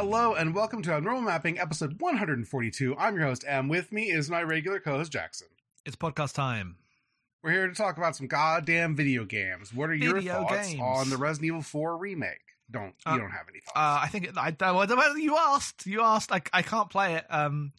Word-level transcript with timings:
Hello 0.00 0.32
and 0.34 0.54
welcome 0.54 0.80
to 0.82 0.92
Abnormal 0.92 1.22
Mapping, 1.22 1.58
episode 1.58 2.00
142. 2.00 2.94
I'm 2.96 3.16
your 3.16 3.24
host, 3.24 3.44
M. 3.48 3.66
With 3.68 3.90
me 3.90 4.04
is 4.12 4.30
my 4.30 4.44
regular 4.44 4.78
co-host, 4.78 5.10
Jackson. 5.10 5.48
It's 5.84 5.96
podcast 5.96 6.34
time. 6.34 6.76
We're 7.42 7.50
here 7.50 7.66
to 7.66 7.74
talk 7.74 7.96
about 7.96 8.14
some 8.14 8.28
goddamn 8.28 8.94
video 8.94 9.24
games. 9.24 9.74
What 9.74 9.90
are 9.90 9.96
your 9.96 10.14
Video 10.14 10.34
thoughts 10.34 10.68
games. 10.68 10.80
on 10.80 11.10
the 11.10 11.16
Resident 11.16 11.46
Evil 11.48 11.62
4 11.62 11.96
remake? 11.96 12.38
Don't 12.70 12.94
you 13.06 13.12
Uh, 13.12 13.18
don't 13.18 13.30
have 13.32 13.48
any 13.50 13.58
thoughts? 13.58 13.72
Uh, 13.74 13.98
I 14.02 14.06
think 14.06 14.28
it, 14.28 14.38
I, 14.38 14.54
I, 14.60 14.70
well, 14.70 15.18
you 15.18 15.36
asked. 15.36 15.84
You 15.84 16.00
asked. 16.02 16.30
I, 16.30 16.42
I 16.52 16.62
can't 16.62 16.90
play 16.90 17.14
it 17.16 17.26
um, 17.28 17.72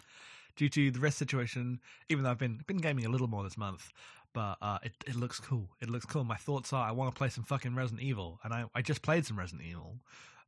due 0.57 0.68
to 0.68 0.92
the 0.92 1.00
rest 1.00 1.19
situation. 1.19 1.80
Even 2.10 2.25
though 2.25 2.31
I've 2.31 2.38
been 2.38 2.60
been 2.68 2.80
gaming 2.80 3.06
a 3.06 3.10
little 3.10 3.30
more 3.30 3.45
this 3.45 3.57
month, 3.57 3.94
but 4.33 4.57
uh, 4.62 4.80
it 4.83 4.92
it 5.07 5.16
looks 5.16 5.39
cool. 5.39 5.69
It 5.81 5.89
looks 5.89 6.06
cool. 6.06 6.25
My 6.25 6.36
thoughts 6.36 6.74
are 6.74 6.86
I 6.86 6.92
want 6.92 7.16
to 7.16 7.18
play 7.18 7.30
some 7.30 7.45
fucking 7.45 7.75
Resident 7.75 8.01
Evil, 8.04 8.42
and 8.44 8.54
I, 8.54 8.66
I 8.75 8.81
just 8.81 9.04
played 9.04 9.25
some 9.25 9.39
Resident 9.39 9.66
Evil. 9.69 10.00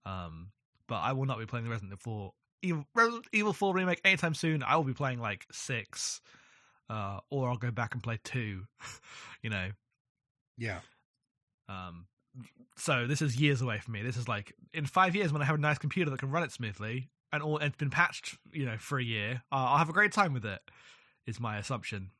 Um, 0.05 0.49
but 0.91 0.97
I 0.97 1.13
will 1.13 1.25
not 1.25 1.39
be 1.39 1.45
playing 1.45 1.63
the 1.63 1.71
Resident 1.71 1.93
Evil 1.93 2.01
4 2.03 2.33
Evil, 2.63 2.85
Resident 2.93 3.25
Evil 3.31 3.53
4 3.53 3.73
remake 3.73 4.01
anytime 4.03 4.33
soon. 4.33 4.61
I 4.61 4.75
will 4.75 4.83
be 4.83 4.93
playing 4.93 5.21
like 5.21 5.47
six, 5.49 6.19
uh, 6.89 7.21
or 7.29 7.47
I'll 7.47 7.55
go 7.55 7.71
back 7.71 7.93
and 7.93 8.03
play 8.03 8.19
two. 8.25 8.65
you 9.41 9.49
know, 9.49 9.69
yeah. 10.57 10.81
Um, 11.69 12.07
so 12.75 13.07
this 13.07 13.21
is 13.21 13.37
years 13.37 13.61
away 13.61 13.79
from 13.79 13.93
me. 13.93 14.01
This 14.01 14.17
is 14.17 14.27
like 14.27 14.51
in 14.73 14.85
five 14.85 15.15
years 15.15 15.31
when 15.31 15.41
I 15.41 15.45
have 15.45 15.55
a 15.55 15.61
nice 15.61 15.77
computer 15.77 16.11
that 16.11 16.19
can 16.19 16.29
run 16.29 16.43
it 16.43 16.51
smoothly 16.51 17.09
and 17.31 17.41
all 17.41 17.57
it's 17.59 17.77
been 17.77 17.89
patched, 17.89 18.37
you 18.51 18.65
know, 18.65 18.75
for 18.77 18.99
a 18.99 19.03
year. 19.03 19.43
Uh, 19.49 19.55
I'll 19.55 19.77
have 19.77 19.89
a 19.89 19.93
great 19.93 20.11
time 20.11 20.33
with 20.33 20.43
it. 20.43 20.59
Is 21.25 21.39
my 21.39 21.57
assumption. 21.57 22.11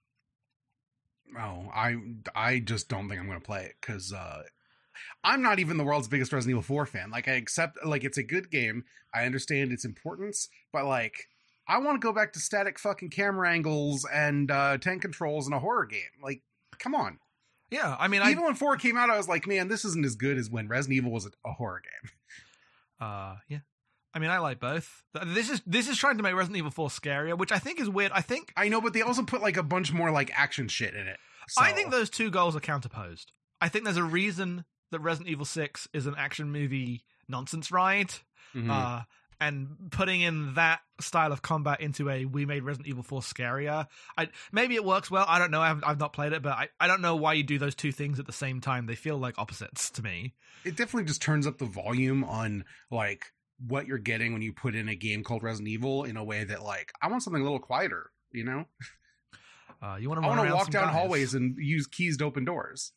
Oh, 1.38 1.70
I 1.76 1.98
I 2.34 2.60
just 2.60 2.88
don't 2.88 3.10
think 3.10 3.20
I'm 3.20 3.28
going 3.28 3.42
to 3.42 3.46
play 3.46 3.66
it 3.66 3.76
cuz 3.82 4.14
uh 4.14 4.44
I'm 5.24 5.42
not 5.42 5.59
even 5.59 5.77
the 5.77 5.83
world's 5.83 6.07
biggest 6.07 6.33
Resident 6.33 6.51
Evil 6.51 6.63
4 6.63 6.86
fan. 6.86 7.12
Like 7.12 7.27
I 7.27 7.33
accept 7.33 7.77
like 7.86 8.03
it's 8.03 8.18
a 8.18 8.24
good 8.24 8.50
game. 8.51 8.83
I 9.13 9.25
understand 9.25 9.71
its 9.71 9.86
importance, 9.86 10.48
but 10.71 10.86
like 10.86 11.27
I 11.68 11.77
want 11.80 12.01
to 12.01 12.06
go 12.06 12.13
back 12.13 12.33
to 12.33 12.39
static 12.39 12.80
fucking 12.80 13.09
camera 13.09 13.51
angles 13.51 14.06
and 14.12 14.50
uh 14.50 14.77
tank 14.77 15.01
controls 15.01 15.48
in 15.48 15.53
a 15.53 15.59
horror 15.59 15.86
game. 15.86 16.01
Like 16.24 16.42
come 16.80 16.95
on. 16.95 17.19
Yeah, 17.69 17.95
I 17.98 18.09
mean, 18.09 18.21
I 18.21 18.31
Even 18.31 18.44
when 18.44 18.56
4 18.56 18.77
came 18.77 18.98
out 18.98 19.09
I 19.09 19.18
was 19.18 19.30
like, 19.30 19.48
man, 19.48 19.69
this 19.69 19.86
isn't 19.86 20.06
as 20.06 20.15
good 20.15 20.38
as 20.38 20.50
when 20.50 20.68
Resident 20.68 20.98
Evil 20.98 21.12
was 21.12 21.25
a, 21.25 21.31
a 21.45 21.53
horror 21.53 21.81
game. 21.81 22.12
uh, 23.00 23.36
yeah, 23.48 23.59
I 24.13 24.19
mean, 24.19 24.30
I 24.30 24.39
like 24.39 24.59
both. 24.59 25.03
This 25.25 25.50
is 25.50 25.62
this 25.65 25.88
is 25.88 25.98
trying 25.98 26.18
to 26.18 26.24
make 26.24 26.36
Resident 26.36 26.57
Evil 26.57 26.71
Four 26.71 26.89
scarier, 26.89 27.38
which 27.38 27.51
I 27.51 27.59
think 27.59 27.80
is 27.80 27.89
weird. 27.89 28.12
I 28.13 28.21
think 28.21 28.51
I 28.57 28.68
know, 28.68 28.81
but 28.81 28.94
they 28.94 29.01
also 29.01 29.24
put 29.24 29.42
like 29.42 29.57
a 29.57 29.63
bunch 29.63 29.94
more 29.94 30.12
like 30.12 30.31
action 30.33 30.68
shit 30.68 30.94
in 30.94 31.07
it. 31.07 31.18
I 31.57 31.71
think 31.71 31.92
those 31.92 32.09
two 32.09 32.30
goals 32.30 32.56
are 32.56 32.59
counterposed. 32.59 33.31
I 33.59 33.69
think 33.69 33.86
there's 33.86 33.98
a 33.98 34.03
reason 34.03 34.65
that 34.92 35.00
Resident 35.00 35.30
Evil 35.30 35.46
Six 35.46 35.88
is 35.94 36.06
an 36.06 36.16
action 36.18 36.52
movie 36.52 37.04
nonsense 37.28 37.72
ride. 37.72 38.12
Mhm. 38.56 38.70
uh, 38.70 39.04
and 39.40 39.90
putting 39.90 40.22
in 40.22 40.54
that 40.54 40.82
style 41.00 41.32
of 41.32 41.42
combat 41.42 41.82
into 41.82 42.12
a 42.12 42.26
we 42.26 42.46
made 42.46 42.62
Resident 42.64 42.88
Evil 42.88 43.02
4 43.02 43.22
scarier. 43.22 43.88
I 44.16 44.28
maybe 44.52 44.76
it 44.76 44.86
works 44.86 45.10
well. 45.10 45.26
I 45.28 45.40
don't 45.40 45.50
know. 45.50 45.62
I've, 45.62 45.84
I've 45.84 46.00
not 46.00 46.14
played 46.14 46.32
it, 46.34 46.44
but 46.44 46.52
I, 46.54 46.70
I 46.80 46.86
don't 46.86 47.02
know 47.02 47.16
why 47.16 47.34
you 47.34 47.42
do 47.42 47.58
those 47.58 47.74
two 47.74 47.92
things 47.92 48.20
at 48.20 48.28
the 48.28 48.32
same 48.34 48.62
time. 48.62 48.86
They 48.86 48.94
feel 48.94 49.18
like 49.18 49.40
opposites 49.40 49.90
to 49.92 50.04
me. 50.04 50.36
it 50.64 50.76
definitely 50.76 51.06
just 51.06 51.24
turns 51.24 51.48
up 51.48 51.58
the 51.58 51.66
volume 51.66 52.24
on 52.24 52.66
like 52.92 53.32
what 53.66 53.88
you're 53.88 53.98
getting 53.98 54.34
when 54.34 54.44
you 54.44 54.54
put 54.54 54.76
in 54.76 54.88
a 54.90 54.96
game 54.96 55.24
called 55.24 55.42
Resident 55.42 55.70
Evil 55.70 56.04
in 56.04 56.18
a 56.18 56.24
way 56.24 56.44
that 56.44 56.62
like 56.62 56.92
I 57.02 57.08
want 57.08 57.24
something 57.24 57.42
a 57.42 57.44
little 57.44 57.58
quieter, 57.60 58.12
you 58.32 58.44
know? 58.44 58.66
Uh, 59.82 59.96
you 60.00 60.08
want 60.08 60.22
to? 60.22 60.28
I 60.28 60.36
want 60.38 60.48
to 60.48 60.54
walk 60.54 60.70
down 60.70 60.90
hallways 60.90 61.34
and 61.34 61.56
use 61.58 61.88
keys 61.88 62.18
to 62.18 62.26
open 62.26 62.46
doors. 62.46 62.92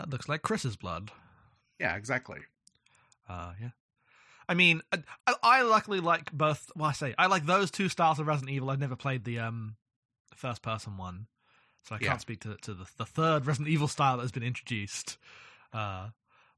That 0.00 0.10
looks 0.10 0.28
like 0.28 0.42
Chris's 0.42 0.76
blood. 0.76 1.10
Yeah, 1.78 1.96
exactly. 1.96 2.40
Uh, 3.28 3.52
yeah. 3.60 3.70
I 4.48 4.54
mean, 4.54 4.82
I, 4.92 4.98
I- 5.26 5.34
I 5.42 5.62
luckily 5.62 6.00
like 6.00 6.32
both. 6.32 6.70
Well, 6.74 6.88
I 6.90 6.92
say 6.92 7.14
I 7.18 7.26
like 7.26 7.46
those 7.46 7.70
two 7.70 7.88
styles 7.88 8.18
of 8.18 8.26
Resident 8.26 8.50
Evil. 8.50 8.70
I've 8.70 8.80
never 8.80 8.96
played 8.96 9.24
the 9.24 9.38
um 9.38 9.76
first 10.34 10.62
person 10.62 10.96
one, 10.96 11.26
so 11.84 11.94
I 11.94 11.98
Yeah. 12.00 12.08
can't 12.08 12.20
speak 12.20 12.40
to 12.40 12.56
to 12.62 12.74
the, 12.74 12.86
the 12.98 13.04
third 13.06 13.46
Resident 13.46 13.68
Evil 13.68 13.88
style 13.88 14.16
that 14.16 14.22
has 14.24 14.32
been 14.32 14.42
introduced. 14.42 15.18
Uh, 15.72 16.08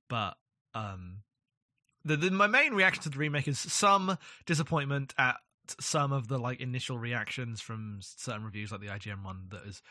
but 0.09 0.37
um, 0.75 1.19
the, 2.05 2.17
the 2.17 2.31
my 2.31 2.47
main 2.47 2.73
reaction 2.73 3.03
to 3.03 3.11
the 3.11 3.19
remake 3.19 3.47
is 3.49 3.59
some 3.59 4.17
disappointment 4.47 5.13
at 5.19 5.37
some 5.81 6.13
of 6.13 6.29
the 6.29 6.39
like 6.39 6.61
initial 6.61 6.99
reactions 6.99 7.61
from 7.61 7.99
certain 8.01 8.43
reviews, 8.45 8.73
like 8.73 8.81
the 8.81 8.87
IGN 8.89 9.23
one, 9.23 9.49
that 9.51 9.63
is 9.67 9.83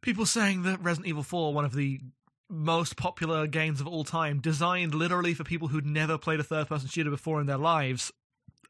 people 0.00 0.26
saying 0.26 0.64
that 0.64 0.82
Resident 0.82 1.06
Evil 1.08 1.22
Four, 1.22 1.54
one 1.54 1.64
of 1.64 1.74
the 1.74 2.00
most 2.48 2.96
popular 2.96 3.46
games 3.46 3.80
of 3.80 3.86
all 3.86 4.04
time, 4.04 4.40
designed 4.40 4.94
literally 4.94 5.34
for 5.34 5.44
people 5.44 5.68
who'd 5.68 5.86
never 5.86 6.16
played 6.18 6.40
a 6.40 6.44
third 6.44 6.68
person 6.68 6.88
shooter 6.88 7.10
before 7.10 7.40
in 7.40 7.46
their 7.46 7.56
lives, 7.58 8.12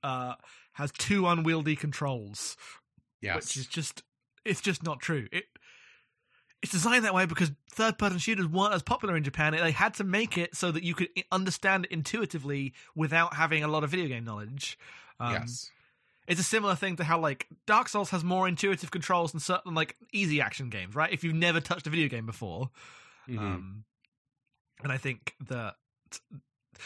uh, 0.02 0.34
has 0.72 0.92
two 0.92 1.26
unwieldy 1.26 1.76
controls, 1.76 2.56
Yes. 3.20 3.36
which 3.36 3.56
is 3.56 3.66
just 3.66 4.02
it's 4.44 4.60
just 4.60 4.82
not 4.82 5.00
true. 5.00 5.26
It 5.32 5.44
it's 6.62 6.72
designed 6.72 7.04
that 7.04 7.14
way 7.14 7.26
because 7.26 7.52
third 7.70 7.98
person 7.98 8.18
shooters 8.18 8.46
weren't 8.46 8.74
as 8.74 8.82
popular 8.82 9.16
in 9.16 9.22
Japan. 9.24 9.52
They 9.52 9.70
had 9.72 9.94
to 9.94 10.04
make 10.04 10.38
it 10.38 10.54
so 10.56 10.72
that 10.72 10.82
you 10.82 10.94
could 10.94 11.08
understand 11.30 11.84
it 11.84 11.92
intuitively 11.92 12.72
without 12.94 13.34
having 13.34 13.62
a 13.62 13.68
lot 13.68 13.84
of 13.84 13.90
video 13.90 14.08
game 14.08 14.24
knowledge. 14.24 14.78
Um, 15.20 15.32
yes. 15.32 15.70
it's 16.26 16.40
a 16.40 16.44
similar 16.44 16.74
thing 16.74 16.96
to 16.96 17.04
how 17.04 17.18
like 17.18 17.46
Dark 17.66 17.88
Souls 17.88 18.10
has 18.10 18.24
more 18.24 18.48
intuitive 18.48 18.90
controls 18.90 19.32
than 19.32 19.40
certain 19.40 19.74
like 19.74 19.96
easy 20.12 20.40
action 20.40 20.70
games, 20.70 20.94
right? 20.94 21.12
If 21.12 21.24
you've 21.24 21.34
never 21.34 21.60
touched 21.60 21.86
a 21.86 21.90
video 21.90 22.08
game 22.08 22.26
before, 22.26 22.70
Mhm. 23.28 23.38
um, 23.38 23.84
and 24.82 24.92
I 24.92 24.98
think 24.98 25.34
that. 25.48 25.74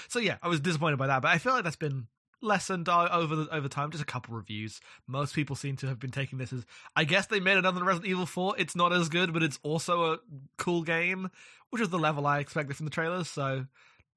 So 0.09 0.19
yeah, 0.19 0.39
I 0.43 0.49
was 0.49 0.61
disappointed 0.61 0.99
by 0.99 1.09
that, 1.09 1.23
but 1.23 1.29
I 1.29 1.39
feel 1.39 1.53
like 1.53 1.65
that's 1.65 1.77
been 1.77 2.07
lessened 2.43 2.89
over 2.89 3.37
the, 3.37 3.55
over 3.55 3.69
time. 3.69 3.91
Just 3.91 4.03
a 4.03 4.07
couple 4.07 4.35
reviews. 4.35 4.81
Most 5.07 5.35
people 5.35 5.57
seem 5.57 5.77
to 5.77 5.87
have 5.89 5.99
been 5.99 6.11
taking 6.13 6.39
this 6.39 6.53
as, 6.53 6.65
I 6.97 7.05
guess 7.05 7.27
they 7.27 7.41
made 7.41 7.59
another 7.59 7.83
Resident 7.83 8.09
Evil 8.11 8.27
Four. 8.27 8.55
It's 8.57 8.77
not 8.77 8.93
as 8.93 9.09
good, 9.09 9.33
but 9.33 9.43
it's 9.43 9.59
also 9.63 10.13
a 10.13 10.19
cool 10.59 10.83
game, 10.83 11.31
which 11.71 11.83
is 11.83 11.89
the 11.91 11.99
level 11.99 12.27
I 12.27 12.39
expected 12.39 12.77
from 12.77 12.87
the 12.87 12.91
trailers. 12.91 13.29
So 13.29 13.67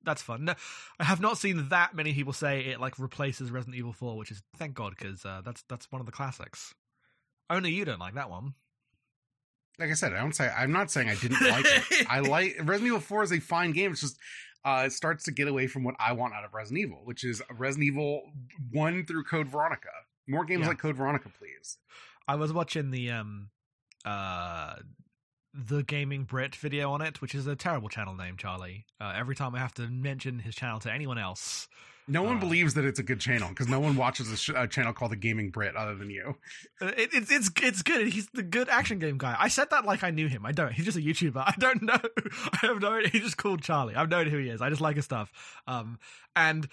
that's 0.04 0.22
fun. 0.22 0.46
No, 0.46 0.54
I 1.00 1.06
have 1.06 1.20
not 1.20 1.38
seen 1.38 1.70
that 1.70 1.96
many 1.96 2.14
people 2.14 2.34
say 2.34 2.62
it 2.66 2.80
like 2.80 3.00
replaces 3.00 3.52
Resident 3.52 3.76
Evil 3.78 3.94
Four, 3.94 4.18
which 4.18 4.32
is 4.32 4.42
thank 4.58 4.76
God 4.76 4.94
because 4.98 5.26
uh, 5.26 5.42
that's 5.44 5.64
that's 5.68 5.92
one 5.92 6.00
of 6.00 6.06
the 6.06 6.12
classics. 6.12 6.74
Only 7.50 7.72
you 7.72 7.84
don't 7.84 8.00
like 8.00 8.16
that 8.16 8.30
one. 8.30 8.54
Like 9.80 9.90
I 9.90 9.94
said, 9.94 10.14
I 10.14 10.18
don't 10.20 10.36
say 10.36 10.50
I'm 10.56 10.72
not 10.72 10.92
saying 10.92 11.10
I 11.10 11.16
didn't 11.16 11.42
like 11.42 11.66
it. 11.66 12.08
I 12.10 12.20
like 12.20 12.56
Resident 12.60 12.88
Evil 12.88 13.00
4 13.00 13.24
is 13.24 13.32
a 13.32 13.40
fine 13.40 13.72
game. 13.72 13.92
It's 13.92 14.02
just 14.02 14.18
uh, 14.66 14.84
it 14.86 14.92
starts 14.92 15.26
to 15.26 15.32
get 15.32 15.48
away 15.48 15.68
from 15.68 15.84
what 15.84 15.96
I 16.00 16.14
want 16.14 16.34
out 16.34 16.46
of 16.46 16.54
Resident 16.54 16.80
Evil, 16.86 17.02
which 17.04 17.24
is 17.24 17.42
Resident 17.52 17.88
Evil 17.88 18.22
1 18.72 19.06
through 19.06 19.24
Code 19.26 19.48
Veronica. 19.48 19.90
More 20.28 20.46
games 20.46 20.62
Yeah. 20.62 20.70
like 20.70 20.80
Code 20.80 20.96
Veronica, 20.96 21.30
please. 21.38 21.78
I 22.28 22.36
was 22.36 22.54
watching 22.54 22.92
the 22.92 23.12
um 23.12 23.50
uh 24.06 24.76
the 25.54 25.84
gaming 25.84 26.24
Brit 26.24 26.56
video 26.56 26.92
on 26.92 27.02
it, 27.02 27.22
which 27.22 27.36
is 27.36 27.46
a 27.46 27.56
terrible 27.56 27.88
channel 27.90 28.16
name, 28.16 28.38
Charlie. 28.38 28.86
Uh, 29.00 29.14
every 29.16 29.36
time 29.36 29.54
I 29.54 29.60
have 29.60 29.74
to 29.76 29.88
mention 29.88 30.40
his 30.40 30.56
channel 30.56 30.80
to 30.80 30.92
anyone 30.92 31.20
else, 31.20 31.68
No 32.08 32.22
one 32.24 32.38
Uh, 32.38 32.40
believes 32.42 32.74
that 32.74 32.84
it's 32.86 33.00
a 33.00 33.04
good 33.04 33.20
channel 33.20 33.50
because 33.50 33.68
no 33.68 33.80
one 33.80 33.96
watches 33.96 34.30
a, 34.32 34.36
sh- 34.38 34.50
a 34.56 34.68
channel 34.68 34.92
called 34.94 35.12
the 35.12 35.16
Gaming 35.16 35.50
Brit 35.52 35.76
other 35.76 35.96
than 35.96 36.10
you. 36.10 36.36
uh, 36.82 36.88
it, 36.98 37.12
it's 37.14 37.32
it's 37.32 37.50
it's 37.62 37.82
good. 37.82 38.08
He's 38.08 38.28
the 38.34 38.44
good 38.44 38.68
action 38.70 39.00
game 39.00 39.18
guy. 39.18 39.36
I 39.40 39.48
said 39.48 39.70
that 39.70 39.86
like 39.86 40.04
I 40.04 40.10
knew 40.12 40.28
him. 40.28 40.46
I 40.46 40.52
don't. 40.52 40.72
He's 40.74 40.86
just 40.86 40.98
a 40.98 41.02
YouTuber. 41.02 41.38
I 41.46 41.54
don't 41.58 41.82
know. 41.82 41.98
I 42.52 42.58
have 42.68 42.82
no. 42.82 43.00
He's 43.12 43.22
just 43.24 43.38
called 43.38 43.62
Charlie. 43.62 43.96
I've 43.96 44.10
known 44.10 44.28
who 44.28 44.38
he 44.38 44.50
is. 44.50 44.62
I 44.62 44.70
just 44.70 44.82
like 44.82 44.96
his 44.98 45.06
stuff. 45.06 45.32
Um, 45.68 45.98
and 46.36 46.68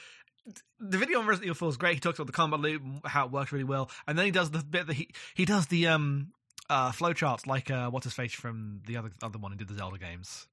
the 0.81 0.99
video 0.99 1.21
on 1.21 1.27
Resident 1.27 1.47
Evil 1.47 1.55
4 1.55 1.69
is 1.69 1.77
great. 1.77 1.95
He 1.95 2.01
talks 2.01 2.19
about 2.19 2.27
the 2.27 2.33
combat 2.33 2.61
loop, 2.61 2.83
how 3.05 3.27
it 3.27 3.31
works 3.31 3.53
really 3.53 3.65
well, 3.65 3.91
and 4.09 4.19
then 4.19 4.25
he 4.25 4.31
does 4.33 4.51
the 4.51 4.65
bit 4.65 4.87
that 4.89 4.95
he 4.95 5.11
he 5.35 5.45
does 5.45 5.67
the 5.67 5.87
um 5.87 6.33
uh 6.69 6.91
flowcharts 6.93 7.47
like 7.47 7.71
uh 7.71 7.91
what's 7.91 8.05
his 8.05 8.15
face 8.15 8.33
from 8.33 8.81
the 8.87 8.97
other 8.97 9.11
other 9.23 9.39
one 9.39 9.53
who 9.53 9.59
did 9.59 9.69
the 9.69 9.75
Zelda 9.75 9.99
games. 9.99 10.47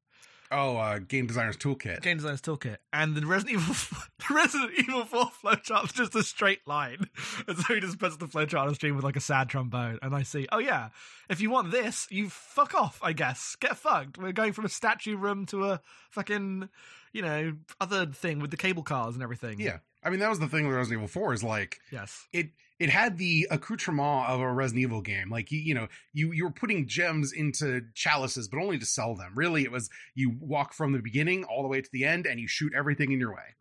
Oh, 0.51 0.77
uh, 0.77 0.99
Game 0.99 1.27
Designer's 1.27 1.57
Toolkit. 1.57 2.01
Game 2.01 2.17
Designer's 2.17 2.41
Toolkit, 2.41 2.77
and 2.93 3.15
the 3.15 3.25
Resident 3.25 3.59
Evil 3.61 3.75
the 4.29 4.33
Resident 4.33 4.71
Evil 4.79 5.03
4 5.05 5.25
flowchart's 5.43 5.93
just 5.93 6.15
a 6.15 6.23
straight 6.23 6.65
line. 6.67 7.09
And 7.47 7.57
so 7.57 7.73
he 7.75 7.79
just 7.79 7.99
puts 7.99 8.17
the 8.17 8.25
flowchart 8.27 8.61
on 8.61 8.69
the 8.69 8.75
screen 8.75 8.95
with 8.95 9.03
like 9.05 9.15
a 9.15 9.21
sad 9.21 9.49
trombone, 9.49 9.99
and 10.01 10.15
I 10.15 10.23
see, 10.23 10.47
oh 10.51 10.59
yeah, 10.59 10.89
if 11.29 11.39
you 11.41 11.49
want 11.49 11.71
this, 11.71 12.07
you 12.09 12.29
fuck 12.29 12.75
off, 12.75 12.99
I 13.01 13.13
guess. 13.13 13.55
Get 13.59 13.77
fucked. 13.77 14.17
We're 14.17 14.31
going 14.31 14.53
from 14.53 14.65
a 14.65 14.69
statue 14.69 15.15
room 15.17 15.45
to 15.47 15.65
a 15.65 15.81
fucking, 16.11 16.69
you 17.13 17.21
know, 17.21 17.53
other 17.79 18.05
thing 18.07 18.39
with 18.39 18.51
the 18.51 18.57
cable 18.57 18.83
cars 18.83 19.13
and 19.13 19.23
everything. 19.23 19.59
Yeah. 19.59 19.77
I 20.03 20.09
mean, 20.09 20.19
that 20.19 20.29
was 20.29 20.39
the 20.39 20.47
thing 20.47 20.67
with 20.67 20.75
Resident 20.75 20.99
Evil 20.99 21.07
4 21.09 21.33
is 21.33 21.43
like, 21.43 21.79
Yes. 21.91 22.27
it 22.31 22.51
it 22.79 22.89
had 22.89 23.17
the 23.17 23.47
accoutrement 23.49 24.29
of 24.29 24.39
a 24.39 24.51
Resident 24.51 24.83
Evil 24.83 25.01
game. 25.01 25.29
Like 25.29 25.51
you, 25.51 25.59
you 25.59 25.73
know, 25.73 25.87
you 26.13 26.31
you 26.31 26.45
were 26.45 26.51
putting 26.51 26.87
gems 26.87 27.31
into 27.33 27.81
chalices, 27.93 28.47
but 28.47 28.59
only 28.59 28.77
to 28.77 28.85
sell 28.85 29.15
them. 29.15 29.31
Really, 29.35 29.63
it 29.63 29.71
was 29.71 29.89
you 30.15 30.35
walk 30.39 30.73
from 30.73 30.91
the 30.91 30.99
beginning 30.99 31.43
all 31.43 31.61
the 31.61 31.67
way 31.67 31.81
to 31.81 31.89
the 31.91 32.05
end, 32.05 32.25
and 32.25 32.39
you 32.39 32.47
shoot 32.47 32.73
everything 32.75 33.11
in 33.11 33.19
your 33.19 33.33
way. 33.33 33.55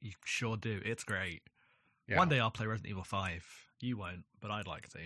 You 0.00 0.12
sure 0.24 0.56
do. 0.56 0.80
It's 0.84 1.04
great. 1.04 1.42
Yeah. 2.08 2.18
One 2.18 2.28
day 2.28 2.38
I'll 2.38 2.50
play 2.50 2.66
Resident 2.66 2.90
Evil 2.90 3.02
5. 3.02 3.44
You 3.80 3.96
won't, 3.96 4.24
but 4.40 4.50
I'd 4.50 4.66
like 4.66 4.88
to. 4.90 4.98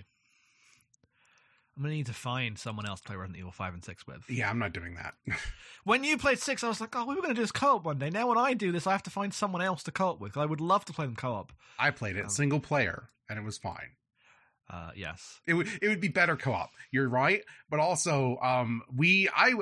I'm 1.76 1.82
gonna 1.84 1.94
need 1.94 2.06
to 2.06 2.12
find 2.12 2.58
someone 2.58 2.86
else 2.86 3.00
to 3.00 3.06
play 3.06 3.16
Resident 3.16 3.38
Evil 3.38 3.52
Five 3.52 3.74
and 3.74 3.84
Six 3.84 4.06
with. 4.06 4.28
Yeah, 4.28 4.50
I'm 4.50 4.58
not 4.58 4.72
doing 4.72 4.94
that. 4.96 5.14
When 5.84 6.04
you 6.04 6.18
played 6.18 6.38
Six, 6.38 6.62
I 6.62 6.68
was 6.68 6.78
like, 6.80 6.94
oh, 6.94 7.06
we 7.06 7.14
were 7.14 7.22
gonna 7.22 7.32
do 7.34 7.40
this 7.40 7.52
co-op 7.52 7.84
one 7.84 7.98
day. 7.98 8.10
Now 8.10 8.28
when 8.28 8.36
I 8.36 8.52
do 8.52 8.70
this, 8.70 8.86
I 8.86 8.92
have 8.92 9.02
to 9.04 9.10
find 9.10 9.32
someone 9.32 9.62
else 9.62 9.82
to 9.84 9.90
co-op 9.90 10.20
with. 10.20 10.36
I 10.36 10.44
would 10.44 10.60
love 10.60 10.84
to 10.86 10.92
play 10.92 11.06
them 11.06 11.16
co-op. 11.16 11.52
I 11.78 11.90
played 11.90 12.16
it 12.16 12.24
Um, 12.24 12.28
single 12.28 12.60
player 12.60 13.08
and 13.30 13.38
it 13.38 13.44
was 13.44 13.56
fine. 13.56 13.96
Uh, 14.68 14.90
yes. 14.94 15.40
It 15.46 15.54
would 15.54 15.68
it 15.82 15.88
would 15.88 16.00
be 16.00 16.08
better 16.08 16.36
co-op. 16.36 16.70
You're 16.92 17.08
right, 17.08 17.42
but 17.70 17.80
also 17.80 18.36
um 18.42 18.82
we 18.94 19.28
I 19.34 19.54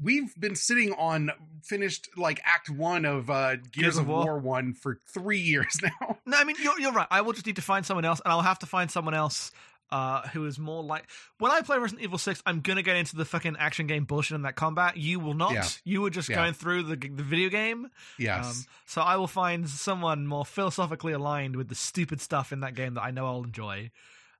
we've 0.00 0.34
been 0.38 0.54
sitting 0.56 0.92
on 0.94 1.30
finished 1.62 2.08
like 2.16 2.40
act 2.44 2.70
1 2.70 3.04
of 3.04 3.28
uh 3.28 3.56
Gears, 3.72 3.98
of, 3.98 4.06
War. 4.08 4.38
1 4.38 4.72
for 4.74 4.98
3 5.12 5.38
years 5.52 5.78
now. 5.82 6.18
No, 6.24 6.38
I 6.38 6.44
mean 6.44 6.56
you're 6.62 6.78
you're 6.80 6.92
right. 6.92 7.08
I 7.10 7.20
will 7.20 7.32
just 7.34 7.44
need 7.44 7.56
to 7.56 7.62
find 7.62 7.84
someone 7.84 8.04
else, 8.06 8.20
and 8.24 8.32
I'll 8.32 8.40
have 8.42 8.60
to 8.60 8.66
find 8.66 8.90
someone 8.90 9.14
else 9.14 9.50
uh, 9.90 10.22
who 10.28 10.44
is 10.46 10.58
more 10.58 10.82
like 10.82 11.04
when 11.38 11.52
I 11.52 11.60
play 11.62 11.78
Resident 11.78 12.02
Evil 12.04 12.18
Six. 12.18 12.42
I'm 12.44 12.60
gonna 12.60 12.82
get 12.82 12.96
into 12.96 13.14
the 13.16 13.24
fucking 13.24 13.56
action 13.58 13.86
game 13.86 14.04
bullshit 14.04 14.34
in 14.34 14.42
that 14.42 14.56
combat. 14.56 14.96
You 14.96 15.20
will 15.20 15.34
not. 15.34 15.52
Yeah. 15.54 15.66
You 15.84 16.02
were 16.02 16.10
just 16.10 16.28
Yeah. 16.28 16.36
going 16.36 16.52
through 16.54 16.82
the 16.84 16.96
the 16.96 17.22
video 17.22 17.48
game. 17.48 17.88
Yes. 18.18 18.44
Um, 18.46 18.64
so 18.86 19.00
I 19.02 19.16
will 19.16 19.26
find 19.28 19.68
someone 19.68 20.26
more 20.26 20.44
philosophically 20.44 21.12
aligned 21.12 21.56
with 21.56 21.68
the 21.68 21.74
stupid 21.74 22.20
stuff 22.20 22.52
in 22.52 22.60
that 22.60 22.74
game 22.74 22.94
that 22.94 23.02
I 23.02 23.10
know 23.12 23.26
I'll 23.26 23.44
enjoy. 23.44 23.90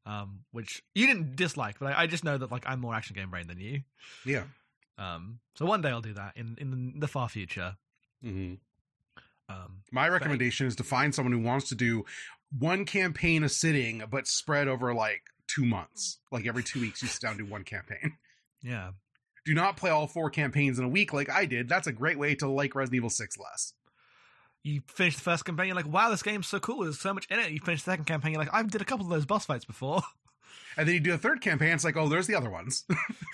Um, 0.05 0.45
which 0.53 0.83
you 0.95 1.07
didn't 1.09 1.35
dislike, 1.35 1.81
but 1.81 1.93
I, 1.93 2.03
I 2.03 2.07
just 2.07 2.23
know 2.23 2.38
that 2.38 2.53
like 2.53 2.65
I'm 2.67 2.81
more 2.81 2.95
action 2.95 3.15
game 3.17 3.31
brain 3.31 3.47
than 3.49 3.59
you. 3.59 3.83
yeah. 4.25 4.45
Um, 4.99 5.41
so 5.57 5.67
one 5.67 5.81
day 5.83 5.91
I'll 5.91 6.00
do 6.00 6.15
that 6.15 6.37
in 6.37 6.57
in 6.61 7.00
the 7.00 7.09
far 7.09 7.29
future. 7.29 7.76
hmm 8.23 8.55
Um, 9.49 9.83
My 9.93 10.09
recommendation 10.09 10.67
is 10.67 10.75
to 10.76 10.85
find 10.85 11.15
someone 11.15 11.33
who 11.33 11.41
wants 11.41 11.69
to 11.69 11.75
do 11.75 12.05
one 12.57 12.85
campaign 12.85 13.43
a 13.45 13.49
sitting 13.49 14.03
but 14.11 14.26
spread 14.26 14.69
over 14.69 14.95
like 14.95 15.23
2 15.49 15.65
months. 15.65 16.19
Like 16.33 16.47
every 16.47 16.62
2 16.62 16.81
weeks 16.81 17.03
you 17.03 17.09
sit 17.09 17.21
down 17.23 17.33
and 17.33 17.41
do 17.41 17.47
one 17.47 17.65
campaign. 17.65 18.17
yeah. 18.62 18.91
Do 19.45 19.55
not 19.55 19.76
play 19.76 19.91
all 19.91 20.07
four 20.07 20.29
campaigns 20.31 20.79
in 20.79 20.85
a 20.85 20.88
week 20.88 21.12
like 21.12 21.31
I 21.31 21.45
did. 21.47 21.69
That's 21.69 21.87
a 21.87 21.93
great 21.93 22.19
way 22.19 22.35
to 22.37 22.49
like 22.49 22.75
Resident 22.75 22.97
Evil 22.97 23.11
6 23.11 23.38
less. 23.38 23.75
you 24.65 24.83
finish 24.88 25.15
the 25.15 25.23
first 25.23 25.45
campaign, 25.45 25.69
you're 25.69 25.76
like, 25.76 25.87
wow, 25.87 26.11
this 26.11 26.23
game's 26.25 26.49
so 26.49 26.59
cool. 26.59 26.83
There's 26.83 26.99
so 26.99 27.15
much 27.15 27.26
in 27.31 27.38
it. 27.38 27.53
You 27.53 27.61
finish 27.61 27.83
the 27.85 27.93
second 27.93 28.07
campaign, 28.07 28.33
you're 28.33 28.41
like, 28.43 28.53
I 28.53 28.62
did 28.65 28.81
a 28.81 28.85
couple 28.85 29.07
of 29.07 29.11
those 29.11 29.25
boss 29.26 29.47
fights 29.47 29.65
before. 29.65 30.03
And 30.79 30.87
then 30.87 30.95
you 30.95 31.00
do 31.00 31.15
a 31.15 31.19
third 31.19 31.41
campaign, 31.41 31.73
it's 31.73 31.85
like, 31.85 31.97
oh, 31.97 32.07
there's 32.09 32.26
the 32.26 32.35
other 32.35 32.50
ones. 32.50 32.85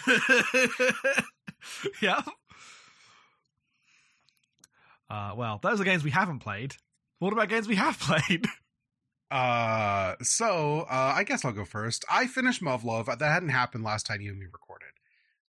yeah. 2.01 2.23
Uh, 5.11 5.33
well, 5.37 5.59
those 5.63 5.81
are 5.81 5.85
games 5.85 6.05
we 6.05 6.11
haven't 6.11 6.39
played. 6.39 6.77
What 7.19 7.33
about 7.33 7.49
games 7.49 7.67
we 7.69 7.75
have 7.77 7.99
played? 7.99 8.47
Uh, 9.33 10.15
so 10.23 10.81
uh, 10.91 11.15
I 11.17 11.25
guess 11.25 11.43
I'll 11.43 11.53
go 11.53 11.65
first. 11.65 12.05
I 12.11 12.27
finished 12.27 12.63
Muv-Luv. 12.63 13.07
That 13.07 13.33
hadn't 13.33 13.49
happened 13.49 13.83
last 13.83 14.05
time 14.05 14.21
you 14.21 14.31
and 14.31 14.39
me 14.39 14.45
recorded. 14.45 14.91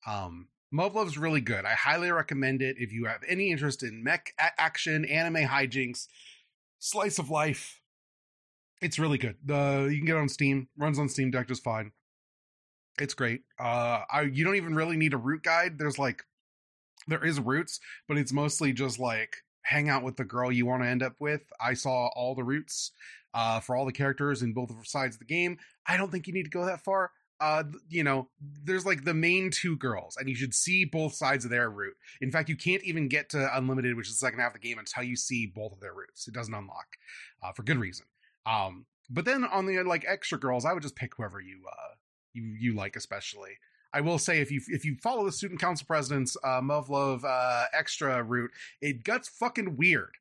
Um, 0.07 0.49
Muv-Luv's 0.73 1.17
really 1.17 1.41
good. 1.41 1.65
I 1.65 1.73
highly 1.73 2.11
recommend 2.11 2.61
it 2.61 2.77
if 2.79 2.93
you 2.93 3.07
have 3.07 3.23
any 3.27 3.51
interest 3.51 3.83
in 3.83 4.05
mech 4.05 4.35
action, 4.39 5.07
anime 5.07 5.47
hijinks, 5.49 6.09
slice 6.79 7.19
of 7.19 7.31
life. 7.31 7.81
It's 8.83 8.99
really 8.99 9.17
good. 9.17 9.37
The 9.43 9.89
you 9.91 9.97
can 9.97 10.07
get 10.07 10.17
it 10.17 10.21
on 10.21 10.29
Steam. 10.29 10.69
Runs 10.77 10.99
on 10.99 11.09
Steam 11.09 11.31
Deck 11.31 11.49
just 11.49 11.65
fine. 11.65 11.93
It's 12.99 13.15
great. 13.15 13.43
Uh, 13.59 14.03
I 14.11 14.23
you 14.23 14.45
don't 14.45 14.57
even 14.57 14.75
really 14.75 14.99
need 14.99 15.15
a 15.15 15.19
route 15.19 15.43
guide. 15.43 15.79
There's 15.79 15.99
like 15.99 16.25
there 17.09 17.25
is 17.25 17.41
routes, 17.41 17.81
but 18.07 18.19
it's 18.19 18.33
mostly 18.33 18.75
just 18.75 18.99
like 18.99 19.39
hang 19.63 19.89
out 19.89 20.03
with 20.03 20.17
the 20.17 20.25
girl 20.25 20.51
you 20.51 20.67
want 20.67 20.83
to 20.83 20.89
end 20.89 21.03
up 21.03 21.15
with. 21.19 21.43
I 21.61 21.75
saw 21.75 22.09
all 22.15 22.35
the 22.35 22.45
routes 22.45 22.93
uh, 23.35 23.61
for 23.61 23.77
all 23.77 23.87
the 23.87 23.93
characters 23.93 24.43
in 24.43 24.53
both 24.53 24.73
sides 24.87 25.17
of 25.17 25.21
the 25.21 25.25
game. 25.25 25.59
I 25.87 25.97
don't 25.97 26.11
think 26.11 26.27
you 26.27 26.33
need 26.33 26.45
to 26.45 26.51
go 26.51 26.65
that 26.67 26.85
far. 26.85 27.13
Uh, 27.41 27.65
you 27.89 28.05
know, 28.05 28.29
there's 28.65 28.85
like 28.85 29.05
the 29.05 29.15
main 29.15 29.51
two 29.51 29.75
girls, 29.77 30.17
and 30.19 30.29
you 30.29 30.35
should 30.35 30.53
see 30.53 30.85
both 30.85 31.15
sides 31.15 31.45
of 31.45 31.51
their 31.51 31.71
route. 31.71 31.97
In 32.21 32.31
fact, 32.31 32.51
you 32.51 32.57
can't 32.57 32.85
even 32.85 33.09
get 33.09 33.31
to 33.31 33.57
unlimited, 33.57 33.97
which 33.97 34.09
is 34.09 34.19
the 34.19 34.27
second 34.27 34.41
half 34.41 34.55
of 34.55 34.61
the 34.61 34.69
game, 34.69 34.79
until 34.79 35.05
you 35.05 35.17
see 35.17 35.47
both 35.47 35.73
of 35.73 35.81
their 35.81 35.95
routes. 35.95 36.29
It 36.29 36.35
doesn't 36.35 36.53
unlock 36.53 36.99
uh, 37.43 37.53
for 37.53 37.63
good 37.63 37.79
reason. 37.79 38.05
Um, 38.45 38.85
but 39.09 39.25
then 39.25 39.45
on 39.45 39.65
the 39.65 39.83
like 39.85 40.05
extra 40.07 40.39
girls, 40.39 40.67
I 40.67 40.75
would 40.75 40.83
just 40.83 40.97
pick 40.97 41.15
whoever 41.17 41.41
you 41.41 41.63
uh, 41.67 41.95
you 42.35 42.55
you 42.59 42.75
like, 42.75 42.95
especially. 42.95 43.53
I 43.93 44.01
will 44.03 44.19
say 44.19 44.41
if 44.41 44.51
you 44.51 44.61
if 44.69 44.85
you 44.85 44.97
follow 45.03 45.25
the 45.25 45.33
student 45.33 45.61
council 45.61 45.87
president's 45.87 46.37
uh, 46.45 46.61
Muv-Luv 46.61 47.25
uh, 47.25 47.65
extra 47.73 48.23
route, 48.23 48.51
it 48.81 49.03
gets 49.05 49.29
fucking 49.29 49.77
weird. 49.77 50.15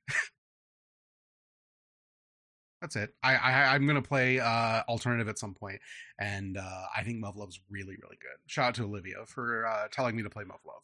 That's 2.81 2.95
it. 2.95 3.13
I, 3.21 3.35
I 3.35 3.75
I'm 3.75 3.85
gonna 3.87 4.01
play 4.01 4.39
uh 4.39 4.83
alternative 4.87 5.27
at 5.27 5.37
some 5.37 5.53
point, 5.53 5.81
and 6.17 6.57
uh 6.57 6.85
I 6.95 7.03
think 7.03 7.21
Muv-Luv's 7.23 7.59
really 7.69 7.97
really 8.01 8.17
good. 8.21 8.37
Shout 8.47 8.69
out 8.69 8.75
to 8.75 8.83
Olivia 8.85 9.25
for 9.25 9.65
uh 9.65 9.87
telling 9.91 10.15
me 10.15 10.23
to 10.23 10.29
play 10.29 10.45
Muv-Luv. 10.45 10.81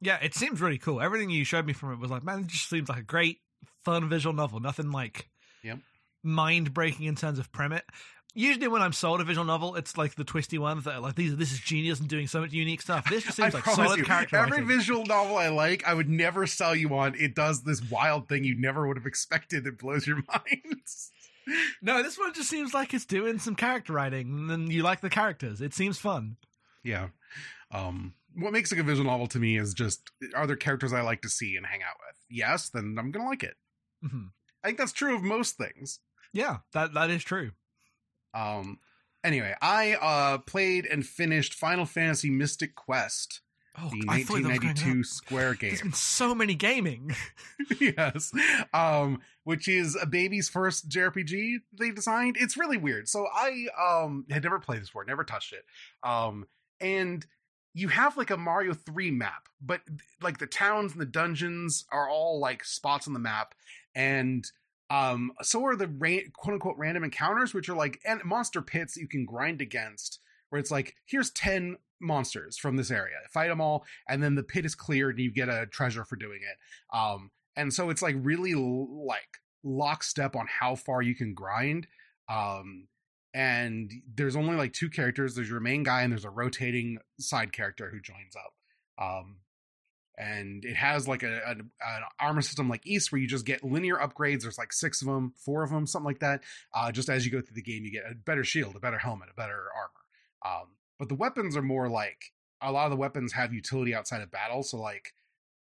yeah, 0.00 0.18
it 0.20 0.34
seems 0.34 0.60
really 0.60 0.78
cool. 0.78 1.00
Everything 1.00 1.30
you 1.30 1.44
showed 1.44 1.64
me 1.64 1.72
from 1.74 1.92
it 1.92 2.00
was 2.00 2.10
like, 2.10 2.24
man, 2.24 2.40
it 2.40 2.46
just 2.48 2.68
seems 2.68 2.88
like 2.88 2.98
a 2.98 3.04
great, 3.04 3.38
fun 3.84 4.08
visual 4.08 4.34
novel. 4.34 4.58
Nothing 4.58 4.90
like 4.90 5.28
Yep. 5.62 5.78
mind 6.24 6.74
breaking 6.74 7.06
in 7.06 7.14
terms 7.14 7.38
of 7.38 7.52
premise. 7.52 7.82
Usually, 8.34 8.66
when 8.68 8.80
I'm 8.80 8.92
sold 8.94 9.20
a 9.20 9.24
visual 9.24 9.44
novel, 9.44 9.76
it's 9.76 9.98
like 9.98 10.14
the 10.14 10.24
twisty 10.24 10.56
ones 10.58 10.84
that 10.84 10.94
are 10.94 11.00
like, 11.00 11.16
these, 11.16 11.36
this 11.36 11.52
is 11.52 11.58
genius 11.60 12.00
and 12.00 12.08
doing 12.08 12.26
so 12.26 12.40
much 12.40 12.52
unique 12.52 12.80
stuff. 12.80 13.08
This 13.10 13.24
just 13.24 13.36
seems 13.36 13.52
like 13.52 13.64
solid 13.66 13.98
you, 13.98 14.04
character 14.04 14.36
every 14.36 14.52
writing. 14.62 14.68
visual 14.68 15.04
novel 15.04 15.36
I 15.36 15.48
like, 15.48 15.86
I 15.86 15.92
would 15.92 16.08
never 16.08 16.46
sell 16.46 16.74
you 16.74 16.94
on. 16.96 17.14
It 17.14 17.34
does 17.34 17.62
this 17.62 17.82
wild 17.90 18.28
thing 18.28 18.44
you 18.44 18.58
never 18.58 18.86
would 18.88 18.96
have 18.96 19.06
expected. 19.06 19.66
It 19.66 19.78
blows 19.78 20.06
your 20.06 20.16
mind. 20.28 20.80
No, 21.82 22.02
this 22.02 22.18
one 22.18 22.32
just 22.32 22.48
seems 22.48 22.72
like 22.72 22.94
it's 22.94 23.04
doing 23.04 23.38
some 23.38 23.56
character 23.56 23.92
writing, 23.92 24.28
and 24.28 24.48
then 24.50 24.70
you 24.70 24.82
like 24.82 25.00
the 25.00 25.10
characters. 25.10 25.60
It 25.60 25.74
seems 25.74 25.98
fun. 25.98 26.36
yeah. 26.84 27.08
Um, 27.70 28.14
what 28.36 28.52
makes 28.52 28.70
a 28.72 28.76
good 28.76 28.86
visual 28.86 29.06
novel 29.10 29.26
to 29.28 29.38
me 29.38 29.56
is 29.58 29.72
just 29.74 30.10
are 30.34 30.46
there 30.46 30.56
characters 30.56 30.92
I 30.92 31.00
like 31.02 31.22
to 31.22 31.28
see 31.28 31.56
and 31.56 31.66
hang 31.66 31.80
out 31.82 31.96
with? 32.06 32.16
Yes, 32.30 32.68
then 32.68 32.96
I'm 32.98 33.10
gonna 33.10 33.26
like 33.28 33.42
it. 33.42 33.56
Mhm. 34.04 34.28
I 34.62 34.68
think 34.68 34.78
that's 34.78 34.92
true 34.92 35.14
of 35.16 35.22
most 35.22 35.56
things. 35.56 36.00
Yeah, 36.32 36.58
that 36.74 36.92
that 36.94 37.10
is 37.10 37.24
true. 37.24 37.52
Um, 38.34 38.78
anyway, 39.24 39.54
I 39.60 39.94
uh 39.94 40.38
played 40.38 40.86
and 40.86 41.04
finished 41.06 41.54
Final 41.54 41.86
Fantasy 41.86 42.30
Mystic 42.30 42.74
Quest, 42.74 43.40
Oh, 43.78 43.88
the 43.90 44.04
I 44.06 44.22
thought 44.22 44.42
that 44.42 44.50
was 44.50 44.58
going 44.58 44.66
1992. 44.66 45.04
Square 45.04 45.54
game. 45.54 45.70
There's 45.70 45.80
been 45.82 45.92
so 45.94 46.34
many 46.34 46.54
gaming. 46.54 47.14
yes. 47.80 48.30
Um, 48.74 49.20
which 49.44 49.66
is 49.66 49.96
a 50.00 50.06
baby's 50.06 50.48
first 50.50 50.88
JRPG 50.90 51.56
they 51.78 51.90
designed. 51.90 52.36
It's 52.38 52.56
really 52.56 52.76
weird. 52.76 53.08
So 53.08 53.26
I 53.32 53.68
um 53.80 54.26
had 54.30 54.42
never 54.42 54.58
played 54.58 54.82
this 54.82 54.88
before, 54.88 55.04
never 55.04 55.24
touched 55.24 55.54
it. 55.54 55.64
Um, 56.02 56.46
and 56.80 57.24
you 57.74 57.88
have 57.88 58.18
like 58.18 58.30
a 58.30 58.36
Mario 58.36 58.74
3 58.74 59.10
map, 59.10 59.48
but 59.60 59.80
like 60.20 60.36
the 60.36 60.46
towns 60.46 60.92
and 60.92 61.00
the 61.00 61.06
dungeons 61.06 61.86
are 61.90 62.08
all 62.08 62.38
like 62.38 62.64
spots 62.64 63.06
on 63.06 63.14
the 63.14 63.18
map, 63.18 63.54
and 63.94 64.44
um, 64.92 65.32
so 65.40 65.64
are 65.64 65.74
the 65.74 65.88
ra- 65.88 66.28
quote 66.36 66.52
unquote 66.54 66.76
random 66.76 67.02
encounters, 67.02 67.54
which 67.54 67.68
are 67.70 67.74
like 67.74 67.98
and 68.04 68.22
monster 68.24 68.60
pits 68.60 68.94
that 68.94 69.00
you 69.00 69.08
can 69.08 69.24
grind 69.24 69.62
against. 69.62 70.20
Where 70.50 70.60
it's 70.60 70.70
like, 70.70 70.96
here's 71.06 71.30
ten 71.30 71.78
monsters 71.98 72.58
from 72.58 72.76
this 72.76 72.90
area, 72.90 73.16
fight 73.32 73.48
them 73.48 73.62
all, 73.62 73.86
and 74.06 74.22
then 74.22 74.34
the 74.34 74.42
pit 74.42 74.66
is 74.66 74.74
cleared, 74.74 75.16
and 75.16 75.24
you 75.24 75.32
get 75.32 75.48
a 75.48 75.66
treasure 75.66 76.04
for 76.04 76.16
doing 76.16 76.40
it. 76.42 76.96
Um, 76.96 77.30
and 77.56 77.72
so 77.72 77.88
it's 77.88 78.02
like 78.02 78.16
really 78.18 78.52
l- 78.52 79.06
like 79.06 79.38
lockstep 79.64 80.36
on 80.36 80.46
how 80.46 80.74
far 80.74 81.00
you 81.00 81.14
can 81.14 81.32
grind. 81.32 81.86
Um, 82.28 82.88
and 83.32 83.90
there's 84.14 84.36
only 84.36 84.56
like 84.56 84.74
two 84.74 84.90
characters. 84.90 85.34
There's 85.34 85.48
your 85.48 85.60
main 85.60 85.84
guy, 85.84 86.02
and 86.02 86.12
there's 86.12 86.26
a 86.26 86.30
rotating 86.30 86.98
side 87.18 87.52
character 87.52 87.88
who 87.90 88.00
joins 88.00 88.36
up. 88.36 88.52
Um, 89.02 89.36
and 90.22 90.64
it 90.64 90.76
has 90.76 91.08
like 91.08 91.22
a, 91.22 91.40
an, 91.46 91.70
an 91.80 92.02
armor 92.20 92.42
system 92.42 92.68
like 92.68 92.86
East, 92.86 93.10
where 93.10 93.20
you 93.20 93.26
just 93.26 93.46
get 93.46 93.64
linear 93.64 93.96
upgrades. 93.96 94.42
There's 94.42 94.58
like 94.58 94.72
six 94.72 95.02
of 95.02 95.08
them, 95.08 95.32
four 95.44 95.62
of 95.62 95.70
them, 95.70 95.86
something 95.86 96.06
like 96.06 96.20
that. 96.20 96.42
Uh, 96.72 96.92
just 96.92 97.08
as 97.08 97.24
you 97.24 97.32
go 97.32 97.40
through 97.40 97.54
the 97.54 97.62
game, 97.62 97.84
you 97.84 97.90
get 97.90 98.10
a 98.10 98.14
better 98.14 98.44
shield, 98.44 98.76
a 98.76 98.80
better 98.80 98.98
helmet, 98.98 99.28
a 99.30 99.34
better 99.34 99.66
armor. 99.74 100.60
Um, 100.62 100.68
but 100.98 101.08
the 101.08 101.14
weapons 101.14 101.56
are 101.56 101.62
more 101.62 101.88
like 101.88 102.32
a 102.60 102.70
lot 102.70 102.84
of 102.84 102.90
the 102.90 102.96
weapons 102.96 103.32
have 103.32 103.52
utility 103.52 103.94
outside 103.94 104.22
of 104.22 104.30
battle. 104.30 104.62
So 104.62 104.78
like 104.78 105.12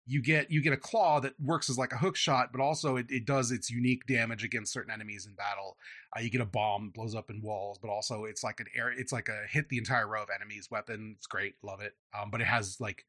you 0.07 0.23
get 0.23 0.51
you 0.51 0.63
get 0.63 0.73
a 0.73 0.79
claw 0.79 1.21
that 1.21 1.35
works 1.39 1.69
as 1.69 1.79
like 1.79 1.93
a 1.93 1.99
hook 1.99 2.17
shot, 2.17 2.51
but 2.51 2.61
also 2.61 2.97
it, 2.97 3.07
it 3.11 3.27
does 3.27 3.53
its 3.53 3.71
unique 3.71 4.07
damage 4.07 4.43
against 4.43 4.73
certain 4.73 4.93
enemies 4.93 5.27
in 5.27 5.35
battle. 5.35 5.77
Uh, 6.17 6.21
you 6.21 6.31
get 6.31 6.41
a 6.41 6.47
bomb 6.47 6.91
blows 6.91 7.15
up 7.15 7.31
in 7.31 7.43
walls, 7.43 7.79
but 7.79 7.91
also 7.91 8.25
it's 8.25 8.43
like 8.43 8.59
an 8.59 8.67
air. 8.75 8.91
It's 8.91 9.13
like 9.13 9.29
a 9.29 9.47
hit 9.49 9.69
the 9.69 9.79
entire 9.79 10.09
row 10.09 10.23
of 10.23 10.31
enemies 10.35 10.69
weapon. 10.71 11.15
It's 11.17 11.27
great, 11.27 11.55
love 11.63 11.81
it. 11.81 11.93
Um, 12.19 12.31
but 12.31 12.41
it 12.41 12.47
has 12.47 12.81
like 12.81 13.05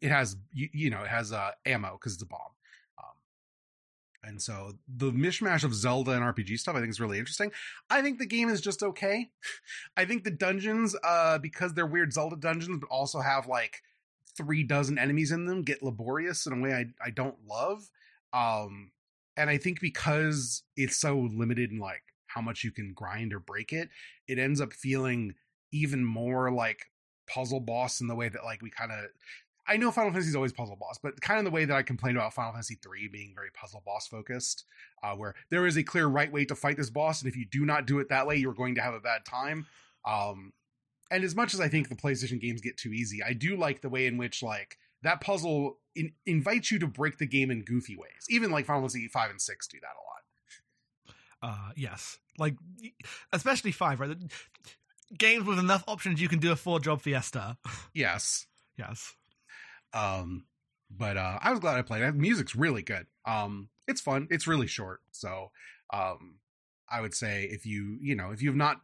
it 0.00 0.10
has 0.10 0.36
you, 0.52 0.68
you 0.72 0.90
know 0.90 1.02
it 1.02 1.08
has 1.08 1.32
uh 1.32 1.50
ammo 1.64 1.92
because 1.92 2.14
it's 2.14 2.22
a 2.22 2.26
bomb. 2.26 2.40
Um, 2.98 3.14
and 4.24 4.42
so 4.42 4.72
the 4.88 5.12
mishmash 5.12 5.64
of 5.64 5.74
Zelda 5.74 6.12
and 6.12 6.22
RPG 6.22 6.58
stuff 6.58 6.76
I 6.76 6.80
think 6.80 6.90
is 6.90 7.00
really 7.00 7.18
interesting. 7.18 7.52
I 7.90 8.02
think 8.02 8.18
the 8.18 8.26
game 8.26 8.48
is 8.48 8.60
just 8.60 8.82
okay. 8.82 9.30
I 9.96 10.04
think 10.04 10.24
the 10.24 10.30
dungeons, 10.30 10.96
uh, 11.04 11.38
because 11.38 11.74
they're 11.74 11.86
weird 11.86 12.12
Zelda 12.12 12.36
dungeons, 12.36 12.78
but 12.80 12.88
also 12.88 13.20
have 13.20 13.46
like 13.46 13.82
three 14.36 14.62
dozen 14.62 14.98
enemies 14.98 15.32
in 15.32 15.46
them, 15.46 15.62
get 15.62 15.82
laborious 15.82 16.46
in 16.46 16.52
a 16.52 16.60
way 16.60 16.74
I, 16.74 16.86
I 17.04 17.10
don't 17.10 17.36
love. 17.48 17.90
Um, 18.32 18.90
and 19.36 19.50
I 19.50 19.58
think 19.58 19.80
because 19.80 20.62
it's 20.76 20.96
so 20.96 21.28
limited 21.32 21.70
in 21.70 21.78
like 21.78 22.02
how 22.26 22.40
much 22.40 22.64
you 22.64 22.70
can 22.70 22.92
grind 22.94 23.32
or 23.32 23.40
break 23.40 23.72
it, 23.72 23.88
it 24.28 24.38
ends 24.38 24.60
up 24.60 24.72
feeling 24.72 25.34
even 25.72 26.04
more 26.04 26.50
like 26.50 26.86
puzzle 27.26 27.60
boss 27.60 28.00
in 28.00 28.06
the 28.06 28.14
way 28.14 28.28
that 28.28 28.44
like 28.44 28.62
we 28.62 28.70
kind 28.70 28.92
of 28.92 29.06
I 29.68 29.76
know 29.76 29.90
Final 29.90 30.12
Fantasy 30.12 30.28
is 30.28 30.36
always 30.36 30.52
puzzle 30.52 30.76
boss, 30.76 30.98
but 31.02 31.20
kind 31.20 31.38
of 31.38 31.44
the 31.44 31.50
way 31.50 31.64
that 31.64 31.76
I 31.76 31.82
complained 31.82 32.16
about 32.16 32.34
Final 32.34 32.52
Fantasy 32.52 32.78
3 32.82 33.08
being 33.08 33.32
very 33.34 33.50
puzzle 33.52 33.82
boss 33.84 34.06
focused, 34.06 34.64
uh, 35.02 35.14
where 35.14 35.34
there 35.50 35.66
is 35.66 35.76
a 35.76 35.82
clear 35.82 36.06
right 36.06 36.30
way 36.30 36.44
to 36.44 36.54
fight 36.54 36.76
this 36.76 36.90
boss, 36.90 37.20
and 37.20 37.28
if 37.28 37.36
you 37.36 37.44
do 37.44 37.66
not 37.66 37.86
do 37.86 37.98
it 37.98 38.08
that 38.08 38.26
way, 38.26 38.36
you're 38.36 38.54
going 38.54 38.76
to 38.76 38.82
have 38.82 38.94
a 38.94 39.00
bad 39.00 39.24
time. 39.24 39.66
Um, 40.04 40.52
and 41.10 41.24
as 41.24 41.34
much 41.34 41.54
as 41.54 41.60
I 41.60 41.68
think 41.68 41.88
the 41.88 41.96
PlayStation 41.96 42.40
games 42.40 42.60
get 42.60 42.76
too 42.76 42.92
easy, 42.92 43.22
I 43.22 43.32
do 43.32 43.56
like 43.56 43.80
the 43.80 43.88
way 43.88 44.06
in 44.06 44.18
which 44.18 44.42
like 44.42 44.78
that 45.02 45.20
puzzle 45.20 45.78
in, 45.94 46.12
invites 46.26 46.70
you 46.70 46.78
to 46.80 46.86
break 46.86 47.18
the 47.18 47.26
game 47.26 47.50
in 47.50 47.62
goofy 47.62 47.96
ways. 47.96 48.26
Even 48.28 48.50
like 48.50 48.66
Final 48.66 48.82
Fantasy 48.82 49.08
5 49.08 49.30
and 49.30 49.40
6 49.40 49.68
do 49.68 49.78
that 49.80 49.86
a 49.86 50.02
lot. 50.02 50.16
Uh, 51.42 51.72
yes, 51.76 52.18
like 52.38 52.56
especially 53.32 53.70
five, 53.70 54.00
right? 54.00 54.16
Games 55.16 55.44
with 55.44 55.58
enough 55.58 55.84
options, 55.86 56.20
you 56.20 56.28
can 56.28 56.38
do 56.38 56.50
a 56.50 56.56
four 56.56 56.80
job 56.80 57.02
fiesta. 57.02 57.56
Yes. 57.94 58.46
yes. 58.76 59.14
Um, 59.92 60.46
but 60.90 61.16
uh, 61.16 61.38
I 61.40 61.50
was 61.50 61.60
glad 61.60 61.76
I 61.78 61.82
played 61.82 62.02
it. 62.02 62.14
Music's 62.14 62.54
really 62.54 62.82
good. 62.82 63.06
Um, 63.24 63.68
it's 63.88 64.00
fun. 64.00 64.28
It's 64.30 64.46
really 64.46 64.66
short, 64.66 65.00
so 65.10 65.50
um, 65.92 66.36
I 66.88 67.00
would 67.00 67.14
say 67.14 67.44
if 67.44 67.66
you 67.66 67.98
you 68.00 68.14
know 68.14 68.30
if 68.30 68.42
you 68.42 68.48
have 68.48 68.56
not 68.56 68.80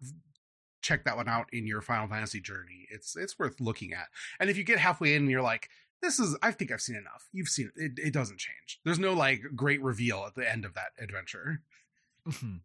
checked 0.80 1.04
that 1.04 1.16
one 1.16 1.28
out 1.28 1.46
in 1.52 1.66
your 1.66 1.80
Final 1.80 2.08
Fantasy 2.08 2.40
journey, 2.40 2.86
it's 2.90 3.16
it's 3.16 3.38
worth 3.38 3.60
looking 3.60 3.92
at. 3.92 4.08
And 4.40 4.50
if 4.50 4.56
you 4.56 4.64
get 4.64 4.78
halfway 4.78 5.14
in 5.14 5.22
and 5.22 5.30
you're 5.30 5.42
like, 5.42 5.68
this 6.02 6.18
is 6.18 6.36
I 6.42 6.50
think 6.50 6.72
I've 6.72 6.80
seen 6.80 6.96
enough. 6.96 7.28
You've 7.32 7.48
seen 7.48 7.70
it. 7.76 7.92
It, 7.98 8.06
it 8.08 8.12
doesn't 8.12 8.38
change. 8.38 8.80
There's 8.84 8.98
no 8.98 9.12
like 9.12 9.42
great 9.54 9.82
reveal 9.82 10.24
at 10.26 10.34
the 10.34 10.50
end 10.50 10.64
of 10.64 10.74
that 10.74 10.92
adventure. 10.98 11.62
Mhm. 12.28 12.60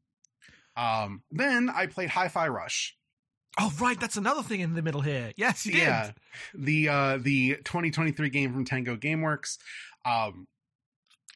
Um, 0.75 1.23
then 1.31 1.69
I 1.69 1.87
played 1.87 2.09
Hi-Fi 2.09 2.47
Rush. 2.49 2.96
Oh, 3.59 3.73
right. 3.79 3.99
That's 3.99 4.17
another 4.17 4.43
thing 4.43 4.59
in 4.59 4.75
the 4.75 4.81
middle 4.81 5.01
here. 5.01 5.31
Yes, 5.35 5.65
you 5.65 5.73
did. 5.73 5.81
Yeah, 5.81 6.11
the 6.53 6.89
uh, 6.89 7.17
the 7.19 7.55
2023 7.63 8.29
game 8.29 8.53
from 8.53 8.65
Tango 8.65 8.95
GameWorks. 8.95 9.57
Um, 10.05 10.47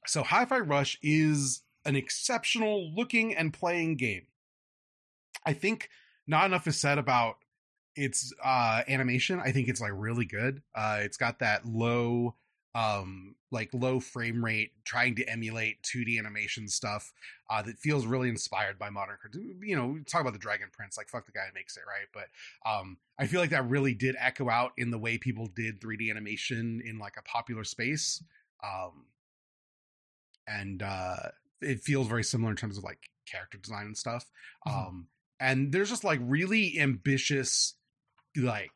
so 0.05 0.23
Hi-Fi 0.23 0.59
Rush 0.59 0.97
is 1.01 1.63
an 1.85 1.95
exceptional 1.95 2.93
looking 2.95 3.35
and 3.35 3.51
playing 3.53 3.97
game. 3.97 4.27
I 5.45 5.53
think 5.53 5.89
not 6.27 6.45
enough 6.45 6.67
is 6.67 6.79
said 6.79 6.97
about 6.97 7.35
its 7.95 8.33
uh, 8.43 8.83
animation. 8.87 9.41
I 9.43 9.51
think 9.51 9.67
it's 9.67 9.81
like 9.81 9.91
really 9.93 10.25
good. 10.25 10.61
Uh, 10.75 10.99
it's 11.01 11.17
got 11.17 11.39
that 11.39 11.65
low 11.65 12.35
um 12.73 13.35
like 13.51 13.69
low 13.73 13.99
frame 13.99 14.43
rate 14.43 14.71
trying 14.85 15.13
to 15.13 15.25
emulate 15.25 15.81
2d 15.83 16.17
animation 16.17 16.67
stuff 16.69 17.11
uh 17.49 17.61
that 17.61 17.77
feels 17.77 18.05
really 18.05 18.29
inspired 18.29 18.79
by 18.79 18.89
modern 18.89 19.17
you 19.61 19.75
know 19.75 19.87
we 19.87 20.03
talk 20.03 20.21
about 20.21 20.31
the 20.33 20.39
dragon 20.39 20.69
prince 20.71 20.97
like 20.97 21.09
fuck 21.09 21.25
the 21.25 21.31
guy 21.33 21.45
who 21.47 21.53
makes 21.53 21.75
it 21.75 21.83
right 21.85 22.07
but 22.13 22.27
um 22.69 22.97
i 23.19 23.27
feel 23.27 23.41
like 23.41 23.49
that 23.49 23.67
really 23.67 23.93
did 23.93 24.15
echo 24.17 24.49
out 24.49 24.71
in 24.77 24.89
the 24.89 24.97
way 24.97 25.17
people 25.17 25.47
did 25.47 25.81
3d 25.81 26.09
animation 26.09 26.81
in 26.85 26.97
like 26.97 27.15
a 27.17 27.21
popular 27.23 27.65
space 27.65 28.23
um 28.63 29.05
and 30.47 30.81
uh 30.81 31.17
it 31.61 31.81
feels 31.81 32.07
very 32.07 32.23
similar 32.23 32.51
in 32.51 32.57
terms 32.57 32.77
of 32.77 32.83
like 32.83 33.09
character 33.29 33.57
design 33.57 33.85
and 33.85 33.97
stuff 33.97 34.25
Mhm. 34.65 34.71
um 34.87 35.07
and 35.39 35.71
there's 35.71 35.89
just 35.89 36.03
like 36.03 36.19
really 36.21 36.79
ambitious 36.79 37.75
like 38.37 38.71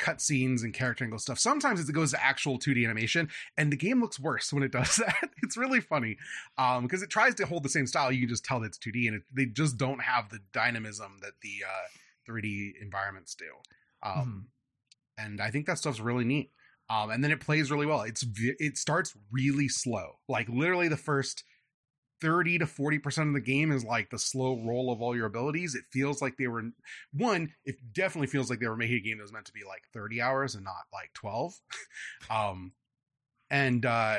cutscenes 0.00 0.62
and 0.64 0.72
character 0.74 1.04
angle 1.04 1.18
stuff. 1.18 1.38
Sometimes 1.38 1.88
it 1.88 1.92
goes 1.92 2.10
to 2.12 2.24
actual 2.24 2.58
2D 2.58 2.84
animation, 2.84 3.28
and 3.56 3.70
the 3.70 3.76
game 3.76 4.00
looks 4.00 4.18
worse 4.18 4.52
when 4.52 4.62
it 4.62 4.72
does 4.72 4.96
that. 5.04 5.30
It's 5.42 5.56
really 5.56 5.80
funny 5.80 6.16
um, 6.58 6.84
because 6.84 7.02
it 7.02 7.10
tries 7.10 7.34
to 7.36 7.46
hold 7.46 7.62
the 7.62 7.68
same 7.68 7.86
style. 7.86 8.10
You 8.10 8.20
can 8.20 8.28
just 8.28 8.44
tell 8.44 8.60
that 8.60 8.66
it's 8.66 8.78
2D, 8.78 9.06
and 9.06 9.16
it, 9.16 9.22
they 9.32 9.46
just 9.46 9.76
don't 9.76 10.02
have 10.02 10.30
the 10.30 10.40
dynamism 10.52 11.18
that 11.22 11.32
the 11.42 11.64
uh, 11.66 11.86
3D 12.32 12.72
environments 12.80 13.34
do. 13.34 13.46
Um, 14.02 14.48
And 15.18 15.40
I 15.40 15.50
think 15.50 15.66
that 15.66 15.76
stuff's 15.78 16.00
really 16.00 16.24
neat. 16.24 16.50
Um, 16.88 17.10
and 17.10 17.22
then 17.22 17.30
it 17.30 17.40
plays 17.40 17.70
really 17.70 17.86
well. 17.86 18.02
It's 18.02 18.24
it 18.36 18.76
starts 18.76 19.14
really 19.30 19.68
slow, 19.68 20.18
like 20.28 20.48
literally 20.48 20.88
the 20.88 20.96
first 20.96 21.44
30 22.20 22.58
to 22.58 22.66
40% 22.66 23.28
of 23.28 23.34
the 23.34 23.40
game 23.40 23.72
is 23.72 23.84
like 23.84 24.10
the 24.10 24.18
slow 24.18 24.60
roll 24.64 24.92
of 24.92 25.00
all 25.00 25.16
your 25.16 25.26
abilities. 25.26 25.74
It 25.74 25.84
feels 25.90 26.20
like 26.20 26.36
they 26.36 26.48
were 26.48 26.62
one, 27.12 27.52
it 27.64 27.76
definitely 27.92 28.28
feels 28.28 28.50
like 28.50 28.60
they 28.60 28.68
were 28.68 28.76
making 28.76 28.96
a 28.96 29.00
game 29.00 29.18
that 29.18 29.24
was 29.24 29.32
meant 29.32 29.46
to 29.46 29.52
be 29.52 29.64
like 29.66 29.82
30 29.92 30.20
hours 30.20 30.54
and 30.54 30.64
not 30.64 30.86
like 30.92 31.12
12. 31.14 31.54
um 32.30 32.72
and 33.50 33.84
uh 33.84 34.18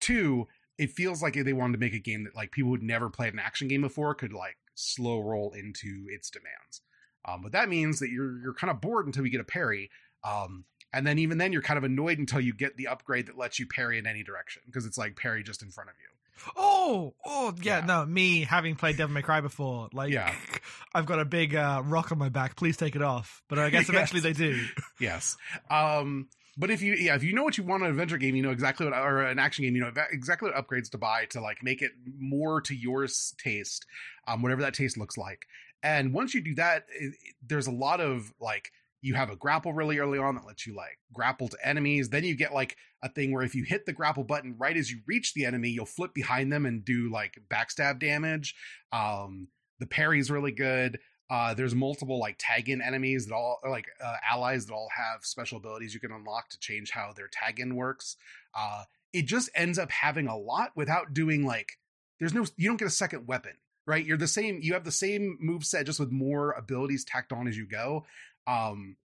two, 0.00 0.46
it 0.78 0.90
feels 0.90 1.22
like 1.22 1.34
they 1.34 1.52
wanted 1.52 1.74
to 1.74 1.78
make 1.78 1.94
a 1.94 1.98
game 1.98 2.24
that 2.24 2.36
like 2.36 2.52
people 2.52 2.70
who'd 2.70 2.82
never 2.82 3.10
played 3.10 3.32
an 3.32 3.38
action 3.38 3.68
game 3.68 3.82
before 3.82 4.14
could 4.14 4.32
like 4.32 4.56
slow 4.74 5.20
roll 5.20 5.52
into 5.52 6.06
its 6.08 6.30
demands. 6.30 6.82
Um 7.24 7.42
but 7.42 7.52
that 7.52 7.68
means 7.68 7.98
that 8.00 8.10
you're 8.10 8.40
you're 8.40 8.54
kind 8.54 8.70
of 8.70 8.80
bored 8.80 9.06
until 9.06 9.24
you 9.24 9.30
get 9.30 9.40
a 9.40 9.44
parry. 9.44 9.90
Um 10.24 10.64
and 10.92 11.06
then 11.06 11.18
even 11.18 11.38
then 11.38 11.52
you're 11.52 11.62
kind 11.62 11.78
of 11.78 11.84
annoyed 11.84 12.18
until 12.18 12.40
you 12.40 12.52
get 12.52 12.76
the 12.76 12.88
upgrade 12.88 13.26
that 13.26 13.38
lets 13.38 13.58
you 13.58 13.66
parry 13.66 13.98
in 13.98 14.06
any 14.06 14.22
direction 14.22 14.62
because 14.66 14.86
it's 14.86 14.98
like 14.98 15.16
parry 15.16 15.42
just 15.42 15.62
in 15.62 15.70
front 15.70 15.90
of 15.90 15.96
you. 16.00 16.08
Oh, 16.56 17.14
oh, 17.24 17.54
yeah, 17.62 17.80
Yeah. 17.80 17.86
no, 17.86 18.06
me 18.06 18.42
having 18.44 18.74
played 18.76 18.96
Devil 18.96 19.14
May 19.14 19.22
Cry 19.22 19.40
before, 19.40 19.88
like, 19.92 20.12
Yeah. 20.12 20.34
I've 20.94 21.06
got 21.06 21.20
a 21.20 21.24
big 21.24 21.54
uh, 21.54 21.82
rock 21.84 22.10
on 22.12 22.18
my 22.18 22.28
back. 22.28 22.56
Please 22.56 22.76
take 22.76 22.96
it 22.96 23.02
off. 23.02 23.42
But 23.48 23.58
I 23.58 23.70
guess 23.70 23.88
eventually 23.90 24.20
they 24.20 24.32
do. 24.32 24.60
yes. 25.00 25.36
Um, 25.70 26.28
but 26.56 26.70
if 26.70 26.82
you 26.82 26.94
yeah, 26.94 27.14
if 27.14 27.22
you 27.22 27.32
know 27.32 27.44
what 27.44 27.56
you 27.56 27.64
want 27.64 27.82
in 27.82 27.86
an 27.86 27.92
adventure 27.92 28.18
game, 28.18 28.34
you 28.34 28.42
know 28.42 28.50
exactly 28.50 28.84
what 28.86 28.94
or 28.98 29.22
an 29.22 29.38
action 29.38 29.64
game, 29.64 29.74
you 29.76 29.80
know 29.82 29.92
exactly 30.10 30.50
what 30.50 30.56
upgrades 30.68 30.90
to 30.90 30.98
buy 30.98 31.26
to 31.30 31.40
like 31.40 31.62
make 31.62 31.80
it 31.80 31.92
more 32.18 32.60
to 32.62 32.74
your 32.74 33.06
taste, 33.38 33.86
um, 34.26 34.42
whatever 34.42 34.62
that 34.62 34.74
taste 34.74 34.98
looks 34.98 35.16
like. 35.16 35.46
And 35.82 36.12
once 36.12 36.34
you 36.34 36.42
do 36.42 36.54
that, 36.56 36.84
it- 36.98 37.14
there's 37.46 37.66
a 37.68 37.70
lot 37.72 38.00
of 38.00 38.32
like 38.40 38.72
you 39.02 39.14
have 39.14 39.30
a 39.30 39.36
grapple 39.36 39.72
really 39.72 39.98
early 39.98 40.18
on 40.18 40.34
that 40.34 40.46
lets 40.46 40.66
you 40.66 40.74
like 40.74 40.98
grapple 41.12 41.48
to 41.48 41.56
enemies. 41.62 42.08
Then 42.08 42.24
you 42.24 42.34
get 42.34 42.52
like 42.52 42.76
a 43.02 43.08
thing 43.08 43.32
where 43.32 43.42
if 43.42 43.54
you 43.54 43.64
hit 43.64 43.86
the 43.86 43.92
grapple 43.92 44.24
button 44.24 44.56
right 44.58 44.76
as 44.76 44.90
you 44.90 45.00
reach 45.06 45.32
the 45.34 45.46
enemy, 45.46 45.70
you'll 45.70 45.86
flip 45.86 46.12
behind 46.14 46.52
them 46.52 46.66
and 46.66 46.84
do 46.84 47.10
like 47.10 47.38
backstab 47.50 47.98
damage. 47.98 48.54
Um, 48.92 49.48
the 49.78 49.86
parry's 49.86 50.30
really 50.30 50.52
good. 50.52 50.98
Uh, 51.30 51.54
there's 51.54 51.74
multiple 51.74 52.18
like 52.18 52.36
tag 52.38 52.68
in 52.68 52.82
enemies 52.82 53.26
that 53.26 53.34
all 53.34 53.60
like 53.68 53.86
uh, 54.04 54.16
allies 54.28 54.66
that 54.66 54.74
all 54.74 54.88
have 54.94 55.24
special 55.24 55.58
abilities 55.58 55.94
you 55.94 56.00
can 56.00 56.10
unlock 56.10 56.50
to 56.50 56.58
change 56.58 56.90
how 56.90 57.12
their 57.14 57.28
tag 57.28 57.60
in 57.60 57.76
works. 57.76 58.16
Uh, 58.54 58.82
it 59.12 59.26
just 59.26 59.48
ends 59.54 59.78
up 59.78 59.90
having 59.90 60.26
a 60.26 60.36
lot 60.36 60.70
without 60.74 61.14
doing 61.14 61.44
like 61.44 61.78
there's 62.18 62.34
no 62.34 62.44
you 62.56 62.68
don't 62.68 62.78
get 62.78 62.88
a 62.88 62.90
second 62.90 63.26
weapon 63.26 63.52
right 63.86 64.04
you're 64.04 64.16
the 64.16 64.28
same 64.28 64.58
you 64.60 64.74
have 64.74 64.84
the 64.84 64.92
same 64.92 65.38
move 65.40 65.64
set 65.64 65.86
just 65.86 66.00
with 66.00 66.10
more 66.10 66.52
abilities 66.52 67.04
tacked 67.04 67.32
on 67.32 67.48
as 67.48 67.56
you 67.56 67.66
go 67.66 68.04
um 68.46 68.96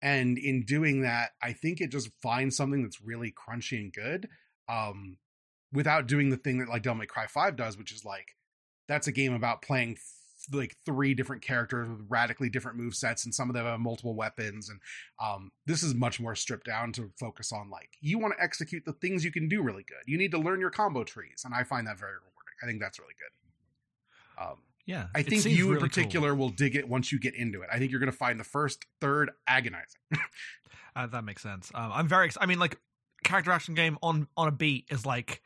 and 0.00 0.38
in 0.38 0.64
doing 0.64 1.02
that 1.02 1.30
i 1.42 1.52
think 1.52 1.80
it 1.80 1.90
just 1.90 2.10
finds 2.22 2.56
something 2.56 2.82
that's 2.82 3.00
really 3.00 3.32
crunchy 3.32 3.78
and 3.78 3.92
good 3.92 4.28
um 4.68 5.16
without 5.72 6.06
doing 6.06 6.30
the 6.30 6.36
thing 6.36 6.58
that 6.58 6.68
like 6.68 6.82
devil 6.82 6.98
may 6.98 7.06
cry 7.06 7.26
5 7.26 7.56
does 7.56 7.76
which 7.78 7.92
is 7.92 8.04
like 8.04 8.36
that's 8.88 9.06
a 9.06 9.12
game 9.12 9.32
about 9.32 9.62
playing 9.62 9.92
f- 9.92 10.22
like 10.52 10.76
three 10.84 11.14
different 11.14 11.42
characters 11.42 11.88
with 11.88 12.04
radically 12.08 12.50
different 12.50 12.76
move 12.76 12.94
sets 12.94 13.24
and 13.24 13.34
some 13.34 13.48
of 13.48 13.54
them 13.54 13.64
have 13.64 13.78
multiple 13.78 14.14
weapons 14.14 14.68
and 14.68 14.80
um 15.20 15.50
this 15.66 15.82
is 15.82 15.94
much 15.94 16.20
more 16.20 16.34
stripped 16.34 16.66
down 16.66 16.92
to 16.92 17.10
focus 17.18 17.52
on 17.52 17.70
like 17.70 17.90
you 18.00 18.18
want 18.18 18.34
to 18.36 18.42
execute 18.42 18.84
the 18.84 18.92
things 18.94 19.24
you 19.24 19.30
can 19.32 19.48
do 19.48 19.62
really 19.62 19.84
good. 19.84 20.02
You 20.06 20.18
need 20.18 20.32
to 20.32 20.38
learn 20.38 20.60
your 20.60 20.70
combo 20.70 21.04
trees 21.04 21.42
and 21.44 21.54
i 21.54 21.62
find 21.62 21.86
that 21.86 21.98
very 21.98 22.12
rewarding. 22.12 22.56
I 22.62 22.66
think 22.66 22.80
that's 22.80 22.98
really 22.98 23.14
good. 23.18 24.42
Um 24.44 24.56
Yeah. 24.86 25.06
I 25.14 25.22
think 25.22 25.44
you 25.44 25.50
in 25.66 25.70
really 25.70 25.80
cool. 25.80 25.88
particular 25.88 26.34
will 26.34 26.48
dig 26.50 26.74
it 26.76 26.88
once 26.88 27.12
you 27.12 27.20
get 27.20 27.34
into 27.34 27.62
it. 27.62 27.68
I 27.72 27.78
think 27.78 27.90
you're 27.90 28.00
going 28.00 28.10
to 28.10 28.16
find 28.16 28.38
the 28.40 28.44
first 28.44 28.84
third 29.00 29.30
agonizing. 29.46 30.00
Uh, 30.94 31.06
that 31.06 31.24
makes 31.24 31.40
sense. 31.42 31.70
Um, 31.74 31.90
I'm 31.94 32.06
very. 32.06 32.26
Ex- 32.26 32.36
I 32.38 32.44
mean, 32.44 32.58
like 32.58 32.78
character 33.24 33.50
action 33.50 33.74
game 33.74 33.96
on 34.02 34.26
on 34.36 34.46
a 34.48 34.50
beat 34.50 34.84
is 34.90 35.06
like, 35.06 35.40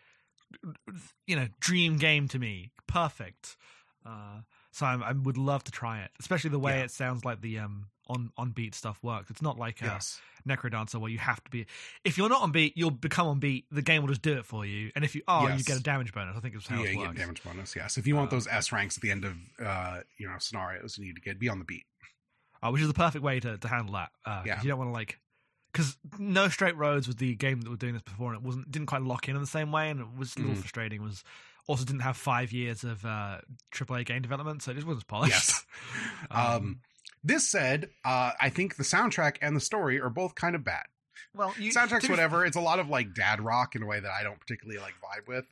you 1.29 1.37
know, 1.37 1.47
dream 1.61 1.99
game 1.99 2.27
to 2.29 2.39
me. 2.41 2.73
Perfect. 2.89 3.57
Uh, 4.05 4.41
so 4.73 4.87
I'm, 4.87 5.05
I 5.05 5.13
would 5.13 5.39
love 5.39 5.63
to 5.65 5.71
try 5.71 6.01
it, 6.03 6.11
especially 6.19 6.51
the 6.51 6.59
way 6.59 6.79
Yeah. 6.79 6.85
it 6.87 6.91
sounds 6.91 7.25
like 7.25 7.43
the 7.43 7.61
um 7.61 7.87
on 8.09 8.31
on 8.37 8.51
beat 8.51 8.75
stuff 8.75 8.99
works. 9.03 9.31
It's 9.31 9.43
not 9.43 9.59
like 9.59 9.81
yes. 9.81 10.21
Necrodancer 10.49 11.01
where 11.01 11.11
you 11.11 11.19
have 11.19 11.43
to 11.45 11.51
be. 11.51 11.67
If 12.05 12.17
you're 12.19 12.29
not 12.29 12.43
on 12.43 12.53
beat, 12.53 12.75
you'll 12.77 12.91
become 12.91 13.27
on 13.27 13.39
beat. 13.41 13.65
The 13.71 13.83
game 13.83 14.03
will 14.03 14.09
just 14.09 14.23
do 14.23 14.35
it 14.39 14.45
for 14.47 14.65
you. 14.65 14.93
And 14.95 15.05
if 15.05 15.15
you 15.15 15.23
are, 15.27 15.51
you 15.51 15.65
get 15.65 15.77
a 15.79 15.83
damage 15.83 16.13
bonus. 16.13 16.37
I 16.37 16.41
think 16.41 16.55
it's 16.55 16.67
how 16.67 16.77
Yeah, 16.77 16.83
it 16.83 16.85
Yeah, 16.87 16.93
you 16.93 16.99
works. 17.01 17.13
get 17.15 17.19
damage 17.21 17.43
bonus. 17.43 17.77
Yes. 17.77 17.99
If 17.99 18.07
you 18.07 18.15
want 18.17 18.29
Uh, 18.29 18.37
those 18.37 18.47
S 18.47 18.71
ranks 18.73 18.97
at 18.97 19.03
the 19.03 19.11
end 19.11 19.25
of 19.25 19.37
uh, 19.65 20.01
you 20.19 20.29
know 20.29 20.37
scenarios, 20.39 20.99
you 20.99 21.05
need 21.07 21.17
to 21.17 21.21
get 21.21 21.39
be 21.39 21.49
on 21.49 21.59
the 21.59 21.65
beat. 21.65 21.85
uh, 22.63 22.71
which 22.71 22.81
is 22.83 22.89
the 22.89 22.95
perfect 22.95 23.23
way 23.25 23.39
to, 23.41 23.59
to 23.59 23.69
handle 23.69 23.95
that. 23.95 24.11
Uh, 24.25 24.43
Yeah. 24.47 24.63
you 24.63 24.69
don't 24.69 24.79
want 24.79 24.89
to 24.89 24.93
like 24.95 25.19
because 25.73 25.99
No 26.19 26.49
Straight 26.49 26.77
Roads 26.77 27.07
was 27.07 27.17
the 27.17 27.35
game 27.35 27.61
that 27.61 27.69
were 27.69 27.77
doing 27.77 27.93
this 27.93 28.03
before, 28.03 28.33
and 28.33 28.41
it 28.41 28.47
wasn't 28.47 28.71
didn't 28.71 28.87
quite 28.87 29.03
lock 29.03 29.29
in 29.29 29.35
in 29.35 29.41
the 29.43 29.47
same 29.47 29.73
way, 29.73 29.91
and 29.91 30.01
it 30.01 30.07
was 30.17 30.35
a 30.37 30.39
little 30.41 30.55
Mhm. 30.55 30.59
frustrating. 30.61 31.03
Was 31.03 31.23
also 31.67 31.85
didn't 31.85 32.01
have 32.03 32.17
five 32.17 32.53
years 32.53 32.83
of 32.85 33.05
uh, 33.05 33.41
AAA 33.73 34.05
game 34.07 34.23
development, 34.23 34.63
so 34.63 34.71
it 34.71 34.75
just 34.75 34.87
wasn't 34.87 35.07
polished. 35.09 35.33
Yes. 35.33 35.67
Um, 36.31 36.81
this 37.27 37.49
said, 37.51 37.91
uh, 38.05 38.33
I 38.41 38.51
think 38.51 38.77
the 38.77 38.85
soundtrack 38.85 39.37
and 39.43 39.57
the 39.57 39.61
story 39.61 40.01
are 40.01 40.11
both 40.11 40.35
kind 40.35 40.55
of 40.55 40.65
bad. 40.65 40.85
well, 41.35 41.53
you, 41.59 41.73
Soundtrack's 41.73 42.03
to 42.03 42.09
be- 42.09 42.13
whatever. 42.13 42.45
It's 42.47 42.57
a 42.57 42.61
lot 42.61 42.79
of 42.79 42.89
like 42.89 43.15
dad 43.15 43.41
rock 43.41 43.75
in 43.77 43.83
a 43.83 43.87
way 43.87 44.01
that 44.01 44.11
I 44.11 44.23
don't 44.23 44.39
particularly 44.41 44.81
like 44.81 44.95
vibe 44.95 45.27
with. 45.29 45.45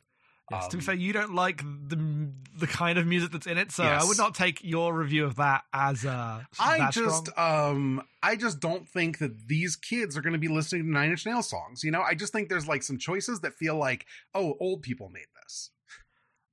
Yes, 0.51 0.67
to 0.67 0.77
be 0.77 0.81
Um, 0.81 0.85
fair, 0.85 0.95
you 0.95 1.11
don't 1.11 1.33
like 1.33 1.57
the 1.63 2.29
the 2.59 2.67
kind 2.67 2.99
of 2.99 3.07
music 3.07 3.31
that's 3.31 3.47
in 3.47 3.57
it, 3.57 3.71
so 3.71 3.83
I 3.83 4.03
would 4.03 4.17
not 4.19 4.35
take 4.35 4.63
your 4.63 4.93
review 4.95 5.25
of 5.25 5.37
that 5.37 5.63
as 5.73 6.05
uh, 6.05 6.43
I 6.59 6.77
that 6.77 6.93
just 6.93 7.27
strong. 7.29 7.71
um 7.71 8.01
I 8.21 8.35
just 8.35 8.59
don't 8.59 8.87
think 8.87 9.17
that 9.17 9.47
these 9.47 9.75
kids 9.75 10.15
are 10.15 10.21
going 10.21 10.33
to 10.33 10.39
be 10.39 10.47
listening 10.47 10.83
to 10.83 10.89
Nine 10.91 11.09
Inch 11.09 11.25
Nails 11.25 11.49
songs. 11.49 11.83
You 11.83 11.89
know, 11.89 12.01
I 12.03 12.13
just 12.13 12.31
think 12.31 12.49
there's 12.49 12.67
like 12.67 12.83
some 12.83 12.99
choices 12.99 13.39
that 13.39 13.53
feel 13.55 13.75
like, 13.75 14.05
oh, 14.35 14.55
old 14.59 14.83
people 14.83 15.09
made 15.09 15.25
this. 15.41 15.71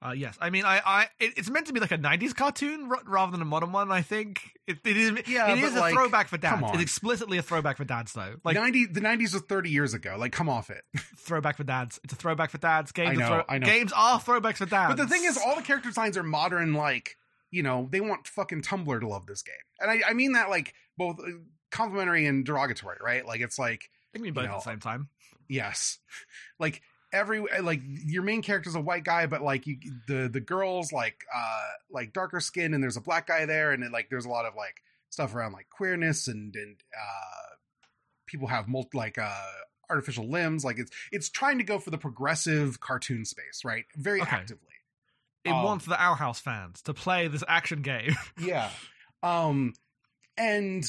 Uh, 0.05 0.13
yes, 0.13 0.37
I 0.41 0.51
mean, 0.51 0.65
I, 0.65 0.81
I, 0.85 1.03
it, 1.21 1.35
it's 1.37 1.49
meant 1.49 1.69
to 1.69 1.73
be 1.73 1.79
like 1.79 1.93
a 1.93 1.99
'90s 1.99 2.35
cartoon 2.35 2.89
r- 2.91 3.03
rather 3.07 3.31
than 3.31 3.41
a 3.41 3.45
modern 3.45 3.71
one. 3.71 3.93
I 3.93 4.03
think 4.03 4.41
it, 4.67 4.79
it 4.85 4.97
is. 4.97 5.13
Yeah, 5.29 5.55
it 5.55 5.61
but, 5.61 5.73
a 5.73 5.81
like, 5.81 5.95
throwback 5.95 6.27
for 6.27 6.39
dads. 6.39 6.61
It's 6.73 6.83
explicitly 6.83 7.39
a 7.39 7.43
throwback 7.43 7.77
for 7.77 7.85
dads, 7.85 8.13
though. 8.13 8.35
Like 8.45 8.57
90 8.57 8.87
the 8.87 9.01
90s 9.01 9.35
was 9.35 9.43
30 9.43 9.71
years 9.71 9.95
ago. 9.95 10.17
Like 10.19 10.33
come 10.33 10.49
off 10.49 10.71
it. 10.71 10.83
throwback 11.19 11.57
for 11.57 11.65
dads. 11.65 12.01
It's 12.03 12.13
a 12.13 12.17
throwback 12.17 12.51
for 12.51 12.59
dads. 12.59 12.91
Games, 12.91 13.11
I 13.11 13.13
are 13.13 13.17
know, 13.17 13.27
throw- 13.27 13.45
I 13.49 13.59
know. 13.59 13.67
games 13.67 13.93
are 13.95 14.19
throwbacks 14.19 14.57
for 14.57 14.67
dads. 14.67 14.97
But 14.97 15.03
the 15.03 15.07
thing 15.07 15.25
is 15.25 15.39
all 15.39 15.55
the 15.55 15.63
character 15.63 15.91
designs 15.91 16.17
are 16.17 16.25
modern 16.25 16.75
like, 16.75 17.17
you 17.53 17.63
know, 17.63 17.89
they 17.93 18.01
want 18.01 18.27
fucking 18.27 18.63
Tumblr 18.63 18.99
to 19.01 19.07
love 19.07 19.27
this 19.27 19.43
game. 19.43 19.55
And 19.79 19.89
I 19.89 20.11
I 20.11 20.15
mean 20.15 20.33
that 20.33 20.51
like 20.51 20.75
both 20.99 21.21
uh, 21.21 21.31
complimentary 21.71 22.27
and 22.27 22.45
derogatory, 22.45 22.99
right? 23.01 23.25
Like 23.25 23.41
it's 23.41 23.59
like 23.59 23.89
I 24.15 24.19
can 24.19 24.23
mean 24.23 24.35
both 24.35 24.45
you 24.45 24.51
at 24.51 24.57
the 24.57 24.61
same 24.63 24.81
time. 24.81 25.09
yes. 25.49 25.99
Like 26.59 26.83
every 27.13 27.45
like 27.61 27.81
your 27.85 28.23
main 28.23 28.43
character's 28.43 28.75
a 28.75 28.81
white 28.81 29.05
guy 29.05 29.27
but 29.27 29.43
like 29.43 29.67
you 29.67 29.77
the 30.09 30.29
the 30.33 30.41
girls 30.41 30.93
like 30.93 31.25
uh 31.35 31.69
like 31.91 32.13
darker 32.13 32.41
skin 32.41 32.75
and 32.75 32.83
there's 32.83 32.97
a 32.97 33.01
black 33.01 33.27
guy 33.27 33.45
there 33.47 33.73
and 33.73 33.83
then 33.83 33.93
like 33.93 34.09
there's 34.11 34.25
a 34.25 34.29
lot 34.31 34.47
of 34.47 34.55
like 34.55 34.83
stuff 35.11 35.35
around 35.35 35.53
like 35.53 35.69
queerness 35.69 36.27
and 36.29 36.55
and 36.57 36.77
uh 36.97 37.55
people 38.27 38.49
have 38.49 38.67
multi 38.69 38.97
like 38.97 39.19
uh 39.19 39.35
artificial 39.91 40.27
limbs. 40.29 40.65
Like 40.65 40.79
it's 40.79 40.91
it's 41.11 41.29
trying 41.29 41.59
to 41.59 41.65
go 41.65 41.79
for 41.79 41.91
the 41.91 41.99
progressive 41.99 42.81
cartoon 42.81 43.25
space 43.25 43.63
right? 43.65 43.85
Very 43.97 44.23
Okay. 44.23 44.37
actively. 44.37 44.69
It 45.45 45.51
um, 45.51 45.63
wants 45.65 45.85
the 45.85 46.01
Owl 46.01 46.15
House 46.15 46.41
fans 46.41 46.81
to 46.83 46.95
play 46.95 47.29
this 47.29 47.45
action 47.47 47.83
game. 47.83 48.15
yeah. 48.41 48.71
Um 49.23 49.75
and 50.39 50.85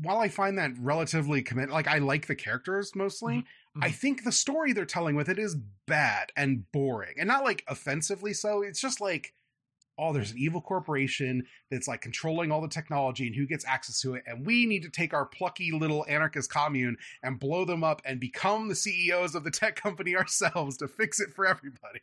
while 0.00 0.18
i 0.18 0.28
find 0.28 0.58
that 0.58 0.70
relatively 0.78 1.42
commit 1.42 1.70
like 1.70 1.88
i 1.88 1.98
like 1.98 2.26
the 2.26 2.34
characters 2.34 2.94
mostly 2.94 3.44
I 3.82 3.90
think 3.90 4.24
the 4.24 4.32
story 4.32 4.72
they're 4.72 4.84
telling 4.84 5.16
with 5.16 5.28
it 5.28 5.38
is 5.38 5.56
bad 5.86 6.32
and 6.36 6.70
boring 6.72 7.14
and 7.18 7.28
not 7.28 7.44
like 7.44 7.64
offensively 7.68 8.32
so 8.32 8.62
it's 8.62 8.80
just 8.80 9.00
like 9.00 9.34
oh 9.98 10.12
there's 10.12 10.32
an 10.32 10.38
evil 10.38 10.60
corporation 10.60 11.44
that's 11.70 11.88
like 11.88 12.00
controlling 12.00 12.52
all 12.52 12.60
the 12.60 12.68
technology 12.68 13.26
and 13.26 13.36
who 13.36 13.46
gets 13.46 13.64
access 13.66 14.00
to 14.00 14.14
it 14.14 14.22
and 14.26 14.46
we 14.46 14.66
need 14.66 14.82
to 14.82 14.90
take 14.90 15.14
our 15.14 15.24
plucky 15.26 15.72
little 15.72 16.04
anarchist 16.08 16.50
commune 16.50 16.96
and 17.22 17.40
blow 17.40 17.64
them 17.64 17.82
up 17.82 18.02
and 18.04 18.20
become 18.20 18.68
the 18.68 18.74
ceos 18.74 19.34
of 19.34 19.44
the 19.44 19.50
tech 19.50 19.76
company 19.76 20.14
ourselves 20.16 20.76
to 20.76 20.86
fix 20.86 21.20
it 21.20 21.32
for 21.32 21.46
everybody 21.46 22.00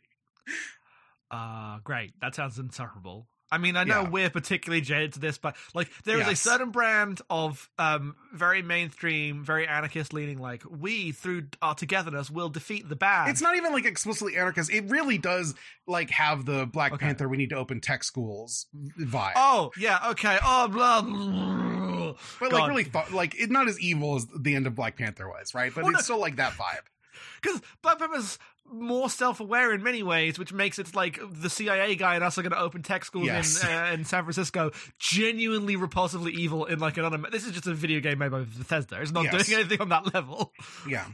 Uh 1.30 1.78
great. 1.82 2.12
That 2.20 2.34
sounds 2.34 2.58
insufferable. 2.58 3.26
I 3.50 3.58
mean, 3.58 3.76
I 3.76 3.84
know 3.84 4.02
Yeah. 4.02 4.08
we're 4.08 4.30
particularly 4.30 4.80
jaded 4.80 5.12
to 5.14 5.20
this, 5.20 5.38
but 5.38 5.54
like 5.74 5.88
there 6.04 6.18
is 6.20 6.26
a 6.26 6.34
certain 6.34 6.70
brand 6.70 7.20
of 7.30 7.68
um 7.78 8.16
very 8.32 8.60
mainstream, 8.62 9.44
very 9.44 9.66
anarchist 9.68 10.12
leaning 10.12 10.38
like 10.38 10.62
we 10.68 11.12
through 11.12 11.46
our 11.62 11.74
togetherness 11.74 12.28
will 12.30 12.48
defeat 12.48 12.88
the 12.88 12.96
bad. 12.96 13.30
it's 13.30 13.40
not 13.40 13.56
even 13.56 13.72
like 13.72 13.84
explicitly 13.84 14.36
anarchist 14.36 14.70
it 14.70 14.84
really 14.90 15.16
does 15.16 15.54
like 15.86 16.10
have 16.10 16.44
the 16.44 16.66
black 16.66 16.92
Okay. 16.92 17.06
panther 17.06 17.28
we 17.28 17.36
need 17.36 17.50
to 17.50 17.56
open 17.56 17.80
tech 17.80 18.02
schools 18.02 18.66
vibe 18.98 19.32
Oh, 19.36 19.70
yeah, 19.78 20.00
okay. 20.10 20.38
Oh, 20.42 20.66
blah, 20.68 21.00
blah. 21.02 22.14
but 22.40 22.50
God. 22.50 22.60
like 22.60 22.68
really 22.68 22.84
fu- 22.84 23.14
like 23.16 23.34
it's 23.38 23.50
not 23.52 23.68
as 23.68 23.78
evil 23.80 24.16
as 24.16 24.26
the 24.38 24.54
end 24.56 24.66
of 24.66 24.74
black 24.74 24.96
panther 24.96 25.28
was 25.28 25.54
right 25.54 25.72
but 25.74 25.84
Well, 25.84 25.92
it's 25.92 26.00
no- 26.00 26.14
still 26.14 26.20
like 26.20 26.36
that 26.36 26.52
vibe 26.54 26.80
Because 27.42 27.60
Black 27.82 27.98
Panther's 27.98 28.38
more 28.72 29.08
self-aware 29.10 29.72
in 29.72 29.82
many 29.82 30.02
ways, 30.02 30.38
which 30.38 30.52
makes 30.52 30.78
it 30.78 30.94
like 30.94 31.18
the 31.30 31.48
CIA 31.50 31.94
guy 31.96 32.14
and 32.16 32.24
us 32.24 32.36
are 32.38 32.42
going 32.42 32.52
to 32.52 32.58
open 32.60 32.82
tech 32.82 33.04
schools 33.04 33.26
Yes. 33.26 33.62
in 33.64 33.70
uh, 33.70 33.90
in 33.94 34.04
San 34.04 34.22
Francisco, 34.24 34.70
genuinely 34.98 35.76
repulsively 35.76 36.32
evil 36.32 36.64
in 36.66 36.78
like 36.78 36.96
an 36.96 37.04
un- 37.04 37.26
This 37.32 37.46
is 37.46 37.52
just 37.52 37.66
a 37.66 37.74
video 37.74 38.00
game 38.00 38.18
made 38.18 38.30
by 38.30 38.40
Bethesda. 38.40 39.00
It's 39.00 39.12
not 39.12 39.24
Yes. 39.24 39.46
doing 39.46 39.58
anything 39.60 39.80
on 39.80 39.88
that 39.90 40.12
level. 40.14 40.52
yeah 40.88 41.06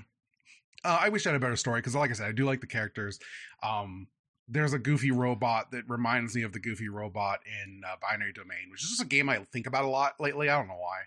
uh, 0.84 0.98
i 1.00 1.08
wish 1.10 1.24
i 1.26 1.30
had 1.30 1.36
a 1.36 1.38
better 1.40 1.54
story 1.54 1.78
because 1.80 1.94
like 1.94 2.10
i 2.10 2.12
said 2.12 2.26
i 2.26 2.32
do 2.32 2.44
like 2.44 2.60
the 2.60 2.66
characters 2.66 3.20
um 3.62 4.08
there's 4.48 4.72
a 4.72 4.78
goofy 4.80 5.12
robot 5.12 5.70
that 5.70 5.84
reminds 5.88 6.34
me 6.34 6.42
of 6.42 6.52
the 6.52 6.58
goofy 6.58 6.88
robot 6.88 7.38
in 7.62 7.82
uh, 7.86 7.94
binary 8.02 8.32
domain 8.32 8.68
which 8.68 8.82
is 8.82 8.88
just 8.90 9.00
a 9.02 9.06
game 9.06 9.28
i 9.28 9.38
think 9.52 9.68
about 9.68 9.84
a 9.84 9.88
lot 9.88 10.14
lately 10.18 10.48
i 10.48 10.58
don't 10.58 10.66
know 10.66 10.74
why 10.74 10.98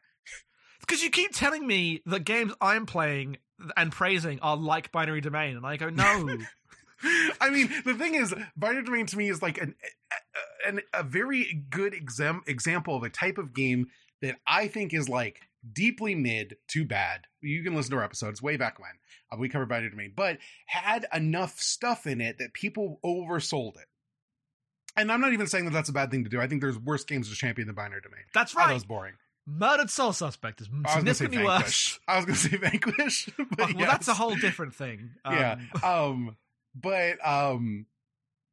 Because 0.80 1.04
you 1.04 1.10
keep 1.10 1.34
telling 1.34 1.68
me 1.68 2.02
that 2.06 2.24
games 2.24 2.54
I'm 2.62 2.86
playing 2.86 3.38
and 3.78 3.92
praising 3.92 4.40
are 4.42 4.58
like 4.58 4.92
Binary 4.92 5.22
Domain, 5.22 5.58
and 5.58 5.66
I 5.66 5.78
go, 5.78 5.90
no. 5.90 6.38
I 7.42 7.50
mean, 7.50 7.70
the 7.86 7.94
thing 7.94 8.16
is, 8.16 8.34
Binary 8.56 8.84
Domain 8.84 9.06
to 9.08 9.18
me 9.18 9.30
is 9.30 9.42
like 9.42 9.60
an, 9.60 9.76
an 10.66 10.82
a 10.94 11.04
very 11.04 11.66
good 11.70 11.94
exam, 11.94 12.42
example 12.48 12.96
of 12.96 13.04
a 13.04 13.10
type 13.10 13.38
of 13.38 13.54
game 13.54 13.88
that 14.22 14.38
I 14.48 14.68
think 14.68 14.94
is 14.94 15.10
like 15.10 15.42
deeply 15.72 16.16
mid 16.16 16.58
to 16.70 16.86
bad. 16.86 17.28
You 17.42 17.64
can 17.64 17.76
listen 17.76 17.92
to 17.92 17.98
our 17.98 18.04
episodes 18.04 18.42
way 18.42 18.58
back 18.58 18.80
when 18.80 18.92
uh, 19.32 19.38
we 19.38 19.50
covered 19.50 19.70
Binary 19.70 19.92
Domain, 19.92 20.14
but 20.16 20.38
had 20.66 21.06
enough 21.14 21.60
stuff 21.60 22.08
in 22.08 22.22
it 22.22 22.38
that 22.40 22.54
people 22.54 23.00
oversold 23.04 23.78
it. 23.78 23.88
And 24.98 25.12
I'm 25.12 25.20
not 25.20 25.34
even 25.34 25.48
saying 25.48 25.66
that 25.66 25.74
that's 25.74 25.90
a 25.90 25.94
bad 25.94 26.10
thing 26.10 26.24
to 26.24 26.30
do. 26.30 26.40
I 26.40 26.48
think 26.48 26.62
there's 26.62 26.80
worse 26.80 27.04
games 27.04 27.30
to 27.30 27.36
champion 27.36 27.68
than 27.68 27.76
Binary 27.76 28.02
Domain. 28.02 28.24
That's 28.34 28.56
I 28.56 28.60
thought 28.60 28.66
it 28.68 28.68
right. 28.70 28.74
was 28.76 28.86
boring. 28.86 29.14
Murdered 29.48 29.90
Soul 29.90 30.12
Suspect 30.14 30.62
is 30.62 30.70
I 30.70 30.76
was 30.76 30.84
going 30.96 31.06
to 31.06 31.14
say 31.14 31.26
significantly 31.26 31.46
worse. 31.46 32.00
I 32.08 32.16
was 32.18 32.26
going 32.26 32.36
to 32.36 32.42
say 32.42 32.58
Vanquish. 32.58 33.30
But 33.38 33.70
Oh, 33.70 33.74
well, 33.76 33.86
that's 33.88 34.08
a 34.08 34.14
whole 34.14 34.36
different 34.36 34.74
thing. 34.76 35.12
Um, 35.26 35.34
yeah 35.36 35.58
um 35.84 36.38
but 36.76 37.26
um 37.26 37.86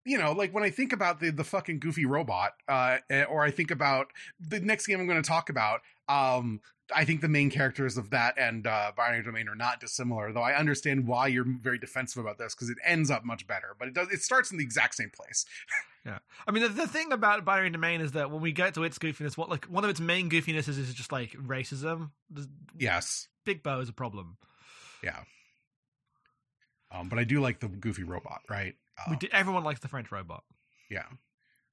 you 0.04 0.18
know 0.18 0.32
like 0.32 0.52
when 0.54 0.62
i 0.64 0.70
think 0.70 0.92
about 0.92 1.20
the 1.20 1.30
the 1.30 1.44
fucking 1.44 1.80
goofy 1.80 2.06
robot 2.06 2.52
uh 2.68 2.98
eh, 3.10 3.24
or 3.24 3.42
i 3.42 3.50
think 3.50 3.70
about 3.70 4.06
the 4.40 4.60
next 4.60 4.86
game 4.86 5.00
i'm 5.00 5.06
going 5.06 5.20
to 5.20 5.28
talk 5.28 5.48
about 5.50 5.80
um 6.08 6.60
i 6.94 7.04
think 7.04 7.20
the 7.20 7.28
main 7.28 7.48
characters 7.50 7.96
of 7.96 8.10
that 8.10 8.36
and 8.38 8.66
uh 8.66 8.90
binary 8.96 9.22
domain 9.22 9.48
are 9.48 9.54
not 9.54 9.80
dissimilar 9.80 10.32
though 10.32 10.42
i 10.42 10.54
understand 10.54 11.06
why 11.06 11.26
you're 11.26 11.44
very 11.46 11.78
defensive 11.78 12.20
about 12.22 12.38
this 12.38 12.54
because 12.54 12.68
it 12.70 12.78
ends 12.84 13.10
up 13.10 13.24
much 13.24 13.46
better 13.46 13.74
but 13.78 13.88
it 13.88 13.94
does 13.94 14.08
it 14.10 14.20
starts 14.22 14.50
in 14.50 14.58
the 14.58 14.64
exact 14.64 14.94
same 14.94 15.10
place 15.10 15.44
yeah, 16.04 16.18
I 16.48 16.50
mean, 16.50 16.64
the, 16.64 16.68
the 16.68 16.88
thing 16.88 17.12
about 17.12 17.44
Binary 17.44 17.70
Domain 17.70 18.00
is 18.00 18.10
that 18.12 18.28
when 18.32 18.40
we 18.42 18.50
get 18.50 18.74
to 18.74 18.82
its 18.82 18.98
goofiness, 18.98 19.36
what 19.36 19.48
like 19.48 19.66
one 19.66 19.84
of 19.84 19.90
its 19.90 20.00
main 20.00 20.28
goofinesses 20.28 20.76
is 20.76 20.92
just 20.92 21.12
like 21.12 21.30
racism. 21.34 22.10
Yes 22.76 23.28
Big 23.44 23.62
Bo 23.62 23.78
is 23.78 23.88
a 23.88 23.92
problem. 23.92 24.36
yeah 25.04 25.20
um 26.90 27.08
but 27.08 27.20
i 27.20 27.24
do 27.24 27.40
like 27.40 27.60
the 27.60 27.68
goofy 27.68 28.02
robot 28.02 28.40
right 28.50 28.74
We 29.08 29.12
Um, 29.12 29.18
do, 29.20 29.28
everyone 29.30 29.62
likes 29.62 29.78
the 29.80 29.88
French 29.88 30.10
robot. 30.12 30.42
Yeah. 30.90 31.06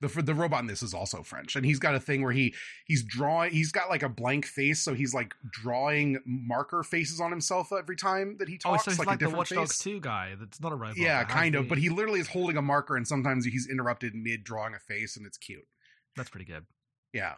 The 0.01 0.07
the 0.21 0.33
robot 0.33 0.61
in 0.61 0.67
this 0.67 0.81
is 0.81 0.93
also 0.93 1.23
French, 1.23 1.57
and 1.57 1.65
he's 1.65 1.79
got 1.79 1.93
a 1.93 1.99
thing 1.99 2.23
where 2.23 2.31
he 2.31 2.53
he's 2.85 3.03
drawing. 3.03 3.51
He's 3.51 3.71
got 3.71 3.89
like 3.89 4.01
a 4.01 4.07
blank 4.07 4.45
face, 4.45 4.81
so 4.81 4.93
he's 4.93 5.13
like 5.13 5.33
drawing 5.51 6.19
marker 6.25 6.83
faces 6.83 7.19
on 7.19 7.31
himself 7.31 7.73
every 7.77 7.97
time 7.97 8.37
that 8.39 8.47
he 8.47 8.57
talks. 8.57 8.65
Oh, 8.65 8.71
talks, 8.71 8.85
so 8.85 8.91
he's 8.91 8.99
like, 8.99 9.07
like, 9.07 9.21
a 9.21 9.25
the 9.25 9.35
Watch 9.35 9.49
Dogs 9.49 9.77
2 9.79 9.99
guy. 9.99 10.35
That's 10.39 10.61
not 10.61 10.71
a 10.71 10.75
robot. 10.75 10.97
Yeah, 10.97 11.25
kind 11.25 11.55
of. 11.55 11.67
But 11.67 11.79
he 11.79 11.89
literally 11.89 12.21
is 12.21 12.29
holding 12.29 12.55
a 12.55 12.61
marker, 12.61 12.95
and 12.95 13.05
sometimes 13.05 13.45
he's 13.45 13.67
interrupted 13.69 14.15
mid 14.15 14.45
drawing 14.45 14.73
a 14.73 14.79
face, 14.79 15.17
and 15.17 15.25
it's 15.25 15.37
cute. 15.37 15.67
That's 16.15 16.29
pretty 16.29 16.45
good. 16.45 16.65
Yeah. 17.11 17.33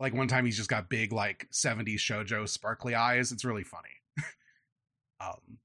Like 0.00 0.14
one 0.14 0.26
time, 0.28 0.46
he's 0.46 0.56
just 0.56 0.70
got 0.70 0.88
big 0.88 1.12
like 1.12 1.48
'70s 1.52 1.98
shojo 1.98 2.48
sparkly 2.48 2.96
eyes. 2.96 3.30
It's 3.30 3.44
really 3.44 3.64
funny. 3.64 3.88
um, 5.20 5.58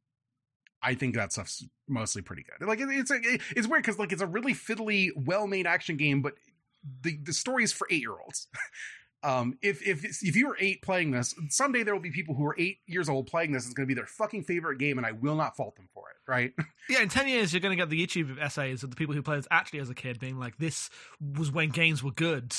I 0.84 0.96
think 0.96 1.15
that 1.15 1.32
stuff's 1.32 1.65
mostly 1.88 2.22
pretty 2.22 2.43
good. 2.43 2.67
Like 2.67 2.80
it, 2.80 2.89
it's 2.89 3.12
a, 3.12 3.19
it's 3.56 3.67
weird 3.67 3.84
because 3.84 3.98
like 3.98 4.12
it's 4.12 4.22
a 4.22 4.28
really 4.28 4.54
fiddly, 4.54 5.10
well 5.15 5.48
made 5.48 5.65
action 5.65 5.98
game, 5.98 6.22
but 6.22 6.34
the 7.02 7.17
the 7.24 7.34
story 7.34 7.63
is 7.63 7.72
for 7.72 7.88
eight 7.89 8.02
year 8.02 8.15
olds. 8.19 8.48
um, 9.24 9.58
if 9.62 9.82
if 9.88 10.04
if 10.04 10.36
you 10.36 10.48
were 10.48 10.58
eight 10.60 10.82
playing 10.82 11.12
this, 11.12 11.34
someday 11.50 11.84
there 11.84 11.93
will 11.93 12.02
be 12.02 12.12
people 12.12 12.36
who 12.36 12.46
are 12.46 12.56
eight 12.60 12.80
years 12.86 13.08
old 13.08 13.28
playing 13.28 13.54
this. 13.54 13.65
It's 13.65 13.74
going 13.74 13.88
to 13.88 13.93
be 13.93 13.98
their 13.98 14.06
fucking 14.06 14.43
favorite 14.43 14.78
game, 14.78 14.98
and 14.98 15.08
I 15.08 15.13
will 15.13 15.36
not 15.36 15.56
fault 15.56 15.76
them 15.76 15.88
for 15.93 16.04
it. 16.10 16.30
Right? 16.30 16.54
Yeah, 16.89 17.02
in 17.02 17.08
10 17.08 17.30
years, 17.30 17.54
you're 17.54 17.62
going 17.62 17.72
to 17.72 17.82
get 17.82 17.89
the 17.89 18.06
YouTube 18.06 18.38
essays 18.41 18.84
of 18.84 18.89
the 18.89 18.98
people 18.98 19.15
who 19.15 19.22
played 19.22 19.39
this 19.39 19.48
actually 19.50 19.80
as 19.80 19.89
a 19.89 19.96
kid 19.96 20.19
being 20.19 20.38
like, 20.38 20.58
this 20.58 20.89
was 21.38 21.50
when 21.50 21.69
games 21.69 22.04
were 22.04 22.12
good. 22.12 22.54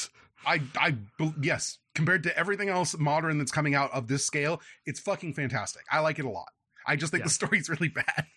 I 0.46 0.62
I 0.78 0.96
yes, 1.42 1.78
compared 1.94 2.22
to 2.22 2.36
everything 2.36 2.70
else 2.70 2.96
modern 2.98 3.36
that's 3.36 3.52
coming 3.52 3.74
out 3.74 3.92
of 3.92 4.08
this 4.08 4.24
scale, 4.24 4.62
it's 4.86 4.98
fucking 4.98 5.34
fantastic. 5.34 5.82
I 5.92 6.00
like 6.00 6.18
it 6.18 6.24
a 6.24 6.30
lot. 6.30 6.48
I 6.86 6.96
just 6.96 7.10
think 7.10 7.22
Yeah. 7.22 7.26
the 7.26 7.30
story's 7.30 7.68
really 7.68 7.88
bad. 7.88 8.26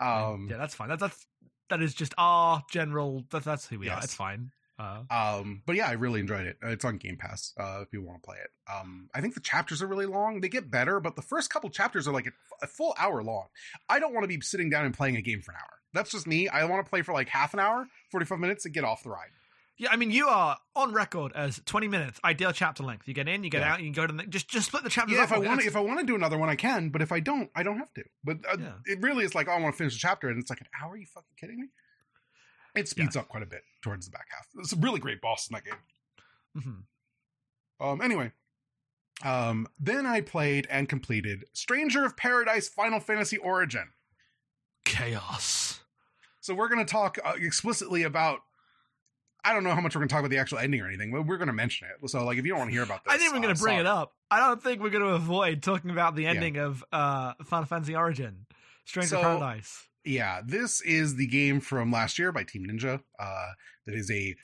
Um, 0.00 0.48
yeah, 0.50 0.56
that's 0.56 0.74
fine. 0.74 0.88
That, 0.88 0.98
that's, 0.98 1.26
that 1.70 1.80
is 1.80 1.94
just 1.94 2.12
our 2.18 2.64
general, 2.70 3.24
that, 3.30 3.44
that's 3.44 3.66
who 3.68 3.78
we 3.78 3.88
are. 3.88 4.00
It's 4.02 4.12
fine. 4.14 4.50
Uh, 4.78 5.02
um, 5.08 5.62
but 5.64 5.76
yeah, 5.76 5.86
I 5.88 5.92
really 5.92 6.18
enjoyed 6.18 6.46
it. 6.48 6.56
Uh, 6.62 6.70
It's 6.70 6.84
on 6.84 6.96
Game 6.96 7.16
Pass. 7.16 7.52
Uh, 7.56 7.78
if 7.82 7.92
you 7.92 8.02
want 8.02 8.20
to 8.20 8.26
play 8.26 8.36
it. 8.42 8.50
Um, 8.72 9.08
I 9.14 9.20
think 9.20 9.34
the 9.34 9.40
chapters 9.40 9.80
are 9.80 9.86
really 9.86 10.06
long. 10.06 10.40
They 10.40 10.48
get 10.48 10.68
better, 10.70 10.98
but 10.98 11.14
the 11.14 11.22
first 11.22 11.50
couple 11.50 11.70
chapters 11.70 12.08
are 12.08 12.12
like 12.12 12.26
a, 12.26 12.32
a 12.62 12.66
full 12.66 12.94
hour 12.98 13.22
long. 13.22 13.46
I 13.88 14.00
don't 14.00 14.12
want 14.12 14.24
to 14.24 14.28
be 14.28 14.40
sitting 14.40 14.68
down 14.70 14.84
and 14.84 14.92
playing 14.92 15.16
a 15.16 15.22
game 15.22 15.40
for 15.40 15.52
an 15.52 15.58
hour. 15.60 15.78
That's 15.92 16.10
just 16.10 16.26
me. 16.26 16.48
I 16.48 16.64
want 16.64 16.84
to 16.84 16.90
play 16.90 17.02
for 17.02 17.12
like 17.12 17.28
half 17.28 17.54
an 17.54 17.60
hour, 17.60 17.86
forty 18.10 18.26
five 18.26 18.40
minutes, 18.40 18.64
and 18.64 18.74
get 18.74 18.82
off 18.82 19.04
the 19.04 19.10
ride. 19.10 19.28
Yeah, 19.76 19.88
I 19.90 19.96
mean, 19.96 20.10
you 20.10 20.28
are 20.28 20.56
on 20.76 20.92
record 20.92 21.32
as 21.34 21.60
20 21.66 21.88
minutes, 21.88 22.20
ideal 22.24 22.52
chapter 22.52 22.82
length. 22.82 23.08
You 23.08 23.14
get 23.14 23.28
in, 23.28 23.42
you 23.44 23.50
get 23.50 23.60
Yeah. 23.62 23.72
out, 23.72 23.80
you 23.80 23.86
can 23.86 23.92
go 23.92 24.06
to 24.06 24.12
the, 24.12 24.22
just, 24.24 24.48
just 24.48 24.66
split 24.68 24.84
the 24.84 24.90
chapters 24.90 25.16
Yeah, 25.16 25.24
if 25.24 25.32
I 25.32 25.38
want 25.38 25.60
to, 25.62 25.66
if 25.66 25.76
I 25.76 25.80
want 25.80 26.00
to 26.00 26.06
do 26.06 26.14
another 26.14 26.38
one, 26.38 26.48
I 26.48 26.56
can. 26.56 26.90
But 26.90 27.02
if 27.02 27.10
I 27.12 27.20
don't, 27.20 27.50
I 27.56 27.62
don't 27.62 27.78
have 27.78 27.92
to. 27.94 28.04
But 28.22 28.38
uh, 28.50 28.56
Yeah. 28.60 28.72
it 28.86 29.00
really 29.02 29.24
is 29.24 29.34
like, 29.34 29.48
oh, 29.48 29.52
I 29.52 29.60
want 29.60 29.74
to 29.74 29.78
finish 29.78 29.94
the 29.94 29.98
chapter, 29.98 30.28
and 30.28 30.38
it's 30.40 30.50
like 30.50 30.60
an 30.60 30.68
hour. 30.80 30.92
Are 30.92 30.96
you 30.96 31.06
fucking 31.06 31.34
kidding 31.38 31.60
me? 31.60 31.68
It 32.76 32.88
speeds 32.88 33.16
up 33.16 33.28
quite 33.28 33.42
a 33.42 33.46
bit 33.46 33.62
towards 33.82 34.06
the 34.06 34.10
back 34.10 34.26
half. 34.30 34.46
It's 34.58 34.72
a 34.72 34.76
really 34.76 34.98
great 35.00 35.20
boss 35.20 35.48
in 35.48 35.54
that 35.54 35.64
game. 35.64 35.74
Mm-hmm. 36.58 37.84
Um, 37.86 38.00
anyway, 38.00 38.32
um, 39.24 39.68
then 39.78 40.06
I 40.06 40.20
played 40.20 40.66
and 40.70 40.88
completed 40.88 41.44
Stranger 41.52 42.04
of 42.04 42.16
Paradise 42.16 42.68
Final 42.68 42.98
Fantasy 43.00 43.36
Origin. 43.36 43.90
Chaos. 44.84 45.80
So 46.40 46.54
we're 46.54 46.68
going 46.68 46.84
to 46.84 46.90
talk 46.90 47.18
uh, 47.24 47.34
explicitly 47.40 48.02
about. 48.02 48.40
I 49.44 49.52
don't 49.52 49.64
know 49.64 49.74
how 49.74 49.80
much 49.80 49.94
we're 49.94 50.00
going 50.00 50.08
to 50.08 50.12
talk 50.12 50.20
about 50.20 50.30
the 50.30 50.38
actual 50.38 50.58
ending 50.58 50.80
or 50.80 50.88
anything, 50.88 51.12
but 51.12 51.26
we're 51.26 51.36
going 51.36 51.48
to 51.48 51.52
mention 51.52 51.88
it. 51.88 52.08
So, 52.10 52.24
like, 52.24 52.38
if 52.38 52.44
you 52.44 52.50
don't 52.50 52.58
want 52.58 52.70
to 52.70 52.74
hear 52.74 52.82
about 52.82 53.04
this, 53.04 53.12
I 53.12 53.18
think 53.18 53.32
we're 53.32 53.38
uh, 53.38 53.42
going 53.42 53.54
to 53.54 53.60
bring 53.62 53.78
it 53.78 53.86
up. 53.86 54.14
I 54.30 54.40
don't 54.40 54.62
think 54.62 54.82
we're 54.82 54.90
going 54.90 55.04
to 55.04 55.14
avoid 55.14 55.62
talking 55.62 55.90
about 55.90 56.16
the 56.16 56.26
ending 56.26 56.56
of 56.56 56.84
uh, 56.92 57.34
Final 57.44 57.66
Fantasy 57.66 57.94
Origin, 57.94 58.46
Stranger 58.84 59.08
So- 59.08 59.22
Paradise. 59.22 59.86
Yeah, 60.06 60.42
this 60.44 60.82
is 60.82 61.16
the 61.16 61.26
game 61.26 61.60
from 61.60 61.90
last 61.90 62.18
year 62.18 62.30
by 62.30 62.44
Team 62.44 62.66
Ninja. 62.70 63.00
Uh, 63.18 63.46
that 63.86 63.94
is 63.94 64.10
a 64.10 64.34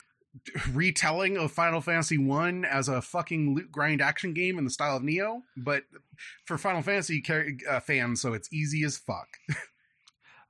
retelling 0.73 1.37
of 1.37 1.51
Final 1.51 1.81
Fantasy 1.81 2.17
One 2.17 2.65
as 2.65 2.89
a 2.89 2.99
fucking 3.01 3.53
loot 3.53 3.71
grind 3.71 4.01
action 4.01 4.33
game 4.33 4.57
in 4.57 4.63
the 4.63 4.71
style 4.71 4.97
of 4.97 5.03
Nioh, 5.03 5.41
but 5.55 5.83
for 6.45 6.57
Final 6.57 6.81
Fantasy 6.81 7.23
uh, 7.69 7.79
fans, 7.79 8.21
so 8.21 8.33
it's 8.33 8.51
easy 8.51 8.83
as 8.83 8.97
fuck. 8.97 9.27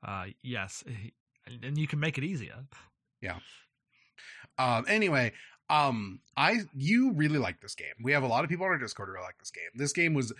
Uh, 0.03 0.25
yes, 0.41 0.83
and 1.61 1.77
you 1.77 1.85
can 1.85 1.99
make 1.99 2.17
it 2.17 2.23
easier. 2.23 2.55
Um, 4.61 4.85
anyway, 4.87 5.33
um, 5.69 6.19
I 6.37 6.59
you 6.75 7.13
really 7.13 7.39
like 7.39 7.61
this 7.61 7.75
game. 7.75 7.93
We 8.03 8.11
have 8.11 8.23
a 8.23 8.27
lot 8.27 8.43
of 8.43 8.49
people 8.49 8.65
on 8.65 8.71
our 8.71 8.77
Discord 8.77 9.07
who 9.07 9.13
really 9.13 9.25
like 9.25 9.39
this 9.39 9.51
game. 9.51 9.69
This 9.73 9.93
game 9.93 10.13
was 10.13 10.33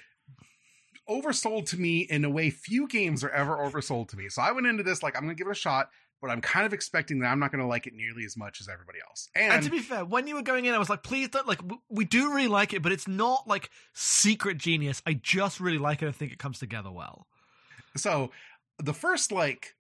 oversold 1.10 1.66
to 1.68 1.80
me 1.80 2.02
in 2.02 2.24
a 2.24 2.30
way 2.30 2.50
few 2.50 2.88
games 2.88 3.24
are 3.24 3.30
ever 3.30 3.58
oversold 3.58 4.10
to 4.10 4.18
me. 4.18 4.30
So 4.30 4.42
I 4.42 4.52
went 4.52 4.68
into 4.68 4.84
this 4.84 5.02
like 5.02 5.16
I'm 5.16 5.24
gonna 5.24 5.36
give 5.36 5.48
it 5.48 5.52
a 5.52 5.56
shot, 5.56 5.90
but 6.22 6.30
I'm 6.30 6.42
kind 6.42 6.66
of 6.66 6.74
expecting 6.74 7.20
that 7.20 7.28
I'm 7.28 7.40
not 7.40 7.52
gonna 7.52 7.68
like 7.68 7.88
it 7.88 7.94
nearly 7.94 8.24
as 8.26 8.38
much 8.38 8.62
as 8.62 8.70
everybody 8.70 9.00
else. 9.08 9.30
And, 9.36 9.54
And, 9.54 9.64
to 9.64 9.72
be 9.72 9.80
fair, 9.80 10.06
when 10.06 10.28
you 10.28 10.36
were 10.36 10.44
going 10.44 10.66
in, 10.66 10.74
I 10.74 10.78
was 10.78 10.90
like, 10.90 11.04
please 11.04 11.30
don't 11.30 11.48
like. 11.48 11.62
We 11.90 12.06
do 12.06 12.34
really 12.34 12.48
like 12.48 12.74
it, 12.74 12.84
but 12.84 12.92
it's 12.92 13.08
not 13.08 13.48
like 13.48 13.72
secret 13.94 14.58
genius. 14.58 15.02
I 15.08 15.14
just 15.14 15.60
really 15.60 15.80
like 15.80 16.02
it. 16.04 16.08
I 16.08 16.12
think 16.12 16.32
it 16.32 16.40
comes 16.40 16.60
together 16.60 16.92
well. 16.92 17.28
so 17.96 18.32
the 18.78 18.94
first 18.94 19.32
like 19.32 19.76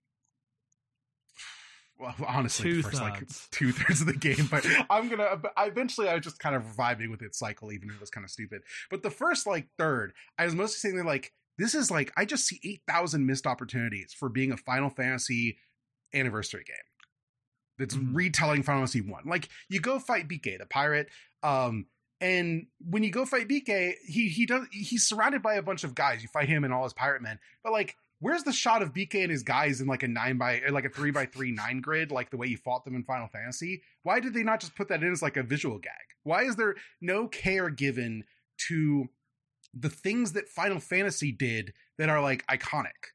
well 2.02 2.16
honestly 2.28 2.70
Two 2.72 2.78
the 2.82 2.90
first 2.90 3.02
like 3.02 3.24
two 3.52 3.72
thirds 3.72 4.02
of 4.02 4.08
the 4.08 4.14
game 4.18 4.48
but 4.50 4.66
i'm 4.90 5.08
gonna 5.08 5.40
I- 5.56 5.68
eventually 5.68 6.10
i 6.10 6.16
was 6.16 6.24
just 6.24 6.40
kind 6.40 6.56
of 6.56 6.64
vibing 6.64 7.12
with 7.12 7.22
its 7.22 7.38
cycle 7.38 7.72
even 7.72 7.90
if 7.90 7.96
it 7.96 8.02
was 8.02 8.10
kind 8.10 8.26
of 8.26 8.32
stupid 8.32 8.64
but 8.90 9.04
the 9.04 9.12
first 9.12 9.46
like 9.48 9.68
third 9.78 10.14
i 10.38 10.46
was 10.46 10.56
mostly 10.56 10.78
saying 10.80 10.98
that 10.98 11.06
like 11.06 11.32
this 11.58 11.76
is 11.76 11.92
like 11.92 12.12
i 12.18 12.26
just 12.26 12.46
see 12.48 12.60
8000 12.90 13.26
missed 13.26 13.46
opportunities 13.48 14.14
for 14.18 14.28
being 14.30 14.52
a 14.52 14.58
final 14.58 14.90
fantasy 14.90 15.58
anniversary 16.14 16.64
game 16.66 16.76
that's 17.78 17.96
Mhm. 17.96 18.10
retelling 18.16 18.64
final 18.64 18.82
fantasy 18.82 19.02
1 19.02 19.24
like 19.26 19.50
you 19.70 19.80
go 19.80 20.00
fight 20.00 20.28
bk 20.28 20.58
the 20.58 20.66
pirate 20.66 21.08
um 21.44 21.86
and 22.24 22.68
when 22.88 23.02
you 23.02 23.10
go 23.10 23.26
fight 23.26 23.48
BK, 23.48 23.96
he 24.06 24.30
he 24.30 24.46
does 24.46 24.68
he's 24.72 25.08
surrounded 25.08 25.42
by 25.42 25.56
a 25.56 25.64
bunch 25.64 25.84
of 25.84 25.96
guys. 25.96 26.22
You 26.22 26.30
fight 26.32 26.48
him 26.48 26.64
and 26.64 26.72
all 26.72 26.84
his 26.84 26.94
pirate 26.94 27.24
men. 27.24 27.40
But 27.64 27.72
like, 27.74 27.96
where's 28.22 28.44
the 28.44 28.54
shot 28.54 28.82
of 28.82 28.94
BK 28.94 29.24
and 29.24 29.32
his 29.32 29.44
guys 29.44 29.82
in 29.82 29.88
like 29.88 30.04
a 30.04 30.08
nine 30.08 30.38
by 30.38 30.62
like 30.70 30.86
a 30.86 30.90
three 30.90 31.12
by 31.12 31.26
three 31.26 31.52
nine 31.52 31.82
grid, 31.82 32.12
like 32.12 32.30
the 32.30 32.38
way 32.38 32.48
you 32.48 32.56
fought 32.56 32.86
them 32.86 32.96
in 32.96 33.04
Final 33.04 33.28
Fantasy? 33.28 33.82
Why 34.04 34.22
did 34.22 34.34
they 34.34 34.44
not 34.44 34.62
just 34.62 34.76
put 34.76 34.88
that 34.88 35.04
in 35.04 35.12
as 35.12 35.22
like 35.22 35.36
a 35.36 35.44
visual 35.44 35.78
gag? 35.78 35.92
Why 36.24 36.44
is 36.44 36.56
there 36.56 36.76
no 37.02 37.28
care 37.28 37.70
given 37.70 38.24
to 38.70 39.10
the 39.74 39.90
things 39.90 40.34
that 40.34 40.48
Final 40.48 40.80
Fantasy 40.80 41.32
did 41.32 41.74
that 41.98 42.08
are 42.10 42.22
like 42.22 42.46
iconic? 42.48 43.12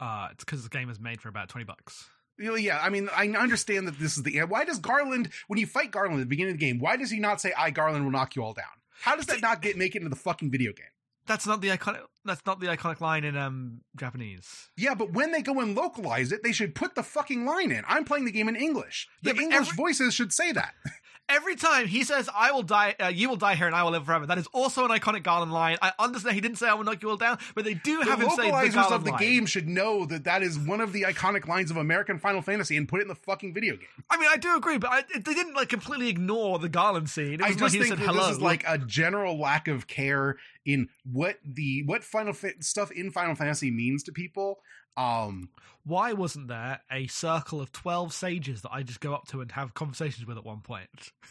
Uh, 0.00 0.28
it's 0.32 0.44
because 0.44 0.64
the 0.64 0.68
game 0.68 0.90
is 0.90 0.98
made 0.98 1.20
for 1.20 1.28
about 1.28 1.48
twenty 1.48 1.64
bucks. 1.64 2.08
Yeah, 2.36 2.80
I 2.82 2.88
mean, 2.88 3.08
I 3.16 3.28
understand 3.28 3.86
that 3.86 4.00
this 4.00 4.16
is 4.16 4.24
the 4.24 4.40
why 4.42 4.64
does 4.64 4.80
Garland 4.80 5.30
when 5.46 5.60
you 5.60 5.66
fight 5.66 5.92
Garland 5.92 6.16
at 6.16 6.20
the 6.20 6.26
beginning 6.26 6.54
of 6.54 6.58
the 6.58 6.66
game, 6.66 6.80
why 6.80 6.96
does 6.96 7.10
he 7.10 7.20
not 7.20 7.40
say 7.40 7.52
I 7.56 7.70
Garland 7.70 8.04
will 8.04 8.10
knock 8.10 8.34
you 8.34 8.42
all 8.42 8.54
down? 8.54 8.64
How 9.00 9.14
does 9.14 9.26
that 9.26 9.40
not 9.40 9.62
get 9.62 9.76
make 9.76 9.94
it 9.94 9.98
into 9.98 10.08
the 10.08 10.16
fucking 10.16 10.50
video 10.50 10.72
game? 10.72 10.86
That's 11.26 11.46
not 11.46 11.60
the 11.60 11.68
iconic. 11.68 12.00
That's 12.24 12.44
not 12.46 12.60
the 12.60 12.66
iconic 12.66 13.00
line 13.00 13.24
in 13.24 13.36
um 13.36 13.80
Japanese. 13.96 14.68
Yeah, 14.76 14.94
but 14.94 15.12
when 15.12 15.32
they 15.32 15.42
go 15.42 15.60
and 15.60 15.74
localize 15.74 16.32
it, 16.32 16.42
they 16.42 16.52
should 16.52 16.74
put 16.74 16.94
the 16.94 17.02
fucking 17.02 17.44
line 17.46 17.70
in. 17.70 17.82
I'm 17.88 18.04
playing 18.04 18.24
the 18.26 18.32
game 18.32 18.48
in 18.48 18.56
English. 18.56 19.08
The 19.22 19.34
Yeah, 19.34 19.42
English 19.42 19.68
every- 19.68 19.76
voices 19.76 20.14
should 20.14 20.32
say 20.32 20.52
that. 20.52 20.74
Every 21.26 21.56
time 21.56 21.86
he 21.86 22.04
says, 22.04 22.28
"I 22.36 22.52
will 22.52 22.62
die," 22.62 22.94
uh, 23.02 23.06
you 23.06 23.30
will 23.30 23.36
die 23.36 23.54
here, 23.54 23.66
and 23.66 23.74
I 23.74 23.82
will 23.82 23.92
live 23.92 24.04
forever. 24.04 24.26
That 24.26 24.36
is 24.36 24.46
also 24.48 24.84
an 24.84 24.90
iconic 24.90 25.22
Garland 25.22 25.52
line. 25.52 25.78
I 25.80 25.92
understand 25.98 26.34
he 26.34 26.42
didn't 26.42 26.58
say, 26.58 26.68
"I 26.68 26.74
will 26.74 26.84
knock 26.84 27.02
you 27.02 27.08
all 27.08 27.16
down," 27.16 27.38
but 27.54 27.64
they 27.64 27.72
do 27.72 28.00
The 28.04 28.10
have 28.10 28.20
him 28.20 28.28
say 28.30 28.44
the 28.44 28.50
Garland 28.50 28.76
of 28.92 29.04
the 29.04 29.10
line. 29.12 29.20
game 29.20 29.46
should 29.46 29.66
know 29.66 30.04
that 30.04 30.24
that 30.24 30.42
is 30.42 30.58
one 30.58 30.82
of 30.82 30.92
the 30.92 31.02
iconic 31.02 31.48
lines 31.48 31.70
of 31.70 31.78
American 31.78 32.18
Final 32.18 32.42
Fantasy 32.42 32.76
and 32.76 32.86
put 32.86 33.00
it 33.00 33.02
in 33.04 33.08
the 33.08 33.14
fucking 33.14 33.54
video 33.54 33.74
game. 33.76 33.88
I 34.10 34.18
mean, 34.18 34.28
I 34.30 34.36
do 34.36 34.54
agree, 34.54 34.76
but 34.76 34.90
I, 34.92 35.02
they 35.14 35.32
didn't 35.32 35.54
like 35.54 35.70
completely 35.70 36.08
ignore 36.08 36.58
the 36.58 36.68
Garland 36.68 37.08
scene. 37.08 37.34
It 37.34 37.42
I 37.42 37.48
just 37.48 37.60
like 37.60 37.72
he 37.72 37.78
think 37.78 37.88
said 37.88 37.98
that 38.00 38.04
hello. 38.06 38.26
this 38.26 38.36
is 38.36 38.42
like 38.42 38.62
a 38.68 38.76
general 38.76 39.38
lack 39.40 39.66
of 39.66 39.86
care 39.86 40.36
in 40.66 40.88
what 41.10 41.38
the 41.42 41.84
what 41.86 42.04
Final 42.04 42.34
Fa- 42.34 42.60
stuff 42.62 42.90
in 42.90 43.10
Final 43.10 43.34
Fantasy 43.34 43.70
means 43.70 44.02
to 44.02 44.12
people. 44.12 44.58
Um, 44.96 45.48
Why 45.86 46.12
wasn't 46.14 46.48
there 46.48 46.80
a 46.90 47.06
circle 47.08 47.60
of 47.60 47.70
twelve 47.72 48.12
sages 48.14 48.62
that 48.62 48.72
I 48.72 48.82
just 48.82 49.00
go 49.00 49.12
up 49.14 49.26
to 49.28 49.40
and 49.42 49.52
have 49.52 49.74
conversations 49.74 50.26
with 50.26 50.38
at 50.38 50.44
one 50.44 50.60
point? 50.60 50.88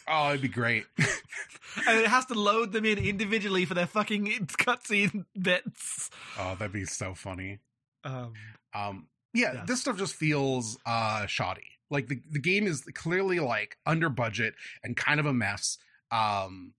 oh, 0.08 0.28
it'd 0.30 0.42
be 0.42 0.48
great. 0.48 0.84
and 0.98 1.98
it 1.98 2.06
has 2.06 2.26
to 2.26 2.34
load 2.34 2.72
them 2.72 2.84
in 2.84 2.98
individually 2.98 3.64
for 3.64 3.74
their 3.74 3.86
fucking 3.86 4.26
cutscene 4.46 5.24
bits. 5.40 6.08
oh, 6.38 6.54
that'd 6.58 6.72
be 6.72 6.84
so 6.84 7.14
funny. 7.14 7.58
Um, 8.04 8.32
um 8.74 9.06
yeah 9.32 9.52
Yes. 9.54 9.66
this 9.66 9.80
stuff 9.80 9.96
just 9.98 10.14
feels 10.14 10.76
uh 10.86 11.26
shoddy 11.26 11.64
like 11.90 12.06
the, 12.06 12.20
the 12.30 12.38
game 12.38 12.66
is 12.66 12.82
clearly 12.94 13.40
like 13.40 13.76
under 13.86 14.08
budget 14.10 14.54
and 14.84 14.94
kind 14.96 15.18
of 15.18 15.26
a 15.26 15.32
mess 15.32 15.78
um 16.12 16.74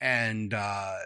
and 0.00 0.54
uh 0.54 0.96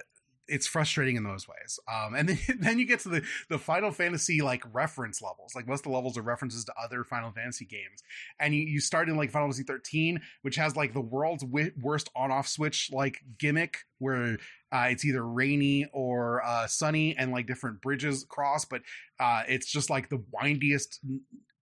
it's 0.48 0.66
frustrating 0.66 1.16
in 1.16 1.24
those 1.24 1.46
ways. 1.48 1.78
Um 1.92 2.14
and 2.14 2.28
then, 2.28 2.38
then 2.60 2.78
you 2.78 2.86
get 2.86 3.00
to 3.00 3.08
the 3.08 3.22
the 3.48 3.58
final 3.58 3.90
fantasy 3.90 4.42
like 4.42 4.62
reference 4.72 5.20
levels 5.22 5.54
like 5.54 5.66
most 5.66 5.80
of 5.80 5.90
the 5.90 5.96
levels 5.96 6.16
are 6.16 6.22
references 6.22 6.64
to 6.64 6.72
other 6.82 7.04
final 7.04 7.32
fantasy 7.32 7.64
games? 7.64 8.02
And 8.38 8.54
you, 8.54 8.62
you 8.62 8.80
start 8.80 9.08
in 9.08 9.16
like 9.16 9.30
final 9.30 9.48
fantasy 9.48 9.64
13 9.64 10.20
which 10.42 10.56
has 10.56 10.76
like 10.76 10.92
the 10.92 11.00
world's 11.00 11.44
worst 11.80 12.10
on-off 12.14 12.48
switch 12.48 12.90
like 12.92 13.20
gimmick 13.38 13.78
where 13.98 14.38
uh, 14.72 14.86
it's 14.90 15.04
either 15.04 15.26
rainy 15.26 15.86
or 15.92 16.44
uh, 16.44 16.66
sunny 16.66 17.16
and 17.16 17.32
like 17.32 17.46
different 17.46 17.80
bridges 17.80 18.24
cross 18.28 18.64
but 18.64 18.82
uh, 19.20 19.42
it's 19.48 19.70
just 19.70 19.90
like 19.90 20.08
the 20.08 20.22
windiest 20.32 21.00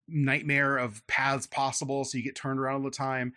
nightmare 0.08 0.78
of 0.78 1.06
paths 1.08 1.48
possible 1.48 2.04
so 2.04 2.18
you 2.18 2.24
get 2.24 2.36
turned 2.36 2.60
around 2.60 2.76
all 2.76 2.90
the 2.90 2.92
time 2.92 3.34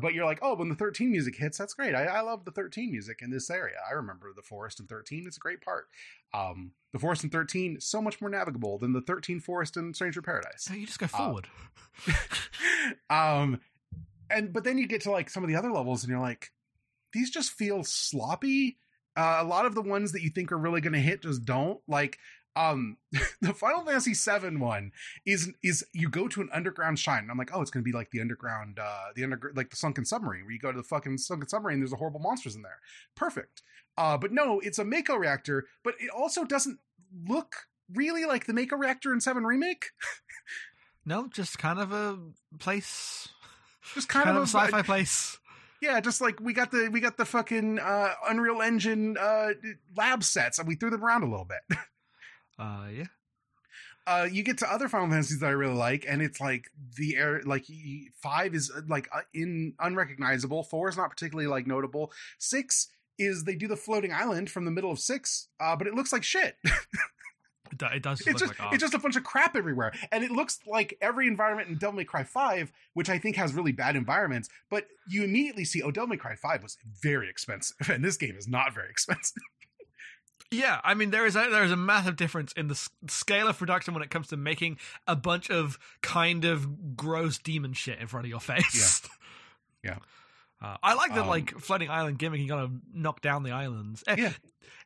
but 0.00 0.12
you're 0.14 0.24
like 0.24 0.38
oh 0.42 0.54
when 0.54 0.68
the 0.68 0.74
13 0.74 1.10
music 1.10 1.36
hits 1.36 1.58
that's 1.58 1.74
great. 1.74 1.94
I, 1.94 2.04
I 2.04 2.20
love 2.20 2.44
the 2.44 2.50
13 2.50 2.90
music 2.90 3.20
in 3.22 3.30
this 3.30 3.48
area. 3.50 3.76
I 3.88 3.94
remember 3.94 4.32
the 4.34 4.42
forest 4.42 4.80
and 4.80 4.88
13 4.88 5.24
it's 5.26 5.36
a 5.36 5.40
great 5.40 5.60
part. 5.62 5.86
Um, 6.34 6.72
the 6.92 6.98
forest 6.98 7.22
and 7.22 7.32
13 7.32 7.80
so 7.80 8.00
much 8.02 8.20
more 8.20 8.30
navigable 8.30 8.78
than 8.78 8.92
the 8.92 9.00
13 9.00 9.40
forest 9.40 9.76
and 9.76 9.94
stranger 9.94 10.22
paradise. 10.22 10.64
So 10.64 10.74
you 10.74 10.86
just 10.86 10.98
go 10.98 11.06
Uh, 11.06 11.08
forward. 11.16 11.46
um 13.10 13.60
and 14.30 14.52
but 14.52 14.64
then 14.64 14.78
you 14.78 14.86
get 14.86 15.02
to 15.02 15.10
like 15.10 15.30
some 15.30 15.42
of 15.42 15.48
the 15.48 15.56
other 15.56 15.70
levels 15.72 16.02
and 16.02 16.10
you're 16.10 16.20
like 16.20 16.50
these 17.12 17.30
just 17.30 17.52
feel 17.52 17.84
sloppy. 17.84 18.78
Uh, 19.16 19.38
a 19.40 19.44
lot 19.44 19.64
of 19.64 19.74
the 19.74 19.80
ones 19.80 20.12
that 20.12 20.20
you 20.22 20.28
think 20.28 20.52
are 20.52 20.58
really 20.58 20.82
going 20.82 20.92
to 20.92 20.98
hit 20.98 21.22
just 21.22 21.42
don't. 21.46 21.80
Like 21.88 22.18
um 22.56 22.96
the 23.40 23.54
final 23.54 23.84
fantasy 23.84 24.14
7 24.14 24.58
one 24.58 24.92
is 25.24 25.52
is 25.62 25.84
you 25.92 26.08
go 26.08 26.26
to 26.26 26.40
an 26.40 26.48
underground 26.52 26.98
shrine 26.98 27.22
and 27.22 27.30
i'm 27.30 27.38
like 27.38 27.50
oh 27.54 27.62
it's 27.62 27.70
going 27.70 27.84
to 27.84 27.88
be 27.88 27.96
like 27.96 28.10
the 28.10 28.20
underground 28.20 28.78
uh 28.78 29.08
the 29.14 29.22
under 29.22 29.52
like 29.54 29.70
the 29.70 29.76
sunken 29.76 30.04
submarine 30.04 30.42
where 30.42 30.52
you 30.52 30.58
go 30.58 30.72
to 30.72 30.78
the 30.78 30.84
fucking 30.84 31.18
sunken 31.18 31.48
submarine 31.48 31.74
and 31.74 31.82
there's 31.82 31.92
a 31.92 31.96
horrible 31.96 32.20
monsters 32.20 32.56
in 32.56 32.62
there 32.62 32.78
perfect 33.14 33.62
uh 33.98 34.16
but 34.18 34.32
no 34.32 34.58
it's 34.60 34.78
a 34.78 34.84
mako 34.84 35.14
reactor 35.14 35.66
but 35.84 35.94
it 36.00 36.10
also 36.10 36.44
doesn't 36.44 36.78
look 37.28 37.66
really 37.94 38.24
like 38.24 38.46
the 38.46 38.54
mako 38.54 38.76
reactor 38.76 39.12
in 39.12 39.20
7 39.20 39.44
remake 39.44 39.90
no, 41.06 41.28
just 41.32 41.58
kind 41.58 41.78
of 41.78 41.92
a 41.92 42.18
place, 42.58 43.28
just 43.94 44.08
kind, 44.08 44.24
kind, 44.24 44.36
of, 44.36 44.42
of 44.42 44.48
a 44.48 44.50
sci-fi 44.50 44.82
place. 44.82 45.38
Yeah, 45.80 46.00
just 46.00 46.20
like 46.20 46.40
we 46.40 46.52
got 46.52 46.72
the 46.72 46.88
we 46.90 47.00
got 47.00 47.16
the 47.16 47.24
fucking 47.24 47.78
uh, 47.78 48.10
Unreal 48.28 48.60
Engine 48.60 49.16
uh, 49.18 49.50
lab 49.96 50.24
sets, 50.24 50.58
and 50.58 50.66
we 50.66 50.74
threw 50.74 50.90
them 50.90 51.04
around 51.04 51.22
a 51.22 51.30
little 51.30 51.44
bit. 51.44 51.60
Uh, 52.58 52.86
yeah. 52.92 53.04
Uh, 54.06 54.28
you 54.30 54.44
get 54.44 54.58
to 54.58 54.72
other 54.72 54.88
Final 54.88 55.08
Fantasies 55.08 55.40
that 55.40 55.46
I 55.46 55.50
really 55.50 55.74
like, 55.74 56.04
and 56.08 56.22
it's 56.22 56.40
like 56.40 56.70
the 56.96 57.16
air 57.16 57.42
like 57.44 57.66
five 58.22 58.54
is 58.54 58.70
uh, 58.70 58.82
like 58.88 59.08
uh, 59.12 59.22
in 59.34 59.74
unrecognizable. 59.80 60.62
Four 60.62 60.88
is 60.88 60.96
not 60.96 61.10
particularly 61.10 61.48
like 61.48 61.66
notable. 61.66 62.12
Six 62.38 62.88
is 63.18 63.44
they 63.44 63.56
do 63.56 63.66
the 63.66 63.76
floating 63.76 64.12
island 64.12 64.48
from 64.48 64.64
the 64.64 64.70
middle 64.70 64.92
of 64.92 65.00
six, 65.00 65.48
uh, 65.58 65.74
but 65.74 65.88
it 65.88 65.94
looks 65.94 66.12
like 66.12 66.22
shit. 66.22 66.56
It, 67.72 68.02
does 68.02 68.20
it's 68.26 68.26
look 68.26 68.38
just 68.38 68.60
like 68.60 68.72
it's 68.72 68.80
just 68.80 68.94
a 68.94 68.98
bunch 68.98 69.16
of 69.16 69.24
crap 69.24 69.56
everywhere, 69.56 69.92
and 70.12 70.22
it 70.22 70.30
looks 70.30 70.60
like 70.66 70.96
every 71.00 71.26
environment 71.26 71.68
in 71.68 71.76
Devil 71.76 71.96
May 71.96 72.04
Cry 72.04 72.22
Five, 72.22 72.72
which 72.94 73.10
I 73.10 73.18
think 73.18 73.34
has 73.36 73.54
really 73.54 73.72
bad 73.72 73.96
environments. 73.96 74.48
But 74.70 74.86
you 75.08 75.24
immediately 75.24 75.64
see, 75.64 75.82
oh, 75.82 75.90
Devil 75.90 76.08
May 76.08 76.16
Cry 76.16 76.36
Five 76.36 76.62
was 76.62 76.76
very 77.02 77.28
expensive, 77.28 77.76
and 77.90 78.04
this 78.04 78.16
game 78.16 78.36
is 78.36 78.46
not 78.48 78.72
very 78.72 78.88
expensive. 78.90 79.42
Yeah, 80.50 80.80
I 80.84 80.94
mean 80.94 81.10
there 81.10 81.26
is 81.26 81.34
a, 81.36 81.48
there 81.50 81.64
is 81.64 81.72
a 81.72 81.76
massive 81.76 82.16
difference 82.16 82.52
in 82.52 82.68
the 82.68 82.88
scale 83.08 83.48
of 83.48 83.58
production 83.58 83.94
when 83.94 84.02
it 84.02 84.10
comes 84.10 84.28
to 84.28 84.36
making 84.36 84.78
a 85.06 85.16
bunch 85.16 85.50
of 85.50 85.78
kind 86.02 86.44
of 86.44 86.96
gross 86.96 87.38
demon 87.38 87.72
shit 87.72 87.98
in 87.98 88.06
front 88.06 88.26
of 88.26 88.30
your 88.30 88.40
face. 88.40 89.02
Yeah. 89.84 89.98
Uh, 90.60 90.76
I 90.82 90.94
like 90.94 91.14
the 91.14 91.22
Um, 91.22 91.28
like 91.28 91.60
floating 91.60 91.90
island 91.90 92.18
gimmick. 92.18 92.40
You 92.40 92.48
gotta 92.48 92.70
knock 92.92 93.20
down 93.20 93.44
the 93.44 93.52
islands. 93.52 94.02
Eh, 94.08 94.16
Yeah. 94.18 94.32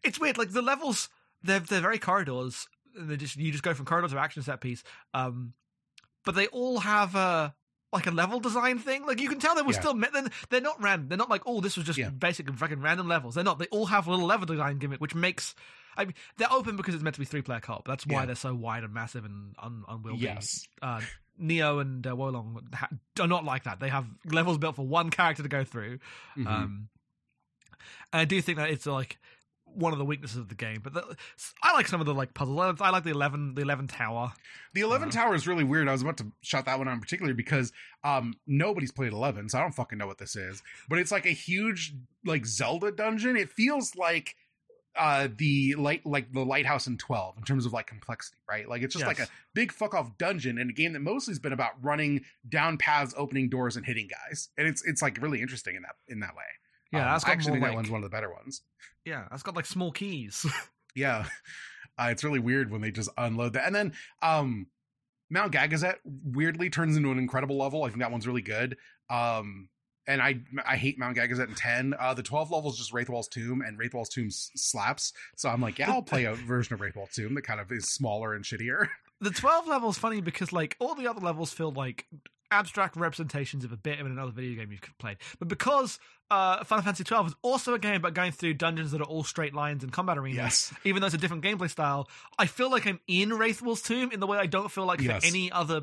it's 0.02 0.18
weird. 0.20 0.36
Like 0.36 0.50
the 0.50 0.60
levels, 0.60 1.08
they're 1.42 1.60
they're 1.60 1.80
very 1.80 1.98
corridors. 1.98 2.68
They 2.94 3.16
just 3.16 3.36
you 3.36 3.50
just 3.50 3.62
go 3.62 3.72
from 3.72 3.86
corridor 3.86 4.08
to 4.08 4.18
action 4.18 4.42
set 4.42 4.60
piece. 4.60 4.82
Um, 5.14 5.54
but 6.24 6.34
they 6.34 6.48
all 6.48 6.80
have 6.80 7.14
a 7.14 7.54
like 7.92 8.06
a 8.06 8.10
level 8.10 8.40
design 8.40 8.78
thing. 8.78 9.04
Like 9.06 9.20
you 9.20 9.28
can 9.28 9.38
tell 9.40 9.54
they 9.54 9.62
were 9.62 9.72
Yeah. 9.72 9.80
still 9.80 9.94
they're, 9.94 10.28
they're 10.48 10.60
not 10.60 10.80
random. 10.82 11.08
They're 11.08 11.18
not 11.18 11.30
like 11.30 11.42
oh 11.46 11.60
this 11.60 11.76
was 11.76 11.86
just 11.86 11.98
Yeah. 11.98 12.10
basic 12.10 12.48
and 12.48 12.58
fucking 12.58 12.80
random 12.80 13.08
levels. 13.08 13.34
They're 13.34 13.44
not. 13.44 13.58
They 13.58 13.66
all 13.66 13.86
have 13.86 14.06
a 14.06 14.10
little 14.10 14.26
level 14.26 14.46
design 14.46 14.78
gimmick, 14.78 15.00
which 15.00 15.14
makes. 15.14 15.54
I 15.96 16.04
mean, 16.04 16.14
they're 16.36 16.52
open 16.52 16.76
because 16.76 16.94
it's 16.94 17.02
meant 17.02 17.14
to 17.14 17.20
be 17.20 17.26
three 17.26 17.42
player 17.42 17.60
co-op. 17.60 17.86
That's 17.86 18.06
why 18.06 18.20
Yeah. 18.20 18.26
they're 18.26 18.34
so 18.36 18.54
wide 18.54 18.84
and 18.84 18.94
massive 18.94 19.24
and 19.24 19.54
un- 19.58 19.84
unwieldy. 19.88 20.22
Yes. 20.22 20.66
Uh, 20.80 21.00
Nioh 21.40 21.80
and 21.80 22.06
uh, 22.06 22.10
Wolong 22.14 22.72
ha- 22.74 22.88
are 23.18 23.26
not 23.26 23.44
like 23.44 23.64
that. 23.64 23.80
They 23.80 23.88
have 23.88 24.06
levels 24.24 24.58
built 24.58 24.76
for 24.76 24.86
one 24.86 25.10
character 25.10 25.42
to 25.42 25.48
go 25.48 25.64
through. 25.64 25.98
Mhm. 26.36 26.46
Um, 26.46 26.88
and 28.12 28.20
I 28.20 28.24
do 28.24 28.40
think 28.40 28.58
that 28.58 28.70
it's 28.70 28.86
like 28.86 29.18
one 29.74 29.92
of 29.92 29.98
the 29.98 30.04
weaknesses 30.04 30.36
of 30.36 30.48
the 30.48 30.54
game. 30.54 30.80
But 30.82 30.94
the, 30.94 31.16
I 31.62 31.72
like 31.72 31.88
some 31.88 32.00
of 32.00 32.06
the 32.06 32.14
like 32.14 32.34
puzzles. 32.34 32.80
I 32.80 32.90
like 32.90 33.04
the 33.04 33.10
eleven, 33.10 33.54
the 33.54 33.62
eleven 33.62 33.86
tower. 33.86 34.32
The 34.72 34.82
11 34.82 35.08
Uh, 35.08 35.10
Tower 35.10 35.34
is 35.34 35.48
really 35.48 35.64
weird. 35.64 35.88
I 35.88 35.92
was 35.92 36.02
about 36.02 36.18
to 36.18 36.30
shout 36.42 36.66
that 36.66 36.78
one 36.78 36.86
out 36.86 36.94
in 36.94 37.00
particular 37.00 37.34
because 37.34 37.72
um, 38.04 38.34
nobody's 38.46 38.92
played 38.92 39.12
11, 39.12 39.48
so 39.48 39.58
I 39.58 39.62
don't 39.62 39.72
fucking 39.72 39.98
know 39.98 40.06
what 40.06 40.18
this 40.18 40.36
is. 40.36 40.62
But 40.88 41.00
it's 41.00 41.10
like 41.10 41.26
a 41.26 41.30
huge 41.30 41.94
like 42.24 42.46
Zelda 42.46 42.92
dungeon. 42.92 43.36
It 43.36 43.50
feels 43.50 43.96
like 43.96 44.36
uh 44.96 45.28
the 45.36 45.76
light 45.76 46.04
like 46.04 46.32
the 46.32 46.44
lighthouse 46.44 46.88
in 46.88 46.98
12 46.98 47.38
in 47.38 47.44
terms 47.44 47.64
of 47.64 47.72
like 47.72 47.86
complexity 47.86 48.36
right 48.50 48.68
like 48.68 48.82
it's 48.82 48.92
just 48.92 49.06
like 49.06 49.20
a 49.20 49.28
big 49.54 49.70
fuck 49.70 49.94
off 49.94 50.18
dungeon 50.18 50.58
in 50.58 50.68
a 50.68 50.72
game 50.72 50.94
that 50.94 50.98
mostly 51.00 51.30
has 51.30 51.38
been 51.38 51.52
about 51.52 51.70
running 51.80 52.24
down 52.48 52.76
paths 52.76 53.14
opening 53.16 53.48
doors 53.48 53.76
and 53.76 53.86
hitting 53.86 54.08
guys 54.08 54.48
and 54.58 54.66
it's 54.66 54.84
it's 54.84 55.00
like 55.00 55.16
really 55.22 55.40
interesting 55.40 55.76
in 55.76 55.82
that 55.82 55.94
in 56.08 56.18
that 56.18 56.34
way 56.34 56.42
Yeah, 56.92 57.00
Um, 57.00 57.12
that's 57.12 57.24
I 57.24 57.28
got 57.28 57.32
actually 57.32 57.52
think 57.52 57.62
that 57.64 57.68
like 57.68 57.76
one's 57.76 57.90
one 57.90 57.98
of 57.98 58.10
the 58.10 58.14
better 58.14 58.32
ones 58.32 58.62
yeah, 59.04 59.26
that's 59.30 59.42
got 59.42 59.56
like 59.56 59.66
small 59.66 59.92
keys. 59.92 60.44
yeah 60.94 61.26
uh, 61.98 62.08
it's 62.10 62.24
really 62.24 62.38
weird 62.40 62.70
when 62.70 62.80
they 62.80 62.90
just 62.90 63.10
unload 63.16 63.52
that 63.54 63.66
and 63.66 63.74
then 63.74 63.92
um 64.22 64.66
mount 65.30 65.52
gagazet 65.52 65.96
weirdly 66.04 66.68
turns 66.70 66.96
into 66.96 67.10
an 67.12 67.18
incredible 67.18 67.56
level 67.56 67.84
i 67.84 67.88
think 67.88 68.00
that 68.00 68.10
one's 68.10 68.26
really 68.26 68.42
good 68.42 68.76
um 69.08 69.68
and 70.06 70.20
I 70.20 70.40
I 70.66 70.76
hate 70.76 70.98
Mount 70.98 71.16
Gagazet 71.16 71.46
in 71.48 71.54
10. 71.54 71.94
Uh, 71.96 72.14
the 72.14 72.22
12 72.22 72.50
level 72.50 72.70
is 72.70 72.78
just 72.78 72.92
Raithwall's 72.92 73.28
Tomb, 73.28 73.60
and 73.60 73.78
Raithwall's 73.78 74.08
Tomb 74.08 74.26
s- 74.26 74.50
slaps. 74.56 75.12
So 75.36 75.48
I'm 75.48 75.60
like, 75.60 75.78
yeah, 75.78 75.88
I'll 75.92 76.02
play 76.02 76.24
a 76.24 76.34
version 76.34 76.74
of 76.74 76.80
Raithwall's 76.80 77.14
Tomb 77.14 77.34
that 77.34 77.42
kind 77.42 77.60
of 77.60 77.70
is 77.70 77.88
smaller 77.90 78.34
and 78.34 78.44
shittier. 78.44 78.88
the 79.20 79.30
twelve 79.30 79.68
level's 79.68 79.98
funny 79.98 80.20
because 80.20 80.52
like 80.52 80.74
all 80.80 80.96
the 80.96 81.06
other 81.06 81.20
levels 81.20 81.52
feel 81.52 81.70
like 81.70 82.06
abstract 82.50 82.96
representations 82.96 83.64
of 83.64 83.72
a 83.72 83.76
bit 83.76 84.00
of 84.00 84.06
another 84.06 84.32
video 84.32 84.60
game 84.60 84.72
you've 84.72 84.80
played. 84.98 85.16
But 85.38 85.48
because 85.48 85.98
uh, 86.30 86.64
Final 86.64 86.84
Fantasy 86.84 87.04
twelve 87.04 87.28
is 87.28 87.34
also 87.42 87.74
a 87.74 87.78
game 87.78 87.96
about 87.96 88.14
going 88.14 88.32
through 88.32 88.54
dungeons 88.54 88.92
that 88.92 89.00
are 89.00 89.04
all 89.04 89.24
straight 89.24 89.54
lines 89.54 89.82
and 89.82 89.92
combat 89.92 90.18
arenas, 90.18 90.36
yes. 90.36 90.74
even 90.84 91.00
though 91.00 91.06
it's 91.06 91.14
a 91.14 91.18
different 91.18 91.44
gameplay 91.44 91.70
style, 91.70 92.08
I 92.38 92.46
feel 92.46 92.70
like 92.70 92.86
I'm 92.86 93.00
in 93.06 93.30
Raithwall's 93.30 93.82
Tomb 93.82 94.12
in 94.12 94.20
the 94.20 94.26
way 94.26 94.38
I 94.38 94.46
don't 94.46 94.70
feel 94.70 94.86
like 94.86 95.00
Yes. 95.00 95.22
for 95.22 95.26
any 95.28 95.50
other. 95.50 95.82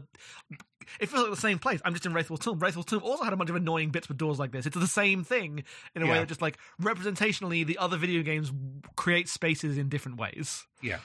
It 1.02 1.10
feels 1.10 1.24
like 1.24 1.32
the 1.32 1.42
same 1.42 1.60
place. 1.60 1.82
I'm 1.84 1.92
just 1.94 2.06
in 2.06 2.14
Raithwall's 2.14 2.40
Tomb. 2.40 2.60
Raithwall's 2.60 2.86
Tomb 2.86 3.04
also 3.04 3.26
had 3.26 3.34
a 3.34 3.36
bunch 3.36 3.50
of 3.50 3.58
annoying 3.58 3.90
bits 3.90 4.08
with 4.08 4.18
doors 4.18 4.40
like 4.40 4.52
this. 4.52 4.66
It's 4.66 4.78
the 4.78 4.88
same 4.88 5.26
thing 5.26 5.66
in 5.96 6.02
a 6.02 6.08
way 6.08 6.14
that 6.14 6.30
just 6.30 6.42
like 6.42 6.58
representationally, 6.82 7.66
the 7.66 7.78
other 7.78 7.98
video 7.98 8.24
games 8.24 8.54
create 8.96 9.28
spaces 9.28 9.78
in 9.78 9.90
different 9.90 10.18
ways. 10.18 10.66
Yeah. 10.82 11.00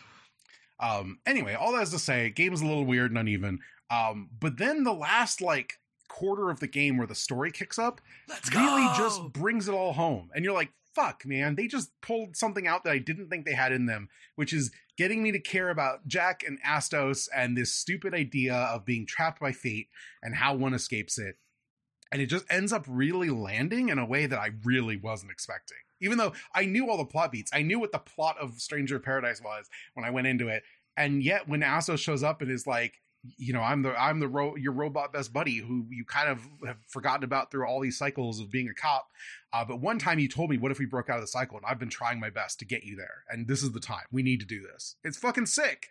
Um, 0.79 1.19
anyway, 1.27 1.55
all 1.55 1.73
that 1.73 1.83
is 1.83 1.91
to 1.91 1.99
say, 1.99 2.31
game's 2.31 2.61
a 2.61 2.67
little 2.67 2.85
weird 2.85 3.11
and 3.11 3.19
uneven. 3.19 3.59
Um, 3.93 4.31
but 4.41 4.57
then 4.57 4.85
the 4.85 4.95
last 4.95 5.43
like 5.43 5.75
quarter 6.09 6.51
of 6.51 6.61
the 6.61 6.67
game 6.67 6.97
where 6.97 7.07
the 7.07 7.15
story 7.15 7.51
kicks 7.51 7.79
up 7.79 8.01
Let's 8.29 8.55
really 8.55 8.87
just 8.97 9.33
brings 9.33 9.69
it 9.69 9.75
all 9.75 9.93
home. 9.93 10.31
And 10.35 10.45
you're 10.45 10.55
like, 10.55 10.73
fuck, 10.95 11.25
man, 11.27 11.57
they 11.57 11.67
just 11.67 11.91
pulled 12.01 12.37
something 12.37 12.67
out 12.67 12.85
that 12.85 12.93
I 12.93 12.99
didn't 12.99 13.29
think 13.29 13.45
they 13.45 13.55
had 13.55 13.73
in 13.73 13.87
them, 13.87 14.09
which 14.37 14.53
is 14.53 14.71
getting 14.97 15.23
me 15.23 15.33
to 15.33 15.39
care 15.39 15.71
about 15.71 16.07
Jack 16.07 16.43
and 16.47 16.63
Astos 16.63 17.29
and 17.35 17.57
this 17.57 17.75
stupid 17.75 18.15
idea 18.15 18.55
of 18.55 18.85
being 18.85 19.07
trapped 19.07 19.41
by 19.41 19.53
fate 19.53 19.89
and 20.23 20.35
how 20.35 20.55
one 20.55 20.75
escapes 20.75 21.19
it. 21.19 21.37
And 22.11 22.21
it 22.21 22.27
just 22.27 22.45
ends 22.51 22.73
up 22.73 22.85
really 22.87 23.31
landing 23.31 23.89
in 23.89 23.99
a 23.99 24.07
way 24.07 24.27
that 24.27 24.39
I 24.39 24.51
really 24.65 24.97
wasn't 24.97 25.33
expecting. 25.33 25.79
Even 26.01 26.19
though 26.19 26.33
I 26.55 26.67
knew 26.67 26.91
all 26.91 26.99
the 26.99 27.05
plot 27.05 27.33
beats, 27.33 27.51
I 27.55 27.63
knew 27.63 27.79
what 27.79 27.93
the 27.93 27.99
plot 27.99 28.37
of 28.39 28.61
Stranger 28.61 28.99
Paradise 28.99 29.41
was 29.43 29.71
when 29.95 30.05
I 30.05 30.11
went 30.11 30.27
into 30.27 30.49
it. 30.49 30.63
And 30.95 31.23
yet 31.23 31.49
when 31.49 31.61
Astos 31.61 32.01
shows 32.01 32.23
up 32.23 32.43
and 32.43 32.51
is 32.51 32.67
like, 32.67 33.02
you 33.37 33.53
know, 33.53 33.61
I'm 33.61 33.83
the 33.83 34.01
I'm 34.01 34.21
the 34.21 34.29
ro- 34.29 34.57
your 34.57 34.73
robot 34.73 35.13
best 35.13 35.33
buddy 35.33 35.59
who 35.59 35.87
you 35.91 36.05
kind 36.05 36.29
of 36.29 36.41
have 36.67 36.79
forgotten 36.89 37.25
about 37.25 37.51
through 37.51 37.67
all 37.67 37.81
these 37.81 37.97
cycles 37.97 38.41
of 38.41 38.51
being 38.51 38.69
a 38.69 38.75
cop. 38.75 39.09
Uh, 39.53 39.65
but 39.65 39.81
one 39.81 39.99
time 39.99 40.19
you 40.19 40.29
told 40.29 40.51
me, 40.51 40.59
"What 40.59 40.73
if 40.73 40.79
we 40.79 40.87
broke 40.87 41.09
out 41.09 41.17
of 41.17 41.23
the 41.23 41.29
cycle?" 41.29 41.57
And 41.57 41.67
I've 41.67 41.79
been 41.79 41.91
trying 41.91 42.19
my 42.19 42.31
best 42.31 42.59
to 42.61 42.65
get 42.65 42.85
you 42.85 42.97
there. 42.97 43.25
And 43.29 43.47
this 43.47 43.63
is 43.63 43.73
the 43.73 43.81
time. 43.81 44.05
We 44.11 44.23
need 44.23 44.41
to 44.41 44.47
do 44.47 44.61
this. 44.61 44.97
It's 45.05 45.19
fucking 45.19 45.47
sick. 45.47 45.89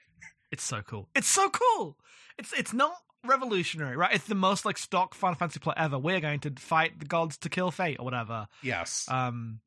It's 0.51 0.63
so 0.63 0.81
cool. 0.81 1.07
It's 1.15 1.29
so 1.29 1.49
cool. 1.49 1.97
It's 2.37 2.51
it's 2.53 2.73
not 2.73 2.95
revolutionary, 3.23 3.95
right? 3.95 4.13
It's 4.13 4.25
the 4.25 4.35
most 4.35 4.65
like 4.65 4.77
stock 4.77 5.13
Final 5.15 5.35
Fantasy 5.35 5.59
plot 5.59 5.77
ever. 5.77 5.97
We're 5.97 6.19
going 6.19 6.39
to 6.41 6.51
fight 6.57 6.99
the 6.99 7.05
gods 7.05 7.37
to 7.37 7.49
kill 7.49 7.71
fate 7.71 7.97
or 7.99 8.05
whatever. 8.05 8.47
Yes. 8.61 9.05
Um, 9.09 9.61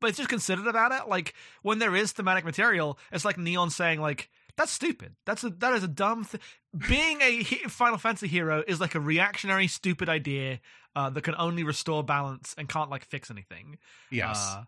but 0.00 0.08
it's 0.08 0.18
just 0.18 0.30
considered 0.30 0.66
about 0.66 0.92
it. 0.92 1.08
Like 1.08 1.34
when 1.62 1.78
there 1.78 1.94
is 1.94 2.12
thematic 2.12 2.44
material, 2.44 2.98
it's 3.12 3.24
like 3.24 3.38
Neon 3.38 3.70
saying 3.70 4.00
like. 4.00 4.30
That's 4.56 4.72
stupid. 4.72 5.14
That's 5.24 5.44
a 5.44 5.50
that 5.50 5.74
is 5.74 5.84
a 5.84 5.88
dumb 5.88 6.24
thing. 6.24 6.40
Being 6.88 7.20
a 7.22 7.42
Final 7.68 7.98
Fantasy 7.98 8.28
hero 8.28 8.62
is 8.66 8.80
like 8.80 8.94
a 8.94 9.00
reactionary, 9.00 9.66
stupid 9.66 10.08
idea 10.08 10.60
uh, 10.94 11.10
that 11.10 11.22
can 11.22 11.34
only 11.38 11.64
restore 11.64 12.04
balance 12.04 12.54
and 12.58 12.68
can't 12.68 12.90
like 12.90 13.04
fix 13.04 13.30
anything. 13.30 13.78
yes. 14.10 14.38
Uh, 14.38 14.64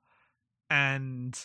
and 0.70 1.38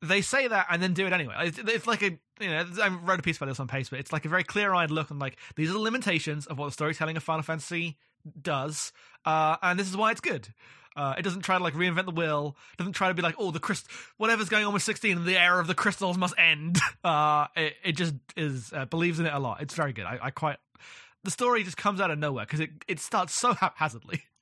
they 0.00 0.20
say 0.20 0.46
that 0.46 0.66
and 0.70 0.82
then 0.82 0.92
do 0.92 1.06
it 1.06 1.12
anyway. 1.12 1.34
It's, 1.40 1.58
it's 1.58 1.86
like 1.86 2.02
a 2.02 2.10
you 2.40 2.48
know 2.48 2.64
I 2.80 2.88
wrote 2.88 3.18
a 3.18 3.22
piece 3.22 3.36
about 3.36 3.46
this 3.46 3.60
on 3.60 3.66
Paste, 3.66 3.90
but 3.90 3.98
it's 3.98 4.12
like 4.12 4.24
a 4.24 4.28
very 4.28 4.44
clear-eyed 4.44 4.90
look 4.90 5.10
and 5.10 5.18
like 5.18 5.36
these 5.56 5.70
are 5.70 5.74
the 5.74 5.78
limitations 5.80 6.46
of 6.46 6.58
what 6.58 6.66
the 6.66 6.72
storytelling 6.72 7.16
of 7.16 7.22
Final 7.22 7.42
Fantasy 7.42 7.98
does, 8.40 8.92
uh, 9.24 9.56
and 9.62 9.78
this 9.78 9.88
is 9.88 9.96
why 9.96 10.12
it's 10.12 10.20
good. 10.20 10.48
Uh, 10.98 11.14
it 11.16 11.22
doesn't 11.22 11.42
try 11.42 11.56
to 11.56 11.62
like 11.62 11.74
reinvent 11.74 12.06
the 12.06 12.10
wheel. 12.10 12.56
It 12.72 12.78
doesn't 12.78 12.94
try 12.94 13.06
to 13.06 13.14
be 13.14 13.22
like, 13.22 13.36
oh, 13.38 13.52
the 13.52 13.60
crystal, 13.60 13.88
whatever's 14.16 14.48
going 14.48 14.64
on 14.64 14.72
with 14.72 14.82
sixteen, 14.82 15.24
the 15.24 15.38
era 15.38 15.60
of 15.60 15.68
the 15.68 15.74
crystals 15.74 16.18
must 16.18 16.34
end. 16.36 16.78
Uh, 17.04 17.46
it, 17.56 17.74
it 17.84 17.92
just 17.92 18.14
is 18.36 18.72
uh, 18.72 18.84
believes 18.84 19.20
in 19.20 19.24
it 19.24 19.32
a 19.32 19.38
lot. 19.38 19.62
It's 19.62 19.72
very 19.72 19.92
good. 19.92 20.04
I, 20.04 20.18
I 20.20 20.30
quite 20.30 20.56
the 21.22 21.30
story 21.30 21.62
just 21.62 21.76
comes 21.76 22.00
out 22.00 22.10
of 22.10 22.18
nowhere 22.18 22.44
because 22.44 22.60
it 22.60 22.70
it 22.88 22.98
starts 22.98 23.32
so 23.32 23.54
haphazardly. 23.54 24.24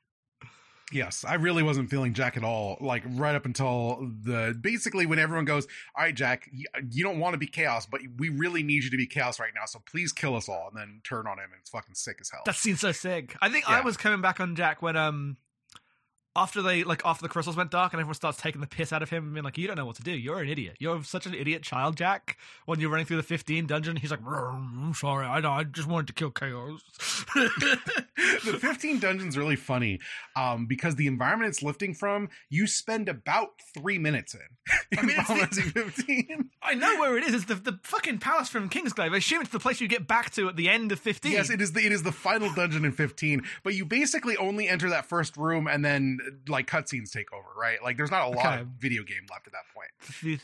Yes, 0.92 1.24
I 1.26 1.34
really 1.34 1.64
wasn't 1.64 1.90
feeling 1.90 2.14
Jack 2.14 2.36
at 2.36 2.44
all. 2.44 2.76
Like 2.80 3.02
right 3.08 3.34
up 3.34 3.44
until 3.44 4.08
the 4.22 4.56
basically 4.60 5.04
when 5.04 5.18
everyone 5.18 5.44
goes, 5.44 5.66
"All 5.96 6.04
right, 6.04 6.14
Jack, 6.14 6.48
you, 6.52 7.02
don't 7.02 7.18
want 7.18 7.34
to 7.34 7.38
be 7.38 7.48
chaos, 7.48 7.86
but 7.86 8.02
we 8.18 8.28
really 8.28 8.62
need 8.62 8.84
you 8.84 8.90
to 8.90 8.96
be 8.96 9.06
chaos 9.08 9.40
right 9.40 9.50
now. 9.52 9.64
So 9.66 9.82
please 9.84 10.12
kill 10.12 10.36
us 10.36 10.48
all." 10.48 10.68
And 10.68 10.78
then 10.78 11.00
turn 11.02 11.26
on 11.26 11.38
him, 11.38 11.46
and 11.50 11.60
it's 11.60 11.70
fucking 11.70 11.96
sick 11.96 12.18
as 12.20 12.30
hell. 12.30 12.42
That 12.46 12.54
seems 12.54 12.80
so 12.80 12.92
sick. 12.92 13.34
I 13.42 13.48
think 13.48 13.68
I 13.68 13.80
was 13.80 13.96
coming 13.96 14.20
back 14.20 14.38
on 14.38 14.54
Jack 14.54 14.80
when 14.80 14.94
um 14.94 15.36
after 16.36 16.62
they 16.62 16.84
like 16.84 17.02
after 17.04 17.22
the 17.22 17.28
crystals 17.28 17.56
went 17.56 17.70
dark 17.70 17.92
and 17.92 18.00
everyone 18.00 18.14
starts 18.14 18.38
taking 18.38 18.60
the 18.60 18.66
piss 18.66 18.92
out 18.92 19.02
of 19.02 19.10
him 19.10 19.24
and 19.24 19.34
being 19.34 19.44
like, 19.44 19.58
You 19.58 19.66
don't 19.66 19.76
know 19.76 19.86
what 19.86 19.96
to 19.96 20.02
do. 20.02 20.12
You're 20.12 20.40
an 20.40 20.48
idiot. 20.48 20.76
You're 20.78 21.02
such 21.02 21.26
an 21.26 21.34
idiot 21.34 21.62
child, 21.62 21.96
Jack. 21.96 22.36
When 22.66 22.78
you're 22.78 22.90
running 22.90 23.06
through 23.06 23.16
the 23.16 23.22
fifteen 23.22 23.66
dungeon, 23.66 23.96
he's 23.96 24.10
like, 24.10 24.20
I'm 24.26 24.94
sorry, 24.94 25.26
I 25.26 25.40
know 25.40 25.50
I 25.50 25.64
just 25.64 25.88
wanted 25.88 26.08
to 26.08 26.12
kill 26.12 26.30
chaos. 26.30 26.82
the 28.44 28.58
15 28.58 28.98
dungeon's 28.98 29.36
really 29.36 29.56
funny 29.56 30.00
um, 30.34 30.66
because 30.66 30.96
the 30.96 31.06
environment 31.06 31.48
it's 31.48 31.62
lifting 31.62 31.94
from, 31.94 32.28
you 32.48 32.66
spend 32.66 33.08
about 33.08 33.50
three 33.74 33.98
minutes 33.98 34.34
in. 34.34 34.40
I 34.98 35.02
mean, 35.02 35.16
it's 35.18 35.56
the- 35.56 35.62
15. 35.62 36.50
I 36.62 36.74
know 36.74 36.98
where 36.98 37.16
it 37.16 37.24
is. 37.24 37.34
It's 37.34 37.44
the, 37.44 37.54
the 37.54 37.78
fucking 37.82 38.18
palace 38.18 38.48
from 38.48 38.68
Kingsglaive. 38.68 39.12
I 39.12 39.18
assume 39.18 39.42
it's 39.42 39.50
the 39.50 39.60
place 39.60 39.80
you 39.80 39.88
get 39.88 40.06
back 40.06 40.32
to 40.32 40.48
at 40.48 40.56
the 40.56 40.68
end 40.68 40.90
of 40.92 40.98
fifteen. 40.98 41.32
Yes, 41.32 41.50
it 41.50 41.60
is 41.60 41.72
the 41.72 41.84
it 41.84 41.92
is 41.92 42.02
the 42.02 42.12
final 42.12 42.52
dungeon 42.52 42.84
in 42.84 42.92
15, 42.92 43.42
but 43.62 43.74
you 43.74 43.84
basically 43.84 44.36
only 44.36 44.68
enter 44.68 44.90
that 44.90 45.06
first 45.06 45.36
room 45.36 45.66
and 45.68 45.84
then 45.84 46.18
like 46.48 46.66
cutscenes 46.68 47.10
take 47.10 47.32
over, 47.32 47.46
right? 47.56 47.82
Like 47.82 47.96
there's 47.96 48.10
not 48.10 48.26
a 48.26 48.30
lot 48.30 48.46
Okay. 48.46 48.60
of 48.62 48.66
video 48.78 49.02
game 49.02 49.26
left 49.30 49.46
at 49.46 49.52
that 49.52 49.64
point. 49.74 49.90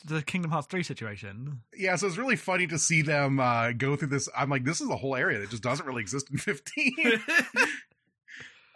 the, 0.07 0.14
the 0.16 0.23
Kingdom 0.23 0.51
Hearts 0.51 0.66
3 0.68 0.83
situation. 0.83 1.61
Yeah, 1.77 1.97
so 1.97 2.07
it's 2.07 2.16
really 2.16 2.37
funny 2.37 2.66
to 2.68 2.79
see 2.79 3.03
them 3.03 3.40
uh, 3.40 3.73
go 3.73 3.97
through 3.97 4.09
this. 4.09 4.29
I'm 4.37 4.51
like, 4.51 4.64
this 4.64 4.81
is 4.81 4.88
a 4.90 4.97
whole 4.97 5.16
area 5.16 5.38
that 5.38 5.51
just 5.51 5.62
doesn't 5.62 5.87
really 5.87 6.03
exist 6.03 6.29
in 6.31 6.38
15. 6.38 6.95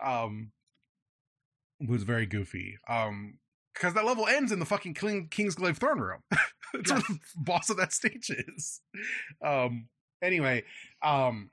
um, 0.04 0.52
it 1.80 1.88
was 1.88 2.02
very 2.02 2.26
goofy. 2.26 2.78
Um, 2.88 3.38
because 3.74 3.92
that 3.92 4.06
level 4.06 4.26
ends 4.26 4.52
in 4.52 4.58
the 4.58 4.64
fucking 4.64 4.94
King, 4.94 5.28
Kingsglaive 5.30 5.76
throne 5.76 6.00
room. 6.00 6.20
That's 6.72 6.90
where 6.92 7.00
the 7.00 7.18
boss 7.36 7.68
of 7.68 7.76
that 7.76 7.92
stage 7.92 8.30
is. 8.30 8.80
Um, 9.44 9.88
anyway, 10.22 10.64
um, 11.02 11.50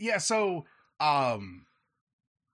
yeah. 0.00 0.18
So, 0.18 0.64
um, 0.98 1.66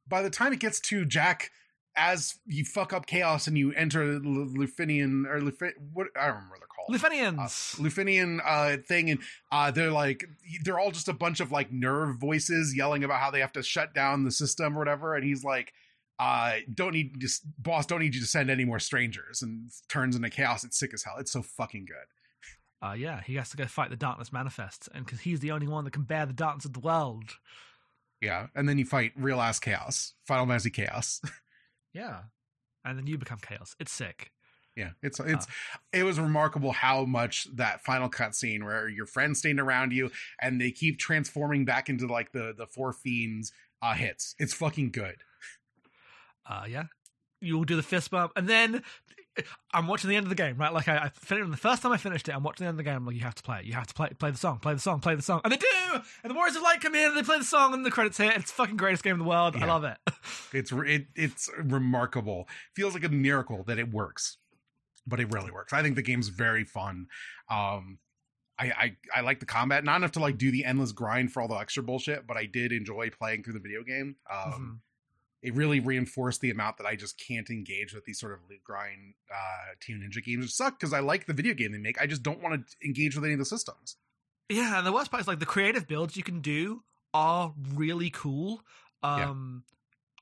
by 0.08 0.22
the 0.22 0.30
time 0.30 0.52
it 0.52 0.60
gets 0.60 0.80
to 0.80 1.04
Jack 1.04 1.50
as 1.96 2.34
you 2.46 2.64
fuck 2.64 2.92
up 2.92 3.06
chaos 3.06 3.46
and 3.46 3.56
you 3.56 3.72
enter 3.72 4.02
L- 4.16 4.20
Lufenian 4.20 5.26
or 5.26 5.40
Lufin, 5.40 5.72
what 5.94 6.08
I 6.14 6.26
don't 6.26 6.34
remember 6.34 6.56
what 6.56 6.60
they're 6.60 6.66
called. 6.68 7.36
Lufenians. 7.38 7.78
Uh, 7.78 7.82
Lufenian 7.82 8.40
uh, 8.44 8.76
thing, 8.86 9.10
and 9.10 9.20
uh, 9.50 9.70
they're 9.70 9.90
like 9.90 10.24
they're 10.62 10.78
all 10.78 10.90
just 10.90 11.08
a 11.08 11.14
bunch 11.14 11.40
of 11.40 11.50
like 11.50 11.72
nerve 11.72 12.16
voices 12.18 12.74
yelling 12.76 13.02
about 13.02 13.20
how 13.20 13.30
they 13.30 13.40
have 13.40 13.52
to 13.52 13.62
shut 13.62 13.94
down 13.94 14.24
the 14.24 14.30
system 14.30 14.76
or 14.76 14.78
whatever. 14.78 15.14
And 15.14 15.24
he's 15.24 15.42
like, 15.42 15.72
uh, 16.18 16.56
"Don't 16.72 16.92
need 16.92 17.18
just 17.18 17.42
boss, 17.62 17.86
don't 17.86 18.00
need 18.00 18.14
you 18.14 18.20
to 18.20 18.26
send 18.26 18.50
any 18.50 18.64
more 18.66 18.78
strangers." 18.78 19.40
And 19.40 19.70
turns 19.88 20.14
into 20.16 20.28
chaos. 20.28 20.64
It's 20.64 20.78
sick 20.78 20.92
as 20.92 21.02
hell. 21.02 21.16
It's 21.18 21.32
so 21.32 21.40
fucking 21.42 21.86
good. 21.86 22.86
uh, 22.86 22.92
yeah, 22.92 23.22
he 23.22 23.36
has 23.36 23.48
to 23.50 23.56
go 23.56 23.64
fight 23.66 23.88
the 23.88 23.96
darkness 23.96 24.32
manifest, 24.34 24.90
and 24.94 25.04
because 25.06 25.20
he's 25.20 25.40
the 25.40 25.50
only 25.50 25.66
one 25.66 25.84
that 25.84 25.92
can 25.94 26.02
bear 26.02 26.26
the 26.26 26.34
darkness 26.34 26.66
of 26.66 26.74
the 26.74 26.80
world. 26.80 27.36
Yeah, 28.26 28.48
and 28.56 28.68
then 28.68 28.76
you 28.76 28.84
fight 28.84 29.12
real 29.16 29.40
ass 29.40 29.60
chaos, 29.60 30.14
Final 30.26 30.46
Fantasy 30.46 30.70
chaos. 30.70 31.20
Yeah, 31.94 32.24
and 32.84 32.98
then 32.98 33.06
you 33.06 33.16
become 33.16 33.38
chaos. 33.40 33.74
It's 33.80 33.90
sick. 33.90 34.30
Yeah, 34.76 34.90
it's 35.02 35.18
it's 35.18 35.46
it 35.94 36.02
was 36.02 36.20
remarkable 36.20 36.72
how 36.72 37.06
much 37.06 37.46
that 37.54 37.80
final 37.82 38.10
cutscene 38.10 38.62
where 38.64 38.86
your 38.86 39.06
friends 39.06 39.38
stand 39.38 39.58
around 39.58 39.94
you 39.94 40.10
and 40.38 40.60
they 40.60 40.70
keep 40.72 40.98
transforming 40.98 41.64
back 41.64 41.88
into 41.88 42.06
like 42.06 42.32
the 42.32 42.52
the 42.54 42.66
four 42.66 42.92
fiends 42.92 43.50
uh 43.80 43.94
hits. 43.94 44.34
It's 44.38 44.52
fucking 44.52 44.90
good. 44.90 45.16
Uh, 46.46 46.64
yeah, 46.68 46.84
you'll 47.40 47.64
do 47.64 47.76
the 47.76 47.82
fist 47.82 48.10
bump, 48.10 48.32
and 48.36 48.46
then 48.46 48.82
I'm 49.72 49.86
watching 49.86 50.08
the 50.10 50.16
end 50.16 50.24
of 50.24 50.30
the 50.30 50.34
game, 50.36 50.56
right? 50.56 50.72
Like 50.72 50.88
I, 50.88 50.96
I 50.96 51.08
finished 51.10 51.50
the 51.50 51.56
first 51.56 51.82
time 51.82 51.92
I 51.92 51.96
finished 51.96 52.28
it. 52.28 52.32
I'm 52.34 52.42
watching 52.42 52.64
the 52.64 52.68
end 52.68 52.74
of 52.74 52.78
the 52.78 52.82
game. 52.84 52.96
I'm 52.96 53.06
like, 53.06 53.14
you 53.16 53.22
have 53.22 53.34
to 53.34 53.42
play 53.42 53.58
it. 53.60 53.64
You 53.64 53.72
have 53.74 53.86
to 53.86 53.94
play 53.94 54.08
play 54.18 54.30
the 54.30 54.36
song, 54.38 54.58
play 54.58 54.74
the 54.74 54.80
song, 54.80 55.00
play 55.00 55.14
the 55.14 55.22
song, 55.22 55.40
and 55.44 55.52
they 55.52 55.56
do. 55.56 55.66
And 56.22 56.30
the 56.30 56.34
Warriors 56.34 56.56
of 56.56 56.62
Light 56.62 56.80
come 56.80 56.94
in, 56.94 57.08
and 57.08 57.16
they 57.16 57.22
play 57.22 57.38
the 57.38 57.44
song, 57.44 57.74
and 57.74 57.84
the 57.84 57.90
credits 57.90 58.18
hit. 58.18 58.34
It's 58.36 58.50
fucking 58.52 58.76
greatest 58.76 59.02
game 59.02 59.14
in 59.14 59.18
the 59.18 59.24
world. 59.24 59.56
I 59.56 59.66
love 59.66 59.84
it. 59.84 59.96
It's 60.52 60.72
it, 60.72 61.06
it's 61.14 61.50
remarkable. 61.58 62.48
Feels 62.74 62.94
like 62.94 63.04
a 63.04 63.08
miracle 63.08 63.62
that 63.64 63.78
it 63.78 63.90
works, 63.92 64.38
but 65.06 65.20
it 65.20 65.30
really 65.32 65.50
works. 65.50 65.72
I 65.72 65.82
think 65.82 65.96
the 65.96 66.02
game's 66.02 66.28
very 66.28 66.64
fun. 66.64 67.08
Um, 67.50 67.98
I, 68.58 68.66
I 68.66 68.96
I 69.16 69.20
like 69.20 69.40
the 69.40 69.46
combat, 69.46 69.84
not 69.84 69.96
enough 69.96 70.12
to 70.12 70.20
like 70.20 70.38
do 70.38 70.50
the 70.50 70.64
endless 70.64 70.92
grind 70.92 71.30
for 71.32 71.42
all 71.42 71.48
the 71.48 71.56
extra 71.56 71.82
bullshit, 71.82 72.26
but 72.26 72.36
I 72.38 72.46
did 72.46 72.72
enjoy 72.72 73.10
playing 73.10 73.42
through 73.42 73.52
the 73.54 73.60
video 73.60 73.82
game. 73.82 74.16
Um, 74.30 74.80
Mhm. 74.82 74.85
It 75.46 75.54
really 75.54 75.80
reinforced 75.80 76.40
the 76.40 76.50
amount 76.50 76.76
that 76.78 76.86
I 76.86 76.96
just 76.96 77.18
can't 77.18 77.48
engage 77.48 77.94
with 77.94 78.04
these 78.04 78.18
sort 78.18 78.32
of 78.32 78.40
loot 78.50 78.62
grind 78.64 79.14
uh 79.32 79.74
Team 79.80 80.00
Ninja 80.00 80.22
games, 80.22 80.44
which 80.44 80.52
suck 80.52 80.78
because 80.78 80.92
I 80.92 81.00
like 81.00 81.26
the 81.26 81.32
video 81.34 81.54
game 81.54 81.72
they 81.72 81.78
make. 81.78 82.00
I 82.00 82.06
just 82.06 82.22
don't 82.22 82.42
want 82.42 82.66
to 82.66 82.76
engage 82.86 83.14
with 83.14 83.24
any 83.24 83.34
of 83.34 83.38
the 83.38 83.44
systems. 83.46 83.96
Yeah, 84.48 84.78
and 84.78 84.86
the 84.86 84.92
worst 84.92 85.10
part 85.10 85.20
is 85.20 85.28
like 85.28 85.38
the 85.38 85.46
creative 85.46 85.86
builds 85.88 86.16
you 86.16 86.22
can 86.22 86.40
do 86.40 86.82
are 87.14 87.54
really 87.74 88.10
cool. 88.10 88.62
Yeah. 89.02 89.30
Um 89.30 89.64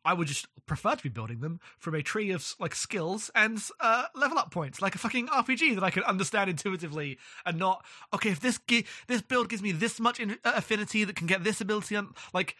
I 0.06 0.12
would 0.12 0.28
just 0.28 0.46
prefer 0.66 0.94
to 0.94 1.02
be 1.02 1.08
building 1.08 1.40
them 1.40 1.60
from 1.78 1.94
a 1.94 2.02
tree 2.02 2.30
of 2.30 2.54
like 2.60 2.74
skills 2.74 3.30
and 3.34 3.58
uh, 3.80 4.04
level 4.14 4.36
up 4.38 4.50
points, 4.50 4.82
like 4.82 4.94
a 4.94 4.98
fucking 4.98 5.28
RPG 5.28 5.74
that 5.76 5.82
I 5.82 5.88
can 5.88 6.02
understand 6.02 6.50
intuitively, 6.50 7.18
and 7.46 7.58
not 7.58 7.86
okay. 8.12 8.28
If 8.28 8.40
this 8.40 8.60
gi- 8.68 8.84
this 9.06 9.22
build 9.22 9.48
gives 9.48 9.62
me 9.62 9.72
this 9.72 9.98
much 9.98 10.20
in- 10.20 10.32
uh, 10.44 10.52
affinity 10.56 11.04
that 11.04 11.16
can 11.16 11.26
get 11.26 11.42
this 11.42 11.62
ability, 11.62 11.96
on 11.96 12.12
like 12.34 12.54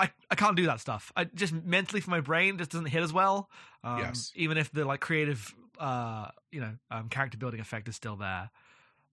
I 0.00 0.10
I 0.30 0.34
can't 0.34 0.56
do 0.56 0.66
that 0.66 0.80
stuff. 0.80 1.12
I 1.14 1.24
just 1.24 1.52
mentally 1.52 2.00
for 2.00 2.10
my 2.10 2.20
brain 2.20 2.58
just 2.58 2.70
doesn't 2.70 2.86
hit 2.86 3.02
as 3.02 3.12
well. 3.12 3.48
Um, 3.84 3.98
Yes. 3.98 4.32
even 4.34 4.56
if 4.58 4.72
the 4.72 4.84
like 4.84 5.00
creative, 5.00 5.54
uh, 5.78 6.28
you 6.50 6.60
know, 6.60 6.74
um, 6.90 7.08
character 7.08 7.38
building 7.38 7.60
effect 7.60 7.88
is 7.88 7.96
still 7.96 8.16
there. 8.16 8.50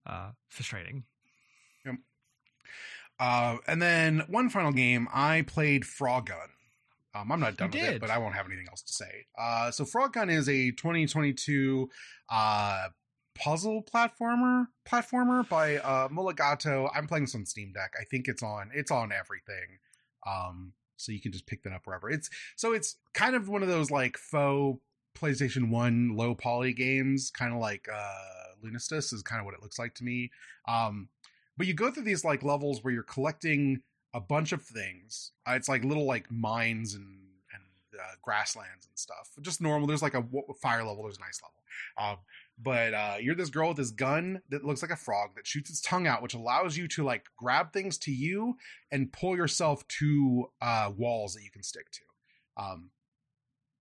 Uh, 0.05 0.31
frustrating. 0.49 1.03
Uh, 3.19 3.57
and 3.67 3.81
then 3.81 4.23
one 4.27 4.49
final 4.49 4.71
game, 4.71 5.07
I 5.13 5.41
played 5.41 5.83
Frogun. 5.83 6.49
Um, 7.15 7.31
I'm 7.31 7.39
not 7.39 7.57
done 7.57 7.71
You 7.71 7.81
with 7.81 7.89
it, 7.95 8.01
but 8.01 8.11
I 8.11 8.19
won't 8.19 8.35
have 8.35 8.45
anything 8.45 8.67
else 8.69 8.83
to 8.83 8.93
say. 8.93 9.25
Uh, 9.37 9.71
so 9.71 9.85
Frogun 9.85 10.29
is 10.31 10.47
a 10.47 10.69
2022 10.71 11.89
uh, 12.29 12.87
puzzle 13.33 13.83
platformer 13.91 14.67
platformer 14.87 15.47
by 15.49 15.77
uh, 15.77 16.09
Molegato. 16.09 16.89
I'm 16.93 17.07
playing 17.07 17.23
this 17.25 17.33
on 17.35 17.45
Steam 17.45 17.71
Deck. 17.73 17.93
I 17.99 18.03
think 18.03 18.27
it's 18.27 18.43
on 18.43 18.69
it's 18.73 18.91
on 18.91 19.11
everything. 19.11 19.79
Um, 20.27 20.73
so 20.97 21.11
you 21.11 21.21
can 21.21 21.31
just 21.31 21.45
pick 21.45 21.63
that 21.63 21.73
up 21.73 21.85
wherever. 21.85 22.09
It's 22.09 22.29
so 22.55 22.73
it's 22.73 22.95
kind 23.13 23.35
of 23.35 23.49
one 23.49 23.61
of 23.61 23.69
those 23.69 23.91
like 23.91 24.17
faux 24.17 24.79
PlayStation 25.17 25.69
One 25.69 26.15
low 26.15 26.35
poly 26.35 26.73
games, 26.73 27.31
kind 27.31 27.53
of 27.53 27.59
like 27.59 27.87
uh, 27.91 28.63
Lunistice 28.63 29.13
is 29.13 29.23
kind 29.23 29.39
of 29.39 29.45
what 29.45 29.55
it 29.55 29.61
looks 29.61 29.79
like 29.79 29.93
to 29.95 30.03
me. 30.03 30.31
Um, 30.67 31.09
but 31.57 31.67
you 31.67 31.73
go 31.73 31.91
through 31.91 32.03
these 32.03 32.23
like 32.23 32.43
levels 32.43 32.83
where 32.83 32.93
you're 32.93 33.03
collecting 33.03 33.81
a 34.13 34.19
bunch 34.19 34.51
of 34.51 34.61
things. 34.61 35.31
Uh, 35.47 35.53
it's 35.53 35.69
like 35.69 35.83
little 35.83 36.05
like 36.05 36.31
mines 36.31 36.93
and 36.93 37.07
and 37.53 37.99
uh, 37.99 38.15
grasslands 38.21 38.85
and 38.85 38.97
stuff. 38.97 39.29
Just 39.41 39.61
normal. 39.61 39.87
There's 39.87 40.01
like 40.01 40.15
a 40.15 40.23
fire 40.61 40.83
level. 40.83 41.03
There's 41.03 41.17
a 41.17 41.21
nice 41.21 41.41
level. 41.41 42.11
Um, 42.11 42.17
but 42.59 42.93
uh, 42.93 43.15
you're 43.19 43.35
this 43.35 43.49
girl 43.49 43.69
with 43.69 43.77
this 43.77 43.91
gun 43.91 44.41
that 44.49 44.63
looks 44.63 44.81
like 44.81 44.91
a 44.91 44.95
frog 44.95 45.31
that 45.35 45.45
shoots 45.45 45.69
its 45.69 45.81
tongue 45.81 46.07
out, 46.07 46.21
which 46.21 46.33
allows 46.33 46.75
you 46.75 46.87
to 46.89 47.03
like 47.03 47.25
grab 47.37 47.71
things 47.71 47.97
to 47.99 48.11
you 48.11 48.55
and 48.91 49.11
pull 49.11 49.35
yourself 49.35 49.87
to 49.87 50.47
uh, 50.61 50.91
walls 50.95 51.33
that 51.33 51.43
you 51.43 51.51
can 51.51 51.63
stick 51.63 51.91
to. 51.91 52.01
Um, 52.57 52.89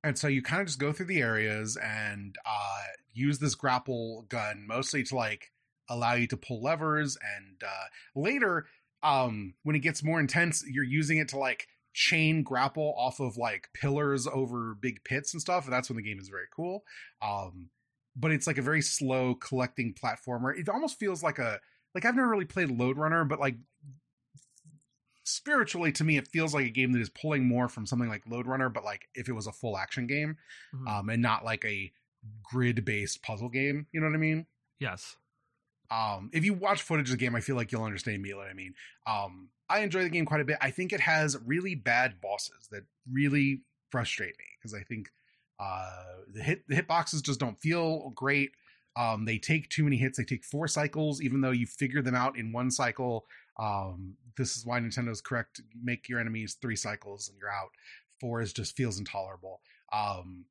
and 0.05 0.18
so 0.18 0.29
you 0.29 0.43
kind 0.43 0.61
of 0.61 0.68
just 0.68 0.79
go 0.79 0.93
through 0.93 1.07
the 1.07 1.20
areas 1.20 1.77
and 1.77 2.37
uh, 2.45 2.83
use 3.12 3.39
this 3.39 3.55
grapple 3.55 4.27
gun 4.29 4.64
mostly 4.66 5.03
to 5.05 5.16
like 5.16 5.51
allow 5.89 6.14
you 6.14 6.27
to 6.27 6.37
pull 6.37 6.62
levers 6.62 7.16
and 7.37 7.62
uh, 7.64 7.87
later 8.14 8.66
um 9.03 9.55
when 9.62 9.77
it 9.77 9.81
gets 9.81 10.03
more 10.03 10.18
intense 10.18 10.64
you're 10.68 10.83
using 10.83 11.18
it 11.18 11.29
to 11.29 11.39
like 11.39 11.68
chain 11.93 12.43
grapple 12.43 12.95
off 12.99 13.20
of 13.20 13.37
like 13.37 13.68
pillars 13.74 14.27
over 14.27 14.74
big 14.74 15.03
pits 15.05 15.33
and 15.33 15.41
stuff 15.41 15.64
and 15.64 15.72
that's 15.72 15.89
when 15.89 15.97
the 15.97 16.03
game 16.03 16.18
is 16.18 16.29
very 16.29 16.47
cool 16.55 16.83
um 17.22 17.68
but 18.17 18.31
it's 18.33 18.47
like 18.47 18.59
a 18.59 18.62
very 18.62 18.81
slow 18.83 19.35
collecting 19.35 19.95
platformer 19.95 20.59
it 20.59 20.69
almost 20.69 20.99
feels 20.99 21.23
like 21.23 21.39
a 21.39 21.61
like 21.95 22.05
i've 22.05 22.17
never 22.17 22.29
really 22.29 22.45
played 22.45 22.71
Lode 22.71 22.97
Runner 22.97 23.25
but 23.25 23.39
like 23.41 23.57
spiritually 25.25 25.91
to 25.93 26.05
me 26.05 26.17
it 26.17 26.29
feels 26.29 26.55
like 26.55 26.67
a 26.67 26.71
game 26.71 26.93
that 26.93 27.01
is 27.01 27.11
pulling 27.11 27.45
more 27.47 27.69
from 27.69 27.85
something 27.85 28.09
like 28.09 28.23
Lode 28.29 28.47
Runner 28.47 28.69
but 28.69 28.85
like 28.85 29.09
if 29.14 29.29
it 29.29 29.33
was 29.33 29.47
a 29.49 29.53
full 29.53 29.77
action 29.77 30.07
game 30.07 30.37
Mhm. 30.75 30.89
um 30.89 31.09
and 31.11 31.21
not 31.21 31.45
like 31.45 31.64
a 31.64 31.93
grid 32.43 32.85
based 32.85 33.23
puzzle 33.23 33.49
game 33.49 33.87
you 33.93 34.01
know 34.01 34.07
what 34.07 34.14
i 34.14 34.19
mean 34.19 34.47
yes. 34.81 35.17
um 35.91 36.31
if 36.33 36.45
you 36.45 36.55
watch 36.55 36.83
footage 36.83 37.09
of 37.09 37.12
the 37.19 37.25
game 37.25 37.35
i 37.37 37.41
feel 37.41 37.55
like 37.57 37.71
you'll 37.71 37.85
understand 37.85 38.21
me 38.23 38.35
what 38.35 38.49
i 38.49 38.53
mean 38.53 38.75
um 39.07 39.49
i 39.69 39.81
enjoy 39.81 40.03
the 40.03 40.09
game 40.09 40.25
quite 40.27 40.41
a 40.41 40.45
bit 40.45 40.59
i 40.61 40.71
think 40.71 40.93
it 40.93 41.01
has 41.01 41.37
really 41.45 41.75
bad 41.75 42.21
bosses 42.21 42.69
that 42.71 42.83
really 43.12 43.62
frustrate 43.91 44.37
me 44.39 44.45
because 44.59 44.75
i 44.75 44.83
think 44.83 45.09
uh 45.59 45.91
the 46.33 46.43
hit 46.43 46.63
the 46.69 46.75
hit 46.75 46.87
boxes 46.87 47.23
just 47.23 47.41
don't 47.41 47.61
feel 47.61 48.11
great. 48.15 48.53
Um 48.97 49.25
they 49.25 49.39
take 49.39 49.69
too 49.69 49.85
many 49.85 49.97
hits. 49.97 50.19
They 50.19 50.25
take 50.25 50.45
four 50.45 50.69
cycles 50.69 51.21
even 51.21 51.41
though 51.41 51.51
you 51.51 51.67
figure 51.67 52.03
them 52.03 52.15
out 52.15 52.39
in 52.39 52.53
one 52.53 52.71
cycle. 52.71 53.27
Um 53.59 54.15
this 54.37 54.57
is 54.57 54.67
why 54.67 54.81
nintendo's 54.81 55.21
correct. 55.21 55.61
Make 55.83 56.09
your 56.09 56.21
enemies 56.21 56.57
three 56.61 56.77
cycles 56.77 57.29
and 57.29 57.39
you're 57.39 57.51
out. 57.51 57.71
Four 58.21 58.41
is 58.41 58.53
just 58.53 58.77
feels 58.77 58.99
intolerable. 58.99 59.61
Um 59.93 60.45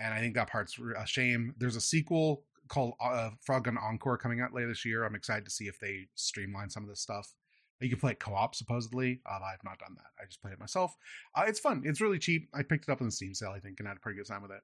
and 0.00 0.14
i 0.14 0.20
think 0.20 0.34
that 0.34 0.48
part's 0.48 0.78
a 0.96 1.06
shame. 1.06 1.54
There's 1.58 1.76
a 1.76 1.80
sequel 1.80 2.44
called 2.68 2.92
uh, 3.00 3.30
Frogun 3.48 3.82
Encore 3.82 4.18
coming 4.18 4.40
out 4.40 4.52
later 4.54 4.68
this 4.68 4.84
year. 4.84 5.04
I'm 5.04 5.14
excited 5.14 5.44
to 5.46 5.50
see 5.50 5.64
if 5.64 5.80
they 5.80 6.08
streamline 6.14 6.70
some 6.70 6.82
of 6.82 6.88
this 6.88 7.00
stuff. 7.00 7.32
You 7.80 7.88
can 7.90 7.98
play 8.00 8.12
it 8.12 8.20
co-op 8.20 8.54
supposedly. 8.54 9.20
Uh, 9.24 9.38
I've 9.44 9.62
not 9.64 9.78
done 9.78 9.94
that. 9.96 10.06
I 10.20 10.26
just 10.26 10.40
played 10.42 10.52
it 10.52 10.60
myself. 10.60 10.96
Uh, 11.34 11.44
it's 11.46 11.60
fun. 11.60 11.82
It's 11.84 12.00
really 12.00 12.18
cheap. 12.18 12.48
I 12.54 12.62
picked 12.62 12.88
it 12.88 12.92
up 12.92 13.00
on 13.00 13.06
the 13.06 13.12
Steam 13.12 13.34
sale, 13.34 13.52
I 13.54 13.60
think, 13.60 13.78
and 13.78 13.86
had 13.88 13.96
a 13.96 14.00
pretty 14.00 14.16
good 14.18 14.26
time 14.26 14.42
with 14.42 14.50
it. 14.50 14.60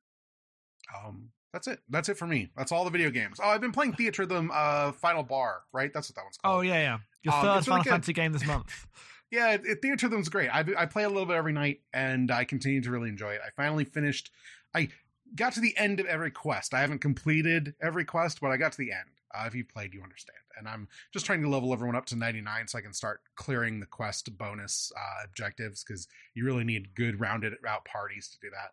Um, 0.95 1.31
that's 1.53 1.69
it. 1.69 1.79
That's 1.89 2.09
it 2.09 2.19
for 2.19 2.27
me. 2.27 2.51
That's 2.57 2.73
all 2.73 2.85
the 2.85 2.91
video 2.91 3.11
games. 3.11 3.39
Oh, 3.43 3.49
I've 3.49 3.61
been 3.61 3.73
playing 3.73 3.93
Theatrhythm 3.99 4.51
uh, 4.53 4.93
Final 4.93 5.23
Bar, 5.23 5.63
right? 5.73 5.93
That's 5.95 6.11
what 6.11 6.17
that 6.17 6.25
one's 6.25 6.37
called. 6.37 6.59
Oh 6.59 6.61
yeah, 6.63 6.75
yeah. 6.81 6.99
Your 7.23 7.35
Um, 7.35 7.41
third 7.43 7.49
really 7.49 7.63
Final 7.63 7.85
good. 7.85 7.91
Fantasy 7.91 8.13
game 8.13 8.33
this 8.33 8.45
month. 8.47 8.87
yeah, 9.31 9.53
it, 9.53 9.63
it, 9.65 9.81
Rhythm's 9.83 10.29
great. 10.29 10.49
I, 10.49 10.65
I 10.77 10.87
play 10.87 11.05
a 11.05 11.09
little 11.09 11.27
bit 11.27 11.37
every 11.37 11.53
night, 11.53 11.81
and 11.93 12.31
I 12.31 12.45
continue 12.45 12.81
to 12.83 12.91
really 12.91 13.09
enjoy 13.09 13.33
it. 13.35 13.41
I 13.47 13.51
finally 13.57 13.85
finished. 13.85 14.31
I 14.75 14.89
got 15.37 15.53
to 15.55 15.61
the 15.61 15.77
end 15.77 16.01
of 16.01 16.07
every 16.07 16.31
quest. 16.33 16.75
I 16.75 16.81
haven't 16.81 16.99
completed 17.01 17.75
every 17.81 18.05
quest, 18.05 18.41
but 18.41 18.51
I 18.51 18.57
got 18.57 18.73
to 18.73 18.79
the 18.79 18.93
end. 18.93 19.09
Uh, 19.37 19.47
if 19.47 19.55
you 19.55 19.65
played, 19.65 19.93
you 19.95 20.03
understand. 20.03 20.39
And 20.57 20.69
I'm 20.69 20.89
just 21.13 21.27
trying 21.27 21.43
to 21.43 21.49
level 21.49 21.73
everyone 21.73 21.97
up 21.97 22.07
to 22.07 22.17
99 22.17 22.69
so 22.69 22.79
I 22.79 22.81
can 22.81 22.93
start 22.93 23.21
clearing 23.37 23.81
the 23.81 23.87
quest 23.87 24.37
bonus 24.39 24.93
uh, 24.97 25.25
objectives 25.25 25.83
because 25.83 26.07
you 26.35 26.45
really 26.45 26.65
need 26.65 26.95
good 26.95 27.21
rounded 27.21 27.55
out 27.67 27.85
parties 27.85 28.29
to 28.29 28.39
do 28.41 28.51
that. 28.51 28.73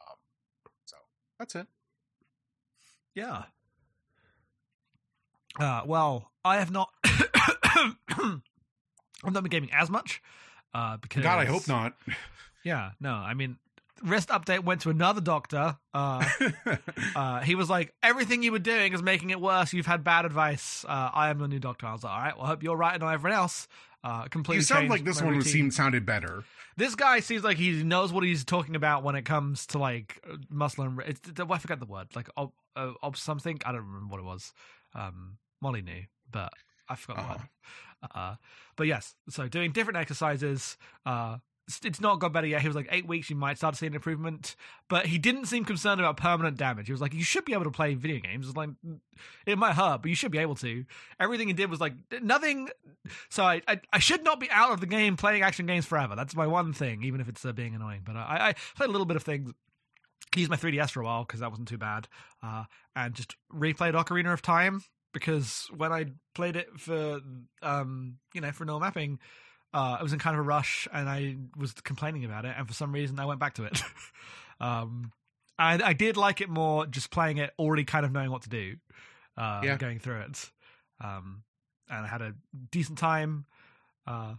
Um, 0.00 0.16
so 0.86 0.96
that's 1.38 1.54
it. 1.54 1.66
Yeah. 3.14 3.44
Uh, 5.58 5.82
well, 5.84 6.30
I 6.44 6.56
have 6.58 6.70
not. 6.70 6.90
I've 9.22 9.32
not 9.34 9.42
been 9.42 9.50
gaming 9.50 9.70
as 9.72 9.90
much. 9.90 10.22
Uh, 10.72 10.96
because 10.96 11.22
God, 11.22 11.38
I 11.38 11.44
hope 11.44 11.68
not. 11.68 11.94
Yeah, 12.62 12.90
no. 13.00 13.14
I 13.14 13.32
mean, 13.32 13.56
rest 14.02 14.28
update 14.30 14.64
went 14.64 14.80
to 14.82 14.90
another 14.90 15.20
doctor. 15.20 15.76
Uh, 15.94 16.24
uh, 17.16 17.40
he 17.40 17.54
was 17.54 17.68
like, 17.70 17.92
everything 18.02 18.42
you 18.42 18.52
were 18.52 18.58
doing 18.58 18.92
is 18.92 19.02
making 19.02 19.30
it 19.30 19.40
worse. 19.40 19.72
You've 19.72 19.86
had 19.86 20.04
bad 20.04 20.24
advice. 20.24 20.84
Uh, 20.88 21.10
I 21.12 21.30
am 21.30 21.38
the 21.38 21.48
new 21.48 21.58
doctor. 21.58 21.86
I 21.86 21.92
was 21.92 22.04
like, 22.04 22.12
all 22.12 22.18
right, 22.20 22.36
well, 22.36 22.46
I 22.46 22.48
hope 22.48 22.62
you're 22.62 22.76
right 22.76 22.94
and 22.94 23.02
not 23.02 23.14
everyone 23.14 23.38
else. 23.38 23.68
Uh, 24.02 24.24
completely. 24.28 24.56
You 24.60 24.62
sound 24.62 24.88
like 24.88 25.04
this 25.04 25.20
one 25.20 25.42
seemed 25.42 25.74
sounded 25.74 26.06
better. 26.06 26.44
This 26.76 26.94
guy 26.94 27.20
seems 27.20 27.44
like 27.44 27.58
he 27.58 27.82
knows 27.82 28.12
what 28.12 28.24
he's 28.24 28.44
talking 28.44 28.74
about 28.74 29.02
when 29.02 29.14
it 29.14 29.26
comes 29.26 29.66
to 29.66 29.78
like 29.78 30.18
uh, 30.30 30.36
muscle 30.48 30.84
and 30.84 31.00
it's, 31.06 31.20
I 31.38 31.58
forget 31.58 31.80
the 31.80 31.86
word 31.86 32.08
like 32.16 32.28
ob, 32.36 32.52
uh, 32.76 32.92
ob 33.02 33.18
something. 33.18 33.60
I 33.66 33.72
don't 33.72 33.84
remember 33.84 34.12
what 34.12 34.20
it 34.20 34.24
was. 34.24 34.54
Um, 34.94 35.36
Molly 35.60 35.82
knew, 35.82 36.04
but 36.30 36.50
I 36.88 36.94
forgot 36.96 37.16
the 37.18 37.22
Uh-huh. 37.24 37.38
word. 37.38 38.10
Uh, 38.14 38.34
but 38.76 38.86
yes, 38.86 39.14
so 39.28 39.46
doing 39.48 39.72
different 39.72 39.98
exercises. 39.98 40.78
Uh, 41.04 41.36
it's- 41.78 42.00
not 42.00 42.18
got 42.18 42.32
better 42.32 42.46
yet. 42.46 42.62
He 42.62 42.68
was 42.68 42.74
like 42.76 42.88
eight 42.90 43.06
weeks. 43.06 43.28
You 43.30 43.36
might 43.36 43.56
start 43.58 43.74
to 43.74 43.78
see 43.78 43.86
an 43.86 43.94
improvement, 43.94 44.56
but 44.88 45.06
he 45.06 45.18
didn't 45.18 45.46
seem 45.46 45.64
concerned 45.64 46.00
about 46.00 46.16
permanent 46.16 46.56
damage. 46.56 46.86
He 46.86 46.92
was 46.92 47.00
like, 47.00 47.12
"You 47.14 47.24
should 47.24 47.44
be 47.44 47.52
able 47.52 47.64
to 47.64 47.70
play 47.70 47.94
video 47.94 48.18
games. 48.18 48.48
It's 48.48 48.56
like 48.56 48.70
it 49.46 49.58
might 49.58 49.74
hurt, 49.74 50.02
but 50.02 50.08
you 50.08 50.14
should 50.14 50.32
be 50.32 50.38
able 50.38 50.54
to." 50.56 50.84
Everything 51.18 51.48
he 51.48 51.54
did 51.54 51.70
was 51.70 51.80
like 51.80 51.94
nothing. 52.22 52.68
So 53.28 53.44
I, 53.44 53.60
I, 53.68 53.80
I 53.92 53.98
should 53.98 54.24
not 54.24 54.40
be 54.40 54.50
out 54.50 54.72
of 54.72 54.80
the 54.80 54.86
game 54.86 55.16
playing 55.16 55.42
action 55.42 55.66
games 55.66 55.86
forever. 55.86 56.16
That's 56.16 56.34
my 56.34 56.46
one 56.46 56.72
thing, 56.72 57.02
even 57.02 57.20
if 57.20 57.28
it's 57.28 57.44
uh, 57.44 57.52
being 57.52 57.74
annoying. 57.74 58.02
But 58.04 58.16
I, 58.16 58.48
I 58.48 58.54
played 58.76 58.88
a 58.88 58.92
little 58.92 59.06
bit 59.06 59.16
of 59.16 59.22
things. 59.22 59.52
Used 60.36 60.50
my 60.50 60.56
3DS 60.56 60.90
for 60.90 61.00
a 61.00 61.04
while 61.04 61.24
because 61.24 61.40
that 61.40 61.50
wasn't 61.50 61.68
too 61.68 61.78
bad, 61.78 62.06
uh, 62.42 62.64
and 62.94 63.14
just 63.14 63.34
replayed 63.52 63.94
Ocarina 63.94 64.32
of 64.32 64.42
Time 64.42 64.82
because 65.12 65.66
when 65.76 65.92
I 65.92 66.06
played 66.34 66.56
it 66.56 66.68
for 66.78 67.20
um, 67.62 68.18
you 68.32 68.40
know 68.40 68.52
for 68.52 68.64
normal 68.64 68.80
mapping, 68.80 69.18
uh, 69.72 69.96
I 70.00 70.02
was 70.02 70.12
in 70.12 70.18
kind 70.18 70.34
of 70.34 70.40
a 70.40 70.42
rush 70.42 70.88
and 70.92 71.08
I 71.08 71.36
was 71.56 71.72
complaining 71.72 72.24
about 72.24 72.44
it, 72.44 72.54
and 72.56 72.66
for 72.66 72.74
some 72.74 72.92
reason 72.92 73.18
I 73.18 73.24
went 73.26 73.40
back 73.40 73.54
to 73.54 73.64
it. 73.64 73.82
um, 74.60 75.12
and 75.58 75.82
I 75.82 75.92
did 75.92 76.16
like 76.16 76.40
it 76.40 76.48
more 76.48 76.86
just 76.86 77.10
playing 77.10 77.38
it 77.38 77.52
already 77.58 77.84
kind 77.84 78.04
of 78.04 78.12
knowing 78.12 78.30
what 78.30 78.42
to 78.42 78.48
do, 78.48 78.76
uh, 79.36 79.60
Yeah. 79.64 79.76
going 79.76 79.98
through 79.98 80.20
it. 80.22 80.50
Um, 81.02 81.42
and 81.88 82.04
I 82.04 82.08
had 82.08 82.22
a 82.22 82.34
decent 82.70 82.98
time. 82.98 83.46
Uh, 84.06 84.34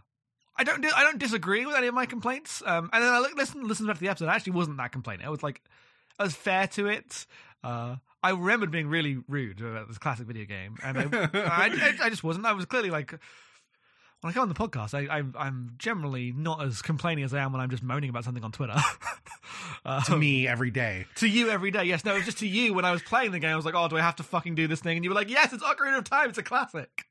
I 0.56 0.64
don't 0.64 0.84
I 0.84 1.02
don't 1.04 1.18
disagree 1.18 1.64
with 1.64 1.74
any 1.76 1.86
of 1.86 1.94
my 1.94 2.06
complaints. 2.06 2.62
Um, 2.64 2.90
and 2.92 3.02
then 3.02 3.12
I 3.12 3.18
look, 3.20 3.34
listen 3.36 3.66
listen 3.66 3.86
back 3.86 3.96
to 3.96 4.00
the 4.00 4.08
episode. 4.08 4.28
I 4.28 4.34
actually 4.34 4.52
wasn't 4.52 4.76
that 4.78 4.92
complaining. 4.92 5.26
I 5.26 5.30
was 5.30 5.42
like, 5.42 5.62
I 6.18 6.24
was 6.24 6.34
fair 6.34 6.66
to 6.68 6.88
it. 6.88 7.26
Uh, 7.64 7.96
I 8.22 8.30
remembered 8.30 8.70
being 8.70 8.88
really 8.88 9.18
rude 9.28 9.60
about 9.60 9.88
this 9.88 9.98
classic 9.98 10.26
video 10.26 10.44
game, 10.44 10.76
and 10.82 10.98
I, 10.98 11.02
I, 11.02 11.28
I, 12.02 12.06
I 12.06 12.10
just 12.10 12.22
wasn't. 12.24 12.46
I 12.46 12.52
was 12.52 12.64
clearly 12.66 12.90
like, 12.90 13.14
when 14.22 14.30
I 14.30 14.32
come 14.32 14.42
on 14.42 14.48
the 14.48 14.54
podcast, 14.54 14.94
I, 14.94 15.18
I, 15.18 15.22
I'm 15.36 15.74
generally 15.78 16.32
not 16.32 16.62
as 16.64 16.80
complaining 16.80 17.24
as 17.24 17.34
I 17.34 17.40
am 17.40 17.52
when 17.52 17.60
I'm 17.60 17.70
just 17.70 17.82
moaning 17.82 18.08
about 18.08 18.24
something 18.24 18.42
on 18.44 18.52
Twitter. 18.52 18.74
to 19.84 20.12
Um, 20.14 20.20
me 20.20 20.46
every 20.48 20.70
day. 20.70 21.04
to 21.16 21.26
you 21.28 21.50
every 21.50 21.70
day. 21.70 21.84
Yes, 21.84 22.04
no, 22.04 22.12
it 22.14 22.18
was 22.18 22.24
just 22.24 22.38
to 22.38 22.46
you 22.48 22.72
when 22.72 22.84
I 22.84 22.92
was 22.92 23.02
playing 23.02 23.32
the 23.32 23.38
game. 23.40 23.50
I 23.50 23.56
was 23.56 23.64
like, 23.64 23.74
oh, 23.74 23.88
do 23.88 23.96
I 23.96 24.00
have 24.00 24.16
to 24.16 24.22
fucking 24.22 24.54
do 24.54 24.66
this 24.66 24.80
thing? 24.80 24.96
And 24.96 25.04
you 25.04 25.10
were 25.10 25.16
like, 25.16 25.28
yes, 25.28 25.52
it's 25.52 25.62
Ocarina 25.62 25.98
of 25.98 26.04
Time. 26.04 26.28
It's 26.30 26.38
a 26.38 26.42
classic. 26.42 27.04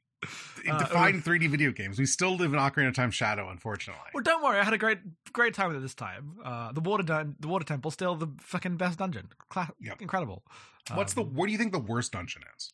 Uh, 0.70 0.78
Define 0.78 1.22
3D 1.22 1.50
video 1.50 1.72
games. 1.72 1.98
We 1.98 2.06
still 2.06 2.36
live 2.36 2.54
in 2.54 2.60
Ocarina 2.60 2.90
of 2.90 2.96
Time 2.96 3.12
shadow, 3.12 3.50
unfortunately. 3.50 4.04
Well, 4.14 4.24
don't 4.24 4.44
worry, 4.44 4.60
I 4.60 4.64
had 4.64 4.74
a 4.74 4.78
great, 4.78 5.00
great 5.34 5.54
time 5.56 5.70
with 5.70 5.78
it 5.78 5.82
this 5.82 5.96
time. 5.96 6.36
Uh, 6.46 6.72
the 6.72 6.80
water, 6.82 7.04
dun- 7.04 7.36
the 7.40 7.48
water 7.48 7.66
temple, 7.66 7.90
still 7.92 8.16
the 8.16 8.28
fucking 8.40 8.78
best 8.78 9.00
dungeon. 9.00 9.30
Cla- 9.50 9.72
Yep. 9.82 10.02
Incredible. 10.02 10.44
What's 10.94 11.14
the 11.14 11.22
Um, 11.24 11.34
what 11.34 11.48
do 11.48 11.52
you 11.52 11.58
think 11.58 11.72
the 11.74 11.80
worst 11.80 12.12
dungeon 12.14 12.44
is? 12.56 12.72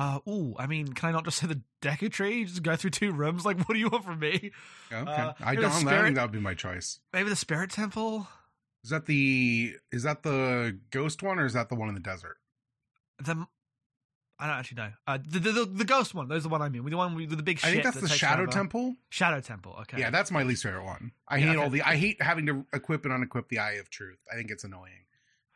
Uh, 0.00 0.20
ooh, 0.28 0.54
I 0.56 0.68
mean, 0.68 0.92
can 0.92 1.08
I 1.08 1.12
not 1.12 1.24
just 1.24 1.38
say 1.38 1.48
the 1.48 1.60
Deku 1.82 2.08
Tree? 2.12 2.44
Just 2.44 2.62
go 2.62 2.76
through 2.76 2.90
two 2.90 3.10
rooms? 3.10 3.44
Like, 3.44 3.58
what 3.58 3.74
do 3.74 3.80
you 3.80 3.88
want 3.88 4.04
from 4.04 4.20
me? 4.20 4.52
Okay, 4.92 5.10
uh, 5.10 5.32
I 5.40 5.54
don't. 5.56 5.62
the 5.64 5.68
I 5.70 5.80
spirit- 5.80 6.02
think 6.04 6.14
that 6.16 6.22
would 6.22 6.32
be 6.32 6.38
my 6.40 6.54
choice. 6.54 7.00
Maybe 7.12 7.28
the 7.30 7.34
Spirit 7.36 7.70
Temple? 7.70 8.28
Is 8.84 8.90
that 8.90 9.06
the 9.06 9.74
is 9.90 10.04
that 10.04 10.22
the 10.22 10.78
ghost 10.92 11.22
one 11.22 11.40
or 11.40 11.46
is 11.46 11.54
that 11.54 11.68
the 11.68 11.74
one 11.74 11.88
in 11.88 11.94
the 11.94 12.00
desert? 12.00 12.36
The, 13.18 13.44
I 14.38 14.46
don't 14.46 14.56
actually 14.56 14.76
know. 14.76 14.90
Uh, 15.06 15.18
the, 15.26 15.40
the, 15.40 15.50
the, 15.52 15.64
the 15.64 15.84
ghost 15.84 16.14
one. 16.14 16.28
Those 16.28 16.42
are 16.42 16.42
the 16.42 16.48
one 16.50 16.62
I 16.62 16.68
mean. 16.68 16.84
The 16.88 16.96
one 16.96 17.16
with 17.16 17.30
the 17.36 17.42
big 17.42 17.58
I 17.64 17.72
think 17.72 17.82
that's 17.82 17.96
that 17.96 18.02
the 18.02 18.08
Shadow 18.08 18.42
forever. 18.44 18.52
Temple. 18.52 18.94
Shadow 19.10 19.40
Temple, 19.40 19.74
okay. 19.80 19.98
Yeah, 19.98 20.10
that's 20.10 20.30
my 20.30 20.44
least 20.44 20.62
favorite 20.62 20.84
one. 20.84 21.10
I 21.26 21.38
Yeah, 21.38 21.46
hate 21.46 21.50
okay. 21.56 21.64
all 21.64 21.70
the. 21.70 21.82
I 21.82 21.96
hate 21.96 22.22
having 22.22 22.46
to 22.46 22.64
equip 22.72 23.04
and 23.04 23.12
unequip 23.12 23.48
the 23.48 23.58
Eye 23.58 23.72
of 23.72 23.90
Truth. 23.90 24.18
I 24.32 24.36
think 24.36 24.52
it's 24.52 24.62
annoying. 24.62 25.06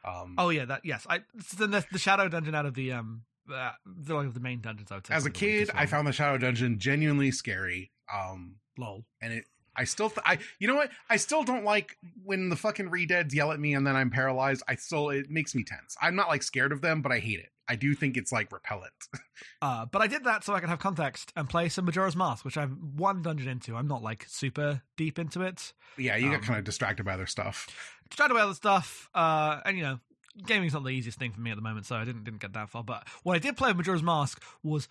Um, 0.05 0.34
Oh 0.36 0.49
yeah, 0.49 0.64
that 0.64 0.80
yes. 0.84 1.07
I 1.09 1.20
the, 1.57 1.84
the 1.93 1.99
shadow 2.01 2.28
dungeon 2.28 2.57
out 2.57 2.66
of 2.66 2.74
the 2.74 2.90
um 2.90 3.22
uh, 3.53 3.70
the 3.86 4.14
like 4.14 4.34
the 4.34 4.40
main 4.40 4.61
dungeons. 4.61 4.90
I 4.93 4.97
would 4.97 5.07
say 5.07 5.14
as 5.14 5.26
a 5.26 5.30
kid, 5.30 5.70
I 5.74 5.86
found 5.86 6.07
the 6.07 6.12
Shadow 6.12 6.38
Dungeon 6.38 6.78
genuinely 6.78 7.30
scary. 7.30 7.90
Um, 8.12 8.57
lol. 8.78 9.05
and 9.20 9.32
it 9.32 9.45
I 9.74 9.84
still 9.84 10.11
th- 10.11 10.20
I 10.26 10.38
you 10.59 10.68
know 10.68 10.74
what 10.74 10.90
I 11.09 11.16
still 11.16 11.45
don't 11.45 11.64
like 11.64 11.97
when 12.24 12.51
the 12.51 12.57
fucking 12.57 12.90
redeads 12.90 13.32
yell 13.32 13.53
at 13.53 13.59
me 13.61 13.72
and 13.74 13.86
then 13.86 13.97
I'm 13.97 14.11
paralyzed. 14.11 14.62
I 14.68 14.74
still 14.74 15.09
it 15.11 15.30
makes 15.30 15.55
me 15.55 15.64
tense. 15.64 15.97
I'm 16.01 16.14
not 16.14 16.28
like 16.28 16.43
scared 16.43 16.72
of 16.72 16.82
them, 16.82 17.01
but 17.01 17.11
I 17.12 17.18
hate 17.20 17.40
it. 17.40 17.49
I 17.68 17.76
do 17.76 17.95
think 17.95 18.16
it's 18.18 18.32
like 18.32 18.53
repellent. 18.53 18.93
Uh, 19.61 19.86
but 19.86 20.03
I 20.03 20.07
did 20.09 20.24
that 20.24 20.43
so 20.45 20.55
I 20.55 20.61
could 20.61 20.68
have 20.68 20.78
context 20.80 21.32
and 21.36 21.49
play 21.49 21.68
some 21.68 21.84
Majora's 21.84 22.14
Mask, 22.16 22.45
which 22.45 22.57
I'm 22.59 22.97
one 22.97 23.22
dungeon 23.22 23.49
into. 23.49 23.76
I'm 23.76 23.86
not 23.88 24.03
like 24.03 24.24
super 24.28 24.82
deep 24.97 25.18
into 25.20 25.40
it. 25.43 25.72
yeah, 25.97 26.16
you 26.16 26.26
Um, 26.26 26.32
get 26.32 26.43
kind 26.43 26.59
of 26.59 26.64
distracted 26.64 27.05
by 27.05 27.14
other 27.14 27.26
stuff. 27.26 27.68
Tried 28.11 28.28
to 28.28 28.34
other 28.34 28.55
stuff, 28.55 29.09
uh, 29.14 29.61
and 29.64 29.76
you 29.76 29.82
know, 29.84 30.01
gaming's 30.47 30.72
not 30.74 30.83
the 30.85 30.91
easiest 30.91 31.18
thing 31.18 31.33
for 31.33 31.41
me 31.41 31.51
at 31.51 31.57
the 31.57 31.62
moment, 31.62 31.87
so 31.87 31.97
I 31.97 32.05
didn't 32.05 32.24
didn't 32.24 32.41
get 32.41 32.53
that 32.55 32.68
far. 32.70 32.83
But 32.85 33.07
what 33.22 33.35
I 33.37 33.39
did 33.39 33.57
play 33.57 33.70
with 33.70 33.76
Majora's 33.78 34.03
Mask 34.03 34.43
was 34.62 34.89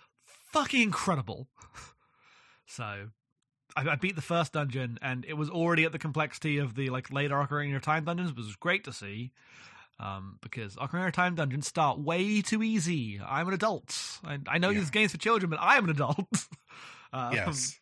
fucking 0.52 0.80
incredible. 0.82 1.48
so 2.66 3.08
I, 3.76 3.88
I 3.88 3.94
beat 3.96 4.16
the 4.16 4.22
first 4.22 4.52
dungeon, 4.52 4.98
and 5.02 5.24
it 5.26 5.34
was 5.34 5.50
already 5.50 5.84
at 5.84 5.92
the 5.92 5.98
complexity 5.98 6.58
of 6.58 6.74
the 6.74 6.90
like 6.90 7.12
later 7.12 7.34
Ocarina 7.36 7.76
of 7.76 7.82
Time 7.82 8.04
dungeons, 8.04 8.30
which 8.30 8.38
was 8.46 8.56
great 8.56 8.84
to 8.84 8.92
see. 8.92 9.32
Um, 10.00 10.38
because 10.42 10.74
Ocarina 10.76 11.08
of 11.08 11.12
Time 11.12 11.34
dungeons 11.36 11.66
start 11.68 11.98
way 12.00 12.40
too 12.42 12.62
easy. 12.62 13.20
I'm 13.24 13.46
an 13.48 13.54
adult. 13.54 13.94
I, 14.24 14.38
I 14.48 14.58
know 14.58 14.70
Yeah. 14.70 14.80
these 14.80 14.90
games 14.90 15.12
for 15.12 15.18
children, 15.18 15.48
but 15.50 15.60
I 15.60 15.76
am 15.76 15.84
an 15.84 15.90
adult. 15.90 16.18
um, 17.12 17.32
yes. 17.34 17.78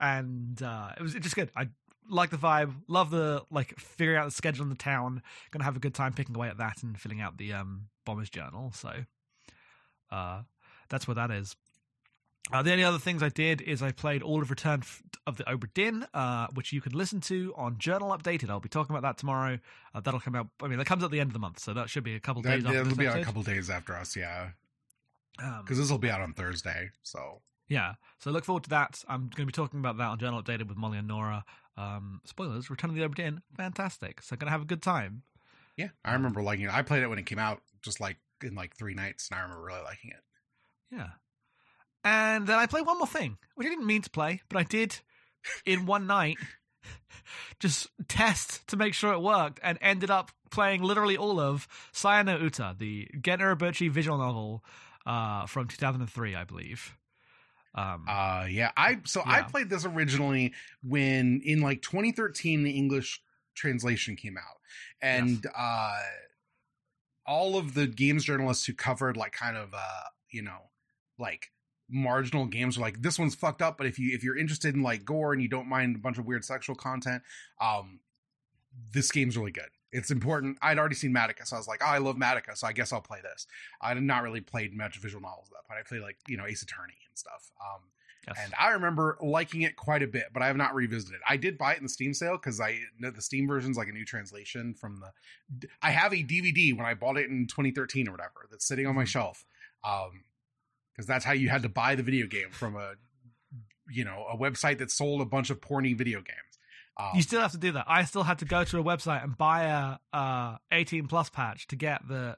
and 0.00 0.60
uh, 0.62 0.90
it 0.98 1.02
was 1.02 1.14
just 1.14 1.34
good. 1.36 1.50
I 1.56 1.68
like 2.08 2.30
the 2.30 2.36
vibe, 2.36 2.72
love 2.88 3.10
the 3.10 3.42
like 3.50 3.78
figuring 3.78 4.18
out 4.18 4.24
the 4.24 4.30
schedule 4.30 4.64
in 4.64 4.70
the 4.70 4.76
town. 4.76 5.22
Gonna 5.50 5.64
have 5.64 5.76
a 5.76 5.80
good 5.80 5.94
time 5.94 6.12
picking 6.12 6.34
away 6.34 6.48
at 6.48 6.58
that 6.58 6.82
and 6.82 6.98
filling 6.98 7.20
out 7.20 7.38
the 7.38 7.52
um 7.52 7.86
bomber's 8.04 8.30
journal. 8.30 8.72
So, 8.74 8.92
uh, 10.10 10.42
that's 10.88 11.06
what 11.06 11.14
that 11.14 11.30
is. 11.30 11.56
Uh, 12.52 12.62
the 12.62 12.72
only 12.72 12.82
other 12.82 12.98
things 12.98 13.22
I 13.22 13.28
did 13.28 13.60
is 13.60 13.80
I 13.80 13.92
played 13.92 14.22
all 14.22 14.42
of 14.42 14.50
Return 14.50 14.82
of 15.26 15.36
the 15.36 15.44
Obra 15.44 15.68
Dinn, 15.72 16.04
uh, 16.14 16.48
which 16.54 16.72
you 16.72 16.80
can 16.80 16.92
listen 16.92 17.20
to 17.22 17.54
on 17.56 17.78
Journal 17.78 18.16
Updated. 18.16 18.50
I'll 18.50 18.58
be 18.58 18.68
talking 18.68 18.96
about 18.96 19.06
that 19.06 19.18
tomorrow. 19.18 19.60
Uh, 19.94 20.00
that'll 20.00 20.18
come 20.18 20.34
out. 20.34 20.48
I 20.60 20.66
mean, 20.66 20.78
that 20.78 20.86
comes 20.86 21.04
at 21.04 21.12
the 21.12 21.20
end 21.20 21.28
of 21.28 21.32
the 21.34 21.38
month, 21.38 21.60
so 21.60 21.74
that 21.74 21.88
should 21.88 22.02
be 22.02 22.16
a 22.16 22.20
couple 22.20 22.42
That, 22.42 22.56
days 22.56 22.66
after 22.66 22.80
it'll 22.80 22.96
be 22.96 23.06
a 23.06 23.24
couple 23.24 23.42
days 23.42 23.70
after 23.70 23.94
us, 23.94 24.16
yeah, 24.16 24.48
Um, 25.38 25.60
because 25.62 25.78
this 25.78 25.90
will 25.90 25.98
be 25.98 26.10
out 26.10 26.22
on 26.22 26.32
Thursday. 26.32 26.90
So 27.02 27.40
Yeah, 27.68 27.94
so 28.18 28.32
look 28.32 28.44
forward 28.44 28.64
to 28.64 28.70
that. 28.70 29.04
I'm 29.06 29.28
going 29.28 29.30
to 29.42 29.46
be 29.46 29.52
talking 29.52 29.78
about 29.78 29.98
that 29.98 30.08
on 30.08 30.18
Journal 30.18 30.42
Updated 30.42 30.66
with 30.66 30.76
Molly 30.76 30.98
and 30.98 31.06
Nora. 31.06 31.44
Um, 31.76 32.20
spoilers: 32.24 32.70
Return 32.70 32.90
of 32.90 32.96
the 32.96 33.02
Obra 33.02 33.14
Dinn, 33.14 33.42
fantastic. 33.56 34.22
So 34.22 34.36
to 34.36 34.48
have 34.48 34.62
a 34.62 34.66
good 34.66 34.82
time. 34.82 35.22
yeah, 35.76 35.88
I 36.04 36.12
remember 36.12 36.42
liking 36.42 36.66
it. 36.66 36.74
I 36.74 36.82
played 36.82 37.02
it 37.02 37.08
when 37.08 37.18
it 37.18 37.26
came 37.26 37.38
out, 37.38 37.62
just 37.82 38.00
like 38.00 38.18
in 38.42 38.54
like 38.54 38.76
three 38.76 38.94
nights, 38.94 39.28
and 39.30 39.38
I 39.38 39.42
remember 39.42 39.64
really 39.64 39.82
liking 39.82 40.10
it. 40.10 40.22
Yeah, 40.90 41.10
and 42.04 42.46
then 42.46 42.58
I 42.58 42.66
played 42.66 42.86
one 42.86 42.98
more 42.98 43.06
thing, 43.06 43.38
which 43.54 43.66
I 43.66 43.70
didn't 43.70 43.86
mean 43.86 44.02
to 44.02 44.10
play, 44.10 44.42
but 44.48 44.58
I 44.58 44.62
did 44.64 44.98
in 45.64 45.86
one 45.86 46.06
night. 46.06 46.38
Just 47.60 47.88
test 48.08 48.66
to 48.68 48.76
make 48.76 48.94
sure 48.94 49.12
it 49.12 49.20
worked, 49.20 49.60
and 49.62 49.78
ended 49.80 50.10
up 50.10 50.30
playing 50.50 50.82
literally 50.82 51.16
all 51.16 51.38
of 51.38 51.68
Saya 51.92 52.24
no 52.24 52.38
Uta, 52.38 52.74
the 52.78 53.08
Gen 53.20 53.38
Urobuchi 53.38 53.90
visual 53.90 54.18
novel 54.18 54.64
uh, 55.06 55.46
from 55.46 55.68
2003, 55.68 56.34
I 56.34 56.44
believe. 56.44 56.96
Um, 57.74 58.04
Uh 58.08 58.46
yeah, 58.50 58.72
I 58.76 58.98
so 59.04 59.22
I 59.24 59.42
played 59.42 59.70
this 59.70 59.84
originally 59.84 60.52
when 60.82 61.40
in 61.44 61.60
like 61.60 61.82
2013 61.82 62.62
the 62.62 62.70
English 62.72 63.22
translation 63.54 64.16
came 64.16 64.36
out. 64.36 64.58
And 65.02 65.46
uh 65.56 65.98
all 67.26 67.56
of 67.56 67.74
the 67.74 67.86
games 67.86 68.24
journalists 68.24 68.64
who 68.66 68.72
covered 68.72 69.16
like 69.16 69.32
kind 69.32 69.56
of 69.56 69.72
uh 69.74 70.08
you 70.30 70.42
know 70.42 70.70
like 71.18 71.52
marginal 71.88 72.46
games 72.46 72.78
were 72.78 72.82
like 72.82 73.02
this 73.02 73.18
one's 73.18 73.34
fucked 73.34 73.62
up 73.62 73.76
but 73.76 73.86
if 73.86 73.98
you 73.98 74.14
if 74.14 74.22
you're 74.24 74.36
interested 74.38 74.74
in 74.74 74.82
like 74.82 75.04
gore 75.04 75.32
and 75.32 75.42
you 75.42 75.48
don't 75.48 75.68
mind 75.68 75.96
a 75.96 75.98
bunch 75.98 76.18
of 76.18 76.26
weird 76.26 76.44
sexual 76.44 76.74
content 76.74 77.22
um 77.60 78.00
this 78.92 79.10
game's 79.10 79.36
really 79.36 79.50
good 79.52 79.68
it's 79.92 80.10
important 80.10 80.56
i'd 80.62 80.78
already 80.78 80.94
seen 80.94 81.12
Madoka, 81.12 81.46
so 81.46 81.56
i 81.56 81.58
was 81.58 81.68
like 81.68 81.80
oh 81.82 81.88
i 81.88 81.98
love 81.98 82.16
Madoka, 82.16 82.56
so 82.56 82.66
i 82.66 82.72
guess 82.72 82.92
i'll 82.92 83.00
play 83.00 83.18
this 83.22 83.46
i 83.80 83.88
had 83.88 84.02
not 84.02 84.22
really 84.22 84.40
played 84.40 84.74
much 84.74 84.98
visual 84.98 85.20
novels 85.22 85.48
at 85.50 85.54
that 85.54 85.66
point 85.68 85.80
i 85.80 85.88
played 85.88 86.02
like 86.02 86.16
you 86.28 86.36
know 86.36 86.46
ace 86.46 86.62
attorney 86.62 86.94
and 87.08 87.16
stuff 87.18 87.50
um 87.60 87.80
yes. 88.28 88.36
and 88.42 88.52
I 88.58 88.70
remember 88.70 89.16
liking 89.22 89.62
it 89.62 89.76
quite 89.76 90.02
a 90.02 90.06
bit, 90.06 90.26
but 90.32 90.42
I 90.42 90.46
have 90.46 90.56
not 90.56 90.74
revisited 90.74 91.14
it. 91.14 91.20
I 91.28 91.36
did 91.36 91.56
buy 91.56 91.72
it 91.72 91.78
in 91.78 91.84
the 91.84 91.88
Steam 91.88 92.12
sale 92.12 92.32
because 92.32 92.60
I 92.60 92.78
know 92.98 93.10
the 93.10 93.22
Steam 93.22 93.48
version's 93.48 93.76
like 93.78 93.88
a 93.88 93.92
new 93.92 94.04
translation 94.04 94.74
from 94.74 95.00
the. 95.00 95.68
I 95.82 95.90
have 95.90 96.12
a 96.12 96.16
DVD 96.22 96.76
when 96.76 96.84
I 96.86 96.94
bought 96.94 97.16
it 97.16 97.30
in 97.30 97.46
2013 97.46 98.08
or 98.08 98.12
whatever 98.12 98.46
that's 98.50 98.66
sitting 98.66 98.86
on 98.86 98.94
my 98.94 99.04
Mhm. 99.04 99.08
shelf, 99.08 99.44
um, 99.84 100.24
because 100.92 101.06
that's 101.06 101.24
how 101.24 101.32
you 101.32 101.48
had 101.48 101.62
to 101.62 101.68
buy 101.70 101.94
the 101.94 102.02
video 102.02 102.26
game 102.26 102.50
from 102.50 102.76
a, 102.76 102.94
you 103.90 104.04
know, 104.04 104.26
a 104.30 104.36
website 104.36 104.78
that 104.78 104.90
sold 104.90 105.22
a 105.22 105.24
bunch 105.24 105.48
of 105.50 105.60
porny 105.62 105.96
video 105.96 106.20
games. 106.20 106.49
Um, 106.96 107.10
You 107.14 107.22
still 107.22 107.40
have 107.40 107.52
to 107.52 107.58
do 107.58 107.72
that. 107.72 107.84
I 107.88 108.04
still 108.04 108.22
had 108.24 108.38
to 108.40 108.44
go 108.44 108.64
to 108.64 108.78
a 108.78 108.82
website 108.84 109.22
and 109.24 109.36
buy 109.36 109.64
a 109.64 110.16
uh, 110.16 110.56
18 110.72 111.06
plus 111.06 111.30
patch 111.30 111.66
to 111.68 111.76
get 111.76 112.06
the 112.08 112.36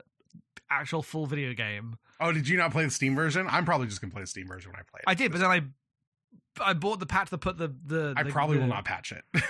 actual 0.70 1.02
full 1.02 1.26
video 1.26 1.52
game. 1.54 1.96
oh, 2.20 2.32
did 2.32 2.48
you 2.48 2.56
not 2.56 2.70
play 2.72 2.84
the 2.84 2.90
Steam 2.90 3.14
version? 3.14 3.46
I'm 3.48 3.64
probably 3.64 3.86
just 3.88 4.00
gonna 4.00 4.12
play 4.12 4.22
the 4.22 4.26
Steam 4.26 4.46
version 4.46 4.70
when 4.70 4.78
I 4.80 4.82
play 4.90 5.00
it. 5.00 5.04
I 5.06 5.14
did, 5.14 5.32
but 5.32 5.40
then 5.40 5.50
I 5.50 5.62
I 6.60 6.74
bought 6.74 7.00
the 7.00 7.06
patch 7.06 7.30
that 7.30 7.38
put 7.38 7.58
the 7.58 7.74
the. 7.84 8.14
I 8.16 8.22
the- 8.22 8.30
probably 8.30 8.58
will 8.58 8.66
not 8.66 8.84
patch 8.84 9.12
it. 9.12 9.24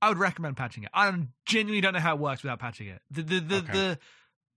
I 0.00 0.08
would 0.10 0.18
recommend 0.18 0.56
patching 0.56 0.84
it. 0.84 0.90
I 0.94 1.12
genuinely 1.44 1.80
don't 1.80 1.92
know 1.94 1.98
how 2.00 2.14
it 2.14 2.20
works 2.20 2.42
without 2.44 2.60
patching 2.60 2.86
it. 2.88 3.02
The 3.10 3.22
the 3.22 3.40
the, 3.40 3.56
Okay. 3.56 3.72
the 3.72 3.98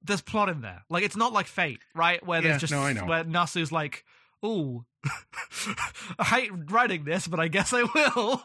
there's 0.04 0.22
plot 0.22 0.50
in 0.50 0.62
there. 0.62 0.84
Like 0.90 1.04
it's 1.04 1.16
not 1.16 1.34
like 1.34 1.48
Fate, 1.48 1.80
right? 1.96 2.24
Where 2.26 2.42
Yeah, 2.42 2.50
there's 2.50 2.62
just 2.62 2.74
no, 2.74 2.82
I 2.82 2.94
know. 2.94 3.06
where 3.06 3.24
Nasu's 3.24 3.72
like, 3.72 4.04
"Ooh, 4.46 4.86
I 6.20 6.24
hate 6.24 6.52
writing 6.70 7.04
this, 7.04 7.28
but 7.28 7.40
I 7.40 7.48
guess 7.48 7.74
I 7.74 7.84
will." 7.84 8.44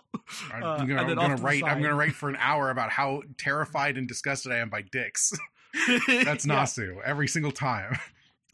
I'm 0.52 0.62
Uh, 0.62 0.76
gonna, 0.78 1.02
and 1.02 1.10
I'm 1.10 1.16
gonna 1.16 1.36
write. 1.36 1.64
I'm 1.64 1.82
gonna 1.82 1.94
write 1.94 2.14
for 2.14 2.28
an 2.28 2.36
hour 2.38 2.70
about 2.70 2.90
how 2.90 3.22
terrified 3.38 3.96
and 3.98 4.08
disgusted 4.08 4.52
I 4.52 4.56
am 4.58 4.68
by 4.70 4.82
dicks. 4.82 5.32
That's 6.08 6.46
Yeah. 6.46 6.62
Nasu 6.62 6.98
every 7.04 7.28
single 7.28 7.52
time. 7.52 7.96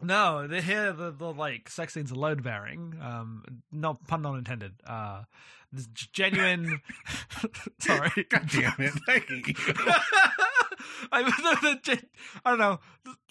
No, 0.03 0.49
they 0.49 0.61
here 0.61 0.93
the, 0.93 1.13
the 1.13 1.33
like 1.33 1.69
sex 1.69 1.95
scenes 1.95 2.11
are 2.11 2.17
load 2.17 2.43
bearing. 2.43 2.99
Um, 3.01 3.45
not 3.71 4.05
pun 4.09 4.23
not 4.23 4.35
intended. 4.35 4.73
Uh, 4.85 5.23
this 5.71 5.87
genuine. 5.87 6.81
sorry. 7.79 8.27
God 8.29 8.49
damn 8.51 8.75
it! 8.79 9.57
I. 11.11 11.21
I, 11.23 11.23
the- 11.23 11.59
the 11.75 11.81
gen- 11.83 12.09
I 12.45 12.51
don't 12.51 12.59
know. 12.59 12.81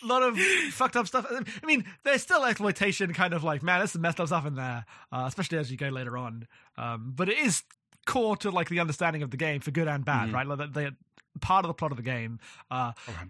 A 0.04 0.06
lot 0.06 0.24
of 0.24 0.38
fucked 0.72 0.96
up 0.96 1.08
stuff. 1.08 1.26
I 1.30 1.66
mean, 1.66 1.86
there's 2.04 2.22
still 2.22 2.44
exploitation, 2.44 3.14
kind 3.14 3.34
of 3.34 3.44
like, 3.44 3.64
man, 3.64 3.80
there's 3.80 3.92
some 3.92 4.02
messed 4.02 4.20
up 4.20 4.28
stuff 4.28 4.46
in 4.46 4.56
there, 4.56 4.86
uh, 5.12 5.26
especially 5.28 5.58
as 5.58 5.72
you 5.72 5.78
go 5.78 5.90
later 5.90 6.18
on. 6.18 6.48
Um, 6.78 7.14
but 7.16 7.30
it 7.30 7.38
is 7.38 7.64
core 8.06 8.36
to 8.38 8.52
like 8.52 8.70
the 8.70 8.80
understanding 8.80 9.22
of 9.24 9.32
the 9.32 9.38
game 9.38 9.62
for 9.62 9.72
good 9.72 9.88
and 9.88 10.04
bad, 10.04 10.30
Mhm. 10.30 10.34
right? 10.34 10.48
Like 10.48 10.74
they 10.74 10.90
part 11.40 11.64
of 11.66 11.70
the 11.70 11.74
plot 11.74 11.92
of 11.92 11.98
the 11.98 12.04
game. 12.04 12.40
Uh, 12.70 12.92
Okay. 13.08 13.26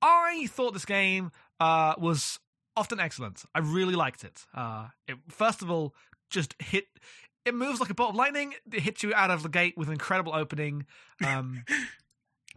I 0.00 0.46
thought 0.50 0.72
this 0.72 0.84
game 0.84 1.30
uh, 1.60 1.94
was 1.98 2.38
often 2.76 2.98
excellent. 2.98 3.44
I 3.54 3.58
really 3.60 3.94
liked 3.94 4.24
it. 4.24 4.46
Uh, 4.54 4.88
it. 5.06 5.16
First 5.28 5.62
of 5.62 5.70
all, 5.70 5.94
just 6.30 6.54
hit. 6.60 6.86
It 7.44 7.54
moves 7.54 7.80
like 7.80 7.90
a 7.90 7.94
bolt 7.94 8.10
of 8.10 8.16
lightning. 8.16 8.54
It 8.72 8.80
hits 8.82 9.02
you 9.02 9.12
out 9.14 9.30
of 9.30 9.42
the 9.42 9.48
gate 9.48 9.76
with 9.76 9.88
an 9.88 9.92
incredible 9.94 10.34
opening. 10.34 10.86
Um, 11.24 11.64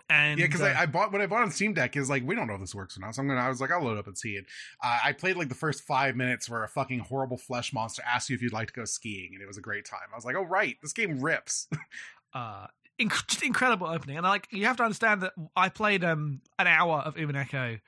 and 0.09 0.39
Yeah, 0.39 0.45
because 0.45 0.61
uh, 0.61 0.65
I, 0.65 0.83
I 0.83 0.85
bought 0.85 1.11
what 1.11 1.21
I 1.21 1.27
bought 1.27 1.41
on 1.41 1.51
Steam 1.51 1.73
Deck 1.73 1.95
is 1.95 2.09
like 2.09 2.23
we 2.25 2.35
don't 2.35 2.47
know 2.47 2.55
if 2.55 2.61
this 2.61 2.75
works 2.75 2.97
or 2.97 3.01
not. 3.01 3.15
So 3.15 3.21
I'm 3.21 3.27
gonna. 3.27 3.41
I 3.41 3.49
was 3.49 3.61
like, 3.61 3.71
I'll 3.71 3.83
load 3.83 3.97
up 3.97 4.07
and 4.07 4.17
see 4.17 4.35
it. 4.35 4.45
Uh, 4.83 4.99
I 5.03 5.13
played 5.13 5.37
like 5.37 5.49
the 5.49 5.55
first 5.55 5.83
five 5.83 6.15
minutes 6.15 6.49
where 6.49 6.63
a 6.63 6.67
fucking 6.67 6.99
horrible 6.99 7.37
flesh 7.37 7.73
monster 7.73 8.03
asked 8.05 8.29
you 8.29 8.35
if 8.35 8.41
you'd 8.41 8.53
like 8.53 8.67
to 8.67 8.73
go 8.73 8.85
skiing, 8.85 9.31
and 9.33 9.41
it 9.41 9.47
was 9.47 9.57
a 9.57 9.61
great 9.61 9.85
time. 9.85 10.07
I 10.11 10.15
was 10.15 10.25
like, 10.25 10.35
oh 10.35 10.43
right, 10.43 10.77
this 10.81 10.93
game 10.93 11.19
rips. 11.19 11.67
uh 12.33 12.67
inc- 12.99 13.27
just 13.27 13.43
incredible 13.43 13.87
opening 13.87 14.17
and 14.17 14.25
like 14.25 14.47
you 14.51 14.65
have 14.65 14.77
to 14.77 14.83
understand 14.83 15.21
that 15.21 15.33
i 15.55 15.69
played 15.69 16.03
um 16.03 16.41
an 16.59 16.67
hour 16.67 16.99
of 16.99 17.15
Umineko 17.15 17.79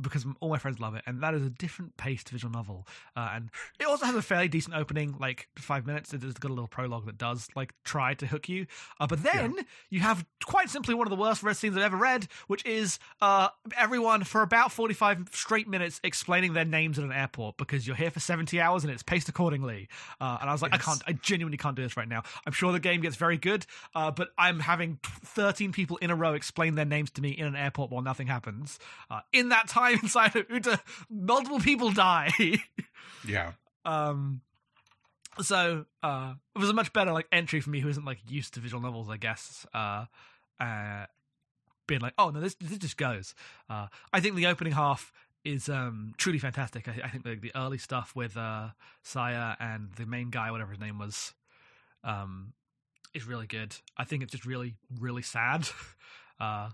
because 0.00 0.26
all 0.40 0.50
my 0.50 0.58
friends 0.58 0.78
love 0.78 0.94
it 0.94 1.02
and 1.06 1.22
that 1.22 1.34
is 1.34 1.42
a 1.42 1.48
different 1.48 1.96
paced 1.96 2.28
visual 2.28 2.52
novel 2.52 2.86
uh, 3.16 3.30
and 3.34 3.50
it 3.80 3.86
also 3.86 4.04
has 4.04 4.14
a 4.14 4.22
fairly 4.22 4.48
decent 4.48 4.74
opening 4.74 5.14
like 5.18 5.48
five 5.56 5.86
minutes 5.86 6.12
it's 6.12 6.24
got 6.34 6.48
a 6.48 6.54
little 6.54 6.68
prologue 6.68 7.06
that 7.06 7.16
does 7.16 7.48
like 7.56 7.72
try 7.84 8.12
to 8.14 8.26
hook 8.26 8.48
you 8.48 8.66
uh, 9.00 9.06
but 9.06 9.22
then 9.22 9.54
you 9.88 10.00
have 10.00 10.24
quite 10.44 10.68
simply 10.68 10.94
one 10.94 11.06
of 11.06 11.10
the 11.10 11.16
worst 11.16 11.42
red 11.42 11.56
scenes 11.56 11.76
i've 11.76 11.82
ever 11.82 11.96
read 11.96 12.26
which 12.46 12.64
is 12.66 12.98
uh 13.22 13.48
everyone 13.76 14.22
for 14.24 14.42
about 14.42 14.70
45 14.70 15.28
straight 15.32 15.68
minutes 15.68 16.00
explaining 16.04 16.52
their 16.52 16.64
names 16.64 16.98
at 16.98 17.04
an 17.04 17.12
airport 17.12 17.56
because 17.56 17.86
you're 17.86 17.96
here 17.96 18.10
for 18.10 18.20
70 18.20 18.60
hours 18.60 18.84
and 18.84 18.92
it's 18.92 19.02
paced 19.02 19.28
accordingly 19.28 19.88
uh, 20.20 20.38
and 20.40 20.50
i 20.50 20.52
was 20.52 20.60
like 20.60 20.74
i 20.74 20.78
can't 20.78 21.02
i 21.06 21.12
genuinely 21.12 21.56
can't 21.56 21.76
do 21.76 21.82
this 21.82 21.96
right 21.96 22.08
now. 22.08 22.22
I'm 22.46 22.52
sure 22.52 22.72
the 22.72 22.80
game 22.80 23.00
gets 23.00 23.16
very 23.16 23.38
good 23.38 23.66
uh, 23.94 24.10
but 24.10 24.28
i'm 24.36 24.60
having 24.60 24.98
13 25.02 25.72
people 25.72 25.96
in 25.98 26.10
a 26.10 26.14
row 26.16 26.34
explain 26.34 26.74
their 26.74 26.84
names 26.84 27.10
to 27.12 27.22
me 27.22 27.30
in 27.30 27.46
an 27.46 27.56
airport 27.56 27.90
while 27.90 28.02
nothing 28.02 28.26
happens 28.26 28.78
uh, 29.10 29.20
in 29.32 29.48
that 29.50 29.68
time 29.68 29.85
inside 30.02 30.36
of 30.36 30.46
uta. 30.50 30.80
Multiple 31.10 31.60
people 31.60 31.90
die. 31.92 32.30
Yeah, 33.26 33.52
um 33.84 34.40
so 35.42 35.84
uh 36.02 36.34
it 36.54 36.58
was 36.58 36.70
a 36.70 36.72
much 36.72 36.92
better 36.92 37.12
like 37.12 37.26
entry 37.32 37.60
for 37.60 37.70
me 37.70 37.80
who 37.80 37.88
isn't 37.88 38.04
like 38.04 38.18
used 38.28 38.54
to 38.54 38.60
visual 38.60 38.80
novels 38.80 39.10
i 39.10 39.16
guess 39.16 39.66
uh 39.74 40.04
uh 40.60 41.06
being 41.88 42.00
like 42.00 42.14
oh 42.18 42.30
no 42.30 42.40
this 42.40 42.54
this 42.60 42.78
just 42.78 42.96
goes. 42.96 43.34
Uh 43.68 43.88
i 44.12 44.20
think 44.20 44.36
the 44.36 44.46
opening 44.46 44.72
half 44.74 45.12
is 45.44 45.68
um 45.68 46.12
truly 46.18 46.38
fantastic. 46.38 46.88
I, 46.88 47.00
I 47.04 47.08
think 47.08 47.24
the, 47.24 47.36
the 47.36 47.52
early 47.54 47.78
stuff 47.78 48.12
with 48.14 48.36
uh 48.36 48.68
saya 49.02 49.54
and 49.60 49.92
the 49.96 50.06
main 50.06 50.30
guy 50.30 50.50
whatever 50.50 50.70
his 50.72 50.80
name 50.80 50.98
was 50.98 51.34
um 52.04 52.52
is 53.14 53.26
really 53.26 53.46
good. 53.46 53.76
I 53.96 54.04
think 54.04 54.22
it's 54.22 54.32
just 54.32 54.46
really 54.46 54.76
really 55.00 55.22
sad. 55.22 55.68
Uh 56.38 56.68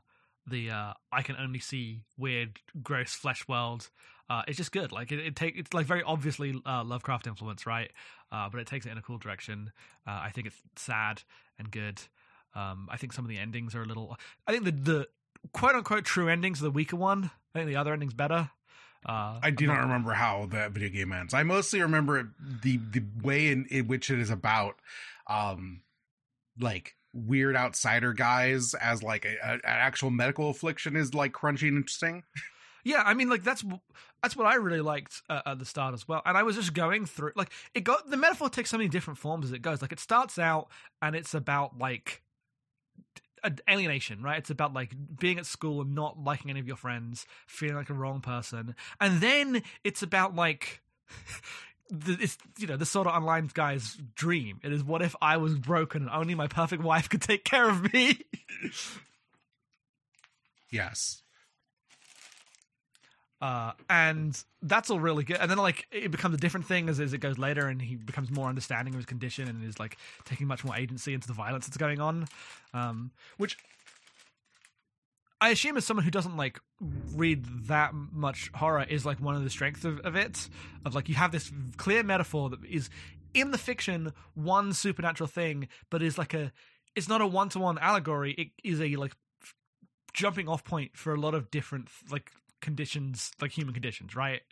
the 0.47 0.71
uh 0.71 0.93
i 1.13 1.23
can 1.23 1.37
only 1.37 1.59
see 1.59 2.03
weird 2.19 2.59
gross 2.83 3.15
flesh 3.15 3.47
world 3.47 3.91
uh, 4.33 4.43
it's 4.49 4.57
just 4.57 4.73
good. 4.73 4.93
Like 4.93 5.13
it, 5.13 5.19
it 5.19 5.37
take 5.37 5.59
it's 5.59 5.75
like 5.75 5.85
very 5.85 6.03
obviously 6.03 6.55
uh, 6.65 6.85
Lovecraft 6.85 7.27
influence, 7.27 7.67
right? 7.67 7.91
Uh, 8.31 8.49
but 8.49 8.61
it 8.61 8.67
takes 8.67 8.87
it 8.87 8.93
in 8.93 8.97
a 8.97 9.03
cool 9.03 9.19
direction. 9.19 9.73
Uh, 10.07 10.21
I 10.23 10.31
think 10.31 10.47
it's 10.47 10.57
sad 10.75 11.23
and 11.59 11.71
good. 11.71 12.01
Um, 12.55 12.89
I 12.91 12.97
think 12.97 13.13
some 13.13 13.27
of 13.27 13.29
the 13.29 13.37
endings 13.37 13.75
are 13.75 13.83
a 13.83 13.85
little. 13.85 14.17
I 14.47 14.53
think 14.53 14.65
the 14.65 14.73
the 14.73 15.09
quote 15.53 15.75
unquote 15.75 16.05
true 16.05 16.29
endings 16.29 16.61
are 16.61 16.65
the 16.65 16.71
weaker 16.71 16.97
one. 16.97 17.31
I 17.55 17.59
think 17.59 17.69
the 17.69 17.77
other 17.77 17.93
ending's 17.93 18.15
better. 18.15 18.51
Uh, 19.05 19.39
I 19.43 19.51
do 19.51 19.67
not 19.67 19.81
remember 19.81 20.13
how 20.13 20.47
that 20.53 20.71
video 20.71 20.89
game 20.89 21.13
ends. 21.13 21.35
I 21.35 21.43
mostly 21.43 21.83
remember 21.83 22.33
the 22.63 22.79
the 22.79 23.03
way 23.23 23.49
in, 23.49 23.67
in 23.67 23.87
which 23.87 24.11
it 24.11 24.19
is 24.19 24.31
about, 24.31 24.77
um, 25.27 25.83
like 26.59 26.95
weird 27.13 27.57
outsider 27.57 28.13
guys 28.13 28.75
as 28.75 29.03
like 29.03 29.25
a, 29.25 29.37
a, 29.43 29.53
an 29.53 29.61
actual 29.65 30.11
medical 30.11 30.51
affliction 30.51 30.97
is 30.97 31.15
like 31.15 31.33
crunchy 31.33 31.69
and 31.69 31.77
interesting. 31.77 32.23
Yeah, 32.85 33.03
I 33.07 33.15
mean, 33.15 33.29
like 33.29 33.45
that's 33.45 33.65
that's 34.23 34.37
what 34.37 34.47
I 34.47 34.55
really 34.57 34.81
liked 34.81 35.23
uh, 35.31 35.41
at 35.47 35.59
the 35.59 35.65
start 35.65 35.95
as 35.95 36.09
well. 36.09 36.23
And 36.25 36.37
I 36.37 36.43
was 36.43 36.57
just 36.57 36.75
going 36.75 37.07
through, 37.07 37.33
like, 37.37 37.51
it 37.75 37.85
got 37.85 38.11
the 38.11 38.17
metaphor 38.17 38.49
takes 38.49 38.71
so 38.71 38.77
many 38.77 38.89
different 38.89 39.19
forms 39.19 39.47
as 39.47 39.53
it 39.53 39.63
goes. 39.63 39.83
Like, 39.83 39.93
it 39.93 40.01
starts 40.01 40.39
out 40.39 40.69
and 41.01 41.15
it's 41.15 41.35
about 41.35 41.79
like 41.79 42.23
alienation, 43.69 44.23
right? 44.23 44.39
It's 44.39 44.51
about 44.51 44.73
like 44.73 44.93
being 45.19 45.39
at 45.39 45.47
school 45.47 45.81
and 45.81 45.95
not 45.95 46.19
liking 46.19 46.51
any 46.51 46.61
of 46.61 46.67
your 46.67 46.77
friends, 46.77 47.27
feeling 47.47 47.77
like 47.77 47.91
a 47.91 47.95
wrong 47.95 48.21
person, 48.21 48.75
and 49.01 49.21
then 49.21 49.63
it's 49.85 50.03
about 50.03 50.35
like. 50.35 50.81
The, 51.91 52.17
it's 52.21 52.39
you 52.59 52.67
know 52.67 52.77
the 52.77 52.87
sort 52.87 53.07
of 53.07 53.15
online 53.15 53.51
guy's 53.53 53.97
dream. 54.15 54.61
It 54.63 54.73
is 54.73 54.83
what 54.83 55.03
if 55.03 55.15
I 55.21 55.37
was 55.37 55.55
broken 55.59 56.03
and 56.03 56.11
only 56.11 56.35
my 56.35 56.47
perfect 56.47 56.83
wife 56.83 57.09
could 57.09 57.23
take 57.23 57.45
care 57.45 57.69
of 57.69 57.93
me. 57.93 58.19
Yes. 60.71 61.23
uh, 63.43 63.73
and 63.91 64.43
that's 64.63 64.89
all 64.89 65.01
really 65.01 65.25
good. 65.25 65.37
And 65.39 65.51
then 65.51 65.59
like 65.59 65.87
it 65.91 66.11
becomes 66.11 66.35
a 66.35 66.39
different 66.39 66.65
thing 66.67 66.89
as, 66.89 67.01
as 67.01 67.13
it 67.13 67.19
goes 67.19 67.39
later, 67.39 67.67
and 67.67 67.83
he 67.83 67.97
becomes 67.97 68.31
more 68.31 68.49
understanding 68.49 68.95
of 68.95 68.99
his 68.99 69.07
condition 69.07 69.49
and 69.49 69.65
is 69.65 69.81
like 69.81 69.97
taking 70.25 70.47
much 70.47 70.65
more 70.65 70.77
agency 70.77 71.13
into 71.13 71.27
the 71.27 71.35
violence 71.35 71.67
that's 71.67 71.77
going 71.77 72.01
on, 72.01 72.27
um, 72.73 73.11
which 73.37 73.59
I 75.41 75.49
assume 75.51 75.77
as 75.77 75.85
someone 75.85 76.05
who 76.05 76.11
doesn't 76.11 76.37
like 76.37 76.61
read 77.15 77.45
that 77.69 77.93
much 77.95 78.51
horror 78.55 78.85
is 78.89 79.07
like 79.07 79.21
one 79.21 79.35
of 79.35 79.45
the 79.45 79.51
strengths 79.51 79.85
of, 79.85 80.01
of 80.01 80.17
it. 80.17 80.49
Of 80.85 80.95
like 80.95 81.09
you 81.09 81.15
have 81.15 81.33
this 81.33 81.53
clear 81.77 82.03
metaphor 82.03 82.51
that 82.51 82.65
is 82.65 82.91
in 83.35 83.51
the 83.51 83.59
fiction 83.59 84.13
one 84.35 84.73
supernatural 84.73 85.29
thing, 85.29 85.69
but 85.91 86.03
is 86.03 86.19
like 86.19 86.35
a 86.35 86.53
it's 86.95 87.09
not 87.09 87.21
a 87.21 87.27
one 87.27 87.49
to 87.51 87.59
one 87.59 87.79
allegory. 87.79 88.33
It 88.33 88.49
is 88.65 88.81
a 88.81 88.97
like 88.97 89.13
jumping 90.13 90.49
off 90.49 90.65
point 90.65 90.97
for 90.97 91.15
a 91.15 91.21
lot 91.21 91.35
of 91.35 91.51
different 91.51 91.89
like 92.11 92.31
conditions, 92.61 93.31
like 93.41 93.53
human 93.53 93.75
conditions, 93.75 94.15
right? 94.15 94.43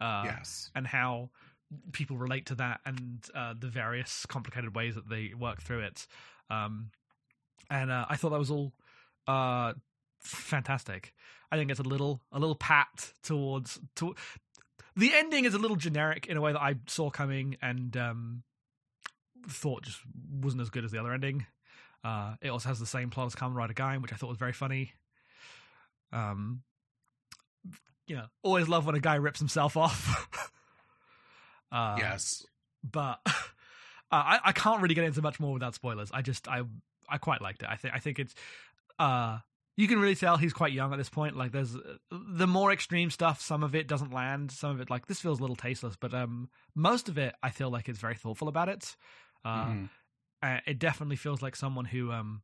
Uh, 0.00 0.22
yes. 0.26 0.70
and 0.76 0.86
how 0.86 1.28
people 1.92 2.16
relate 2.16 2.46
to 2.46 2.54
that 2.54 2.80
and 2.86 3.26
uh, 3.34 3.52
the 3.58 3.66
various 3.66 4.24
complicated 4.26 4.76
ways 4.76 4.94
that 4.94 5.08
they 5.08 5.32
work 5.38 5.60
through 5.60 5.80
it. 5.80 6.06
Um, 6.50 6.90
and 7.70 7.90
uh, 7.90 8.06
I 8.08 8.16
thought 8.16 8.30
that 8.30 8.38
was 8.38 8.50
all 8.50 8.72
uh, 9.26 9.74
fantastic. 10.20 11.14
I 11.50 11.56
think 11.56 11.70
it's 11.70 11.80
a 11.80 11.84
little 11.84 12.20
a 12.32 12.38
little 12.38 12.54
pat 12.54 13.12
towards 13.22 13.80
to 13.96 14.14
the 14.96 15.14
ending 15.14 15.44
is 15.44 15.54
a 15.54 15.58
little 15.58 15.76
generic 15.76 16.26
in 16.26 16.36
a 16.36 16.40
way 16.40 16.52
that 16.52 16.60
I 16.60 16.74
saw 16.88 17.08
coming 17.08 17.56
and 17.62 17.96
um, 17.96 18.42
thought 19.48 19.84
just 19.84 20.00
wasn't 20.42 20.62
as 20.62 20.70
good 20.70 20.84
as 20.84 20.90
the 20.90 20.98
other 20.98 21.12
ending. 21.12 21.46
Uh, 22.04 22.34
it 22.40 22.48
also 22.48 22.68
has 22.68 22.78
the 22.78 22.86
same 22.86 23.10
plot 23.10 23.26
as 23.26 23.34
Kamen 23.34 23.54
Rider 23.54 23.74
Gaim, 23.74 24.02
which 24.02 24.12
I 24.12 24.16
thought 24.16 24.28
was 24.28 24.38
very 24.38 24.52
funny. 24.52 24.92
Um, 26.12 26.62
you 28.06 28.16
know, 28.16 28.26
always 28.42 28.68
love 28.68 28.86
when 28.86 28.94
a 28.94 29.00
guy 29.00 29.16
rips 29.16 29.38
himself 29.38 29.76
off. 29.76 30.50
uh, 31.72 31.96
yes. 31.98 32.44
but 32.82 33.20
uh, 33.26 33.30
I, 34.10 34.40
I 34.46 34.52
can't 34.52 34.80
really 34.82 34.94
get 34.94 35.04
into 35.04 35.22
much 35.22 35.38
more 35.38 35.52
without 35.52 35.74
spoilers. 35.74 36.10
I 36.12 36.22
just 36.22 36.48
I 36.48 36.62
I 37.08 37.18
quite 37.18 37.40
liked 37.40 37.62
it. 37.62 37.68
I 37.70 37.76
think 37.76 37.94
I 37.94 37.98
think 37.98 38.18
it's 38.18 38.34
uh 38.98 39.38
you 39.78 39.86
can 39.86 40.00
really 40.00 40.16
tell 40.16 40.36
he's 40.36 40.52
quite 40.52 40.72
young 40.72 40.92
at 40.92 40.96
this 40.96 41.08
point. 41.08 41.36
Like 41.36 41.52
there's 41.52 41.76
the 42.10 42.48
more 42.48 42.72
extreme 42.72 43.10
stuff. 43.10 43.40
Some 43.40 43.62
of 43.62 43.76
it 43.76 43.86
doesn't 43.86 44.12
land. 44.12 44.50
Some 44.50 44.72
of 44.72 44.80
it 44.80 44.90
like 44.90 45.06
this 45.06 45.20
feels 45.20 45.38
a 45.38 45.42
little 45.42 45.54
tasteless. 45.54 45.94
But 45.94 46.12
um 46.12 46.50
most 46.74 47.08
of 47.08 47.16
it 47.16 47.36
I 47.44 47.50
feel 47.50 47.70
like 47.70 47.88
is 47.88 47.96
very 47.96 48.16
thoughtful 48.16 48.48
about 48.48 48.68
it. 48.68 48.96
Uh, 49.44 49.74
uh, 50.42 50.58
it 50.66 50.80
definitely 50.80 51.14
feels 51.14 51.42
like 51.42 51.54
someone 51.54 51.84
who 51.84 52.10
um 52.10 52.42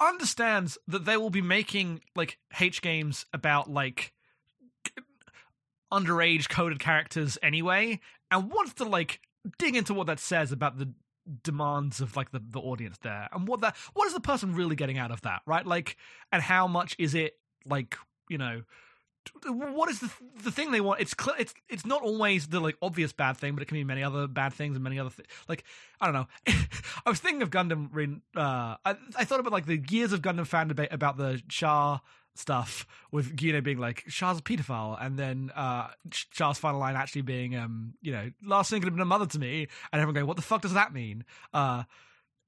understands 0.00 0.76
that 0.88 1.04
they 1.04 1.16
will 1.16 1.30
be 1.30 1.40
making 1.40 2.00
like 2.16 2.38
H 2.60 2.82
games 2.82 3.24
about 3.32 3.70
like 3.70 4.12
underage 5.92 6.48
coded 6.48 6.80
characters 6.80 7.38
anyway 7.44 8.00
and 8.32 8.50
wants 8.50 8.74
to 8.74 8.84
like 8.84 9.20
dig 9.58 9.76
into 9.76 9.94
what 9.94 10.08
that 10.08 10.18
says 10.18 10.50
about 10.50 10.78
the 10.78 10.92
demands 11.42 12.00
of 12.00 12.16
like 12.16 12.30
the, 12.32 12.42
the 12.50 12.58
audience 12.58 12.98
there 13.02 13.28
and 13.32 13.46
what 13.46 13.60
that 13.60 13.76
what 13.94 14.06
is 14.06 14.14
the 14.14 14.20
person 14.20 14.54
really 14.54 14.74
getting 14.74 14.98
out 14.98 15.10
of 15.12 15.20
that 15.22 15.40
right 15.46 15.66
like 15.66 15.96
and 16.32 16.42
how 16.42 16.66
much 16.66 16.96
is 16.98 17.14
it 17.14 17.36
like 17.64 17.96
you 18.28 18.38
know 18.38 18.62
what 19.46 19.88
is 19.88 20.00
the 20.00 20.10
the 20.42 20.50
thing 20.50 20.72
they 20.72 20.80
want? 20.80 21.00
It's 21.00 21.14
cl- 21.18 21.36
it's 21.38 21.54
it's 21.68 21.86
not 21.86 22.02
always 22.02 22.48
the 22.48 22.60
like 22.60 22.76
obvious 22.82 23.12
bad 23.12 23.36
thing, 23.36 23.54
but 23.54 23.62
it 23.62 23.66
can 23.66 23.76
be 23.76 23.84
many 23.84 24.02
other 24.02 24.26
bad 24.26 24.52
things 24.52 24.74
and 24.74 24.82
many 24.82 24.98
other 24.98 25.10
things. 25.10 25.28
Like 25.48 25.64
I 26.00 26.06
don't 26.06 26.14
know. 26.14 26.26
I 27.06 27.10
was 27.10 27.20
thinking 27.20 27.42
of 27.42 27.50
Gundam. 27.50 28.20
Uh, 28.36 28.76
I 28.84 28.96
I 29.16 29.24
thought 29.24 29.40
about 29.40 29.52
like 29.52 29.66
the 29.66 29.82
years 29.88 30.12
of 30.12 30.22
Gundam 30.22 30.46
fan 30.46 30.68
debate 30.68 30.88
about 30.92 31.16
the 31.16 31.40
Char 31.48 32.00
stuff 32.34 32.86
with 33.10 33.36
Gino 33.36 33.60
being 33.60 33.78
like 33.78 34.04
Char's 34.08 34.38
a 34.38 34.42
pedophile, 34.42 34.96
and 35.00 35.18
then 35.18 35.50
uh 35.54 35.88
Char's 36.10 36.58
final 36.58 36.80
line 36.80 36.96
actually 36.96 37.22
being 37.22 37.56
um 37.56 37.94
you 38.00 38.12
know 38.12 38.30
last 38.44 38.70
thing 38.70 38.80
could 38.80 38.86
have 38.86 38.94
been 38.94 39.02
a 39.02 39.06
mother 39.06 39.26
to 39.26 39.38
me, 39.38 39.68
and 39.92 40.00
everyone 40.00 40.14
going 40.14 40.26
what 40.26 40.36
the 40.36 40.42
fuck 40.42 40.62
does 40.62 40.74
that 40.74 40.92
mean? 40.92 41.24
Uh 41.52 41.84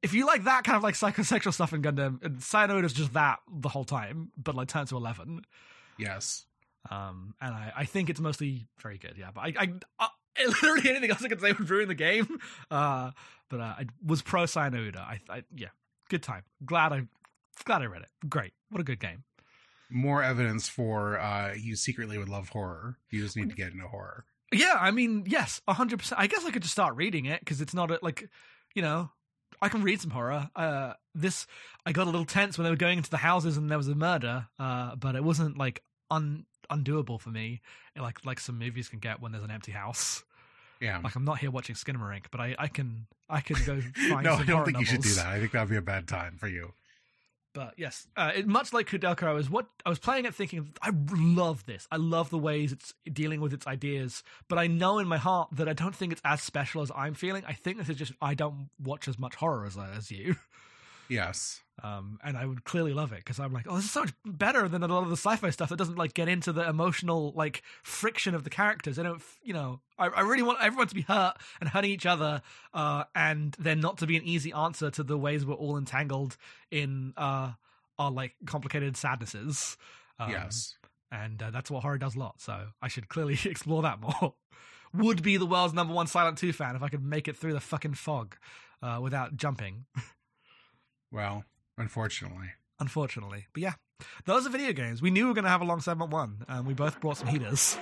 if 0.03 0.13
you 0.13 0.27
like 0.27 0.45
that 0.45 0.65
kind 0.65 0.77
of 0.77 0.83
like 0.83 0.95
psychosexual 0.95 1.53
stuff 1.53 1.73
in 1.73 1.81
Gundam, 1.81 2.23
and 2.23 2.37
Cyanoid 2.37 2.85
is 2.85 2.93
just 2.93 3.15
that 3.15 3.39
the 3.51 3.71
whole 3.71 3.85
time, 3.85 4.31
but 4.37 4.55
like 4.55 4.69
turns 4.69 4.91
to 4.91 4.97
eleven. 4.97 5.43
Yes. 5.99 6.45
Um, 6.91 7.35
and 7.41 7.55
I, 7.55 7.73
I 7.75 7.85
think 7.87 8.11
it's 8.11 8.21
mostly 8.21 8.67
very 8.83 8.99
good. 8.99 9.15
Yeah, 9.17 9.31
but 9.35 9.41
I, 9.41 9.55
I, 9.59 9.73
I 9.99 10.09
literally 10.47 10.91
anything 10.91 11.11
else 11.11 11.25
I 11.25 11.29
could 11.29 11.41
say 11.41 11.53
would 11.53 11.71
ruin 11.71 11.89
the 11.89 11.95
game. 11.95 12.39
Uh, 12.71 13.13
but 13.49 13.61
uh, 13.61 13.75
I 13.79 13.87
was 14.05 14.23
pro 14.23 14.43
Cyanoda. 14.43 14.99
I, 14.99 15.21
I, 15.29 15.45
yeah, 15.55 15.69
good 16.09 16.23
time. 16.23 16.43
Glad 16.65 16.93
I, 16.93 17.03
glad 17.65 17.83
I 17.83 17.87
read 17.87 18.03
it. 18.03 18.29
Great. 18.29 18.53
What 18.71 18.81
a 18.81 18.85
good 18.85 19.01
game. 19.01 19.25
More 19.91 20.23
evidence 20.23 20.69
for 20.69 21.19
uh, 21.19 21.55
you 21.55 21.77
secretly 21.77 22.19
would 22.19 22.29
love 22.29 22.49
horror. 22.49 22.99
You 23.11 23.23
just 23.23 23.37
need 23.37 23.51
to 23.51 23.57
get 23.57 23.73
into 23.73 23.87
horror. 23.87 24.25
Yeah, 24.53 24.77
I 24.79 24.91
mean, 24.91 25.25
yes, 25.27 25.61
hundred 25.69 25.99
percent. 25.99 26.21
I 26.21 26.27
guess 26.27 26.45
I 26.45 26.51
could 26.51 26.63
just 26.63 26.73
start 26.73 26.95
reading 26.97 27.27
it 27.27 27.41
because 27.41 27.61
it's 27.61 27.75
not 27.75 27.91
a, 27.91 27.99
like, 28.03 28.29
you 28.75 28.83
know, 28.83 29.11
I 29.61 29.69
can 29.69 29.83
read 29.83 30.01
some 30.01 30.11
horror. 30.11 30.49
Uh, 30.55 30.95
this 31.15 31.47
I 31.87 31.93
got 31.93 32.05
a 32.07 32.11
little 32.11 32.25
tense 32.27 32.57
when 32.57 32.65
they 32.65 32.71
were 32.71 32.77
going 32.77 32.99
into 32.99 33.11
the 33.11 33.17
houses 33.17 33.57
and 33.57 33.71
there 33.71 33.79
was 33.79 33.89
a 33.89 33.95
murder. 33.95 34.47
Uh, 34.59 34.97
but 34.97 35.17
it 35.17 35.25
wasn't 35.25 35.57
like 35.59 35.83
un 36.11 36.47
undoable 36.71 37.21
for 37.21 37.31
me, 37.31 37.61
like 37.97 38.25
like 38.25 38.41
some 38.41 38.59
movies 38.59 38.89
can 38.89 38.99
get 38.99 39.21
when 39.21 39.33
there's 39.33 39.45
an 39.45 39.51
empty 39.51 39.73
house. 39.73 40.25
Yeah, 40.81 41.01
like 41.03 41.15
I'm 41.15 41.25
not 41.25 41.39
here 41.39 41.51
watching 41.51 41.75
Skinamarink, 41.77 42.27
but 42.31 42.41
I 42.41 42.55
I 42.59 42.69
can 42.69 43.07
I 43.29 43.41
can 43.41 43.57
go 43.65 43.81
find. 44.09 44.25
no, 44.25 44.35
I 44.35 44.45
don't 44.45 44.65
think 44.65 44.75
novels. 44.75 44.81
you 44.81 44.85
should 44.87 45.03
do 45.03 45.15
that. 45.15 45.27
I 45.27 45.39
think 45.41 45.53
that'd 45.53 45.69
be 45.69 45.77
a 45.77 45.83
bad 45.83 46.07
time 46.09 46.37
for 46.39 46.49
you. 46.49 46.73
But 47.55 47.75
yes, 47.77 48.09
uh, 48.17 48.33
it, 48.35 48.49
much 48.49 48.73
like 48.73 48.89
Koudelka, 48.89 49.23
I 49.23 49.33
was 49.33 49.49
what 49.49 49.67
I 49.87 49.89
was 49.89 50.01
playing 50.01 50.25
it 50.25 50.35
thinking 50.35 50.75
I 50.83 50.91
love 51.13 51.65
this. 51.67 51.87
I 51.91 51.97
love 51.97 52.29
the 52.29 52.39
ways 52.39 52.73
it's 52.73 52.93
dealing 53.11 53.41
with 53.41 53.53
its 53.53 53.67
ideas, 53.67 54.25
but 54.49 54.59
I 54.59 54.67
know 54.67 54.99
in 54.99 55.07
my 55.07 55.19
heart 55.19 55.51
that 55.53 55.69
I 55.69 55.73
don't 55.73 55.95
think 55.95 56.13
it's 56.13 56.21
as 56.25 56.43
special 56.43 56.83
as 56.83 56.91
I'm 56.95 57.15
feeling. 57.15 57.45
I 57.47 57.53
think 57.53 57.79
this 57.79 57.89
is 57.89 57.97
just 57.97 58.13
I 58.21 58.35
don't 58.35 58.71
watch 58.83 59.07
as 59.07 59.19
much 59.21 59.37
horror 59.37 59.65
as 59.65 59.79
as 59.97 60.11
you. 60.11 60.37
Yes. 61.07 61.61
Um, 61.83 62.21
and 62.23 62.37
I 62.37 62.47
would 62.47 62.65
clearly 62.65 62.95
love 62.95 63.13
it 63.13 63.19
because 63.19 63.41
I'm 63.41 63.53
like, 63.53 63.67
oh, 63.69 63.77
this 63.77 63.87
is 63.87 63.91
so 63.91 64.01
much 64.01 64.15
better 64.25 64.69
than 64.69 64.83
a 64.83 64.87
lot 64.87 65.03
of 65.03 65.11
the 65.11 65.17
sci-fi 65.17 65.51
stuff 65.51 65.71
that 65.71 65.77
doesn't 65.77 65.99
like 65.99 66.15
get 66.15 66.29
into 66.29 66.53
the 66.53 66.67
emotional 66.69 67.33
like 67.35 67.63
friction 67.83 68.35
of 68.35 68.45
the 68.45 68.51
characters. 68.51 68.99
I 68.99 69.03
don't, 69.03 69.21
you 69.43 69.53
know, 69.53 69.81
I, 69.99 70.07
I 70.07 70.21
really 70.21 70.45
want 70.45 70.59
everyone 70.63 70.87
to 70.87 70.95
be 70.95 71.03
hurt 71.03 71.35
and 71.61 71.69
hurting 71.69 71.91
each 71.91 72.07
other, 72.07 72.43
uh, 72.73 73.05
and 73.15 73.57
then 73.59 73.81
not 73.81 73.99
to 73.99 74.07
be 74.07 74.17
an 74.17 74.23
easy 74.23 74.53
answer 74.53 74.91
to 74.93 75.03
the 75.03 75.19
ways 75.19 75.45
we're 75.45 75.55
all 75.55 75.77
entangled 75.77 76.37
in 76.71 77.13
uh, 77.17 77.53
our 77.99 78.11
like 78.11 78.35
complicated 78.47 78.97
sadnesses. 78.97 79.77
Um, 80.21 80.31
yes, 80.31 80.77
and 81.11 81.43
uh, 81.43 81.51
that's 81.51 81.73
what 81.73 81.83
horror 81.83 81.99
does 81.99 82.15
a 82.15 82.21
lot. 82.21 82.41
So 82.41 82.69
I 82.81 82.87
should 82.87 83.09
clearly 83.09 83.37
explore 83.45 83.83
that 83.83 84.01
more. 84.01 84.35
Would 84.95 85.25
be 85.25 85.39
the 85.39 85.47
world's 85.47 85.75
number 85.75 85.93
one 85.93 86.07
Silent 86.07 86.39
Two 86.39 86.53
fan 86.53 86.77
if 86.77 86.83
I 86.85 86.89
could 86.89 87.05
make 87.05 87.27
it 87.27 87.37
through 87.37 87.55
the 87.55 87.61
fucking 87.61 87.95
fog 87.95 88.37
uh, 88.81 89.01
without 89.03 89.37
jumping. 89.37 89.87
Well, 91.13 91.45
unfortunately. 91.79 92.53
Unfortunately. 92.81 93.47
But 93.53 93.63
yeah, 93.63 93.73
those 94.25 94.47
are 94.47 94.51
video 94.51 94.73
games. 94.73 95.01
We 95.01 95.11
knew 95.11 95.25
we 95.25 95.29
were 95.29 95.35
going 95.35 95.45
to 95.45 95.51
have 95.51 95.63
a 95.63 95.65
long 95.65 95.81
segment 95.81 96.11
one, 96.11 96.45
and 96.49 96.67
we 96.67 96.75
both 96.75 97.01
brought 97.01 97.19
some 97.19 97.29
heaters. 97.29 97.79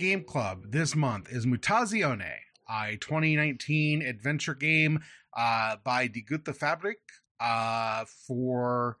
Game 0.00 0.24
club 0.24 0.64
this 0.70 0.96
month 0.96 1.30
is 1.30 1.44
Mutazione, 1.44 2.32
a 2.70 2.96
2019 2.96 4.00
adventure 4.00 4.54
game 4.54 4.98
uh, 5.36 5.76
by 5.84 6.06
Die 6.06 6.24
Gute 6.26 6.56
Fabrik 6.56 6.94
uh, 7.38 8.06
for 8.26 8.96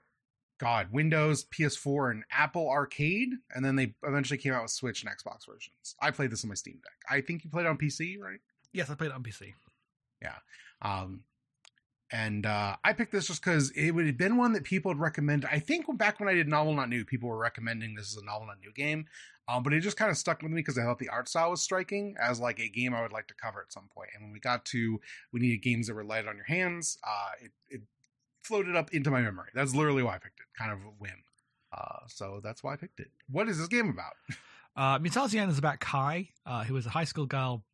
God 0.58 0.88
Windows, 0.92 1.46
PS4, 1.46 2.10
and 2.10 2.24
Apple 2.30 2.68
Arcade, 2.68 3.30
and 3.54 3.64
then 3.64 3.76
they 3.76 3.94
eventually 4.02 4.36
came 4.36 4.52
out 4.52 4.60
with 4.60 4.72
Switch 4.72 5.02
and 5.02 5.10
Xbox 5.10 5.46
versions. 5.46 5.96
I 6.02 6.10
played 6.10 6.30
this 6.30 6.44
on 6.44 6.48
my 6.50 6.54
Steam 6.54 6.74
Deck. 6.74 6.92
I 7.08 7.22
think 7.22 7.44
you 7.44 7.50
played 7.50 7.64
it 7.64 7.70
on 7.70 7.78
PC, 7.78 8.20
right? 8.20 8.40
Yes, 8.74 8.90
I 8.90 8.94
played 8.94 9.08
it 9.08 9.14
on 9.14 9.22
PC. 9.22 9.54
Yeah. 10.20 10.36
Um, 10.82 11.22
and 12.12 12.44
uh, 12.44 12.76
I 12.84 12.92
picked 12.92 13.12
this 13.12 13.28
just 13.28 13.42
because 13.42 13.70
it 13.70 13.92
would 13.92 14.04
have 14.04 14.18
been 14.18 14.36
one 14.36 14.52
that 14.52 14.64
people 14.64 14.90
would 14.90 15.00
recommend. 15.00 15.46
I 15.46 15.60
think 15.60 15.86
back 15.96 16.20
when 16.20 16.28
I 16.28 16.34
did 16.34 16.46
Novel 16.46 16.74
Not 16.74 16.90
New, 16.90 17.06
people 17.06 17.30
were 17.30 17.38
recommending 17.38 17.94
this 17.94 18.14
as 18.14 18.22
a 18.22 18.26
Novel 18.26 18.48
Not 18.48 18.60
New 18.60 18.72
game. 18.72 19.06
Um, 19.50 19.62
but 19.62 19.72
it 19.72 19.80
just 19.80 19.96
kind 19.96 20.10
of 20.10 20.16
stuck 20.16 20.42
with 20.42 20.52
me 20.52 20.60
because 20.60 20.78
I 20.78 20.82
thought 20.82 20.98
the 20.98 21.08
art 21.08 21.28
style 21.28 21.50
was 21.50 21.60
striking 21.60 22.14
as 22.20 22.38
like 22.38 22.60
a 22.60 22.68
game 22.68 22.94
I 22.94 23.02
would 23.02 23.12
like 23.12 23.26
to 23.28 23.34
cover 23.34 23.60
at 23.60 23.72
some 23.72 23.88
point. 23.92 24.10
And 24.14 24.22
when 24.22 24.32
we 24.32 24.38
got 24.38 24.64
to 24.66 25.00
we 25.32 25.40
needed 25.40 25.62
games 25.62 25.88
that 25.88 25.94
were 25.94 26.04
light 26.04 26.26
on 26.26 26.36
your 26.36 26.44
hands, 26.44 26.98
uh, 27.04 27.30
it, 27.42 27.50
it 27.68 27.80
floated 28.42 28.76
up 28.76 28.92
into 28.92 29.10
my 29.10 29.20
memory. 29.20 29.48
That's 29.54 29.74
literally 29.74 30.02
why 30.02 30.14
I 30.14 30.18
picked 30.18 30.40
it, 30.40 30.46
kind 30.56 30.72
of 30.72 30.78
a 30.78 30.92
whim. 30.98 31.24
Uh, 31.72 32.06
so 32.06 32.40
that's 32.42 32.62
why 32.62 32.74
I 32.74 32.76
picked 32.76 33.00
it. 33.00 33.10
What 33.28 33.48
is 33.48 33.58
this 33.58 33.68
game 33.68 33.88
about? 33.88 34.12
Uh, 34.76 35.00
Mutazione 35.00 35.48
is 35.50 35.58
about 35.58 35.80
Kai, 35.80 36.28
uh, 36.46 36.62
who 36.62 36.76
is 36.76 36.86
a 36.86 36.90
high 36.90 37.04
school 37.04 37.26
girl 37.26 37.64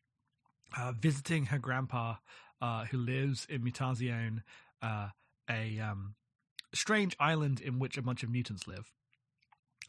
uh, 0.77 0.93
visiting 0.99 1.45
her 1.45 1.59
grandpa, 1.59 2.15
uh, 2.63 2.87
who 2.87 2.97
lives 2.97 3.47
in 3.51 3.63
Mutazione, 3.63 4.43
uh, 4.81 5.09
a 5.49 5.79
um, 5.79 6.15
strange 6.75 7.15
island 7.21 7.61
in 7.61 7.79
which 7.79 7.99
a 7.99 8.03
bunch 8.03 8.23
of 8.23 8.31
mutants 8.31 8.67
live. 8.67 8.95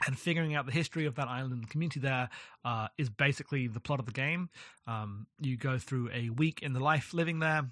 And 0.06 0.18
figuring 0.18 0.54
out 0.54 0.68
the 0.68 0.72
history 0.72 1.08
of 1.08 1.16
that 1.16 1.28
island 1.28 1.54
and 1.54 1.64
the 1.64 1.68
community 1.68 2.00
there 2.00 2.30
uh, 2.64 2.88
is 3.00 3.10
basically 3.10 3.68
the 3.68 3.80
plot 3.80 4.00
of 4.00 4.06
the 4.06 4.12
game. 4.12 4.50
Um, 4.86 5.26
you 5.39 5.58
go 5.58 5.80
through 5.80 6.12
a 6.14 6.30
week 6.30 6.62
in 6.62 6.74
the 6.74 6.80
life 6.80 7.16
living 7.16 7.39
there, 7.39 7.72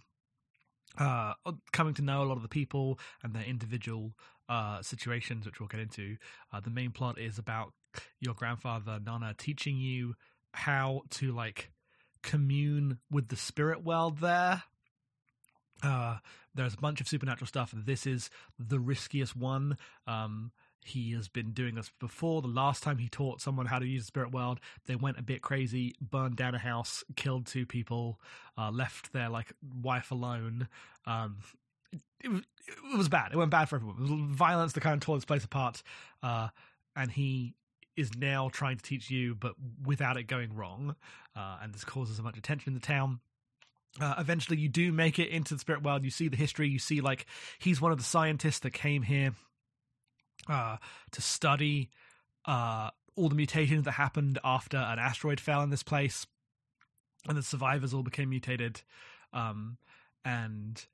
uh, 0.97 1.33
coming 1.71 1.93
to 1.95 2.01
know 2.01 2.23
a 2.23 2.25
lot 2.25 2.37
of 2.37 2.41
the 2.41 2.49
people 2.49 2.97
and 3.23 3.33
their 3.33 3.43
individual 3.43 4.13
uh, 4.49 4.81
situations, 4.81 5.45
which 5.45 5.59
we'll 5.59 5.67
get 5.67 5.79
into. 5.79 6.17
Uh, 6.51 6.59
the 6.59 6.71
main 6.71 6.91
plot 6.91 7.19
is 7.19 7.37
about 7.37 7.73
your 8.19 8.33
grandfather 8.33 8.99
Nonno 8.99 9.37
teaching 9.37 9.77
you 9.77 10.15
how 10.53 11.01
to 11.11 11.31
like 11.31 11.71
commune 12.23 12.99
with 13.11 13.27
the 13.27 13.35
spirit 13.35 13.83
world 13.83 14.19
there. 14.19 14.63
Uh, 15.83 16.17
there's 16.55 16.73
a 16.73 16.77
bunch 16.77 17.01
of 17.01 17.07
supernatural 17.07 17.47
stuff, 17.47 17.73
this 17.75 18.07
is 18.07 18.29
the 18.57 18.79
riskiest 18.79 19.35
one. 19.35 19.77
Um, 20.07 20.51
he 20.85 21.13
has 21.13 21.27
been 21.27 21.51
doing 21.51 21.73
this 21.73 21.91
before. 21.99 22.43
The 22.43 22.47
last 22.47 22.83
time 22.83 22.99
he 22.99 23.09
taught 23.09 23.41
someone 23.41 23.65
how 23.65 23.79
to 23.79 23.87
use 23.87 24.03
the 24.03 24.07
spirit 24.07 24.31
world, 24.31 24.59
they 24.85 24.95
went 24.95 25.17
a 25.17 25.23
bit 25.23 25.41
crazy, 25.41 25.95
burned 25.99 26.35
down 26.35 26.53
a 26.53 26.59
house, 26.59 27.03
killed 27.15 27.47
two 27.47 27.65
people, 27.65 28.19
uh, 28.55 28.69
left 28.69 29.11
their 29.11 29.29
like 29.29 29.51
wife 29.81 30.11
alone. 30.11 30.67
Um, 31.07 31.37
it, 32.23 32.29
was, 32.29 32.41
it 32.67 32.97
was 32.97 33.09
bad. 33.09 33.31
It 33.33 33.37
went 33.37 33.49
bad 33.49 33.65
for 33.65 33.77
everyone. 33.77 34.31
Violence 34.33 34.73
that 34.73 34.81
kind 34.81 34.93
of 34.93 34.99
tore 34.99 35.17
this 35.17 35.25
place 35.25 35.43
apart. 35.43 35.81
Uh, 36.21 36.49
and 36.95 37.09
he 37.09 37.55
is 37.97 38.15
now 38.15 38.49
trying 38.53 38.77
to 38.77 38.83
teach 38.83 39.09
you, 39.09 39.33
but 39.33 39.55
without 39.83 40.17
it 40.17 40.27
going 40.27 40.53
wrong. 40.55 40.95
Uh, 41.35 41.57
and 41.63 41.73
this 41.73 41.83
causes 41.83 42.19
a 42.19 42.21
bunch 42.21 42.37
of 42.37 42.43
tension 42.43 42.69
in 42.69 42.79
the 42.79 42.85
town. 42.85 43.21
Uh, 43.99 44.13
eventually, 44.19 44.57
you 44.57 44.69
do 44.69 44.91
make 44.91 45.17
it 45.17 45.29
into 45.29 45.55
the 45.55 45.59
spirit 45.59 45.81
world. 45.81 46.03
You 46.03 46.11
see 46.11 46.27
the 46.27 46.37
history. 46.37 46.69
You 46.69 46.79
see, 46.79 47.01
like, 47.01 47.25
he's 47.57 47.81
one 47.81 47.91
of 47.91 47.97
the 47.97 48.03
scientists 48.03 48.59
that 48.59 48.71
came 48.71 49.01
here 49.01 49.33
uh, 50.47 50.77
to 51.11 51.21
study 51.21 51.89
uh, 52.45 52.89
all 53.15 53.29
the 53.29 53.35
mutations 53.35 53.85
that 53.85 53.93
happened 53.93 54.39
after 54.43 54.77
an 54.77 54.99
asteroid 54.99 55.39
fell 55.39 55.61
in 55.61 55.69
this 55.69 55.83
place, 55.83 56.25
and 57.27 57.37
the 57.37 57.43
survivors 57.43 57.93
all 57.93 58.03
became 58.03 58.29
mutated. 58.29 58.81
Um, 59.33 59.77
and 60.23 60.85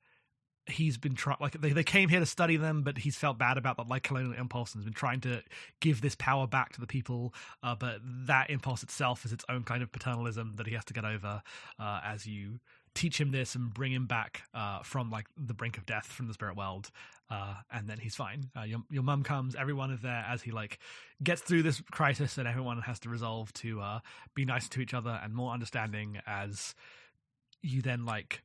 he's 0.68 0.98
been 0.98 1.16
trying 1.16 1.38
like 1.40 1.60
they, 1.60 1.72
they 1.72 1.84
came 1.84 2.08
here 2.10 2.20
to 2.20 2.26
study 2.26 2.56
them 2.56 2.84
but 2.84 3.00
he's 3.00 3.18
felt 3.18 3.38
bad 3.38 3.58
about 3.58 3.78
that 3.78 3.88
like 3.88 4.04
colonial 4.04 4.34
impulse 4.34 4.74
and 4.74 4.80
has 4.80 4.86
been 4.86 4.94
trying 4.94 5.20
to 5.20 5.42
give 5.80 6.02
this 6.02 6.16
power 6.16 6.46
back 6.46 6.72
to 6.72 6.80
the 6.80 6.88
people 6.88 7.34
uh, 7.64 7.76
but 7.76 7.98
that 8.04 8.50
impulse 8.50 8.84
itself 8.84 9.26
is 9.26 9.34
its 9.34 9.44
own 9.50 9.64
kind 9.64 9.82
of 9.82 9.92
paternalism 9.92 10.54
that 10.58 10.68
he 10.68 10.74
has 10.74 10.86
to 10.86 10.94
get 10.94 11.04
over 11.04 11.42
uh, 11.80 12.00
as 12.04 12.28
you 12.28 12.60
teach 12.94 13.20
him 13.20 13.32
this 13.32 13.56
and 13.56 13.74
bring 13.74 13.92
him 13.92 14.06
back 14.06 14.44
uh, 14.54 14.80
from 14.84 15.10
like 15.10 15.26
the 15.38 15.54
brink 15.54 15.78
of 15.78 15.86
death 15.86 16.06
from 16.06 16.28
the 16.28 16.34
spirit 16.34 16.56
world 16.56 16.92
uh, 17.30 17.56
and 17.72 17.88
then 17.88 17.98
he's 17.98 18.16
fine 18.16 18.50
uh, 18.58 18.64
your, 18.64 18.80
your 18.90 19.04
mum 19.04 19.24
comes 19.24 19.56
everyone 19.56 19.92
is 19.92 20.02
there 20.02 20.26
as 20.28 20.42
he 20.42 20.52
like 20.52 20.80
gets 21.24 21.42
through 21.42 21.64
this 21.64 21.82
crisis 21.92 22.38
and 22.38 22.48
everyone 22.48 22.82
has 22.82 23.00
to 23.00 23.10
resolve 23.10 23.52
to 23.54 23.80
uh, 23.82 24.00
be 24.36 24.46
nice 24.46 24.68
to 24.68 24.82
each 24.82 24.94
other 24.94 25.20
and 25.24 25.34
more 25.34 25.54
understanding 25.54 26.20
as 26.28 26.76
you 27.62 27.82
then 27.82 28.06
like 28.06 28.44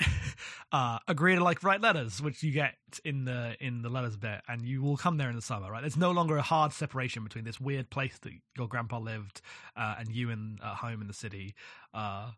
uh, 0.72 0.98
agree 1.08 1.34
to 1.34 1.44
like 1.44 1.62
write 1.62 1.80
letters, 1.80 2.22
which 2.22 2.42
you 2.42 2.52
get 2.52 2.74
in 3.04 3.24
the 3.24 3.56
in 3.60 3.82
the 3.82 3.88
letters 3.88 4.16
bit, 4.16 4.40
and 4.48 4.62
you 4.62 4.82
will 4.82 4.96
come 4.96 5.16
there 5.16 5.28
in 5.28 5.36
the 5.36 5.42
summer, 5.42 5.70
right? 5.70 5.82
There's 5.82 5.96
no 5.96 6.10
longer 6.10 6.36
a 6.36 6.42
hard 6.42 6.72
separation 6.72 7.22
between 7.24 7.44
this 7.44 7.60
weird 7.60 7.90
place 7.90 8.18
that 8.22 8.32
your 8.56 8.68
grandpa 8.68 8.98
lived 8.98 9.40
uh, 9.76 9.96
and 9.98 10.10
you 10.10 10.30
in 10.30 10.58
home 10.62 11.00
in 11.00 11.06
the 11.06 11.14
city. 11.14 11.54
Uh, 11.92 12.30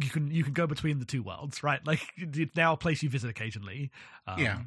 you 0.00 0.10
can 0.10 0.30
you 0.30 0.44
can 0.44 0.52
go 0.52 0.66
between 0.66 0.98
the 0.98 1.04
two 1.04 1.22
worlds, 1.22 1.62
right? 1.62 1.84
Like 1.86 2.00
it's 2.16 2.56
now 2.56 2.72
a 2.72 2.76
place 2.76 3.02
you 3.02 3.08
visit 3.08 3.30
occasionally. 3.30 3.90
Um, 4.26 4.38
Yeah. 4.38 4.58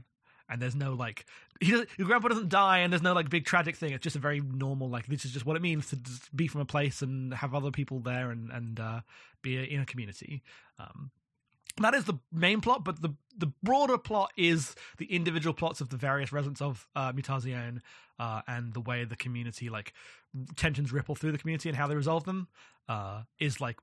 And 0.47 0.61
there's 0.61 0.75
no 0.75 0.93
like 0.93 1.25
he 1.59 1.71
doesn't, 1.71 1.89
your 1.97 2.07
grandpa 2.07 2.27
doesn't 2.27 2.49
die, 2.49 2.79
and 2.79 2.93
there's 2.93 3.01
no 3.01 3.13
like 3.13 3.29
big 3.29 3.45
tragic 3.45 3.75
thing. 3.75 3.93
It's 3.93 4.03
just 4.03 4.15
a 4.15 4.19
very 4.19 4.41
normal 4.41 4.89
like 4.89 5.07
this 5.07 5.25
is 5.25 5.31
just 5.31 5.43
what 5.43 5.55
it 5.55 5.61
means 5.63 5.89
to 5.89 5.97
be 6.35 6.47
from 6.47 6.61
a 6.61 6.65
place 6.65 7.01
and 7.01 7.33
have 7.33 7.55
other 7.55 7.71
people 7.71 7.99
there 7.99 8.29
and 8.29 8.51
and 8.51 8.79
uh, 8.79 9.01
be 9.41 9.57
in 9.57 9.81
a 9.81 9.85
community. 9.85 10.43
Um, 10.77 11.09
that 11.81 11.93
is 11.93 12.05
the 12.05 12.13
main 12.31 12.61
plot, 12.61 12.85
but 12.85 13.01
the 13.01 13.15
the 13.37 13.47
broader 13.63 13.97
plot 13.97 14.31
is 14.37 14.75
the 14.97 15.05
individual 15.05 15.53
plots 15.53 15.81
of 15.81 15.89
the 15.89 15.97
various 15.97 16.31
residents 16.31 16.61
of 16.61 16.87
uh, 16.95 17.11
Mutazione 17.11 17.81
uh, 18.19 18.41
and 18.47 18.73
the 18.73 18.79
way 18.79 19.03
the 19.03 19.15
community 19.15 19.69
like 19.69 19.93
tensions 20.55 20.93
ripple 20.93 21.15
through 21.15 21.31
the 21.31 21.37
community 21.37 21.69
and 21.69 21.77
how 21.77 21.87
they 21.87 21.95
resolve 21.95 22.23
them 22.23 22.47
uh, 22.87 23.23
is 23.39 23.59
like 23.59 23.77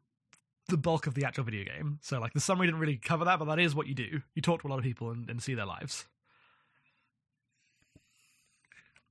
the 0.73 0.79
bulk 0.79 1.07
of 1.07 1.15
the 1.15 1.25
actual 1.25 1.45
video 1.45 1.65
game. 1.65 2.01
So 2.03 2.19
like 2.19 2.33
the 2.33 2.41
summary 2.41 2.67
didn't 2.67 2.81
really 2.81 2.97
cover 2.97 3.25
that, 3.27 3.39
but 3.39 3.45
that 3.45 3.61
is 3.61 3.75
what 3.75 3.87
you 3.87 3.95
do. 3.95 4.23
You 4.35 4.43
talk 4.43 4.63
to 4.63 4.67
a 4.67 4.71
lot 4.71 4.79
of 4.79 4.85
people 4.85 5.11
and, 5.11 5.31
and 5.31 5.41
see 5.41 5.55
their 5.55 5.67
lives. 5.67 6.07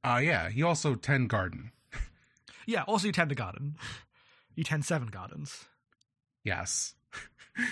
Uh, 0.04 0.20
yeah, 0.22 0.50
you 0.50 0.68
also 0.68 0.96
tend 0.96 1.30
garden. 1.30 1.72
Yeah. 2.66 2.84
Also, 2.88 3.08
you 3.08 3.14
tend 3.14 3.32
the 3.32 3.36
garden. 3.36 3.76
You 4.54 4.66
tend 4.66 4.84
seven 4.84 5.08
gardens. 5.08 5.64
Yes. 6.44 6.94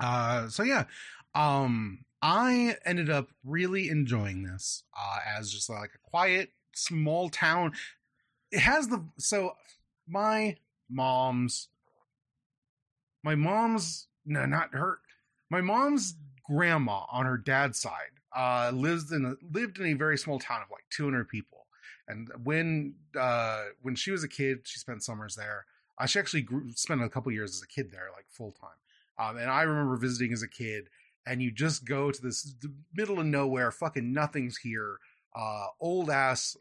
uh 0.00 0.48
so 0.48 0.64
yeah. 0.64 0.86
Um 1.36 2.00
I 2.20 2.74
ended 2.84 3.08
up 3.08 3.28
really 3.44 3.88
enjoying 3.88 4.42
this 4.42 4.82
uh 4.92 5.18
as 5.38 5.52
just 5.52 5.70
like 5.70 5.90
a 5.94 6.10
quiet 6.10 6.50
small 6.74 7.30
town. 7.30 7.74
It 8.50 8.58
has 8.58 8.88
the 8.88 9.04
so 9.18 9.52
my 10.08 10.56
mom's 10.90 11.68
my 13.22 13.34
mom's 13.34 14.08
no 14.24 14.46
not 14.46 14.72
her 14.72 15.00
my 15.50 15.60
mom's 15.60 16.14
grandma 16.48 17.04
on 17.10 17.26
her 17.26 17.36
dad's 17.36 17.80
side 17.80 18.12
uh 18.36 18.70
lives 18.72 19.10
in 19.12 19.24
a 19.24 19.34
lived 19.52 19.78
in 19.78 19.86
a 19.86 19.94
very 19.94 20.18
small 20.18 20.38
town 20.38 20.62
of 20.62 20.70
like 20.70 20.84
200 20.90 21.28
people. 21.28 21.66
And 22.08 22.30
when 22.44 22.94
uh 23.18 23.64
when 23.82 23.94
she 23.96 24.10
was 24.10 24.22
a 24.22 24.28
kid 24.28 24.60
she 24.64 24.78
spent 24.78 25.02
summers 25.02 25.34
there. 25.34 25.66
Uh, 25.98 26.04
she 26.04 26.18
actually 26.18 26.42
grew, 26.42 26.70
spent 26.74 27.02
a 27.02 27.08
couple 27.08 27.32
years 27.32 27.54
as 27.56 27.62
a 27.62 27.66
kid 27.66 27.90
there 27.90 28.08
like 28.14 28.26
full 28.28 28.52
time 28.52 28.76
um 29.18 29.38
and 29.38 29.50
i 29.50 29.62
remember 29.62 29.96
visiting 29.96 30.30
as 30.30 30.42
a 30.42 30.48
kid 30.48 30.88
and 31.26 31.42
you 31.42 31.50
just 31.50 31.86
go 31.86 32.10
to 32.10 32.20
this 32.20 32.54
middle 32.94 33.18
of 33.18 33.24
nowhere 33.24 33.70
fucking 33.70 34.12
nothing's 34.12 34.58
here 34.58 34.98
uh 35.34 35.68
old 35.80 36.10
ass 36.10 36.54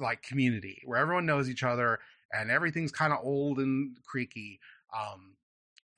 like 0.00 0.22
community 0.22 0.82
where 0.84 0.98
everyone 0.98 1.24
knows 1.24 1.48
each 1.48 1.62
other 1.62 2.00
and 2.32 2.50
everything's 2.50 2.92
kind 2.92 3.12
of 3.12 3.18
old 3.22 3.58
and 3.58 3.96
creaky 4.06 4.60
um 4.94 5.34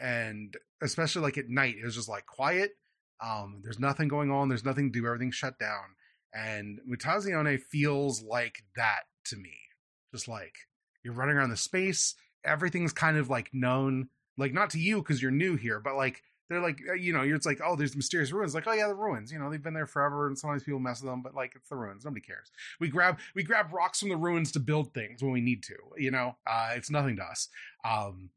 and 0.00 0.56
especially 0.82 1.22
like 1.22 1.38
at 1.38 1.48
night 1.48 1.76
it 1.80 1.84
was 1.84 1.94
just 1.94 2.08
like 2.08 2.26
quiet 2.26 2.72
um 3.22 3.60
there's 3.62 3.78
nothing 3.78 4.08
going 4.08 4.30
on 4.30 4.48
there's 4.48 4.64
nothing 4.64 4.92
to 4.92 4.98
do 5.00 5.06
everything's 5.06 5.34
shut 5.34 5.58
down 5.58 5.94
and 6.34 6.80
Mutazione 6.90 7.60
feels 7.60 8.22
like 8.22 8.64
that 8.76 9.02
to 9.26 9.36
me. 9.36 9.54
Just 10.12 10.28
like 10.28 10.54
you're 11.04 11.14
running 11.14 11.36
around 11.36 11.50
the 11.50 11.56
space, 11.56 12.14
everything's 12.44 12.92
kind 12.92 13.16
of 13.16 13.30
like 13.30 13.50
known, 13.52 14.08
like 14.36 14.52
not 14.52 14.70
to 14.70 14.78
you 14.78 14.98
because 14.98 15.20
you're 15.20 15.30
new 15.30 15.56
here, 15.56 15.80
but 15.80 15.96
like 15.96 16.22
they're 16.48 16.60
like 16.60 16.80
uh, 16.88 16.94
you 16.94 17.12
know, 17.12 17.22
it's 17.22 17.46
like 17.46 17.60
oh, 17.64 17.76
there's 17.76 17.96
mysterious 17.96 18.32
ruins. 18.32 18.54
Like 18.54 18.66
oh 18.66 18.72
yeah, 18.72 18.88
the 18.88 18.94
ruins. 18.94 19.32
You 19.32 19.38
know, 19.38 19.50
they've 19.50 19.62
been 19.62 19.74
there 19.74 19.86
forever, 19.86 20.26
and 20.26 20.38
sometimes 20.38 20.62
people 20.62 20.80
mess 20.80 21.00
with 21.00 21.10
them, 21.10 21.22
but 21.22 21.34
like 21.34 21.52
it's 21.54 21.68
the 21.68 21.76
ruins. 21.76 22.04
Nobody 22.04 22.20
cares. 22.20 22.50
We 22.80 22.88
grab 22.88 23.18
we 23.34 23.42
grab 23.42 23.72
rocks 23.72 24.00
from 24.00 24.08
the 24.08 24.16
ruins 24.16 24.52
to 24.52 24.60
build 24.60 24.94
things 24.94 25.22
when 25.22 25.32
we 25.32 25.40
need 25.40 25.62
to. 25.64 25.76
You 25.96 26.10
know, 26.10 26.36
uh, 26.46 26.72
it's 26.74 26.90
nothing 26.90 27.16
to 27.16 27.22
us. 27.22 27.48
Um, 27.84 28.30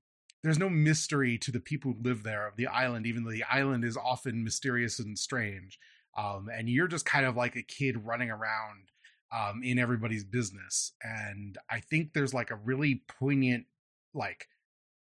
there's 0.44 0.60
no 0.60 0.70
mystery 0.70 1.38
to 1.40 1.52
the 1.52 1.60
people 1.60 1.94
who 1.94 2.04
live 2.08 2.24
there 2.24 2.48
of 2.48 2.56
the 2.56 2.68
island, 2.68 3.08
even 3.08 3.24
though 3.24 3.32
the 3.32 3.44
island 3.50 3.84
is 3.84 3.98
often 3.98 4.44
mysterious 4.44 5.00
and 5.00 5.18
strange 5.18 5.80
um, 6.18 6.50
and 6.54 6.70
you're 6.70 6.88
just 6.88 7.06
kind 7.06 7.26
of 7.26 7.36
like 7.36 7.56
a 7.56 7.62
kid 7.62 8.06
running 8.06 8.32
around 8.32 8.92
um, 9.32 9.62
in 9.64 9.78
everybody's 9.78 10.24
business. 10.24 10.94
And 11.04 11.58
I 11.70 11.80
think 11.80 12.14
there's 12.14 12.34
like 12.34 12.52
a 12.52 12.56
really 12.56 13.04
poignant, 13.20 13.66
like, 14.14 14.48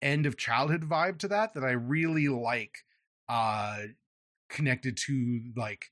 end 0.02 0.24
of 0.24 0.38
childhood 0.38 0.88
vibe 0.88 1.18
to 1.18 1.28
that 1.28 1.54
that 1.54 1.64
I 1.64 1.72
really 1.72 2.28
like, 2.28 2.78
uh, 3.30 3.78
connected 4.48 4.96
to 5.06 5.40
like 5.56 5.86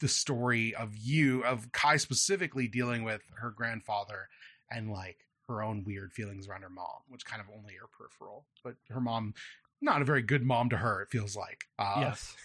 the 0.00 0.08
story 0.08 0.74
of 0.74 0.96
you, 0.96 1.42
of 1.44 1.72
Kai 1.72 1.96
specifically 1.96 2.68
dealing 2.68 3.02
with 3.04 3.22
her 3.40 3.50
grandfather 3.50 4.28
and 4.70 4.90
like 4.92 5.16
her 5.48 5.62
own 5.62 5.84
weird 5.84 6.12
feelings 6.12 6.46
around 6.48 6.62
her 6.62 6.68
mom, 6.70 6.86
which 7.08 7.24
kind 7.24 7.40
of 7.40 7.46
only 7.56 7.74
are 7.74 7.88
peripheral. 7.96 8.44
But 8.62 8.74
her 8.90 9.00
mom, 9.00 9.34
not 9.80 10.02
a 10.02 10.04
very 10.04 10.22
good 10.22 10.44
mom 10.44 10.68
to 10.70 10.76
her, 10.76 11.02
it 11.02 11.08
feels 11.10 11.34
like. 11.36 11.64
Uh, 11.78 11.96
yes. 12.00 12.36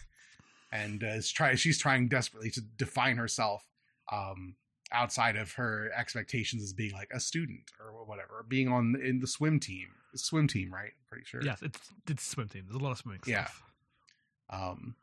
And 0.71 1.03
uh, 1.03 1.17
try, 1.33 1.55
she's 1.55 1.77
trying 1.77 2.07
desperately 2.07 2.49
to 2.51 2.61
define 2.61 3.17
herself 3.17 3.63
um, 4.11 4.55
outside 4.93 5.35
of 5.35 5.51
her 5.53 5.91
expectations 5.97 6.63
as 6.63 6.73
being 6.73 6.93
like 6.93 7.09
a 7.13 7.19
student 7.19 7.71
or 7.79 8.05
whatever, 8.05 8.45
being 8.47 8.69
on 8.69 8.95
in 9.03 9.19
the 9.19 9.27
swim 9.27 9.59
team. 9.59 9.87
Swim 10.15 10.47
team, 10.47 10.73
right? 10.73 10.91
Pretty 11.09 11.25
sure. 11.25 11.41
Yes, 11.43 11.61
it's 11.61 11.79
it's 12.09 12.25
swim 12.25 12.47
team. 12.49 12.65
There's 12.67 12.79
a 12.79 12.83
lot 12.83 12.91
of 12.91 12.97
swimming 12.99 13.21
Yeah. 13.25 13.45
stuff. 13.45 13.63
Um 14.51 14.95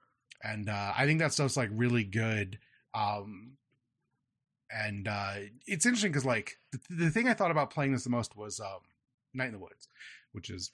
and 0.43 0.69
uh 0.69 0.93
i 0.97 1.05
think 1.07 1.19
that 1.19 1.33
stuff's 1.33 1.57
like 1.57 1.71
really 1.73 2.05
good 2.05 2.59
um 2.95 3.53
and 4.71 5.09
uh 5.09 5.35
it's 5.67 5.87
interesting 5.87 6.11
because 6.11 6.27
like 6.27 6.59
the, 6.73 6.81
the 6.91 7.11
thing 7.11 7.29
i 7.29 7.35
thought 7.35 7.51
about 7.51 7.71
playing 7.71 7.93
this 7.93 8.05
the 8.05 8.11
most 8.11 8.37
was 8.37 8.61
um 8.61 8.81
night 9.35 9.47
in 9.47 9.53
the 9.53 9.59
woods 9.59 9.89
which 10.33 10.51
is 10.51 10.73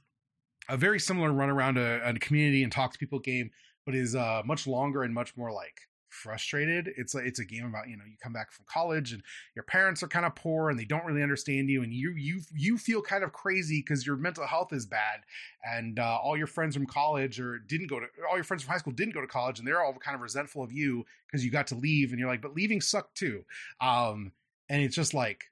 a 0.69 0.77
very 0.77 0.99
similar 0.99 1.33
run 1.33 1.51
around 1.51 1.77
a, 1.79 2.01
a 2.09 2.15
community 2.15 2.63
and 2.63 2.73
talk 2.73 2.93
to 2.93 2.99
people 2.99 3.19
game 3.19 3.51
but 3.87 3.95
is 3.95 4.15
uh 4.15 4.43
much 4.45 4.67
longer 4.67 5.03
and 5.03 5.15
much 5.15 5.37
more 5.37 5.53
like 5.53 5.83
frustrated 6.15 6.91
it's 6.97 7.15
like 7.15 7.27
it's 7.27 7.39
a 7.39 7.45
game 7.45 7.67
about 7.67 7.89
you 7.89 7.97
know 7.97 8.05
you 8.05 8.17
come 8.23 8.33
back 8.33 8.53
from 8.53 8.65
college 8.69 9.13
and 9.13 9.23
your 9.55 9.63
parents 9.65 10.03
are 10.03 10.09
kind 10.09 10.25
of 10.25 10.35
poor 10.35 10.71
and 10.71 10.79
they 10.79 10.85
don't 10.85 11.05
really 11.05 11.23
understand 11.23 11.69
you 11.69 11.83
and 11.83 11.93
you 11.93 12.13
you 12.13 12.41
you 12.55 12.79
feel 12.79 13.03
kind 13.03 13.25
of 13.25 13.33
crazy 13.33 13.81
because 13.81 14.07
your 14.07 14.17
mental 14.17 14.47
health 14.47 14.73
is 14.73 14.87
bad 14.87 15.21
and 15.65 15.99
uh, 15.99 16.19
all 16.23 16.37
your 16.37 16.47
friends 16.47 16.75
from 16.75 16.87
college 16.87 17.41
or 17.41 17.59
didn't 17.59 17.89
go 17.89 18.01
to 18.01 18.07
all 18.31 18.37
your 18.37 18.45
friends 18.45 18.63
from 18.63 18.73
high 18.73 18.79
school 18.79 18.93
didn't 18.93 19.15
go 19.15 19.21
to 19.21 19.27
college 19.27 19.59
and 19.59 19.67
they're 19.67 19.83
all 19.83 19.93
kind 19.95 20.15
of 20.15 20.21
resentful 20.21 20.63
of 20.63 20.73
you 20.73 21.05
because 21.27 21.45
you 21.45 21.51
got 21.51 21.67
to 21.67 21.75
leave 21.75 22.11
and 22.11 22.19
you're 22.19 22.29
like 22.29 22.43
but 22.43 22.55
leaving 22.55 22.81
sucked 22.81 23.17
too. 23.17 23.45
Um 23.81 24.33
and 24.69 24.83
it's 24.83 24.97
just 24.97 25.15
like 25.15 25.45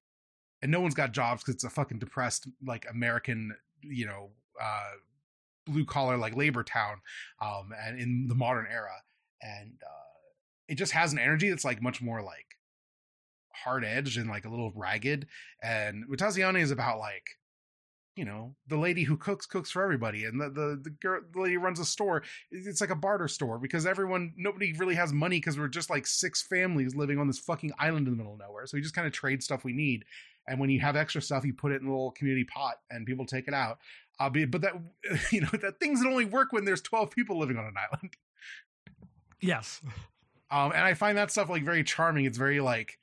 and 0.62 0.70
no 0.70 0.80
one's 0.80 0.94
got 0.94 1.12
jobs 1.12 1.42
because 1.42 1.54
it's 1.54 1.64
a 1.64 1.70
fucking 1.70 1.98
depressed 1.98 2.48
like 2.64 2.86
american 2.88 3.54
you 3.82 4.06
know 4.06 4.30
uh 4.60 4.90
blue 5.66 5.84
collar 5.84 6.16
like 6.16 6.36
labor 6.36 6.62
town 6.62 6.96
um 7.40 7.72
and 7.84 8.00
in 8.00 8.26
the 8.28 8.34
modern 8.34 8.66
era 8.70 8.94
and 9.42 9.72
uh 9.84 10.01
it 10.72 10.78
just 10.78 10.92
has 10.92 11.12
an 11.12 11.18
energy 11.18 11.50
that's 11.50 11.66
like 11.66 11.82
much 11.82 12.00
more 12.00 12.22
like 12.22 12.56
hard 13.52 13.84
edged 13.84 14.16
and 14.16 14.30
like 14.30 14.46
a 14.46 14.48
little 14.48 14.72
ragged 14.74 15.26
and 15.62 16.08
Mutazione 16.08 16.62
is 16.62 16.70
about 16.70 16.98
like 16.98 17.26
you 18.16 18.24
know 18.24 18.54
the 18.68 18.78
lady 18.78 19.02
who 19.02 19.18
cooks 19.18 19.44
cooks 19.44 19.70
for 19.70 19.82
everybody 19.82 20.24
and 20.24 20.40
the 20.40 20.48
the 20.48 20.80
the 20.82 20.88
girl 20.88 21.20
the 21.30 21.40
lady 21.42 21.58
runs 21.58 21.78
a 21.78 21.84
store 21.84 22.22
it's 22.50 22.80
like 22.80 22.88
a 22.88 22.96
barter 22.96 23.28
store 23.28 23.58
because 23.58 23.84
everyone 23.84 24.32
nobody 24.38 24.72
really 24.78 24.94
has 24.94 25.12
money 25.12 25.36
because 25.36 25.58
we're 25.58 25.68
just 25.68 25.90
like 25.90 26.06
six 26.06 26.40
families 26.40 26.96
living 26.96 27.18
on 27.18 27.26
this 27.26 27.38
fucking 27.38 27.72
island 27.78 28.06
in 28.06 28.14
the 28.14 28.16
middle 28.16 28.32
of 28.32 28.38
nowhere 28.38 28.64
so 28.64 28.74
we 28.74 28.80
just 28.80 28.94
kind 28.94 29.06
of 29.06 29.12
trade 29.12 29.42
stuff 29.42 29.64
we 29.64 29.74
need 29.74 30.06
and 30.48 30.58
when 30.58 30.70
you 30.70 30.80
have 30.80 30.96
extra 30.96 31.20
stuff 31.20 31.44
you 31.44 31.52
put 31.52 31.70
it 31.70 31.82
in 31.82 31.86
a 31.86 31.90
little 31.90 32.12
community 32.12 32.44
pot 32.44 32.76
and 32.90 33.04
people 33.04 33.26
take 33.26 33.46
it 33.46 33.52
out 33.52 33.78
uh, 34.20 34.30
but 34.30 34.62
that 34.62 34.72
you 35.30 35.42
know 35.42 35.50
that 35.60 35.78
things 35.78 36.00
that 36.00 36.08
only 36.08 36.24
work 36.24 36.50
when 36.50 36.64
there's 36.64 36.80
12 36.80 37.10
people 37.10 37.38
living 37.38 37.58
on 37.58 37.66
an 37.66 37.74
island 37.76 38.16
Yes. 39.42 39.82
Um 40.52 40.72
and 40.72 40.84
i 40.84 40.94
find 40.94 41.18
that 41.18 41.30
stuff 41.30 41.48
like 41.48 41.64
very 41.64 41.82
charming. 41.82 42.24
It's 42.24 42.38
very 42.38 42.60
like 42.60 42.98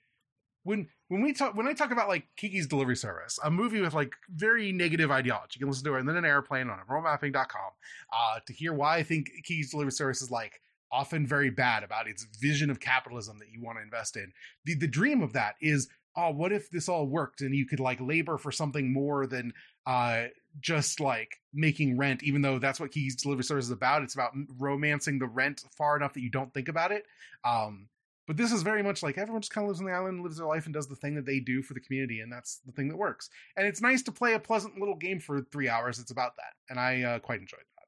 when 0.64 0.88
when 1.10 1.22
we 1.22 1.34
talk 1.34 1.56
when 1.56 1.68
i 1.68 1.74
talk 1.74 1.92
about 1.92 2.08
like 2.08 2.28
kiki's 2.38 2.68
delivery 2.68 2.96
service 2.96 3.40
a 3.44 3.52
movie 3.52 3.82
with 3.82 3.94
like 3.94 4.14
very 4.34 4.72
negative 4.72 5.12
ideology 5.12 5.56
you 5.56 5.60
can 5.60 5.70
listen 5.70 5.86
to 5.86 5.96
it 5.96 6.00
and 6.00 6.08
then 6.08 6.18
an 6.18 6.26
airplane 6.26 6.70
on 6.70 6.80
rollmapping.com 6.90 7.72
uh 8.14 8.40
to 8.46 8.54
hear 8.54 8.74
why 8.74 8.98
i 8.98 9.04
think 9.04 9.30
kiki's 9.44 9.72
delivery 9.72 9.92
service 9.92 10.22
is 10.22 10.30
like 10.30 10.62
often 10.92 11.26
very 11.26 11.50
bad 11.50 11.84
about 11.84 12.08
its 12.08 12.26
vision 12.40 12.70
of 12.70 12.80
capitalism 12.80 13.38
that 13.40 13.52
you 13.52 13.62
want 13.62 13.78
to 13.78 13.84
invest 13.84 14.18
in. 14.18 14.32
The 14.66 14.76
the 14.76 14.88
dream 14.88 15.22
of 15.22 15.34
that 15.34 15.56
is 15.62 15.88
oh 16.16 16.32
what 16.32 16.52
if 16.52 16.70
this 16.70 16.90
all 16.90 17.08
worked 17.08 17.42
and 17.42 17.56
you 17.56 17.66
could 17.66 17.80
like 17.80 18.00
labor 18.02 18.38
for 18.38 18.52
something 18.52 18.92
more 18.92 19.28
than 19.28 19.54
uh 19.90 20.26
just 20.62 21.00
like 21.00 21.40
making 21.54 21.98
rent 21.98 22.24
even 22.24 22.42
though 22.42 22.60
that's 22.60 22.80
what 22.80 22.92
Kiki's 22.92 23.16
delivery 23.16 23.44
service 23.44 23.66
is 23.66 23.72
about 23.72 24.04
it's 24.04 24.14
about 24.14 24.32
romancing 24.58 25.20
the 25.20 25.28
rent 25.28 25.64
far 25.78 25.98
enough 25.98 26.14
that 26.14 26.22
you 26.22 26.30
don't 26.30 26.54
think 26.54 26.70
about 26.70 26.92
it 26.92 27.06
um 27.44 27.88
but 28.30 28.38
this 28.38 28.52
is 28.52 28.62
very 28.62 28.84
much 28.84 29.02
like 29.02 29.18
everyone 29.18 29.42
just 29.42 29.52
kind 29.52 29.66
of 29.66 29.70
lives 29.70 29.80
on 29.80 29.88
the 29.88 29.92
island, 29.92 30.22
lives 30.22 30.38
their 30.38 30.46
life, 30.46 30.66
and 30.66 30.74
does 30.74 30.88
the 30.88 30.96
thing 30.96 31.16
that 31.16 31.26
they 31.26 31.40
do 31.40 31.64
for 31.64 31.74
the 31.74 31.80
community, 31.80 32.20
and 32.20 32.32
that's 32.32 32.60
the 32.64 32.72
thing 32.72 32.88
that 32.90 32.96
works. 32.96 33.28
And 33.58 33.66
it's 33.66 33.82
nice 33.82 34.04
to 34.04 34.12
play 34.12 34.36
a 34.36 34.40
pleasant 34.40 34.78
little 34.78 34.94
game 34.94 35.20
for 35.20 35.42
three 35.42 35.68
hours. 35.68 35.98
It's 35.98 36.12
about 36.12 36.36
that, 36.36 36.54
and 36.70 36.80
I 36.80 37.02
uh, 37.02 37.20
quite 37.20 37.40
enjoyed 37.40 37.62
that. 37.78 37.88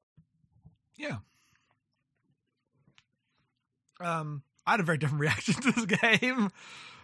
Yeah. 0.96 1.18
Um, 4.04 4.42
I 4.66 4.72
had 4.72 4.80
a 4.80 4.84
very 4.84 4.98
different 4.98 5.22
reaction 5.22 5.54
to 5.54 5.72
this 5.74 5.86
game. 6.02 6.50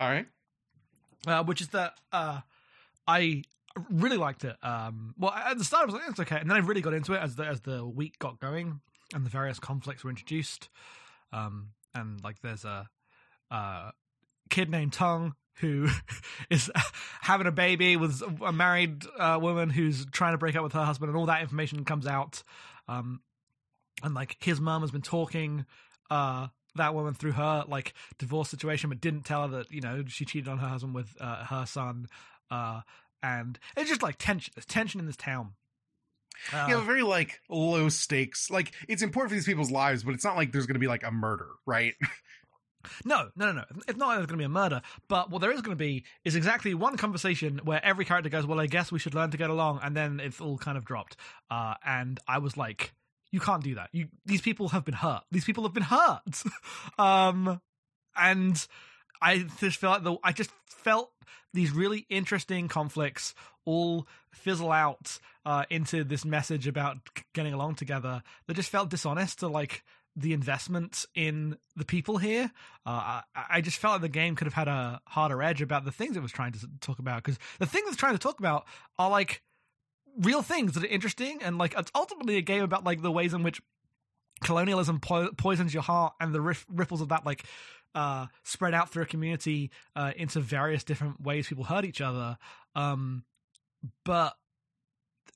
All 0.01 0.09
right, 0.09 0.25
uh, 1.27 1.43
which 1.43 1.61
is 1.61 1.67
that 1.67 1.93
uh, 2.11 2.39
I 3.07 3.43
really 3.89 4.17
liked 4.17 4.43
it. 4.43 4.55
Um, 4.63 5.13
well, 5.17 5.31
at 5.31 5.57
the 5.57 5.63
start 5.63 5.83
I 5.83 5.85
was 5.85 5.95
like, 5.95 6.03
it's 6.09 6.19
okay, 6.19 6.37
and 6.37 6.49
then 6.49 6.57
I 6.57 6.61
really 6.61 6.81
got 6.81 6.93
into 6.93 7.13
it 7.13 7.21
as 7.21 7.35
the 7.35 7.45
as 7.45 7.61
the 7.61 7.85
week 7.85 8.19
got 8.19 8.39
going 8.39 8.81
and 9.13 9.25
the 9.25 9.29
various 9.29 9.59
conflicts 9.59 10.03
were 10.03 10.09
introduced. 10.09 10.69
Um, 11.31 11.69
and 11.95 12.23
like, 12.23 12.41
there's 12.41 12.65
a, 12.65 12.89
uh 13.49 13.91
kid 14.49 14.69
named 14.69 14.93
Tung 14.93 15.35
who 15.59 15.87
is 16.49 16.71
having 17.21 17.47
a 17.47 17.51
baby 17.51 17.97
with 17.97 18.21
a 18.41 18.51
married 18.51 19.03
uh, 19.17 19.37
woman 19.41 19.69
who's 19.69 20.05
trying 20.05 20.33
to 20.33 20.37
break 20.37 20.55
up 20.55 20.63
with 20.63 20.73
her 20.73 20.83
husband, 20.83 21.09
and 21.09 21.17
all 21.17 21.25
that 21.25 21.41
information 21.41 21.83
comes 21.85 22.07
out. 22.07 22.43
Um, 22.87 23.21
and 24.03 24.13
like 24.13 24.37
his 24.39 24.61
mom 24.61 24.81
has 24.81 24.91
been 24.91 25.01
talking 25.01 25.65
uh 26.09 26.47
that 26.75 26.93
woman 26.93 27.13
through 27.13 27.33
her 27.33 27.65
like 27.67 27.93
divorce 28.17 28.49
situation, 28.49 28.89
but 28.89 29.01
didn't 29.01 29.23
tell 29.23 29.47
her 29.47 29.57
that 29.57 29.71
you 29.71 29.81
know 29.81 30.03
she 30.07 30.25
cheated 30.25 30.47
on 30.47 30.59
her 30.59 30.67
husband 30.67 30.95
with 30.95 31.15
uh, 31.19 31.45
her 31.45 31.65
son. 31.65 32.07
And 33.23 33.57
it's 33.75 33.89
just 33.89 34.03
like 34.03 34.17
tension. 34.17 34.53
There's 34.55 34.65
tension 34.65 34.99
in 34.99 35.05
this 35.05 35.17
town. 35.17 35.53
Uh, 36.53 36.67
know, 36.67 36.81
very 36.81 37.01
like 37.03 37.41
low 37.49 37.89
stakes. 37.89 38.49
Like 38.49 38.71
it's 38.87 39.01
important 39.01 39.31
for 39.31 39.35
these 39.35 39.45
people's 39.45 39.71
lives, 39.71 40.03
but 40.03 40.13
it's 40.13 40.23
not 40.23 40.35
like 40.35 40.51
there's 40.51 40.65
going 40.65 40.75
to 40.75 40.79
be 40.79 40.87
like 40.87 41.03
a 41.03 41.11
murder, 41.11 41.49
right? 41.65 41.95
No, 43.05 43.29
no, 43.35 43.47
no, 43.47 43.53
no. 43.53 43.63
It's 43.87 43.97
not 43.97 44.07
like 44.07 44.17
there's 44.17 44.27
going 44.27 44.37
to 44.37 44.41
be 44.41 44.45
a 44.45 44.49
murder, 44.49 44.81
but 45.07 45.29
what 45.29 45.41
there 45.41 45.51
is 45.51 45.61
going 45.61 45.75
to 45.77 45.83
be 45.83 46.05
is 46.23 46.35
exactly 46.35 46.73
one 46.73 46.97
conversation 46.97 47.59
where 47.63 47.83
every 47.83 48.05
character 48.05 48.29
goes, 48.29 48.45
"Well, 48.45 48.59
I 48.59 48.67
guess 48.67 48.91
we 48.91 48.99
should 48.99 49.13
learn 49.13 49.31
to 49.31 49.37
get 49.37 49.49
along," 49.49 49.79
and 49.83 49.95
then 49.95 50.19
it's 50.19 50.39
all 50.39 50.57
kind 50.57 50.77
of 50.77 50.85
dropped. 50.85 51.17
Uh, 51.49 51.75
and 51.85 52.19
I 52.27 52.37
was 52.39 52.55
like, 52.55 52.93
"You 53.31 53.39
can't 53.39 53.63
do 53.63 53.75
that. 53.75 53.89
You 53.91 54.07
these 54.25 54.41
people 54.41 54.69
have 54.69 54.85
been 54.85 54.93
hurt. 54.95 55.23
These 55.31 55.45
people 55.45 55.63
have 55.63 55.73
been 55.73 55.83
hurt." 55.83 56.43
um, 56.97 57.59
and 58.15 58.67
I 59.21 59.45
just 59.59 59.77
felt 59.77 60.03
the 60.03 60.17
I 60.23 60.31
just 60.31 60.51
felt 60.67 61.11
these 61.53 61.71
really 61.71 62.05
interesting 62.09 62.67
conflicts 62.67 63.33
all 63.65 64.07
fizzle 64.31 64.71
out 64.71 65.19
uh, 65.45 65.65
into 65.69 66.03
this 66.03 66.23
message 66.23 66.67
about 66.67 66.97
getting 67.33 67.53
along 67.53 67.75
together 67.75 68.21
that 68.47 68.53
just 68.53 68.69
felt 68.69 68.89
dishonest 68.89 69.39
to 69.39 69.47
like 69.47 69.83
the 70.15 70.33
investment 70.33 71.05
in 71.13 71.57
the 71.75 71.85
people 71.85 72.17
here. 72.17 72.51
Uh, 72.85 73.21
I, 73.35 73.45
I 73.49 73.61
just 73.61 73.77
felt 73.77 73.93
like 73.93 74.01
the 74.01 74.09
game 74.09 74.35
could 74.35 74.47
have 74.47 74.53
had 74.53 74.67
a 74.67 74.99
harder 75.07 75.41
edge 75.43 75.61
about 75.61 75.85
the 75.85 75.91
things 75.91 76.17
it 76.17 76.23
was 76.23 76.31
trying 76.31 76.53
to 76.53 76.67
talk 76.81 76.99
about 76.99 77.23
because 77.23 77.37
the 77.59 77.65
things 77.65 77.87
it's 77.87 77.97
trying 77.97 78.13
to 78.13 78.19
talk 78.19 78.39
about 78.39 78.65
are 78.97 79.09
like 79.09 79.41
real 80.19 80.41
things 80.41 80.73
that 80.73 80.83
are 80.83 80.87
interesting 80.87 81.39
and 81.43 81.57
like 81.57 81.75
it's 81.77 81.91
ultimately 81.93 82.37
a 82.37 82.41
game 82.41 82.63
about 82.63 82.83
like 82.83 83.01
the 83.01 83.11
ways 83.11 83.33
in 83.33 83.43
which 83.43 83.61
colonialism 84.41 84.99
po- 84.99 85.31
poisons 85.37 85.73
your 85.73 85.83
heart 85.83 86.13
and 86.19 86.33
the 86.33 86.41
ripples 86.41 87.01
of 87.01 87.09
that 87.09 87.25
like 87.25 87.43
uh 87.95 88.27
spread 88.43 88.73
out 88.73 88.91
through 88.91 89.03
a 89.03 89.07
community 89.07 89.71
uh 89.95 90.11
into 90.15 90.39
various 90.39 90.83
different 90.83 91.21
ways 91.21 91.47
people 91.47 91.63
hurt 91.63 91.85
each 91.85 92.01
other 92.01 92.37
um 92.75 93.23
but 94.03 94.35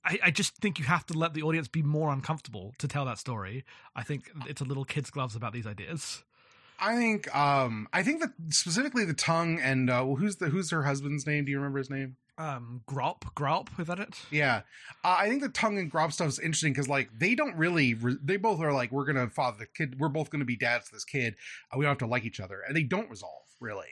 I, 0.04 0.20
I 0.26 0.32
just 0.32 0.58
think 0.58 0.80
you 0.80 0.86
have 0.86 1.06
to 1.08 1.18
let 1.18 1.34
the 1.34 1.44
audience 1.44 1.68
be 1.68 1.84
more 1.84 2.12
uncomfortable 2.12 2.74
to 2.80 2.88
tell 2.88 3.06
that 3.06 3.20
story. 3.20 3.64
I 3.96 4.02
think 4.02 4.32
it's 4.48 4.60
a 4.62 4.64
little 4.64 4.84
kid's 4.84 5.12
gloves 5.12 5.36
about 5.36 5.54
these 5.54 5.68
ideas. 5.68 6.24
I 6.80 6.96
think 6.96 7.34
um 7.36 7.88
I 7.94 8.02
think 8.02 8.22
that 8.22 8.32
specifically 8.50 9.06
the 9.06 9.14
Tung 9.14 9.60
and 9.60 9.90
uh 9.90 10.04
well, 10.06 10.16
who's 10.16 10.38
the 10.38 10.50
who's 10.50 10.72
her 10.72 10.84
husband's 10.84 11.28
name? 11.28 11.46
Do 11.46 11.52
you 11.52 11.58
remember 11.58 11.78
his 11.78 11.92
name? 11.92 12.18
Um, 12.42 12.82
Grop, 12.88 13.22
Grop, 13.36 13.68
is 13.80 13.88
that 13.88 14.00
it? 14.00 14.16
Yeah, 14.32 14.62
uh, 15.04 15.16
I 15.20 15.30
think 15.30 15.42
the 15.42 15.50
Tung 15.50 15.78
and 15.78 15.92
grop 15.92 16.12
stuff 16.12 16.28
is 16.30 16.40
interesting 16.40 16.74
because 16.74 16.90
like 16.90 17.10
they 17.18 17.36
don't 17.36 17.56
really 17.56 17.94
re- 17.94 18.18
they 18.24 18.38
both 18.38 18.60
are 18.62 18.74
like 18.74 18.92
we're 18.92 19.06
gonna 19.06 19.30
father 19.30 19.58
the 19.60 19.66
kid 19.68 20.00
we're 20.00 20.10
both 20.10 20.30
gonna 20.30 20.46
be 20.46 20.56
dads 20.56 20.88
to 20.88 20.94
this 20.94 21.06
kid 21.06 21.36
uh, 21.72 21.78
we 21.78 21.84
don't 21.86 21.92
have 21.92 21.98
to 22.00 22.08
like 22.08 22.26
each 22.26 22.40
other 22.40 22.62
and 22.68 22.76
they 22.76 22.84
don't 22.84 23.10
resolve 23.10 23.44
really 23.60 23.90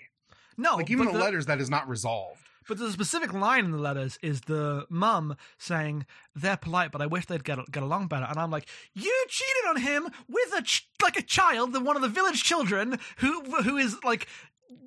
No, 0.58 0.76
like 0.78 0.90
even 0.90 1.06
the, 1.08 1.12
the- 1.14 1.20
letters 1.20 1.46
that 1.46 1.60
is 1.62 1.70
not 1.70 1.88
resolved. 1.88 2.40
But 2.68 2.78
the 2.78 2.92
specific 2.92 3.34
line 3.34 3.66
in 3.66 3.72
the 3.72 3.80
letters 3.80 4.20
is 4.22 4.42
the 4.42 4.86
mum 4.92 5.36
saying 5.58 6.06
they're 6.36 6.56
polite, 6.58 6.92
but 6.92 7.02
I 7.02 7.08
wish 7.08 7.26
they'd 7.26 7.44
get 7.44 7.58
get 7.72 7.82
along 7.84 8.08
better. 8.10 8.26
And 8.30 8.38
I'm 8.38 8.52
like, 8.52 8.68
you 8.94 9.26
cheated 9.28 9.66
on 9.70 9.78
him 9.82 10.08
with 10.28 10.54
a 10.56 10.62
ch- 10.62 10.88
like 11.02 11.18
a 11.18 11.24
child, 11.24 11.74
the 11.74 11.80
one 11.80 11.96
of 11.96 12.04
the 12.04 12.08
village 12.10 12.44
children 12.44 13.00
who 13.18 13.42
who 13.64 13.78
is 13.78 13.98
like 14.04 14.28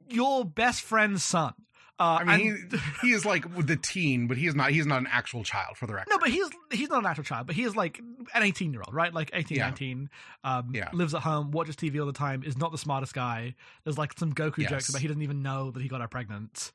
your 0.09 0.45
best 0.45 0.83
friend's 0.83 1.25
son. 1.25 1.55
Uh, 1.99 2.19
I 2.21 2.37
mean, 2.37 2.69
and- 2.73 2.81
he, 3.01 3.09
he 3.09 3.13
is 3.13 3.25
like 3.25 3.45
the 3.67 3.77
teen, 3.77 4.27
but 4.27 4.37
he 4.37 4.47
is 4.47 4.55
not. 4.55 4.71
He 4.71 4.79
is 4.81 4.87
not 4.87 4.99
an 5.01 5.07
actual 5.11 5.45
child 5.45 5.77
for 5.77 5.87
the 5.87 5.95
record. 5.95 6.11
No, 6.11 6.19
but 6.19 6.31
he's 6.31 6.49
he's 6.73 6.89
not 6.89 7.01
an 7.01 7.07
actual 7.07 7.23
child, 7.25 7.47
but 7.47 7.55
he 7.55 7.63
is 7.63 7.77
like 7.77 8.01
an 8.35 8.43
18 8.43 8.73
year 8.73 8.83
old, 8.85 8.95
right? 8.95 9.13
Like 9.15 9.31
18, 9.33 9.57
Yeah. 9.59 9.65
19, 9.67 10.11
um, 10.43 10.71
Yeah. 10.75 10.89
lives 10.93 11.15
at 11.15 11.23
home, 11.23 11.51
watches 11.53 11.77
TV 11.77 12.01
all 12.01 12.07
the 12.07 12.13
time, 12.13 12.43
is 12.45 12.57
not 12.57 12.73
the 12.73 12.79
smartest 12.79 13.15
guy. 13.15 13.55
There's 13.85 13.99
like 13.99 14.19
some 14.19 14.33
Goku 14.33 14.59
Yes. 14.59 14.71
jokes 14.71 14.89
about 14.89 15.03
he 15.03 15.07
doesn't 15.09 15.23
even 15.23 15.43
know 15.43 15.71
that 15.71 15.81
he 15.83 15.89
got 15.89 16.01
her 16.01 16.09
pregnant. 16.09 16.73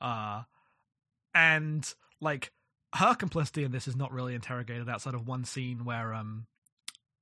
Uh, 0.00 0.42
and 1.34 1.94
like 2.20 2.52
her 2.94 3.14
complicity 3.14 3.64
in 3.64 3.72
this 3.72 3.86
is 3.88 3.96
not 3.96 4.12
really 4.12 4.34
interrogated 4.34 4.88
outside 4.88 5.14
of 5.14 5.26
one 5.26 5.44
scene 5.44 5.84
where 5.84 6.14
um 6.14 6.46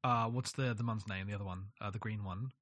uh 0.04 0.26
what's 0.26 0.52
the 0.52 0.74
the 0.74 0.82
mum's 0.84 1.06
name 1.08 1.26
the 1.26 1.34
other 1.34 1.44
one 1.44 1.64
uh 1.80 1.90
the 1.90 1.98
green 1.98 2.22
one 2.24 2.52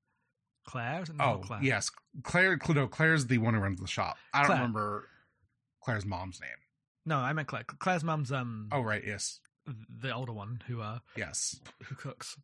claire 0.65 1.05
not 1.15 1.35
Oh 1.35 1.39
claire 1.39 1.63
yes, 1.63 1.91
Claire. 2.23 2.59
No, 2.75 2.87
Claire's 2.87 3.27
the 3.27 3.39
one 3.39 3.55
who 3.55 3.61
runs 3.61 3.81
the 3.81 3.87
shop. 3.87 4.17
I 4.33 4.39
don't 4.41 4.47
Claire. 4.47 4.59
remember 4.59 5.09
Claire's 5.83 6.07
mom's 6.07 6.41
name. 6.41 6.51
no 7.07 7.17
i 7.19 7.33
meant 7.33 7.49
claire 7.49 7.65
claire's 7.65 8.05
mom's 8.05 8.31
um 8.33 8.69
Oh 8.73 8.81
right, 8.83 9.03
yes, 9.07 9.41
the 9.67 10.13
older 10.15 10.33
one 10.33 10.63
who 10.69 10.81
uh 10.81 10.99
yes. 11.17 11.61
who 11.85 11.95
cooks. 11.95 12.37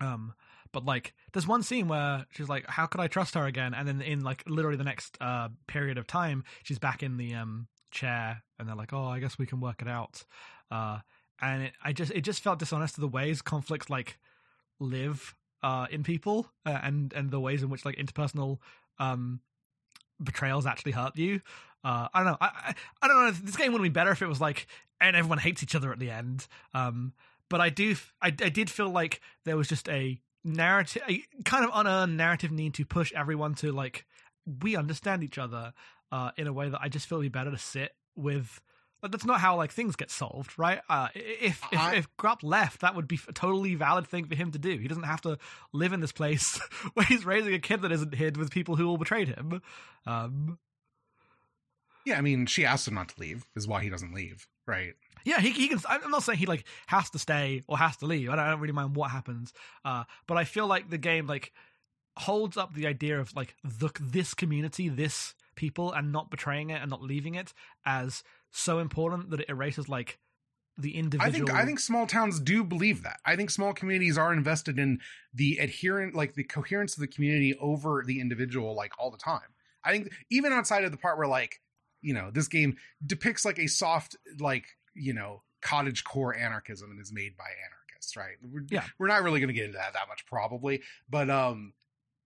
Um, 0.00 0.34
but 0.72 0.84
like, 0.84 1.14
there's 1.32 1.48
one 1.48 1.64
scene 1.64 1.88
where 1.88 2.24
she's 2.30 2.48
like, 2.48 2.64
"How 2.68 2.86
could 2.86 3.00
I 3.00 3.08
trust 3.08 3.34
her 3.34 3.44
again?" 3.44 3.74
And 3.74 3.88
then 3.88 4.00
in 4.00 4.20
like 4.22 4.44
literally 4.46 4.76
the 4.76 4.84
next 4.84 5.16
uh 5.20 5.48
period 5.66 5.98
of 5.98 6.06
time, 6.06 6.44
she's 6.62 6.78
back 6.78 7.02
in 7.02 7.16
the 7.16 7.34
um 7.34 7.66
chair, 7.90 8.42
and 8.58 8.68
they're 8.68 8.76
like, 8.76 8.92
"Oh, 8.92 9.04
I 9.06 9.18
guess 9.18 9.36
we 9.38 9.46
can 9.46 9.58
work 9.60 9.82
it 9.82 9.88
out." 9.88 10.24
Uh, 10.70 11.00
and 11.42 11.64
it, 11.64 11.72
I 11.84 11.92
just 11.92 12.12
it 12.12 12.20
just 12.20 12.40
felt 12.42 12.60
dishonest 12.60 12.94
to 12.94 13.00
the 13.00 13.08
ways 13.08 13.42
conflicts 13.42 13.90
like 13.90 14.18
live 14.78 15.34
uh 15.62 15.86
in 15.90 16.02
people 16.02 16.50
uh, 16.66 16.78
and 16.82 17.12
and 17.12 17.30
the 17.30 17.40
ways 17.40 17.62
in 17.62 17.70
which 17.70 17.84
like 17.84 17.96
interpersonal 17.96 18.58
um 18.98 19.40
betrayals 20.22 20.66
actually 20.66 20.92
hurt 20.92 21.16
you. 21.16 21.40
Uh, 21.82 22.08
I 22.12 22.22
don't 22.22 22.32
know. 22.32 22.38
I, 22.40 22.46
I 22.46 22.74
I 23.02 23.08
don't 23.08 23.24
know. 23.24 23.30
This 23.30 23.56
game 23.56 23.72
would 23.72 23.82
be 23.82 23.88
better 23.88 24.10
if 24.10 24.20
it 24.20 24.26
was 24.26 24.40
like 24.40 24.66
and 25.00 25.16
everyone 25.16 25.38
hates 25.38 25.62
each 25.62 25.74
other 25.74 25.92
at 25.92 25.98
the 25.98 26.10
end. 26.10 26.46
Um, 26.74 27.14
but 27.48 27.60
I 27.60 27.70
do, 27.70 27.96
I, 28.22 28.28
I 28.28 28.48
did 28.48 28.70
feel 28.70 28.90
like 28.90 29.20
there 29.44 29.56
was 29.56 29.68
just 29.68 29.88
a 29.88 30.20
narrative, 30.44 31.02
a 31.08 31.24
kind 31.44 31.64
of 31.64 31.70
unearned 31.74 32.16
narrative 32.16 32.52
need 32.52 32.74
to 32.74 32.84
push 32.84 33.12
everyone 33.14 33.54
to 33.56 33.72
like 33.72 34.06
we 34.62 34.76
understand 34.76 35.24
each 35.24 35.38
other 35.38 35.72
uh, 36.12 36.30
in 36.36 36.46
a 36.46 36.52
way 36.52 36.68
that 36.68 36.80
I 36.80 36.88
just 36.88 37.06
feel 37.08 37.18
would 37.18 37.24
be 37.24 37.28
better 37.28 37.50
to 37.50 37.58
sit 37.58 37.94
with. 38.14 38.60
But 39.00 39.12
that's 39.12 39.24
not 39.24 39.40
how 39.40 39.56
like 39.56 39.72
things 39.72 39.96
get 39.96 40.10
solved, 40.10 40.58
right? 40.58 40.80
Uh, 40.88 41.08
if 41.14 41.62
if, 41.72 41.78
I- 41.78 41.94
if 41.96 42.08
Grupp 42.18 42.42
left, 42.42 42.80
that 42.82 42.94
would 42.94 43.08
be 43.08 43.18
a 43.28 43.32
totally 43.32 43.74
valid 43.74 44.06
thing 44.06 44.26
for 44.26 44.34
him 44.34 44.50
to 44.52 44.58
do. 44.58 44.76
He 44.76 44.88
doesn't 44.88 45.04
have 45.04 45.22
to 45.22 45.38
live 45.72 45.92
in 45.92 46.00
this 46.00 46.12
place 46.12 46.58
where 46.94 47.06
he's 47.06 47.24
raising 47.24 47.54
a 47.54 47.58
kid 47.58 47.82
that 47.82 47.92
isn't 47.92 48.14
hid 48.14 48.36
with 48.36 48.50
people 48.50 48.76
who 48.76 48.86
all 48.88 48.98
betrayed 48.98 49.28
him. 49.28 49.62
Um, 50.06 50.58
Yeah, 52.04 52.18
I 52.18 52.20
mean, 52.20 52.46
she 52.46 52.64
asked 52.64 52.88
him 52.88 52.94
not 52.94 53.10
to 53.10 53.20
leave. 53.20 53.44
Is 53.56 53.68
why 53.68 53.82
he 53.82 53.90
doesn't 53.90 54.14
leave, 54.14 54.46
right? 54.66 54.94
Yeah, 55.24 55.40
he, 55.40 55.50
he 55.50 55.68
can. 55.68 55.78
I'm 55.88 56.10
not 56.10 56.22
saying 56.22 56.38
he 56.38 56.46
like 56.46 56.64
has 56.86 57.10
to 57.10 57.18
stay 57.18 57.62
or 57.68 57.76
has 57.78 57.96
to 57.98 58.06
leave. 58.06 58.30
I 58.30 58.36
don't, 58.36 58.44
I 58.44 58.50
don't 58.50 58.60
really 58.60 58.72
mind 58.72 58.96
what 58.96 59.10
happens. 59.10 59.52
Uh, 59.84 60.04
but 60.26 60.36
I 60.38 60.44
feel 60.44 60.66
like 60.66 60.88
the 60.88 60.98
game 60.98 61.26
like 61.26 61.52
holds 62.16 62.56
up 62.56 62.74
the 62.74 62.86
idea 62.86 63.20
of 63.20 63.34
like 63.36 63.54
the 63.62 63.90
this 64.00 64.32
community, 64.34 64.88
this 64.88 65.34
people, 65.56 65.92
and 65.92 66.10
not 66.10 66.30
betraying 66.30 66.70
it 66.70 66.80
and 66.80 66.88
not 66.90 67.02
leaving 67.02 67.34
it 67.34 67.52
as 67.84 68.22
so 68.50 68.78
important 68.78 69.30
that 69.30 69.40
it 69.40 69.48
erases 69.48 69.88
like 69.88 70.18
the 70.78 70.96
individual. 70.96 71.28
I 71.28 71.30
think 71.30 71.50
I 71.50 71.66
think 71.66 71.78
small 71.80 72.06
towns 72.06 72.40
do 72.40 72.64
believe 72.64 73.02
that. 73.02 73.20
I 73.24 73.36
think 73.36 73.50
small 73.50 73.72
communities 73.72 74.16
are 74.16 74.32
invested 74.32 74.78
in 74.78 75.00
the 75.34 75.58
adherent, 75.58 76.14
like 76.14 76.34
the 76.34 76.44
coherence 76.44 76.96
of 76.96 77.00
the 77.00 77.06
community 77.06 77.54
over 77.60 78.02
the 78.06 78.20
individual, 78.20 78.74
like 78.74 78.92
all 78.98 79.10
the 79.10 79.18
time. 79.18 79.40
I 79.84 79.92
think 79.92 80.12
even 80.30 80.52
outside 80.52 80.84
of 80.84 80.90
the 80.90 80.96
part 80.98 81.18
where 81.18 81.26
like 81.26 81.60
you 82.02 82.14
know 82.14 82.30
this 82.32 82.48
game 82.48 82.76
depicts 83.04 83.44
like 83.44 83.58
a 83.58 83.66
soft 83.66 84.16
like 84.38 84.64
you 84.94 85.12
know 85.12 85.42
cottage 85.60 86.04
core 86.04 86.34
anarchism 86.34 86.90
and 86.90 87.00
is 87.00 87.12
made 87.12 87.36
by 87.36 87.44
anarchists, 87.44 88.16
right? 88.16 88.36
We're, 88.42 88.64
Yeah. 88.70 88.84
we're 88.98 89.08
not 89.08 89.22
really 89.22 89.40
going 89.40 89.48
to 89.48 89.54
get 89.54 89.66
into 89.66 89.76
that 89.78 89.92
that 89.92 90.08
much 90.08 90.24
probably, 90.26 90.82
but 91.08 91.28
um. 91.30 91.74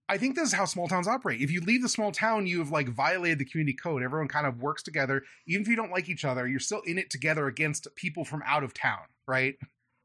I 0.07 0.17
think 0.17 0.35
this 0.35 0.49
is 0.49 0.53
how 0.53 0.65
small 0.65 0.87
towns 0.87 1.07
operate. 1.07 1.41
If 1.41 1.49
you 1.51 1.61
leave 1.61 1.81
the 1.81 1.89
small 1.89 2.11
town, 2.11 2.45
you 2.45 2.59
have 2.59 2.71
like 2.71 2.89
violated 2.89 3.39
the 3.39 3.45
community 3.45 3.75
code. 3.75 4.03
Everyone 4.03 4.27
kind 4.27 4.45
of 4.45 4.61
works 4.61 4.83
together. 4.83 5.23
Even 5.47 5.63
if 5.63 5.67
you 5.67 5.75
don't 5.75 5.91
like 5.91 6.09
each 6.09 6.23
other, 6.23 6.47
you're 6.47 6.59
still 6.59 6.81
in 6.81 6.97
it 6.97 7.09
together 7.09 7.47
against 7.47 7.87
people 7.95 8.23
from 8.23 8.43
out 8.45 8.63
of 8.63 8.73
town, 8.73 8.99
right? 9.27 9.55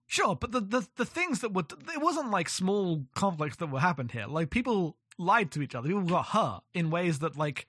Sure, 0.06 0.34
but 0.34 0.52
the, 0.52 0.60
the 0.60 0.88
the 0.96 1.04
things 1.04 1.40
that 1.40 1.52
were 1.52 1.64
it 1.94 2.00
wasn't 2.00 2.30
like 2.30 2.48
small 2.48 3.04
conflicts 3.14 3.56
that 3.58 3.70
were 3.70 3.78
happened 3.78 4.10
here. 4.12 4.26
Like 4.26 4.50
people 4.50 4.96
lied 5.18 5.52
to 5.52 5.62
each 5.62 5.74
other. 5.74 5.88
People 5.88 6.02
got 6.02 6.26
hurt 6.26 6.62
in 6.74 6.90
ways 6.90 7.20
that 7.20 7.36
like 7.36 7.66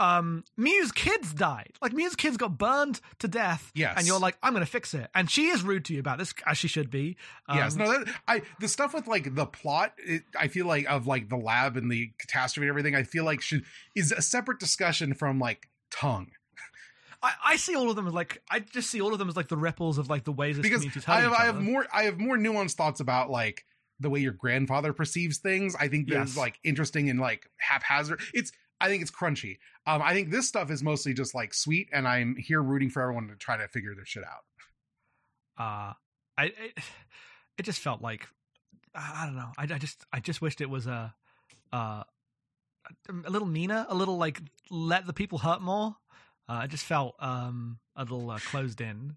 um 0.00 0.42
Mew's 0.56 0.90
kids 0.90 1.32
died. 1.32 1.74
Like 1.80 1.92
Mew's 1.92 2.16
kids 2.16 2.36
got 2.36 2.58
burned 2.58 3.00
to 3.20 3.28
death. 3.28 3.70
Yes. 3.74 3.94
And 3.96 4.06
you're 4.06 4.18
like, 4.18 4.36
I'm 4.42 4.52
gonna 4.52 4.66
fix 4.66 4.94
it. 4.94 5.08
And 5.14 5.30
she 5.30 5.46
is 5.46 5.62
rude 5.62 5.84
to 5.84 5.94
you 5.94 6.00
about 6.00 6.18
this, 6.18 6.34
as 6.46 6.58
she 6.58 6.66
should 6.66 6.90
be. 6.90 7.16
Um, 7.48 7.58
yes, 7.58 7.76
no, 7.76 7.86
that, 7.86 8.12
I 8.26 8.42
the 8.58 8.66
stuff 8.68 8.94
with 8.94 9.06
like 9.06 9.34
the 9.34 9.46
plot, 9.46 9.92
it, 9.98 10.22
I 10.38 10.48
feel 10.48 10.66
like 10.66 10.86
of 10.86 11.06
like 11.06 11.28
the 11.28 11.36
lab 11.36 11.76
and 11.76 11.90
the 11.92 12.10
catastrophe 12.18 12.66
and 12.66 12.70
everything. 12.70 12.94
I 12.96 13.04
feel 13.04 13.24
like 13.24 13.40
should 13.42 13.64
is 13.94 14.10
a 14.10 14.22
separate 14.22 14.58
discussion 14.58 15.14
from 15.14 15.38
like 15.38 15.68
Tung 15.90 16.28
I, 17.22 17.32
I 17.44 17.56
see 17.56 17.74
all 17.76 17.90
of 17.90 17.96
them 17.96 18.06
as 18.06 18.14
like 18.14 18.42
I 18.50 18.60
just 18.60 18.90
see 18.90 19.00
all 19.00 19.12
of 19.12 19.18
them 19.18 19.28
as 19.28 19.36
like 19.36 19.48
the 19.48 19.56
ripples 19.56 19.98
of 19.98 20.08
like 20.08 20.24
the 20.24 20.32
ways 20.32 20.56
this 20.56 20.62
because 20.62 20.80
community's 20.80 21.08
I 21.08 21.20
have 21.20 21.32
I 21.32 21.44
have 21.44 21.60
more 21.60 21.86
I 21.92 22.04
have 22.04 22.18
more 22.18 22.36
nuanced 22.36 22.74
thoughts 22.74 23.00
about 23.00 23.30
like 23.30 23.64
the 23.98 24.08
way 24.08 24.20
your 24.20 24.32
grandfather 24.32 24.92
perceives 24.94 25.38
things. 25.38 25.76
I 25.78 25.88
think 25.88 26.08
that's 26.08 26.30
Yes. 26.30 26.36
like 26.38 26.58
interesting 26.64 27.10
and 27.10 27.20
like 27.20 27.50
haphazard. 27.58 28.20
It's 28.32 28.52
I 28.80 28.88
think 28.88 29.02
it's 29.02 29.10
crunchy. 29.10 29.58
Um, 29.86 30.02
I 30.02 30.14
think 30.14 30.30
this 30.30 30.48
stuff 30.48 30.70
is 30.70 30.82
mostly 30.82 31.12
just 31.14 31.34
like 31.34 31.52
sweet, 31.54 31.88
and 31.92 32.08
I'm 32.08 32.36
here 32.36 32.62
rooting 32.62 32.90
for 32.90 33.02
everyone 33.02 33.28
to 33.28 33.36
try 33.36 33.56
to 33.56 33.68
figure 33.68 33.94
their 33.94 34.06
shit 34.06 34.24
out. 34.24 34.44
uh 35.58 35.92
I 36.38 36.44
it, 36.46 36.78
it 37.58 37.62
just 37.64 37.80
felt 37.80 38.00
like 38.00 38.26
I 38.94 39.22
I 39.22 39.26
don't 39.26 39.36
know. 39.36 39.52
I, 39.58 39.62
I 39.64 39.78
just 39.78 40.04
I 40.12 40.20
just 40.20 40.40
wished 40.40 40.60
it 40.60 40.70
was 40.70 40.86
a 40.86 41.14
uh 41.72 42.04
a 43.08 43.30
little 43.30 43.46
meaner, 43.48 43.86
a 43.88 43.94
little 43.94 44.16
like 44.16 44.40
let 44.70 45.06
the 45.06 45.12
people 45.12 45.38
hurt 45.38 45.60
more. 45.60 45.96
Uh, 46.48 46.62
it 46.64 46.68
just 46.68 46.84
felt 46.84 47.14
um 47.20 47.78
a 47.96 48.02
little 48.02 48.30
uh, 48.30 48.38
closed 48.38 48.80
in. 48.80 49.16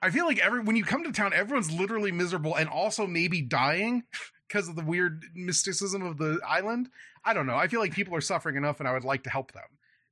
I 0.00 0.10
feel 0.10 0.26
like 0.26 0.38
every 0.38 0.60
when 0.60 0.74
you 0.74 0.84
come 0.84 1.04
to 1.04 1.12
town, 1.12 1.32
everyone's 1.32 1.70
literally 1.70 2.10
miserable 2.10 2.56
and 2.56 2.68
also 2.68 3.06
maybe 3.06 3.40
dying 3.42 4.02
because 4.52 4.68
of 4.68 4.76
the 4.76 4.84
weird 4.84 5.24
mysticism 5.34 6.02
of 6.02 6.18
the 6.18 6.38
island. 6.46 6.90
I 7.24 7.32
don't 7.32 7.46
know. 7.46 7.56
I 7.56 7.68
feel 7.68 7.80
like 7.80 7.94
people 7.94 8.14
are 8.14 8.20
suffering 8.20 8.56
enough, 8.56 8.80
and 8.80 8.88
I 8.88 8.92
would 8.92 9.04
like 9.04 9.22
to 9.24 9.30
help 9.30 9.52
them. 9.52 9.64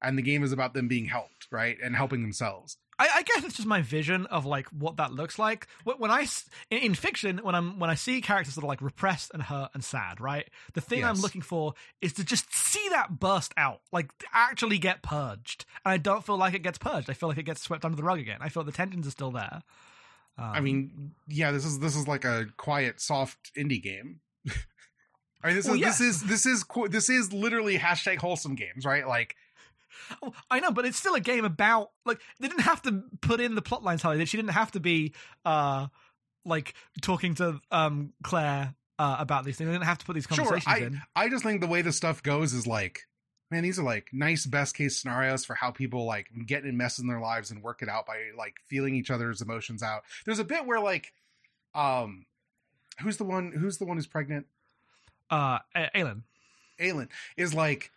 And 0.02 0.16
the 0.16 0.22
game 0.22 0.42
is 0.42 0.52
about 0.52 0.72
them 0.72 0.88
being 0.88 1.04
helped, 1.04 1.46
right, 1.50 1.76
and 1.82 1.94
helping 1.94 2.22
themselves. 2.22 2.78
I, 2.98 3.08
I 3.16 3.22
guess 3.22 3.44
it's 3.44 3.56
just 3.56 3.68
my 3.68 3.82
vision 3.82 4.24
of 4.26 4.46
like 4.46 4.66
what 4.68 4.96
that 4.96 5.12
looks 5.12 5.38
like. 5.38 5.66
When 5.84 5.96
when 5.98 6.10
I 6.10 6.22
s- 6.22 6.48
in, 6.70 6.78
in 6.78 6.94
fiction, 6.94 7.38
when 7.42 7.54
I'm 7.54 7.78
when 7.78 7.90
I 7.90 7.94
see 7.94 8.20
characters 8.22 8.54
that 8.54 8.64
are 8.64 8.66
like 8.66 8.80
repressed 8.80 9.30
and 9.34 9.42
hurt 9.42 9.70
and 9.74 9.84
sad, 9.84 10.20
right? 10.20 10.48
The 10.72 10.80
thing 10.80 11.00
I'm 11.04 11.16
looking 11.22 11.42
for 11.42 11.74
is 12.00 12.14
to 12.14 12.24
just 12.24 12.54
see 12.54 12.86
that 12.90 13.18
burst 13.20 13.52
out, 13.58 13.80
like 13.92 14.10
actually 14.32 14.78
get 14.78 15.02
purged. 15.02 15.66
And 15.84 15.92
I 15.92 15.96
don't 15.98 16.24
feel 16.24 16.38
like 16.38 16.54
it 16.54 16.62
gets 16.62 16.78
purged. 16.78 17.10
I 17.10 17.12
feel 17.14 17.28
like 17.28 17.38
it 17.38 17.44
gets 17.44 17.60
swept 17.62 17.84
under 17.84 17.96
the 17.96 18.02
rug 18.04 18.18
again. 18.20 18.38
I 18.40 18.48
feel 18.48 18.64
the 18.64 18.72
tensions 18.72 19.06
are 19.06 19.10
still 19.10 19.30
there. 19.32 19.60
Um, 20.38 20.52
I 20.54 20.60
mean, 20.60 21.12
yeah, 21.26 21.52
this 21.52 21.64
is 21.66 21.78
this 21.80 21.94
is 21.96 22.06
like 22.08 22.24
a 22.24 22.46
quiet, 22.56 23.00
soft 23.00 23.54
indie 23.54 23.82
game. 23.82 24.20
I 25.42 25.46
mean, 25.48 25.56
this 25.56 25.66
Well, 25.66 25.74
is 25.76 25.80
this 25.80 26.00
is 26.00 26.22
this 26.22 26.46
is 26.46 26.64
this 26.90 27.08
is 27.08 27.32
literally 27.32 27.78
hashtag 27.78 28.18
wholesome 28.18 28.54
games, 28.54 28.84
right? 28.84 29.06
Like, 29.06 29.36
Oh, 30.22 30.32
I 30.50 30.60
know, 30.60 30.70
but 30.70 30.84
it's 30.86 30.98
still 30.98 31.14
a 31.14 31.20
game 31.20 31.44
about 31.44 31.90
like 32.04 32.20
they 32.38 32.48
didn't 32.48 32.62
have 32.62 32.82
to 32.82 33.02
put 33.20 33.40
in 33.40 33.54
the 33.54 33.62
plot 33.62 33.82
lines 33.82 34.02
they. 34.02 34.24
She 34.24 34.36
didn't 34.36 34.50
have 34.50 34.72
to 34.72 34.80
be 34.80 35.14
uh 35.44 35.86
like 36.44 36.74
talking 37.02 37.34
to 37.36 37.60
um 37.70 38.12
Claire 38.22 38.74
uh, 38.98 39.16
about 39.18 39.44
these 39.44 39.56
things. 39.56 39.68
They 39.68 39.72
didn't 39.74 39.86
have 39.86 39.98
to 39.98 40.04
put 40.04 40.14
these 40.14 40.26
conversations 40.26 40.64
Sure, 40.64 40.72
I- 40.74 40.78
in. 40.86 41.02
I 41.16 41.28
just 41.30 41.42
think 41.44 41.60
the 41.62 41.66
way 41.66 41.80
this 41.82 41.96
stuff 41.96 42.22
goes 42.22 42.52
is 42.52 42.66
like, 42.66 43.06
man, 43.50 43.62
these 43.62 43.78
are 43.78 43.82
like 43.82 44.08
nice 44.12 44.44
best 44.46 44.74
case 44.74 44.98
scenarios 45.00 45.44
for 45.46 45.54
how 45.54 45.70
people 45.70 46.04
like 46.04 46.26
get 46.46 46.64
in 46.66 46.76
mess 46.76 46.98
in 46.98 47.06
their 47.06 47.20
lives 47.20 47.50
and 47.50 47.62
work 47.62 47.80
it 47.82 47.88
out 47.88 48.04
by 48.06 48.18
like 48.36 48.56
feeling 48.68 48.94
each 48.94 49.10
other's 49.10 49.40
emotions 49.40 49.82
out. 49.82 50.02
There's 50.26 50.38
a 50.38 50.44
bit 50.44 50.66
where 50.66 50.80
like, 50.80 51.12
um, 51.74 52.26
who's 53.00 53.16
the 53.16 53.24
one? 53.24 53.52
Who's 53.52 53.78
the 53.78 53.84
one 53.84 53.96
who's 53.96 54.06
pregnant? 54.06 54.46
Uh, 55.30 55.58
A- 55.74 55.90
Aelin. 55.94 56.22
Aelin 56.80 57.08
is 57.36 57.54
like, 57.54 57.92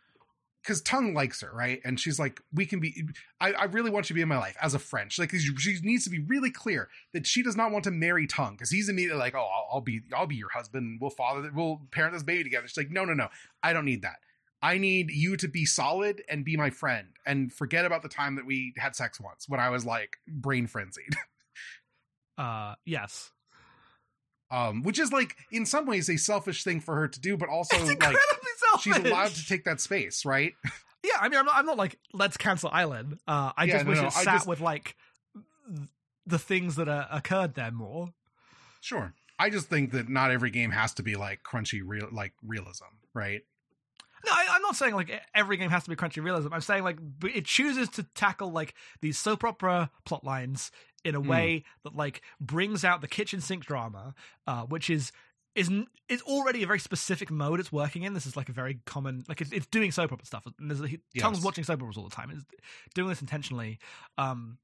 because 0.62 0.82
Tung 0.82 1.14
likes 1.14 1.42
her, 1.42 1.52
right? 1.54 1.82
And 1.84 2.00
she's 2.00 2.20
like, 2.20 2.42
we 2.54 2.66
can 2.66 2.80
be. 2.80 3.08
I, 3.40 3.54
I 3.54 3.64
really 3.66 3.90
want 3.90 4.06
you 4.06 4.10
to 4.10 4.14
be 4.14 4.22
in 4.22 4.28
my 4.28 4.38
life 4.38 4.58
as 4.62 4.74
a 4.74 4.80
friend. 4.80 5.12
She's 5.12 5.20
like, 5.20 5.32
she 5.32 5.80
needs 5.84 6.04
to 6.04 6.10
be 6.10 6.20
really 6.20 6.52
clear 6.52 6.90
that 7.14 7.26
she 7.26 7.44
does 7.44 7.56
not 7.56 7.72
want 7.72 7.84
to 7.86 7.92
marry 7.92 8.28
Tung 8.28 8.54
because 8.54 8.70
he's 8.70 8.90
immediately 8.90 9.20
like, 9.20 9.36
oh, 9.36 9.40
I'll, 9.40 9.68
I'll 9.74 9.82
be, 9.82 10.02
I'll 10.16 10.28
be 10.28 10.36
your 10.36 10.50
husband. 10.50 11.00
We'll 11.02 11.10
father, 11.10 11.52
we'll 11.54 11.82
parent 11.92 12.14
this 12.14 12.24
baby 12.24 12.44
together. 12.44 12.68
She's 12.68 12.78
like, 12.78 12.92
no, 12.92 13.06
no, 13.06 13.14
no, 13.14 13.30
I 13.62 13.74
don't 13.74 13.86
need 13.86 14.04
that. 14.04 14.18
I 14.62 14.78
need 14.78 15.12
you 15.12 15.36
to 15.38 15.50
be 15.50 15.66
solid 15.66 16.24
and 16.30 16.46
be 16.46 16.56
my 16.56 16.70
friend 16.70 17.08
and 17.26 17.52
forget 17.52 17.84
about 17.84 18.02
the 18.02 18.08
time 18.08 18.36
that 18.36 18.46
we 18.46 18.74
had 18.78 18.96
sex 18.96 19.20
once 19.20 19.50
when 19.50 19.60
I 19.60 19.70
was 19.70 19.86
like 19.86 20.18
brain 20.28 20.68
frenzied. 20.68 21.16
Uh, 22.36 22.74
yes. 22.84 23.30
Um, 24.52 24.84
which 24.84 25.00
is 25.00 25.12
like 25.12 25.36
in 25.52 25.66
some 25.66 25.86
ways 25.86 26.10
a 26.10 26.18
selfish 26.18 26.64
thing 26.64 26.80
for 26.80 26.96
her 26.96 27.08
to 27.08 27.20
do, 27.20 27.38
but 27.38 27.50
also 27.50 27.78
like 27.86 28.02
selfish. 28.04 28.20
she's 28.82 28.98
allowed 28.98 29.32
to 29.32 29.46
take 29.48 29.64
that 29.66 29.82
space, 29.82 30.26
right? 30.26 30.54
Yeah, 31.06 31.18
I 31.20 31.28
mean, 31.28 31.38
I'm 31.38 31.46
not, 31.46 31.56
I'm 31.58 31.66
not 31.66 31.76
like 31.76 32.00
let's 32.14 32.38
cancel 32.38 32.70
Island. 32.72 33.18
Uh, 33.28 33.52
I 33.58 33.66
Yeah, 33.66 33.74
just 33.74 33.84
no, 33.86 33.90
wish 33.90 34.00
no, 34.00 34.06
it 34.08 34.16
I 34.16 34.24
sat 34.24 34.34
just- 34.36 34.48
with 34.48 34.62
like 34.62 34.96
the 36.26 36.40
things 36.40 36.76
that 36.78 36.88
uh, 36.88 37.08
occurred 37.12 37.56
there 37.56 37.72
more. 37.72 38.14
Sure. 38.80 39.14
I 39.38 39.50
just 39.50 39.68
think 39.68 39.92
that 39.92 40.08
not 40.08 40.32
every 40.32 40.50
game 40.50 40.72
has 40.72 40.94
to 40.94 41.04
be 41.04 41.16
like 41.18 41.42
crunchy 41.44 41.82
real 41.84 42.08
like 42.12 42.32
realism, 42.42 42.86
right? 43.14 43.42
No, 44.26 44.32
I, 44.32 44.48
I'm 44.54 44.62
not 44.62 44.78
saying 44.78 44.96
like 44.96 45.12
every 45.36 45.58
game 45.58 45.70
has 45.72 45.84
to 45.84 45.90
be 45.90 45.98
crunchy 45.98 46.24
realism. 46.24 46.54
I'm 46.54 46.62
saying 46.62 46.84
like 46.86 47.00
it 47.26 47.44
chooses 47.44 47.90
to 47.90 48.04
tackle 48.16 48.52
like 48.54 48.74
these 49.02 49.18
soap 49.20 49.44
opera 49.44 49.92
plot 50.06 50.24
lines 50.24 50.72
in 51.04 51.16
a 51.16 51.22
Mm. 51.22 51.28
way 51.28 51.64
that 51.84 51.96
like 51.96 52.22
brings 52.40 52.84
out 52.86 53.02
the 53.02 53.08
kitchen 53.08 53.42
sink 53.42 53.66
drama, 53.66 54.14
uh, 54.48 54.64
which 54.64 54.90
is 54.90 55.12
is 55.56 55.70
is 56.10 56.22
already 56.24 56.64
a 56.64 56.68
very 56.68 56.80
specific 56.80 57.30
mode 57.30 57.60
it's 57.60 57.72
working 57.72 58.04
in. 58.04 58.14
This 58.14 58.26
is 58.26 58.36
like 58.36 58.50
a 58.50 58.54
very 58.54 58.80
common 58.86 59.24
like 59.28 59.40
it's, 59.42 59.52
it's 59.52 59.68
doing 59.68 59.92
soap 59.92 60.12
opera 60.12 60.26
stuff. 60.26 60.46
And 60.60 60.70
there's 60.72 60.82
a, 60.82 60.88
Tom's 61.20 61.38
Yes. 61.38 61.44
watching 61.44 61.64
soap 61.64 61.82
operas 61.82 61.98
all 61.98 62.06
the 62.10 62.16
time. 62.16 62.32
It's 62.32 62.44
doing 62.96 63.10
this 63.10 63.22
intentionally. 63.22 63.78
Um, 64.18 64.58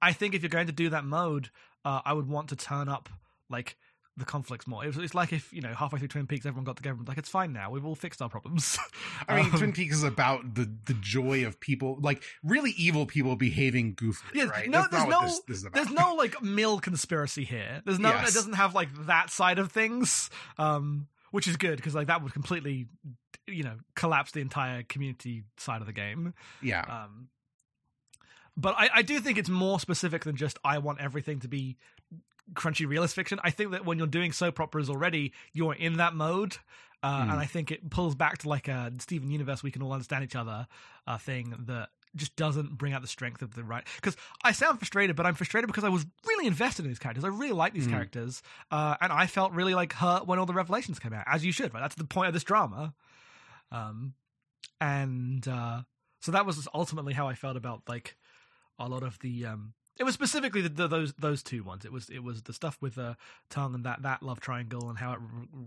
I 0.00 0.12
think 0.12 0.34
if 0.34 0.42
you're 0.42 0.48
going 0.50 0.68
to 0.68 0.72
do 0.72 0.90
that 0.90 1.04
mode, 1.04 1.50
uh, 1.84 2.02
I 2.04 2.12
would 2.12 2.28
want 2.28 2.50
to 2.50 2.56
turn 2.56 2.88
up 2.88 3.08
like 3.50 3.76
the 4.18 4.24
conflicts 4.24 4.66
more. 4.66 4.84
It 4.84 4.88
was, 4.88 4.98
it's 4.98 5.14
like 5.14 5.32
if 5.32 5.52
you 5.52 5.60
know 5.62 5.72
halfway 5.74 5.98
through 5.98 6.08
Twin 6.08 6.26
Peaks, 6.26 6.44
everyone 6.44 6.64
got 6.64 6.76
together 6.76 6.92
and 6.92 7.00
was 7.00 7.08
like, 7.08 7.18
"It's 7.18 7.28
fine 7.28 7.52
now. 7.52 7.70
We've 7.70 7.84
all 7.86 7.94
fixed 7.94 8.20
our 8.20 8.28
problems." 8.28 8.76
I 9.28 9.36
mean, 9.36 9.44
Um, 9.52 9.58
Twin 9.58 9.72
Peaks 9.72 9.94
is 9.96 10.04
about 10.04 10.54
the 10.54 10.70
the 10.86 10.94
joy 10.94 11.46
of 11.46 11.58
people, 11.60 11.98
like 12.00 12.22
really 12.42 12.72
evil 12.76 13.06
people 13.06 13.36
behaving 13.36 13.94
goofily, 13.94 14.34
Yeah, 14.34 14.44
right? 14.44 14.68
no, 14.68 14.80
That's 14.82 14.90
there's 14.90 15.06
no- 15.08 15.22
this, 15.22 15.40
this. 15.62 15.72
There's 15.72 15.90
no 15.90 16.14
like 16.14 16.42
mill 16.42 16.80
conspiracy 16.80 17.44
here. 17.44 17.80
There's 17.84 17.98
no. 17.98 18.10
Yes. 18.10 18.30
It 18.30 18.34
doesn't 18.34 18.54
have 18.54 18.74
like 18.74 18.88
that 19.06 19.30
side 19.30 19.58
of 19.58 19.72
things, 19.72 20.30
um, 20.58 21.06
which 21.30 21.46
is 21.48 21.56
good 21.56 21.76
because 21.76 21.94
like 21.94 22.08
that 22.08 22.22
would 22.22 22.32
completely, 22.32 22.86
you 23.46 23.62
know, 23.62 23.76
collapse 23.94 24.32
the 24.32 24.40
entire 24.40 24.82
community 24.82 25.44
side 25.56 25.80
of 25.80 25.86
the 25.86 25.92
game. 25.92 26.34
yeah, 26.62 26.82
Um, 26.82 27.28
but 28.56 28.74
I, 28.76 28.90
I 28.96 29.02
do 29.02 29.20
think 29.20 29.38
it's 29.38 29.48
more 29.48 29.78
specific 29.78 30.24
than 30.24 30.34
just 30.36 30.58
I 30.64 30.78
want 30.78 31.00
everything 31.00 31.38
to 31.40 31.48
be 31.48 31.76
crunchy 32.54 32.86
realist 32.88 33.14
fiction. 33.14 33.38
I 33.44 33.50
think 33.50 33.72
that 33.72 33.84
when 33.84 33.98
you're 33.98 34.06
doing 34.06 34.32
soap 34.32 34.60
operas 34.60 34.88
already, 34.90 35.32
you're 35.52 35.74
in 35.74 35.96
that 35.98 36.14
mode. 36.14 36.56
Uh, 37.02 37.18
Mm. 37.26 37.30
And 37.30 37.32
I 37.40 37.46
think 37.46 37.70
it 37.70 37.90
pulls 37.90 38.16
back 38.16 38.38
to 38.38 38.48
like 38.48 38.66
a 38.66 38.92
Steven 38.98 39.30
Universe, 39.30 39.62
we 39.62 39.70
can 39.70 39.82
all 39.82 39.92
understand 39.92 40.24
each 40.24 40.34
other 40.34 40.66
uh, 41.06 41.16
thing 41.16 41.54
that 41.66 41.90
just 42.16 42.34
doesn't 42.34 42.76
bring 42.76 42.92
out 42.92 43.02
the 43.02 43.06
strength 43.06 43.40
of 43.40 43.54
the 43.54 43.62
right. 43.62 43.84
Because 43.96 44.16
I 44.42 44.50
sound 44.50 44.78
frustrated, 44.80 45.14
but 45.14 45.24
I'm 45.24 45.34
frustrated 45.36 45.68
because 45.68 45.84
I 45.84 45.90
was 45.90 46.04
really 46.26 46.48
invested 46.48 46.84
in 46.84 46.90
these 46.90 46.98
characters. 46.98 47.22
I 47.22 47.28
really 47.28 47.52
like 47.52 47.72
these 47.72 47.86
Mm. 47.86 47.90
characters, 47.92 48.42
uh, 48.72 48.96
and 49.00 49.12
I 49.12 49.26
felt 49.28 49.52
really 49.52 49.74
like 49.74 49.92
hurt 49.92 50.26
when 50.26 50.40
all 50.40 50.46
the 50.46 50.52
revelations 50.54 50.98
came 50.98 51.12
out, 51.12 51.22
as 51.28 51.44
you 51.44 51.52
should. 51.52 51.72
Right, 51.72 51.80
that's 51.80 51.94
the 51.94 52.04
point 52.04 52.26
of 52.28 52.34
this 52.34 52.42
drama. 52.42 52.94
Um, 53.70 54.14
and 54.80 55.46
uh, 55.46 55.82
so 56.20 56.32
that 56.32 56.46
was 56.46 56.66
ultimately 56.74 57.12
how 57.14 57.28
I 57.28 57.34
felt 57.34 57.56
about 57.56 57.82
like 57.88 58.16
a 58.78 58.88
lot 58.88 59.02
of 59.02 59.18
the 59.20 59.46
um 59.46 59.74
it 59.98 60.04
was 60.04 60.14
specifically 60.14 60.60
the, 60.62 60.68
the, 60.68 60.88
those 60.88 61.12
those 61.14 61.42
two 61.42 61.62
ones. 61.62 61.84
It 61.84 61.92
was 61.92 62.08
it 62.08 62.20
was 62.20 62.42
the 62.42 62.52
stuff 62.52 62.78
with 62.80 62.98
uh 62.98 63.14
Tung 63.50 63.74
and 63.74 63.84
that 63.84 64.02
that 64.02 64.22
love 64.22 64.40
triangle 64.40 64.88
and 64.88 64.98
how 64.98 65.14
it 65.14 65.18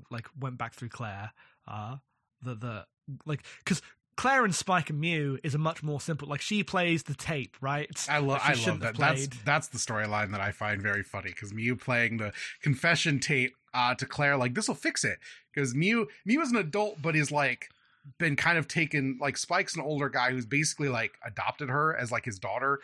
like 0.10 0.28
went 0.40 0.58
back 0.58 0.74
through 0.74 0.90
claire 0.90 1.32
uh 1.68 1.98
the 2.42 2.56
the 2.56 2.86
like 3.26 3.44
because 3.60 3.82
claire 4.18 4.44
and 4.44 4.54
spike 4.54 4.90
and 4.90 5.00
mew 5.00 5.40
is 5.44 5.56
a 5.56 5.58
much 5.58 5.82
more 5.82 6.00
simple 6.00 6.28
like 6.28 6.42
she 6.42 6.64
plays 6.64 7.04
the 7.04 7.16
tape 7.16 7.56
right? 7.62 7.90
I 8.10 8.20
love 8.20 8.40
that 8.40 8.58
I 8.58 8.70
love 8.70 8.80
that. 8.82 8.98
That's 8.98 9.28
that's 9.44 9.68
the 9.70 9.78
storyline 9.78 10.32
that 10.32 10.42
I 10.42 10.52
find 10.52 10.82
very 10.82 11.04
funny 11.04 11.30
because 11.30 11.54
Mew 11.54 11.76
playing 11.76 12.18
the 12.18 12.34
confession 12.62 13.20
tape 13.20 13.56
uh, 13.74 13.96
to 13.96 14.06
Claire, 14.06 14.38
like 14.38 14.54
this 14.54 14.68
will 14.68 14.76
fix 14.76 15.04
it. 15.04 15.20
Because 15.54 15.74
Mew 15.74 16.08
Mew 16.26 16.42
is 16.42 16.52
an 16.52 16.58
adult, 16.58 17.02
but 17.02 17.16
he's 17.16 17.32
like 17.32 17.70
been 18.18 18.36
kind 18.36 18.58
of 18.58 18.68
taken 18.68 19.18
like 19.22 19.38
Spike's 19.38 19.76
an 19.76 19.82
older 19.82 20.10
guy 20.10 20.32
who's 20.32 20.46
basically 20.46 20.90
like 20.90 21.12
adopted 21.26 21.70
her 21.70 21.96
as 21.96 22.12
like 22.12 22.26
his 22.26 22.40
daughter. 22.40 22.80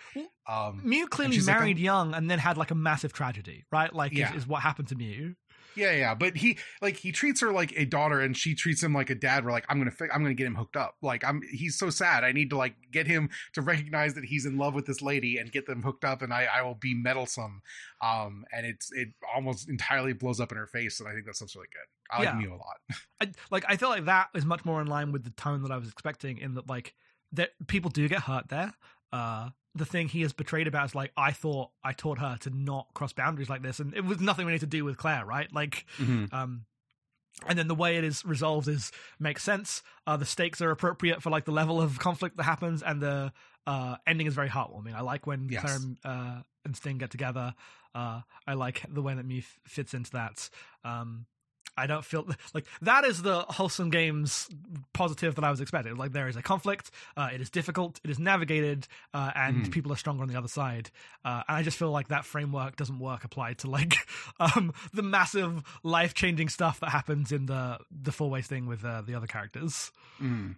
Um, 0.48 0.82
mew 0.84 1.08
clearly 1.08 1.36
she's 1.36 1.48
like, 1.48 1.58
married 1.58 1.80
young 1.80 2.14
and 2.14 2.30
then 2.30 2.40
had 2.40 2.58
like 2.58 2.72
a 2.72 2.76
massive 2.76 3.14
tragedy 3.14 3.66
right? 3.72 3.94
Like 3.94 4.14
is- 4.14 4.44
is, 4.44 4.48
what 4.48 4.62
happened 4.62 4.88
to 4.90 4.96
mew 4.96 5.36
Yeah, 5.78 5.92
yeah, 5.92 6.16
but 6.16 6.36
he 6.36 6.58
like 6.82 6.98
he 6.98 7.12
treats 7.12 7.40
her 7.42 7.52
like 7.52 7.72
a 7.78 7.86
daughter, 7.86 8.20
and 8.20 8.36
she 8.36 8.56
treats 8.56 8.82
him 8.82 8.94
like 8.94 9.10
a 9.12 9.16
dad. 9.16 9.46
We're 9.46 9.52
like, 9.52 9.66
I'm 9.70 9.78
gonna, 9.78 9.92
fi- 9.92 10.10
I'm 10.12 10.24
gonna 10.24 10.34
get 10.34 10.48
him 10.48 10.56
hooked 10.56 10.76
up. 10.76 10.96
Like, 11.02 11.24
I'm, 11.24 11.42
he's 11.52 11.78
so 11.78 11.92
sad. 11.92 12.24
I 12.24 12.32
need 12.32 12.50
to 12.50 12.58
like 12.58 12.76
get 12.92 13.06
him 13.06 13.30
to 13.54 13.62
recognize 13.62 14.16
that 14.16 14.26
he's 14.26 14.46
in 14.48 14.58
love 14.58 14.74
with 14.74 14.88
this 14.88 15.02
lady 15.02 15.38
and 15.38 15.52
get 15.52 15.68
them 15.68 15.84
hooked 15.84 16.04
up, 16.04 16.22
and 16.24 16.34
I, 16.34 16.48
I 16.52 16.64
will 16.64 16.76
be 16.76 16.96
meddlesome. 16.96 17.62
Um, 18.02 18.44
and 18.52 18.66
it's, 18.66 18.92
it 18.92 19.10
almost 19.36 19.70
entirely 19.70 20.14
blows 20.14 20.40
up 20.40 20.52
in 20.52 20.58
her 20.58 20.68
face, 20.68 21.00
and 21.00 21.08
I 21.08 21.14
think 21.14 21.26
that 21.28 21.36
stuff's 21.36 21.56
really 21.56 21.68
good. 21.72 21.88
I 22.12 22.20
like 22.20 22.26
Yeah. 22.26 22.40
Mew 22.40 22.54
a 22.54 22.58
lot. 22.58 22.78
I, 23.22 23.32
like 23.52 23.66
I 23.68 23.78
feel 23.78 23.90
like 23.90 24.06
that 24.06 24.30
is 24.34 24.46
much 24.46 24.66
more 24.66 24.82
in 24.82 24.88
line 24.88 25.12
with 25.12 25.24
the 25.24 25.32
tone 25.32 25.62
that 25.64 25.72
I 25.72 25.78
was 25.78 25.90
expecting. 25.90 26.40
In 26.40 26.56
that, 26.56 26.68
like, 26.68 26.96
that 27.34 27.52
people 27.68 27.92
do 27.92 28.08
get 28.08 28.22
hurt 28.22 28.50
there. 28.50 28.74
Uh, 29.14 29.50
the 29.78 29.86
thing 29.86 30.08
he 30.10 30.22
is 30.24 30.34
betrayed 30.34 30.68
about 30.68 30.86
is 30.86 30.96
like, 30.96 31.12
I 31.16 31.32
thought 31.32 31.70
I 31.84 31.94
taught 31.94 32.20
her 32.20 32.38
to 32.42 32.50
not 32.50 32.88
cross 32.94 33.14
boundaries 33.14 33.50
like 33.50 33.62
this, 33.62 33.80
and 33.80 33.94
it 33.94 34.04
was 34.06 34.20
nothing 34.20 34.46
really 34.46 34.60
to 34.60 34.66
do 34.66 34.84
with 34.84 34.98
Claire, 34.98 35.26
right? 35.26 35.52
Like, 35.54 35.86
um, 36.32 36.66
and 37.48 37.58
then 37.58 37.68
the 37.68 37.76
way 37.76 37.98
it 37.98 38.04
is 38.04 38.26
resolved 38.26 38.68
is 38.68 38.92
makes 39.20 39.44
sense. 39.44 39.84
Uh, 40.08 40.18
the 40.18 40.26
stakes 40.26 40.60
are 40.62 40.72
appropriate 40.72 41.22
for 41.22 41.30
like 41.30 41.46
the 41.46 41.52
level 41.52 41.80
of 41.82 42.00
conflict 42.00 42.38
that 42.38 42.44
happens, 42.44 42.82
and 42.82 43.02
the 43.02 43.32
uh, 43.68 43.98
ending 44.08 44.28
is 44.28 44.34
very 44.34 44.50
heartwarming. 44.50 44.96
I 44.96 45.02
like 45.02 45.28
when 45.28 45.48
Yes. 45.50 45.62
Claire 45.62 45.76
and, 45.76 45.98
uh, 46.04 46.42
and 46.66 46.76
Sting 46.76 46.98
get 46.98 47.12
together. 47.12 47.54
Uh, 47.94 48.22
I 48.46 48.54
like 48.54 48.84
the 48.90 49.02
way 49.02 49.14
that 49.14 49.26
Mew 49.26 49.42
fits 49.66 49.94
into 49.94 50.12
that. 50.12 50.50
Um, 50.84 51.26
I 51.78 51.88
don't 51.88 52.04
feel 52.04 52.28
like 52.54 52.66
that 52.82 53.06
is 53.06 53.22
the 53.22 53.42
wholesome 53.42 53.90
games 53.92 54.50
positive 54.94 55.36
that 55.36 55.44
I 55.44 55.52
was 55.52 55.62
expecting. 55.62 55.96
Like 55.96 56.12
there 56.12 56.28
is 56.28 56.36
a 56.36 56.42
conflict, 56.42 56.90
uh, 57.16 57.30
it 57.34 57.40
is 57.42 57.50
difficult, 57.50 58.00
it 58.04 58.10
is 58.10 58.18
navigated, 58.20 58.88
uh, 59.14 59.32
and 59.36 59.66
Mhm. 59.66 59.72
people 59.72 59.92
are 59.94 59.96
stronger 59.98 60.24
on 60.24 60.30
the 60.30 60.36
other 60.38 60.48
side. 60.48 60.90
Uh, 61.24 61.44
and 61.48 61.58
I 61.58 61.64
just 61.64 61.78
feel 61.78 61.92
like 61.92 62.08
that 62.08 62.26
framework 62.26 62.76
doesn't 62.76 63.00
work 63.00 63.24
applied 63.24 63.60
to 63.60 63.70
like 63.70 63.96
um, 64.40 64.74
the 64.94 65.04
massive 65.04 65.64
life 65.84 66.14
changing 66.14 66.50
stuff 66.50 66.80
that 66.80 66.90
happens 66.90 67.32
in 67.32 67.46
the 67.46 67.78
the 67.92 68.12
four 68.12 68.30
way 68.30 68.42
thing 68.42 68.66
with 68.66 68.84
uh, 68.84 69.02
the 69.02 69.14
other 69.16 69.28
characters. 69.28 69.92
Mm. 70.22 70.56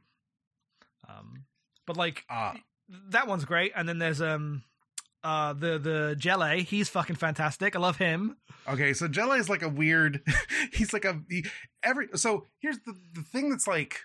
Um, 1.07 1.45
but 1.85 1.97
like 1.97 2.25
Uh, 2.29 2.53
that 3.09 3.27
one's 3.27 3.45
great, 3.45 3.71
and 3.75 3.87
then 3.89 3.97
there's 3.99 4.21
um 4.21 4.63
uh 5.23 5.53
the 5.53 5.77
the 5.79 6.15
Jelly, 6.17 6.63
he's 6.63 6.89
fucking 6.89 7.15
fantastic. 7.17 7.75
I 7.75 7.79
love 7.79 7.97
him. 7.97 8.37
Okay, 8.67 8.93
so 8.93 9.07
Jelly 9.07 9.39
is 9.39 9.49
like 9.49 9.61
a 9.63 9.69
weird. 9.69 10.21
he's 10.73 10.93
like 10.93 11.05
a 11.05 11.21
he, 11.29 11.45
every. 11.83 12.07
So 12.15 12.47
here's 12.59 12.79
the 12.79 12.93
the 13.13 13.21
thing 13.21 13.49
that's 13.49 13.67
like 13.67 13.99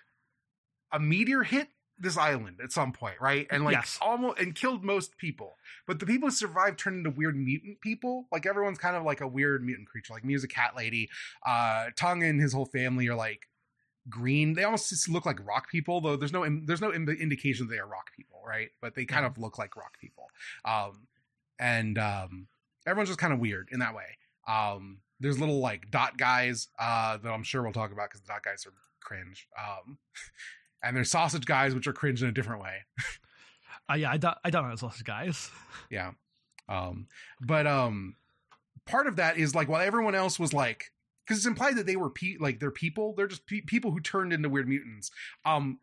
a 0.91 0.99
meteor 0.99 1.43
hit 1.43 1.69
this 1.97 2.17
island 2.17 2.59
at 2.61 2.71
some 2.73 2.91
point, 2.91 3.15
right? 3.21 3.47
And 3.49 3.63
like 3.63 3.73
Yes. 3.75 3.97
almost 4.01 4.39
and 4.39 4.53
killed 4.53 4.83
most 4.83 5.17
people. 5.17 5.55
But 5.87 5.99
the 5.99 6.05
people 6.05 6.27
who 6.27 6.35
survived 6.35 6.77
turned 6.77 6.97
into 6.97 7.09
weird 7.09 7.37
mutant 7.37 7.79
people. 7.79 8.27
Like 8.31 8.45
everyone's 8.45 8.77
kind 8.77 8.95
of 8.97 9.03
like 9.03 9.21
a 9.21 9.27
weird 9.27 9.63
mutant 9.63 9.87
creature. 9.87 10.13
Like 10.13 10.25
Mew's 10.25 10.43
a 10.43 10.47
cat 10.49 10.75
lady. 10.75 11.09
Uh, 11.45 11.85
Tung 11.95 12.21
and 12.23 12.41
his 12.41 12.51
whole 12.53 12.65
family 12.65 13.07
are 13.07 13.15
like 13.15 13.47
green. 14.09 14.53
They 14.53 14.63
almost 14.63 14.89
just 14.89 15.09
look 15.09 15.25
like 15.25 15.45
rock 15.45 15.69
people, 15.69 16.01
though. 16.01 16.15
There's 16.15 16.33
no 16.33 16.45
there's 16.65 16.81
no 16.81 16.91
in- 16.91 17.09
indication 17.09 17.67
they 17.67 17.77
are 17.77 17.87
rock 17.87 18.11
people, 18.15 18.41
right? 18.45 18.69
But 18.81 18.95
they 18.95 19.05
kind 19.05 19.25
of 19.25 19.37
look 19.37 19.57
like 19.57 19.75
rock 19.75 19.99
people. 19.99 20.29
Um, 20.63 21.07
and 21.59 21.97
um, 21.97 22.47
everyone's 22.85 23.09
just 23.09 23.19
kind 23.19 23.33
of 23.33 23.39
weird 23.39 23.69
in 23.71 23.79
that 23.79 23.95
way. 23.95 24.17
Um, 24.47 24.99
there's 25.19 25.39
little 25.39 25.59
like 25.59 25.89
dot 25.91 26.17
guys 26.17 26.67
uh, 26.77 27.17
that 27.17 27.29
I'm 27.29 27.43
sure 27.43 27.63
we'll 27.63 27.71
talk 27.71 27.91
about 27.91 28.09
because 28.09 28.21
the 28.21 28.27
dot 28.27 28.43
guys 28.43 28.65
are 28.65 28.73
cringe. 28.99 29.47
Um, 29.57 29.97
and 30.83 30.95
there's 30.95 31.11
sausage 31.11 31.45
guys, 31.45 31.73
which 31.73 31.87
are 31.87 31.93
cringe 31.93 32.21
in 32.21 32.29
a 32.29 32.33
different 32.33 32.61
way. 32.61 32.79
Uh, 33.89 33.95
yeah, 33.95 34.11
I 34.11 34.17
don't 34.17 34.37
I 34.43 34.49
don't 34.49 34.67
know 34.67 34.75
sausage 34.75 35.03
guys. 35.03 35.49
Yeah. 35.89 36.11
Um, 36.67 37.07
but 37.39 37.67
um, 37.67 38.15
part 38.85 39.07
of 39.07 39.17
that 39.17 39.37
is 39.37 39.53
like 39.53 39.69
while 39.69 39.81
everyone 39.81 40.15
else 40.15 40.39
was 40.39 40.53
like, 40.53 40.91
because 41.25 41.37
it's 41.37 41.45
implied 41.47 41.77
that 41.77 41.85
they 41.85 41.95
were 41.95 42.09
pe- 42.09 42.37
like 42.39 42.59
they're 42.59 42.71
people. 42.71 43.13
They're 43.15 43.27
just 43.27 43.47
pe- 43.47 43.61
people 43.61 43.91
who 43.91 43.99
turned 43.99 44.33
into 44.33 44.49
weird 44.49 44.67
mutants. 44.67 45.11
Um, 45.45 45.79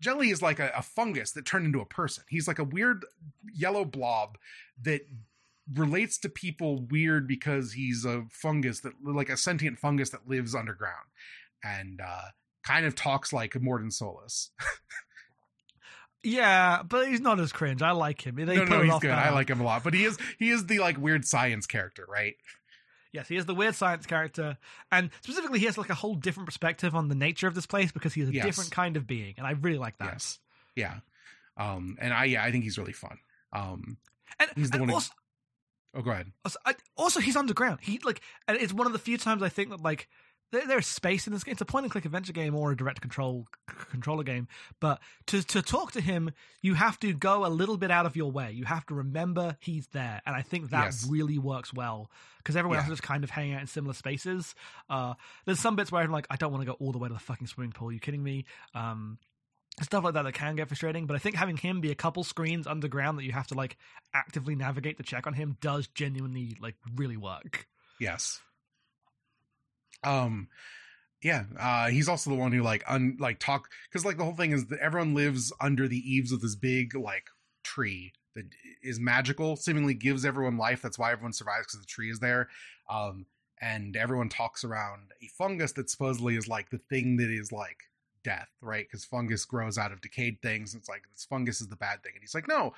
Jelly 0.00 0.30
is 0.30 0.42
like 0.42 0.58
a, 0.58 0.70
a 0.76 0.82
fungus 0.82 1.32
that 1.32 1.44
turned 1.44 1.66
into 1.66 1.80
a 1.80 1.86
person. 1.86 2.24
He's 2.28 2.48
like 2.48 2.58
a 2.58 2.64
weird 2.64 3.04
yellow 3.52 3.84
blob 3.84 4.38
that 4.82 5.02
relates 5.74 6.18
to 6.18 6.28
people 6.28 6.86
weird 6.90 7.28
because 7.28 7.72
he's 7.72 8.04
a 8.04 8.24
fungus 8.30 8.80
that 8.80 8.92
like 9.04 9.28
a 9.28 9.36
sentient 9.36 9.78
fungus 9.78 10.10
that 10.10 10.26
lives 10.26 10.54
underground 10.54 11.06
and 11.62 12.00
uh 12.00 12.22
kind 12.64 12.86
of 12.86 12.94
talks 12.94 13.32
like 13.32 13.52
Mordin 13.52 13.92
Solus. 13.92 14.50
Yeah, 16.22 16.82
but 16.82 17.08
he's 17.08 17.20
not 17.20 17.40
as 17.40 17.50
cringe. 17.52 17.80
I 17.80 17.92
like 17.92 18.26
him. 18.26 18.36
They 18.36 18.56
no, 18.56 18.64
no, 18.64 18.82
he's 18.82 18.92
off 18.92 19.00
good. 19.00 19.10
I 19.10 19.30
like 19.30 19.48
him 19.48 19.60
a 19.60 19.64
lot. 19.64 19.82
But 19.82 19.94
he 19.94 20.04
is 20.04 20.18
he 20.38 20.50
is 20.50 20.66
the 20.66 20.78
like 20.78 20.98
weird 20.98 21.24
science 21.24 21.66
character, 21.66 22.04
right? 22.08 22.34
Yes, 23.12 23.26
he 23.28 23.36
is 23.36 23.46
the 23.46 23.54
weird 23.54 23.74
science 23.74 24.06
character, 24.06 24.56
and 24.92 25.10
specifically, 25.20 25.58
he 25.58 25.66
has 25.66 25.76
like 25.76 25.90
a 25.90 25.94
whole 25.94 26.14
different 26.14 26.46
perspective 26.46 26.94
on 26.94 27.08
the 27.08 27.14
nature 27.16 27.48
of 27.48 27.54
this 27.54 27.66
place 27.66 27.90
because 27.90 28.14
he's 28.14 28.28
a 28.28 28.32
Yes. 28.32 28.44
different 28.44 28.70
kind 28.70 28.96
of 28.96 29.06
being, 29.06 29.34
and 29.36 29.46
I 29.46 29.52
really 29.52 29.78
like 29.78 29.98
that. 29.98 30.12
Yes. 30.12 30.38
Yeah. 30.76 31.00
Um 31.56 31.96
and 32.00 32.12
I 32.14 32.24
yeah, 32.26 32.44
I 32.44 32.52
think 32.52 32.62
he's 32.64 32.78
really 32.78 32.92
fun. 32.92 33.18
Um 33.52 33.98
And, 34.38 34.48
He's 34.54 34.70
the 34.70 34.78
and 34.80 34.90
one 34.90 35.02
who- 35.02 35.08
Oh, 35.92 36.02
go 36.02 36.12
ahead. 36.12 36.30
Also, 36.44 36.58
I, 36.64 36.74
also, 36.96 37.18
he's 37.18 37.34
underground. 37.34 37.80
He 37.82 37.98
like, 38.04 38.20
and 38.46 38.56
it's 38.56 38.72
one 38.72 38.86
of 38.86 38.92
the 38.92 38.98
few 39.00 39.18
times 39.18 39.42
I 39.42 39.48
think 39.48 39.70
that 39.70 39.80
like 39.82 40.08
there's 40.50 40.86
space 40.86 41.26
in 41.26 41.32
this 41.32 41.44
game. 41.44 41.52
It's 41.52 41.60
a 41.60 41.64
point 41.64 41.84
and 41.84 41.92
click 41.92 42.04
adventure 42.04 42.32
game 42.32 42.54
or 42.54 42.72
a 42.72 42.76
direct 42.76 43.00
control 43.00 43.46
c- 43.68 43.76
controller 43.90 44.22
game. 44.24 44.48
But 44.80 45.00
to 45.28 45.42
to 45.42 45.62
talk 45.62 45.92
to 45.92 46.00
him, 46.00 46.32
you 46.62 46.74
have 46.74 46.98
to 47.00 47.12
go 47.12 47.46
a 47.46 47.48
little 47.48 47.76
bit 47.76 47.90
out 47.90 48.06
of 48.06 48.16
your 48.16 48.30
way. 48.30 48.52
You 48.52 48.64
have 48.64 48.84
to 48.86 48.94
remember 48.94 49.56
he's 49.60 49.86
there, 49.88 50.20
and 50.26 50.34
I 50.34 50.42
think 50.42 50.70
that 50.70 50.84
Yes. 50.86 51.06
really 51.08 51.38
works 51.38 51.72
well 51.72 52.10
because 52.38 52.56
everyone 52.56 52.78
else 52.78 52.86
is 52.86 52.92
just 52.92 53.02
kind 53.02 53.22
of 53.24 53.30
hanging 53.30 53.54
out 53.54 53.60
in 53.60 53.66
similar 53.66 53.94
spaces. 53.94 54.54
Uh, 54.88 55.14
there's 55.44 55.60
some 55.60 55.76
bits 55.76 55.92
where 55.92 56.02
I'm 56.02 56.10
like, 56.10 56.26
I 56.30 56.36
don't 56.36 56.50
want 56.52 56.62
to 56.62 56.66
go 56.66 56.72
all 56.80 56.92
the 56.92 56.98
way 56.98 57.08
to 57.08 57.14
the 57.14 57.20
fucking 57.20 57.46
swimming 57.46 57.72
pool. 57.72 57.88
Are 57.88 57.92
you 57.92 58.00
kidding 58.00 58.22
me? 58.22 58.44
Um, 58.74 59.18
stuff 59.82 60.04
like 60.04 60.14
that 60.14 60.24
that 60.24 60.32
can 60.34 60.56
get 60.56 60.68
frustrating 60.68 61.06
but 61.06 61.14
i 61.14 61.18
think 61.18 61.34
having 61.36 61.56
him 61.56 61.80
be 61.80 61.90
a 61.90 61.94
couple 61.94 62.22
screens 62.22 62.66
underground 62.66 63.16
that 63.16 63.24
you 63.24 63.32
have 63.32 63.46
to 63.46 63.54
like 63.54 63.78
actively 64.12 64.54
navigate 64.54 64.98
to 64.98 65.02
check 65.02 65.26
on 65.26 65.32
him 65.32 65.56
does 65.62 65.86
genuinely 65.86 66.54
like 66.60 66.74
really 66.96 67.16
work 67.16 67.66
Yes. 67.98 68.40
Um 70.04 70.48
yeah, 71.22 71.44
uh 71.58 71.88
he's 71.88 72.08
also 72.08 72.30
the 72.30 72.36
one 72.36 72.52
who 72.52 72.62
like 72.62 72.82
un 72.88 73.16
like 73.20 73.38
talk 73.38 73.68
cuz 73.92 74.04
like 74.04 74.16
the 74.18 74.24
whole 74.24 74.34
thing 74.34 74.52
is 74.52 74.66
that 74.66 74.80
everyone 74.80 75.14
lives 75.14 75.52
under 75.60 75.88
the 75.88 75.98
eaves 75.98 76.32
of 76.32 76.40
this 76.40 76.54
big 76.56 76.94
like 76.94 77.28
tree 77.62 78.12
that 78.34 78.46
is 78.82 79.00
magical, 79.00 79.56
seemingly 79.56 79.94
gives 79.94 80.24
everyone 80.24 80.56
life. 80.56 80.82
That's 80.82 80.98
why 80.98 81.12
everyone 81.12 81.32
survives 81.32 81.66
cuz 81.66 81.80
the 81.80 81.86
tree 81.86 82.10
is 82.10 82.20
there. 82.20 82.48
Um 82.88 83.26
and 83.60 83.96
everyone 83.96 84.30
talks 84.30 84.64
around 84.64 85.12
a 85.22 85.28
fungus 85.28 85.72
that 85.72 85.90
supposedly 85.90 86.36
is 86.36 86.48
like 86.48 86.70
the 86.70 86.78
thing 86.78 87.16
that 87.18 87.30
is 87.30 87.52
like 87.52 87.90
death, 88.24 88.48
right? 88.62 88.90
Cuz 88.90 89.04
fungus 89.04 89.44
grows 89.44 89.76
out 89.78 89.92
of 89.92 90.00
decayed 90.00 90.40
things. 90.42 90.74
It's 90.74 90.88
like 90.88 91.04
this 91.12 91.24
fungus 91.26 91.60
is 91.60 91.68
the 91.68 91.76
bad 91.76 92.02
thing. 92.02 92.12
And 92.14 92.22
he's 92.22 92.34
like, 92.34 92.48
"No, 92.48 92.74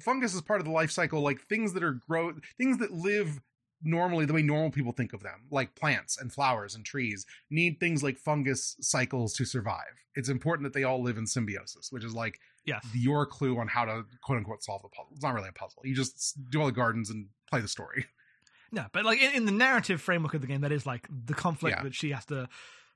fungus 0.00 0.34
is 0.34 0.42
part 0.42 0.60
of 0.60 0.66
the 0.66 0.72
life 0.72 0.90
cycle 0.90 1.22
like 1.22 1.40
things 1.42 1.72
that 1.72 1.82
are 1.82 1.92
grow 1.94 2.34
things 2.58 2.78
that 2.78 2.92
live 2.92 3.40
normally 3.82 4.24
the 4.26 4.32
way 4.32 4.42
normal 4.42 4.70
people 4.70 4.92
think 4.92 5.12
of 5.12 5.22
them, 5.22 5.42
like 5.50 5.74
plants 5.74 6.18
and 6.18 6.32
flowers 6.32 6.74
and 6.74 6.84
trees, 6.84 7.26
need 7.50 7.78
things 7.78 8.02
like 8.02 8.16
fungus 8.18 8.76
cycles 8.80 9.34
to 9.34 9.44
survive. 9.44 9.94
It's 10.14 10.28
important 10.28 10.64
that 10.64 10.72
they 10.72 10.84
all 10.84 11.02
live 11.02 11.18
in 11.18 11.26
symbiosis, 11.26 11.92
which 11.92 12.04
is 12.04 12.14
like 12.14 12.38
yes 12.64 12.84
your 12.94 13.26
clue 13.26 13.58
on 13.58 13.68
how 13.68 13.84
to 13.84 14.04
quote 14.22 14.38
unquote 14.38 14.62
solve 14.62 14.82
the 14.82 14.88
puzzle. 14.88 15.10
It's 15.12 15.22
not 15.22 15.34
really 15.34 15.48
a 15.50 15.52
puzzle. 15.52 15.82
You 15.84 15.94
just 15.94 16.36
do 16.50 16.60
all 16.60 16.66
the 16.66 16.72
gardens 16.72 17.10
and 17.10 17.28
play 17.50 17.60
the 17.60 17.68
story. 17.68 18.06
no 18.72 18.86
but 18.92 19.04
like 19.04 19.20
in, 19.20 19.32
in 19.32 19.44
the 19.46 19.52
narrative 19.52 20.00
framework 20.00 20.34
of 20.34 20.40
the 20.40 20.46
game 20.48 20.62
that 20.62 20.72
is 20.72 20.84
like 20.86 21.06
the 21.26 21.34
conflict 21.34 21.76
Yeah. 21.78 21.82
that 21.84 21.94
she 21.94 22.10
has 22.10 22.24
to 22.26 22.48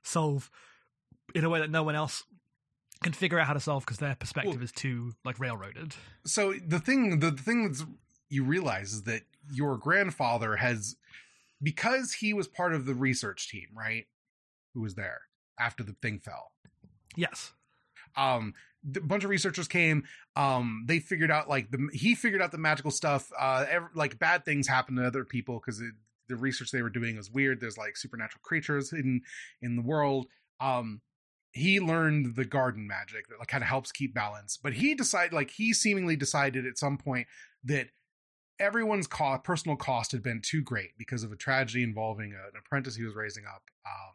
solve 0.03 0.49
in 1.33 1.45
a 1.45 1.49
way 1.49 1.59
that 1.59 1.69
no 1.71 1.83
one 1.83 1.95
else 1.95 2.23
can 3.03 3.13
figure 3.13 3.39
out 3.39 3.47
how 3.47 3.53
to 3.53 3.59
solve 3.59 3.85
because 3.85 3.97
their 3.97 4.15
perspective 4.15 4.55
Well- 4.55 4.63
is 4.63 4.71
too 4.71 5.13
like 5.23 5.39
railroaded 5.39 5.95
So 6.25 6.53
the 6.53 6.79
thing, 6.79 7.19
the, 7.19 7.31
the 7.31 7.41
thing 7.41 7.63
that's 7.67 7.85
you 8.29 8.43
realize 8.43 8.91
is 8.93 9.03
that 9.03 9.21
your 9.51 9.77
grandfather 9.77 10.55
has, 10.57 10.95
because 11.61 12.13
he 12.13 12.33
was 12.33 12.47
part 12.47 12.73
of 12.73 12.85
the 12.85 12.95
research 12.95 13.49
team, 13.49 13.67
right? 13.75 14.05
Who 14.73 14.81
was 14.81 14.95
there 14.95 15.21
after 15.61 15.83
the 15.83 15.95
thing 16.01 16.19
fell. 16.19 16.51
yes 17.15 17.53
um 18.17 18.53
a 18.95 18.99
bunch 18.99 19.23
of 19.23 19.29
researchers 19.29 19.67
came 19.67 20.03
um 20.35 20.83
they 20.87 20.99
figured 20.99 21.31
out 21.31 21.47
like 21.47 21.69
the 21.71 21.89
he 21.93 22.15
figured 22.15 22.41
out 22.41 22.51
the 22.51 22.57
magical 22.57 22.91
stuff 22.91 23.31
uh 23.39 23.65
ev 23.69 23.83
like 23.93 24.17
bad 24.19 24.43
things 24.43 24.67
happen 24.67 24.95
to 24.95 25.05
other 25.05 25.23
people 25.23 25.59
because 25.59 25.81
the 26.27 26.35
research 26.35 26.71
they 26.71 26.81
were 26.81 26.89
doing 26.89 27.15
was 27.15 27.29
weird 27.29 27.61
there's 27.61 27.77
like 27.77 27.95
supernatural 27.95 28.41
creatures 28.43 28.91
in 28.91 29.21
in 29.61 29.75
the 29.75 29.81
world 29.81 30.27
um 30.59 31.01
he 31.53 31.79
learned 31.79 32.35
the 32.35 32.45
garden 32.45 32.87
magic 32.87 33.27
that 33.27 33.37
like 33.39 33.47
kind 33.47 33.63
of 33.63 33.69
helps 33.69 33.91
keep 33.91 34.13
balance 34.13 34.57
but 34.61 34.73
he 34.73 34.95
decided 34.95 35.31
like 35.31 35.51
he 35.51 35.73
seemingly 35.73 36.15
decided 36.15 36.65
at 36.65 36.77
some 36.77 36.97
point 36.97 37.27
that 37.63 37.87
everyone's 38.61 39.07
cost 39.07 39.43
personal 39.43 39.75
cost 39.75 40.11
had 40.11 40.21
been 40.23 40.41
too 40.41 40.61
great 40.61 40.91
because 40.97 41.23
of 41.23 41.31
a 41.31 41.35
tragedy 41.35 41.83
involving 41.83 42.33
a, 42.33 42.47
an 42.47 42.53
apprentice 42.57 42.95
he 42.95 43.03
was 43.03 43.15
raising 43.15 43.43
up 43.45 43.63
um 43.85 44.13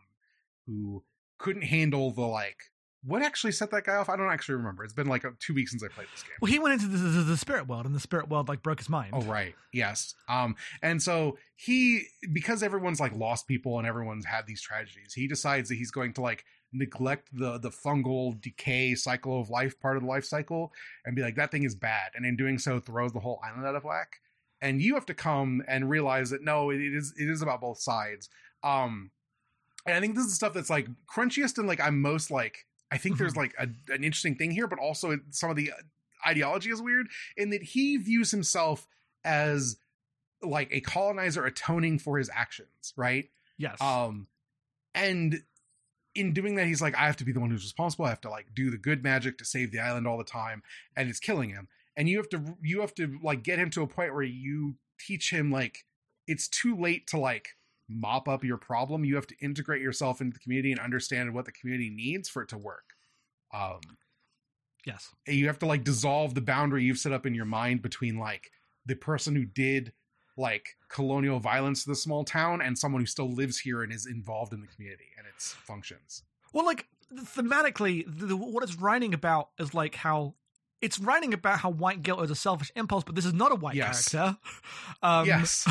who 0.67 1.03
couldn't 1.39 1.63
handle 1.63 2.11
the 2.13 2.23
like 2.23 2.57
what 3.05 3.23
actually 3.23 3.53
set 3.53 3.71
that 3.71 3.85
guy 3.85 3.95
off? 3.95 4.09
I 4.09 4.17
don't 4.17 4.33
actually 4.33 4.57
remember. 4.57 4.83
It's 4.83 4.93
been 4.93 5.07
like 5.07 5.25
uh, 5.25 5.31
two 5.39 5.55
weeks 5.55 5.71
since 5.71 5.83
I 5.85 5.87
played 5.89 6.09
this 6.13 6.25
game. 6.25 6.33
well 6.41 6.51
he 6.51 6.59
went 6.59 6.83
into 6.83 6.89
the, 6.89 6.99
the, 6.99 7.23
the 7.23 7.37
spirit 7.37 7.69
world 7.69 7.87
and 7.87 7.95
the 7.95 8.01
spirit 8.01 8.29
world 8.29 8.49
like 8.49 8.63
broke 8.63 8.81
his 8.81 8.89
mind 8.89 9.11
Oh 9.13 9.23
right, 9.23 9.55
yes. 9.73 10.15
Um, 10.29 10.57
and 10.83 11.01
so 11.01 11.39
he, 11.55 12.03
because 12.33 12.63
everyone's 12.65 12.99
like 12.99 13.15
lost 13.15 13.47
people 13.47 13.79
and 13.79 13.87
everyone's 13.87 14.25
had 14.25 14.47
these 14.47 14.61
tragedies, 14.61 15.13
he 15.15 15.29
decides 15.29 15.69
that 15.69 15.77
he's 15.77 15.93
going 15.93 16.15
to 16.15 16.21
like 16.21 16.45
neglect 16.73 17.29
the 17.33 17.59
the 17.59 17.71
fungal 17.71 18.41
decay 18.41 18.95
cycle 18.95 19.41
of 19.41 19.51
life 19.51 19.79
part 19.79 19.97
of 19.97 20.03
the 20.03 20.09
life 20.09 20.25
cycle 20.25 20.73
and 21.05 21.15
be 21.15 21.23
like 21.23 21.37
that 21.37 21.53
thing 21.53 21.63
is 21.63 21.77
bad, 21.77 22.11
and 22.17 22.27
in 22.27 22.37
doing 22.37 22.59
so 22.59 22.81
throws 22.81 23.13
the 23.13 23.21
whole 23.21 23.41
island 23.45 23.67
out 23.67 23.77
of 23.77 23.85
whack. 23.85 24.17
And 24.61 24.81
you 24.81 24.95
have 24.95 25.07
to 25.07 25.15
come 25.15 25.63
and 25.69 25.91
realize 25.91 26.31
that 26.31 26.43
no, 26.43 26.71
it 26.71 26.81
is 26.81 27.15
it 27.19 27.29
is 27.29 27.43
about 27.43 27.61
both 27.61 27.79
sides. 27.79 28.29
Um, 28.63 29.11
and 29.87 29.95
I 29.95 30.01
think 30.01 30.17
this 30.17 30.27
is 30.27 30.35
stuff 30.35 30.55
that's 30.55 30.71
like 30.71 30.89
crunchiest 31.07 31.59
and 31.59 31.69
like 31.69 31.81
I'm 31.81 32.01
most 32.01 32.31
like 32.31 32.67
I 32.91 32.99
think 32.99 33.19
there's 33.19 33.37
like 33.37 33.55
a, 33.59 33.69
an 33.93 34.05
interesting 34.05 34.37
thing 34.37 34.51
here, 34.51 34.67
but 34.67 34.79
also 34.79 35.19
some 35.31 35.51
of 35.51 35.57
the 35.57 35.73
ideology 36.27 36.71
is 36.71 36.81
weird 36.81 37.09
in 37.37 37.51
that 37.51 37.63
he 37.63 37.97
views 37.97 38.31
himself 38.31 38.87
as 39.25 39.77
like 40.43 40.69
a 40.71 40.81
colonizer 40.81 41.45
atoning 41.45 41.99
for 41.99 42.19
his 42.19 42.31
actions, 42.33 42.93
right? 42.97 43.29
yes 43.59 43.81
Um, 43.81 44.27
and 44.95 45.43
in 46.15 46.33
doing 46.33 46.55
that, 46.57 46.67
he's 46.67 46.81
like, 46.81 46.97
I 46.97 47.07
have 47.07 47.17
to 47.19 47.25
be 47.25 47.33
the 47.33 47.41
one 47.41 47.51
who's 47.51 47.63
responsible. 47.63 48.07
I 48.07 48.09
have 48.09 48.21
to 48.23 48.31
like 48.31 48.55
do 48.55 48.71
the 48.71 48.79
good 48.79 49.03
magic 49.03 49.39
to 49.39 49.45
save 49.45 49.71
the 49.71 49.81
island 49.81 50.07
all 50.07 50.19
the 50.19 50.25
time, 50.25 50.63
and 50.97 51.09
it's 51.09 51.21
killing 51.21 51.51
him. 51.51 51.69
And 51.97 52.09
you 52.09 52.19
have 52.19 52.29
to 52.31 52.57
you 52.63 52.81
have 52.81 52.95
to 52.97 53.19
like 53.23 53.43
get 53.43 53.59
him 53.59 53.71
to 53.71 53.83
a 53.83 53.87
point 53.87 54.13
where 54.13 54.23
you 54.23 54.77
teach 55.01 55.31
him 55.33 55.51
like 55.51 55.85
it's 56.27 56.49
too 56.49 56.77
late 56.77 57.07
to 57.09 57.19
like 57.19 57.49
mop 57.89 58.29
up 58.29 58.43
your 58.45 58.57
problem. 58.59 59.05
You 59.05 59.15
have 59.15 59.27
to 59.29 59.37
integrate 59.41 59.81
yourself 59.81 60.21
into 60.21 60.35
the 60.35 60.41
community 60.41 60.73
and 60.73 60.81
understand 60.81 61.33
what 61.35 61.45
the 61.45 61.53
community 61.53 61.89
needs 61.91 62.29
for 62.29 62.43
it 62.43 62.49
to 62.51 62.59
work. 62.59 62.95
Um, 63.55 63.81
yes 64.85 65.11
you 65.27 65.47
have 65.49 65.59
to 65.59 65.67
like 65.67 65.83
dissolve 65.85 66.35
the 66.35 66.41
boundary 66.41 66.85
you've 66.85 66.99
set 66.99 67.13
up 67.13 67.27
in 67.27 67.35
your 67.35 67.45
mind 67.45 67.83
between 67.83 68.19
like 68.19 68.51
the 68.87 68.95
person 68.95 69.35
who 69.35 69.45
did 69.45 69.93
like 70.37 70.77
colonial 70.89 71.41
violence 71.41 71.83
to 71.83 71.91
the 71.91 71.97
small 71.97 72.25
town 72.25 72.61
and 72.61 72.79
someone 72.79 73.03
who 73.03 73.07
still 73.07 73.33
lives 73.33 73.59
here 73.59 73.83
and 73.83 73.93
is 73.93 74.07
involved 74.07 74.53
in 74.53 74.61
the 74.61 74.67
community 74.67 75.07
and 75.19 75.27
its 75.27 75.55
functions. 75.55 76.23
Well, 76.53 76.67
like 76.67 76.87
thematically, 77.15 78.05
the, 78.07 78.27
the- 78.27 78.37
what 78.37 78.63
it's 78.63 78.77
writing 78.77 79.15
about 79.15 79.49
is 79.59 79.75
like 79.75 79.95
how 79.95 80.35
it's 80.83 80.99
writing 80.99 81.33
about 81.35 81.59
how 81.61 81.71
white 81.71 82.03
guilt 82.03 82.23
is 82.23 82.31
a 82.31 82.35
selfish 82.35 82.71
impulse, 82.77 83.03
but 83.05 83.15
this 83.15 83.25
is 83.25 83.33
not 83.35 83.51
a 83.53 83.55
white 83.55 83.75
Yes. 83.75 84.09
character. 84.11 84.39
Um, 85.03 85.27
yes. 85.27 85.67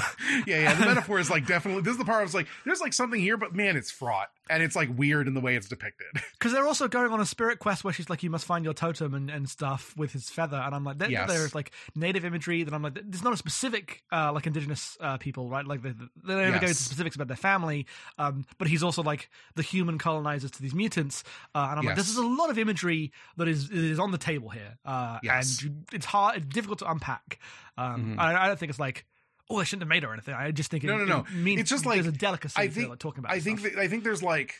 yeah, 0.48 0.60
yeah. 0.61 0.73
The 0.73 0.86
metaphor 0.86 1.19
is 1.19 1.30
like 1.30 1.45
definitely 1.45 1.82
this 1.84 1.91
is 1.91 1.98
the 1.98 2.06
part 2.06 2.19
I 2.19 2.23
was 2.23 2.34
like, 2.34 2.48
there's 2.65 2.82
like 2.82 2.94
something 2.94 3.19
here, 3.19 3.38
but 3.38 3.53
man, 3.56 3.76
it's 3.77 3.91
fraught. 3.91 4.30
And 4.50 4.62
it's 4.62 4.76
like 4.76 4.90
weird 4.96 5.28
in 5.28 5.34
the 5.34 5.42
way 5.42 5.56
it's 5.56 5.68
depicted. 5.68 6.08
because 6.34 6.52
they're 6.54 6.68
also 6.68 6.88
going 6.88 7.12
on 7.12 7.20
a 7.20 7.26
spirit 7.26 7.60
quest 7.60 7.84
where 7.84 7.94
she's 7.94 8.10
like, 8.10 8.22
"You 8.24 8.30
must 8.30 8.46
find 8.46 8.64
your 8.64 8.74
totem 8.76 9.14
and, 9.14 9.30
and 9.32 9.50
stuff 9.50 9.96
with 9.98 10.14
his 10.14 10.30
feather," 10.30 10.58
and 10.58 10.76
I'm 10.76 10.84
like, 10.84 11.00
there, 11.00 11.10
Yes. 11.10 11.28
"There's 11.30 11.56
like 11.56 11.72
native 11.96 12.26
imagery." 12.26 12.64
That 12.64 12.74
I'm 12.74 12.84
like, 12.84 12.94
"There's 12.94 13.24
not 13.24 13.34
a 13.34 13.38
specific 13.38 14.04
uh, 14.12 14.32
like 14.34 14.46
indigenous 14.46 14.98
uh, 15.02 15.18
people, 15.18 15.50
right? 15.50 15.66
Like 15.66 15.82
they, 15.82 15.90
they 15.90 16.06
don't 16.34 16.48
even 16.48 16.60
go 16.60 16.68
into 16.68 16.76
specifics 16.76 17.16
about 17.16 17.28
their 17.28 17.38
family, 17.38 17.88
um, 18.20 18.46
but 18.58 18.68
he's 18.68 18.84
also 18.84 19.02
like 19.02 19.30
the 19.56 19.64
human 19.64 19.98
colonizers 19.98 20.52
to 20.52 20.62
these 20.62 20.76
mutants, 20.76 21.24
uh, 21.56 21.68
and 21.72 21.80
I'm 21.80 21.86
like, 21.86 21.98
Yes. 21.98 22.06
"This 22.06 22.10
is 22.10 22.18
a 22.18 22.26
lot 22.28 22.50
of 22.52 22.60
imagery 22.60 23.12
that 23.38 23.48
is 23.48 23.72
is 23.72 24.00
on 24.00 24.12
the 24.12 24.18
table 24.20 24.50
here, 24.50 24.78
uh, 24.86 25.18
Yes. 25.24 25.64
and 25.64 25.86
it's 25.92 26.06
hard, 26.06 26.38
it's 26.38 26.46
difficult 26.46 26.80
to 26.80 26.92
unpack." 26.92 27.40
Um, 27.78 28.16
Mhm. 28.16 28.20
I, 28.20 28.44
I 28.44 28.48
don't 28.48 28.60
think 28.60 28.70
it's 28.70 28.80
like. 28.80 29.06
Oh, 29.50 29.58
I 29.58 29.64
shouldn't 29.64 29.84
have 29.84 29.90
made 29.90 30.04
her 30.04 30.10
or 30.10 30.14
anything. 30.14 30.34
I 30.34 30.52
just 30.52 30.72
think 30.72 30.84
it, 30.84 30.88
No, 30.88 30.98
no, 30.98 31.06
no. 31.06 31.20
it 31.20 31.34
means 31.34 31.62
It's 31.62 31.70
just 31.70 31.86
like 31.86 31.96
there's 31.98 32.08
a 32.08 32.18
delicacy 32.18 32.56
I 32.58 32.68
to 32.68 32.74
think- 32.74 32.90
like, 32.90 33.00
talking 33.00 33.20
about. 33.20 33.32
I 33.34 33.40
think 33.40 33.62
that, 33.62 33.78
I 33.78 33.88
think 33.88 34.04
there's 34.04 34.24
like 34.24 34.56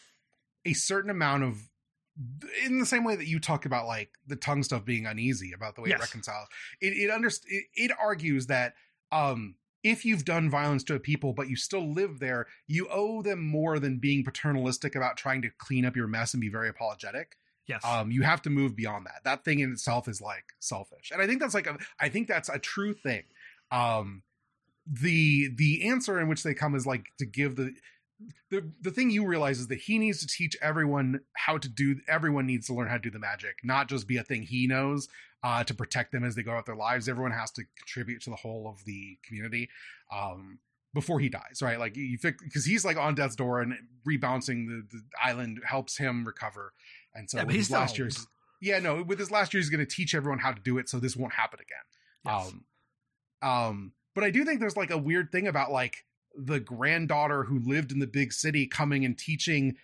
a 0.66 0.74
certain 0.74 1.10
amount 1.10 1.44
of 1.44 1.58
in 2.66 2.80
the 2.80 2.86
same 2.86 3.04
way 3.04 3.16
that 3.16 3.28
you 3.28 3.40
talk 3.40 3.66
about 3.66 3.86
like 3.88 4.10
the 4.26 4.36
Tung 4.38 4.64
stuff 4.64 4.86
being 4.86 5.06
uneasy 5.06 5.52
about 5.54 5.76
the 5.76 5.82
way 5.82 5.90
Yes. 5.90 6.00
it 6.00 6.02
reconciles 6.04 6.48
it 6.80 6.94
it, 6.94 7.10
underst- 7.12 7.44
it 7.48 7.66
it 7.76 7.92
argues 8.02 8.48
that 8.48 8.74
um 9.12 9.56
if 9.84 10.06
you've 10.06 10.24
done 10.24 10.50
violence 10.50 10.86
to 10.86 10.96
a 10.96 11.00
people 11.00 11.34
but 11.34 11.50
you 11.50 11.58
still 11.58 11.92
live 11.92 12.20
there 12.20 12.48
you 12.68 12.88
owe 12.90 13.22
them 13.22 13.46
more 13.46 13.80
than 13.80 13.98
being 13.98 14.24
paternalistic 14.24 14.96
about 14.96 15.18
trying 15.18 15.42
to 15.42 15.50
clean 15.58 15.84
up 15.86 15.98
your 15.98 16.08
mess 16.08 16.34
and 16.34 16.40
be 16.40 16.48
very 16.48 16.70
apologetic 16.70 17.36
yes, 17.68 17.84
um 17.84 18.12
you 18.12 18.22
have 18.22 18.42
to 18.42 18.50
move 18.50 18.78
beyond 18.78 19.06
that 19.06 19.22
that 19.26 19.44
thing 19.44 19.60
in 19.60 19.74
itself 19.74 20.08
is 20.08 20.22
like 20.22 20.54
selfish 20.60 21.12
and 21.12 21.22
i 21.22 21.28
think 21.28 21.42
that's 21.42 21.54
like 21.54 21.68
a 21.68 21.78
i 22.00 22.08
think 22.08 22.30
that's 22.30 22.48
a 22.48 22.58
true 22.60 22.94
thing 22.94 23.24
um 23.72 24.24
the 24.86 25.50
the 25.56 25.88
answer 25.88 26.20
in 26.20 26.28
which 26.28 26.44
they 26.44 26.54
come 26.54 26.76
is 26.76 26.86
like 26.86 27.08
to 27.18 27.26
give 27.26 27.56
the 27.56 27.74
the 28.50 28.72
the 28.82 28.92
thing 28.92 29.10
you 29.10 29.26
realize 29.26 29.60
is 29.60 29.68
that 29.68 29.80
he 29.80 29.98
needs 30.00 30.20
to 30.20 30.28
teach 30.28 30.56
everyone 30.62 31.20
how 31.36 31.58
to 31.58 31.68
do 31.68 31.98
everyone 32.08 32.46
needs 32.46 32.68
to 32.68 32.74
learn 32.74 32.88
how 32.88 32.94
to 32.96 33.02
do 33.02 33.10
the 33.12 33.20
magic 33.20 33.56
not 33.64 33.90
just 33.90 34.08
be 34.08 34.18
a 34.18 34.24
thing 34.24 34.44
he 34.44 34.68
knows 34.68 35.08
uh 35.44 35.64
to 35.64 35.74
protect 35.74 36.12
them 36.12 36.24
as 36.24 36.36
they 36.36 36.44
go 36.44 36.52
out 36.52 36.66
their 36.66 36.76
lives 36.76 37.10
everyone 37.10 37.32
has 37.32 37.52
to 37.52 37.64
contribute 37.78 38.22
to 38.22 38.30
the 38.30 38.36
whole 38.36 38.68
of 38.70 38.84
the 38.86 39.18
community 39.28 39.68
um 40.14 40.60
before 40.94 41.20
he 41.20 41.28
dies 41.28 41.60
right 41.62 41.78
like 41.80 41.98
you 41.98 42.18
fix 42.18 42.42
because 42.42 42.64
he's 42.64 42.86
like 42.86 42.96
on 42.96 43.16
death's 43.16 43.36
door 43.36 43.60
and 43.62 43.74
rebouncing 44.08 44.66
the, 44.68 44.84
the 44.92 45.02
island 45.22 45.60
helps 45.66 45.98
him 45.98 46.26
recover 46.26 46.72
and 47.14 47.30
so 47.30 47.40
Yeah, 47.40 47.44
with 47.46 47.56
his 47.56 47.70
last 47.72 47.92
old. 47.92 48.00
year's 48.00 48.28
yeah 48.62 48.80
no 48.80 49.04
with 49.04 49.20
his 49.20 49.30
last 49.32 49.54
year 49.54 49.60
he's 49.60 49.70
going 49.70 49.86
to 49.86 49.92
teach 49.92 50.16
everyone 50.16 50.40
how 50.40 50.54
to 50.54 50.62
do 50.62 50.78
it 50.78 50.88
so 50.88 51.00
this 51.00 51.18
won't 51.18 51.34
happen 51.34 51.60
again 51.60 51.78
Yes. 52.24 52.54
um 52.54 52.66
um 53.50 53.92
but 54.16 54.24
I 54.24 54.32
do 54.32 54.44
think 54.44 54.60
there's 54.60 54.78
like 54.78 54.92
a 54.92 54.98
weird 54.98 55.32
thing 55.32 55.48
about 55.48 55.72
like 55.72 56.06
the 56.36 56.60
granddaughter 56.60 57.44
who 57.44 57.60
lived 57.60 57.92
in 57.92 58.00
the 58.00 58.08
big 58.08 58.34
city 58.34 58.66
coming 58.66 59.06
and 59.06 59.18
teaching 59.18 59.76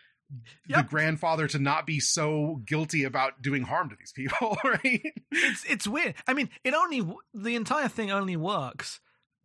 the 0.67 0.83
grandfather 0.83 1.47
to 1.47 1.59
not 1.59 1.85
be 1.85 1.99
so 1.99 2.61
guilty 2.65 3.03
about 3.03 3.41
doing 3.41 3.63
harm 3.63 3.89
to 3.89 3.95
these 3.97 4.13
people, 4.13 4.57
right? 4.63 5.13
it's 5.31 5.65
it's 5.65 5.87
weird. 5.87 6.15
I 6.27 6.33
mean, 6.33 6.49
it 6.63 6.73
only 6.73 7.05
the 7.33 7.55
entire 7.55 7.87
thing 7.87 8.11
only 8.11 8.37
works 8.37 8.99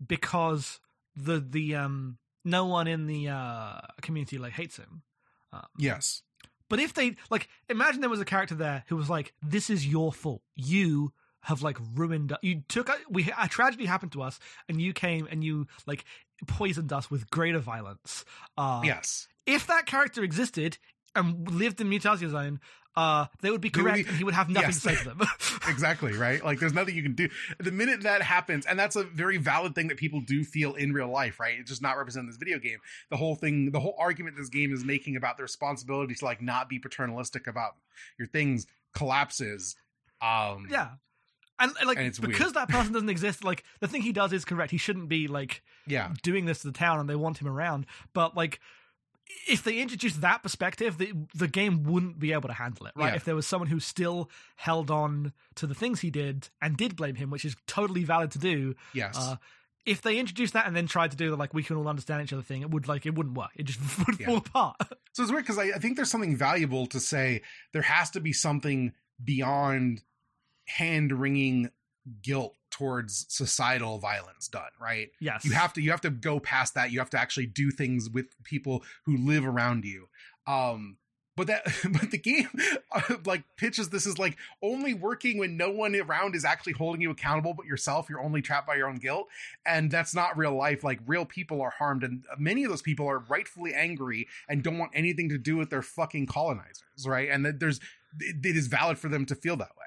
because 0.04 0.80
the 1.16 1.40
the 1.40 1.74
um 1.74 2.18
no 2.44 2.66
one 2.66 2.86
in 2.86 3.06
the 3.06 3.28
uh 3.28 3.80
community 4.02 4.38
like 4.38 4.52
hates 4.52 4.76
him. 4.76 5.02
Yes. 5.78 6.22
But 6.68 6.80
if 6.80 6.94
they 6.94 7.16
like, 7.30 7.48
imagine 7.68 8.00
there 8.00 8.10
was 8.10 8.20
a 8.20 8.24
character 8.24 8.54
there 8.54 8.84
who 8.88 8.96
was 8.96 9.08
like, 9.08 9.32
"This 9.42 9.70
is 9.70 9.86
your 9.86 10.12
fault. 10.12 10.42
You 10.54 11.12
have 11.46 11.62
like 11.62 11.78
ruined. 11.94 12.36
You 12.42 12.62
took 12.68 12.90
we 13.08 13.32
a 13.40 13.48
tragedy 13.48 13.86
happened 13.86 14.12
to 14.12 14.22
us, 14.22 14.38
and 14.68 14.80
you 14.80 14.92
came 14.92 15.26
and 15.30 15.42
you 15.42 15.66
like 15.86 16.04
poisoned 16.46 16.92
us 16.92 17.10
with 17.10 17.30
greater 17.30 17.58
violence." 17.60 18.24
Uh, 18.58 18.82
Yes. 18.84 19.28
If 19.46 19.66
that 19.68 19.86
character 19.86 20.22
existed 20.24 20.78
and 21.14 21.48
lived 21.50 21.80
in 21.80 21.88
Mutazione, 21.88 22.58
uh, 22.96 23.26
they 23.42 23.50
would 23.50 23.60
be 23.60 23.68
They 23.68 23.80
would 23.80 23.90
correct, 23.92 24.04
be- 24.04 24.08
and 24.08 24.18
he 24.18 24.24
would 24.24 24.34
have 24.34 24.48
nothing 24.48 24.70
Yes. 24.70 24.82
to 24.82 24.88
say 24.88 24.96
to 24.96 25.04
them. 25.04 25.20
exactly 25.68 26.12
right 26.12 26.44
like 26.44 26.60
there's 26.60 26.72
nothing 26.72 26.94
you 26.94 27.02
can 27.02 27.14
do 27.14 27.28
the 27.58 27.72
minute 27.72 28.02
that 28.02 28.22
happens 28.22 28.64
and 28.66 28.78
that's 28.78 28.94
a 28.94 29.02
very 29.02 29.36
valid 29.36 29.74
thing 29.74 29.88
that 29.88 29.96
people 29.96 30.20
do 30.20 30.44
feel 30.44 30.74
in 30.74 30.92
real 30.92 31.08
life 31.10 31.40
right 31.40 31.58
it's 31.58 31.68
just 31.68 31.82
not 31.82 31.96
represented 31.96 32.24
in 32.26 32.30
this 32.30 32.36
video 32.36 32.56
game 32.60 32.78
the 33.10 33.16
whole 33.16 33.34
thing 33.34 33.72
the 33.72 33.80
whole 33.80 33.96
argument 33.98 34.36
this 34.36 34.48
game 34.48 34.72
is 34.72 34.84
making 34.84 35.16
about 35.16 35.36
the 35.36 35.42
responsibility 35.42 36.14
to 36.14 36.24
like 36.24 36.40
not 36.40 36.68
be 36.68 36.78
paternalistic 36.78 37.48
about 37.48 37.72
your 38.16 38.28
things 38.28 38.64
collapses 38.94 39.74
um 40.22 40.68
yeah. 40.70 40.90
And, 41.58 41.72
like 41.86 41.96
And 41.98 42.06
it's 42.06 42.18
because 42.18 42.46
weird. 42.46 42.54
that 42.54 42.68
person 42.68 42.92
doesn't 42.92 43.08
exist, 43.08 43.42
like 43.44 43.64
the 43.80 43.88
thing 43.88 44.02
he 44.02 44.12
does 44.12 44.32
is 44.32 44.44
correct. 44.44 44.70
He 44.70 44.78
shouldn't 44.78 45.08
be 45.08 45.26
like 45.28 45.62
yeah 45.86 46.12
doing 46.22 46.44
this 46.44 46.60
to 46.62 46.66
the 46.66 46.72
town 46.78 47.00
and 47.00 47.08
they 47.08 47.16
want 47.16 47.38
him 47.38 47.48
around. 47.48 47.86
But 48.12 48.36
like, 48.36 48.60
if 49.48 49.62
they 49.64 49.78
introduced 49.78 50.20
that 50.20 50.42
perspective, 50.42 50.98
the 50.98 51.12
the 51.34 51.48
game 51.48 51.82
wouldn't 51.84 52.18
be 52.18 52.32
able 52.32 52.48
to 52.48 52.54
handle 52.54 52.86
it, 52.86 52.92
right? 52.96 53.08
Yeah. 53.10 53.16
If 53.16 53.24
there 53.24 53.34
was 53.34 53.46
someone 53.46 53.68
who 53.68 53.80
still 53.80 54.30
held 54.56 54.90
on 54.90 55.32
to 55.56 55.66
the 55.66 55.74
things 55.74 56.00
he 56.00 56.10
did 56.10 56.48
and 56.60 56.76
did 56.76 56.94
blame 56.96 57.14
him, 57.16 57.30
which 57.30 57.44
is 57.44 57.56
totally 57.66 58.04
valid 58.04 58.30
to 58.32 58.38
do. 58.38 58.74
yes 58.92 59.16
Uh, 59.18 59.36
if 59.86 60.02
they 60.02 60.18
introduced 60.18 60.52
that 60.54 60.66
and 60.66 60.74
then 60.74 60.88
tried 60.88 61.12
to 61.12 61.16
do 61.16 61.30
the 61.30 61.36
like 61.36 61.54
we 61.54 61.62
can 61.62 61.76
all 61.76 61.86
understand 61.88 62.20
each 62.22 62.32
other 62.32 62.42
thing, 62.42 62.62
it 62.62 62.70
would 62.70 62.88
like 62.88 63.06
it 63.06 63.14
wouldn't 63.14 63.36
work. 63.38 63.50
It 63.54 63.64
just 63.64 63.80
would 64.06 64.18
Yeah. 64.20 64.26
fall 64.26 64.36
apart. 64.38 64.76
So 65.12 65.22
it's 65.22 65.30
weird 65.32 65.44
because 65.44 65.58
I, 65.58 65.66
I 65.76 65.78
think 65.78 65.96
there's 65.96 66.10
something 66.10 66.36
valuable 66.36 66.86
to 66.88 67.00
say 67.00 67.42
there 67.72 67.82
has 67.82 68.10
to 68.10 68.20
be 68.20 68.32
something 68.32 68.92
beyond 69.22 70.02
hand 70.66 71.12
wringing 71.12 71.70
guilt 72.22 72.54
towards 72.70 73.26
societal 73.28 73.98
violence 73.98 74.48
done, 74.48 74.70
right? 74.80 75.10
yes, 75.20 75.44
You 75.44 75.52
have 75.52 75.72
to 75.74 75.80
you 75.80 75.90
have 75.90 76.02
to 76.02 76.10
go 76.10 76.38
past 76.38 76.74
that. 76.74 76.90
You 76.90 76.98
have 76.98 77.10
to 77.10 77.20
actually 77.20 77.46
do 77.46 77.70
things 77.70 78.10
with 78.10 78.26
people 78.44 78.84
who 79.04 79.16
live 79.16 79.46
around 79.46 79.84
you. 79.84 80.08
Um 80.46 80.98
but 81.36 81.46
that 81.48 81.64
but 81.92 82.10
the 82.10 82.18
game 82.18 82.48
like 83.26 83.44
pitches 83.56 83.90
this 83.90 84.06
is 84.06 84.18
like 84.18 84.36
only 84.62 84.94
working 84.94 85.38
when 85.38 85.56
no 85.56 85.70
one 85.70 85.94
around 85.94 86.34
is 86.34 86.44
actually 86.44 86.72
holding 86.74 87.00
you 87.00 87.10
accountable 87.10 87.54
but 87.54 87.66
yourself. 87.66 88.08
You're 88.10 88.22
only 88.22 88.42
trapped 88.42 88.66
by 88.66 88.76
your 88.76 88.88
own 88.88 88.96
guilt. 88.96 89.28
And 89.64 89.90
that's 89.90 90.14
not 90.14 90.36
real 90.36 90.54
life. 90.54 90.84
Like 90.84 91.00
real 91.06 91.24
people 91.24 91.62
are 91.62 91.70
harmed. 91.78 92.04
And 92.04 92.24
many 92.38 92.64
of 92.64 92.70
those 92.70 92.82
people 92.82 93.08
are 93.08 93.20
rightfully 93.20 93.72
angry 93.74 94.28
and 94.48 94.62
don't 94.62 94.78
want 94.78 94.92
anything 94.94 95.28
to 95.30 95.38
do 95.38 95.56
with 95.56 95.70
their 95.70 95.82
fucking 95.82 96.26
colonizers 96.26 96.82
right? 97.06 97.28
And 97.30 97.44
that 97.44 97.60
there's 97.60 97.80
it, 98.20 98.44
it 98.44 98.56
is 98.56 98.66
valid 98.66 98.98
for 98.98 99.08
them 99.08 99.26
to 99.26 99.34
feel 99.34 99.56
that 99.56 99.76
way 99.78 99.86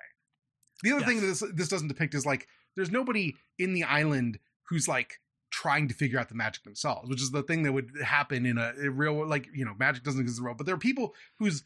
the 0.83 0.91
other 0.93 1.05
thing 1.05 1.19
that 1.21 1.27
this 1.27 1.43
this 1.53 1.69
doesn't 1.69 1.87
depict 1.89 2.13
is 2.15 2.25
like 2.25 2.47
there's 2.75 2.91
nobody 2.91 3.35
in 3.57 3.73
the 3.73 3.83
island 3.83 4.39
who's 4.69 4.87
like 4.87 5.19
trying 5.51 5.87
to 5.87 5.93
figure 5.95 6.19
out 6.19 6.29
the 6.29 6.35
magic 6.35 6.63
themselves, 6.63 7.09
which 7.09 7.21
is 7.21 7.31
the 7.31 7.41
thing 7.43 7.63
that 7.63 7.71
would 7.73 7.89
happen 8.03 8.45
in 8.45 8.57
a, 8.57 8.73
a 8.83 8.89
real 8.89 9.25
like 9.27 9.47
you 9.53 9.65
know 9.65 9.73
magic 9.79 10.03
doesn't 10.03 10.21
exist 10.21 10.37
in 10.39 10.43
the 10.43 10.45
world, 10.47 10.57
but 10.57 10.65
there 10.65 10.75
are 10.75 10.79
people 10.79 11.13
whose 11.39 11.63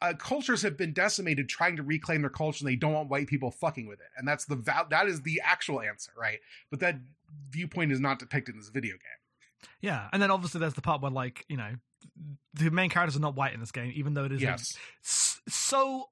uh, 0.00 0.12
cultures 0.18 0.62
have 0.62 0.76
been 0.76 0.92
decimated 0.92 1.48
trying 1.48 1.76
to 1.76 1.82
reclaim 1.84 2.22
their 2.22 2.30
culture 2.30 2.64
and 2.64 2.68
they 2.68 2.74
don't 2.76 2.92
want 2.92 3.08
white 3.08 3.28
people 3.28 3.52
fucking 3.52 3.86
with 3.86 4.00
it, 4.00 4.08
and 4.16 4.26
that's 4.26 4.44
the 4.46 4.56
val- 4.56 4.88
that 4.90 5.06
is 5.06 5.22
the 5.22 5.40
actual 5.44 5.80
answer, 5.80 6.10
right? 6.18 6.40
But 6.70 6.80
that 6.80 6.96
viewpoint 7.50 7.92
is 7.92 8.00
not 8.00 8.18
depicted 8.18 8.54
in 8.56 8.60
this 8.60 8.68
video 8.70 8.94
game. 8.94 9.68
yeah. 9.80 10.08
And 10.12 10.20
then 10.20 10.30
obviously 10.32 10.58
there's 10.60 10.74
the 10.74 10.82
part 10.82 11.00
where 11.00 11.10
like 11.12 11.44
you 11.48 11.56
know 11.56 11.74
the 12.54 12.70
main 12.72 12.90
characters 12.90 13.16
are 13.16 13.20
not 13.20 13.36
white 13.36 13.54
in 13.54 13.60
this 13.60 13.70
game, 13.70 13.92
even 13.94 14.14
though 14.14 14.24
it 14.24 14.32
is 14.32 14.42
Yes, 14.42 14.76
s- 15.04 15.40
so 15.48 16.08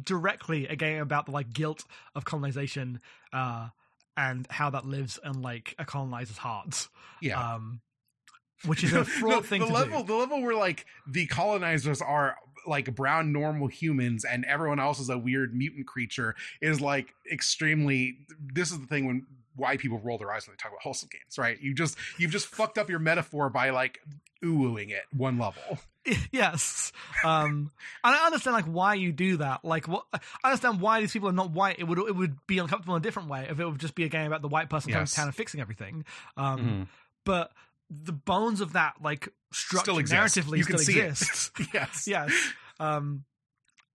directly 0.00 0.66
a 0.66 0.76
game 0.76 1.02
about 1.02 1.26
the 1.26 1.32
like 1.32 1.52
guilt 1.52 1.84
of 2.14 2.24
colonization 2.24 3.00
uh 3.32 3.68
and 4.16 4.46
how 4.50 4.70
that 4.70 4.86
lives 4.86 5.18
in 5.24 5.42
like 5.42 5.74
a 5.78 5.84
colonizer's 5.84 6.38
hearts 6.38 6.88
yeah. 7.20 7.54
um 7.54 7.80
which 8.64 8.84
is 8.84 8.92
a 8.94 9.04
fraud 9.04 9.42
the, 9.42 9.46
thing 9.46 9.60
the 9.60 9.66
to 9.66 9.72
level 9.72 10.00
do 10.00 10.06
the 10.08 10.14
level 10.14 10.42
where 10.42 10.54
like 10.54 10.86
the 11.06 11.26
colonizers 11.26 12.00
are 12.00 12.36
like 12.66 12.94
brown 12.94 13.32
normal 13.32 13.66
humans 13.66 14.24
and 14.24 14.44
everyone 14.44 14.78
else 14.78 15.00
is 15.00 15.10
a 15.10 15.18
weird 15.18 15.54
mutant 15.54 15.86
creature 15.86 16.34
is 16.60 16.80
like 16.80 17.14
extremely 17.30 18.18
this 18.54 18.70
is 18.70 18.78
the 18.80 18.86
thing 18.86 19.06
when 19.06 19.26
why 19.56 19.76
people 19.76 19.98
roll 20.02 20.18
their 20.18 20.32
eyes 20.32 20.46
when 20.46 20.54
they 20.54 20.62
talk 20.62 20.72
about 20.72 20.82
wholesome 20.82 21.08
games 21.12 21.38
right? 21.38 21.60
You 21.60 21.74
just 21.74 21.96
you've 22.18 22.30
just 22.30 22.46
fucked 22.46 22.78
up 22.78 22.88
your 22.90 22.98
metaphor 22.98 23.48
by 23.50 23.70
like 23.70 24.00
oohing 24.44 24.90
it 24.90 25.02
one 25.16 25.38
level. 25.38 25.62
Yes. 26.32 26.90
Um 27.22 27.70
and 28.02 28.14
i 28.16 28.26
understand 28.26 28.54
like 28.54 28.64
why 28.64 28.94
you 28.94 29.12
do 29.12 29.36
that. 29.36 29.64
Like 29.64 29.86
what 29.86 30.04
i 30.12 30.18
understand 30.48 30.80
why 30.80 31.00
these 31.00 31.12
people 31.12 31.28
are 31.28 31.32
not 31.32 31.52
white. 31.52 31.78
It 31.78 31.84
would 31.84 31.96
it 31.98 32.16
would 32.16 32.44
be 32.48 32.58
uncomfortable 32.58 32.96
in 32.96 33.00
a 33.00 33.04
different 33.04 33.28
way 33.28 33.46
if 33.48 33.60
it 33.60 33.64
would 33.64 33.78
just 33.78 33.94
be 33.94 34.02
a 34.02 34.08
game 34.08 34.26
about 34.26 34.42
the 34.42 34.48
white 34.48 34.68
person 34.68 34.90
coming 34.92 35.06
to 35.06 35.14
town 35.14 35.26
and 35.26 35.34
fixing 35.34 35.60
everything. 35.60 36.04
Um 36.36 36.58
Mm-hmm. 36.58 36.82
but 37.24 37.52
the 37.88 38.10
bones 38.12 38.60
of 38.60 38.72
that 38.72 38.94
like 39.00 39.28
structure 39.52 39.84
Still 39.92 39.98
exists. 39.98 40.36
narratively 40.38 40.58
You 40.58 40.64
can 40.64 40.78
still 40.78 41.04
exists 41.04 41.50
yes. 41.72 42.08
Yes. 42.08 42.32
Um 42.80 43.22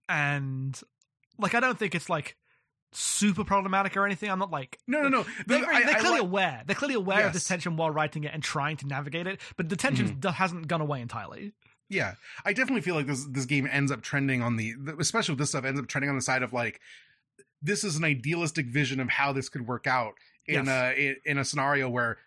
and 0.08 0.80
like 1.38 1.54
i 1.54 1.60
don't 1.60 1.78
think 1.78 1.94
it's 1.94 2.08
like 2.08 2.36
super 2.92 3.44
problematic 3.44 3.96
or 3.96 4.06
anything 4.06 4.30
i'm 4.30 4.38
not 4.38 4.50
like 4.50 4.78
no 4.86 5.02
no 5.02 5.08
no 5.08 5.26
they're, 5.46 5.60
very- 5.60 5.76
I- 5.76 5.82
they're 5.84 5.96
I 5.96 6.00
clearly 6.00 6.20
li- 6.20 6.26
aware 6.26 6.62
they're 6.66 6.74
clearly 6.76 6.94
aware 6.94 7.26
of 7.26 7.32
this 7.32 7.46
tension 7.46 7.76
while 7.76 7.90
writing 7.90 8.24
it 8.24 8.32
and 8.32 8.42
trying 8.42 8.76
to 8.78 8.86
navigate 8.86 9.26
it 9.26 9.40
but 9.56 9.68
the 9.68 9.76
tension 9.76 10.08
Mm-hmm. 10.16 10.28
hasn't 10.30 10.68
gone 10.68 10.80
away 10.80 11.00
entirely 11.02 11.52
Yeah, 11.90 12.14
I 12.44 12.52
definitely 12.52 12.82
feel 12.82 12.94
like 12.94 13.06
this 13.06 13.24
this 13.26 13.44
game 13.46 13.68
ends 13.70 13.90
up 13.92 14.02
trending 14.02 14.42
on 14.42 14.56
the, 14.56 14.74
especially 14.98 15.32
with 15.32 15.38
this 15.40 15.48
stuff, 15.50 15.64
ends 15.64 15.80
up 15.80 15.86
trending 15.86 16.10
on 16.10 16.16
the 16.16 16.22
side 16.22 16.42
of 16.42 16.52
like, 16.52 16.80
this 17.62 17.82
is 17.82 17.96
an 17.96 18.04
idealistic 18.04 18.66
vision 18.66 19.00
of 19.00 19.08
how 19.08 19.32
this 19.32 19.48
could 19.48 19.66
work 19.66 19.86
out 19.86 20.12
in 20.46 20.66
Yes. 20.66 20.68
a 20.68 21.08
in, 21.08 21.16
in 21.24 21.38
a 21.38 21.44
scenario 21.46 21.88
where 21.88 22.18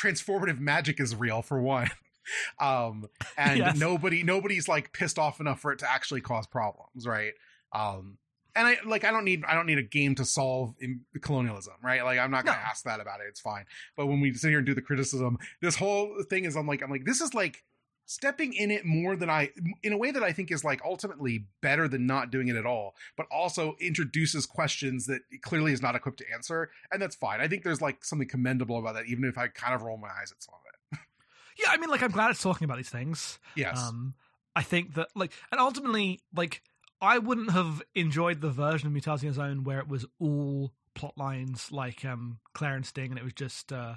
transformative 0.00 0.58
magic 0.58 1.00
is 1.00 1.14
real 1.14 1.42
for 1.42 1.60
one, 1.60 1.90
um, 2.60 3.06
and 3.36 3.58
Yes. 3.64 3.78
nobody 3.78 4.22
nobody's 4.22 4.68
like 4.68 4.92
pissed 4.92 5.18
off 5.18 5.40
enough 5.40 5.60
for 5.60 5.72
it 5.72 5.78
to 5.80 5.90
actually 5.90 6.20
cause 6.20 6.46
problems, 6.46 7.06
right? 7.06 7.32
Um, 7.72 8.18
and 8.56 8.66
I 8.66 8.78
like 8.86 9.04
I 9.04 9.10
don't 9.10 9.24
need 9.24 9.44
I 9.46 9.54
don't 9.54 9.66
need 9.66 9.78
a 9.78 9.82
game 9.82 10.14
to 10.16 10.24
solve 10.24 10.74
in 10.80 11.00
colonialism, 11.20 11.74
right? 11.82 12.04
Like 12.04 12.18
I'm 12.18 12.30
not 12.30 12.44
gonna 12.44 12.58
No. 12.58 12.62
ask 12.64 12.84
that 12.84 13.00
about 13.00 13.20
it. 13.20 13.26
It's 13.28 13.40
fine. 13.40 13.64
But 13.96 14.06
when 14.06 14.20
we 14.20 14.32
sit 14.34 14.48
here 14.50 14.58
and 14.58 14.66
do 14.66 14.74
the 14.74 14.82
criticism, 14.82 15.38
this 15.60 15.76
whole 15.76 16.22
thing 16.28 16.44
is 16.44 16.56
I'm 16.56 16.66
like 16.66 16.82
I'm 16.82 16.90
like 16.90 17.04
this 17.04 17.20
is 17.20 17.34
like 17.34 17.64
stepping 18.06 18.52
in 18.52 18.70
it 18.70 18.84
more 18.84 19.16
than 19.16 19.30
I 19.30 19.50
in 19.82 19.92
a 19.94 19.96
way 19.96 20.10
that 20.10 20.22
I 20.22 20.30
think 20.32 20.50
is 20.52 20.62
like 20.62 20.82
ultimately 20.84 21.46
better 21.62 21.88
than 21.88 22.06
not 22.06 22.30
doing 22.30 22.48
it 22.48 22.56
at 22.56 22.66
all, 22.66 22.94
but 23.16 23.26
also 23.30 23.76
introduces 23.80 24.44
questions 24.44 25.06
that 25.06 25.22
clearly 25.42 25.72
is 25.72 25.80
not 25.80 25.94
equipped 25.94 26.18
to 26.18 26.24
answer, 26.34 26.70
and 26.92 27.00
that's 27.00 27.16
fine. 27.16 27.40
I 27.40 27.48
think 27.48 27.62
there's 27.64 27.80
like 27.80 28.04
something 28.04 28.28
commendable 28.28 28.78
about 28.78 28.94
that, 28.94 29.06
even 29.06 29.24
if 29.24 29.38
I 29.38 29.48
kind 29.48 29.74
of 29.74 29.82
roll 29.82 29.96
my 29.96 30.08
eyes 30.08 30.30
at 30.32 30.42
some 30.42 30.54
of 30.54 30.60
it. 30.66 30.98
yeah 31.58 31.66
i 31.70 31.76
mean 31.76 31.88
like 31.88 32.02
i'm 32.02 32.10
glad 32.10 32.30
it's 32.30 32.42
talking 32.42 32.64
about 32.64 32.76
these 32.76 32.90
things 32.90 33.38
Yes. 33.54 33.78
um 33.78 34.12
i 34.56 34.62
think 34.62 34.94
that 34.94 35.08
like 35.14 35.32
and 35.52 35.60
ultimately 35.60 36.20
like 36.34 36.62
i 37.04 37.18
wouldn't 37.18 37.50
have 37.50 37.82
enjoyed 37.94 38.40
the 38.40 38.50
version 38.50 38.86
of 38.88 38.92
Mutazione 38.94 39.62
where 39.62 39.78
it 39.78 39.88
was 39.88 40.04
all 40.18 40.72
plot 40.94 41.16
lines 41.16 41.70
like 41.72 42.04
um 42.04 42.38
claire 42.54 42.74
and 42.76 42.86
sting 42.86 43.10
and 43.10 43.18
it 43.18 43.24
was 43.24 43.32
just 43.34 43.72
uh 43.72 43.94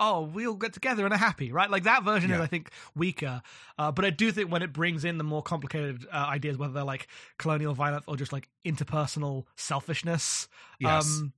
oh 0.00 0.22
we'll 0.22 0.54
get 0.56 0.72
together 0.72 1.04
and 1.04 1.12
are 1.12 1.18
happy 1.18 1.52
right 1.52 1.70
like 1.70 1.82
that 1.84 2.02
version 2.04 2.30
is 2.30 2.40
i 2.40 2.46
think 2.46 2.70
weaker 2.96 3.42
uh, 3.78 3.92
but 3.92 4.04
i 4.04 4.10
do 4.10 4.32
think 4.32 4.50
when 4.50 4.62
it 4.62 4.72
brings 4.72 5.04
in 5.04 5.18
the 5.18 5.24
more 5.24 5.42
complicated 5.42 6.06
uh, 6.10 6.16
ideas 6.16 6.56
whether 6.56 6.72
they're 6.72 6.84
like 6.84 7.06
colonial 7.38 7.74
violence 7.74 8.04
or 8.08 8.16
just 8.16 8.32
like 8.32 8.48
interpersonal 8.64 9.44
selfishness 9.56 10.48
yes. 10.80 11.06
um 11.06 11.32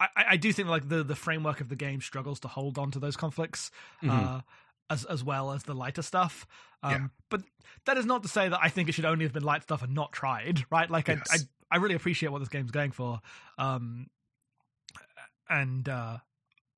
I, 0.00 0.08
I- 0.30 0.36
do 0.36 0.52
think 0.52 0.68
like 0.68 0.88
the 0.88 1.04
the 1.04 1.14
framework 1.14 1.60
of 1.60 1.68
the 1.68 1.76
game 1.76 2.00
struggles 2.00 2.40
to 2.40 2.48
hold 2.48 2.76
on 2.76 2.90
to 2.90 2.98
those 2.98 3.16
conflicts 3.16 3.70
Mhm. 4.02 4.10
uh, 4.10 4.40
as 4.92 5.04
as 5.04 5.24
well 5.24 5.52
as 5.52 5.62
the 5.64 5.74
lighter 5.74 6.02
stuff. 6.02 6.46
Um, 6.82 6.90
Yeah. 6.92 7.06
But 7.28 7.42
that 7.86 7.96
is 7.96 8.06
not 8.06 8.22
to 8.22 8.28
say 8.28 8.48
that 8.48 8.60
I 8.62 8.68
think 8.68 8.88
it 8.88 8.92
should 8.92 9.04
only 9.04 9.24
have 9.24 9.32
been 9.32 9.42
light 9.42 9.62
stuff 9.62 9.82
and 9.82 9.94
not 9.94 10.12
tried. 10.12 10.64
Right? 10.70 10.90
Like 10.90 11.08
I, 11.08 11.14
I 11.30 11.38
I 11.70 11.76
really 11.78 11.94
appreciate 11.94 12.30
what 12.30 12.40
this 12.40 12.48
game's 12.48 12.70
going 12.70 12.92
for, 12.92 13.20
um, 13.58 14.08
and 15.48 15.88
uh, 15.88 16.18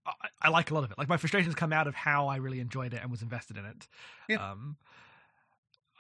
I, 0.07 0.13
I 0.43 0.49
like 0.51 0.71
a 0.71 0.75
lot 0.75 0.85
of 0.85 0.93
it. 0.93 0.99
Like 0.99 1.09
my 1.09 1.17
frustrations 1.17 1.55
come 1.55 1.73
out 1.73 1.87
of 1.87 1.95
how 1.95 2.29
I 2.29 2.37
really 2.37 2.61
enjoyed 2.61 2.95
it 2.95 3.01
and 3.03 3.11
was 3.11 3.23
invested 3.23 3.57
in 3.57 3.65
it. 3.65 3.89
Yeah. 4.29 4.51
Um, 4.51 4.77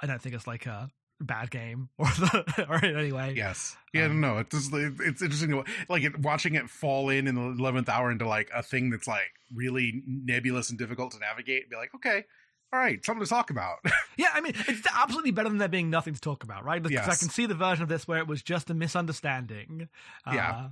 I 0.00 0.06
don't 0.06 0.20
think 0.22 0.34
it's 0.34 0.46
like 0.46 0.66
a 0.66 0.90
bad 1.20 1.50
game 1.50 1.88
or 1.98 2.06
the, 2.06 2.66
or 2.68 2.78
in 2.84 2.96
any 2.96 3.12
way. 3.12 3.34
Yes. 3.36 3.76
Yeah. 3.92 4.06
Um, 4.06 4.20
no. 4.20 4.38
It's 4.38 4.50
just, 4.50 4.72
it- 4.74 4.94
it's 5.00 5.22
interesting, 5.22 5.50
to, 5.50 5.64
like 5.88 6.02
it, 6.02 6.18
watching 6.18 6.54
it 6.54 6.68
fall 6.68 7.08
in 7.08 7.26
in 7.26 7.34
the 7.34 7.42
eleventh 7.62 7.88
hour 7.88 8.10
into 8.10 8.26
like 8.28 8.50
a 8.54 8.62
thing 8.62 8.90
that's 8.90 9.06
like 9.08 9.32
really 9.54 10.02
nebulous 10.06 10.70
and 10.70 10.78
difficult 10.78 11.12
to 11.12 11.18
navigate. 11.18 11.62
And 11.62 11.70
be 11.70 11.76
like, 11.76 11.94
okay, 11.94 12.24
all 12.72 12.80
right, 12.80 13.04
something 13.04 13.24
to 13.24 13.28
talk 13.30 13.50
about. 13.50 13.78
Yeah, 14.16 14.28
I 14.32 14.40
mean, 14.40 14.52
it's 14.68 14.86
absolutely 14.94 15.32
better 15.32 15.48
than 15.48 15.58
there 15.58 15.66
being 15.66 15.90
nothing 15.90 16.14
to 16.14 16.20
talk 16.20 16.44
about, 16.44 16.64
right? 16.64 16.80
Because 16.80 17.08
I 17.08 17.16
can 17.16 17.28
see 17.30 17.46
the 17.46 17.54
version 17.56 17.82
of 17.82 17.88
this 17.88 18.06
where 18.06 18.18
it 18.18 18.28
was 18.28 18.42
just 18.44 18.70
a 18.70 18.74
misunderstanding. 18.74 19.88
Yeah. 20.32 20.50
Uh, 20.50 20.68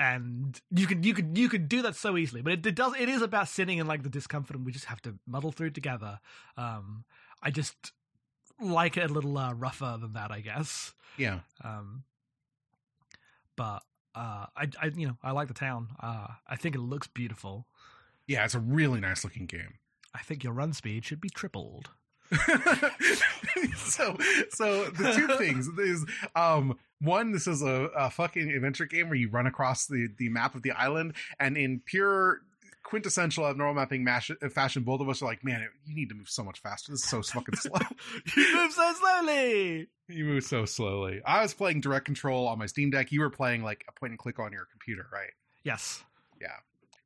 and 0.00 0.60
you 0.72 0.86
could 0.88 1.04
you 1.04 1.14
could 1.14 1.38
you 1.38 1.48
could 1.48 1.68
do 1.68 1.82
that 1.82 1.94
so 1.94 2.16
easily, 2.16 2.40
but 2.42 2.52
it, 2.54 2.66
it 2.66 2.74
does 2.74 2.94
it 2.98 3.08
is 3.08 3.22
about 3.22 3.46
sitting 3.48 3.78
in 3.78 3.86
like 3.86 4.02
the 4.02 4.08
discomfort, 4.08 4.56
and 4.56 4.64
we 4.66 4.72
just 4.72 4.86
have 4.86 5.00
to 5.02 5.14
muddle 5.26 5.52
through 5.52 5.70
together. 5.70 6.18
Um, 6.56 7.04
I 7.42 7.50
just 7.50 7.92
like 8.60 8.96
it 8.96 9.10
a 9.10 9.12
little 9.12 9.36
uh, 9.36 9.52
rougher 9.52 9.98
than 10.00 10.12
that, 10.14 10.30
I 10.30 10.40
guess. 10.40 10.92
yeah. 11.16 11.40
Um, 11.62 12.04
but 13.56 13.82
uh, 14.14 14.46
I, 14.56 14.68
I 14.80 14.86
you 14.94 15.06
know 15.06 15.16
I 15.22 15.32
like 15.32 15.48
the 15.48 15.54
town. 15.54 15.88
Uh, 16.00 16.28
I 16.48 16.56
think 16.56 16.74
it 16.74 16.80
looks 16.80 17.06
beautiful. 17.06 17.66
Yeah. 18.26 18.44
It's 18.44 18.54
a 18.54 18.60
really 18.60 19.00
nice 19.00 19.24
looking 19.24 19.46
game. 19.46 19.74
I 20.14 20.20
think 20.20 20.42
your 20.44 20.52
run 20.52 20.72
speed 20.72 21.04
should 21.04 21.20
be 21.20 21.28
tripled. 21.30 21.90
so 23.76 24.16
so 24.50 24.84
the 24.90 25.12
two 25.16 25.26
things 25.38 25.66
is 25.66 26.06
um 26.36 26.78
one 27.00 27.32
this 27.32 27.48
is 27.48 27.60
a, 27.60 27.90
a 27.96 28.08
fucking 28.08 28.52
adventure 28.52 28.86
game 28.86 29.08
where 29.08 29.16
you 29.18 29.28
run 29.28 29.48
across 29.48 29.86
the 29.86 30.08
the 30.16 30.28
map 30.28 30.54
of 30.54 30.62
the 30.62 30.70
island 30.70 31.12
and 31.40 31.56
in 31.56 31.80
pure 31.84 32.42
quintessential 32.90 33.46
abnormal 33.46 33.74
mapping 33.74 34.04
mash, 34.04 34.30
uh, 34.30 34.48
fashion 34.48 34.82
both 34.82 35.00
of 35.00 35.08
us 35.08 35.22
are 35.22 35.26
like 35.26 35.42
man 35.44 35.66
you 35.86 35.94
need 35.94 36.08
to 36.08 36.14
move 36.14 36.28
so 36.28 36.42
much 36.44 36.60
faster. 36.60 36.92
This 36.92 37.04
is 37.04 37.08
so 37.08 37.22
fucking 37.34 37.56
slow. 37.56 37.78
You 38.36 38.56
move 38.56 38.72
so 38.72 38.92
slowly. 38.94 39.88
you 40.08 40.24
move 40.24 40.44
so 40.44 40.64
slowly. 40.64 41.20
I 41.24 41.42
was 41.42 41.54
playing 41.54 41.80
direct 41.80 42.04
control 42.04 42.48
on 42.48 42.58
my 42.58 42.66
steam 42.66 42.90
deck. 42.90 43.12
You 43.12 43.20
were 43.20 43.30
playing 43.30 43.62
like 43.62 43.84
a 43.88 43.92
point 43.92 44.10
and 44.10 44.18
click 44.18 44.38
on 44.38 44.52
your 44.52 44.66
computer 44.70 45.06
right? 45.12 45.30
Yes. 45.62 46.02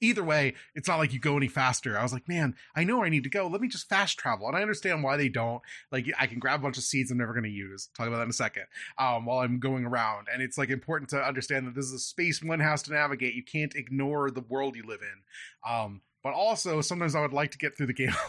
Either 0.04 0.24
way, 0.24 0.54
it's 0.74 0.88
not 0.88 0.98
like 0.98 1.12
you 1.12 1.18
go 1.18 1.36
any 1.36 1.48
faster. 1.48 1.98
I 1.98 2.02
was 2.02 2.12
like, 2.12 2.28
man, 2.28 2.54
I 2.74 2.84
know 2.84 2.96
where 2.98 3.06
I 3.06 3.10
need 3.10 3.24
to 3.24 3.30
go. 3.30 3.46
Let 3.46 3.60
me 3.60 3.68
just 3.68 3.88
fast 3.88 4.18
travel. 4.18 4.46
And 4.46 4.56
I 4.56 4.62
understand 4.62 5.02
why 5.02 5.16
they 5.16 5.28
don't. 5.28 5.62
Like, 5.90 6.06
I 6.18 6.26
can 6.26 6.38
grab 6.38 6.60
a 6.60 6.62
bunch 6.62 6.78
of 6.78 6.84
seeds 6.84 7.10
I'm 7.10 7.18
never 7.18 7.32
going 7.32 7.44
to 7.44 7.50
use. 7.50 7.88
Talk 7.96 8.06
about 8.06 8.18
that 8.18 8.24
in 8.24 8.30
a 8.30 8.34
second. 8.34 8.64
Um, 8.98 9.26
while 9.26 9.38
I'm 9.38 9.58
going 9.58 9.84
around, 9.84 10.28
and 10.32 10.42
it's 10.42 10.58
like 10.58 10.70
important 10.70 11.10
to 11.10 11.22
understand 11.22 11.66
that 11.66 11.74
this 11.74 11.86
is 11.86 11.92
a 11.92 11.98
space 11.98 12.42
one 12.42 12.60
has 12.60 12.82
to 12.84 12.92
navigate. 12.92 13.34
You 13.34 13.44
can't 13.44 13.74
ignore 13.74 14.30
the 14.30 14.40
world 14.42 14.76
you 14.76 14.84
live 14.86 15.00
in. 15.02 15.70
Um, 15.70 16.02
but 16.22 16.32
also, 16.32 16.80
sometimes 16.80 17.14
I 17.14 17.20
would 17.20 17.34
like 17.34 17.50
to 17.50 17.58
get 17.58 17.76
through 17.76 17.86
the 17.86 17.92
game. 17.92 18.10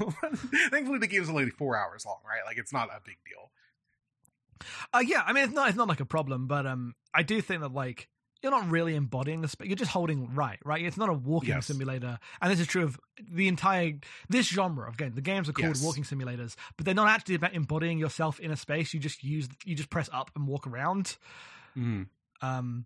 Thankfully, 0.70 1.00
the 1.00 1.08
game's 1.08 1.30
only 1.30 1.50
four 1.50 1.78
hours 1.78 2.06
long, 2.06 2.20
right? 2.28 2.46
Like, 2.46 2.58
it's 2.58 2.74
not 2.74 2.90
a 2.90 3.00
big 3.06 3.18
deal. 3.26 3.52
Uh, 4.94 5.04
yeah, 5.06 5.22
I 5.26 5.34
mean 5.34 5.44
it's 5.44 5.54
not 5.54 5.70
it's 5.70 5.78
not 5.78 5.88
like 5.88 6.00
a 6.00 6.06
problem, 6.06 6.48
but 6.48 6.66
um, 6.66 6.96
I 7.14 7.24
do 7.24 7.42
think 7.42 7.62
that 7.62 7.74
like 7.74 8.08
you're 8.46 8.52
not 8.52 8.70
really 8.70 8.94
embodying 8.96 9.42
the 9.42 9.48
space. 9.48 9.68
You're 9.68 9.76
just 9.76 9.90
holding 9.90 10.36
right, 10.36 10.60
right. 10.64 10.86
It's 10.86 10.98
not 10.98 11.10
a 11.10 11.14
walking 11.14 11.50
Yes. 11.50 11.66
simulator, 11.66 12.20
and 12.40 12.52
this 12.52 12.60
is 12.60 12.68
true 12.68 12.84
of 12.84 13.00
the 13.32 13.48
entire 13.48 13.94
this 14.30 14.48
genre 14.48 14.88
of 14.88 14.98
game. 14.98 15.16
The 15.16 15.22
games 15.22 15.50
are 15.50 15.54
called 15.54 15.70
Yes. 15.78 15.84
walking 15.84 16.04
simulators, 16.04 16.54
but 16.78 16.86
they're 16.86 16.94
not 16.94 17.08
actually 17.08 17.34
about 17.34 17.56
embodying 17.56 17.98
yourself 17.98 18.40
in 18.40 18.52
a 18.52 18.56
space. 18.56 18.94
You 18.94 19.00
just 19.00 19.24
use 19.24 19.50
you 19.64 19.74
just 19.74 19.90
press 19.90 20.12
up 20.14 20.30
and 20.36 20.46
walk 20.48 20.68
around. 20.68 21.18
Mm. 21.76 22.06
Um, 22.44 22.86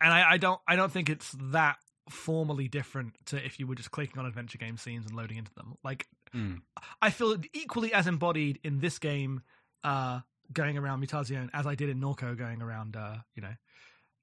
and 0.00 0.12
I, 0.12 0.32
I 0.32 0.36
don't 0.38 0.60
I 0.66 0.74
don't 0.74 0.90
think 0.90 1.08
it's 1.08 1.30
that 1.52 1.76
formally 2.10 2.66
different 2.66 3.14
to 3.26 3.44
if 3.44 3.60
you 3.60 3.66
were 3.68 3.74
just 3.76 3.92
clicking 3.92 4.18
on 4.18 4.26
adventure 4.26 4.58
game 4.58 4.76
scenes 4.76 5.06
and 5.06 5.14
loading 5.16 5.36
into 5.38 5.54
them. 5.54 5.74
Like 5.84 6.06
Mm. 6.34 6.60
I 7.00 7.10
feel 7.10 7.36
equally 7.54 7.92
as 7.94 8.08
embodied 8.08 8.58
in 8.64 8.80
this 8.80 8.98
game, 8.98 9.42
uh, 9.84 10.20
going 10.52 10.76
around 10.76 11.00
Mutazione 11.00 11.48
as 11.54 11.66
I 11.66 11.76
did 11.76 11.88
in 11.88 12.00
Norco 12.00 12.36
going 12.36 12.60
around, 12.60 12.96
uh, 12.96 13.18
you 13.36 13.42
know, 13.42 13.54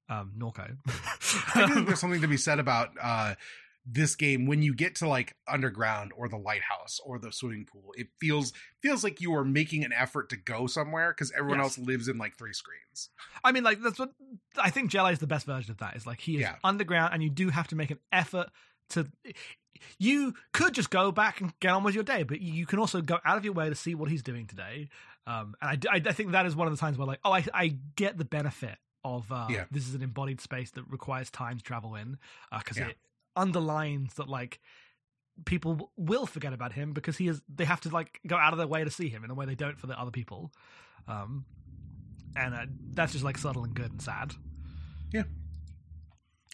um, 0.08 0.32
Norco. 0.38 0.76
I 1.54 1.66
think 1.72 1.86
there's 1.86 2.00
something 2.00 2.20
to 2.20 2.28
be 2.28 2.36
said 2.36 2.58
about 2.58 2.90
uh, 3.00 3.34
this 3.86 4.16
game 4.16 4.46
when 4.46 4.62
you 4.62 4.74
get 4.74 4.94
to 4.96 5.08
like 5.08 5.34
underground 5.48 6.12
or 6.16 6.28
the 6.28 6.36
lighthouse 6.38 7.00
or 7.04 7.18
the 7.18 7.30
swimming 7.32 7.66
pool. 7.66 7.92
It 7.96 8.08
feels 8.20 8.52
feels 8.82 9.04
like 9.04 9.20
you 9.20 9.34
are 9.34 9.44
making 9.44 9.84
an 9.84 9.92
effort 9.92 10.28
to 10.30 10.36
go 10.36 10.66
somewhere 10.66 11.10
because 11.12 11.32
everyone 11.32 11.58
Yes. 11.58 11.78
else 11.78 11.86
lives 11.86 12.08
in 12.08 12.16
like 12.18 12.36
three 12.36 12.52
screens. 12.52 13.10
I 13.42 13.52
mean, 13.52 13.62
like 13.64 13.80
that's 13.82 13.98
what 13.98 14.12
I 14.58 14.70
think. 14.70 14.90
Jelly 14.90 15.12
is 15.12 15.18
the 15.18 15.26
best 15.26 15.46
version 15.46 15.70
of 15.70 15.78
that. 15.78 15.96
Is 15.96 16.06
like 16.06 16.20
he 16.20 16.36
is 16.36 16.40
Yeah. 16.42 16.56
underground, 16.64 17.12
and 17.14 17.22
you 17.22 17.30
do 17.30 17.50
have 17.50 17.68
to 17.68 17.76
make 17.76 17.90
an 17.90 17.98
effort 18.12 18.48
to. 18.90 19.06
You 19.98 20.34
could 20.52 20.72
just 20.72 20.88
go 20.90 21.10
back 21.12 21.40
and 21.40 21.52
get 21.60 21.70
on 21.70 21.82
with 21.84 21.94
your 21.94 22.04
day, 22.04 22.22
but 22.22 22.40
you 22.40 22.64
can 22.64 22.78
also 22.78 23.00
go 23.02 23.18
out 23.24 23.36
of 23.36 23.44
your 23.44 23.52
way 23.54 23.68
to 23.68 23.74
see 23.74 23.94
what 23.94 24.08
he's 24.08 24.22
doing 24.22 24.46
today. 24.46 24.88
Um, 25.26 25.56
and 25.60 25.84
I 25.90 26.00
think 26.12 26.32
that 26.32 26.46
is 26.46 26.54
one 26.56 26.68
of 26.68 26.72
the 26.72 26.78
times 26.78 26.96
where, 26.96 27.06
like, 27.06 27.18
oh, 27.24 27.32
I, 27.32 27.44
I 27.52 27.76
get 27.96 28.16
the 28.16 28.24
benefit 28.24 28.76
of 29.04 29.30
uh, 29.30 29.46
Yeah. 29.50 29.64
this 29.70 29.86
is 29.88 29.94
an 29.94 30.02
embodied 30.02 30.40
space 30.40 30.70
that 30.72 30.84
requires 30.90 31.30
time 31.30 31.58
to 31.58 31.62
travel 31.62 31.94
in 31.94 32.18
because 32.56 32.78
Yeah. 32.78 32.88
it 32.88 32.98
underlines 33.36 34.14
that 34.14 34.28
like 34.28 34.60
people 35.44 35.90
will 35.96 36.26
forget 36.26 36.52
about 36.52 36.72
him 36.72 36.92
because 36.92 37.16
he 37.16 37.26
is 37.28 37.42
they 37.52 37.64
have 37.64 37.80
to 37.80 37.88
like 37.88 38.20
go 38.26 38.36
out 38.36 38.52
of 38.52 38.58
their 38.58 38.68
way 38.68 38.84
to 38.84 38.90
see 38.90 39.08
him 39.08 39.24
in 39.24 39.30
a 39.30 39.34
way 39.34 39.44
they 39.46 39.56
don't 39.56 39.78
for 39.80 39.88
the 39.88 39.98
other 40.00 40.12
people 40.12 40.52
um 41.08 41.44
and 42.36 42.54
uh, 42.54 42.66
that's 42.94 43.12
just 43.12 43.24
like 43.24 43.36
subtle 43.36 43.64
and 43.64 43.74
good 43.74 43.90
and 43.90 44.00
sad 44.00 44.32
Yeah. 45.12 45.24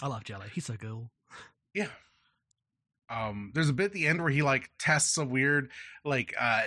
i 0.02 0.06
love 0.06 0.24
jelly 0.24 0.46
he's 0.54 0.64
so 0.64 0.76
cool 0.76 1.10
Yeah. 1.74 1.88
Um, 3.08 3.50
there's 3.54 3.68
a 3.68 3.72
bit 3.72 3.86
at 3.86 3.92
the 3.92 4.06
end 4.06 4.20
where 4.22 4.30
he 4.30 4.42
like 4.42 4.70
tests 4.78 5.18
a 5.18 5.24
weird 5.24 5.70
like 6.04 6.34
uh 6.38 6.62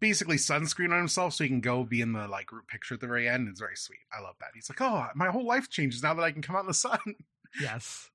basically 0.00 0.36
sunscreen 0.36 0.90
on 0.92 0.98
himself 0.98 1.34
so 1.34 1.44
he 1.44 1.48
can 1.50 1.60
go 1.60 1.84
be 1.84 2.00
in 2.00 2.12
the 2.12 2.28
like 2.28 2.46
group 2.46 2.66
picture 2.68 2.94
at 2.94 3.00
the 3.00 3.06
very 3.06 3.28
end. 3.28 3.48
It's 3.48 3.60
very 3.60 3.76
sweet. 3.76 4.00
I 4.12 4.20
love 4.20 4.34
that. 4.40 4.50
He's 4.54 4.68
like, 4.70 4.80
oh, 4.80 5.06
my 5.14 5.28
whole 5.28 5.46
life 5.46 5.70
changes 5.70 6.02
now 6.02 6.14
that 6.14 6.22
I 6.22 6.30
can 6.30 6.42
come 6.42 6.56
out 6.56 6.60
in 6.62 6.66
the 6.68 6.74
sun. 6.74 6.98
yes 7.60 8.10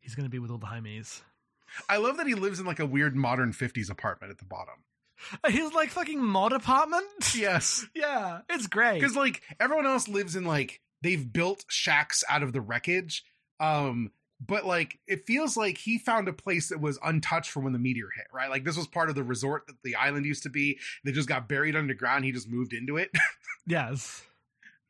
he's 0.00 0.14
gonna 0.14 0.30
be 0.30 0.38
with 0.38 0.50
all 0.50 0.56
the 0.58 0.66
homies 0.66 1.20
I 1.88 1.98
love 1.98 2.16
that 2.16 2.26
he 2.26 2.34
lives 2.34 2.58
in 2.58 2.66
like 2.66 2.80
a 2.80 2.86
weird 2.86 3.14
modern 3.14 3.52
50s 3.52 3.90
apartment 3.90 4.30
at 4.32 4.38
the 4.38 4.44
bottom. 4.46 4.74
his 5.46 5.72
like 5.74 5.90
fucking 5.90 6.22
mod 6.24 6.52
apartment 6.54 7.04
Yes. 7.36 7.86
yeah 7.94 8.40
it's 8.48 8.66
great 8.66 8.94
because 8.98 9.14
like 9.16 9.42
everyone 9.60 9.84
else 9.86 10.08
lives 10.08 10.34
in 10.36 10.44
like 10.44 10.80
they've 11.02 11.30
built 11.30 11.64
shacks 11.68 12.24
out 12.30 12.42
of 12.42 12.54
the 12.54 12.60
wreckage 12.62 13.22
um 13.60 14.10
but 14.44 14.64
like 14.64 14.98
it 15.06 15.26
feels 15.26 15.56
like 15.56 15.76
he 15.76 15.98
found 15.98 16.26
a 16.28 16.32
place 16.32 16.68
that 16.70 16.80
was 16.80 16.98
untouched 17.04 17.50
from 17.50 17.64
when 17.64 17.72
the 17.72 17.78
meteor 17.78 18.08
hit 18.16 18.26
right? 18.32 18.50
Like 18.50 18.64
this 18.64 18.76
was 18.76 18.86
part 18.86 19.10
of 19.10 19.14
the 19.14 19.22
resort 19.22 19.66
that 19.66 19.76
the 19.84 19.96
island 19.96 20.24
used 20.24 20.42
to 20.44 20.48
be 20.48 20.78
they 21.04 21.12
just 21.12 21.28
got 21.28 21.48
buried 21.48 21.76
underground. 21.76 22.24
He 22.24 22.32
just 22.32 22.48
moved 22.48 22.72
into 22.72 22.96
it. 22.96 23.10
Yes. 23.66 24.22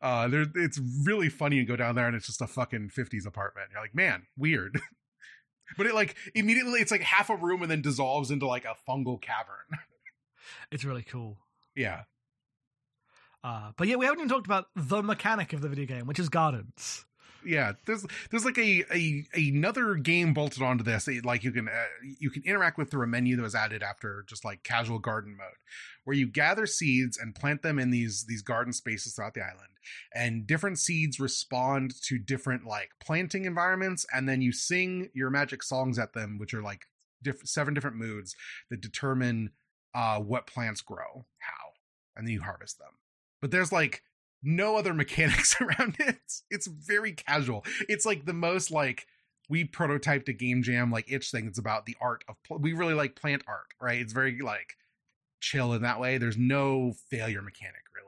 Uh 0.01 0.28
there 0.28 0.47
it's 0.55 0.81
really 1.05 1.28
funny 1.28 1.59
to 1.59 1.64
go 1.64 1.77
down 1.77 1.97
there 1.97 2.06
and 2.06 2.14
it's 2.16 2.27
just 2.27 2.40
a 2.40 2.47
fucking 2.47 2.90
50s 2.97 3.27
apartment. 3.27 3.68
You're 3.72 3.82
like 3.82 3.94
man 3.94 4.27
weird. 4.36 4.81
But 5.77 5.86
it 5.86 5.94
like 5.94 6.16
immediately 6.35 6.81
it's 6.81 6.90
like 6.90 7.01
half 7.02 7.31
a 7.31 7.36
room 7.36 7.62
and 7.62 7.70
then 7.70 7.81
dissolves 7.81 8.31
into 8.32 8.47
like 8.47 8.64
a 8.64 8.74
fungal 8.89 9.20
cavern. 9.20 9.66
It's 10.72 10.85
really 10.85 11.02
cool. 11.02 11.39
Yeah. 11.77 12.02
Uh 13.44 13.72
but 13.77 13.89
yeah 13.89 13.97
we 13.97 14.05
haven't 14.06 14.20
even 14.20 14.28
talked 14.28 14.47
about 14.47 14.66
the 14.77 15.02
mechanic 15.02 15.52
of 15.52 15.60
the 15.60 15.68
video 15.68 15.86
game 15.86 16.06
which 16.06 16.18
is 16.18 16.28
gardens 16.28 17.05
yeah 17.45 17.73
there's 17.87 18.07
there's 18.31 18.45
like 18.45 18.59
a, 18.59 18.85
a 18.93 19.25
another 19.35 19.95
game 19.95 20.35
bolted 20.35 20.62
onto 20.62 20.85
this 20.85 21.09
like 21.25 21.45
you 21.45 21.53
can 21.53 21.69
uh, 21.69 21.85
you 22.19 22.31
can 22.31 22.43
interact 22.45 22.79
with 22.79 22.91
through 22.91 23.05
a 23.05 23.07
menu 23.07 23.37
that 23.37 23.43
was 23.43 23.55
added 23.55 23.83
after 23.83 24.25
just 24.29 24.45
like 24.45 24.62
casual 24.62 24.99
garden 24.99 25.37
mode 25.37 25.57
where 26.05 26.17
you 26.17 26.27
gather 26.27 26.67
seeds 26.67 27.19
and 27.19 27.35
plant 27.35 27.62
them 27.62 27.79
in 27.79 27.91
these 27.91 28.25
these 28.27 28.43
garden 28.43 28.73
spaces 28.73 29.15
throughout 29.15 29.35
the 29.35 29.43
island. 29.43 29.69
And 30.15 30.47
different 30.47 30.79
seeds 30.79 31.21
respond 31.21 31.93
to 32.05 32.19
different 32.19 32.65
like 32.65 32.91
planting 33.01 33.45
environments 33.45 34.07
and 34.12 34.29
then 34.29 34.43
you 34.43 34.53
sing 34.53 35.11
your 35.15 35.31
magic 35.31 35.62
songs 35.62 35.99
at 35.99 36.12
them 36.12 36.39
which 36.39 36.55
are 36.55 36.62
like 36.62 36.87
diff- 37.23 37.47
seven 37.47 37.75
different 37.75 37.97
moods 37.97 38.35
that 38.71 38.81
determine 38.81 39.51
uh 39.95 40.19
what 40.19 40.47
plants 40.47 40.81
grow 40.81 41.27
how 41.39 41.71
and 42.17 42.27
then 42.27 42.35
you 42.35 42.43
harvest 42.43 42.79
them. 42.79 42.93
But 43.41 43.51
there's 43.51 43.73
like 43.73 44.03
no 44.43 44.77
other 44.77 44.95
mechanics 44.95 45.55
around 45.61 45.97
it. 45.99 46.33
It's 46.51 46.67
very 46.67 47.12
casual. 47.12 47.65
It's 47.89 48.07
like 48.07 48.25
the 48.25 48.33
most 48.33 48.71
like 48.71 49.07
we 49.49 49.65
prototyped 49.65 50.29
a 50.29 50.33
game 50.33 50.62
jam 50.62 50.91
like 50.91 51.11
itch 51.11 51.31
thing. 51.31 51.47
It's 51.47 51.59
about 51.59 51.87
the 51.87 51.97
art 52.01 52.25
of 52.29 52.37
pl- 52.45 52.59
we 52.59 52.73
really 52.73 52.95
like 52.95 53.17
plant 53.17 53.43
art, 53.47 53.67
right? 53.81 54.01
It's 54.01 54.12
very 54.12 54.41
like 54.41 54.77
chill 55.41 55.73
in 55.73 55.83
that 55.83 56.01
way. 56.01 56.19
There's 56.19 56.39
no 56.39 56.95
failure 57.11 57.43
mechanic 57.43 57.83
really. 57.95 58.07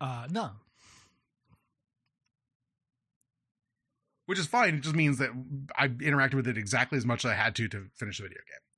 uh 0.00 0.26
no 0.30 0.50
Which 4.26 4.38
is 4.38 4.46
fine. 4.46 4.76
It 4.76 4.82
just 4.82 4.94
means 4.94 5.18
that 5.18 5.30
I 5.76 5.88
interacted 5.88 6.34
with 6.34 6.46
it 6.46 6.56
exactly 6.56 6.96
as 6.96 7.04
much 7.04 7.24
as 7.24 7.32
I 7.32 7.34
had 7.34 7.56
to 7.56 7.66
to 7.68 7.86
finish 7.96 8.18
the 8.18 8.22
video 8.22 8.38
game. 8.38 8.69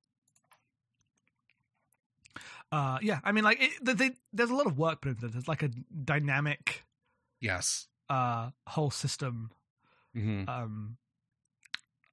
Uh, 2.73 2.99
yeah, 3.03 3.21
I 3.23 3.33
mean, 3.33 3.45
like, 3.45 3.59
it, 3.61 3.99
they, 3.99 4.13
there's 4.33 4.49
a 4.51 4.55
lot 4.55 4.67
of 4.67 4.79
work 4.79 5.03
put 5.03 5.11
into 5.11 5.27
it. 5.27 5.33
There's 5.33 5.47
like 5.49 5.63
a 5.63 5.69
dynamic 5.69 6.85
Yes. 7.41 7.87
uh 8.09 8.51
whole 8.67 8.91
system. 8.91 9.51
hmm 10.15 10.45
Um, 10.49 10.97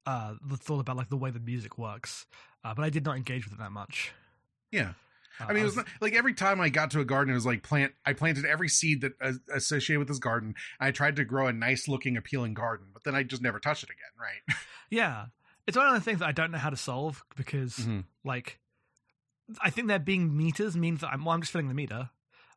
uh, 0.06 0.34
that's 0.46 0.68
all 0.70 0.80
about 0.80 0.96
like 0.96 1.08
the 1.08 1.16
way 1.16 1.30
the 1.30 1.40
music 1.40 1.78
works. 1.78 2.26
Uh, 2.64 2.74
but 2.74 2.84
I 2.84 2.90
did 2.90 3.04
not 3.04 3.16
engage 3.16 3.44
with 3.44 3.54
it 3.54 3.58
that 3.58 3.72
much. 3.72 4.12
Yeah. 4.70 4.92
Uh, 5.40 5.44
I 5.48 5.52
mean, 5.52 5.62
it 5.62 5.66
was- 5.74 5.78
like 6.00 6.14
every 6.14 6.34
time 6.34 6.60
I 6.60 6.68
got 6.68 6.90
to 6.92 7.00
a 7.00 7.04
garden, 7.04 7.32
it 7.32 7.34
was 7.34 7.46
like 7.46 7.62
plant. 7.62 7.92
I 8.04 8.12
planted 8.12 8.44
every 8.44 8.68
seed 8.68 9.00
that 9.02 9.12
uh, 9.20 9.32
associated 9.54 9.98
with 10.00 10.08
this 10.08 10.18
garden. 10.18 10.54
And 10.80 10.88
I 10.88 10.90
tried 10.90 11.16
to 11.16 11.24
grow 11.24 11.46
a 11.46 11.52
nice 11.52 11.88
looking, 11.88 12.16
appealing 12.16 12.54
garden, 12.54 12.88
but 12.92 13.04
then 13.04 13.14
I 13.14 13.22
just 13.22 13.40
never 13.42 13.58
touched 13.60 13.84
it 13.84 13.90
again. 13.90 14.12
Right? 14.18 14.56
yeah, 14.90 15.26
it's 15.66 15.76
one 15.76 15.86
of 15.86 15.94
the 15.94 16.00
things 16.00 16.18
that 16.20 16.28
I 16.28 16.32
don't 16.32 16.50
know 16.50 16.58
how 16.58 16.70
to 16.70 16.76
solve 16.76 17.24
because 17.36 17.76
Mhm. 17.76 18.04
like 18.24 18.58
I 19.62 19.70
think 19.70 19.88
that 19.88 20.04
being 20.04 20.36
meters 20.36 20.76
means 20.76 21.00
that 21.00 21.08
I'm, 21.12 21.24
well, 21.24 21.34
I'm 21.34 21.40
just 21.40 21.52
filling 21.52 21.68
the 21.68 21.74
meter. 21.74 22.10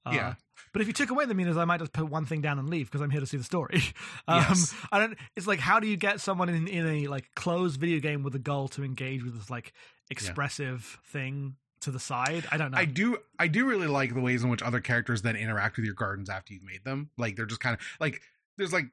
Uh, 0.06 0.12
Yeah. 0.14 0.34
But 0.72 0.82
if 0.82 0.88
you 0.88 0.94
took 0.94 1.10
away 1.12 1.26
the 1.26 1.34
meters, 1.34 1.56
I 1.58 1.66
might 1.66 1.80
just 1.80 1.94
put 1.94 2.10
one 2.10 2.26
thing 2.26 2.42
down 2.42 2.60
and 2.60 2.70
leave 2.70 2.88
because 2.88 3.02
I'm 3.02 3.10
here 3.10 3.20
to 3.20 3.26
see 3.28 3.38
the 3.38 3.44
story. 3.44 3.82
Um, 4.28 4.40
Yes. 4.50 4.74
I 4.92 5.00
don't. 5.00 5.18
It's 5.36 5.48
like 5.48 5.60
how 5.60 5.80
do 5.80 5.88
you 5.88 5.98
get 5.98 6.20
someone 6.22 6.50
in 6.50 6.68
in 6.68 6.88
a 6.88 7.08
like 7.08 7.26
closed 7.36 7.80
video 7.80 8.00
game 8.00 8.24
with 8.24 8.36
a 8.36 8.40
goal 8.40 8.68
to 8.70 8.84
engage 8.84 9.24
with 9.24 9.36
this 9.38 9.50
like 9.50 9.74
expressive 10.10 11.00
thing 11.06 11.56
to 11.82 11.92
the 11.92 12.00
side? 12.00 12.46
I 12.52 12.58
don't 12.58 12.72
know. 12.72 12.78
I 12.78 12.86
do. 12.86 13.18
I 13.40 13.48
do 13.48 13.66
really 13.66 13.88
like 13.88 14.14
the 14.14 14.22
ways 14.22 14.44
in 14.44 14.50
which 14.50 14.62
other 14.62 14.80
characters 14.80 15.22
then 15.22 15.36
interact 15.36 15.76
with 15.78 15.86
your 15.86 15.96
gardens 15.96 16.30
after 16.30 16.54
you've 16.54 16.64
made 16.64 16.84
them. 16.86 17.10
Like 17.18 17.36
they're 17.36 17.46
just 17.46 17.62
kind 17.62 17.76
of 17.76 17.82
like 18.00 18.22
there's 18.58 18.74
like 18.74 18.88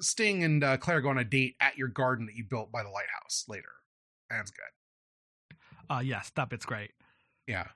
Sting 0.00 0.42
and 0.44 0.64
uh, 0.64 0.76
Claire 0.78 1.00
go 1.00 1.08
on 1.10 1.18
a 1.18 1.24
date 1.24 1.56
at 1.60 1.76
your 1.76 1.88
garden 1.88 2.26
that 2.26 2.34
you 2.34 2.44
built 2.44 2.72
by 2.72 2.82
the 2.82 2.88
lighthouse 2.90 3.44
later. 3.48 3.72
That's 4.30 4.50
good. 4.50 5.56
uh, 5.90 6.00
yes, 6.00 6.30
that 6.36 6.48
bit's 6.48 6.64
great. 6.64 6.92
Yeah. 7.46 7.68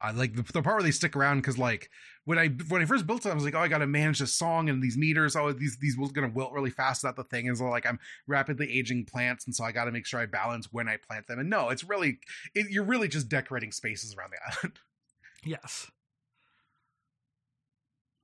I 0.00 0.10
like 0.10 0.34
the, 0.34 0.42
the 0.42 0.60
part 0.60 0.76
where 0.76 0.82
they 0.82 0.90
stick 0.90 1.16
around 1.16 1.38
because 1.38 1.56
like 1.56 1.88
when 2.26 2.38
I 2.38 2.48
when 2.68 2.82
I 2.82 2.84
first 2.84 3.06
built 3.06 3.24
it, 3.24 3.30
I 3.30 3.34
was 3.34 3.44
like, 3.44 3.54
oh, 3.54 3.60
I 3.60 3.68
got 3.68 3.78
to 3.78 3.86
manage 3.86 4.18
this 4.18 4.34
song 4.34 4.68
and 4.68 4.82
these 4.82 4.98
meters. 4.98 5.34
Oh, 5.34 5.50
these 5.52 5.78
these 5.80 5.96
will 5.96 6.08
gonna 6.08 6.28
wilt 6.28 6.52
really 6.52 6.68
fast. 6.70 6.98
Is 6.98 7.02
that 7.02 7.16
the 7.16 7.24
thing? 7.24 7.48
And 7.48 7.56
so 7.56 7.64
like 7.70 7.86
I'm 7.86 7.98
rapidly 8.26 8.70
aging 8.70 9.06
plants, 9.06 9.46
and 9.46 9.54
so 9.54 9.64
I 9.64 9.72
got 9.72 9.84
to 9.86 9.92
make 9.92 10.04
sure 10.04 10.20
I 10.20 10.26
balance 10.26 10.68
when 10.70 10.88
I 10.88 10.98
plant 10.98 11.26
them. 11.26 11.38
And 11.38 11.48
no, 11.48 11.70
it's 11.70 11.84
really 11.84 12.18
it, 12.54 12.66
you're 12.70 12.84
really 12.84 13.08
just 13.08 13.30
decorating 13.30 13.72
spaces 13.72 14.14
around 14.14 14.32
the 14.32 14.52
island. 14.58 14.78
Yes. 15.42 15.90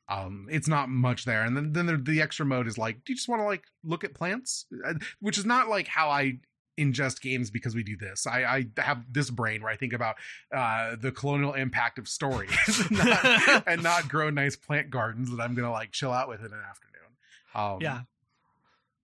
um 0.08 0.48
it's 0.50 0.68
not 0.68 0.88
much 0.88 1.24
there 1.24 1.44
and 1.44 1.56
then 1.56 1.72
then 1.72 2.02
the 2.04 2.20
extra 2.20 2.44
mode 2.44 2.66
is 2.66 2.76
like 2.78 2.96
do 3.04 3.12
you 3.12 3.16
just 3.16 3.28
want 3.28 3.40
to 3.40 3.46
like 3.46 3.62
look 3.84 4.02
at 4.04 4.14
plants 4.14 4.66
Uh, 4.84 4.94
which 5.20 5.38
is 5.38 5.44
not 5.46 5.68
like 5.68 5.86
how 5.86 6.10
i 6.10 6.32
ingest 6.78 7.20
games 7.20 7.50
because 7.50 7.74
we 7.74 7.82
do 7.82 7.96
this 7.96 8.26
i 8.26 8.42
i 8.44 8.66
have 8.80 9.02
this 9.10 9.28
brain 9.30 9.62
where 9.62 9.70
i 9.72 9.76
think 9.76 9.92
about 9.92 10.16
uh 10.54 10.96
the 11.00 11.12
colonial 11.12 11.52
impact 11.52 11.98
of 11.98 12.08
stories 12.08 12.50
and, 12.90 12.90
not, 12.92 13.64
and 13.66 13.82
not 13.82 14.08
grow 14.08 14.30
nice 14.30 14.56
plant 14.56 14.88
gardens 14.90 15.30
that 15.30 15.42
i'm 15.42 15.54
gonna 15.54 15.70
like 15.70 15.90
chill 15.92 16.12
out 16.12 16.28
with 16.28 16.40
in 16.40 16.46
an 16.46 16.62
afternoon 16.68 17.16
um 17.54 17.78
Yeah. 17.82 18.00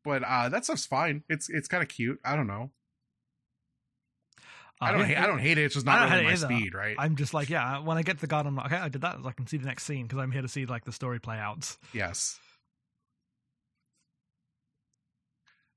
but 0.04 0.22
uh 0.22 0.48
that 0.48 0.64
stuff's 0.64 0.86
fine 0.86 1.22
it's 1.28 1.50
it's 1.50 1.68
kind 1.68 1.82
of 1.82 1.88
cute 1.88 2.18
i 2.24 2.34
don't 2.36 2.46
know 2.46 2.70
i 4.80 4.88
Uh, 4.88 4.92
don't 4.92 5.00
yeah, 5.00 5.06
hate, 5.06 5.16
i 5.18 5.26
don't 5.26 5.38
hate 5.40 5.58
it 5.58 5.64
it's 5.64 5.74
just 5.74 5.84
not 5.86 6.08
really 6.10 6.24
my 6.24 6.30
either. 6.32 6.46
speed 6.46 6.74
right 6.74 6.96
I'm 6.98 7.16
just 7.16 7.34
like, 7.34 7.50
yeah. 7.50 7.78
When 7.80 7.96
I 7.98 8.02
get 8.02 8.16
to 8.16 8.20
the 8.20 8.26
garden, 8.26 8.48
I'm 8.50 8.56
like, 8.56 8.66
okay, 8.66 8.76
I 8.76 8.88
did 8.88 9.00
that. 9.02 9.16
I 9.24 9.32
can 9.32 9.46
see 9.46 9.56
the 9.58 9.66
next 9.66 9.84
scene 9.84 10.04
because 10.06 10.18
I'm 10.18 10.30
here 10.30 10.42
to 10.42 10.48
see 10.48 10.64
like 10.66 10.84
the 10.84 10.92
story 10.92 11.18
play 11.18 11.36
out. 11.38 11.76
Yes. 11.92 12.38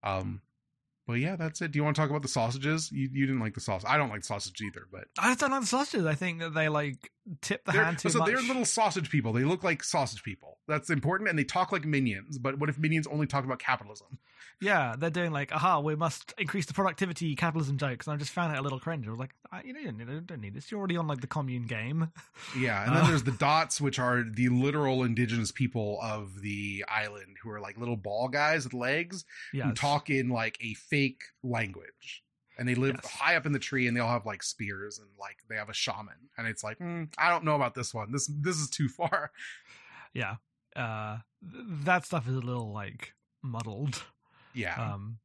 Um, 0.04 0.42
but 1.10 1.18
yeah, 1.20 1.36
that's 1.36 1.60
it. 1.60 1.72
Do 1.72 1.78
you 1.80 1.84
want 1.84 1.96
to 1.96 2.02
talk 2.04 2.12
about 2.12 2.22
the 2.22 2.28
sausages? 2.28 2.92
You 2.92 3.10
you 3.12 3.26
didn't 3.26 3.42
like 3.42 3.56
the 3.56 3.62
sauce. 3.62 3.84
I 3.88 3.98
don't 3.98 4.10
like 4.10 4.24
sausage 4.24 4.62
either, 4.62 4.84
but 4.92 5.06
I 5.18 5.34
don't 5.34 5.50
like 5.50 5.62
the 5.62 5.68
sausages. 5.68 6.06
I 6.06 6.14
think 6.14 6.40
that 6.40 6.54
they 6.54 6.70
like 6.70 7.12
tip 7.42 7.66
the 7.66 7.72
they're, 7.72 7.84
hand 7.84 7.98
too 7.98 8.10
so 8.10 8.20
much. 8.20 8.28
they're 8.28 8.42
little 8.44 8.64
sausage 8.64 9.10
people. 9.10 9.34
They 9.34 9.44
look 9.44 9.64
like 9.64 9.84
sausage 9.84 10.22
people. 10.22 10.60
That's 10.68 10.92
important, 10.92 11.28
and 11.32 11.40
they 11.40 11.44
talk 11.44 11.72
like 11.72 11.84
minions. 11.84 12.38
But 12.38 12.60
what 12.60 12.70
if 12.70 12.78
minions 12.78 13.08
only 13.08 13.26
talk 13.26 13.44
about 13.44 13.58
capitalism? 13.58 14.20
Yeah, 14.62 14.96
they're 14.98 15.10
doing 15.10 15.32
like, 15.32 15.54
aha, 15.54 15.80
we 15.80 15.96
must 15.96 16.34
increase 16.38 16.66
the 16.66 16.74
productivity 16.74 17.34
capitalism 17.34 17.78
jokes. 17.78 18.08
And 18.08 18.14
I 18.14 18.18
just 18.18 18.32
found 18.32 18.54
it 18.54 18.60
a 18.60 18.62
little 18.62 18.80
cringe. 18.80 19.08
I 19.08 19.10
was 19.10 19.18
like, 19.20 19.32
I, 19.54 19.62
you, 19.64 19.72
know, 19.72 19.80
you 19.80 19.86
don't 19.88 19.98
need- 20.00 20.10
you 20.10 20.20
don't 20.22 20.42
need 20.42 20.54
this. 20.54 20.70
You're 20.70 20.80
already 20.80 20.98
on 20.98 21.08
like 21.08 21.22
the 21.22 21.28
commune 21.28 21.64
game. 21.66 22.12
Yeah, 22.60 22.84
and 22.86 22.94
then 22.94 23.04
Uh. 23.04 23.08
there's 23.08 23.24
the 23.24 23.32
dots, 23.32 23.80
which 23.80 24.00
are 24.00 24.22
the 24.30 24.50
literal 24.50 25.04
indigenous 25.04 25.52
people 25.54 25.98
of 26.04 26.42
the 26.42 26.84
island, 26.90 27.38
who 27.42 27.50
are 27.52 27.62
like 27.62 27.78
little 27.78 27.96
ball 27.96 28.28
guys 28.28 28.66
with 28.66 28.74
legs 28.74 29.24
Yeah, 29.54 29.68
who 29.68 29.74
talk 29.74 30.10
in 30.10 30.28
like 30.28 30.58
a 30.60 30.74
fake 30.74 30.99
language. 31.44 32.24
And 32.58 32.68
they 32.68 32.76
live 32.76 32.96
Yes. 33.02 33.12
high 33.14 33.36
up 33.38 33.46
in 33.46 33.54
the 33.54 33.60
tree, 33.60 33.88
and 33.88 33.96
they 33.96 34.02
all 34.02 34.10
have 34.12 34.26
like 34.26 34.44
spears, 34.44 35.00
and 35.00 35.08
like 35.18 35.38
they 35.50 35.56
have 35.56 35.70
a 35.70 35.74
shaman. 35.74 36.30
And 36.38 36.46
it's 36.46 36.62
like, 36.64 36.78
hmm, 36.78 37.04
I 37.18 37.30
don't 37.30 37.46
know 37.46 37.56
about 37.56 37.74
this 37.74 37.94
one. 37.94 38.12
This 38.12 38.28
this 38.42 38.58
is 38.58 38.70
too 38.70 38.90
far. 38.90 39.32
yeah. 40.14 40.36
Uh, 40.76 41.20
th- 41.42 41.64
that 41.86 42.06
stuff 42.06 42.28
is 42.28 42.36
a 42.36 42.40
little 42.40 42.72
like 42.74 43.14
muddled. 43.42 44.04
Yeah, 44.54 44.76
Um, 44.94 45.20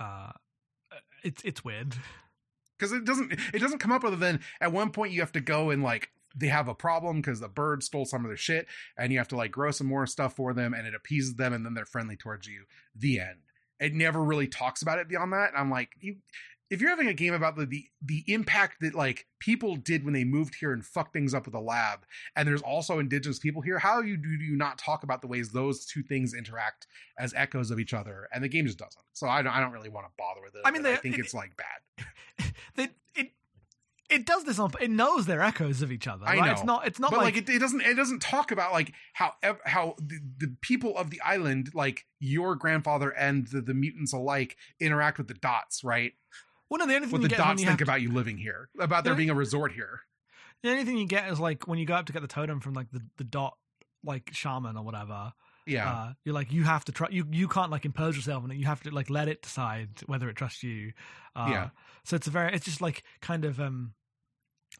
uh, 0.00 0.32
it's 1.22 1.42
it's 1.44 1.64
weird. 1.64 1.94
because 2.78 2.92
it 2.92 3.04
doesn't 3.04 3.32
it 3.52 3.58
doesn't 3.58 3.78
come 3.80 3.92
up 3.92 4.04
other 4.04 4.16
than 4.16 4.40
at 4.60 4.72
one 4.72 4.90
point 4.90 5.12
you 5.12 5.20
have 5.20 5.32
to 5.32 5.40
go 5.40 5.70
and 5.70 5.82
like 5.82 6.10
they 6.36 6.46
have 6.48 6.68
a 6.68 6.74
problem 6.74 7.16
because 7.16 7.40
the 7.40 7.48
bird 7.48 7.82
stole 7.82 8.04
some 8.04 8.24
of 8.24 8.28
their 8.30 8.36
shit, 8.36 8.66
and 8.96 9.12
you 9.12 9.18
have 9.18 9.28
to 9.28 9.36
like 9.36 9.50
grow 9.50 9.70
some 9.70 9.86
more 9.86 10.06
stuff 10.06 10.36
for 10.36 10.54
them, 10.54 10.72
and 10.72 10.86
it 10.86 10.94
appeases 10.94 11.34
them, 11.34 11.52
and 11.52 11.64
then 11.66 11.74
they're 11.74 11.84
friendly 11.86 12.16
towards 12.16 12.46
you. 12.46 12.64
The 12.94 13.20
end. 13.20 13.40
It 13.80 13.94
never 13.94 14.22
really 14.22 14.48
talks 14.48 14.82
about 14.82 14.98
it 14.98 15.08
beyond 15.08 15.32
that. 15.32 15.50
And 15.50 15.58
I'm 15.58 15.70
like, 15.70 15.90
you, 16.00 16.16
if 16.70 16.80
you're 16.82 16.90
having 16.90 17.08
a 17.08 17.14
game 17.14 17.32
about 17.32 17.56
the, 17.56 17.64
the 17.64 17.86
the 18.02 18.24
impact 18.26 18.76
that 18.82 18.94
like 18.94 19.26
people 19.38 19.76
did 19.76 20.04
when 20.04 20.12
they 20.12 20.24
moved 20.24 20.54
here 20.56 20.72
and 20.72 20.84
fucked 20.84 21.14
things 21.14 21.32
up 21.32 21.46
with 21.46 21.52
the 21.54 21.60
lab, 21.60 22.00
and 22.36 22.46
there's 22.46 22.60
also 22.60 22.98
indigenous 22.98 23.38
people 23.38 23.62
here, 23.62 23.78
how 23.78 24.00
you 24.02 24.16
do 24.18 24.28
you 24.28 24.56
not 24.56 24.76
talk 24.76 25.02
about 25.02 25.22
the 25.22 25.28
ways 25.28 25.50
those 25.50 25.86
two 25.86 26.02
things 26.02 26.34
interact 26.34 26.86
as 27.18 27.32
echoes 27.34 27.70
of 27.70 27.80
each 27.80 27.94
other? 27.94 28.28
And 28.34 28.44
the 28.44 28.48
game 28.48 28.66
just 28.66 28.78
doesn't. 28.78 29.02
So 29.14 29.28
I 29.28 29.40
don't 29.40 29.52
I 29.54 29.60
don't 29.60 29.72
really 29.72 29.88
want 29.88 30.06
to 30.06 30.12
bother 30.18 30.42
with 30.42 30.54
it. 30.56 30.62
I 30.64 30.70
mean, 30.70 30.82
but 30.82 30.92
I 30.92 30.96
think 30.96 31.14
it- 31.16 31.20
it's 31.20 31.34
like 31.34 31.56
bad. 31.56 32.06
They, 32.76 32.88
it 33.16 33.32
it 34.10 34.24
does 34.24 34.44
this 34.44 34.58
on. 34.58 34.72
It 34.80 34.90
knows 34.90 35.26
they're 35.26 35.42
echoes 35.42 35.82
of 35.82 35.92
each 35.92 36.06
other. 36.06 36.26
I 36.26 36.36
right? 36.36 36.46
know. 36.46 36.52
It's 36.52 36.64
not. 36.64 36.86
It's 36.86 36.98
not 36.98 37.10
but 37.10 37.18
like, 37.18 37.34
like, 37.34 37.48
it, 37.48 37.54
it 37.54 37.58
doesn't 37.58 37.80
it 37.82 37.94
doesn't 37.94 38.20
talk 38.20 38.50
about 38.50 38.72
like 38.72 38.92
how 39.12 39.34
how 39.64 39.94
the, 39.98 40.18
the 40.38 40.56
people 40.60 40.96
of 40.96 41.10
the 41.10 41.20
island 41.20 41.70
like 41.74 42.06
your 42.18 42.54
grandfather 42.54 43.10
and 43.10 43.46
the, 43.48 43.60
the 43.60 43.74
mutants 43.74 44.12
alike 44.12 44.56
interact 44.80 45.18
with 45.18 45.28
the 45.28 45.34
dots 45.34 45.84
right 45.84 46.12
well, 46.70 46.78
no, 46.78 46.86
the 46.86 46.94
only 46.96 47.06
thing 47.06 47.12
what 47.12 47.22
you 47.22 47.28
the 47.28 47.34
get 47.34 47.36
is 47.36 47.46
when 47.46 47.56
dots 47.56 47.64
think 47.64 47.78
to- 47.78 47.84
about 47.84 48.02
you 48.02 48.12
living 48.12 48.36
here 48.38 48.68
about 48.78 49.04
there 49.04 49.14
being 49.14 49.30
a 49.30 49.34
resort 49.34 49.72
here 49.72 50.00
The 50.62 50.70
only 50.70 50.84
thing 50.84 50.98
you 50.98 51.06
get 51.06 51.30
is 51.30 51.40
like 51.40 51.66
when 51.66 51.78
you 51.78 51.86
go 51.86 51.94
up 51.94 52.06
to 52.06 52.12
get 52.12 52.22
the 52.22 52.28
totem 52.28 52.60
from 52.60 52.74
like 52.74 52.90
the, 52.90 53.00
the 53.16 53.24
dot 53.24 53.56
like 54.04 54.30
shaman 54.32 54.76
or 54.76 54.84
whatever. 54.84 55.32
Yeah 55.68 55.90
Uh, 55.92 56.12
you're 56.24 56.34
like 56.34 56.50
you 56.52 56.64
have 56.64 56.84
to 56.86 56.92
try. 56.92 57.08
You 57.10 57.26
you 57.30 57.46
can't 57.48 57.70
like 57.70 57.84
impose 57.84 58.16
yourself 58.16 58.42
on 58.44 58.50
it. 58.50 58.56
You 58.56 58.66
have 58.66 58.82
to 58.84 58.90
like 58.90 59.10
let 59.10 59.28
it 59.28 59.42
decide 59.42 59.90
whether 60.06 60.28
it 60.28 60.36
trusts 60.36 60.62
you. 60.62 60.92
Uh, 61.36 61.46
Yeah. 61.50 61.68
So 62.04 62.16
it's 62.16 62.26
a 62.26 62.30
very. 62.30 62.54
It's 62.54 62.64
just 62.64 62.80
like 62.80 63.02
kind 63.20 63.44
of 63.44 63.60
um 63.60 63.94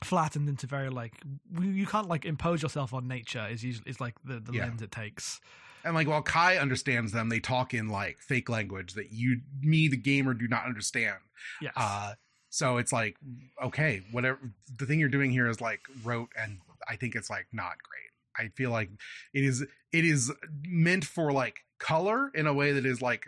flattened 0.04 0.48
into 0.48 0.66
very 0.66 0.90
like 0.90 1.14
you 1.60 1.68
you 1.70 1.86
can't 1.86 2.08
like 2.08 2.24
impose 2.24 2.62
yourself 2.62 2.92
on 2.94 3.08
nature. 3.08 3.46
Is 3.50 3.64
usually 3.64 3.90
is 3.90 4.00
like 4.00 4.14
the 4.24 4.38
the 4.40 4.52
Yeah. 4.52 4.64
lens 4.66 4.82
it 4.82 4.90
takes. 4.90 5.40
and 5.84 5.94
like 5.94 6.08
while 6.08 6.22
kai 6.22 6.56
understands 6.58 7.12
them 7.12 7.28
they 7.28 7.38
talk 7.40 7.72
in 7.72 7.88
like 7.88 8.18
fake 8.18 8.48
language 8.48 8.94
that 8.94 9.12
you 9.12 9.40
me 9.60 9.86
the 9.88 9.96
gamer 9.96 10.34
do 10.34 10.48
not 10.48 10.64
understand 10.66 11.18
Yes. 11.62 11.72
uh 11.76 12.14
so 12.50 12.78
it's 12.78 12.92
like 12.92 13.16
okay 13.62 14.02
whatever 14.10 14.38
the 14.76 14.86
thing 14.86 14.98
you're 14.98 15.08
doing 15.18 15.30
here 15.30 15.48
is 15.48 15.60
like 15.60 15.80
rote 16.02 16.30
and 16.36 16.58
i 16.88 16.96
think 16.96 17.14
it's 17.14 17.30
like 17.30 17.46
not 17.52 17.76
great 17.88 18.07
i 18.38 18.48
feel 18.56 18.70
like 18.70 18.90
it 19.34 19.44
is 19.44 19.62
it 19.92 20.04
is 20.04 20.32
meant 20.62 21.04
for 21.04 21.32
like 21.32 21.60
color 21.78 22.30
in 22.34 22.46
a 22.46 22.52
way 22.54 22.72
that 22.72 22.84
is 22.86 23.00
like 23.02 23.26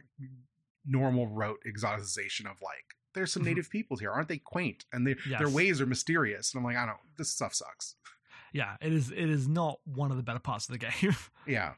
normal 0.86 1.26
rote 1.28 1.60
exoticization 1.66 2.42
of 2.50 2.60
like 2.62 2.84
there's 3.14 3.32
some 3.32 3.42
Mhm. 3.42 3.46
native 3.46 3.70
peoples 3.70 4.00
here 4.00 4.10
aren't 4.10 4.28
they 4.28 4.38
quaint 4.38 4.84
and 4.92 5.06
they, 5.06 5.14
their 5.38 5.48
ways 5.48 5.80
are 5.80 5.86
mysterious 5.86 6.52
and 6.54 6.60
i'm 6.60 6.64
like 6.64 6.76
i 6.76 6.86
don't 6.86 6.98
this 7.16 7.30
stuff 7.30 7.54
sucks 7.54 7.96
yeah. 8.52 8.74
It 8.80 8.92
is. 8.92 9.12
It 9.12 9.30
is 9.30 9.46
not 9.46 9.78
one 9.84 10.10
of 10.10 10.16
the 10.16 10.24
better 10.24 10.40
parts 10.40 10.68
of 10.68 10.72
the 10.72 10.78
game. 10.78 11.14
yeah 11.46 11.74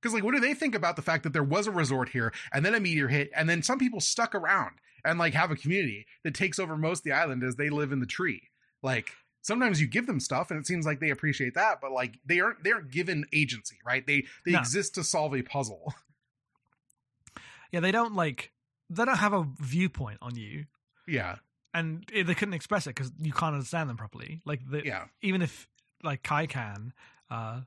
because 0.00 0.12
like 0.14 0.24
what 0.24 0.34
do 0.34 0.40
they 0.40 0.52
think 0.54 0.74
about 0.74 0.96
the 0.96 1.02
fact 1.02 1.22
that 1.22 1.32
there 1.32 1.44
was 1.44 1.68
a 1.68 1.70
resort 1.70 2.08
here 2.08 2.32
and 2.52 2.64
then 2.64 2.74
a 2.74 2.80
meteor 2.80 3.06
hit 3.06 3.30
and 3.34 3.48
then 3.48 3.62
some 3.62 3.78
people 3.78 4.00
stuck 4.00 4.34
around 4.34 4.72
and 5.04 5.16
like 5.18 5.32
have 5.32 5.52
a 5.52 5.56
community 5.56 6.06
that 6.24 6.34
takes 6.34 6.58
over 6.58 6.76
most 6.76 7.00
of 7.00 7.04
the 7.04 7.12
island 7.12 7.44
as 7.44 7.54
they 7.54 7.70
live 7.70 7.92
in 7.92 8.00
the 8.00 8.06
tree 8.06 8.50
like 8.82 9.12
sometimes 9.46 9.80
you 9.80 9.86
give 9.86 10.06
them 10.06 10.18
stuff 10.20 10.50
and 10.50 10.58
it 10.58 10.66
seems 10.66 10.84
like 10.84 10.98
they 11.00 11.10
appreciate 11.10 11.54
that 11.54 11.80
but 11.80 11.92
like 11.92 12.18
they 12.26 12.40
aren't 12.40 12.62
they 12.64 12.72
aren't 12.72 12.90
given 12.90 13.24
agency 13.32 13.76
right 13.86 14.06
they 14.06 14.24
they 14.44 14.52
No. 14.52 14.58
exist 14.58 14.94
to 14.96 15.04
solve 15.04 15.34
a 15.34 15.42
puzzle 15.42 15.94
yeah. 17.72 17.80
They 17.80 17.92
don't 17.92 18.14
like. 18.14 18.52
They 18.90 19.04
don't 19.04 19.16
have 19.18 19.32
a 19.32 19.46
viewpoint 19.60 20.18
on 20.22 20.36
you. 20.36 20.66
yeah 21.06 21.36
and 21.74 22.04
they 22.14 22.34
couldn't 22.34 22.54
express 22.54 22.86
it 22.86 22.94
because 22.94 23.12
you 23.20 23.32
can't 23.32 23.54
understand 23.54 23.90
them 23.90 23.96
properly. 23.98 24.40
Like 24.46 24.60
the, 24.70 24.82
yeah 24.84 25.04
even 25.22 25.42
if 25.42 25.68
like 26.02 26.22
Kai 26.22 26.46
can, 26.46 26.92
uh, 27.30 27.60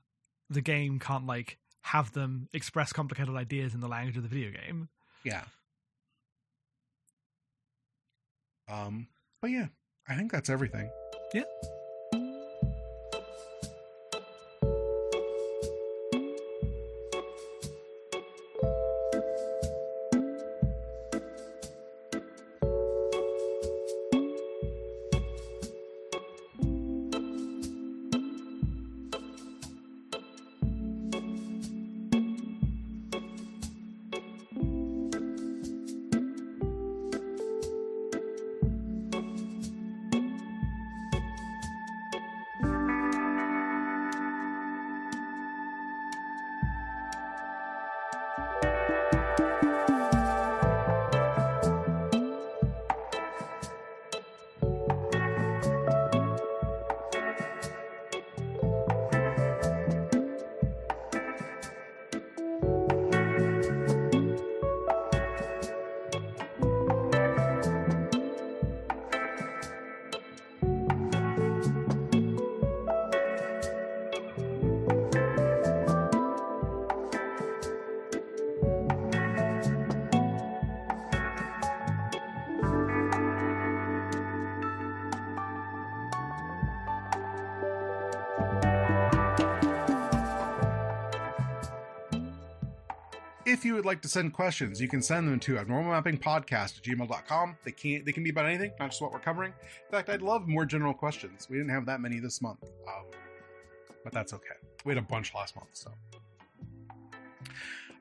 the 0.49 0.61
game 0.61 0.97
can't 0.99 1.25
like 1.27 1.57
have 1.81 2.11
them 2.13 2.49
express 2.53 2.91
complicated 2.91 3.35
ideas 3.35 3.73
in 3.73 3.79
the 3.81 3.87
language 3.87 4.17
of 4.17 4.23
the 4.23 4.29
video 4.29 4.51
game. 4.51 4.89
yeah 5.23 5.43
um 8.67 9.07
but 9.41 9.49
yeah 9.51 9.67
i 10.07 10.15
think 10.15 10.31
that's 10.31 10.49
everything 10.49 10.89
Yeah. 11.31 11.43
Would 93.79 93.85
like 93.85 94.01
to 94.01 94.09
send 94.09 94.33
questions, 94.33 94.81
you 94.81 94.89
can 94.89 95.01
send 95.01 95.27
them 95.27 95.39
to 95.39 95.55
abnormalmappingpodcast 95.55 96.51
at 96.51 96.83
gmail.com. 96.83 97.57
They 97.63 97.71
can 97.71 98.03
they 98.03 98.11
can 98.11 98.23
be 98.23 98.29
about 98.29 98.45
anything, 98.45 98.71
not 98.77 98.89
just 98.89 99.01
what 99.01 99.13
we're 99.13 99.19
covering. 99.19 99.53
In 99.61 99.91
fact, 99.91 100.09
I'd 100.09 100.21
love 100.21 100.47
more 100.47 100.65
general 100.65 100.93
questions. 100.93 101.47
We 101.49 101.57
didn't 101.57 101.71
have 101.71 101.85
that 101.85 102.01
many 102.01 102.19
this 102.19 102.41
month, 102.41 102.63
um, 102.63 103.05
but 104.03 104.11
that's 104.11 104.33
okay. 104.33 104.55
We 104.83 104.93
had 104.93 105.01
a 105.01 105.07
bunch 105.07 105.33
last 105.33 105.55
month, 105.55 105.69
so. 105.73 105.91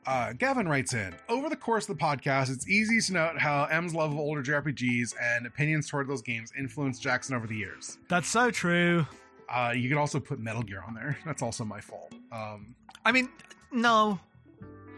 Uh, 0.04 0.32
Gavin 0.32 0.66
writes 0.66 0.94
in 0.94 1.14
Over 1.28 1.48
the 1.48 1.56
course 1.56 1.88
of 1.88 1.96
the 1.96 2.02
podcast, 2.02 2.50
it's 2.50 2.68
easy 2.68 3.00
to 3.00 3.12
note 3.12 3.38
how 3.38 3.64
M's 3.64 3.94
love 3.94 4.10
of 4.10 4.18
older 4.18 4.42
JRPGs 4.42 5.14
and 5.22 5.46
opinions 5.46 5.88
toward 5.88 6.08
those 6.08 6.22
games 6.22 6.50
influenced 6.58 7.02
Jackson 7.02 7.36
over 7.36 7.46
the 7.46 7.56
years. 7.56 7.98
That's 8.08 8.28
so 8.28 8.50
true. 8.50 9.06
Uh, 9.48 9.72
you 9.76 9.88
can 9.88 9.98
also 9.98 10.18
put 10.18 10.40
Metal 10.40 10.62
Gear 10.62 10.82
on 10.86 10.94
there. 10.94 11.18
That's 11.24 11.42
also 11.42 11.64
my 11.64 11.80
fault. 11.80 12.14
Um, 12.32 12.74
I 13.04 13.12
mean, 13.12 13.28
no, 13.70 14.18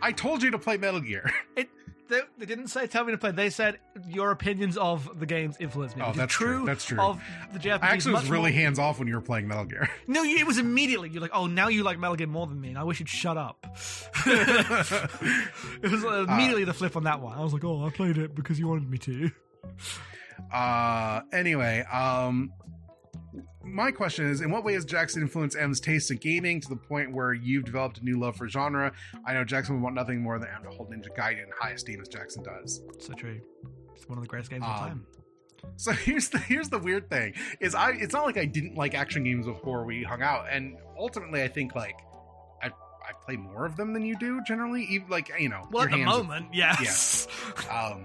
I 0.03 0.13
told 0.13 0.43
you 0.43 0.51
to 0.53 0.59
play 0.59 0.77
Metal 0.77 1.01
Gear. 1.01 1.33
it. 1.57 1.69
They, 2.09 2.23
they 2.39 2.47
didn't 2.47 2.67
say 2.67 2.89
tell 2.89 3.05
me 3.05 3.13
to 3.13 3.19
play. 3.19 3.31
They 3.31 3.51
said 3.51 3.79
your 4.09 4.33
opinions 4.33 4.77
of 4.77 5.21
the 5.21 5.27
games 5.27 5.57
influenced 5.61 5.97
me. 5.97 6.03
Oh, 6.05 6.13
that's 6.13 6.35
true. 6.35 6.65
That's 6.67 6.85
true. 6.85 6.99
Of 6.99 7.23
the 7.53 7.61
JRPGs, 7.61 7.83
I 7.83 7.89
actually 7.91 8.15
was 8.15 8.29
really 8.29 8.51
more- 8.51 8.61
hands 8.61 8.81
off 8.81 8.99
when 8.99 9.07
you 9.07 9.15
were 9.15 9.21
playing 9.21 9.47
Metal 9.47 9.65
Gear. 9.65 9.89
No, 10.09 10.25
it 10.25 10.45
was 10.45 10.59
immediately. 10.59 11.09
You're 11.09 11.23
like, 11.23 11.31
oh, 11.33 11.47
now 11.47 11.69
you 11.69 11.85
like 11.85 12.01
Metal 12.01 12.17
Gear 12.17 12.27
more 12.27 12.49
than 12.49 12.61
me, 12.61 12.71
and 12.71 12.79
I 12.79 12.83
wish 12.83 12.99
you'd 12.99 13.09
shut 13.09 13.37
up. 13.37 13.65
it 14.27 15.53
was 15.83 16.05
uh, 16.05 16.27
immediately 16.29 16.65
the 16.65 16.75
flip 16.75 16.97
on 16.97 17.05
that 17.05 17.21
one. 17.21 17.39
I 17.39 17.43
was 17.43 17.53
like, 17.53 17.65
oh, 17.65 17.87
I 17.87 17.91
played 17.91 18.19
it 18.19 18.35
because 18.35 18.59
you 18.59 18.67
wanted 18.67 18.91
me 18.91 18.99
to. 18.99 19.31
uh, 20.53 21.21
anyway, 21.33 21.85
um, 21.93 22.53
my 23.65 23.91
question 23.91 24.27
is: 24.27 24.41
In 24.41 24.51
what 24.51 24.65
way 24.65 24.75
has 24.75 24.85
Jackson 24.85 25.23
influenced 25.23 25.57
M's 25.57 25.81
taste 25.81 26.11
in 26.11 26.17
gaming 26.19 26.61
to 26.61 26.69
the 26.69 26.77
point 26.77 27.13
where 27.13 27.33
you've 27.33 27.65
developed 27.65 27.99
a 27.99 28.05
new 28.05 28.19
love 28.19 28.37
for 28.37 28.49
genre? 28.49 28.93
I 29.27 29.35
know 29.35 29.45
Jackson 29.45 29.77
would 29.77 29.83
want 29.83 29.95
nothing 29.95 30.21
more 30.23 30.39
than 30.39 30.49
M 30.55 30.63
to 30.65 30.71
hold 30.71 30.91
Ninja 30.91 31.09
Gaiden 31.17 31.45
in 31.45 31.51
high 31.59 31.71
esteem 31.71 32.01
as 32.01 32.09
Jackson 32.09 32.43
does. 32.43 32.83
So 32.99 33.13
true. 33.15 33.41
It's 33.95 34.09
one 34.09 34.19
of 34.19 34.25
the 34.25 34.29
greatest 34.29 34.51
games 34.51 34.65
of 34.65 34.71
all 34.71 34.83
Um, 34.83 34.89
time. 34.89 35.07
So 35.77 35.93
here's 36.07 36.29
the 36.31 36.39
here's 36.39 36.69
the 36.71 36.79
weird 36.79 37.09
thing: 37.11 37.35
is 37.61 37.75
I 37.75 37.91
it's 37.91 38.15
not 38.15 38.25
like 38.25 38.37
I 38.39 38.47
didn't 38.47 38.75
like 38.77 38.95
action 38.95 39.25
games 39.25 39.47
before 39.47 39.85
we 39.85 40.03
hung 40.03 40.23
out, 40.23 40.47
and 40.51 40.77
ultimately 40.99 41.43
I 41.43 41.49
think 41.49 41.75
like 41.75 41.97
I 42.63 42.69
I 42.69 43.13
play 43.25 43.37
more 43.37 43.67
of 43.67 43.77
them 43.77 43.93
than 43.93 44.05
you 44.05 44.19
do 44.19 44.41
generally. 44.47 44.85
Even 44.85 45.09
like 45.09 45.31
you 45.39 45.49
know, 45.51 45.69
Well, 45.71 45.85
at 45.85 45.91
the 45.91 45.99
moment, 46.05 46.47
yes. 46.55 47.29
um, 47.71 48.05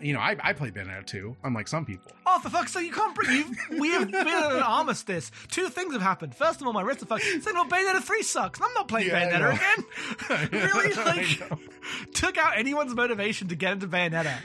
you 0.00 0.12
know, 0.12 0.20
I, 0.20 0.36
I 0.42 0.52
play 0.52 0.70
Bayonetta 0.70 1.06
2, 1.06 1.36
unlike 1.44 1.68
some 1.68 1.84
people. 1.84 2.12
Oh, 2.26 2.38
for 2.40 2.48
fuck's 2.50 2.72
sake, 2.72 2.86
you 2.86 2.92
can't 2.92 3.14
bring. 3.14 3.30
You've, 3.30 3.80
we 3.80 3.88
have 3.90 4.10
been 4.10 4.26
at 4.26 4.52
an 4.52 4.62
armistice. 4.62 5.30
Two 5.48 5.68
things 5.68 5.92
have 5.92 6.02
happened. 6.02 6.34
First 6.34 6.60
of 6.60 6.66
all, 6.66 6.72
my 6.72 6.82
wrist 6.82 7.02
is 7.02 7.08
fucked. 7.08 7.22
Second 7.22 7.48
of 7.48 7.56
all, 7.56 7.64
Bayonetta 7.68 8.00
3 8.02 8.22
sucks. 8.22 8.58
and 8.60 8.66
I'm 8.66 8.74
not 8.74 8.88
playing 8.88 9.08
Yeah, 9.08 9.30
Bayonetta 9.30 10.48
again. 10.48 10.48
really? 10.74 10.94
Like, 10.94 12.14
took 12.14 12.38
out 12.38 12.56
anyone's 12.58 12.94
motivation 12.94 13.48
to 13.48 13.54
get 13.56 13.72
into 13.72 13.88
Bayonetta. 13.88 14.36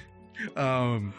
Um, 0.56 1.14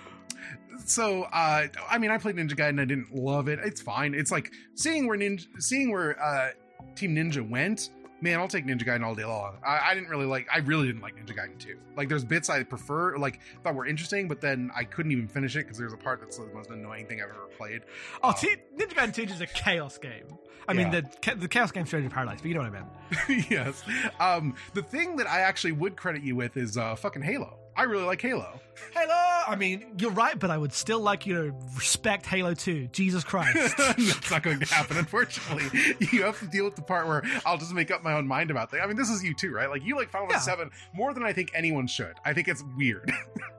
so 0.85 1.23
uh, 1.25 1.67
I 1.91 1.99
mean, 1.99 2.11
I 2.11 2.19
played 2.19 2.37
Ninja 2.37 2.53
Gaiden. 2.53 2.81
I 2.81 2.85
didn't 2.85 3.15
love 3.15 3.49
it. 3.49 3.59
It's 3.65 3.81
fine. 3.81 4.15
It's 4.15 4.31
like 4.31 4.53
seeing 4.75 5.07
where 5.07 5.19
Ninja, 5.19 5.47
seeing 5.59 5.91
where 5.91 6.23
uh, 6.23 6.51
Team 6.95 7.15
Ninja 7.15 7.47
went. 7.49 7.91
Man, 8.21 8.41
I'll 8.41 8.49
take 8.49 8.65
Ninja 8.67 8.83
Gaiden 8.85 9.05
all 9.05 9.15
day 9.15 9.25
long. 9.25 9.57
I, 9.65 9.91
I 9.91 9.95
didn't 9.95 10.09
really 10.09 10.25
like. 10.27 10.47
I 10.53 10.59
really 10.59 10.87
didn't 10.87 11.03
like 11.03 11.17
Ninja 11.17 11.37
Gaiden 11.37 11.59
2. 11.59 11.77
Like, 11.97 12.09
there's 12.09 12.25
bits 12.25 12.49
I 12.49 12.63
prefer, 12.63 13.17
like 13.19 13.41
thought 13.63 13.75
were 13.75 13.87
interesting, 13.87 14.27
but 14.27 14.41
then 14.41 14.71
I 14.75 14.85
couldn't 14.85 15.13
even 15.13 15.29
finish 15.29 15.55
it 15.57 15.65
because 15.65 15.77
there's 15.77 15.93
a 15.93 15.99
part 15.99 16.21
that's 16.21 16.39
the 16.39 16.47
most 16.47 16.71
annoying 16.71 17.07
thing 17.07 17.21
I've 17.21 17.29
ever 17.29 17.47
played. 17.57 17.83
Oh, 18.23 18.31
Uh, 18.31 18.33
T- 18.33 18.57
Ninja 18.77 18.95
Gaiden 18.95 19.15
2 19.15 19.23
is 19.25 19.41
a 19.43 19.47
chaos 19.47 19.99
game. 19.99 20.25
I 20.69 20.73
mean, 20.73 20.91
the 20.91 21.05
the 21.37 21.47
chaos 21.47 21.71
game 21.71 21.87
Stranger 21.87 22.11
Paradise, 22.11 22.41
but 22.41 22.49
you 22.49 22.55
know 22.55 22.61
what 22.61 22.73
I 22.75 22.83
meant. 23.31 23.49
yes. 23.51 23.85
Um, 24.19 24.55
the 24.75 24.83
thing 24.83 25.17
that 25.17 25.29
I 25.29 25.41
actually 25.43 25.73
would 25.73 25.97
credit 25.97 26.23
you 26.23 26.35
with 26.35 26.57
is 26.57 26.77
uh, 26.77 26.97
fucking 26.97 27.23
Halo. 27.23 27.59
I 27.77 27.83
really 27.83 28.05
like 28.05 28.21
Halo. 28.23 28.61
Halo! 28.93 29.43
I 29.49 29.57
mean, 29.57 29.87
you're 29.99 30.11
right, 30.11 30.39
but 30.39 30.51
I 30.51 30.59
would 30.59 30.73
still 30.73 31.01
like 31.01 31.27
you 31.27 31.35
to 31.35 31.55
respect 31.75 32.27
Halo 32.27 32.55
2. 32.55 32.89
Jesus 32.89 33.25
Christ. 33.25 33.77
That's 33.79 34.31
not 34.31 34.43
going 34.43 34.61
to 34.61 34.67
happen, 34.67 34.97
unfortunately. 34.97 35.95
You 36.13 36.23
have 36.25 36.39
to 36.41 36.47
deal 36.47 36.65
with 36.65 36.77
the 36.77 36.83
part 36.83 37.07
where 37.07 37.23
I'll 37.45 37.59
just 37.59 37.73
make 37.73 37.91
up 37.91 38.03
my 38.03 38.15
own 38.15 38.27
mind 38.27 38.51
about 38.51 38.71
things. 38.71 38.83
I 38.83 38.87
mean, 38.87 38.97
this 38.97 39.11
is 39.11 39.23
you 39.23 39.35
too, 39.35 39.53
right? 39.53 39.69
Like 39.69 39.85
you 39.85 39.97
like 39.97 40.11
Final 40.11 40.29
Fantasy 40.29 40.51
Yeah. 40.51 40.57
Seven 40.57 40.71
more 40.95 41.13
than 41.15 41.23
I 41.23 41.33
think 41.33 41.51
anyone 41.55 41.87
should. 41.87 42.15
I 42.25 42.33
think 42.33 42.49
it's 42.49 42.65
weird. 42.77 43.13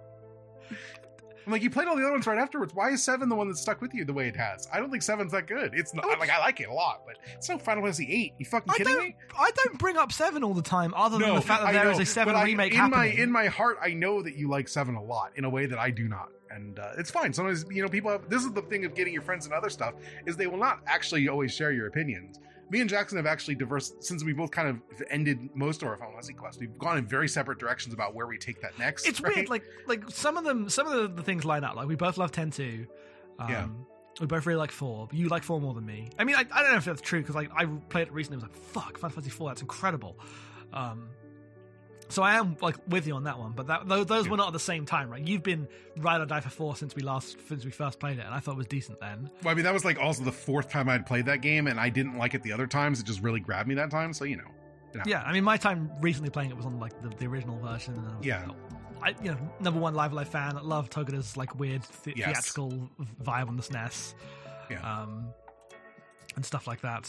I'm 1.48 1.54
like, 1.54 1.64
you 1.64 1.70
played 1.70 1.88
all 1.88 1.96
the 1.96 2.02
other 2.04 2.12
ones 2.12 2.28
right 2.28 2.38
afterwards. 2.38 2.76
Why 2.76 2.90
is 2.90 3.02
Seven 3.02 3.30
the 3.30 3.36
one 3.36 3.48
that 3.48 3.56
stuck 3.58 3.82
with 3.82 3.94
you 3.94 4.04
the 4.04 4.12
way 4.12 4.28
it 4.28 4.36
has? 4.36 4.68
I 4.72 4.80
don't 4.82 4.92
think 4.92 5.02
Seven's 5.02 5.32
that 5.32 5.48
good. 5.48 5.72
It's 5.74 5.94
not 5.94 6.06
like 6.20 6.30
I 6.30 6.40
like 6.40 6.60
it 6.60 6.68
a 6.68 6.74
lot, 6.74 7.04
but 7.06 7.16
it's 7.36 7.48
no 7.48 7.58
Final 7.58 7.84
Fantasy 7.84 8.06
Eight. 8.12 8.34
You 8.38 8.46
fucking 8.46 8.70
I 8.70 8.76
kidding 8.78 8.94
don't, 8.94 9.04
me? 9.06 9.16
I 9.40 9.52
don't 9.52 9.78
bring 9.80 9.96
up 9.96 10.12
7 10.12 10.44
all 10.44 10.54
the 10.54 10.62
time, 10.62 10.94
other 10.94 11.18
than 11.18 11.36
the 11.36 11.42
fact 11.42 11.62
that 11.62 11.70
I 11.70 11.72
there 11.72 11.90
is 11.90 11.98
know, 12.00 12.04
a 12.04 12.06
7 12.06 12.34
but 12.34 12.38
I- 12.38 12.44
remake 12.44 12.74
in 12.74 12.78
happening. 12.80 13.00
my 13.00 13.06
in 13.06 13.32
my 13.32 13.46
heart. 13.46 13.78
I 13.82 13.94
know 13.94 14.22
that 14.22 14.36
you 14.36 14.50
like 14.50 14.68
Seven 14.68 14.96
a 14.96 15.02
lot 15.02 15.32
in 15.38 15.46
a 15.46 15.50
way 15.50 15.68
that 15.68 15.80
I 15.80 15.90
do 15.90 16.10
not, 16.10 16.28
and 16.52 16.78
uh, 16.80 16.92
it's 16.98 17.12
fine. 17.12 17.32
Sometimes 17.32 17.64
you 17.72 17.82
know 17.82 17.88
people 17.88 18.12
have. 18.12 18.30
This 18.30 18.44
is 18.44 18.52
the 18.52 18.62
thing 18.64 18.84
of 18.84 18.94
getting 18.94 19.14
your 19.14 19.22
friends 19.22 19.46
and 19.46 19.54
other 19.54 19.70
stuff 19.70 19.94
is 20.26 20.36
they 20.36 20.48
will 20.48 20.58
not 20.58 20.82
actually 20.86 21.30
always 21.30 21.54
share 21.54 21.72
your 21.72 21.88
opinions. 21.88 22.40
Me 22.70 22.82
and 22.82 22.90
Jackson 22.90 23.18
have 23.18 23.26
actually 23.26 23.56
diverse 23.56 23.94
since 24.00 24.24
we 24.24 24.34
both 24.34 24.52
kind 24.52 24.68
of 24.68 25.02
ended 25.10 25.50
most 25.56 25.82
of 25.82 25.88
our 25.88 25.96
Final 25.98 26.12
Fantasy 26.14 26.34
quests. 26.34 26.60
We've 26.60 26.78
gone 26.78 26.98
in 26.98 27.06
very 27.08 27.28
separate 27.30 27.60
directions 27.60 27.94
about 27.94 28.14
where 28.14 28.28
we 28.28 28.38
take 28.38 28.62
that 28.62 28.78
next. 28.78 29.08
it's 29.08 29.22
right? 29.22 29.36
weird 29.36 29.50
like 29.50 29.64
like 29.88 30.04
some 30.10 30.36
of 30.38 30.44
them 30.44 30.70
some 30.70 30.86
of 30.88 30.94
the, 30.94 31.08
the 31.08 31.24
things 31.24 31.46
line 31.46 31.64
up 31.64 31.76
like 31.76 31.88
we 31.88 31.96
both 31.96 32.18
love 32.18 32.32
10 32.32 32.52
2 32.52 32.86
um 33.40 33.50
Yeah. 33.50 33.68
we 34.20 34.28
both 34.28 34.46
really 34.46 34.58
like 34.58 34.72
4 34.72 35.08
but 35.08 35.18
you 35.18 35.30
like 35.30 35.44
4 35.44 35.62
more 35.62 35.74
than 35.74 35.86
me 35.86 36.10
i 36.20 36.24
mean 36.24 36.36
i, 36.36 36.40
I 36.52 36.62
don't 36.62 36.72
know 36.72 36.78
if 36.78 36.86
that's 36.86 37.02
true 37.02 37.22
because 37.22 37.36
like 37.36 37.50
i 37.56 37.66
played 37.66 38.08
it 38.08 38.14
recently 38.14 38.42
and 38.42 38.44
was 38.44 38.52
like 38.52 38.64
fuck 38.74 38.98
final 38.98 39.14
fantasy 39.16 39.30
4 39.32 39.50
that's 39.50 39.62
incredible 39.62 40.20
um 40.74 41.10
so 42.10 42.24
i 42.24 42.36
am 42.36 42.56
like 42.62 42.76
with 42.88 43.06
you 43.08 43.14
on 43.16 43.24
that 43.26 43.38
one 43.40 43.52
but 43.52 43.68
that 43.68 43.88
those, 43.88 44.06
those 44.06 44.30
were 44.30 44.38
not 44.38 44.48
at 44.48 44.54
the 44.54 44.60
same 44.60 44.86
time 44.86 45.10
right 45.10 45.28
you've 45.28 45.44
been 45.44 45.68
ride 45.98 46.22
or 46.22 46.26
die 46.26 46.40
for 46.40 46.50
4 46.50 46.76
since 46.76 46.96
we 46.96 47.02
last 47.02 47.38
since 47.48 47.66
we 47.66 47.72
first 47.72 48.00
played 48.00 48.18
it 48.20 48.26
and 48.26 48.34
i 48.34 48.40
thought 48.40 48.54
it 48.54 48.58
was 48.58 48.68
decent 48.68 49.00
then 49.00 49.30
Well, 49.44 49.52
I 49.52 49.56
mean, 49.56 49.66
that 49.66 49.74
was 49.74 49.84
like 49.86 50.00
also 50.00 50.24
the 50.24 50.32
fourth 50.32 50.70
time 50.70 50.88
I'd 50.90 51.06
played 51.06 51.26
that 51.26 51.42
game, 51.42 51.68
and 51.68 51.80
I 51.80 51.90
didn't 51.90 52.18
like 52.18 52.34
it 52.34 52.44
the 52.44 52.52
other 52.54 52.68
times. 52.68 53.00
It 53.00 53.06
just 53.06 53.22
really 53.22 53.40
grabbed 53.40 53.68
me 53.68 53.76
that 53.76 53.92
time. 53.92 54.14
So 54.14 54.24
you 54.26 54.38
know, 54.38 55.02
yeah 55.06 55.22
i 55.28 55.32
mean 55.34 55.44
my 55.44 55.58
time 55.58 55.92
recently 56.02 56.30
playing 56.32 56.50
it 56.50 56.58
was 56.58 56.66
on 56.66 56.80
like 56.80 57.00
the, 57.04 57.10
the 57.10 57.28
original 57.28 57.60
version 57.60 57.94
and 57.96 58.08
I 58.08 58.14
Yeah. 58.22 58.48
like, 58.48 59.16
I, 59.20 59.24
you 59.24 59.32
know, 59.32 59.38
number 59.60 59.80
one 59.80 59.94
Live 59.94 60.12
A 60.12 60.16
Live 60.16 60.30
fan. 60.30 60.58
Love 60.64 60.90
Tokita's 60.90 61.38
like 61.38 61.60
weird 61.60 61.84
the- 62.04 62.14
Yes. 62.16 62.26
theatrical 62.52 62.90
vibe 63.24 63.48
on 63.48 63.56
the 63.58 63.64
SNES. 63.64 64.16
Yeah. 64.72 64.82
um, 65.02 65.28
and 66.36 66.44
stuff 66.46 66.66
like 66.68 66.82
that. 66.82 67.08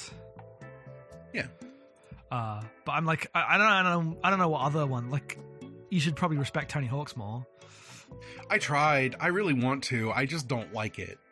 Yeah. 1.33 1.47
Uh, 2.30 2.62
but 2.84 2.92
I'm 2.92 3.05
like, 3.06 3.30
I, 3.34 3.55
I 3.55 3.59
don't, 3.59 3.66
I 3.66 3.82
don't 3.82 4.10
know, 4.10 4.18
I 4.22 4.30
don't 4.30 4.38
know 4.38 4.48
what 4.48 4.62
other 4.62 4.86
one. 4.86 5.10
Like, 5.10 5.38
you 5.90 6.00
should 6.00 6.16
probably 6.16 6.36
respect 6.36 6.70
Tony 6.70 6.86
Hawk's 6.86 7.16
more. 7.16 7.46
I 8.50 8.59
tried. 8.59 9.16
I 9.20 9.28
really 9.28 9.55
want 9.55 9.84
to. 9.84 10.10
I 10.12 10.26
just 10.26 10.48
don't 10.48 10.72
like 10.72 10.98
it. 10.98 11.18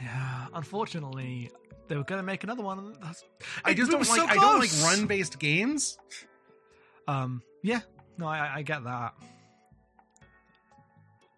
Yeah, 0.00 0.46
unfortunately, 0.54 1.50
they 1.88 1.96
were 1.96 2.04
going 2.04 2.20
to 2.20 2.24
make 2.24 2.44
another 2.44 2.62
one. 2.62 2.94
That's, 3.02 3.24
I 3.64 3.74
just 3.74 3.90
don't 3.90 4.08
like. 4.08 4.20
so 4.20 4.26
I 4.26 4.34
don't 4.34 4.60
like 4.60 4.70
run 4.84 5.06
based 5.06 5.40
games. 5.40 5.98
Um, 7.08 7.42
yeah, 7.62 7.80
no, 8.16 8.26
I, 8.26 8.58
I 8.58 8.62
get 8.62 8.84
that. 8.84 9.14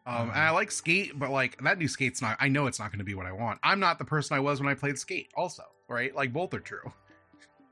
Um, 0.07 0.29
and 0.29 0.39
I 0.39 0.51
like 0.51 0.71
skate, 0.73 1.19
but 1.19 1.31
like 1.31 1.63
that 1.63 1.79
new 1.79 1.89
skate's 1.89 2.21
not. 2.21 2.37
I 2.41 2.49
know 2.49 2.67
it's 2.67 2.79
not 2.79 2.91
going 2.91 2.99
to 2.99 3.05
be 3.05 3.15
what 3.15 3.27
I 3.27 3.33
want. 3.33 3.61
I'm 3.63 3.81
not 3.81 3.99
the 3.99 4.05
person 4.05 4.37
I 4.37 4.41
was 4.41 4.61
when 4.61 4.69
I 4.69 4.75
played 4.75 4.99
skate. 4.99 5.31
Also, 5.35 5.63
right? 5.89 6.15
Like 6.15 6.33
both 6.33 6.53
are 6.53 6.61
true. 6.61 6.93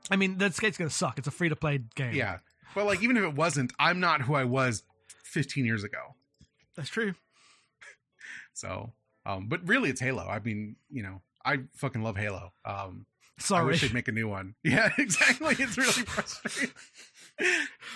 I 0.09 0.15
mean, 0.15 0.37
the 0.37 0.51
skate's 0.51 0.77
going 0.77 0.89
to 0.89 0.95
suck. 0.95 1.17
It's 1.19 1.27
a 1.27 1.31
free 1.31 1.49
to 1.49 1.55
play 1.55 1.79
game. 1.95 2.13
Yeah, 2.13 2.39
but 2.75 2.85
like 2.85 3.01
even 3.03 3.17
if 3.17 3.23
it 3.23 3.35
wasn't, 3.35 3.71
I'm 3.79 3.99
not 3.99 4.21
who 4.21 4.35
I 4.35 4.43
was 4.43 4.83
15 5.23 5.65
years 5.65 5.83
ago. 5.83 6.15
that's 6.75 6.89
true. 6.89 7.13
So, 8.53 8.93
um, 9.25 9.47
but 9.47 9.67
really, 9.67 9.89
it's 9.89 10.01
Halo. 10.01 10.27
I 10.27 10.39
mean, 10.39 10.75
you 10.89 11.03
know, 11.03 11.21
I 11.45 11.59
fucking 11.75 12.01
love 12.03 12.17
Halo. 12.17 12.51
Um, 12.65 13.05
I 13.37 13.41
Sorry. 13.41 13.65
wish 13.67 13.81
they'd 13.81 13.93
make 13.93 14.07
a 14.07 14.11
new 14.11 14.27
one. 14.27 14.55
Yeah, 14.63 14.89
exactly. 14.97 15.55
It's 15.59 15.77
really 15.77 15.91
frustrating. 15.91 16.73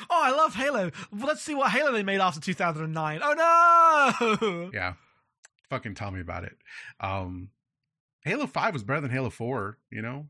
Oh, 0.10 0.22
I 0.23 0.31
love 0.31 0.56
Halo. 0.56 0.90
Well, 1.11 1.27
let's 1.27 1.41
see 1.41 1.53
what 1.53 1.69
Halo 1.69 1.91
they 1.91 2.02
made 2.02 2.22
after 2.22 2.40
2009. 2.40 3.19
Oh 3.22 4.38
no! 4.48 4.72
yeah, 4.73 4.94
fucking 5.69 5.95
tell 5.95 6.11
me 6.11 6.22
about 6.22 6.45
it. 6.45 6.56
Um, 7.02 7.49
Halo 8.23 8.48
Five 8.48 8.72
was 8.72 8.84
better 8.84 9.02
than 9.02 9.11
Halo 9.11 9.30
Four. 9.30 9.80
You 9.91 10.02
know, 10.02 10.27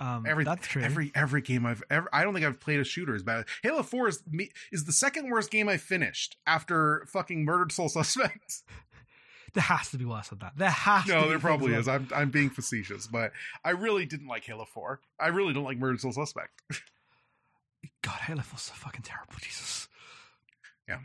Um, 0.00 0.24
every 0.26 0.44
that's 0.44 0.66
true. 0.66 0.82
every 0.82 1.12
every 1.14 1.42
game 1.42 1.66
I've 1.66 1.82
ever 1.90 2.08
I 2.10 2.24
don't 2.24 2.32
think 2.32 2.46
I've 2.46 2.58
played 2.58 2.80
a 2.80 2.84
shooter 2.84 3.14
as 3.14 3.22
bad. 3.22 3.44
Halo 3.62 3.82
Four 3.82 4.08
is 4.08 4.22
me 4.30 4.50
is 4.72 4.86
the 4.86 4.92
second 4.92 5.30
worst 5.30 5.50
game 5.50 5.68
I 5.68 5.76
finished 5.76 6.36
after 6.46 7.04
fucking 7.06 7.44
Murdered 7.44 7.70
Soul 7.70 7.88
Suspects. 7.90 8.64
there 9.52 9.62
has 9.62 9.90
to 9.90 9.98
be 9.98 10.06
worse 10.06 10.28
than 10.28 10.38
that. 10.38 10.54
There 10.56 10.70
has 10.70 11.04
to. 11.04 11.10
no, 11.10 11.28
there 11.28 11.38
probably 11.38 11.74
is. 11.74 11.86
I'm 11.86 12.08
I'm 12.14 12.30
being 12.30 12.48
facetious, 12.48 13.06
but 13.06 13.32
I 13.62 13.70
really 13.70 14.06
didn't 14.06 14.26
like 14.28 14.44
Halo 14.44 14.64
Four. 14.64 15.00
I 15.20 15.28
really 15.28 15.52
don't 15.52 15.64
like 15.64 15.76
Murdered 15.78 16.00
Soul 16.00 16.12
Suspect. 16.12 16.62
God, 18.02 18.20
Halo 18.20 18.40
4's 18.40 18.62
so 18.62 18.72
fucking 18.74 19.02
terrible. 19.02 19.34
Jesus. 19.40 19.88
Yeah. 20.88 21.00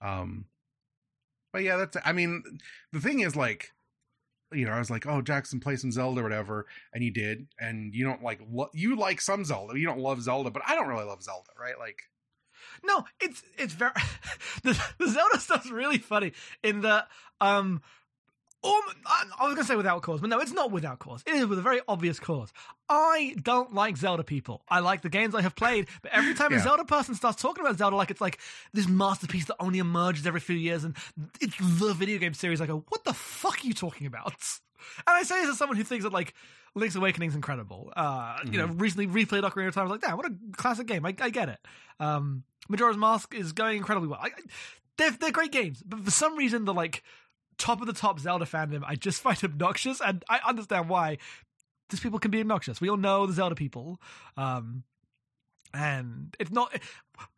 Um, 0.00 0.46
but 1.52 1.62
yeah, 1.62 1.76
that's. 1.76 1.96
I 2.04 2.12
mean, 2.12 2.42
the 2.92 3.00
thing 3.00 3.20
is, 3.20 3.34
like, 3.36 3.72
you 4.54 4.66
know, 4.66 4.72
I 4.72 4.78
was 4.78 4.90
like, 4.90 5.06
"Oh, 5.06 5.20
Jackson, 5.22 5.60
play 5.60 5.76
some 5.76 5.92
Zelda 5.92 6.20
or 6.20 6.24
whatever," 6.24 6.66
and 6.92 7.02
you 7.04 7.10
did, 7.10 7.46
and 7.58 7.94
you 7.94 8.04
don't 8.04 8.22
like 8.22 8.40
lo- 8.50 8.70
you 8.72 8.96
like 8.96 9.20
some 9.20 9.44
Zelda, 9.44 9.78
you 9.78 9.86
don't 9.86 10.00
love 10.00 10.22
Zelda, 10.22 10.50
but 10.50 10.62
I 10.66 10.74
don't 10.74 10.88
really 10.88 11.04
love 11.04 11.22
Zelda, 11.22 11.50
right? 11.58 11.78
Like, 11.78 11.98
No, 12.84 13.04
it's 13.20 13.42
it's 13.58 13.74
very 13.74 13.92
the, 14.62 14.80
the 14.98 15.08
Zelda 15.08 15.38
stuff's 15.40 15.70
really 15.70 15.98
funny 15.98 16.32
in 16.62 16.80
the, 16.80 17.04
um 17.40 17.82
um, 18.64 18.80
I 19.06 19.24
I 19.40 19.44
was 19.46 19.54
gonna 19.54 19.64
say 19.66 19.76
without 19.76 20.00
cause, 20.02 20.20
but 20.20 20.30
no, 20.30 20.40
it's 20.40 20.52
not 20.52 20.70
without 20.70 20.98
cause. 20.98 21.22
It 21.26 21.34
is 21.34 21.46
with 21.46 21.58
a 21.58 21.62
very 21.62 21.80
obvious 21.86 22.18
cause. 22.18 22.52
I 22.88 23.34
don't 23.42 23.74
like 23.74 23.96
Zelda 23.96 24.24
people. 24.24 24.62
I 24.68 24.80
like 24.80 25.02
the 25.02 25.08
games 25.08 25.34
I 25.34 25.42
have 25.42 25.54
played, 25.54 25.88
but 26.02 26.12
every 26.12 26.34
time 26.34 26.52
a 26.52 26.60
Zelda 26.60 26.84
person 26.84 27.14
starts 27.14 27.40
talking 27.40 27.64
about 27.64 27.78
Zelda 27.78 27.96
like 27.96 28.10
it's 28.10 28.20
like 28.20 28.38
this 28.72 28.88
masterpiece 28.88 29.44
that 29.46 29.56
only 29.60 29.78
emerges 29.78 30.26
every 30.26 30.40
few 30.40 30.56
years 30.56 30.84
and 30.84 30.96
it's 31.40 31.56
the 31.58 31.92
video 31.94 32.18
game 32.18 32.34
series, 32.34 32.60
I 32.60 32.66
go, 32.66 32.84
what 32.88 33.04
the 33.04 33.14
fuck 33.14 33.62
are 33.62 33.66
you 33.66 33.74
talking 33.74 34.06
about? 34.06 34.34
And 34.98 35.16
I 35.16 35.22
say 35.22 35.40
this 35.40 35.48
as 35.52 35.56
someone 35.58 35.78
who 35.78 35.82
thinks 35.82 36.02
that 36.04 36.12
like 36.12 36.34
Link's 36.74 36.94
Awakening 36.94 37.30
is 37.30 37.34
incredible. 37.34 37.90
Uh, 37.96 38.36
you 38.44 38.58
know, 38.58 38.66
recently 38.66 39.06
replayed 39.06 39.42
Ocarina 39.42 39.68
of 39.68 39.74
Time. 39.74 39.80
I 39.80 39.84
was 39.84 39.90
like, 39.92 40.02
damn, 40.02 40.18
what 40.18 40.26
a 40.26 40.34
classic 40.58 40.86
game. 40.86 41.06
I, 41.06 41.14
I 41.20 41.30
get 41.30 41.48
it. 41.48 41.58
Um, 41.98 42.44
Majora's 42.68 42.98
Mask 42.98 43.34
is 43.34 43.52
going 43.52 43.78
incredibly 43.78 44.08
well. 44.10 44.20
I, 44.22 44.26
I- 44.26 44.30
they're 44.98 45.10
they're 45.12 45.32
great 45.32 45.52
games, 45.52 45.82
but 45.84 46.00
for 46.04 46.10
some 46.10 46.36
reason 46.36 46.66
the 46.66 46.74
like 46.74 47.02
top 47.58 47.80
of 47.80 47.86
the 47.86 47.92
top 47.92 48.18
Zelda 48.18 48.44
fandom 48.44 48.82
I 48.86 48.94
just 48.96 49.20
find 49.22 49.42
obnoxious, 49.42 50.00
and 50.00 50.24
I 50.28 50.40
understand 50.46 50.88
why. 50.88 51.18
These 51.90 52.00
people 52.00 52.18
can 52.18 52.30
be 52.30 52.40
obnoxious. 52.40 52.80
We 52.80 52.88
all 52.88 52.96
know 52.96 53.26
the 53.26 53.34
Zelda 53.34 53.54
people, 53.54 54.00
um, 54.36 54.84
and 55.72 56.34
it's 56.38 56.50
not. 56.50 56.74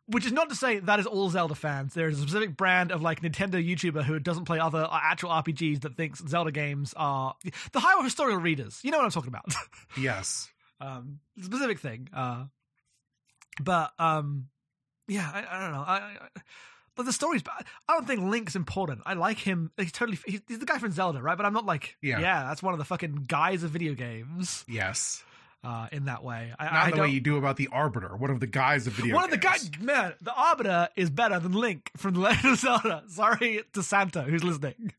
Which 0.07 0.25
is 0.25 0.31
not 0.31 0.47
to 0.49 0.55
say 0.55 0.79
that 0.79 0.99
is 0.99 1.05
all 1.05 1.29
Zelda 1.29 1.53
fans. 1.53 1.93
There 1.93 2.07
is 2.07 2.17
a 2.17 2.21
specific 2.21 2.55
brand 2.55 2.93
of 2.93 3.01
like 3.01 3.21
Nintendo 3.21 3.55
YouTuber 3.55 4.03
who 4.03 4.19
doesn't 4.19 4.45
play 4.45 4.57
other 4.57 4.87
uh, 4.89 4.99
actual 5.03 5.31
RPGs 5.31 5.81
that 5.81 5.97
thinks 5.97 6.23
Zelda 6.25 6.51
games 6.51 6.93
are 6.95 7.35
the 7.73 7.79
higher 7.81 8.01
historical 8.01 8.39
readers. 8.39 8.79
You 8.83 8.91
know 8.91 8.99
what 8.99 9.03
I'm 9.03 9.11
talking 9.11 9.27
about. 9.27 9.53
yes, 9.97 10.49
um 10.79 11.19
specific 11.41 11.79
thing 11.79 12.07
uh 12.13 12.45
but 13.61 13.91
um 13.99 14.47
yeah 15.07 15.29
i, 15.33 15.43
I 15.49 15.61
don't 15.61 15.71
know 15.71 15.83
i, 15.85 15.95
I 15.95 16.41
but 16.97 17.05
the 17.05 17.13
story's 17.13 17.43
bad. 17.43 17.63
I 17.87 17.93
don't 17.93 18.05
think 18.07 18.21
Link's 18.21 18.55
important. 18.55 19.01
I 19.05 19.13
like 19.13 19.37
him. 19.39 19.71
He's 19.77 19.91
totally. 19.91 20.17
He's, 20.25 20.41
he's 20.47 20.59
the 20.59 20.65
guy 20.65 20.79
from 20.79 20.91
Zelda, 20.91 21.21
right? 21.21 21.37
But 21.37 21.45
I'm 21.45 21.53
not 21.53 21.65
like, 21.65 21.95
Yeah. 22.01 22.19
yeah, 22.19 22.43
that's 22.45 22.61
one 22.61 22.73
of 22.73 22.79
the 22.79 22.85
fucking 22.85 23.25
guys 23.27 23.63
of 23.63 23.69
video 23.71 23.93
games. 23.93 24.65
yes. 24.67 25.23
Uh, 25.63 25.87
in 25.91 26.05
that 26.05 26.23
way, 26.23 26.53
I, 26.57 26.63
Not 26.65 26.73
I 26.73 26.91
the 26.91 27.01
way 27.01 27.09
you 27.09 27.19
do 27.19 27.35
about 27.37 27.57
the 27.57 27.67
Arbiter, 27.71 28.15
one 28.15 28.29
of 28.29 28.39
the 28.39 28.47
guys 28.47 28.85
of 28.87 28.93
video. 28.93 29.07
Games. 29.07 29.15
One 29.15 29.23
of 29.25 29.31
the 29.31 29.37
guys, 29.37 29.69
man, 29.81 30.13
the 30.21 30.31
Arbiter 30.33 30.87
is 30.95 31.09
better 31.09 31.39
than 31.39 31.51
Link 31.51 31.89
from 31.97 32.13
The 32.13 32.19
Legend 32.29 32.53
of 32.53 32.59
Zelda. 32.59 33.03
Sorry 33.09 33.63
to 33.73 33.83
Santa 33.83 34.21
who's 34.21 34.43
listening. 34.43 34.93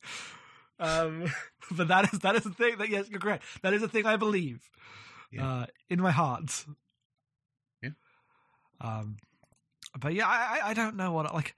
Um, 0.79 1.25
but 1.71 1.87
that 1.87 2.13
is 2.13 2.19
that 2.19 2.35
is 2.35 2.43
the 2.43 2.51
thing 2.51 2.77
that 2.77 2.89
yes, 2.89 3.09
you're 3.09 3.21
correct. 3.21 3.43
That 3.63 3.73
is 3.73 3.81
a 3.81 3.87
thing 3.87 4.05
I 4.05 4.17
believe 4.17 4.59
Yeah. 5.31 5.49
uh, 5.61 5.65
in 5.89 6.01
my 6.01 6.11
heart. 6.11 6.65
Yeah. 7.81 7.89
Um, 8.81 9.17
but 9.99 10.13
yeah, 10.13 10.27
I- 10.27 10.61
I 10.65 10.73
don't 10.73 10.97
know 10.97 11.13
what 11.13 11.33
like. 11.33 11.55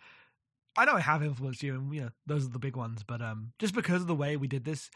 I 0.77 0.85
know 0.85 0.93
I 0.93 1.01
have 1.01 1.23
influenced 1.23 1.63
you, 1.63 1.75
and 1.75 1.93
you 1.93 2.01
know 2.01 2.09
those 2.25 2.45
are 2.45 2.49
the 2.49 2.59
big 2.59 2.75
ones. 2.75 3.03
But 3.05 3.21
um, 3.21 3.53
just 3.59 3.73
because 3.73 4.01
of 4.01 4.07
the 4.07 4.15
way 4.15 4.37
we 4.37 4.47
did 4.47 4.63
this, 4.63 4.89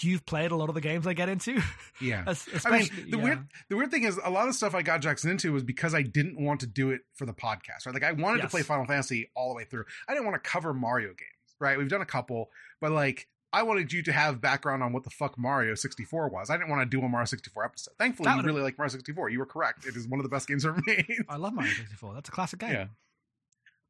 you've 0.00 0.24
played 0.26 0.50
a 0.50 0.56
lot 0.56 0.68
of 0.68 0.74
the 0.74 0.80
games 0.80 1.06
I 1.06 1.14
get 1.14 1.28
into. 1.28 1.60
Yeah. 2.00 2.20
I 2.26 2.30
mean, 2.30 2.36
Especially, 2.54 3.02
the 3.10 3.16
yeah. 3.18 3.24
weird 3.24 3.48
the 3.68 3.76
weird 3.76 3.90
thing 3.90 4.04
is 4.04 4.18
a 4.22 4.30
lot 4.30 4.48
of 4.48 4.54
stuff 4.54 4.74
I 4.74 4.82
got 4.82 5.00
Jackson 5.00 5.30
into 5.30 5.52
was 5.52 5.62
because 5.62 5.94
I 5.94 6.02
didn't 6.02 6.42
want 6.42 6.60
to 6.60 6.66
do 6.66 6.90
it 6.90 7.00
for 7.14 7.26
the 7.26 7.32
podcast, 7.32 7.86
right? 7.86 7.94
Like 7.94 8.04
I 8.04 8.12
wanted 8.12 8.42
to 8.42 8.48
play 8.48 8.62
Final 8.62 8.86
Fantasy 8.86 9.30
all 9.34 9.48
the 9.50 9.56
way 9.56 9.64
through. 9.64 9.84
I 10.08 10.12
didn't 10.14 10.26
want 10.26 10.42
to 10.42 10.48
cover 10.48 10.72
Mario 10.72 11.08
games, 11.08 11.56
right? 11.58 11.76
We've 11.78 11.88
done 11.88 12.02
a 12.02 12.06
couple, 12.06 12.50
but 12.80 12.92
like 12.92 13.26
I 13.52 13.64
wanted 13.64 13.92
you 13.92 14.02
to 14.04 14.12
have 14.12 14.40
background 14.40 14.82
on 14.82 14.92
what 14.92 15.02
the 15.02 15.10
fuck 15.10 15.36
Mario 15.36 15.74
64 15.74 16.28
was. 16.28 16.50
I 16.50 16.56
didn't 16.56 16.70
want 16.70 16.82
to 16.82 16.86
do 16.96 17.04
a 17.04 17.08
Mario 17.08 17.24
64 17.26 17.64
episode. 17.64 17.94
Thankfully, 17.98 18.30
you 18.30 18.42
really 18.42 18.62
like 18.62 18.78
Mario 18.78 18.90
64. 18.90 19.30
You 19.30 19.40
were 19.40 19.46
correct. 19.46 19.86
It 19.86 19.96
is 19.96 20.06
one 20.06 20.20
of 20.20 20.24
the 20.24 20.30
best 20.30 20.46
games 20.46 20.64
ever 20.64 20.80
made. 20.86 21.06
I 21.28 21.36
love 21.36 21.52
Mario 21.52 21.72
64. 21.72 22.14
That's 22.14 22.28
a 22.28 22.32
classic 22.32 22.60
game. 22.60 22.70
yeah. 22.70 22.86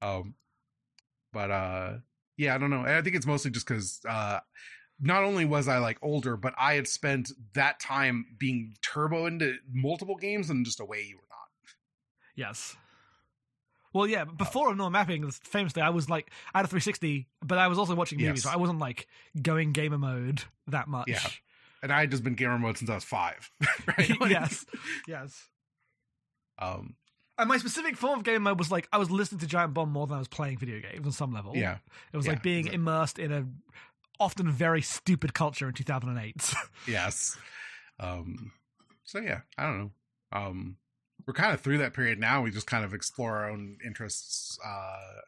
Um, 0.02 0.34
but 1.32 1.50
uh, 1.50 1.92
yeah, 2.36 2.54
I 2.54 2.58
don't 2.58 2.70
know. 2.70 2.82
I 2.84 3.02
think 3.02 3.16
it's 3.16 3.26
mostly 3.26 3.50
just 3.50 3.66
because 3.66 4.00
uh, 4.08 4.40
not 5.00 5.24
only 5.24 5.44
was 5.44 5.68
I 5.68 5.78
like 5.78 5.98
older, 6.02 6.36
but 6.36 6.54
I 6.58 6.74
had 6.74 6.88
spent 6.88 7.30
that 7.54 7.80
time 7.80 8.26
being 8.38 8.74
turbo 8.82 9.26
into 9.26 9.56
multiple 9.72 10.16
games 10.16 10.50
in 10.50 10.64
just 10.64 10.80
a 10.80 10.84
way 10.84 11.02
you 11.08 11.16
were 11.16 11.22
not. 11.30 11.74
Yes. 12.36 12.76
Well, 13.92 14.06
yeah, 14.06 14.24
before 14.24 14.72
no 14.76 14.88
mapping, 14.88 15.28
famously, 15.32 15.82
I 15.82 15.88
was 15.90 16.08
like, 16.08 16.30
I 16.54 16.58
had 16.58 16.64
a 16.64 16.68
360, 16.68 17.26
but 17.42 17.58
I 17.58 17.66
was 17.66 17.76
also 17.76 17.96
watching 17.96 18.18
movies, 18.18 18.36
Yes. 18.36 18.42
so 18.44 18.50
I 18.50 18.56
wasn't 18.56 18.78
like 18.78 19.08
going 19.42 19.72
gamer 19.72 19.98
mode 19.98 20.44
that 20.68 20.86
much. 20.86 21.08
Yeah. 21.08 21.18
And 21.82 21.90
I 21.92 22.00
had 22.00 22.10
just 22.12 22.22
been 22.22 22.34
gamer 22.34 22.56
mode 22.58 22.78
since 22.78 22.88
I 22.88 22.94
was 22.94 23.02
five. 23.04 23.50
right? 23.88 24.10
Yes. 24.30 24.64
Yes. 25.08 25.48
Um, 26.58 26.94
And 27.40 27.48
my 27.48 27.56
specific 27.56 27.96
form 27.96 28.18
of 28.18 28.24
game 28.24 28.42
mode 28.42 28.58
was 28.58 28.70
like, 28.70 28.86
I 28.92 28.98
was 28.98 29.10
listening 29.10 29.38
to 29.40 29.46
Giant 29.46 29.72
Bomb 29.72 29.90
more 29.90 30.06
than 30.06 30.16
I 30.16 30.18
was 30.18 30.28
playing 30.28 30.58
video 30.58 30.78
games 30.78 31.06
on 31.06 31.12
some 31.12 31.32
level. 31.32 31.56
yeah. 31.56 31.78
It 32.12 32.16
was 32.16 32.26
yeah, 32.26 32.32
like 32.32 32.42
being 32.42 32.66
exactly. 32.66 32.74
immersed 32.74 33.18
in 33.18 33.32
a 33.32 33.46
often 34.20 34.50
very 34.50 34.82
stupid 34.82 35.32
culture 35.32 35.66
in 35.66 35.74
2008. 35.74 36.54
Yes. 36.86 37.38
Um, 37.98 38.52
so 39.04 39.20
yeah, 39.20 39.40
I 39.56 39.64
don't 39.64 39.78
know. 39.78 39.90
Um, 40.32 40.76
we're 41.26 41.32
kind 41.34 41.54
of 41.54 41.60
through 41.60 41.78
that 41.78 41.94
period 41.94 42.18
now. 42.18 42.42
We 42.42 42.50
just 42.50 42.66
kind 42.66 42.84
of 42.84 42.92
explore 42.92 43.36
our 43.38 43.50
own 43.50 43.78
interests 43.84 44.58
uh, 44.64 45.20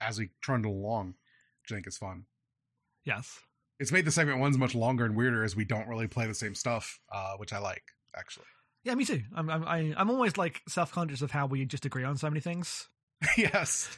as 0.00 0.18
we 0.18 0.30
trundle 0.40 0.72
along, 0.72 1.14
which 1.62 1.72
I 1.72 1.74
think 1.74 1.86
is 1.86 1.98
fun. 1.98 2.24
yes. 3.04 3.40
It's 3.80 3.92
made 3.92 4.06
the 4.06 4.10
segment 4.10 4.40
ones 4.40 4.58
much 4.58 4.74
longer 4.74 5.04
and 5.04 5.14
weirder 5.14 5.44
as 5.44 5.54
we 5.54 5.64
don't 5.64 5.86
really 5.86 6.08
play 6.08 6.26
the 6.26 6.34
same 6.34 6.56
stuff, 6.56 6.98
uh, 7.12 7.34
which 7.36 7.52
I 7.52 7.58
like 7.58 7.84
actually. 8.16 8.46
Yeah, 8.84 8.94
me 8.94 9.04
too. 9.04 9.22
I'm 9.34 9.50
I'm 9.50 9.64
I, 9.64 9.94
I'm 9.96 10.10
always 10.10 10.36
like 10.36 10.62
self 10.68 10.92
conscious 10.92 11.22
of 11.22 11.30
how 11.30 11.46
we 11.46 11.64
just 11.64 11.84
agree 11.84 12.04
on 12.04 12.16
so 12.16 12.28
many 12.30 12.40
things. 12.40 12.88
yes. 13.36 13.88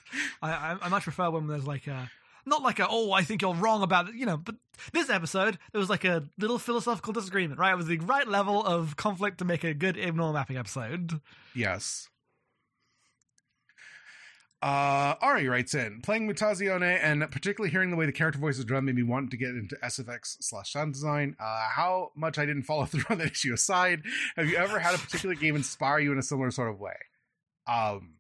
I, 0.43 0.51
I 0.51 0.77
I 0.83 0.89
much 0.89 1.05
prefer 1.05 1.31
when 1.31 1.47
there's 1.47 1.67
like 1.67 1.87
a 1.87 2.11
not 2.47 2.63
like 2.63 2.79
a 2.79 2.87
oh 2.89 3.13
I 3.13 3.23
think 3.23 3.43
you're 3.43 3.55
wrong 3.55 3.83
about 3.83 4.09
it 4.09 4.15
you 4.15 4.25
know 4.25 4.39
but 4.39 4.55
this 4.93 5.11
episode 5.11 5.59
there 5.73 5.79
was 5.79 5.91
like 5.91 6.05
a 6.07 6.25
little 6.39 6.59
philosophical 6.59 7.13
disagreement 7.13 7.61
right 7.61 7.73
it 7.73 7.77
was 7.77 7.87
the 7.87 7.99
right 7.99 8.27
level 8.27 8.65
of 8.65 8.97
conflict 8.97 9.39
to 9.39 9.45
make 9.45 9.63
a 9.63 9.75
good 9.75 9.99
abnormal 9.99 10.33
mapping 10.33 10.57
episode 10.57 11.21
Yes. 11.55 12.09
Uh, 14.63 15.15
Ari 15.23 15.49
writes 15.49 15.75
in 15.75 16.03
playing 16.03 16.29
Mutazione 16.29 16.99
and 17.03 17.23
particularly 17.31 17.71
hearing 17.71 17.91
the 17.91 17.97
way 17.97 18.05
the 18.05 18.13
character 18.13 18.39
voices 18.39 18.67
done 18.67 18.85
made 18.85 18.95
me 18.95 19.03
want 19.03 19.31
to 19.31 19.39
get 19.39 19.51
into 19.51 19.75
SFX 19.77 20.37
slash 20.41 20.73
sound 20.73 20.93
design. 20.93 21.35
Uh, 21.41 21.69
how 21.75 22.11
much 22.15 22.39
I 22.39 22.45
didn't 22.45 22.65
follow 22.65 22.85
through 22.87 23.05
on 23.09 23.19
that 23.19 23.31
issue 23.33 23.55
aside, 23.55 24.03
have 24.37 24.47
you 24.49 24.57
ever 24.57 24.79
had 24.79 24.95
a 24.95 24.99
particular 24.99 25.35
game 25.35 25.57
inspire 25.57 25.99
you 25.99 26.13
in 26.13 26.19
a 26.19 26.23
similar 26.23 26.51
sort 26.51 26.69
of 26.69 26.79
way? 26.79 26.93
Um, 27.67 28.17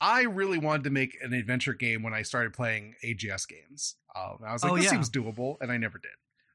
I 0.00 0.22
really 0.22 0.58
wanted 0.58 0.84
to 0.84 0.90
make 0.90 1.16
an 1.22 1.32
adventure 1.34 1.74
game 1.74 2.02
when 2.02 2.14
I 2.14 2.22
started 2.22 2.52
playing 2.52 2.94
AGS 3.04 3.46
games. 3.46 3.94
Um, 4.16 4.38
I 4.44 4.52
was 4.52 4.64
like, 4.64 4.72
Oh, 4.72 4.76
this 4.76 4.86
yeah. 4.86 4.90
seems 4.90 5.08
doable, 5.10 5.56
and 5.60 5.70
I 5.70 5.76
never 5.76 5.98
did. 5.98 6.10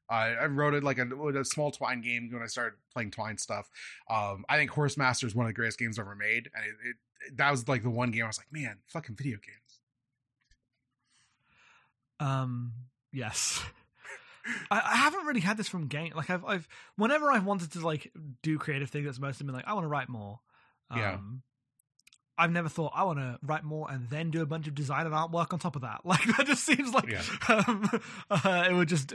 I 0.08 0.28
I 0.34 0.46
wrote 0.46 0.74
it 0.74 0.84
like 0.84 0.98
a, 0.98 1.04
a 1.38 1.44
small 1.44 1.70
Twine 1.70 2.00
game 2.00 2.28
when 2.32 2.42
I 2.42 2.46
started 2.46 2.76
playing 2.92 3.10
Twine 3.10 3.38
stuff. 3.38 3.68
Um, 4.08 4.44
I 4.48 4.56
think 4.56 4.70
Horse 4.70 4.96
Master 4.96 5.26
is 5.26 5.34
one 5.34 5.46
of 5.46 5.50
the 5.50 5.54
greatest 5.54 5.78
games 5.78 5.98
ever 5.98 6.14
made, 6.14 6.48
and 6.54 6.64
it, 6.64 6.88
it 6.88 7.36
that 7.38 7.50
was 7.50 7.66
like 7.68 7.82
the 7.82 7.90
one 7.90 8.10
game 8.10 8.24
I 8.24 8.28
was 8.28 8.38
like, 8.38 8.52
man, 8.52 8.78
fucking 8.88 9.16
video 9.16 9.36
games. 9.38 9.80
um 12.20 12.72
yes 13.12 13.62
I, 14.70 14.80
I 14.80 14.96
haven't 14.96 15.26
really 15.26 15.40
had 15.40 15.56
this 15.56 15.68
from 15.68 15.88
game 15.88 16.12
like 16.14 16.30
I've 16.30 16.44
I've 16.44 16.68
whenever 16.96 17.30
I've 17.30 17.44
wanted 17.44 17.72
to 17.72 17.80
like 17.84 18.12
do 18.42 18.58
creative 18.58 18.90
things 18.90 19.06
that's 19.06 19.18
mostly 19.18 19.44
been 19.44 19.54
like 19.54 19.66
I 19.66 19.74
want 19.74 19.84
to 19.84 19.88
write 19.88 20.08
more 20.08 20.40
um 20.90 20.98
Yeah. 20.98 21.18
I've 22.38 22.52
never 22.52 22.68
thought 22.68 22.92
I 22.94 23.04
want 23.04 23.18
to 23.18 23.38
write 23.42 23.64
more 23.64 23.90
and 23.90 24.08
then 24.10 24.30
do 24.30 24.42
a 24.42 24.46
bunch 24.46 24.66
of 24.68 24.74
design 24.74 25.06
and 25.06 25.14
artwork 25.14 25.54
on 25.54 25.58
top 25.58 25.74
of 25.74 25.82
that. 25.82 26.00
Like 26.04 26.24
that 26.36 26.46
just 26.46 26.64
seems 26.64 26.92
like 26.92 27.06
Yeah. 27.08 27.22
um, 27.66 27.88
uh, 28.30 28.66
it 28.68 28.74
would 28.74 28.88
just 28.88 29.14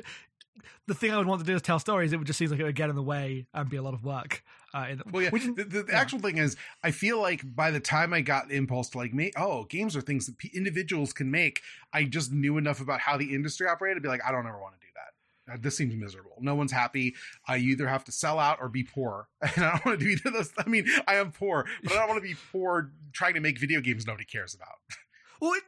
the 0.88 0.94
thing 0.94 1.12
I 1.12 1.18
would 1.18 1.28
want 1.28 1.42
to 1.42 1.46
do 1.46 1.56
is 1.56 1.62
tell 1.62 1.80
stories. 1.80 2.14
It 2.14 2.18
would 2.18 2.28
just 2.28 2.40
seem 2.40 2.50
like 2.50 2.60
it 2.60 2.64
would 2.64 2.76
get 2.76 2.90
in 2.90 2.96
the 2.96 3.04
way 3.04 3.46
and 3.54 3.70
be 3.70 3.78
a 3.78 3.82
lot 3.82 3.94
of 3.94 4.04
work. 4.04 4.44
Uh, 4.74 4.88
in, 4.92 5.02
Well, 5.12 5.24
yeah. 5.24 5.30
which 5.30 5.44
the, 5.44 5.52
the, 5.54 5.64
the 5.64 5.86
yeah. 5.90 6.00
actual 6.00 6.20
thing 6.20 6.38
is, 6.38 6.56
I 6.84 6.92
feel 6.92 7.20
like 7.20 7.42
by 7.56 7.72
the 7.72 7.80
time 7.80 8.14
I 8.14 8.22
got 8.22 8.50
the 8.50 8.56
impulse 8.56 8.90
to 8.90 8.98
like 8.98 9.14
make, 9.14 9.34
oh, 9.38 9.66
games 9.66 9.96
are 9.96 10.02
things 10.02 10.26
that 10.28 10.38
p- 10.38 10.52
individuals 10.54 11.14
can 11.14 11.30
make. 11.32 11.62
I 11.94 12.04
just 12.06 12.32
knew 12.32 12.58
enough 12.58 12.80
about 12.82 13.00
how 13.02 13.18
the 13.18 13.34
industry 13.34 13.68
operated 13.68 13.98
to 13.98 14.02
be 14.02 14.10
like, 14.10 14.22
I 14.26 14.32
don't 14.32 14.48
ever 14.48 14.60
want 14.60 14.76
to 14.76 14.80
do 14.80 14.88
that. 14.96 15.54
Uh, 15.54 15.58
this 15.60 15.76
seems 15.76 15.96
miserable. 15.96 16.38
No 16.40 16.56
one's 16.56 16.72
happy. 16.72 17.16
I 17.48 17.58
either 17.58 17.88
have 17.88 18.04
to 18.06 18.12
sell 18.12 18.40
out 18.40 18.60
or 18.62 18.70
be 18.70 18.84
poor, 18.84 19.28
and 19.42 19.66
I 19.66 19.72
don't 19.72 19.86
want 19.86 20.00
to 20.00 20.06
do 20.06 20.12
either 20.12 20.30
of 20.30 20.34
those. 20.36 20.54
I 20.58 20.70
mean, 20.70 20.86
I 21.08 21.16
am 21.16 21.32
poor, 21.32 21.66
but 21.84 21.94
I 21.94 21.96
don't 21.98 22.08
want 22.10 22.22
to 22.22 22.28
be 22.28 22.36
poor 22.52 22.92
trying 23.12 23.34
to 23.34 23.40
make 23.42 23.60
video 23.60 23.82
games 23.82 24.06
nobody 24.08 24.26
cares 24.26 24.54
about. 24.54 24.76
well, 25.42 25.54
it, 25.54 25.64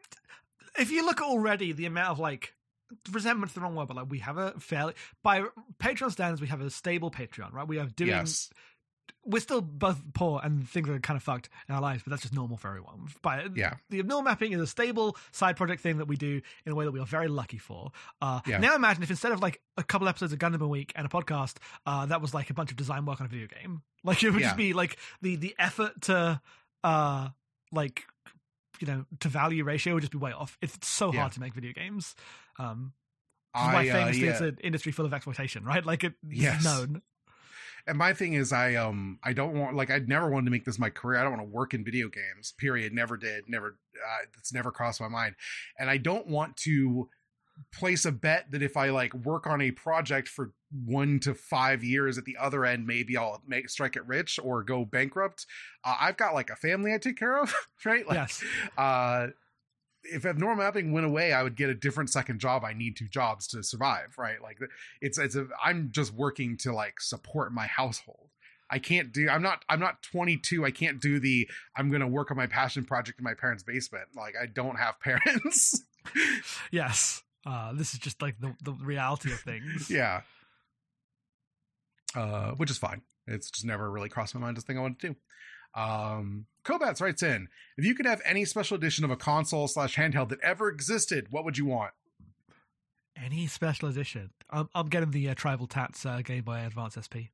if 0.79 0.91
you 0.91 1.05
look 1.05 1.21
already 1.21 1.71
the 1.73 1.85
amount 1.87 2.11
of 2.11 2.19
like 2.19 2.53
resentment's 3.11 3.53
the 3.53 3.61
wrong 3.61 3.75
word, 3.75 3.87
but 3.87 3.97
like 3.97 4.09
we 4.09 4.19
have 4.19 4.37
a 4.37 4.51
fairly 4.59 4.93
by 5.23 5.43
Patreon 5.79 6.11
standards, 6.11 6.41
we 6.41 6.47
have 6.47 6.61
a 6.61 6.69
stable 6.69 7.11
Patreon, 7.11 7.53
right? 7.53 7.67
We 7.67 7.77
have 7.77 7.95
doing 7.95 8.11
yes, 8.11 8.49
we're 9.25 9.39
still 9.41 9.61
both 9.61 10.01
poor 10.13 10.39
and 10.43 10.67
things 10.67 10.87
are 10.89 10.99
kind 10.99 11.15
of 11.17 11.23
fucked 11.23 11.49
in 11.67 11.75
our 11.75 11.81
lives, 11.81 12.03
but 12.03 12.11
that's 12.11 12.21
just 12.21 12.33
normal 12.33 12.57
for 12.57 12.67
everyone. 12.69 13.07
But 13.21 13.55
Yeah. 13.55 13.75
the 13.89 13.99
abnormal 13.99 14.23
mapping 14.23 14.51
is 14.53 14.61
a 14.61 14.67
stable 14.67 15.17
side 15.31 15.55
project 15.57 15.81
thing 15.81 15.97
that 15.97 16.07
we 16.07 16.15
do 16.17 16.41
in 16.65 16.71
a 16.71 16.75
way 16.75 16.85
that 16.85 16.91
we 16.91 16.99
are 16.99 17.05
very 17.05 17.27
lucky 17.29 17.57
for. 17.57 17.91
Uh, 18.21 18.41
Yeah. 18.45 18.57
Now 18.59 18.75
imagine 18.75 19.01
if 19.03 19.09
instead 19.09 19.31
of 19.31 19.41
like 19.41 19.61
a 19.77 19.83
couple 19.83 20.07
episodes 20.07 20.33
of 20.33 20.39
Gundam 20.39 20.61
a 20.61 20.67
week 20.67 20.91
and 20.95 21.05
a 21.05 21.09
podcast, 21.09 21.57
uh, 21.85 22.05
that 22.07 22.21
was 22.21 22.33
like 22.33 22.49
a 22.49 22.53
bunch 22.53 22.71
of 22.71 22.77
design 22.77 23.05
work 23.05 23.19
on 23.21 23.25
a 23.25 23.29
video 23.29 23.47
game. 23.47 23.81
Like 24.05 24.21
it 24.23 24.31
would 24.31 24.41
Yeah. 24.41 24.47
just 24.47 24.57
be 24.57 24.73
like 24.73 24.97
the 25.21 25.37
the 25.37 25.55
effort 25.57 26.01
to 26.03 26.41
uh 26.83 27.29
like 27.71 28.03
you 28.79 28.87
know 28.87 29.05
to 29.19 29.27
value 29.27 29.63
ratio 29.63 29.93
would 29.93 30.01
just 30.01 30.11
be 30.11 30.17
way 30.17 30.31
off. 30.31 30.57
It's 30.61 30.87
so 30.87 31.07
hard 31.11 31.15
Yeah. 31.15 31.29
to 31.29 31.39
make 31.39 31.53
video 31.53 31.73
games. 31.73 32.15
Um, 32.59 32.93
is 33.55 33.61
why 33.61 33.73
I, 33.89 33.89
uh, 33.89 34.11
yeah. 34.11 34.31
it's 34.31 34.41
an 34.41 34.57
industry 34.63 34.91
full 34.91 35.05
of 35.05 35.13
exploitation, 35.13 35.63
right? 35.63 35.85
Like 35.85 36.03
it, 36.03 36.13
it's 36.27 36.41
Yes. 36.41 36.63
known. 36.63 37.01
And 37.85 37.97
my 37.97 38.13
thing 38.13 38.33
is, 38.33 38.53
I 38.53 38.75
um, 38.75 39.19
I 39.23 39.33
don't 39.33 39.59
want 39.59 39.75
like 39.75 39.91
I'd 39.91 40.07
never 40.07 40.29
wanted 40.29 40.45
to 40.45 40.51
make 40.51 40.63
this 40.65 40.79
my 40.79 40.89
career. 40.89 41.19
I 41.19 41.23
don't 41.23 41.33
want 41.37 41.43
to 41.43 41.53
work 41.53 41.73
in 41.73 41.83
video 41.83 42.07
games. 42.07 42.53
Period. 42.57 42.93
Never 42.93 43.17
did. 43.17 43.43
Never. 43.49 43.77
Uh, 43.95 44.25
it's 44.37 44.53
never 44.53 44.71
crossed 44.71 45.01
my 45.01 45.09
mind. 45.09 45.35
And 45.77 45.89
I 45.89 45.97
don't 45.97 46.25
want 46.27 46.55
to 46.57 47.09
place 47.73 48.05
a 48.05 48.11
bet 48.11 48.51
that 48.51 48.61
if 48.63 48.77
I 48.77 48.89
like 48.89 49.13
work 49.13 49.47
on 49.47 49.61
a 49.61 49.71
project 49.71 50.27
for 50.27 50.51
one 50.85 51.19
to 51.21 51.33
five 51.33 51.83
years 51.83 52.17
at 52.17 52.25
the 52.25 52.37
other 52.39 52.65
end, 52.65 52.87
maybe 52.87 53.15
I'll 53.17 53.41
make 53.47 53.69
strike 53.69 53.95
it 53.95 54.05
rich 54.07 54.39
or 54.41 54.63
go 54.63 54.85
bankrupt. 54.85 55.45
Uh, 55.83 55.95
I've 55.99 56.17
got 56.17 56.33
like 56.33 56.49
a 56.49 56.55
family 56.55 56.93
I 56.93 56.97
take 56.97 57.17
care 57.17 57.39
of, 57.41 57.53
right? 57.85 58.07
Like, 58.07 58.15
yes. 58.15 58.43
uh 58.77 59.27
if 60.05 60.25
abnormal 60.25 60.57
mapping 60.57 60.91
went 60.91 61.05
away 61.05 61.31
i 61.31 61.41
would 61.41 61.55
get 61.55 61.69
a 61.69 61.73
different 61.73 62.09
second 62.09 62.37
job 62.37 62.65
i 62.65 62.73
need 62.73 62.97
two 62.97 63.07
jobs 63.07 63.47
to 63.47 63.63
survive 63.63 64.13
right 64.17 64.41
like 64.41 64.57
it's 64.99 65.17
it's 65.17 65.37
a 65.37 65.47
i'm 65.63 65.91
just 65.93 66.13
working 66.13 66.57
to 66.57 66.73
like 66.73 66.99
support 66.99 67.53
my 67.53 67.67
household 67.67 68.27
i 68.69 68.77
can't 68.77 69.13
do 69.13 69.29
i'm 69.29 69.41
not 69.41 69.63
i'm 69.69 69.79
not 69.79 70.03
22 70.03 70.65
i 70.65 70.71
can't 70.71 70.99
do 70.99 71.21
the 71.21 71.47
i'm 71.77 71.89
gonna 71.89 72.05
work 72.05 72.31
on 72.31 72.35
my 72.35 72.47
passion 72.47 72.83
project 72.83 73.17
in 73.17 73.23
my 73.23 73.33
parents 73.33 73.63
basement 73.63 74.03
like 74.13 74.33
i 74.41 74.45
don't 74.45 74.75
have 74.77 74.99
parents 75.03 75.81
Yes. 76.69 77.22
Uh, 77.45 77.73
this 77.73 77.93
is 77.93 77.99
just 77.99 78.21
like 78.21 78.39
the, 78.39 78.55
the 78.63 78.71
reality 78.71 79.31
of 79.31 79.39
things. 79.39 79.89
yeah 79.89 80.21
uh 82.15 82.51
which 82.51 82.69
is 82.69 82.77
fine 82.77 83.01
it's 83.27 83.49
just 83.49 83.65
never 83.65 83.89
really 83.89 84.09
crossed 84.09 84.35
my 84.35 84.41
mind 84.41 84.57
as 84.57 84.63
a 84.63 84.67
thing 84.67 84.77
i 84.77 84.81
want 84.81 84.99
to 84.99 85.07
do 85.09 85.15
um 85.79 86.45
Kobats 86.63 87.01
writes 87.01 87.23
in 87.23 87.47
if 87.77 87.85
you 87.85 87.95
could 87.95 88.05
have 88.05 88.21
any 88.23 88.45
special 88.45 88.77
edition 88.77 89.03
of 89.03 89.09
a 89.11 89.15
console 89.15 89.67
slash 89.67 89.95
handheld 89.95 90.29
that 90.29 90.39
ever 90.41 90.69
existed 90.69 91.27
what 91.31 91.43
would 91.43 91.57
you 91.57 91.65
want 91.65 91.91
Any 93.15 93.47
special 93.47 93.89
edition? 93.89 94.31
I'm, 94.49 94.69
I'm 94.73 94.87
getting 94.89 95.11
the 95.11 95.29
uh, 95.29 95.35
Tribal 95.35 95.67
Tats 95.67 96.05
uh, 96.05 96.21
Game 96.23 96.43
Boy 96.43 96.63
Advance 96.65 96.97
SP. 96.97 97.29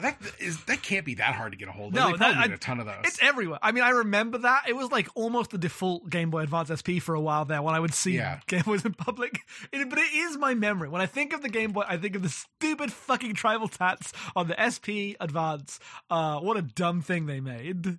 That 0.00 0.16
is 0.38 0.62
that 0.64 0.82
can't 0.82 1.04
be 1.06 1.14
that 1.14 1.34
hard 1.34 1.52
to 1.52 1.58
get 1.58 1.68
a 1.68 1.72
hold 1.72 1.88
of. 1.88 1.94
No, 1.94 2.10
they 2.12 2.16
probably 2.18 2.34
that- 2.42 2.50
I- 2.50 2.54
a 2.54 2.58
ton 2.58 2.80
of 2.80 2.86
those. 2.86 3.02
It's 3.04 3.22
everywhere. 3.22 3.58
I 3.62 3.72
mean, 3.72 3.84
I 3.84 3.90
remember 3.90 4.38
that. 4.38 4.64
It 4.68 4.74
was 4.76 4.90
like 4.90 5.08
almost 5.14 5.50
the 5.50 5.58
default 5.58 6.10
Game 6.10 6.30
Boy 6.30 6.40
Advance 6.42 6.70
SP 6.70 6.98
for 7.00 7.14
a 7.14 7.20
while 7.20 7.44
there 7.44 7.62
when 7.62 7.74
I 7.74 7.80
would 7.80 7.94
see 7.94 8.12
Yeah. 8.16 8.40
Game 8.46 8.62
Boys 8.66 8.84
in 8.84 8.94
public. 8.94 9.40
It- 9.72 9.88
but 9.88 9.98
it 9.98 10.12
is 10.12 10.36
my 10.36 10.54
memory. 10.54 10.88
When 10.88 11.00
I 11.00 11.06
think 11.06 11.32
of 11.32 11.42
the 11.42 11.48
Game 11.48 11.72
Boy, 11.72 11.84
I 11.88 11.96
think 11.96 12.16
of 12.16 12.22
the 12.22 12.28
stupid 12.28 12.92
fucking 12.92 13.34
Tribal 13.34 13.68
Tats 13.68 14.12
on 14.34 14.48
the 14.48 14.56
SP 14.60 15.14
Advance. 15.20 15.78
Uh, 16.10 16.40
what 16.40 16.56
a 16.56 16.62
dumb 16.62 17.00
thing 17.02 17.26
they 17.26 17.40
made. 17.40 17.98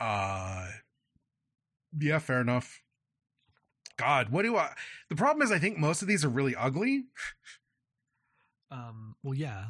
uh, 0.00 0.68
yeah, 1.98 2.18
fair 2.18 2.40
enough. 2.40 2.82
God, 3.96 4.28
what 4.30 4.42
do 4.42 4.56
I? 4.56 4.72
The 5.08 5.16
problem 5.16 5.42
is, 5.42 5.50
I 5.50 5.58
think 5.58 5.76
most 5.78 6.02
of 6.02 6.08
these 6.08 6.24
are 6.24 6.28
really 6.28 6.54
ugly. 6.54 7.04
Um, 8.70 9.16
well, 9.24 9.34
yeah. 9.34 9.64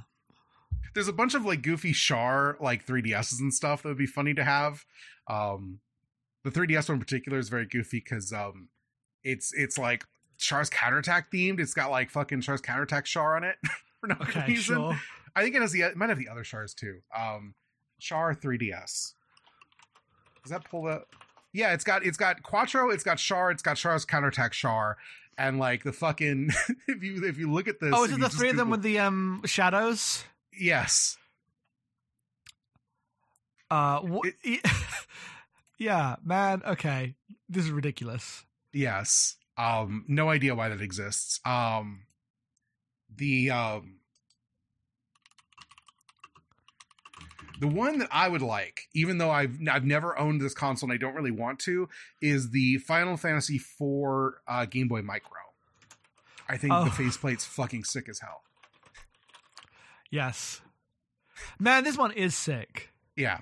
There's 0.99 1.07
a 1.07 1.13
bunch 1.13 1.35
of 1.35 1.45
like 1.45 1.63
goofy 1.63 1.93
Char 1.93 2.57
like 2.61 2.85
3DSs 2.85 3.39
and 3.39 3.55
stuff 3.55 3.83
that 3.85 3.89
would 3.89 3.99
be 3.99 4.05
funny 4.07 4.35
to 4.35 4.43
have. 4.43 4.85
Um, 5.31 5.79
the 6.43 6.51
3DS 6.51 6.89
one 6.89 6.97
in 6.97 7.01
particular 7.01 7.39
is 7.39 7.49
very 7.49 7.67
goofy 7.67 8.01
because 8.01 8.33
um, 8.33 8.69
it's 9.23 9.53
it's 9.55 9.79
like 9.79 10.05
Char's 10.39 10.69
counterattack 10.69 11.31
themed. 11.31 11.61
It's 11.61 11.73
got 11.73 11.93
like 11.93 12.11
fucking 12.11 12.41
Char's 12.41 12.61
counterattack 12.61 13.05
Char 13.05 13.37
on 13.37 13.45
it 13.45 13.55
for 14.01 14.09
no 14.09 14.17
Okay, 14.23 14.45
reason. 14.49 14.75
sure. 14.75 15.01
I 15.37 15.43
think 15.45 15.55
it 15.55 15.63
has 15.63 15.71
the 15.71 15.83
it 15.83 15.97
might 15.97 16.09
have 16.09 16.19
the 16.19 16.29
other 16.29 16.43
Chars 16.43 16.75
too. 16.75 16.99
Um 17.17 17.55
Char 18.01 18.35
3DS. 18.35 19.13
Does 20.43 20.51
that 20.51 20.65
pull 20.69 20.83
the 20.83 21.05
Yeah, 21.53 21.75
it's 21.75 21.85
got 21.85 22.05
it's 22.05 22.17
got 22.17 22.43
Quattro, 22.43 22.91
it's 22.91 23.05
got 23.05 23.19
Char, 23.19 23.53
it's 23.53 23.63
got 23.63 23.77
Char's 23.77 24.05
counterattack 24.05 24.51
Char, 24.51 24.97
and 25.37 25.61
like 25.61 25.85
the 25.85 25.93
fucking 25.93 26.51
if 26.89 27.05
you 27.05 27.25
if 27.25 27.39
you 27.39 27.53
look 27.53 27.69
at 27.69 27.79
this 27.79 27.93
Oh, 27.95 28.03
is 28.05 28.11
it 28.11 28.19
the 28.21 28.29
three 28.29 28.51
of 28.51 28.57
them 28.57 28.71
with 28.71 28.83
the 28.83 28.99
um 28.99 29.43
shadows? 29.45 30.25
Yes. 30.59 31.17
Uh, 33.71 34.01
wh- 34.01 34.29
yeah, 35.79 36.17
man. 36.25 36.63
Okay, 36.67 37.15
this 37.49 37.65
is 37.65 37.71
ridiculous. 37.71 38.45
Yes. 38.73 39.37
Um 39.57 40.05
no 40.09 40.29
idea 40.31 40.55
why 40.55 40.69
that 40.69 40.81
exists. 40.81 41.41
Um 41.45 42.07
the 43.15 43.51
um 43.51 43.97
the 47.61 47.67
one 47.67 47.99
that 47.99 48.09
I 48.13 48.29
would 48.29 48.43
like, 48.43 48.83
even 48.95 49.19
though 49.19 49.31
I've 49.31 49.59
I've 49.71 49.85
never 49.85 50.17
owned 50.19 50.41
this 50.41 50.55
console 50.55 50.91
and 50.91 50.95
I 50.95 50.99
don't 50.99 51.15
really 51.15 51.33
want 51.33 51.59
to, 51.61 51.89
is 52.23 52.51
the 52.51 52.79
Final 52.79 53.17
Fantasy 53.17 53.57
IV 53.57 54.35
uh, 54.47 54.65
Game 54.67 54.87
Boy 54.89 55.03
Micro. 55.03 55.41
I 56.49 56.57
think 56.57 56.73
Oh. 56.73 56.85
the 56.85 56.91
faceplate's 56.91 57.45
fucking 57.45 57.85
sick 57.85 58.09
as 58.09 58.21
hell. 58.21 58.43
Yes, 60.11 60.61
man. 61.59 61.85
This 61.85 61.97
one 61.99 62.13
is 62.13 62.35
sick. 62.37 62.91
Yeah, 63.17 63.41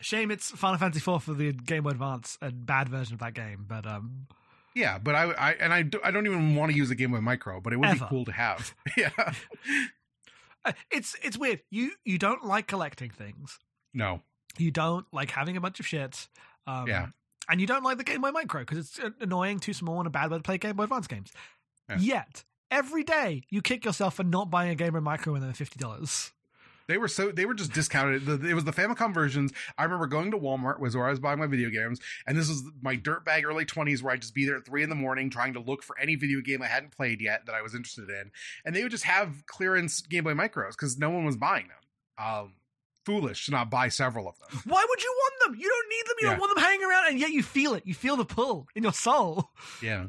Shame 0.00 0.30
it's 0.30 0.50
Final 0.50 0.78
Fantasy 0.78 0.98
IV 0.98 1.22
for 1.22 1.32
the 1.34 1.52
Game 1.52 1.84
Boy 1.84 1.90
Advance, 1.90 2.36
a 2.42 2.50
bad 2.50 2.88
version 2.88 3.14
of 3.14 3.20
that 3.20 3.34
game. 3.34 3.64
But 3.66 3.86
um, 3.86 4.26
yeah, 4.74 4.98
but 4.98 5.14
I, 5.14 5.30
I 5.32 5.52
and 5.54 5.72
I, 5.72 5.82
do, 5.82 5.98
I 6.04 6.10
don't 6.10 6.26
even 6.26 6.54
want 6.54 6.70
to 6.70 6.76
use 6.76 6.90
a 6.90 6.94
Game 6.94 7.12
Boy 7.12 7.20
Micro, 7.20 7.60
but 7.60 7.72
it 7.72 7.76
would 7.78 7.88
Ever. 7.88 8.04
be 8.04 8.08
cool 8.10 8.24
to 8.26 8.32
have. 8.32 8.74
yeah, 8.96 9.10
uh, 10.64 10.72
it's 10.90 11.16
it's 11.22 11.38
weird. 11.38 11.60
You 11.70 11.92
you 12.04 12.18
don't 12.18 12.44
like 12.44 12.66
collecting 12.66 13.10
things. 13.10 13.58
no, 13.94 14.20
You 14.58 14.70
don't 14.70 15.06
like 15.12 15.30
having 15.30 15.56
a 15.56 15.60
bunch 15.60 15.80
of 15.80 15.86
shit. 15.86 16.28
Um, 16.66 16.86
Yeah. 16.86 17.06
And 17.48 17.60
you 17.60 17.66
don't 17.68 17.84
like 17.84 17.96
the 17.96 18.04
Game 18.04 18.22
Boy 18.22 18.32
Micro 18.32 18.62
because 18.62 18.78
it's 18.78 18.98
uh, 18.98 19.10
annoying, 19.20 19.60
too 19.60 19.72
small, 19.72 19.98
and 19.98 20.06
a 20.08 20.10
bad 20.10 20.30
way 20.32 20.36
to 20.36 20.42
play 20.42 20.58
Game 20.58 20.74
Boy 20.76 20.82
Advance 20.82 21.06
games. 21.06 21.30
Yeah. 21.88 21.98
Yet 21.98 22.44
every 22.70 23.04
day 23.04 23.42
you 23.48 23.62
kick 23.62 23.84
yourself 23.84 24.14
for 24.14 24.24
not 24.24 24.50
buying 24.50 24.70
a 24.70 24.74
Game 24.74 24.92
Boy 24.92 25.00
Micro 25.00 25.32
when 25.32 25.42
they're 25.42 25.52
fifty 25.52 25.78
dollars. 25.78 26.32
They 26.88 26.98
were 26.98 27.08
so 27.08 27.32
they 27.32 27.46
were 27.46 27.54
just 27.54 27.72
discounted. 27.72 28.26
The, 28.26 28.48
it 28.48 28.54
was 28.54 28.62
the 28.64 28.70
Famicom 28.72 29.12
versions. 29.12 29.52
I 29.76 29.82
remember 29.82 30.06
going 30.06 30.30
to 30.30 30.38
Walmart 30.38 30.78
was 30.78 30.94
where 30.96 31.04
I 31.06 31.10
was 31.10 31.18
buying 31.18 31.40
my 31.40 31.48
video 31.48 31.68
games, 31.68 31.98
and 32.28 32.38
this 32.38 32.48
was 32.48 32.62
my 32.80 32.96
dirtbag 32.96 33.44
early 33.44 33.64
twenties 33.64 34.02
where 34.04 34.12
I'd 34.12 34.20
just 34.22 34.34
be 34.36 34.46
there 34.46 34.56
at 34.56 34.64
three 34.64 34.84
in 34.84 34.88
the 34.88 34.94
morning 34.94 35.28
trying 35.28 35.54
to 35.54 35.60
look 35.60 35.82
for 35.82 35.98
any 35.98 36.14
video 36.14 36.40
game 36.40 36.62
I 36.62 36.66
hadn't 36.68 36.92
played 36.96 37.20
yet 37.20 37.44
that 37.46 37.56
I 37.56 37.62
was 37.62 37.74
interested 37.74 38.08
in, 38.08 38.30
and 38.64 38.74
they 38.76 38.82
would 38.84 38.92
just 38.92 39.02
have 39.04 39.44
clearance 39.46 40.00
Game 40.00 40.22
Boy 40.24 40.34
Micros 40.34 40.70
because 40.70 40.96
no 40.96 41.10
one 41.10 41.24
was 41.24 41.36
buying 41.36 41.66
them. 41.66 42.24
Um, 42.24 42.52
foolish 43.04 43.46
to 43.46 43.50
not 43.52 43.68
buy 43.68 43.88
several 43.88 44.28
of 44.28 44.38
them. 44.38 44.60
Why 44.64 44.84
would 44.88 45.02
you 45.02 45.12
want 45.18 45.34
them? 45.44 45.60
You 45.60 45.68
don't 45.68 45.88
need 45.88 46.06
them. 46.06 46.14
You 46.20 46.26
Yeah. 46.28 46.30
don't 46.34 46.40
want 46.40 46.54
them 46.54 46.64
hanging 46.64 46.86
around, 46.86 47.08
and 47.08 47.18
yet 47.18 47.30
you 47.30 47.42
feel 47.42 47.74
it. 47.74 47.84
You 47.84 47.94
feel 47.94 48.16
the 48.16 48.24
pull 48.24 48.68
in 48.76 48.84
your 48.84 48.92
soul. 48.92 49.50
Yeah. 49.82 50.06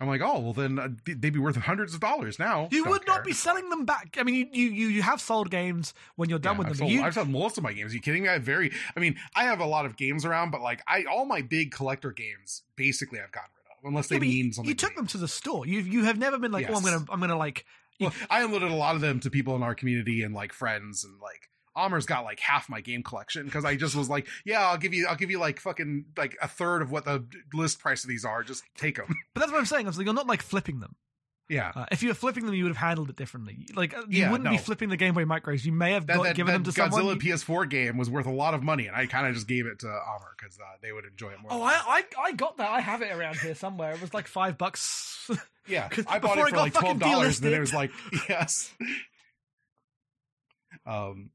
I'm 0.00 0.06
like, 0.06 0.20
oh 0.20 0.38
well, 0.38 0.52
then 0.52 0.78
uh, 0.78 0.88
they'd 1.04 1.32
be 1.32 1.40
worth 1.40 1.56
hundreds 1.56 1.92
of 1.92 1.98
dollars 2.00 2.38
now. 2.38 2.68
You 2.70 2.84
Don't 2.84 2.92
would 2.92 3.06
not 3.06 3.24
be 3.24 3.32
selling 3.32 3.68
them 3.68 3.84
back. 3.84 4.16
I 4.18 4.22
mean, 4.22 4.48
you 4.52 4.66
you 4.68 4.86
you, 4.88 5.02
have 5.02 5.20
sold 5.20 5.50
games 5.50 5.92
when 6.14 6.28
you're 6.30 6.38
done 6.38 6.54
Yeah, 6.54 6.58
with 6.58 6.66
I've 6.68 6.72
them. 6.74 6.78
sold, 6.86 6.90
you, 6.92 7.02
I've 7.02 7.14
sold 7.14 7.28
most 7.30 7.58
of 7.58 7.64
my 7.64 7.72
games. 7.72 7.90
Are 7.92 7.94
you 7.96 8.00
kidding 8.00 8.22
me? 8.22 8.28
I 8.28 8.34
have 8.34 8.42
very. 8.42 8.70
I 8.96 9.00
mean, 9.00 9.16
I 9.34 9.44
have 9.44 9.58
a 9.58 9.66
lot 9.66 9.86
of 9.86 9.96
games 9.96 10.24
around, 10.24 10.50
but 10.52 10.60
like, 10.60 10.82
I 10.86 11.04
all 11.10 11.24
my 11.24 11.42
big 11.42 11.72
collector 11.72 12.12
games 12.12 12.62
basically 12.76 13.18
I've 13.18 13.32
gotten 13.32 13.50
rid 13.56 13.72
of, 13.72 13.88
unless 13.88 14.06
they 14.06 14.16
yeah, 14.16 14.22
you- 14.22 14.44
mean 14.44 14.52
something. 14.52 14.68
you 14.68 14.74
took 14.76 14.94
them 14.94 15.08
to 15.08 15.18
the 15.18 15.26
store. 15.28 15.66
You 15.66 15.80
you 15.80 16.04
have 16.04 16.16
never 16.16 16.38
been 16.38 16.52
like, 16.52 16.70
oh, 16.70 16.74
I'm 16.74 16.82
gonna 16.84 17.04
I'm 17.10 17.18
gonna 17.20 17.36
like. 17.36 17.64
Well, 18.00 18.12
I 18.30 18.44
unloaded 18.44 18.70
a 18.70 18.74
lot 18.76 18.94
of 18.94 19.00
them 19.00 19.18
to 19.20 19.30
people 19.30 19.56
in 19.56 19.64
our 19.64 19.74
community 19.74 20.22
and 20.22 20.32
like 20.32 20.52
friends 20.52 21.02
and 21.02 21.20
like. 21.20 21.50
Amer's 21.78 22.06
got 22.06 22.24
like 22.24 22.40
half 22.40 22.68
my 22.68 22.80
game 22.80 23.02
collection 23.02 23.44
because 23.44 23.64
I 23.64 23.76
just 23.76 23.94
was 23.94 24.08
like, 24.10 24.26
yeah, 24.44 24.66
I'll 24.68 24.78
give 24.78 24.92
you, 24.94 25.06
I'll 25.06 25.16
give 25.16 25.30
you 25.30 25.38
like 25.38 25.60
fucking 25.60 26.06
like 26.16 26.36
a 26.42 26.48
third 26.48 26.82
of 26.82 26.90
what 26.90 27.04
the 27.04 27.24
list 27.54 27.78
price 27.78 28.04
of 28.04 28.08
these 28.10 28.24
are. 28.24 28.42
Just 28.42 28.64
take 28.76 28.96
them. 28.96 29.06
But 29.34 29.40
that's 29.40 29.52
what 29.52 29.58
I'm 29.58 29.66
saying. 29.66 29.86
I 29.86 29.88
was 29.88 29.96
like, 29.98 30.04
you're 30.06 30.14
not 30.14 30.26
like 30.26 30.42
flipping 30.42 30.80
them. 30.80 30.96
yeah, 31.48 31.72
Uh, 31.74 31.86
if 31.90 32.02
you 32.02 32.08
were 32.08 32.14
flipping 32.14 32.44
them, 32.44 32.54
you 32.54 32.64
would 32.64 32.70
have 32.70 32.76
handled 32.88 33.08
it 33.08 33.16
differently. 33.16 33.66
Like 33.74 33.96
uh, 33.96 34.02
you 34.08 34.22
Yeah, 34.22 34.32
wouldn't 34.32 34.50
be 34.50 34.58
flipping 34.58 34.88
the 34.90 34.96
Game 34.98 35.14
Boy 35.14 35.24
Micros. 35.24 35.64
You 35.64 35.72
may 35.72 35.92
have 35.92 36.06
that, 36.08 36.16
got, 36.16 36.22
that, 36.24 36.36
given 36.36 36.52
that 36.52 36.64
them 36.64 36.72
to 36.72 36.80
Godzilla 36.80 36.92
someone. 36.92 37.18
Godzilla 37.18 37.64
PS4 37.64 37.70
game 37.70 37.96
was 37.96 38.10
worth 38.10 38.26
a 38.26 38.30
lot 38.32 38.52
of 38.54 38.62
money, 38.62 38.86
and 38.86 38.94
I 38.96 39.06
kind 39.06 39.26
of 39.26 39.34
just 39.34 39.46
gave 39.48 39.64
it 39.66 39.78
to 39.80 39.86
Amer 39.86 40.34
because 40.38 40.58
uh, 40.58 40.64
they 40.82 40.92
would 40.92 41.04
enjoy 41.06 41.30
it 41.30 41.40
more. 41.40 41.52
Oh, 41.52 41.62
I, 41.62 41.72
I 41.86 42.02
I 42.24 42.32
got 42.32 42.56
that. 42.58 42.68
I 42.70 42.80
have 42.80 43.00
it 43.02 43.10
around 43.12 43.36
here 43.38 43.54
somewhere. 43.54 43.92
It 43.92 44.00
was 44.02 44.12
like 44.12 44.26
five 44.26 44.58
bucks. 44.58 45.30
Yeah, 45.68 45.90
I 46.06 46.18
bought 46.18 46.38
it 46.38 46.48
for 46.48 46.56
like 46.56 46.72
twelve 46.72 46.98
dollars, 46.98 47.40
and 47.40 47.46
then 47.48 47.52
it 47.52 47.60
was 47.60 47.74
like 47.74 47.90
yes. 48.30 48.72
Um, 50.86 51.28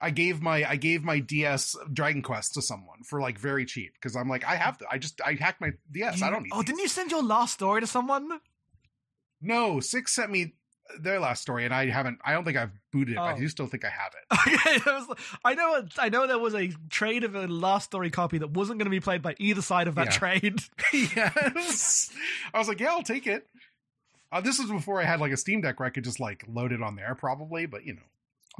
I 0.00 0.10
gave 0.10 0.40
my 0.40 0.64
I 0.68 0.76
gave 0.76 1.04
my 1.04 1.18
DS 1.20 1.76
Dragon 1.92 2.22
Quest 2.22 2.54
to 2.54 2.62
someone 2.62 3.02
for 3.04 3.20
like 3.20 3.38
very 3.38 3.64
cheap 3.66 3.92
because 3.94 4.16
I'm 4.16 4.28
like 4.28 4.44
I 4.44 4.56
have 4.56 4.78
to. 4.78 4.86
I 4.90 4.98
just 4.98 5.20
I 5.20 5.34
hacked 5.34 5.60
my 5.60 5.72
DS. 5.92 6.22
I 6.22 6.30
don't 6.30 6.42
need. 6.44 6.50
oh, 6.52 6.58
these. 6.58 6.66
didn't 6.66 6.80
you 6.80 6.88
send 6.88 7.10
your 7.10 7.22
last 7.22 7.54
story 7.54 7.80
to 7.82 7.86
someone? 7.86 8.40
No, 9.42 9.80
Six 9.80 10.14
sent 10.14 10.30
me. 10.30 10.54
their 11.00 11.20
last 11.20 11.40
story, 11.42 11.64
and 11.64 11.72
I 11.72 11.86
haven't. 11.88 12.18
I 12.24 12.32
don't 12.32 12.44
think 12.44 12.56
I've 12.56 12.72
booted 12.92 13.14
it. 13.14 13.16
but 13.16 13.22
I 13.22 13.32
Oh. 13.34 13.38
do 13.38 13.48
still 13.48 13.66
think 13.68 13.84
I 13.84 13.90
have 13.90 14.12
it. 14.12 14.38
Okay, 14.54 14.78
that 14.78 15.06
was, 15.08 15.16
I 15.44 15.54
know. 15.54 15.86
I 15.98 16.08
know 16.08 16.26
there 16.26 16.38
was 16.38 16.54
a 16.54 16.72
trade 16.88 17.22
of 17.24 17.34
a 17.36 17.46
last 17.46 17.84
story 17.84 18.10
copy 18.10 18.38
that 18.38 18.50
wasn't 18.50 18.78
going 18.78 18.86
to 18.86 18.90
be 18.90 19.00
played 19.00 19.22
by 19.22 19.34
either 19.38 19.62
side 19.62 19.86
of 19.86 19.94
that 19.94 20.06
Yeah. 20.06 20.10
trade. 20.18 20.60
yes. 20.92 22.10
I 22.52 22.58
was 22.58 22.66
like, 22.68 22.80
yeah, 22.80 22.88
I'll 22.90 23.02
take 23.04 23.26
it. 23.26 23.46
Uh, 24.32 24.40
this 24.40 24.58
was 24.58 24.70
before 24.70 25.00
I 25.00 25.04
had 25.04 25.20
like 25.20 25.32
a 25.32 25.36
Steam 25.36 25.60
Deck 25.60 25.78
where 25.80 25.86
I 25.86 25.90
could 25.90 26.04
just 26.04 26.20
like 26.20 26.44
load 26.48 26.72
it 26.72 26.82
on 26.82 26.96
there, 26.96 27.14
probably. 27.14 27.66
But 27.66 27.84
you 27.84 27.94
know, 27.94 28.02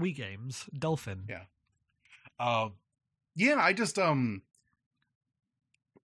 Wii 0.01 0.15
games, 0.15 0.65
Dolphin. 0.77 1.25
Yeah. 1.29 1.43
uh, 2.39 2.71
yeah, 3.37 3.57
I 3.59 3.73
just 3.73 3.99
um, 3.99 4.43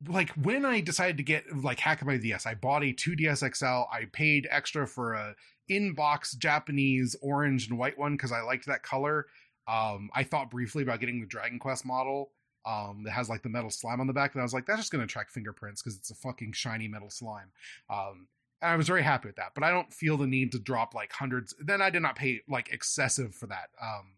like 0.06 0.30
when 0.30 0.64
I 0.64 0.80
decided 0.80 1.16
to 1.16 1.22
get 1.22 1.44
like 1.56 1.80
hack 1.80 2.04
my 2.04 2.16
DS, 2.16 2.46
I 2.46 2.54
bought 2.54 2.82
a 2.82 2.92
2DS 2.92 3.56
XL. 3.56 3.88
I 3.92 4.06
paid 4.12 4.46
extra 4.50 4.86
for 4.86 5.14
a 5.14 5.34
in-box 5.68 6.34
Japanese 6.34 7.16
orange 7.22 7.68
and 7.68 7.78
white 7.78 7.98
one 7.98 8.12
because 8.12 8.32
I 8.32 8.40
liked 8.42 8.66
that 8.66 8.82
color. 8.82 9.26
Um, 9.66 10.10
I 10.14 10.22
thought 10.22 10.50
briefly 10.50 10.82
about 10.82 11.00
getting 11.00 11.20
the 11.20 11.26
Dragon 11.26 11.58
Quest 11.58 11.84
model. 11.84 12.30
Um, 12.64 13.02
that 13.04 13.12
has 13.12 13.28
like 13.28 13.42
the 13.44 13.48
metal 13.48 13.70
slime 13.70 14.00
on 14.00 14.08
the 14.08 14.12
back, 14.12 14.34
and 14.34 14.40
I 14.40 14.44
was 14.44 14.52
like, 14.52 14.66
that's 14.66 14.80
just 14.80 14.90
gonna 14.90 15.06
track 15.06 15.30
fingerprints 15.30 15.82
because 15.82 15.96
it's 15.96 16.10
a 16.10 16.16
fucking 16.16 16.52
shiny 16.52 16.88
metal 16.88 17.10
slime. 17.10 17.52
Um, 17.88 18.26
I 18.66 18.76
was 18.76 18.86
very 18.86 19.02
happy 19.02 19.28
with 19.28 19.36
that, 19.36 19.52
but 19.54 19.64
I 19.64 19.70
don't 19.70 19.92
feel 19.92 20.16
the 20.16 20.26
need 20.26 20.52
to 20.52 20.58
drop 20.58 20.94
like 20.94 21.12
hundreds. 21.12 21.54
Then 21.58 21.80
I 21.80 21.90
did 21.90 22.02
not 22.02 22.16
pay 22.16 22.40
like 22.48 22.70
excessive 22.72 23.34
for 23.34 23.46
that. 23.46 23.70
Um, 23.80 24.16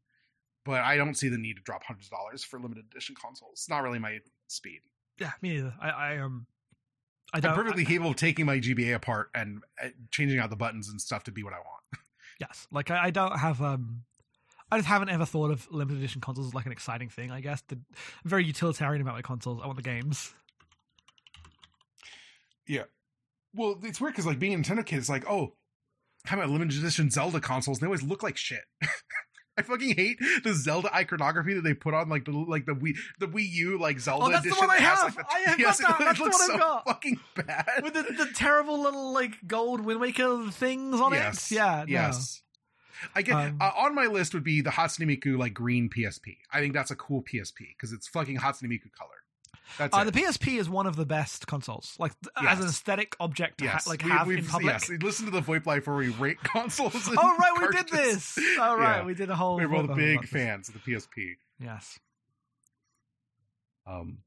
but 0.64 0.82
I 0.82 0.96
don't 0.96 1.14
see 1.14 1.28
the 1.28 1.38
need 1.38 1.56
to 1.56 1.62
drop 1.62 1.82
hundreds 1.84 2.08
of 2.08 2.12
dollars 2.12 2.44
for 2.44 2.60
limited 2.60 2.84
edition 2.90 3.14
consoles. 3.20 3.52
It's 3.54 3.70
not 3.70 3.82
really 3.82 3.98
my 3.98 4.18
speed. 4.48 4.80
Yeah, 5.18 5.32
me 5.40 5.54
neither. 5.54 5.74
I, 5.80 5.88
I 5.88 6.18
um, 6.18 6.46
I 7.32 7.38
I'm 7.38 7.42
don't. 7.42 7.54
perfectly 7.54 7.84
capable 7.84 8.10
of 8.10 8.16
taking 8.16 8.46
my 8.46 8.58
GBA 8.58 8.94
apart 8.94 9.30
and 9.34 9.62
uh, 9.82 9.88
changing 10.10 10.38
out 10.38 10.50
the 10.50 10.56
buttons 10.56 10.88
and 10.88 11.00
stuff 11.00 11.24
to 11.24 11.32
be 11.32 11.42
what 11.42 11.52
I 11.52 11.58
want. 11.58 11.82
yes, 12.40 12.66
like 12.70 12.90
I, 12.90 13.04
I 13.04 13.10
don't 13.10 13.38
have 13.38 13.62
um, 13.62 14.02
I 14.70 14.76
just 14.76 14.88
haven't 14.88 15.08
ever 15.08 15.24
thought 15.24 15.50
of 15.50 15.66
limited 15.70 15.98
edition 15.98 16.20
consoles 16.20 16.48
as 16.48 16.54
like 16.54 16.66
an 16.66 16.72
exciting 16.72 17.08
thing. 17.08 17.30
I 17.30 17.40
guess 17.40 17.62
the, 17.62 17.76
I'm 17.76 18.30
very 18.30 18.44
utilitarian 18.44 19.00
about 19.00 19.14
my 19.14 19.22
consoles. 19.22 19.60
I 19.62 19.66
want 19.66 19.76
the 19.76 19.82
games. 19.82 20.34
Yeah. 22.66 22.84
Well, 23.54 23.78
it's 23.82 24.00
weird 24.00 24.14
because 24.14 24.26
like 24.26 24.38
being 24.38 24.54
a 24.54 24.58
Nintendo 24.58 24.84
kid, 24.84 24.98
it's 24.98 25.08
like, 25.08 25.28
oh, 25.28 25.54
how 26.24 26.36
about 26.36 26.50
limited 26.50 26.78
edition 26.78 27.10
Zelda 27.10 27.40
consoles? 27.40 27.78
They 27.78 27.86
always 27.86 28.02
look 28.02 28.22
like 28.22 28.36
shit. 28.36 28.62
I 29.58 29.62
fucking 29.62 29.96
hate 29.96 30.18
the 30.44 30.54
Zelda 30.54 30.94
iconography 30.94 31.54
that 31.54 31.62
they 31.64 31.74
put 31.74 31.92
on 31.92 32.08
like 32.08 32.24
the 32.24 32.30
like 32.30 32.64
the 32.64 32.74
Wii 32.74 32.94
the 33.18 33.26
Wii 33.26 33.44
U 33.50 33.78
like 33.80 33.98
Zelda 33.98 34.26
Oh, 34.26 34.30
that's 34.30 34.44
the 34.44 34.50
edition. 34.50 34.68
one 34.68 34.76
I 34.76 34.80
has, 34.80 34.98
have! 35.00 35.16
like, 35.16 35.26
the- 35.28 35.34
I 35.34 35.38
have 35.50 35.58
yes, 35.60 35.80
got 35.80 35.98
that! 35.98 36.04
That's 36.04 36.18
the 36.18 36.24
one 36.24 36.32
I've 36.32 36.38
so 36.46 36.58
got! 36.58 36.84
fucking 36.86 37.20
bad. 37.34 37.66
With 37.82 37.94
the, 37.94 38.02
the 38.24 38.30
terrible 38.34 38.80
little 38.80 39.12
like 39.12 39.32
gold 39.48 39.80
Wind 39.80 40.00
Waker 40.00 40.48
things 40.52 41.00
on 41.00 41.12
yes. 41.12 41.50
it. 41.50 41.56
Yeah. 41.56 41.84
no. 41.88 41.92
Yes. 41.92 42.42
I 43.16 43.22
get 43.22 43.34
Um, 43.34 43.58
uh, 43.60 43.70
on 43.76 43.94
my 43.96 44.06
list 44.06 44.32
would 44.34 44.44
be 44.44 44.60
the 44.60 44.70
Hatsune 44.70 45.06
Miku 45.06 45.36
like 45.38 45.54
green 45.54 45.88
PSP. 45.88 46.36
I 46.52 46.60
think 46.60 46.72
that's 46.74 46.90
a 46.92 46.96
cool 46.96 47.22
PSP 47.22 47.68
because 47.76 47.92
it's 47.92 48.06
fucking 48.08 48.38
Hatsune 48.38 48.64
Miku 48.68 48.92
color. 48.96 49.10
That's 49.76 49.94
Uh, 49.94 50.00
it. 50.00 50.12
the 50.12 50.20
PSP 50.20 50.58
is 50.58 50.68
one 50.68 50.86
of 50.86 50.96
the 50.96 51.04
best 51.04 51.46
consoles, 51.46 51.94
like 51.98 52.12
th- 52.22 52.32
as 52.48 52.60
an 52.60 52.66
aesthetic 52.66 53.14
object 53.20 53.58
to 53.58 53.64
yes, 53.64 53.84
ha- 53.84 53.90
like 53.90 54.02
We- 54.02 54.10
have 54.10 54.30
in 54.30 54.46
public. 54.46 54.72
Yes, 54.72 54.88
listen 54.88 55.26
to 55.26 55.30
the 55.30 55.42
VoIP 55.42 55.66
Life 55.66 55.86
where 55.86 55.96
we 55.96 56.08
rate 56.08 56.38
consoles. 56.42 56.94
and 57.08 57.16
Oh 57.18 57.36
right, 57.36 57.52
we 57.60 57.76
did 57.76 57.88
this. 57.88 58.38
Oh 58.58 58.76
right, 58.76 58.98
Yeah. 58.98 59.04
we 59.04 59.14
did 59.14 59.28
a 59.30 59.36
whole. 59.36 59.56
We're 59.56 59.68
both 59.68 59.84
about 59.84 59.96
big 59.96 60.26
fans 60.26 60.68
of 60.68 60.74
the 60.74 60.80
PSP. 60.80 61.36
Yes. 61.60 61.98
Um, 63.86 64.18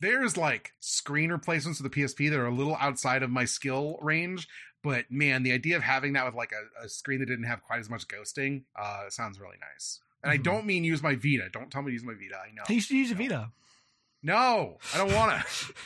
there's 0.00 0.36
like 0.36 0.72
screen 0.80 1.30
replacements 1.30 1.80
of 1.80 1.84
the 1.84 1.90
PSP 1.90 2.30
that 2.30 2.38
are 2.38 2.46
a 2.46 2.54
little 2.54 2.76
outside 2.80 3.22
of 3.22 3.30
my 3.30 3.44
skill 3.44 3.98
range, 4.00 4.48
but 4.82 5.10
man, 5.10 5.42
the 5.42 5.52
idea 5.52 5.76
of 5.76 5.82
having 5.82 6.14
that 6.14 6.24
with 6.24 6.34
like 6.34 6.52
a, 6.52 6.84
a 6.84 6.88
screen 6.88 7.20
that 7.20 7.26
didn't 7.26 7.44
have 7.44 7.62
quite 7.62 7.80
as 7.80 7.90
much 7.90 8.08
ghosting 8.08 8.62
uh, 8.76 9.10
sounds 9.10 9.38
really 9.38 9.58
nice. 9.74 10.00
And 10.22 10.30
Mhm. 10.30 10.34
I 10.34 10.36
don't 10.38 10.66
mean 10.66 10.84
use 10.84 11.02
my 11.02 11.14
Vita. 11.14 11.48
Don't 11.52 11.70
tell 11.70 11.82
me 11.82 11.88
to 11.90 11.92
use 11.92 12.04
my 12.04 12.14
Vita. 12.14 12.36
I 12.38 12.50
know. 12.52 12.62
You 12.68 12.80
should 12.80 12.96
use 12.96 13.10
your 13.10 13.18
Vita. 13.18 13.52
No, 14.22 14.76
I 14.94 14.98
don't 14.98 15.14
want 15.14 15.40
to. 15.40 15.72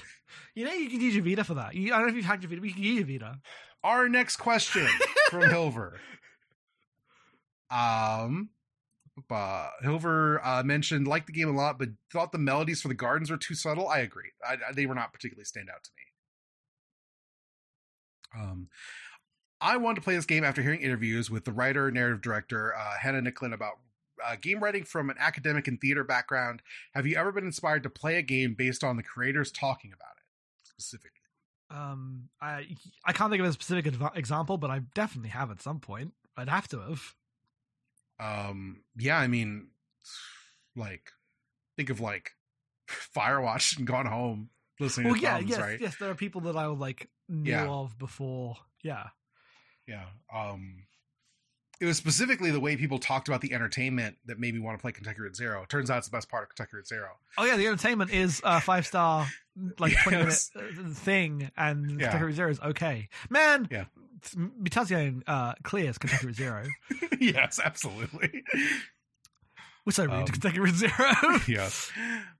You 0.56 0.64
know 0.64 0.72
you 0.72 0.88
can 0.88 1.00
use 1.00 1.16
your 1.16 1.24
Vita 1.24 1.42
for 1.42 1.54
that. 1.54 1.74
You, 1.74 1.92
I 1.92 1.96
don't 1.96 2.06
know 2.06 2.10
if 2.10 2.14
you've 2.14 2.24
hacked 2.26 2.44
your 2.44 2.48
Vita, 2.50 2.60
but 2.60 2.68
you 2.68 2.74
can 2.74 2.84
use 2.84 2.98
your 2.98 3.06
Vita. 3.08 3.40
Our 3.82 4.08
next 4.08 4.36
question 4.36 4.86
from 5.28 5.42
Hilver. 5.50 5.94
Um, 7.70 8.50
uh, 9.30 9.68
Hilver 9.82 10.38
uh, 10.44 10.62
mentioned 10.62 11.08
liked 11.08 11.26
the 11.26 11.32
game 11.32 11.48
a 11.48 11.52
lot, 11.52 11.76
but 11.78 11.88
thought 12.12 12.30
the 12.30 12.38
melodies 12.38 12.80
for 12.80 12.86
the 12.86 12.94
gardens 12.94 13.32
were 13.32 13.36
too 13.36 13.56
subtle. 13.56 13.88
I 13.88 13.98
agree. 13.98 14.30
I, 14.48 14.54
I- 14.68 14.72
they 14.72 14.86
were 14.86 14.94
not 14.94 15.12
particularly 15.12 15.44
stand 15.44 15.68
out 15.68 15.82
to 15.82 15.90
me. 18.36 18.42
Um, 18.42 18.68
I 19.60 19.76
wanted 19.76 19.96
to 19.96 20.00
play 20.02 20.14
this 20.14 20.24
game 20.26 20.44
after 20.44 20.62
hearing 20.62 20.80
interviews 20.82 21.30
with 21.32 21.44
the 21.44 21.52
writer, 21.52 21.90
narrative 21.90 22.20
director 22.22 22.74
uh, 22.76 22.94
Hannah 23.00 23.22
Nicklin 23.22 23.52
about 23.52 23.74
uh, 24.26 24.36
game 24.40 24.60
writing 24.62 24.84
from 24.84 25.10
an 25.10 25.16
academic 25.18 25.68
and 25.68 25.80
theater 25.80 26.04
background. 26.04 26.62
Have 26.94 27.06
you 27.06 27.16
ever 27.16 27.32
been 27.32 27.44
inspired 27.44 27.82
to 27.84 27.90
play 27.90 28.16
a 28.16 28.22
game 28.22 28.54
based 28.54 28.82
on 28.84 28.96
the 28.96 29.02
creators 29.02 29.52
talking 29.52 29.92
about 29.92 30.12
it 30.16 30.68
specifically? 30.68 31.10
Um, 31.70 32.28
I 32.40 32.76
I 33.04 33.12
can't 33.12 33.30
think 33.30 33.40
of 33.40 33.46
a 33.48 33.52
specific 33.52 33.86
adv- 33.86 34.16
example, 34.16 34.56
but 34.58 34.70
I 34.70 34.80
definitely 34.94 35.30
have 35.30 35.50
at 35.50 35.60
some 35.62 35.80
point. 35.80 36.12
I'd 36.36 36.48
have 36.48 36.68
to 36.68 36.78
have. 36.80 37.14
um 38.20 38.80
yeah 38.96 39.18
i 39.18 39.26
mean 39.26 39.68
like 40.76 41.10
think 41.76 41.90
of 41.90 42.00
like 42.00 42.30
firewatch 43.16 43.76
and 43.78 43.86
gone 43.86 44.06
home 44.06 44.50
listening 44.80 45.06
Well, 45.08 45.16
to 45.16 45.22
yeah, 45.22 45.38
yes, 45.38 45.58
right 45.58 45.80
yes. 45.80 45.96
There 45.98 46.10
are 46.10 46.14
people 46.14 46.42
that 46.42 46.56
I 46.56 46.66
would 46.68 46.78
like 46.78 47.08
knew 47.28 47.50
Yeah. 47.52 47.66
of 47.68 47.96
before. 47.98 48.56
Yeah. 48.82 49.08
yeah 49.86 50.06
um 50.32 50.82
it 51.84 51.88
was 51.88 51.96
specifically 51.98 52.50
the 52.50 52.60
way 52.60 52.76
people 52.76 52.98
talked 52.98 53.28
about 53.28 53.40
the 53.42 53.52
entertainment 53.52 54.16
that 54.26 54.38
made 54.38 54.54
me 54.54 54.60
want 54.60 54.78
to 54.78 54.80
play 54.82 54.90
Kentucky 54.92 55.20
Route 55.20 55.36
Zero. 55.36 55.64
Turns 55.68 55.90
out 55.90 55.98
it's 55.98 56.08
the 56.08 56.16
best 56.16 56.28
part 56.30 56.42
of 56.44 56.48
Kentucky 56.48 56.76
Route 56.76 56.86
Zero. 56.88 57.08
Oh 57.38 57.44
yeah, 57.44 57.56
the 57.56 57.66
entertainment 57.66 58.10
is 58.10 58.40
a 58.44 58.60
five 58.60 58.86
star, 58.86 59.26
like 59.78 59.94
twenty 60.02 60.18
Yes. 60.24 60.50
minute 60.54 60.70
uh, 60.86 60.94
thing, 60.94 61.50
and 61.56 61.90
Yeah. 62.00 62.06
Kentucky 62.06 62.24
Route 62.24 62.34
Zero 62.36 62.50
is 62.50 62.60
okay. 62.60 63.08
Man, 63.28 63.68
Yeah. 63.70 63.84
Mutazione 64.34 65.22
uh, 65.26 65.52
clears 65.62 65.98
Kentucky 65.98 66.26
Route 66.26 66.36
Zero. 66.36 66.64
yes, 67.20 67.60
absolutely. 67.62 68.42
Which 69.84 69.98
I 69.98 70.06
read 70.06 70.20
Um, 70.20 70.26
Kentucky 70.26 70.60
Route 70.60 70.74
Zero. 70.76 71.12
yes. 71.48 71.92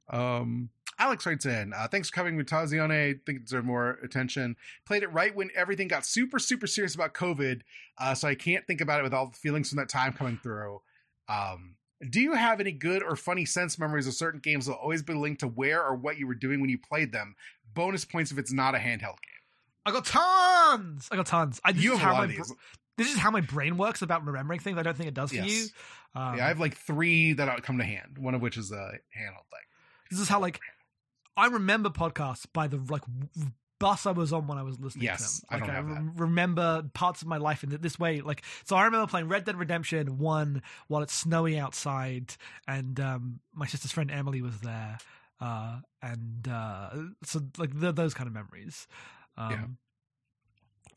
Um, 0.08 0.70
Alex 0.98 1.26
writes 1.26 1.46
in, 1.46 1.72
uh, 1.72 1.88
thanks 1.88 2.08
for 2.10 2.14
coming 2.14 2.36
Mutazione. 2.38 3.18
think 3.26 3.38
it 3.38 3.44
deserved 3.44 3.66
more 3.66 3.98
attention. 4.02 4.56
Played 4.86 5.02
it 5.02 5.12
right 5.12 5.34
when 5.34 5.50
everything 5.54 5.88
got 5.88 6.06
super, 6.06 6.38
super 6.38 6.66
serious 6.66 6.94
about 6.94 7.14
COVID. 7.14 7.62
Uh, 7.98 8.14
so 8.14 8.28
I 8.28 8.34
can't 8.34 8.66
think 8.66 8.80
about 8.80 9.00
it 9.00 9.02
with 9.02 9.14
all 9.14 9.26
the 9.26 9.36
feelings 9.36 9.68
from 9.70 9.76
that 9.78 9.88
time 9.88 10.12
coming 10.12 10.38
through. 10.42 10.80
Um, 11.28 11.76
do 12.10 12.20
you 12.20 12.34
have 12.34 12.60
any 12.60 12.72
good 12.72 13.02
or 13.02 13.16
funny 13.16 13.44
sense 13.44 13.78
memories 13.78 14.06
of 14.06 14.14
certain 14.14 14.40
games 14.40 14.66
that 14.66 14.72
will 14.72 14.78
always 14.78 15.02
be 15.02 15.14
linked 15.14 15.40
to 15.40 15.48
where 15.48 15.82
or 15.82 15.94
what 15.94 16.18
you 16.18 16.26
were 16.26 16.34
doing 16.34 16.60
when 16.60 16.70
you 16.70 16.78
played 16.78 17.12
them? 17.12 17.34
Bonus 17.72 18.04
points 18.04 18.30
if 18.30 18.38
it's 18.38 18.52
not 18.52 18.74
a 18.74 18.78
handheld 18.78 19.00
game. 19.22 19.40
I 19.86 19.90
got 19.90 20.04
tons. 20.04 21.08
I 21.10 21.16
got 21.16 21.26
tons. 21.26 21.60
I, 21.64 21.70
you 21.70 21.96
have 21.96 22.10
a 22.10 22.12
lot 22.12 22.18
my 22.18 22.24
of 22.24 22.30
these. 22.30 22.48
br- 22.48 22.54
this 22.96 23.12
is 23.12 23.18
how 23.18 23.30
my 23.30 23.40
brain 23.40 23.76
works 23.76 24.02
about 24.02 24.24
remembering 24.24 24.60
things. 24.60 24.78
I 24.78 24.82
don't 24.82 24.96
think 24.96 25.08
it 25.08 25.14
does 25.14 25.30
for 25.30 25.36
Yes. 25.36 25.50
you. 25.50 25.66
Um, 26.20 26.36
yeah, 26.38 26.44
I 26.44 26.48
have 26.48 26.60
like 26.60 26.76
three 26.76 27.32
that 27.34 27.62
come 27.64 27.78
to 27.78 27.84
hand. 27.84 28.18
One 28.18 28.34
of 28.34 28.40
which 28.42 28.56
is 28.56 28.70
a 28.70 28.74
handheld 29.18 29.46
thing. 29.50 29.64
this 30.10 30.20
is 30.20 30.28
how 30.28 30.40
like 30.40 30.60
I 31.36 31.46
remember 31.46 31.90
podcasts 31.90 32.46
by 32.52 32.66
the 32.68 32.80
like 32.88 33.02
bus 33.80 34.06
I 34.06 34.12
was 34.12 34.32
on 34.32 34.46
when 34.46 34.56
I 34.56 34.62
was 34.62 34.78
listening 34.78 35.04
Yes, 35.04 35.40
to 35.40 35.46
I 35.50 35.58
them. 35.58 35.60
Like 35.60 35.66
don't 35.68 35.76
have 35.76 35.88
rem- 35.96 36.12
remember 36.16 36.84
parts 36.94 37.22
of 37.22 37.28
my 37.28 37.38
life 37.38 37.64
in 37.64 37.70
this 37.80 37.98
way. 37.98 38.20
Like 38.20 38.42
so, 38.64 38.76
I 38.76 38.84
remember 38.84 39.06
playing 39.08 39.28
Red 39.28 39.44
Dead 39.44 39.56
Redemption 39.56 40.18
One 40.18 40.62
while 40.88 41.02
it's 41.02 41.14
snowy 41.14 41.58
outside, 41.58 42.34
and 42.68 42.98
um, 43.00 43.40
my 43.52 43.66
sister's 43.66 43.90
friend 43.92 44.10
Emily 44.10 44.42
was 44.42 44.60
there, 44.60 44.98
uh, 45.40 45.80
and 46.00 46.48
uh, 46.48 46.90
so 47.24 47.40
like 47.58 47.78
th- 47.78 47.94
those 47.94 48.14
kind 48.14 48.26
of 48.28 48.32
memories. 48.32 48.86
Um, 49.36 49.50
Yeah. 49.50 49.64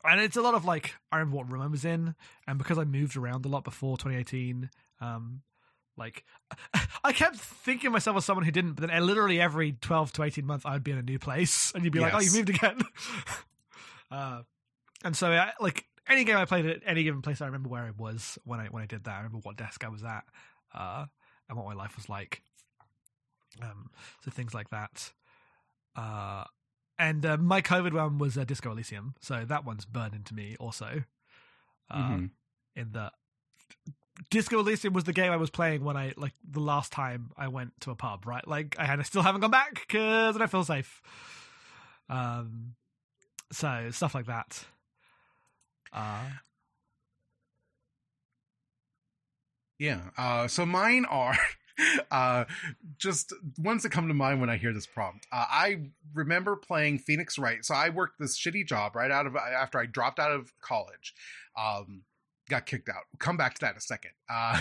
And 0.04 0.20
it's 0.20 0.36
a 0.36 0.42
lot 0.42 0.54
of 0.54 0.64
like 0.64 0.94
I 1.10 1.16
remember 1.18 1.38
what 1.38 1.50
room 1.50 1.60
I 1.62 1.66
was 1.66 1.84
in, 1.84 2.14
and 2.46 2.58
because 2.58 2.78
I 2.78 2.84
moved 2.84 3.16
around 3.16 3.44
a 3.44 3.48
lot 3.48 3.64
before 3.64 3.96
2018, 3.98 4.70
um, 5.00 5.42
like 5.98 6.24
I 7.04 7.12
kept 7.12 7.36
thinking 7.36 7.88
of 7.88 7.92
myself 7.92 8.16
as 8.16 8.24
someone 8.24 8.44
who 8.44 8.50
didn't, 8.52 8.74
but 8.74 8.88
then 8.88 9.06
literally 9.06 9.40
every 9.40 9.72
12 9.72 10.12
to 10.12 10.22
18 10.22 10.46
months 10.46 10.64
I'd 10.64 10.84
be 10.84 10.92
in 10.92 10.98
a 10.98 11.02
new 11.02 11.18
place, 11.18 11.72
and 11.74 11.84
you'd 11.84 11.92
be 11.92 12.00
like, 12.00 12.14
"Oh, 12.14 12.18
you 12.20 12.26
Yes. 12.26 12.34
moved 12.34 12.50
again." 12.50 12.80
uh, 14.10 14.42
and 15.04 15.16
so, 15.16 15.30
I, 15.30 15.52
like 15.60 15.84
any 16.08 16.24
game 16.24 16.36
I 16.36 16.44
played 16.44 16.66
at 16.66 16.82
any 16.86 17.02
given 17.02 17.20
place, 17.22 17.40
I 17.40 17.46
remember 17.46 17.68
where 17.68 17.82
I 17.84 17.90
was 17.96 18.38
when 18.44 18.60
I 18.60 18.66
when 18.66 18.82
I 18.82 18.86
did 18.86 19.04
that. 19.04 19.12
I 19.14 19.18
remember 19.18 19.38
what 19.42 19.56
desk 19.56 19.84
I 19.84 19.88
was 19.88 20.02
at, 20.04 20.24
uh, 20.74 21.04
and 21.48 21.58
what 21.58 21.66
my 21.66 21.74
life 21.74 21.96
was 21.96 22.08
like. 22.08 22.42
Um, 23.62 23.90
so 24.24 24.30
things 24.30 24.54
like 24.54 24.70
that. 24.70 25.12
Uh, 25.96 26.44
and 26.98 27.24
uh, 27.26 27.36
my 27.36 27.60
COVID 27.60 27.92
one 27.92 28.18
was 28.18 28.36
uh, 28.38 28.44
Disco 28.44 28.70
Elysium, 28.70 29.14
so 29.20 29.44
that 29.44 29.64
one's 29.64 29.84
burned 29.84 30.14
into 30.14 30.34
me 30.34 30.56
also. 30.58 31.04
Uh, 31.90 32.16
Mhm. 32.18 32.30
In 32.76 32.92
the 32.92 33.10
Disco 34.30 34.58
Elysium 34.58 34.92
was 34.94 35.04
the 35.04 35.12
game 35.12 35.32
I 35.32 35.36
was 35.36 35.50
playing 35.50 35.84
when 35.84 35.96
I 35.96 36.12
like 36.16 36.32
the 36.48 36.60
last 36.60 36.92
time 36.92 37.30
I 37.36 37.48
went 37.48 37.72
to 37.82 37.90
a 37.90 37.94
pub, 37.94 38.26
right? 38.26 38.46
Like 38.46 38.76
I 38.78 38.84
had, 38.84 39.00
I 39.00 39.02
still 39.02 39.22
haven't 39.22 39.40
gone 39.40 39.50
back 39.50 39.74
because 39.86 40.34
I 40.34 40.38
don't 40.38 40.50
feel 40.50 40.64
safe. 40.64 41.02
Um, 42.08 42.74
so 43.52 43.88
stuff 43.90 44.14
like 44.14 44.26
that. 44.26 44.64
Uh, 45.92 46.24
yeah. 49.78 50.00
Uh, 50.16 50.48
so 50.48 50.66
mine 50.66 51.04
are 51.06 51.36
uh, 52.10 52.44
just 52.98 53.32
ones 53.58 53.82
that 53.82 53.90
come 53.90 54.08
to 54.08 54.14
mind 54.14 54.40
when 54.40 54.50
I 54.50 54.56
hear 54.56 54.72
this 54.72 54.86
prompt. 54.86 55.26
Uh, 55.32 55.44
I 55.48 55.90
remember 56.14 56.56
playing 56.56 56.98
Phoenix 56.98 57.38
Wright. 57.38 57.64
So 57.64 57.74
I 57.74 57.90
worked 57.90 58.18
this 58.18 58.38
shitty 58.38 58.66
job 58.66 58.96
right 58.96 59.10
out 59.10 59.26
of 59.26 59.36
after 59.36 59.78
I 59.78 59.86
dropped 59.86 60.18
out 60.18 60.32
of 60.32 60.52
college. 60.60 61.14
Um, 61.56 62.02
got 62.48 62.66
kicked 62.66 62.88
out. 62.88 63.04
Come 63.18 63.36
back 63.36 63.54
to 63.54 63.60
that 63.62 63.72
in 63.72 63.76
a 63.76 63.80
second. 63.80 64.10
Uh, 64.28 64.60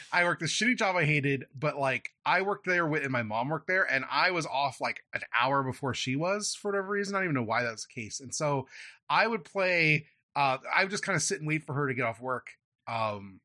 I 0.12 0.24
worked 0.24 0.40
this 0.40 0.52
shitty 0.52 0.76
job 0.76 0.96
I 0.96 1.04
hated, 1.04 1.46
but 1.58 1.78
like 1.78 2.10
I 2.24 2.42
worked 2.42 2.66
there 2.66 2.86
with, 2.86 3.02
and 3.02 3.12
my 3.12 3.22
mom 3.22 3.48
worked 3.48 3.66
there, 3.66 3.90
and 3.90 4.04
I 4.10 4.30
was 4.30 4.46
off 4.46 4.80
like 4.80 5.02
an 5.14 5.22
hour 5.38 5.62
before 5.62 5.94
she 5.94 6.16
was 6.16 6.54
for 6.54 6.70
whatever 6.70 6.88
reason. 6.88 7.14
I 7.14 7.18
don't 7.18 7.26
even 7.26 7.34
know 7.34 7.42
why 7.42 7.62
that 7.62 7.72
was 7.72 7.86
the 7.86 8.00
case. 8.00 8.20
And 8.20 8.34
so 8.34 8.66
I 9.08 9.26
would 9.26 9.44
play. 9.44 10.06
Uh, 10.34 10.58
I 10.74 10.82
would 10.82 10.90
just 10.90 11.02
kind 11.02 11.16
of 11.16 11.22
sit 11.22 11.38
and 11.38 11.48
wait 11.48 11.64
for 11.64 11.72
her 11.74 11.88
to 11.88 11.94
get 11.94 12.04
off 12.04 12.20
work. 12.20 12.50
Um, 12.88 13.40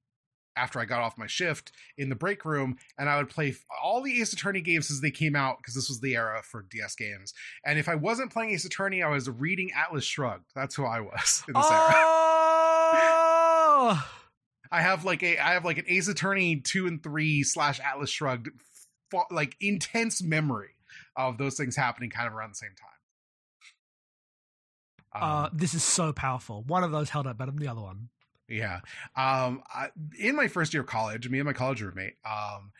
after 0.55 0.79
I 0.79 0.85
got 0.85 1.01
off 1.01 1.17
my 1.17 1.27
shift 1.27 1.71
in 1.97 2.09
the 2.09 2.15
break 2.15 2.45
room, 2.45 2.77
and 2.97 3.09
I 3.09 3.17
would 3.17 3.29
play 3.29 3.55
all 3.81 4.01
the 4.01 4.19
Ace 4.21 4.33
Attorney 4.33 4.61
games 4.61 4.91
as 4.91 5.01
they 5.01 5.11
came 5.11 5.35
out 5.35 5.57
because 5.57 5.75
this 5.75 5.89
was 5.89 6.01
the 6.01 6.15
era 6.15 6.41
for 6.43 6.65
DS 6.69 6.95
games. 6.95 7.33
And 7.65 7.79
if 7.79 7.87
I 7.87 7.95
wasn't 7.95 8.33
playing 8.33 8.51
Ace 8.51 8.65
Attorney, 8.65 9.01
I 9.01 9.09
was 9.09 9.29
reading 9.29 9.71
Atlas 9.75 10.03
Shrugged. 10.03 10.51
That's 10.55 10.75
who 10.75 10.85
I 10.85 10.99
was 10.99 11.43
in 11.47 11.53
this 11.53 11.65
oh! 11.67 12.91
era. 12.93 13.20
I 14.71 14.81
have 14.81 15.03
like 15.03 15.23
a 15.23 15.37
I 15.37 15.53
have 15.53 15.65
like 15.65 15.77
an 15.77 15.85
Ace 15.87 16.07
Attorney 16.07 16.57
two 16.57 16.87
and 16.87 17.01
three 17.01 17.43
slash 17.43 17.79
Atlas 17.79 18.09
Shrugged, 18.09 18.49
like 19.29 19.57
intense 19.59 20.23
memory 20.23 20.75
of 21.15 21.37
those 21.37 21.55
things 21.55 21.75
happening 21.75 22.09
kind 22.09 22.27
of 22.27 22.33
around 22.33 22.51
the 22.51 22.55
same 22.55 22.75
time. 22.79 22.87
Um, 25.13 25.21
uh, 25.23 25.49
this 25.51 25.73
is 25.73 25.83
so 25.83 26.13
powerful. 26.13 26.63
One 26.63 26.83
of 26.83 26.91
those 26.91 27.09
held 27.09 27.27
up 27.27 27.37
better 27.37 27.51
than 27.51 27.59
the 27.59 27.67
other 27.67 27.81
one. 27.81 28.09
Yeah. 28.47 28.79
Um, 29.15 29.63
I, 29.73 29.89
in 30.17 30.35
my 30.35 30.47
first 30.47 30.73
year 30.73 30.81
of 30.81 30.87
college, 30.87 31.29
me 31.29 31.39
and 31.39 31.45
my 31.45 31.53
college 31.53 31.81
roommate, 31.81 32.15
um, 32.25 32.71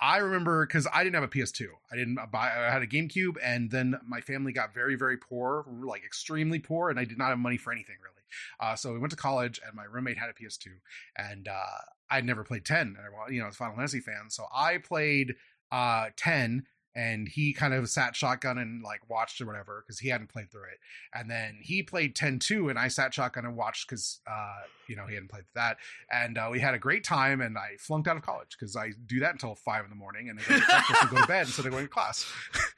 I 0.00 0.18
remember 0.18 0.66
because 0.66 0.86
I 0.92 1.04
didn't 1.04 1.14
have 1.14 1.24
a 1.24 1.28
PS2. 1.28 1.66
I 1.92 1.96
didn't 1.96 2.18
buy. 2.32 2.50
I 2.50 2.70
had 2.70 2.82
a 2.82 2.86
GameCube, 2.86 3.36
and 3.42 3.70
then 3.70 3.98
my 4.06 4.20
family 4.22 4.52
got 4.52 4.72
very, 4.72 4.94
very 4.94 5.18
poor, 5.18 5.66
like 5.82 6.04
extremely 6.04 6.58
poor, 6.58 6.88
and 6.88 6.98
I 6.98 7.04
did 7.04 7.18
not 7.18 7.28
have 7.28 7.38
money 7.38 7.58
for 7.58 7.72
anything 7.72 7.96
really. 8.02 8.19
Uh, 8.58 8.74
so 8.74 8.92
we 8.92 8.98
went 8.98 9.10
to 9.10 9.16
college, 9.16 9.60
and 9.64 9.74
my 9.74 9.84
roommate 9.84 10.18
had 10.18 10.30
a 10.30 10.32
PS2, 10.32 10.68
and 11.16 11.48
uh, 11.48 11.78
I'd 12.10 12.24
never 12.24 12.44
played 12.44 12.64
10. 12.64 12.80
And 12.80 12.96
I, 12.98 13.30
you 13.30 13.38
know, 13.38 13.44
I 13.44 13.48
was 13.48 13.56
Final 13.56 13.76
Fantasy 13.76 14.00
fan, 14.00 14.28
so 14.30 14.46
I 14.54 14.78
played 14.78 15.34
uh, 15.72 16.06
10 16.16 16.64
and 16.94 17.28
he 17.28 17.52
kind 17.52 17.72
of 17.72 17.88
sat 17.88 18.16
shotgun 18.16 18.58
and 18.58 18.82
like 18.82 19.08
watched 19.08 19.40
or 19.40 19.46
whatever 19.46 19.84
because 19.84 20.00
he 20.00 20.08
hadn't 20.08 20.28
played 20.28 20.50
through 20.50 20.64
it 20.64 20.78
and 21.14 21.30
then 21.30 21.58
he 21.60 21.82
played 21.82 22.16
10-2 22.16 22.68
and 22.68 22.78
i 22.78 22.88
sat 22.88 23.14
shotgun 23.14 23.44
and 23.44 23.56
watched 23.56 23.88
because 23.88 24.20
uh 24.26 24.62
you 24.88 24.96
know 24.96 25.06
he 25.06 25.14
hadn't 25.14 25.30
played 25.30 25.44
that 25.54 25.76
and 26.10 26.36
uh, 26.36 26.48
we 26.50 26.58
had 26.58 26.74
a 26.74 26.78
great 26.78 27.04
time 27.04 27.40
and 27.40 27.56
i 27.56 27.76
flunked 27.78 28.08
out 28.08 28.16
of 28.16 28.22
college 28.22 28.56
because 28.58 28.76
i 28.76 28.90
do 29.06 29.20
that 29.20 29.32
until 29.32 29.54
five 29.54 29.84
in 29.84 29.90
the 29.90 29.96
morning 29.96 30.28
and 30.28 30.38
then 30.40 30.60
to, 30.60 31.06
go 31.10 31.20
to 31.20 31.26
bed 31.26 31.46
instead 31.46 31.66
of 31.66 31.72
going 31.72 31.84
to 31.84 31.90
class 31.90 32.30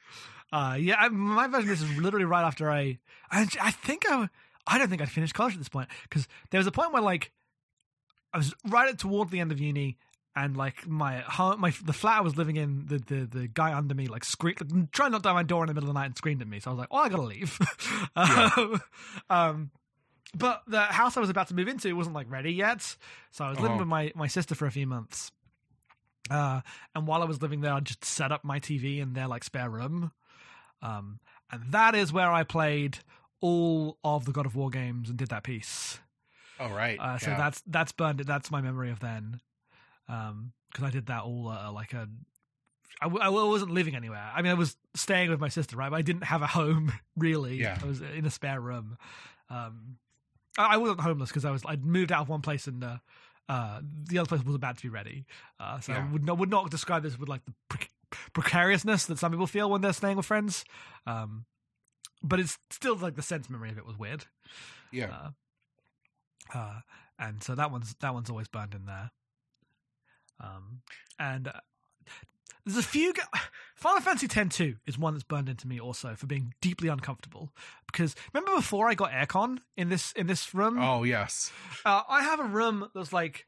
uh 0.53 0.77
yeah 0.79 0.95
I, 0.99 1.09
my 1.09 1.47
version 1.47 1.71
is 1.71 1.97
literally 1.97 2.25
right 2.25 2.45
after 2.45 2.69
i 2.69 2.99
i, 3.31 3.47
I 3.61 3.71
think 3.71 4.05
i 4.09 4.29
i 4.67 4.77
don't 4.77 4.89
think 4.89 5.01
i'd 5.01 5.09
finished 5.09 5.33
college 5.33 5.53
at 5.53 5.59
this 5.59 5.69
point 5.69 5.89
because 6.03 6.27
there 6.51 6.57
was 6.57 6.67
a 6.67 6.71
point 6.71 6.93
where 6.93 7.01
like 7.01 7.31
I 8.33 8.37
was 8.37 8.53
right 8.67 8.89
at 8.89 8.97
toward 8.97 9.29
the 9.29 9.39
end 9.39 9.51
of 9.51 9.59
uni, 9.59 9.97
and 10.35 10.57
like 10.57 10.87
my 10.87 11.19
home, 11.19 11.61
my 11.61 11.71
the 11.85 11.93
flat 11.93 12.17
I 12.17 12.21
was 12.21 12.35
living 12.35 12.55
in, 12.55 12.87
the 12.87 12.97
the, 12.97 13.25
the 13.25 13.47
guy 13.47 13.73
under 13.73 13.93
me 13.93 14.07
like 14.07 14.25
screamed, 14.25 14.89
trying 14.91 15.11
not 15.11 15.21
to 15.23 15.33
my 15.33 15.43
door 15.43 15.63
in 15.63 15.67
the 15.67 15.75
middle 15.75 15.89
of 15.89 15.93
the 15.93 15.99
night 15.99 16.07
and 16.07 16.17
screamed 16.17 16.41
at 16.41 16.47
me. 16.47 16.59
So 16.59 16.71
I 16.71 16.73
was 16.73 16.79
like, 16.79 16.87
"Oh, 16.89 16.97
I 16.97 17.09
gotta 17.09 17.21
leave." 17.21 17.57
Yeah. 18.15 18.77
um, 19.29 19.71
but 20.35 20.63
the 20.67 20.81
house 20.81 21.15
I 21.15 21.19
was 21.19 21.29
about 21.29 21.47
to 21.49 21.53
move 21.53 21.67
into 21.67 21.95
wasn't 21.95 22.15
like 22.15 22.29
ready 22.29 22.51
yet, 22.51 22.95
so 23.31 23.45
I 23.45 23.49
was 23.49 23.59
living 23.59 23.77
oh. 23.77 23.79
with 23.81 23.87
my 23.87 24.11
my 24.15 24.27
sister 24.27 24.55
for 24.55 24.65
a 24.65 24.71
few 24.71 24.87
months. 24.87 25.31
Uh, 26.31 26.61
and 26.95 27.05
while 27.05 27.21
I 27.21 27.25
was 27.25 27.41
living 27.41 27.61
there, 27.61 27.73
I 27.73 27.79
just 27.81 28.03
set 28.05 28.31
up 28.31 28.43
my 28.43 28.59
TV 28.59 28.99
in 28.99 29.13
their 29.13 29.27
like 29.27 29.43
spare 29.43 29.69
room, 29.69 30.11
um, 30.81 31.19
and 31.51 31.61
that 31.71 31.93
is 31.93 32.11
where 32.11 32.31
I 32.31 32.43
played 32.43 32.97
all 33.43 33.97
of 34.05 34.23
the 34.23 34.31
God 34.31 34.45
of 34.45 34.55
War 34.55 34.69
games 34.69 35.09
and 35.09 35.17
did 35.17 35.27
that 35.29 35.43
piece. 35.43 35.99
Oh 36.59 36.69
right. 36.69 36.97
Uh, 36.97 37.17
so 37.17 37.31
yeah. 37.31 37.37
that's 37.37 37.61
that's 37.67 37.91
burned. 37.91 38.19
That's 38.19 38.49
my 38.49 38.61
memory 38.61 38.89
of 38.89 38.99
then 38.99 39.41
um 40.07 40.53
because 40.71 40.85
I 40.85 40.89
did 40.89 41.07
that 41.07 41.23
all 41.23 41.49
uh, 41.49 41.71
like 41.71 41.93
a 41.93 42.07
I, 43.01 43.07
I 43.07 43.29
wasn't 43.29 43.71
living 43.71 43.95
anywhere. 43.95 44.31
I 44.33 44.41
mean, 44.41 44.51
I 44.51 44.55
was 44.55 44.77
staying 44.95 45.29
with 45.29 45.41
my 45.41 45.49
sister, 45.49 45.75
right? 45.75 45.89
But 45.89 45.97
I 45.97 46.01
didn't 46.03 46.23
have 46.23 46.41
a 46.41 46.47
home 46.47 46.93
really. 47.17 47.57
Yeah. 47.57 47.77
I 47.81 47.85
was 47.85 48.01
in 48.01 48.25
a 48.25 48.31
spare 48.31 48.61
room. 48.61 48.97
Um, 49.49 49.97
I, 50.57 50.75
I 50.75 50.77
wasn't 50.77 51.01
homeless 51.01 51.29
because 51.29 51.43
I 51.43 51.51
was 51.51 51.63
I'd 51.65 51.83
moved 51.83 52.11
out 52.13 52.21
of 52.21 52.29
one 52.29 52.41
place 52.41 52.65
and 52.67 52.81
uh, 52.81 52.97
uh, 53.49 53.81
the 54.09 54.19
other 54.19 54.27
place 54.27 54.43
was 54.45 54.55
about 54.55 54.77
to 54.77 54.83
be 54.83 54.89
ready. 54.89 55.25
Uh, 55.59 55.81
so 55.81 55.91
yeah. 55.91 55.99
I 55.99 56.13
would 56.13 56.23
not 56.25 56.37
would 56.37 56.49
not 56.49 56.71
describe 56.71 57.03
this 57.03 57.19
with 57.19 57.27
like 57.27 57.43
the 57.45 57.53
pre- 57.67 57.87
precariousness 58.31 59.05
that 59.07 59.19
some 59.19 59.31
people 59.31 59.47
feel 59.47 59.69
when 59.69 59.81
they're 59.81 59.91
staying 59.91 60.15
with 60.15 60.25
friends. 60.25 60.63
Um, 61.05 61.45
but 62.23 62.39
it's 62.39 62.57
still 62.69 62.95
like 62.95 63.15
the 63.15 63.21
sense 63.21 63.49
memory 63.49 63.69
of 63.69 63.77
it 63.77 63.85
was 63.85 63.97
weird. 63.97 64.25
Yeah. 64.91 65.31
Uh, 66.53 66.57
uh 66.57 66.79
and 67.19 67.43
so 67.43 67.55
that 67.55 67.71
one's 67.71 67.95
that 68.01 68.13
one's 68.13 68.29
always 68.29 68.47
burned 68.47 68.73
in 68.73 68.85
there. 68.85 69.11
Um, 70.39 70.81
and 71.19 71.47
uh, 71.47 71.59
there's 72.65 72.77
a 72.77 72.83
few. 72.83 73.13
Final 73.75 74.01
Fantasy 74.01 74.27
X 74.39 74.55
2 74.55 74.75
is 74.87 74.97
one 74.97 75.13
that's 75.13 75.23
burned 75.23 75.49
into 75.49 75.67
me 75.67 75.79
also 75.79 76.15
for 76.15 76.25
being 76.25 76.53
deeply 76.61 76.87
uncomfortable. 76.87 77.51
Because 77.91 78.15
remember 78.33 78.55
before 78.55 78.87
I 78.87 78.93
got 78.93 79.11
aircon 79.11 79.59
in 79.75 79.89
this 79.89 80.13
in 80.13 80.27
this 80.27 80.53
room? 80.53 80.79
Oh 80.79 81.03
yes. 81.03 81.51
Uh, 81.85 82.01
I 82.07 82.23
have 82.23 82.39
a 82.39 82.45
room 82.45 82.89
that's 82.95 83.13
like, 83.13 83.45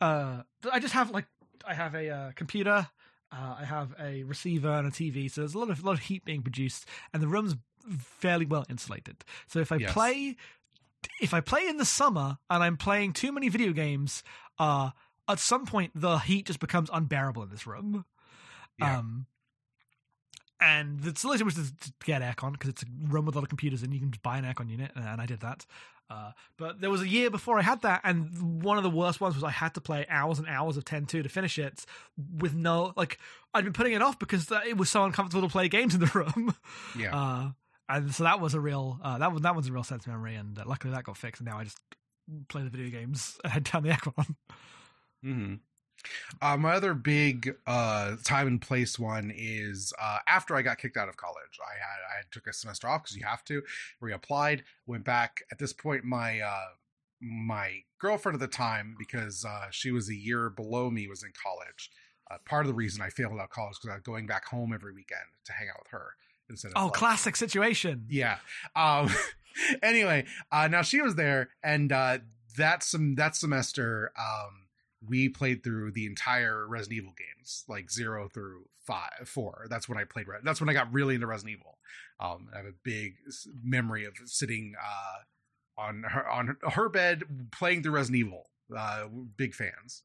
uh, 0.00 0.42
I 0.70 0.80
just 0.80 0.94
have 0.94 1.10
like 1.10 1.26
I 1.66 1.74
have 1.74 1.94
a 1.94 2.10
uh, 2.10 2.32
computer, 2.34 2.88
uh, 3.32 3.56
I 3.60 3.64
have 3.64 3.94
a 4.00 4.24
receiver 4.24 4.70
and 4.70 4.88
a 4.88 4.90
TV, 4.90 5.30
so 5.30 5.42
there's 5.42 5.54
a 5.54 5.58
lot 5.58 5.70
of 5.70 5.82
a 5.82 5.86
lot 5.86 5.94
of 5.94 6.00
heat 6.00 6.24
being 6.24 6.42
produced, 6.42 6.86
and 7.12 7.22
the 7.22 7.28
room's 7.28 7.56
fairly 7.98 8.46
well 8.46 8.64
insulated. 8.68 9.24
So 9.48 9.60
if 9.60 9.72
I 9.72 9.76
yes. 9.76 9.92
play, 9.92 10.36
if 11.20 11.34
I 11.34 11.40
play 11.40 11.66
in 11.66 11.76
the 11.76 11.84
summer 11.84 12.38
and 12.50 12.62
I'm 12.62 12.76
playing 12.76 13.12
too 13.12 13.32
many 13.32 13.48
video 13.48 13.72
games, 13.72 14.22
uh, 14.58 14.90
at 15.28 15.38
some 15.38 15.66
point 15.66 15.92
the 15.94 16.18
heat 16.18 16.46
just 16.46 16.60
becomes 16.60 16.90
unbearable 16.92 17.42
in 17.42 17.50
this 17.50 17.66
room. 17.66 18.04
Yeah. 18.78 18.98
Um, 18.98 19.26
and 20.60 21.00
the 21.00 21.14
solution 21.14 21.44
was 21.44 21.54
to 21.54 21.92
get 22.04 22.22
aircon 22.22 22.52
because 22.52 22.70
it's 22.70 22.82
a 22.82 22.86
room 23.08 23.26
with 23.26 23.34
a 23.34 23.38
lot 23.38 23.42
of 23.42 23.48
computers 23.48 23.82
and 23.82 23.92
you 23.92 24.00
can 24.00 24.10
just 24.10 24.22
buy 24.22 24.38
an 24.38 24.44
aircon 24.44 24.70
unit, 24.70 24.90
and 24.94 25.20
I 25.20 25.26
did 25.26 25.40
that. 25.40 25.66
Uh, 26.08 26.30
but 26.56 26.80
there 26.80 26.88
was 26.88 27.02
a 27.02 27.08
year 27.08 27.30
before 27.30 27.58
I 27.58 27.62
had 27.62 27.82
that, 27.82 28.00
and 28.04 28.62
one 28.62 28.76
of 28.78 28.84
the 28.84 28.90
worst 28.90 29.20
ones 29.20 29.34
was 29.34 29.42
I 29.42 29.50
had 29.50 29.74
to 29.74 29.80
play 29.80 30.06
hours 30.08 30.38
and 30.38 30.48
hours 30.48 30.76
of 30.76 30.84
10 30.84 31.06
2 31.06 31.22
to 31.24 31.28
finish 31.28 31.58
it 31.58 31.84
with 32.38 32.54
no, 32.54 32.92
like, 32.96 33.18
I'd 33.52 33.64
been 33.64 33.72
putting 33.72 33.92
it 33.92 34.02
off 34.02 34.18
because 34.18 34.50
it 34.66 34.76
was 34.76 34.88
so 34.88 35.04
uncomfortable 35.04 35.46
to 35.48 35.52
play 35.52 35.68
games 35.68 35.94
in 35.94 36.00
the 36.00 36.06
room. 36.14 36.54
Yeah. 36.96 37.16
Uh, 37.16 37.48
and 37.88 38.14
so 38.14 38.24
that 38.24 38.40
was 38.40 38.54
a 38.54 38.60
real, 38.60 38.98
uh, 39.02 39.18
that 39.18 39.32
was, 39.32 39.42
that 39.42 39.54
was 39.54 39.68
a 39.68 39.72
real 39.72 39.84
sense 39.84 40.06
of 40.06 40.12
memory, 40.12 40.34
and 40.34 40.58
uh, 40.58 40.64
luckily 40.66 40.92
that 40.92 41.04
got 41.04 41.16
fixed, 41.16 41.40
and 41.40 41.48
now 41.48 41.58
I 41.58 41.64
just 41.64 41.78
play 42.48 42.62
the 42.62 42.70
video 42.70 42.90
games 42.90 43.38
and 43.44 43.52
head 43.52 43.64
down 43.64 43.82
the 43.82 43.88
aircon. 43.92 44.34
Mm-hmm. 45.24 45.54
Uh, 46.42 46.56
my 46.56 46.72
other 46.72 46.94
big 46.94 47.54
uh, 47.66 48.16
time 48.22 48.46
and 48.46 48.60
place 48.60 48.98
one 48.98 49.32
is 49.34 49.92
uh, 50.00 50.18
after 50.28 50.54
I 50.54 50.62
got 50.62 50.78
kicked 50.78 50.96
out 50.96 51.08
of 51.08 51.16
college. 51.16 51.58
I 51.60 51.74
had 51.74 52.20
I 52.20 52.22
took 52.30 52.46
a 52.46 52.52
semester 52.52 52.88
off 52.88 53.04
because 53.04 53.16
you 53.16 53.24
have 53.24 53.44
to. 53.44 53.62
Reapplied, 54.02 54.62
went 54.86 55.04
back. 55.04 55.42
At 55.50 55.58
this 55.58 55.72
point, 55.72 56.04
my 56.04 56.40
uh, 56.40 56.66
my 57.20 57.80
girlfriend 57.98 58.34
at 58.34 58.40
the 58.40 58.46
time, 58.46 58.94
because 58.98 59.44
uh, 59.44 59.66
she 59.70 59.90
was 59.90 60.08
a 60.08 60.14
year 60.14 60.50
below 60.50 60.90
me, 60.90 61.08
was 61.08 61.22
in 61.22 61.32
college. 61.42 61.90
Uh, 62.30 62.36
part 62.44 62.66
of 62.66 62.68
the 62.68 62.74
reason 62.74 63.02
I 63.02 63.08
failed 63.08 63.32
out 63.32 63.44
of 63.44 63.50
college 63.50 63.76
because 63.80 63.92
I 63.92 63.96
was 63.96 64.02
going 64.02 64.26
back 64.26 64.46
home 64.46 64.72
every 64.74 64.92
weekend 64.92 65.20
to 65.44 65.52
hang 65.52 65.68
out 65.68 65.78
with 65.78 65.92
her 65.92 66.10
instead 66.48 66.68
of. 66.68 66.74
Oh, 66.76 66.84
like, 66.86 66.94
classic 66.94 67.36
situation. 67.36 68.06
Yeah. 68.08 68.38
Um, 68.74 69.10
anyway, 69.82 70.26
now 70.52 70.82
she 70.82 71.00
was 71.02 71.14
there, 71.14 71.50
and 71.62 71.90
that 71.90 72.82
some 72.82 73.14
that 73.16 73.36
semester. 73.36 74.12
Um, 74.18 74.66
we 75.06 75.28
played 75.28 75.62
through 75.62 75.92
the 75.92 76.06
entire 76.06 76.66
Resident 76.66 76.98
Evil 76.98 77.14
games, 77.16 77.64
like 77.68 77.90
zero 77.90 78.28
through 78.32 78.64
five, 78.86 79.28
four. 79.28 79.66
That's 79.68 79.88
when 79.88 79.98
I 79.98 80.04
played. 80.04 80.26
That's 80.42 80.60
when 80.60 80.68
I 80.68 80.72
got 80.72 80.92
really 80.92 81.14
into 81.14 81.26
Resident 81.26 81.58
Evil. 81.58 81.78
Um, 82.18 82.48
I 82.52 82.58
have 82.58 82.66
a 82.66 82.74
big 82.82 83.16
memory 83.62 84.04
of 84.04 84.14
sitting 84.24 84.74
uh, 84.80 85.80
on 85.80 86.04
her 86.04 86.28
on 86.28 86.56
her 86.72 86.88
bed 86.88 87.50
playing 87.52 87.82
through 87.82 87.92
Resident 87.92 88.26
Evil. 88.26 88.50
Uh, 88.74 89.06
big 89.36 89.54
fans. 89.54 90.02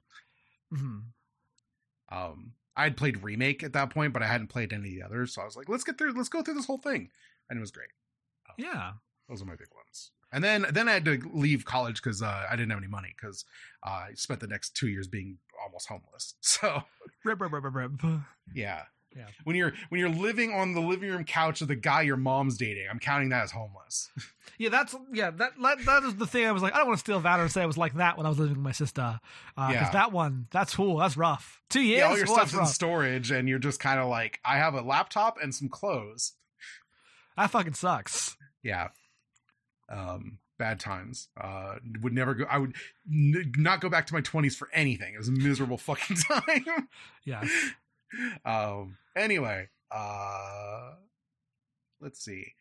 Mm-hmm. 0.73 2.15
Um, 2.15 2.53
I 2.76 2.84
had 2.84 2.98
played 2.98 3.23
remake 3.23 3.64
at 3.64 3.73
that 3.73 3.89
point, 3.89 4.14
but 4.14 4.23
I 4.23 4.27
hadn't 4.27 4.48
played 4.48 4.72
any 4.73 4.89
of 4.89 4.95
the 4.95 5.03
others. 5.03 5.34
So 5.34 5.41
I 5.41 5.45
was 5.45 5.56
like, 5.56 5.69
let's 5.69 5.84
get 5.84 5.98
through. 5.98 6.14
Let's 6.14 6.30
go 6.30 6.41
through 6.41 6.53
this 6.56 6.65
whole 6.65 6.77
thing, 6.77 7.10
and 7.49 7.57
it 7.57 7.61
was 7.61 7.72
great. 7.72 7.89
Um, 8.49 8.56
yeah, 8.57 8.91
those 9.30 9.41
are 9.41 9.45
my 9.45 9.56
big 9.56 9.68
ones. 9.76 10.11
And 10.34 10.43
then 10.43 10.65
then 10.72 10.88
I 10.88 10.93
had 10.93 11.06
to 11.06 11.19
leave 11.34 11.65
college 11.65 12.02
because 12.02 12.22
uh, 12.22 12.45
I 12.49 12.56
didn't 12.56 12.69
have 12.69 12.80
any 12.80 12.88
money 12.88 13.14
because 13.15 13.43
uh, 13.85 13.89
I 13.89 14.10
spent 14.15 14.39
the 14.39 14.48
next 14.48 14.76
two 14.76 14.88
years 14.88 15.07
being 15.07 15.38
almost 15.64 15.88
homeless. 15.88 16.35
So 16.41 16.84
rib, 17.26 17.41
rib, 17.41 17.53
rib, 17.53 17.76
rib. 17.76 18.02
yeah. 18.53 18.84
Yeah. 19.16 19.26
When 19.44 19.56
you're 19.58 19.74
when 19.90 20.00
you're 20.00 20.10
living 20.10 20.54
on 20.54 20.74
the 20.74 20.80
living 20.80 21.10
room 21.10 21.26
couch 21.26 21.62
of 21.62 21.68
the 21.68 21.76
guy 21.76 22.02
your 22.04 22.16
mom's 22.18 22.58
dating, 22.58 22.88
I'm 22.90 23.00
counting 23.00 23.30
that 23.30 23.44
as 23.44 23.52
homeless. 23.52 24.10
Yeah, 24.58 24.70
that's 24.70 24.96
yeah. 25.12 25.32
That 25.32 25.54
that, 25.60 25.86
that 25.86 26.04
is 26.04 26.16
the 26.18 26.28
thing. 26.28 26.46
I 26.46 26.52
was 26.52 26.62
like, 26.62 26.76
I 26.76 26.78
don't 26.78 26.88
want 26.88 26.98
to 27.00 27.04
steal 27.04 27.20
Valor 27.20 27.44
and 27.44 27.52
say 27.52 27.64
I 27.64 27.66
was 27.66 27.80
like 27.80 27.96
that 27.96 28.16
when 28.16 28.28
I 28.28 28.30
was 28.30 28.38
living 28.38 28.56
with 28.58 28.64
my 28.64 28.74
sister. 28.74 29.20
Because 29.56 29.74
Yeah. 29.74 29.90
that 29.92 30.12
one, 30.12 30.46
that's 30.52 30.76
cool. 30.76 30.98
That's 30.98 31.18
rough. 31.18 31.62
Two 31.70 31.82
years. 31.82 32.00
yeah, 32.02 32.06
all 32.10 32.18
your 32.18 32.28
Well, 32.28 32.36
stuff's 32.36 32.54
in 32.54 32.60
rough. 32.60 32.68
storage, 32.70 33.32
and 33.32 33.50
you're 33.50 33.58
just 33.58 33.80
kind 33.80 34.00
of 34.00 34.08
like, 34.08 34.40
I 34.46 34.58
have 34.58 34.76
a 34.76 34.82
laptop 34.82 35.38
and 35.42 35.56
some 35.56 35.68
clothes. 35.68 36.34
That 37.38 37.50
fucking 37.50 37.74
sucks. 37.74 38.38
Yeah. 38.62 38.90
Um, 39.90 40.38
bad 40.60 40.80
times. 40.80 41.30
Uh, 41.40 41.76
would 42.02 42.14
never 42.14 42.36
go. 42.36 42.46
I 42.48 42.60
would 42.60 42.76
n- 43.12 43.54
not 43.58 43.82
go 43.82 43.90
back 43.90 44.06
to 44.08 44.14
my 44.14 44.22
20s 44.22 44.56
for 44.56 44.70
anything. 44.74 45.16
It 45.16 45.18
was 45.18 45.30
a 45.30 45.32
miserable 45.32 45.78
fucking 45.80 46.18
time. 46.18 46.88
Yeah. 47.26 47.44
um. 48.46 48.98
Anyway. 49.16 49.70
Uh. 49.92 50.92
Let's 52.00 52.24
see. 52.24 52.56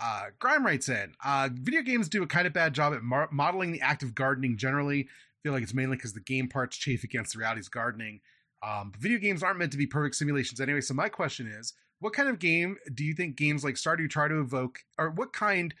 Uh, 0.00 0.26
Grime 0.38 0.64
writes 0.64 0.88
in. 0.88 1.12
Uh, 1.24 1.48
video 1.52 1.82
games 1.82 2.08
do 2.08 2.22
a 2.22 2.26
kind 2.26 2.46
of 2.46 2.52
bad 2.52 2.72
job 2.72 2.94
at 2.94 3.02
mar- 3.02 3.28
modeling 3.32 3.72
the 3.72 3.80
act 3.80 4.02
of 4.02 4.14
gardening. 4.14 4.56
Generally, 4.56 5.00
I 5.02 5.36
feel 5.42 5.52
like 5.52 5.62
it's 5.62 5.74
mainly 5.74 5.96
because 5.96 6.12
the 6.12 6.20
game 6.20 6.48
parts 6.48 6.76
chafe 6.76 7.04
against 7.04 7.32
the 7.32 7.40
realities 7.40 7.66
of 7.66 7.72
gardening. 7.72 8.20
Um, 8.62 8.92
video 8.98 9.18
games 9.18 9.42
aren't 9.42 9.58
meant 9.58 9.72
to 9.72 9.78
be 9.78 9.86
perfect 9.86 10.14
simulations 10.16 10.60
anyway. 10.60 10.80
So 10.80 10.94
my 10.94 11.08
question 11.08 11.46
is, 11.46 11.74
what 12.00 12.12
kind 12.12 12.28
of 12.28 12.38
game 12.38 12.76
do 12.94 13.04
you 13.04 13.12
think 13.12 13.36
games 13.36 13.64
like 13.64 13.74
Stardew 13.74 14.08
try 14.08 14.28
to 14.28 14.40
evoke, 14.40 14.80
or 14.98 15.10
what 15.10 15.32
kind? 15.32 15.74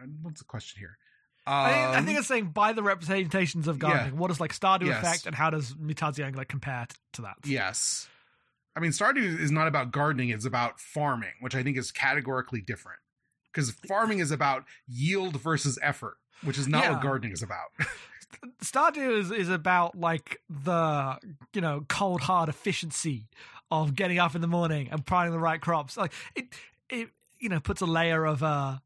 uh, 0.00 0.06
What's 0.22 0.40
the 0.40 0.44
question 0.44 0.80
here? 0.80 0.98
I, 1.46 1.72
think, 1.72 1.78
I 1.94 1.98
Um, 1.98 2.06
think 2.06 2.18
it's 2.18 2.28
saying 2.28 2.46
by 2.46 2.72
the 2.72 2.82
representations 2.82 3.68
of 3.68 3.78
gardening. 3.78 4.16
What 4.16 4.28
does 4.28 4.40
like 4.40 4.52
Stardew 4.58 4.86
Yes. 4.86 4.98
affect, 5.04 5.26
and 5.26 5.34
how 5.34 5.50
does 5.50 5.74
Mutazione 5.74 6.34
like 6.34 6.48
compare 6.48 6.86
t- 6.88 6.96
to 7.14 7.22
that? 7.22 7.36
Yes. 7.44 8.08
I 8.76 8.80
mean, 8.80 8.90
Stardew 8.92 9.38
is 9.38 9.50
not 9.50 9.68
about 9.68 9.92
gardening, 9.92 10.30
it's 10.30 10.44
about 10.46 10.80
farming, 10.80 11.32
which 11.40 11.54
I 11.54 11.62
think 11.62 11.76
is 11.76 11.92
categorically 11.92 12.60
different. 12.60 12.98
Because 13.52 13.70
farming 13.70 14.18
is 14.18 14.30
about 14.32 14.64
yield 14.88 15.40
versus 15.40 15.78
effort, 15.82 16.16
which 16.42 16.58
is 16.58 16.66
not 16.66 16.84
Yeah. 16.84 16.92
what 16.92 17.02
gardening 17.02 17.32
is 17.32 17.42
about. 17.42 17.68
Stardew 18.62 19.20
is, 19.20 19.30
is 19.30 19.48
about 19.48 19.96
like 19.98 20.40
the 20.48 21.18
you 21.52 21.60
know 21.60 21.84
cold 21.88 22.20
hard 22.22 22.48
efficiency 22.48 23.28
of 23.70 23.94
getting 23.94 24.18
up 24.18 24.34
in 24.34 24.40
the 24.40 24.46
morning 24.48 24.88
and 24.90 25.04
planting 25.06 25.32
the 25.32 25.38
right 25.38 25.60
crops. 25.60 25.96
Like 25.96 26.12
it, 26.34 26.46
it 26.88 27.08
you 27.38 27.48
know 27.48 27.60
puts 27.60 27.80
a 27.80 27.86
layer 27.86 28.24
of 28.24 28.42
uh, 28.42 28.78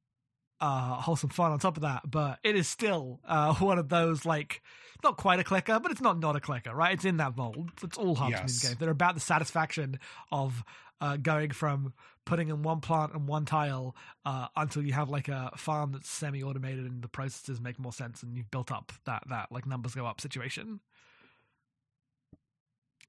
uh 0.61 0.95
wholesome 1.01 1.31
fun 1.31 1.53
on 1.53 1.59
top 1.59 1.77
of 1.77 1.83
that, 1.83 2.03
but 2.11 2.39
it 2.43 2.57
is 2.57 2.69
still 2.69 3.21
uh 3.27 3.55
one 3.59 3.79
of 3.79 3.89
those 3.89 4.25
like 4.25 4.63
not 5.05 5.17
quite 5.17 5.39
a 5.39 5.45
clicker, 5.45 5.79
but 5.79 5.93
it's 5.93 6.01
not 6.01 6.19
not 6.19 6.37
a 6.37 6.41
clicker, 6.41 6.75
right? 6.75 6.93
It's 6.93 7.05
in 7.05 7.19
that 7.19 7.37
mold. 7.37 7.71
It's 7.83 7.97
all 7.97 8.15
Harvest 8.17 8.55
Yes. 8.55 8.63
Games. 8.65 8.77
They're 8.79 8.91
about 8.91 9.15
the 9.15 9.21
satisfaction 9.21 9.99
of 10.33 10.65
uh, 11.01 11.17
going 11.17 11.51
from 11.53 11.93
putting 12.25 12.49
in 12.49 12.63
one 12.63 12.81
plant 12.81 13.15
and 13.15 13.29
one 13.29 13.45
tile 13.45 13.95
uh, 14.27 14.49
until 14.57 14.83
you 14.83 14.93
have 14.93 15.09
like 15.09 15.29
a 15.29 15.53
farm 15.57 15.93
that's 15.93 16.11
semi-automated 16.11 16.85
and 16.85 17.01
the 17.01 17.09
processes 17.09 17.61
make 17.61 17.79
more 17.79 17.93
sense 17.93 18.23
and 18.25 18.37
you've 18.37 18.51
built 18.51 18.73
up 18.73 18.93
that 19.07 19.23
that 19.29 19.53
like 19.53 19.65
numbers 19.67 19.95
go 19.95 20.05
up 20.05 20.21
situation. 20.21 20.81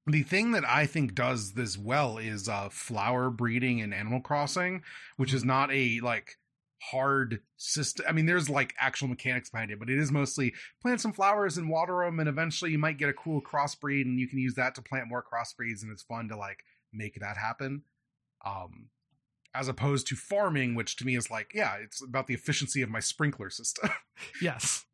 the 0.06 0.22
thing 0.22 0.52
that 0.52 0.64
I 0.66 0.86
think 0.86 1.14
does 1.14 1.52
this 1.52 1.76
well 1.78 2.18
is 2.18 2.48
uh, 2.48 2.68
flower 2.70 3.30
breeding 3.30 3.78
in 3.80 3.92
Animal 3.92 4.20
Crossing, 4.20 4.82
which 5.16 5.32
is 5.34 5.44
not 5.44 5.70
a 5.72 6.00
like 6.00 6.38
hard 6.80 7.40
system. 7.56 8.06
I 8.08 8.12
mean, 8.12 8.26
there's 8.26 8.48
like 8.48 8.74
actual 8.78 9.08
mechanics 9.08 9.50
behind 9.50 9.70
it, 9.70 9.78
but 9.78 9.90
it 9.90 9.98
is 9.98 10.10
mostly 10.10 10.54
plant 10.82 11.00
some 11.00 11.12
flowers 11.12 11.56
and 11.56 11.68
water 11.68 12.04
them, 12.04 12.20
and 12.20 12.28
eventually 12.28 12.70
you 12.70 12.78
might 12.78 12.98
get 12.98 13.08
a 13.08 13.14
cool 13.14 13.40
crossbreed, 13.42 14.02
and 14.02 14.18
you 14.18 14.28
can 14.28 14.38
use 14.38 14.54
that 14.54 14.74
to 14.74 14.82
plant 14.82 15.08
more 15.08 15.24
crossbreeds, 15.24 15.82
and 15.82 15.92
it's 15.92 16.02
fun 16.02 16.28
to 16.28 16.36
like 16.36 16.64
make 16.92 17.18
that 17.20 17.36
happen. 17.36 17.82
Um, 18.44 18.88
as 19.54 19.68
opposed 19.68 20.06
to 20.06 20.16
farming, 20.16 20.74
which 20.74 20.96
to 20.96 21.04
me 21.04 21.16
is 21.16 21.30
like, 21.30 21.52
yeah, 21.54 21.74
it's 21.82 22.02
about 22.02 22.26
the 22.26 22.34
efficiency 22.34 22.82
of 22.82 22.88
my 22.88 23.00
sprinkler 23.00 23.50
system. 23.50 23.90
Yes. 24.42 24.84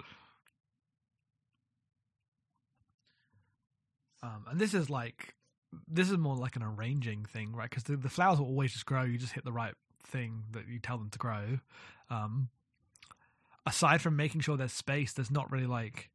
Um, 4.22 4.44
and 4.48 4.60
this 4.60 4.72
is 4.72 4.88
like 4.88 5.34
this 5.88 6.10
is 6.10 6.16
more 6.16 6.36
like 6.36 6.54
an 6.54 6.62
arranging 6.62 7.24
thing, 7.24 7.52
right? 7.52 7.68
Because 7.68 7.82
the, 7.82 7.96
the 7.96 8.08
flowers 8.08 8.38
will 8.38 8.46
always 8.46 8.72
just 8.72 8.86
grow. 8.86 9.02
You 9.02 9.18
just 9.18 9.32
hit 9.32 9.44
the 9.44 9.52
right 9.52 9.74
thing 10.06 10.44
that 10.52 10.68
you 10.68 10.78
tell 10.78 10.98
them 10.98 11.10
to 11.10 11.18
grow. 11.18 11.58
Um, 12.10 12.48
aside 13.66 14.00
from 14.00 14.16
making 14.16 14.40
sure 14.42 14.56
there's 14.56 14.72
space, 14.72 15.12
there's 15.12 15.30
not 15.30 15.50
really 15.50 15.66
like 15.66 16.10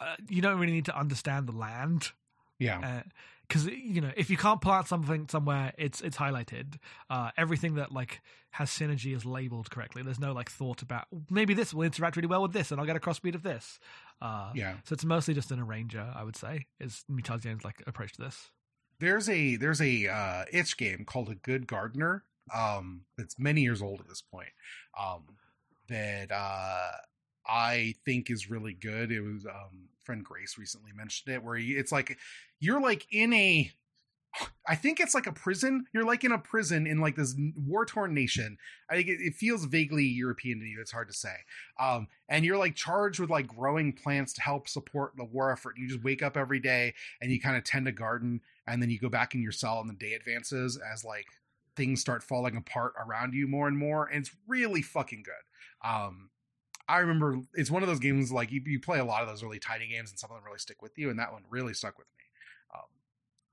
uh, 0.00 0.16
you 0.28 0.40
don't 0.42 0.58
really 0.58 0.72
need 0.72 0.86
to 0.86 0.98
understand 0.98 1.46
the 1.46 1.52
land. 1.52 2.12
Yeah, 2.58 3.02
because 3.46 3.66
you 3.66 4.00
know 4.00 4.10
if 4.16 4.30
you 4.30 4.36
can't 4.36 4.60
plant 4.60 4.88
something 4.88 5.28
somewhere 5.28 5.72
it's 5.78 6.00
it's 6.00 6.16
highlighted. 6.16 6.74
Uh 7.08 7.30
everything 7.36 7.76
that 7.76 7.92
like 7.92 8.20
has 8.50 8.68
synergy 8.70 9.14
is 9.14 9.24
labeled 9.24 9.70
correctly. 9.70 10.02
There's 10.02 10.18
no 10.18 10.32
like 10.32 10.50
thought 10.50 10.82
about 10.82 11.06
maybe 11.30 11.54
this 11.54 11.72
will 11.72 11.84
interact 11.84 12.16
really 12.16 12.28
well 12.28 12.42
with 12.42 12.52
this 12.52 12.70
and 12.72 12.80
i'll 12.80 12.86
get 12.86 12.96
a 12.96 13.00
crossbreed 13.00 13.34
of 13.34 13.42
this. 13.42 13.78
Uh 14.20 14.50
yeah. 14.54 14.74
so 14.84 14.92
it's 14.92 15.04
mostly 15.04 15.34
just 15.34 15.52
an 15.52 15.60
arranger 15.60 16.12
i 16.16 16.24
would 16.24 16.36
say 16.36 16.66
is 16.80 17.04
Mutazione's 17.10 17.64
like 17.64 17.82
approach 17.86 18.12
to 18.14 18.22
this. 18.22 18.50
There's 18.98 19.28
a 19.28 19.54
there's 19.56 19.80
a 19.80 20.08
uh 20.08 20.44
itch 20.52 20.76
game 20.76 21.04
called 21.06 21.28
a 21.28 21.36
good 21.36 21.66
gardener 21.68 22.24
um 22.54 23.02
that's 23.16 23.38
many 23.38 23.62
years 23.62 23.82
old 23.82 24.00
at 24.00 24.08
this 24.08 24.22
point 24.22 24.50
um 24.98 25.22
that 25.88 26.30
uh 26.32 26.90
i 27.46 27.94
think 28.04 28.30
is 28.30 28.50
really 28.50 28.74
good 28.74 29.10
it 29.10 29.20
was 29.20 29.46
um 29.46 29.88
friend 30.04 30.24
grace 30.24 30.56
recently 30.58 30.92
mentioned 30.94 31.34
it 31.34 31.42
where 31.42 31.56
you, 31.56 31.78
it's 31.78 31.92
like 31.92 32.16
you're 32.60 32.80
like 32.80 33.06
in 33.10 33.32
a 33.32 33.70
I 34.68 34.74
think 34.74 35.00
it's 35.00 35.14
like 35.14 35.26
a 35.26 35.32
prison. 35.32 35.86
You're 35.92 36.04
like 36.04 36.24
in 36.24 36.32
a 36.32 36.38
prison 36.38 36.86
in 36.86 37.00
like 37.00 37.16
this 37.16 37.34
war 37.56 37.86
torn 37.86 38.14
nation. 38.14 38.58
I 38.90 38.96
think 38.96 39.08
it, 39.08 39.18
it 39.20 39.34
feels 39.34 39.64
vaguely 39.64 40.04
European 40.04 40.60
to 40.60 40.66
you. 40.66 40.80
It's 40.80 40.92
hard 40.92 41.08
to 41.08 41.14
say. 41.14 41.34
Um, 41.80 42.08
and 42.28 42.44
you're 42.44 42.58
like 42.58 42.74
charged 42.74 43.20
with 43.20 43.30
like 43.30 43.46
growing 43.46 43.92
plants 43.92 44.32
to 44.34 44.42
help 44.42 44.68
support 44.68 45.12
the 45.16 45.24
war 45.24 45.50
effort. 45.50 45.76
You 45.78 45.88
just 45.88 46.04
wake 46.04 46.22
up 46.22 46.36
every 46.36 46.60
day 46.60 46.94
and 47.20 47.32
you 47.32 47.40
kind 47.40 47.56
of 47.56 47.64
tend 47.64 47.88
a 47.88 47.92
garden, 47.92 48.40
and 48.66 48.82
then 48.82 48.90
you 48.90 48.98
go 48.98 49.08
back 49.08 49.34
in 49.34 49.42
your 49.42 49.52
cell, 49.52 49.80
and 49.80 49.88
the 49.88 49.94
day 49.94 50.12
advances 50.12 50.78
as 50.92 51.04
like 51.04 51.26
things 51.78 52.02
start 52.02 52.22
falling 52.22 52.56
apart 52.56 52.92
around 52.98 53.32
you 53.32 53.48
more 53.48 53.66
and 53.66 53.78
more. 53.78 54.06
And 54.06 54.20
it's 54.20 54.36
really 54.46 54.82
fucking 54.82 55.22
good. 55.24 55.88
Um, 55.88 56.28
I 56.86 56.98
remember 56.98 57.40
it's 57.54 57.70
one 57.70 57.82
of 57.82 57.88
those 57.88 58.00
games 58.00 58.30
like 58.30 58.52
you, 58.52 58.60
you 58.66 58.80
play 58.80 58.98
a 58.98 59.04
lot 59.04 59.22
of 59.22 59.28
those 59.28 59.42
really 59.42 59.58
tiny 59.58 59.88
games, 59.88 60.10
and 60.10 60.18
some 60.18 60.30
of 60.30 60.36
them 60.36 60.44
really 60.44 60.58
stick 60.58 60.82
with 60.82 60.92
you, 60.98 61.08
and 61.08 61.18
that 61.18 61.32
one 61.32 61.42
really 61.50 61.72
stuck 61.72 61.98
with 61.98 62.06
me 62.18 62.18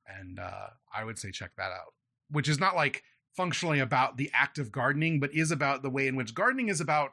and 0.07 0.39
uh, 0.39 0.67
I 0.93 1.03
would 1.03 1.17
say 1.17 1.31
check 1.31 1.51
that 1.57 1.71
out. 1.71 1.93
Which 2.29 2.49
is 2.49 2.59
not 2.59 2.75
like 2.75 3.03
functionally 3.35 3.79
about 3.79 4.17
the 4.17 4.31
act 4.33 4.57
of 4.57 4.71
gardening, 4.71 5.19
but 5.19 5.33
is 5.33 5.51
about 5.51 5.81
the 5.81 5.89
way 5.89 6.07
in 6.07 6.15
which 6.15 6.33
gardening 6.33 6.69
is 6.69 6.81
about 6.81 7.11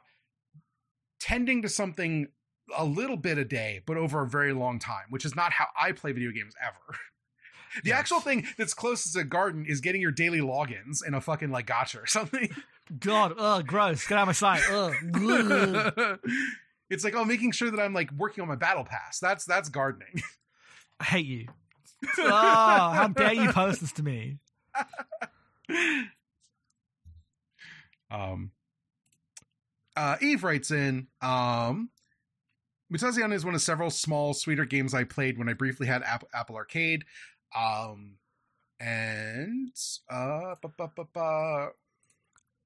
tending 1.19 1.61
to 1.61 1.69
something 1.69 2.27
a 2.75 2.85
little 2.85 3.17
bit 3.17 3.37
a 3.37 3.45
day, 3.45 3.81
but 3.85 3.97
over 3.97 4.21
a 4.21 4.27
very 4.27 4.53
long 4.53 4.79
time, 4.79 5.05
which 5.09 5.25
is 5.25 5.35
not 5.35 5.51
how 5.51 5.67
I 5.79 5.91
play 5.91 6.11
video 6.11 6.31
games 6.31 6.55
ever. 6.61 6.97
The 7.83 7.89
Yes. 7.89 7.99
actual 7.99 8.19
thing 8.19 8.47
that's 8.57 8.73
closest 8.73 9.15
to 9.15 9.23
garden 9.23 9.65
is 9.67 9.81
getting 9.81 10.01
your 10.01 10.11
daily 10.11 10.39
logins 10.39 11.05
in 11.05 11.13
a 11.13 11.21
fucking 11.21 11.49
like 11.51 11.65
gotcha 11.65 11.99
or 11.99 12.05
something. 12.07 12.49
god 12.99 13.33
ugh 13.37 13.65
gross 13.65 14.05
get 14.05 14.17
out 14.17 14.23
of 14.23 14.27
my 14.27 14.33
sight 14.33 14.61
ugh. 14.71 16.19
It's 16.89 17.03
like 17.03 17.15
oh, 17.15 17.25
making 17.25 17.53
sure 17.53 17.71
that 17.71 17.79
I'm 17.79 17.93
like 17.93 18.11
working 18.11 18.41
on 18.43 18.47
my 18.47 18.55
battle 18.55 18.83
pass. 18.83 19.17
That's 19.19 19.45
that's 19.45 19.69
gardening. 19.69 20.21
i 20.99 21.03
hate 21.05 21.25
you 21.25 21.47
oh 22.19 22.29
how 22.29 23.07
dare 23.07 23.33
you 23.33 23.51
post 23.51 23.81
this 23.81 23.91
to 23.93 24.03
me 24.03 24.37
um 28.11 28.51
uh 29.95 30.17
eve 30.21 30.43
writes 30.43 30.71
in 30.71 31.07
um 31.21 31.89
Mutazione 32.93 33.33
is 33.33 33.43
one 33.43 33.55
of 33.55 33.61
several 33.61 33.89
small 33.89 34.33
sweeter 34.33 34.65
games 34.65 34.93
i 34.93 35.03
played 35.03 35.37
when 35.39 35.49
i 35.49 35.53
briefly 35.53 35.87
had 35.87 36.03
apple, 36.03 36.27
apple 36.33 36.55
arcade 36.55 37.05
um 37.55 38.17
and 38.79 39.75
uh 40.09 40.55
bu- 40.61 40.69
bu- 40.77 40.87
bu- 40.95 41.05
bu- 41.13 41.69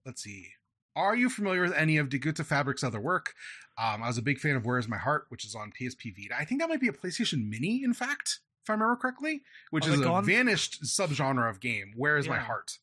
let's 0.06 0.24
see 0.24 0.48
are 0.96 1.16
you 1.16 1.30
familiar 1.30 1.62
with 1.62 1.74
any 1.74 1.98
of 1.98 2.10
Die 2.10 2.18
Gute 2.18 2.38
Fabrik's 2.38 2.84
other 2.84 3.00
work? 3.00 3.36
Um, 3.78 4.02
I 4.02 4.08
was 4.08 4.18
a 4.18 4.22
big 4.24 4.40
fan 4.40 4.56
of 4.56 4.66
Where 4.66 4.80
Is 4.80 4.88
My 4.88 4.98
Heart, 4.98 5.26
which 5.30 5.46
is 5.46 5.54
on 5.54 5.72
PSP 5.80 6.12
Vita. 6.16 6.36
I 6.36 6.44
think 6.44 6.60
that 6.60 6.70
might 6.70 6.82
be 6.82 6.88
a 6.88 6.92
PlayStation 6.92 7.48
Mini, 7.48 7.84
in 7.84 7.94
fact, 7.94 8.40
if 8.64 8.70
I 8.72 8.74
remember 8.74 8.96
correctly, 8.96 9.44
which 9.70 9.88
Oh, 9.88 9.92
is 9.94 10.00
a 10.00 10.04
gone? 10.04 10.26
vanished 10.26 10.82
subgenre 10.82 11.48
of 11.52 11.60
game. 11.60 11.94
Where 11.96 12.18
Is 12.18 12.28
My 12.28 12.40
Heart? 12.40 12.80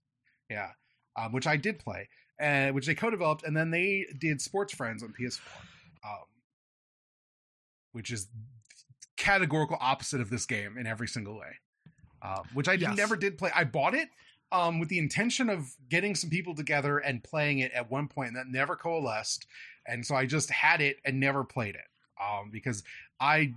Yeah, 0.49 0.71
um, 1.17 1.33
which 1.33 1.49
I 1.49 1.57
did 1.57 1.81
play, 1.81 2.09
uh, 2.41 2.69
which 2.69 2.87
they 2.87 2.95
co-developed, 2.95 3.43
and 3.43 3.57
then 3.57 3.73
they 3.73 4.07
did 4.17 4.41
Sports 4.41 4.73
Friends 4.73 5.03
on 5.03 5.13
PS4, 5.13 5.41
um, 6.05 6.27
which 7.91 8.13
is 8.13 8.29
categorical 9.17 9.77
opposite 9.81 10.21
of 10.21 10.31
this 10.31 10.47
game 10.47 10.79
in 10.79 10.87
every 10.87 11.09
single 11.09 11.37
way. 11.37 11.57
Um, 12.25 12.45
which 12.55 12.69
I 12.69 12.75
Yes. 12.75 12.97
never 12.97 13.17
did 13.17 13.37
play. 13.37 13.51
I 13.55 13.65
bought 13.65 13.95
it 13.95 14.09
um, 14.51 14.79
with 14.81 14.89
the 14.89 14.99
intention 14.99 15.51
of 15.51 15.75
getting 15.89 16.15
some 16.15 16.31
people 16.31 16.55
together 16.55 16.99
and 16.99 17.23
playing 17.23 17.59
it 17.59 17.73
at 17.73 17.91
one 17.91 18.09
point, 18.09 18.29
and 18.29 18.37
that 18.37 18.47
never 18.47 18.77
coalesced. 18.77 19.47
And 19.87 20.05
so 20.07 20.15
I 20.15 20.27
just 20.27 20.51
had 20.51 20.81
it 20.81 20.99
and 21.05 21.21
never 21.21 21.45
played 21.45 21.75
it 21.75 21.85
um, 22.23 22.51
because 22.51 22.83
I 23.21 23.55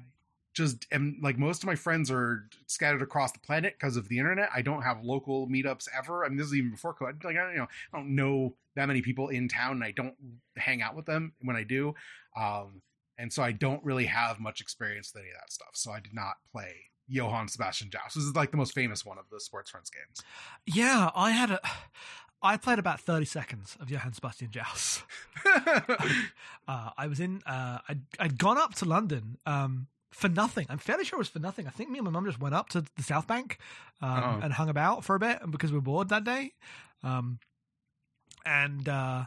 just 0.53 0.88
am 0.91 1.19
like 1.22 1.38
most 1.38 1.61
of 1.61 1.68
my 1.68 1.76
friends 1.76 2.10
are 2.10 2.49
scattered 2.65 3.03
across 3.03 3.31
the 3.31 3.39
planet 3.39 3.76
because 3.80 3.95
of 3.95 4.10
the 4.10 4.18
internet. 4.18 4.49
I 4.53 4.64
don't 4.64 4.81
have 4.81 5.03
local 5.03 5.48
meetups 5.48 5.88
ever. 5.95 6.26
I 6.26 6.30
mean, 6.30 6.38
this 6.38 6.48
is 6.48 6.56
even 6.56 6.72
before 6.72 6.95
COVID. 6.95 7.23
Like 7.23 7.38
I 7.38 7.44
don't, 7.44 7.52
you 7.52 7.60
know, 7.60 7.68
I 7.94 7.98
don't 7.98 8.15
know 8.15 8.56
that 8.76 8.88
many 8.88 9.02
people 9.02 9.30
in 9.30 9.48
town, 9.48 9.73
and 9.73 9.84
I 9.84 9.91
don't 9.91 10.15
hang 10.57 10.81
out 10.81 10.95
with 10.95 11.06
them 11.06 11.34
when 11.41 11.56
I 11.56 11.64
do. 11.64 11.94
Um, 12.35 12.81
and 13.19 13.31
so 13.31 13.44
I 13.44 13.52
don't 13.52 13.84
really 13.84 14.06
have 14.06 14.39
much 14.39 14.60
experience 14.60 15.11
with 15.14 15.22
any 15.22 15.31
of 15.31 15.38
that 15.38 15.53
stuff. 15.53 15.69
So 15.73 15.91
I 15.91 15.99
did 15.99 16.14
not 16.14 16.35
play 16.52 16.73
Johann 17.08 17.48
Sebastian 17.48 17.90
Joust. 17.90 18.16
This 18.16 18.24
is 18.26 18.36
like 18.36 18.52
the 18.52 18.58
most 18.58 18.74
famous 18.74 19.06
one 19.06 19.18
of 19.18 19.26
the 19.32 19.40
Sports 19.40 19.72
Friends 19.72 19.90
games. 19.90 20.22
Yeah, 20.66 21.10
I 21.16 21.32
had 21.32 21.52
a. 21.52 21.60
I 22.42 22.58
played 22.58 22.78
about 22.80 23.00
thirty 23.00 23.26
seconds 23.26 23.78
of 23.80 23.90
Johann 23.90 24.14
Sebastian 24.14 24.52
Joust. 24.52 25.04
uh, 25.46 26.90
I 26.98 27.08
was 27.08 27.20
in. 27.20 27.42
Uh, 27.46 27.80
I'd, 27.90 28.02
I'd 28.20 28.38
gone 28.38 28.58
up 28.58 28.76
to 28.76 28.86
London 28.86 29.38
um, 29.46 29.88
for 30.12 30.30
nothing. 30.30 30.66
I'm 30.70 30.78
fairly 30.78 31.04
sure 31.06 31.18
it 31.18 31.22
was 31.22 31.30
for 31.30 31.40
nothing. 31.40 31.68
I 31.68 31.72
think 31.72 31.90
me 31.90 31.98
and 32.00 32.06
my 32.06 32.12
mum 32.12 32.26
just 32.26 32.40
went 32.40 32.56
up 32.56 32.70
to 32.70 32.82
the 32.96 33.04
South 33.04 33.28
Bank 33.28 33.58
um, 34.02 34.10
Oh. 34.24 34.40
and 34.44 34.54
hung 34.54 34.70
about 34.70 35.04
for 35.04 35.16
a 35.16 35.20
bit 35.20 35.40
because 35.50 35.72
we 35.72 35.78
were 35.78 35.82
bored 35.84 36.10
that 36.10 36.24
day. 36.24 36.52
Um, 37.04 37.40
and 38.46 38.88
uh, 38.88 39.26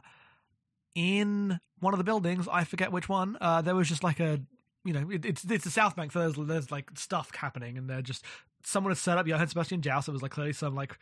in 0.95 1.61
one 1.81 1.95
of 1.95 1.99
the 1.99 2.05
buildings, 2.05 2.47
I 2.51 2.65
forget 2.65 2.93
which 2.93 3.09
one, 3.09 3.37
uh, 3.41 3.63
there 3.63 3.75
was 3.75 3.89
just 3.89 4.03
like 4.05 4.21
a, 4.21 4.41
you 4.85 4.93
know, 4.93 5.11
it, 5.11 5.25
it's 5.25 5.45
it's 5.45 5.65
the 5.65 5.71
South 5.71 5.97
Bank, 5.97 6.13
so 6.13 6.21
there's, 6.21 6.49
there's 6.49 6.71
like 6.71 6.91
stuff 6.95 7.35
happening, 7.35 7.77
and 7.77 7.89
they're 7.89 8.03
just 8.03 8.25
someone 8.65 8.91
had 8.91 8.99
set 8.99 9.19
up 9.19 9.27
Johann 9.27 9.49
Sebastian 9.49 9.83
Joust. 9.83 10.09
It 10.09 10.13
was 10.13 10.23
like 10.23 10.33
clearly 10.33 10.53
some 10.53 10.75
like 10.75 10.99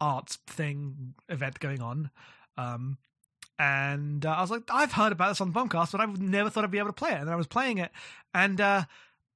arts 0.00 0.36
thing 0.46 1.14
event 1.28 1.60
going 1.60 1.80
on. 1.80 2.10
Um, 2.56 2.98
and 3.58 4.24
uh, 4.24 4.30
I 4.30 4.40
was 4.40 4.50
like, 4.50 4.62
I've 4.70 4.92
heard 4.92 5.12
about 5.12 5.28
this 5.28 5.40
on 5.40 5.52
the 5.52 5.60
podcast, 5.60 5.92
but 5.92 6.00
I 6.00 6.06
never 6.06 6.48
thought 6.48 6.64
I'd 6.64 6.70
be 6.70 6.78
able 6.78 6.88
to 6.88 6.94
play 6.94 7.12
it. 7.12 7.20
And 7.20 7.30
I 7.30 7.36
was 7.36 7.46
playing 7.46 7.78
it, 7.78 7.90
and 8.34 8.60
uh, 8.60 8.84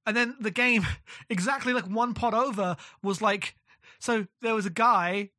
and 0.05 0.15
then 0.15 0.35
the 0.39 0.51
game, 0.51 0.85
exactly 1.29 1.73
like 1.73 1.85
one 1.85 2.13
pot 2.13 2.33
over, 2.33 2.75
was 3.01 3.21
like, 3.21 3.55
so 3.99 4.27
there 4.41 4.55
was 4.55 4.65
a 4.65 4.71
guy, 4.71 5.29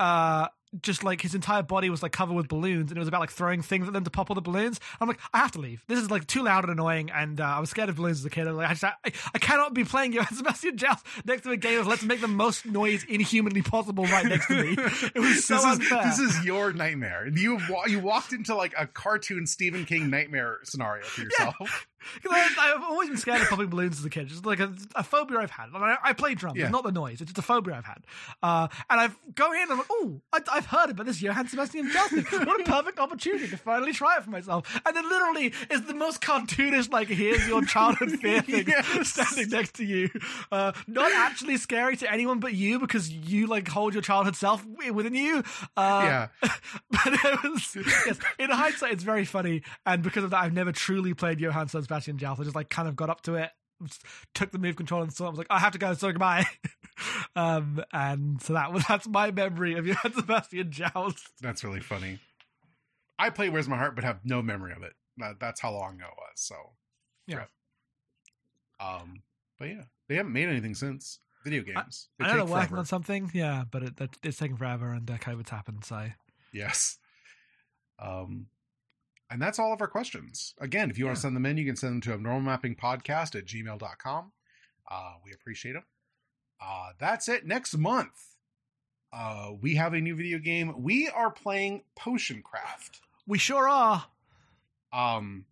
uh, 0.00 0.48
just 0.82 1.04
like 1.04 1.20
his 1.20 1.34
entire 1.34 1.62
body 1.62 1.90
was 1.90 2.02
like 2.02 2.12
covered 2.12 2.34
with 2.34 2.48
balloons, 2.48 2.90
and 2.90 2.96
it 2.96 3.00
was 3.00 3.08
about 3.08 3.20
like 3.20 3.30
throwing 3.30 3.62
things 3.62 3.86
at 3.86 3.92
them 3.92 4.04
to 4.04 4.10
pop 4.10 4.30
all 4.30 4.34
the 4.34 4.40
balloons. 4.40 4.80
I'm 5.00 5.08
like, 5.08 5.20
I 5.32 5.38
have 5.38 5.52
to 5.52 5.60
leave. 5.60 5.82
This 5.86 5.98
is 5.98 6.10
like 6.10 6.26
too 6.26 6.42
loud 6.42 6.64
and 6.64 6.72
annoying, 6.72 7.10
and 7.10 7.40
uh, 7.40 7.44
I 7.44 7.60
was 7.60 7.70
scared 7.70 7.88
of 7.88 7.96
balloons 7.96 8.18
as 8.20 8.24
a 8.24 8.30
kid. 8.30 8.46
I 8.46 8.50
was 8.52 8.58
like, 8.58 8.66
I, 8.68 8.72
just, 8.72 8.84
I, 8.84 9.30
I 9.34 9.38
cannot 9.38 9.74
be 9.74 9.84
playing 9.84 10.12
Johann 10.12 10.32
Sebastian 10.36 10.76
Joust 10.76 11.04
next 11.24 11.42
to 11.42 11.50
a 11.50 11.56
game 11.56 11.80
of 11.80 11.86
let's 11.86 12.02
make 12.02 12.20
the 12.20 12.28
most 12.28 12.66
noise 12.66 13.04
inhumanly 13.08 13.62
possible 13.62 14.04
right 14.04 14.26
next 14.26 14.46
to 14.48 14.62
me. 14.62 14.76
It 15.14 15.20
was 15.20 15.44
so 15.46 15.54
this 15.56 15.64
unfair. 15.64 16.06
is 16.08 16.18
this 16.18 16.36
is 16.36 16.44
your 16.44 16.72
nightmare. 16.72 17.26
You 17.28 17.58
you 17.86 17.98
walked 18.00 18.32
into 18.32 18.54
like 18.54 18.74
a 18.76 18.86
cartoon 18.86 19.46
Stephen 19.46 19.84
King 19.84 20.10
nightmare 20.10 20.58
scenario 20.64 21.04
for 21.04 21.22
yourself. 21.22 21.54
'Cause 21.58 21.70
I, 22.30 22.74
I've 22.76 22.82
always 22.84 23.08
been 23.08 23.18
scared 23.18 23.42
of 23.42 23.48
popping 23.48 23.68
balloons 23.68 23.98
as 23.98 24.04
a 24.04 24.10
kid. 24.10 24.28
Just 24.28 24.46
like 24.46 24.60
a, 24.60 24.72
a 24.94 25.02
phobia 25.02 25.38
I've 25.38 25.50
had. 25.50 25.68
I, 25.74 25.78
I, 25.78 25.96
I 26.02 26.12
play 26.12 26.34
drums, 26.34 26.56
Yeah. 26.58 26.64
it's 26.64 26.72
not 26.72 26.84
the 26.84 26.92
noise. 26.92 27.20
It's 27.20 27.30
just 27.32 27.38
a 27.38 27.42
phobia 27.42 27.74
I've 27.76 27.84
had. 27.84 28.04
Uh, 28.42 28.68
and 28.90 29.00
I've 29.00 29.16
go 29.34 29.52
in 29.52 29.62
and 29.62 29.72
I'm 29.72 29.78
like, 29.78 29.86
oh, 29.90 30.20
I, 30.32 30.40
I've 30.52 30.66
heard 30.66 30.90
about 30.90 31.06
this 31.06 31.20
Johann 31.22 31.48
Sebastian 31.48 31.90
thing. 31.90 32.46
What 32.46 32.60
a 32.60 32.64
perfect 32.64 32.98
opportunity 32.98 33.48
to 33.48 33.56
finally 33.56 33.92
try 33.92 34.16
it 34.16 34.24
for 34.24 34.30
myself. 34.30 34.80
And 34.86 34.96
then 34.96 35.08
literally 35.08 35.52
is 35.70 35.84
the 35.86 35.94
most 35.94 36.20
cartoonish, 36.20 36.90
like, 36.92 37.08
here's 37.08 37.46
your 37.48 37.62
childhood 37.64 38.10
fear 38.20 38.42
thing 38.42 38.66
Yes. 38.68 39.08
standing 39.08 39.50
next 39.50 39.74
to 39.76 39.84
you. 39.84 40.08
Uh, 40.52 40.72
not 40.86 41.10
actually 41.12 41.56
scary 41.56 41.96
to 41.96 42.10
anyone 42.12 42.38
but 42.40 42.54
you 42.54 42.78
because 42.78 43.10
you, 43.10 43.46
like, 43.46 43.68
hold 43.68 43.92
your 43.94 44.02
childhood 44.02 44.36
self 44.36 44.64
within 44.92 45.14
you. 45.14 45.42
Uh, 45.76 46.00
yeah, 46.04 46.28
but 46.90 47.12
it 47.24 47.42
was 47.42 47.76
yes. 47.76 48.18
In 48.38 48.50
hindsight, 48.50 48.92
it's 48.92 49.02
very 49.02 49.24
funny, 49.24 49.62
and 49.86 50.02
because 50.02 50.24
of 50.24 50.30
that, 50.30 50.42
I've 50.42 50.52
never 50.52 50.72
truly 50.72 51.14
played 51.14 51.40
Johann 51.40 51.68
Sebastian 51.68 51.87
Joust. 51.88 52.40
I 52.40 52.44
just 52.44 52.56
like 52.56 52.70
kind 52.70 52.88
of 52.88 52.96
got 52.96 53.10
up 53.10 53.22
to 53.22 53.34
it, 53.34 53.50
took 54.34 54.50
the 54.50 54.58
move 54.58 54.76
control, 54.76 55.02
and 55.02 55.12
so 55.12 55.26
I 55.26 55.28
was 55.28 55.38
like, 55.38 55.46
I 55.50 55.58
have 55.58 55.72
to 55.72 55.78
go, 55.78 55.92
so 55.94 56.10
goodbye. 56.10 56.46
um, 57.36 57.82
and 57.92 58.40
so 58.42 58.54
that 58.54 58.72
was 58.72 58.84
that's 58.88 59.08
my 59.08 59.30
memory 59.30 59.74
of 59.74 59.86
Johann 59.86 60.12
Sebastian 60.14 60.70
Joust. 60.70 61.30
that's 61.40 61.64
really 61.64 61.80
funny. 61.80 62.18
I 63.18 63.30
play 63.30 63.48
Where's 63.48 63.68
My 63.68 63.76
Heart, 63.76 63.96
but 63.96 64.04
have 64.04 64.20
no 64.24 64.42
memory 64.42 64.72
of 64.72 64.82
it. 64.82 64.92
That, 65.16 65.40
that's 65.40 65.60
how 65.60 65.72
long 65.72 65.96
ago 65.96 66.04
it 66.06 66.16
was. 66.16 66.34
So 66.36 66.54
Yeah. 67.26 67.44
Um, 68.80 69.22
but 69.58 69.68
yeah, 69.68 69.82
they 70.08 70.14
haven't 70.14 70.32
made 70.32 70.48
anything 70.48 70.74
since 70.74 71.18
video 71.44 71.62
games. 71.62 72.08
They 72.18 72.24
I 72.24 72.28
know 72.28 72.34
they're 72.34 72.44
working 72.44 72.68
forever. 72.68 72.78
on 72.78 72.86
something, 72.86 73.30
yeah, 73.34 73.64
but 73.68 73.82
it, 73.82 74.00
it, 74.00 74.10
it's 74.22 74.38
taking 74.38 74.56
forever, 74.56 74.92
and 74.92 75.10
uh, 75.10 75.18
COVID's 75.18 75.50
happened, 75.50 75.84
so 75.84 76.08
Yes. 76.52 76.98
Um, 77.98 78.46
and 79.30 79.40
that's 79.40 79.58
all 79.58 79.72
of 79.72 79.80
our 79.80 79.88
questions. 79.88 80.54
Again, 80.60 80.90
if 80.90 80.98
you 80.98 81.04
want 81.04 81.16
to 81.16 81.22
send 81.22 81.36
them 81.36 81.46
in, 81.46 81.56
you 81.58 81.66
can 81.66 81.76
send 81.76 81.94
them 81.94 82.00
to 82.02 82.18
abnormalmappingpodcast 82.18 83.34
at 83.36 83.44
gmail.com. 83.46 84.32
Uh, 84.90 85.12
we 85.24 85.32
appreciate 85.32 85.72
them. 85.72 85.84
Uh, 86.60 86.90
that's 86.98 87.28
it. 87.28 87.46
Next 87.46 87.76
month, 87.76 88.36
uh, 89.12 89.50
we 89.60 89.74
have 89.76 89.92
a 89.94 90.00
new 90.00 90.16
video 90.16 90.38
game. 90.38 90.82
We 90.82 91.08
are 91.08 91.30
playing 91.30 91.82
Potion 91.96 92.42
Craft, 92.42 93.00
we 93.26 93.38
sure 93.38 93.68
are. 93.68 94.06
um, 94.92 95.44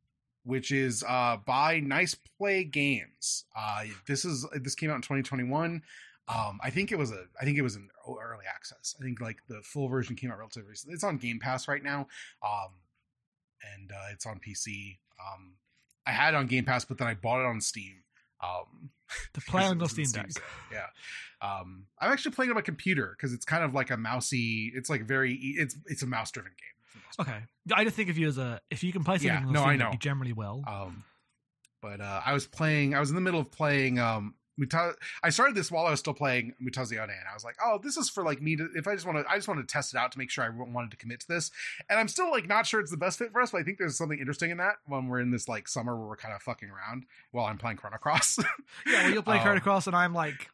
which 0.45 0.71
is 0.71 1.05
uh, 1.07 1.37
by 1.45 1.81
Nice 1.81 2.15
Play 2.39 2.65
Games. 2.65 3.45
Uh, 3.57 3.85
this 4.07 4.25
is 4.25 4.47
this 4.63 4.75
came 4.75 4.91
out 4.91 4.97
in 4.97 5.03
2021. 5.03 5.83
Um, 6.29 6.59
I 6.63 6.71
think 6.71 6.91
it 6.93 6.99
was 6.99 7.11
a 7.13 7.25
I 7.41 7.45
think 7.45 7.57
it 7.59 7.63
was 7.63 7.77
an 7.77 7.89
early 8.09 8.45
access. 8.53 8.95
I 8.99 9.05
think 9.05 9.21
like 9.21 9.39
the 9.49 9.61
full 9.63 9.89
version 9.89 10.17
came 10.17 10.31
out 10.31 10.39
relatively 10.39 10.69
recently. 10.69 10.95
It's 10.95 11.05
on 11.05 11.19
Game 11.19 11.39
Pass 11.39 11.69
right 11.69 11.83
now. 11.83 12.09
Um, 12.45 12.71
and 13.75 13.91
uh, 13.93 14.13
it's 14.13 14.27
on 14.27 14.39
PC. 14.41 14.99
Um, 15.21 15.55
I 16.07 16.13
had 16.13 16.35
it 16.35 16.37
on 16.37 16.47
Game 16.47 16.65
Pass, 16.65 16.85
but 16.85 16.99
then 16.99 17.09
I 17.09 17.15
bought 17.15 17.41
it 17.41 17.47
on 17.47 17.61
Steam. 17.61 18.03
Um, 18.43 18.91
To 19.35 19.41
play 19.41 19.65
on 19.65 19.81
in 19.81 19.89
Steam 19.89 20.11
Deck. 20.11 20.29
Yeah. 20.73 20.87
Um, 21.41 21.87
I'm 22.01 22.13
actually 22.13 22.33
playing 22.33 22.51
on 22.51 22.55
my 22.55 22.61
computer 22.63 23.15
because 23.17 23.33
it's 23.33 23.45
kind 23.45 23.63
of 23.65 23.75
like 23.75 23.91
a 23.91 23.97
mousy. 23.97 24.73
It's 24.75 24.91
like 24.91 25.07
very. 25.07 25.35
It's 25.35 25.77
it's 25.87 26.03
a 26.03 26.07
mouse 26.07 26.31
driven 26.31 26.53
game. 26.53 26.75
for 26.87 26.99
the 26.99 27.05
most 27.05 27.17
part. 27.19 27.29
Okay, 27.29 27.47
I 27.75 27.85
just 27.85 27.97
think 27.97 28.09
of 28.11 28.19
you 28.19 28.27
as 28.29 28.39
a 28.39 28.61
if 28.71 28.83
you 28.85 28.93
can 28.93 29.05
play 29.05 29.17
something 29.19 29.29
Yeah, 29.29 29.47
on 29.47 29.53
no, 29.53 29.61
Steam 29.61 29.71
I 29.71 29.77
know. 29.77 29.91
you 29.93 29.99
generally 29.99 30.33
will. 30.33 30.63
Um, 30.67 31.05
but 31.83 32.01
uh, 32.01 32.21
I 32.25 32.33
was 32.33 32.47
playing. 32.47 32.95
I 32.95 33.01
was 33.01 33.11
in 33.11 33.15
the 33.15 33.21
middle 33.21 33.41
of 33.41 33.51
playing. 33.53 33.99
Um, 33.99 34.35
Muta- 34.59 34.95
I 35.23 35.31
started 35.31 35.55
this 35.55 35.71
while 35.71 35.87
I 35.87 35.91
was 35.91 36.01
still 36.01 36.15
playing 36.15 36.55
Mutazione, 36.63 37.03
and 37.03 37.29
I 37.31 37.35
was 37.35 37.45
like, 37.45 37.57
"Oh, 37.63 37.79
this 37.83 37.97
is 37.97 38.09
for 38.09 38.25
like 38.25 38.41
me 38.41 38.57
to. 38.57 38.69
If 38.75 38.89
I 38.89 38.95
just 38.95 39.07
want 39.07 39.19
to, 39.19 39.31
I 39.31 39.37
just 39.37 39.49
want 39.49 39.61
to 39.61 39.71
test 39.71 39.93
it 39.95 39.99
out 39.99 40.13
to 40.13 40.19
make 40.19 40.31
sure 40.31 40.45
I 40.45 40.49
wanted 40.49 40.91
to 40.93 40.97
commit 40.97 41.21
to 41.21 41.29
this." 41.29 41.51
And 41.91 41.99
I'm 41.99 42.09
still 42.09 42.31
like 42.31 42.49
not 42.49 42.67
sure 42.67 42.81
it's 42.81 42.91
the 42.91 42.97
best 42.97 43.19
fit 43.19 43.33
for 43.33 43.41
us, 43.43 43.51
but 43.51 43.61
I 43.61 43.65
think 43.65 43.79
there's 43.79 43.99
something 43.99 44.19
interesting 44.19 44.51
in 44.51 44.57
that 44.59 44.77
when 44.87 45.09
we're 45.09 45.21
in 45.21 45.31
this 45.31 45.49
like 45.49 45.69
summer 45.69 45.97
where 45.97 46.09
we're 46.09 46.17
kind 46.17 46.35
of 46.35 46.43
fucking 46.43 46.71
around 46.71 47.05
while 47.33 47.45
I'm 47.47 47.59
playing 47.59 47.77
Chrono 47.77 47.99
Cross. 47.99 48.39
yeah, 48.87 49.03
well, 49.03 49.11
you'll 49.13 49.23
play 49.23 49.37
um, 49.37 49.43
Chrono 49.43 49.61
Cross, 49.61 49.87
and 49.89 49.97
I'm 49.97 50.15
like 50.15 50.49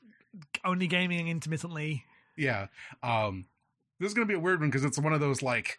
only 0.64 0.86
gaming 0.88 1.28
intermittently. 1.28 2.04
yeah. 2.36 2.66
Um, 3.02 3.46
this 4.00 4.08
is 4.08 4.14
gonna 4.14 4.26
be 4.26 4.34
a 4.34 4.40
weird 4.40 4.60
one 4.60 4.68
because 4.70 4.84
it's 4.84 4.98
one 4.98 5.12
of 5.12 5.20
those 5.20 5.42
like, 5.42 5.78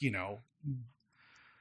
you 0.00 0.10
know, 0.12 0.40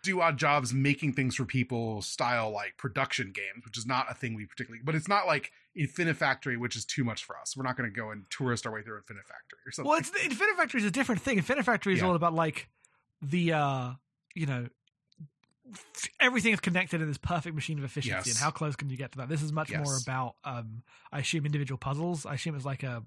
do 0.04 0.20
odd 0.22 0.38
jobs 0.38 0.74
making 0.74 1.14
things 1.14 1.36
for 1.36 1.46
people 1.46 2.02
style 2.02 2.50
like 2.52 2.76
production 2.78 3.32
games, 3.32 3.64
which 3.66 3.78
is 3.78 3.86
not 3.86 4.10
a 4.10 4.14
thing 4.14 4.34
we 4.36 4.46
particularly. 4.46 4.82
But 4.84 4.96
it's 4.96 5.08
not 5.08 5.28
like 5.28 5.52
Infinifactory, 5.78 6.58
which 6.58 6.76
is 6.76 6.86
too 6.86 7.04
much 7.04 7.24
for 7.24 7.38
us. 7.38 7.56
We're 7.56 7.64
not 7.64 7.78
going 7.78 7.90
to 7.90 7.96
go 7.96 8.12
and 8.12 8.26
tourist 8.30 8.66
our 8.66 8.74
way 8.74 8.82
through 8.82 8.98
Infinifactory 9.02 9.68
or 9.68 9.72
something. 9.72 9.90
Well, 9.90 10.00
it's 10.00 10.10
Infinifactory 10.12 10.76
is 10.80 10.86
a 10.86 10.92
different 10.92 11.22
thing. 11.22 11.38
Infinifactory 11.40 11.94
is 11.94 12.00
Yeah. 12.00 12.08
all 12.08 12.16
about 12.16 12.34
like 12.34 12.68
the 13.22 13.54
uh 13.54 13.92
you 14.34 14.48
know 14.48 14.68
everything 16.20 16.54
is 16.54 16.60
connected 16.60 17.02
in 17.02 17.08
this 17.08 17.18
perfect 17.18 17.56
machine 17.56 17.78
of 17.78 17.84
efficiency 17.86 18.30
Yes. 18.30 18.36
and 18.36 18.38
how 18.44 18.52
close 18.52 18.76
can 18.76 18.90
you 18.90 18.98
get 18.98 19.12
to 19.14 19.20
that 19.20 19.30
this 19.30 19.42
is 19.42 19.54
much 19.54 19.72
more 19.74 19.96
about 20.02 20.36
um 20.44 20.84
i 21.12 21.20
assume 21.20 21.46
individual 21.46 21.78
puzzles 21.78 22.26
i 22.26 22.34
assume 22.34 22.56
it's 22.56 22.66
like 22.66 22.84
a 22.84 23.04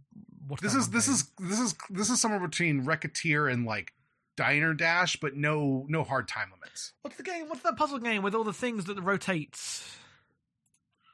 what's 0.47 0.63
this 0.63 0.75
is 0.75 0.89
this 0.91 1.09
is 1.09 1.31
this 1.39 1.59
is 1.61 1.75
this 1.91 2.09
is 2.11 2.21
somewhere 2.21 2.41
between 2.41 2.85
Recettear 2.85 3.53
and 3.53 3.67
like 3.67 3.93
Diner 4.37 4.75
Dash, 4.75 5.17
but 5.17 5.37
no 5.37 5.85
no 5.89 6.03
hard 6.05 6.27
time 6.29 6.51
limits. 6.53 6.93
what's 7.03 7.17
the 7.17 7.23
game 7.23 7.49
what's 7.49 7.63
that 7.63 7.77
puzzle 7.77 7.99
game 7.99 8.23
with 8.23 8.35
all 8.35 8.45
the 8.45 8.53
things 8.53 8.85
that 8.87 9.01
rotates 9.01 9.97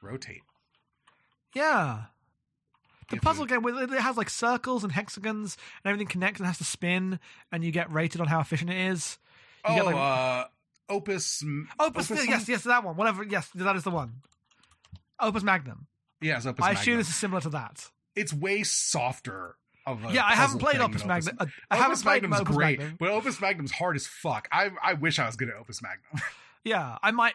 Rotate. 0.01 0.41
yeah 1.53 2.05
the 3.09 3.17
have 3.17 3.23
puzzle 3.23 3.45
to- 3.45 3.53
game 3.53 3.61
with 3.61 3.77
it 3.93 3.99
has 4.01 4.17
like 4.17 4.29
circles 4.29 4.83
and 4.83 4.91
hexagons 4.93 5.57
and 5.83 5.89
everything 5.91 6.07
connects 6.07 6.39
and 6.39 6.47
has 6.47 6.57
to 6.57 6.63
spin 6.63 7.19
and 7.51 7.63
you 7.63 7.71
get 7.71 7.91
rated 7.91 8.21
on 8.21 8.27
how 8.27 8.39
efficient 8.39 8.69
it 8.71 8.77
is 8.77 9.17
You 9.67 9.71
Oh, 9.73 9.75
get, 9.75 9.85
like- 9.85 9.95
uh, 9.95 10.45
Opus. 10.89 11.43
opus, 11.79 12.09
Opus 12.11 12.27
yes 12.27 12.49
yes 12.49 12.63
that 12.63 12.83
one 12.83 12.95
whatever 12.95 13.23
yes 13.23 13.49
that 13.55 13.75
is 13.75 13.83
the 13.83 13.91
one 13.91 14.21
opus 15.19 15.43
magnum 15.43 15.87
Yes, 16.23 16.45
Opus. 16.45 16.59
Magnum. 16.59 16.63
I 16.63 16.67
Magnum. 16.69 16.81
assume 16.81 16.97
this 16.97 17.09
is 17.09 17.15
similar 17.15 17.41
to 17.41 17.49
that 17.49 17.89
it's 18.15 18.31
way 18.33 18.61
softer. 18.63 19.55
Yeah, 20.11 20.23
I 20.25 20.35
haven't 20.35 20.59
played 20.59 20.79
Opus 20.79 21.05
Magnum. 21.05 21.35
Uh, 21.39 21.45
I 21.69 21.75
haven't 21.75 21.91
Opus 21.91 22.03
played 22.03 22.21
Magnum's 22.23 22.41
Opus 22.41 22.55
great, 22.55 22.79
Magnum. 22.79 22.97
but 22.99 23.09
Opus 23.09 23.41
Magnum's 23.41 23.71
hard 23.71 23.95
as 23.95 24.07
fuck. 24.07 24.47
I 24.51 24.69
I 24.83 24.93
wish 24.93 25.17
I 25.19 25.25
was 25.25 25.35
good 25.35 25.49
at 25.49 25.55
Opus 25.55 25.81
Magnum. 25.81 26.21
Yeah, 26.63 26.97
I 27.01 27.09
might. 27.09 27.33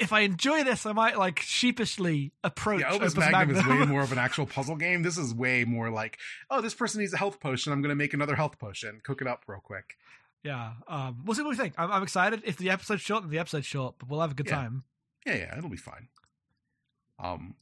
If 0.00 0.12
I 0.12 0.20
enjoy 0.20 0.64
this, 0.64 0.84
I 0.86 0.92
might 0.92 1.16
like 1.18 1.38
sheepishly 1.40 2.32
approach 2.42 2.80
yeah, 2.80 2.88
Opus, 2.92 3.12
Opus 3.12 3.30
Magnum, 3.30 3.54
Magnum. 3.54 3.56
is 3.56 3.66
way 3.80 3.86
more 3.86 4.02
of 4.02 4.10
an 4.12 4.18
actual 4.26 4.46
puzzle 4.46 4.74
game. 4.76 5.02
This 5.02 5.16
is 5.18 5.32
way 5.32 5.64
more 5.64 5.90
like, 5.90 6.18
oh, 6.50 6.60
this 6.60 6.74
person 6.74 7.00
needs 7.00 7.12
a 7.12 7.18
health 7.18 7.38
potion. 7.38 7.72
I'm 7.72 7.82
going 7.82 7.90
to 7.90 7.94
make 7.94 8.12
another 8.14 8.34
health 8.34 8.58
potion. 8.58 9.00
Cook 9.04 9.20
it 9.22 9.28
up 9.28 9.44
real 9.46 9.60
quick. 9.60 9.96
yeah, 10.42 10.72
um, 10.88 11.22
we'll 11.24 11.34
see 11.36 11.42
what 11.42 11.50
we 11.50 11.56
think. 11.56 11.74
I'm, 11.78 11.92
I'm 11.92 12.02
excited. 12.02 12.42
If 12.44 12.56
the 12.56 12.70
episode's 12.70 13.02
short, 13.02 13.22
then 13.22 13.30
the 13.30 13.38
episode's 13.38 13.66
short, 13.66 13.94
but 13.98 14.08
we'll 14.08 14.20
have 14.22 14.32
a 14.32 14.34
good 14.34 14.48
Yeah. 14.48 14.56
time. 14.56 14.84
Yeah, 15.26 15.34
yeah, 15.36 15.58
it'll 15.58 15.70
be 15.70 15.76
fine. 15.76 16.08
Um, 17.18 17.54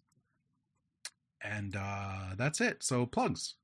and 1.43 1.77
uh, 1.77 2.35
that's 2.37 2.61
it. 2.61 2.83
So 2.83 3.07
plugs. 3.07 3.55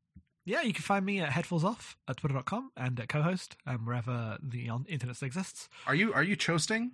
Yeah, 0.47 0.63
you 0.63 0.75
can 0.75 0.83
find 0.83 1.07
me 1.07 1.21
at 1.21 1.31
headfuls 1.31 1.65
off 1.65 1.97
at 2.07 2.19
twitter.com 2.19 2.71
and 2.77 3.01
at 3.01 3.09
Cohost 3.09 3.57
and 3.67 3.87
wherever 3.87 4.37
the 4.43 4.69
internet 4.89 5.17
still 5.17 5.27
exists. 5.27 5.69
Are 5.87 5.95
you 5.95 6.13
are 6.13 6.23
you 6.23 6.37
chosting? 6.37 6.93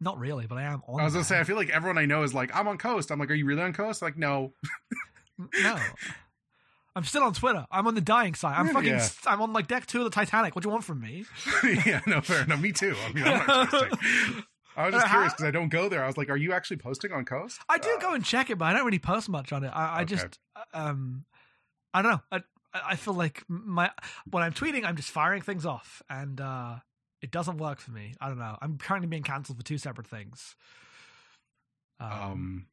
Not 0.00 0.18
really, 0.18 0.46
but 0.46 0.58
I 0.58 0.62
am 0.62 0.82
on. 0.86 1.00
I 1.00 1.04
was 1.04 1.14
gonna 1.14 1.24
say 1.24 1.40
I 1.40 1.44
feel 1.44 1.56
like 1.56 1.70
everyone 1.70 1.98
I 1.98 2.06
know 2.06 2.22
is 2.22 2.32
like 2.32 2.54
I'm 2.54 2.68
on 2.68 2.78
Cohost. 2.78 3.10
I'm 3.10 3.18
like, 3.18 3.30
are 3.30 3.34
you 3.34 3.46
really 3.46 3.62
on 3.62 3.72
Cohost? 3.72 4.00
Like, 4.00 4.16
no. 4.16 4.52
no. 5.62 5.76
I'm 6.94 7.04
still 7.04 7.22
on 7.22 7.32
Twitter. 7.32 7.66
I'm 7.70 7.86
on 7.86 7.94
the 7.94 8.00
dying 8.00 8.34
side. 8.34 8.56
I'm 8.56 8.68
fucking. 8.68 8.90
Yeah. 8.90 9.08
I'm 9.26 9.40
on 9.40 9.52
like 9.52 9.66
deck 9.66 9.86
two 9.86 9.98
of 9.98 10.04
the 10.04 10.10
Titanic. 10.10 10.54
What 10.54 10.62
do 10.62 10.68
you 10.68 10.72
want 10.72 10.84
from 10.84 11.00
me? 11.00 11.24
yeah, 11.86 12.00
no, 12.06 12.20
fair 12.20 12.42
enough. 12.42 12.60
Me 12.60 12.72
too. 12.72 12.94
I 13.08 13.12
mean, 13.12 13.24
I'm 13.24 13.46
not. 13.46 13.98
I 14.78 14.86
was 14.86 14.94
just 14.94 15.06
Uh, 15.06 15.10
curious 15.10 15.32
because 15.32 15.44
I 15.46 15.50
don't 15.50 15.68
go 15.70 15.88
there. 15.88 16.04
I 16.04 16.06
was 16.06 16.16
like, 16.16 16.30
are 16.30 16.36
you 16.36 16.52
actually 16.52 16.76
posting 16.76 17.12
on 17.12 17.24
Cohost? 17.24 17.60
I 17.68 17.78
do 17.78 17.90
Uh, 17.96 17.98
go 18.00 18.14
and 18.14 18.24
check 18.24 18.48
it, 18.48 18.56
but 18.58 18.66
I 18.66 18.72
don't 18.72 18.84
really 18.86 18.98
post 19.00 19.28
much 19.28 19.52
on 19.52 19.64
it. 19.64 19.68
I, 19.74 19.98
I 19.98 20.02
Okay. 20.02 20.14
just, 20.14 20.38
um, 20.72 21.24
I 21.92 22.00
don't 22.02 22.12
know. 22.12 22.20
I, 22.30 22.40
I 22.72 22.96
feel 22.96 23.14
like 23.14 23.42
my 23.48 23.90
when 24.30 24.42
I'm 24.42 24.52
tweeting, 24.52 24.84
I'm 24.84 24.94
just 24.96 25.10
firing 25.10 25.42
things 25.42 25.66
off, 25.66 26.00
and 26.08 26.40
uh, 26.40 26.76
it 27.20 27.30
doesn't 27.32 27.56
work 27.58 27.80
for 27.80 27.90
me. 27.90 28.14
I 28.20 28.28
don't 28.28 28.38
know. 28.38 28.56
I'm 28.62 28.78
currently 28.78 29.08
being 29.08 29.22
cancelled 29.24 29.58
for 29.58 29.64
two 29.64 29.78
separate 29.78 30.06
things. 30.06 30.54
Um, 31.98 32.12
Um, 32.12 32.66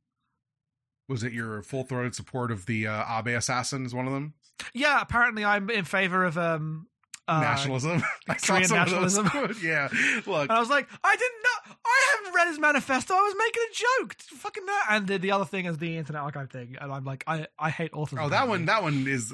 was 1.10 1.24
it 1.24 1.34
your 1.34 1.62
full 1.64 1.84
throated 1.84 2.14
support 2.14 2.52
of 2.52 2.66
the 2.68 2.86
uh, 2.88 3.20
Abe 3.20 3.36
assassin? 3.36 3.86
Is 3.86 3.96
one 3.96 4.06
of 4.06 4.14
them 4.14 4.34
yeah, 4.74 5.02
apparently 5.02 5.44
I'm 5.44 5.70
in 5.70 5.86
favor 5.86 6.24
of 6.24 6.38
um, 6.38 6.88
uh, 7.28 7.40
nationalism? 7.42 8.04
I 8.30 8.38
saw 8.38 8.54
Korean 8.54 8.68
some 8.68 8.80
of 8.80 8.90
those. 8.90 9.18
nationalism. 9.18 9.58
yeah, 9.68 9.88
look, 10.26 10.44
And 10.44 10.52
I 10.52 10.60
was 10.60 10.70
like, 10.70 10.88
I 11.04 11.16
didn't 11.16 11.42
know. 11.44 11.76
I 11.86 12.16
haven't 12.18 12.34
read 12.36 12.48
his 12.50 12.60
manifesto. 12.60 13.14
I 13.14 13.22
was 13.22 13.36
making 13.38 13.64
a 13.72 13.74
joke. 14.04 14.16
Fucking 14.22 14.66
that. 14.66 14.86
And 14.92 15.08
the, 15.08 15.18
the 15.18 15.32
other 15.32 15.46
thing 15.46 15.66
is 15.66 15.78
the 15.78 15.98
Internet 15.98 16.22
Archive 16.22 16.52
thing. 16.52 16.76
And 16.80 16.92
I'm 16.92 17.04
like, 17.06 17.24
I, 17.28 17.48
I 17.58 17.70
hate 17.70 17.92
authors. 17.94 18.20
oh, 18.22 18.30
that 18.30 18.48
one, 18.48 18.66
that 18.66 18.84
one 18.84 19.06
is. 19.08 19.34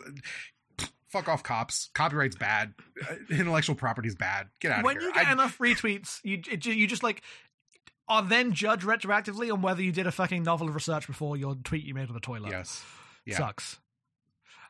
Fuck 1.09 1.27
off, 1.27 1.43
cops. 1.43 1.89
Copyright's 1.93 2.38
bad. 2.38 2.73
Uh, 3.09 3.15
Intellectual 3.30 3.76
property's 3.76 4.15
bad. 4.15 4.47
Get 4.61 4.72
out 4.72 4.80
of 4.80 4.85
when 4.85 5.01
you 5.01 5.11
get 5.13 5.27
I- 5.27 5.31
enough 5.34 5.57
retweets, 5.57 6.22
you 6.23 6.41
it, 6.49 6.65
you 6.65 6.88
just 6.88 7.03
like 7.03 7.22
are 8.07 8.22
then 8.23 8.53
judged 8.53 8.84
retroactively 8.85 9.51
on 9.51 9.61
whether 9.61 9.81
you 9.81 9.91
did 9.91 10.07
a 10.07 10.11
fucking 10.11 10.43
novel 10.43 10.69
of 10.69 10.73
research 10.76 11.07
before 11.07 11.35
your 11.35 11.55
tweet 11.65 11.84
you 11.84 11.93
made 11.93 12.07
on 12.07 12.13
the 12.13 12.22
toilet. 12.22 12.51
yes, 12.51 12.81
yeah. 13.26 13.35
Sucks. 13.35 13.81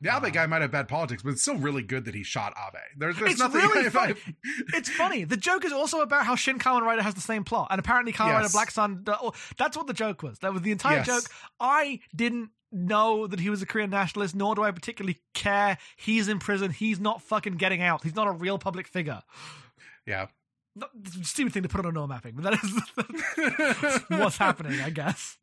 The 0.01 0.09
Abe 0.15 0.33
guy 0.33 0.45
might 0.47 0.61
have 0.63 0.71
bad 0.71 0.87
politics, 0.87 1.21
but 1.23 1.29
it's 1.33 1.41
still 1.43 1.57
really 1.57 1.83
good 1.83 2.05
that 2.05 2.15
he 2.15 2.23
shot 2.23 2.53
Abe. 2.57 2.79
There's, 2.97 3.17
there's 3.17 3.31
It's 3.33 3.39
nothing. 3.39 3.61
really 3.61 3.89
funny. 3.91 4.15
It's 4.73 4.89
funny. 4.89 5.23
The 5.25 5.37
joke 5.37 5.63
is 5.63 5.71
also 5.71 6.01
about 6.01 6.25
how 6.25 6.35
Shin 6.35 6.57
Kamen 6.57 6.81
Rider 6.81 7.03
has 7.03 7.13
the 7.13 7.21
same 7.21 7.43
plot, 7.43 7.67
and 7.69 7.79
apparently 7.79 8.11
Kamen 8.11 8.31
Rider 8.33 8.41
Yes. 8.43 8.51
Black 8.53 8.71
Sun. 8.71 9.03
oh, 9.07 9.33
That's 9.57 9.77
what 9.77 9.85
the 9.87 9.93
joke 9.93 10.23
was. 10.23 10.39
That 10.39 10.53
was 10.53 10.63
the 10.63 10.71
entire 10.71 10.97
Yes. 10.97 11.05
joke. 11.05 11.23
I 11.59 11.99
didn't 12.15 12.49
know 12.71 13.27
that 13.27 13.39
he 13.39 13.49
was 13.49 13.61
a 13.61 13.65
Korean 13.65 13.89
nationalist, 13.89 14.33
nor 14.33 14.55
do 14.55 14.63
I 14.63 14.71
particularly 14.71 15.19
care. 15.33 15.77
He's 15.97 16.27
in 16.29 16.39
prison. 16.39 16.71
He's 16.71 16.99
not 16.99 17.21
fucking 17.21 17.57
getting 17.57 17.81
out. 17.81 18.03
He's 18.03 18.15
not 18.15 18.27
a 18.27 18.31
real 18.31 18.57
public 18.57 18.87
figure. 18.87 19.21
yeah. 20.07 20.27
Not, 20.75 20.89
stupid 21.23 21.53
thing 21.53 21.63
to 21.63 21.69
put 21.69 21.85
on 21.85 21.87
a 21.87 21.91
no 21.91 22.07
mapping, 22.07 22.35
but 22.35 22.43
that 22.43 22.63
is 22.63 24.01
what's 24.19 24.37
happening, 24.37 24.79
I 24.79 24.89
guess. 24.89 25.37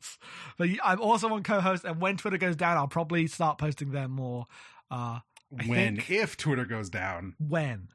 But 0.57 0.69
I'm 0.83 1.01
also 1.01 1.29
on 1.29 1.43
Cohost, 1.43 1.85
and 1.85 2.01
when 2.01 2.17
Twitter 2.17 2.39
goes 2.39 2.57
down, 2.57 2.79
I'll 2.79 2.89
probably 2.89 3.27
start 3.27 3.59
posting 3.59 3.91
there 3.91 4.09
more. 4.09 4.47
Uh, 4.91 5.21
I 5.59 5.67
when 5.67 5.97
think- 5.97 6.11
if 6.11 6.37
Twitter 6.37 6.65
goes 6.65 6.89
down, 6.89 7.35
when 7.39 7.89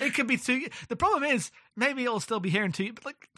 it 0.00 0.14
could 0.14 0.26
be 0.26 0.36
two. 0.36 0.66
The 0.88 0.96
problem 0.96 1.24
is 1.24 1.50
maybe 1.76 2.04
it'll 2.04 2.20
still 2.20 2.40
be 2.40 2.50
here 2.50 2.64
in 2.64 2.72
two. 2.72 2.92
But 2.92 3.04
like, 3.04 3.28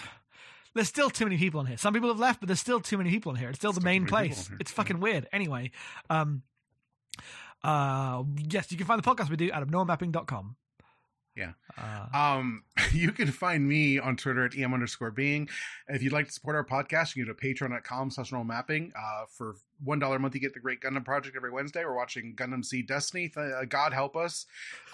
there's 0.75 0.89
still 0.89 1.11
too 1.11 1.25
many 1.25 1.39
people 1.39 1.61
on 1.61 1.67
here. 1.67 1.77
Some 1.77 1.95
people 1.95 2.09
have 2.09 2.19
left, 2.19 2.41
but 2.41 2.49
there's 2.49 2.61
still 2.61 2.81
too 2.81 2.99
many 2.99 3.11
people 3.11 3.31
on 3.31 3.37
here. 3.37 3.51
It's 3.51 3.59
still 3.59 3.73
the 3.73 3.81
main 3.81 4.07
too 4.07 4.13
many 4.15 4.29
people 4.29 4.45
place. 4.45 4.61
It's 4.61 4.71
yeah. 4.71 4.77
fucking 4.77 5.01
weird. 5.01 5.29
Anyway, 5.33 5.71
um, 6.09 6.43
uh, 7.65 8.23
yes, 8.51 8.71
you 8.71 8.79
can 8.79 8.87
find 8.87 9.03
the 9.03 9.09
podcast 9.09 9.31
we 9.31 9.37
do 9.37 9.51
at 9.51 9.67
abnormapping.com. 9.67 10.57
Yeah. 11.41 11.53
Uh, 11.79 12.39
Um, 12.39 12.65
you 12.93 13.13
can 13.13 13.29
find 13.29 13.67
me 13.67 13.99
on 13.99 14.17
Twitter 14.17 14.45
at 14.45 14.57
em 14.57 14.75
underscore 14.75 15.11
being. 15.11 15.49
If 15.89 16.03
you'd 16.03 16.13
like 16.13 16.27
to 16.27 16.33
support 16.33 16.57
our 16.57 16.65
podcast, 16.65 17.17
you 17.17 17.25
can 17.25 17.33
go 17.35 17.39
to 17.39 17.55
patreon.com 17.55 18.11
slash 18.11 18.33
normal 18.33 18.47
mapping. 18.47 18.93
Uh, 18.97 19.25
for 19.37 19.57
one 19.83 19.99
dollar 19.99 20.17
a 20.17 20.19
month, 20.19 20.35
you 20.35 20.41
get 20.41 20.55
the 20.55 20.61
Great 20.61 20.81
Gundam 20.81 21.05
Project 21.05 21.37
every 21.37 21.51
Wednesday. 21.51 21.85
We're 21.85 21.97
watching 21.97 22.35
Gundam 22.37 22.65
Seed 22.65 22.87
Destiny. 22.87 23.29
Th- 23.29 23.53
uh, 23.53 23.65
God 23.65 23.93
help 23.93 24.17
us, 24.17 24.47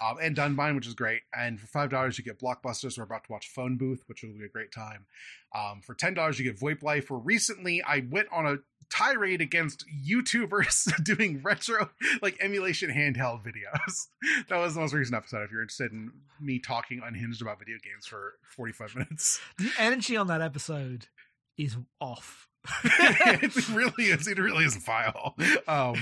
um, 0.03 0.17
and 0.21 0.35
Dunbine, 0.35 0.75
which 0.75 0.87
is 0.87 0.93
great. 0.93 1.21
And 1.35 1.59
for 1.59 1.67
five 1.67 1.89
dollars, 1.89 2.17
you 2.17 2.23
get 2.23 2.39
Blockbusters. 2.39 2.97
We're 2.97 3.03
about 3.03 3.25
to 3.25 3.31
watch 3.31 3.49
Phone 3.49 3.77
Booth, 3.77 4.03
which 4.07 4.23
will 4.23 4.33
be 4.37 4.45
a 4.45 4.49
great 4.49 4.71
time. 4.71 5.05
Um, 5.55 5.81
for 5.81 5.93
ten 5.93 6.13
dollars, 6.13 6.39
you 6.39 6.45
get 6.45 6.59
VoIP 6.59 6.83
Life. 6.83 7.09
Where 7.09 7.19
recently 7.19 7.81
I 7.83 8.05
went 8.09 8.27
on 8.31 8.45
a 8.45 8.57
tirade 8.89 9.41
against 9.41 9.85
YouTubers 9.87 10.91
doing 11.03 11.41
retro 11.41 11.89
like 12.21 12.37
emulation 12.41 12.89
handheld 12.89 13.43
videos. 13.43 14.07
that 14.49 14.57
was 14.57 14.75
the 14.75 14.81
most 14.81 14.93
recent 14.93 15.15
episode. 15.15 15.43
If 15.43 15.51
you're 15.51 15.61
interested 15.61 15.91
in 15.91 16.11
me 16.39 16.59
talking 16.59 17.01
unhinged 17.03 17.41
about 17.41 17.59
video 17.59 17.77
games 17.83 18.05
for 18.05 18.35
45 18.55 18.95
minutes, 18.95 19.39
the 19.57 19.71
energy 19.77 20.15
on 20.15 20.27
that 20.27 20.41
episode 20.41 21.07
is 21.57 21.77
off. 21.99 22.47
it 22.83 23.69
really 23.69 24.05
is. 24.05 24.27
It 24.27 24.37
really 24.37 24.65
is 24.65 24.75
a 24.75 24.79
file. 24.79 25.35
Um. 25.67 25.95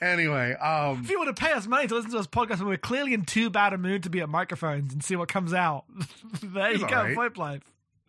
Anyway. 0.00 0.54
Um. 0.54 1.02
If 1.04 1.10
you 1.10 1.18
want 1.18 1.34
to 1.34 1.40
pay 1.40 1.52
us 1.52 1.66
money 1.66 1.86
to 1.86 1.94
listen 1.94 2.10
to 2.10 2.16
this 2.16 2.26
podcast 2.26 2.58
when 2.58 2.68
we're 2.68 2.76
clearly 2.76 3.14
in 3.14 3.24
too 3.24 3.50
bad 3.50 3.72
a 3.72 3.78
mood 3.78 4.02
to 4.04 4.10
be 4.10 4.20
at 4.20 4.28
microphones 4.28 4.92
and 4.92 5.02
see 5.02 5.16
what 5.16 5.28
comes 5.28 5.52
out, 5.52 5.84
there 6.42 6.72
you 6.72 6.86
go, 6.86 6.96
alright. 6.96 7.16
VoIP 7.16 7.36
Life. 7.36 7.62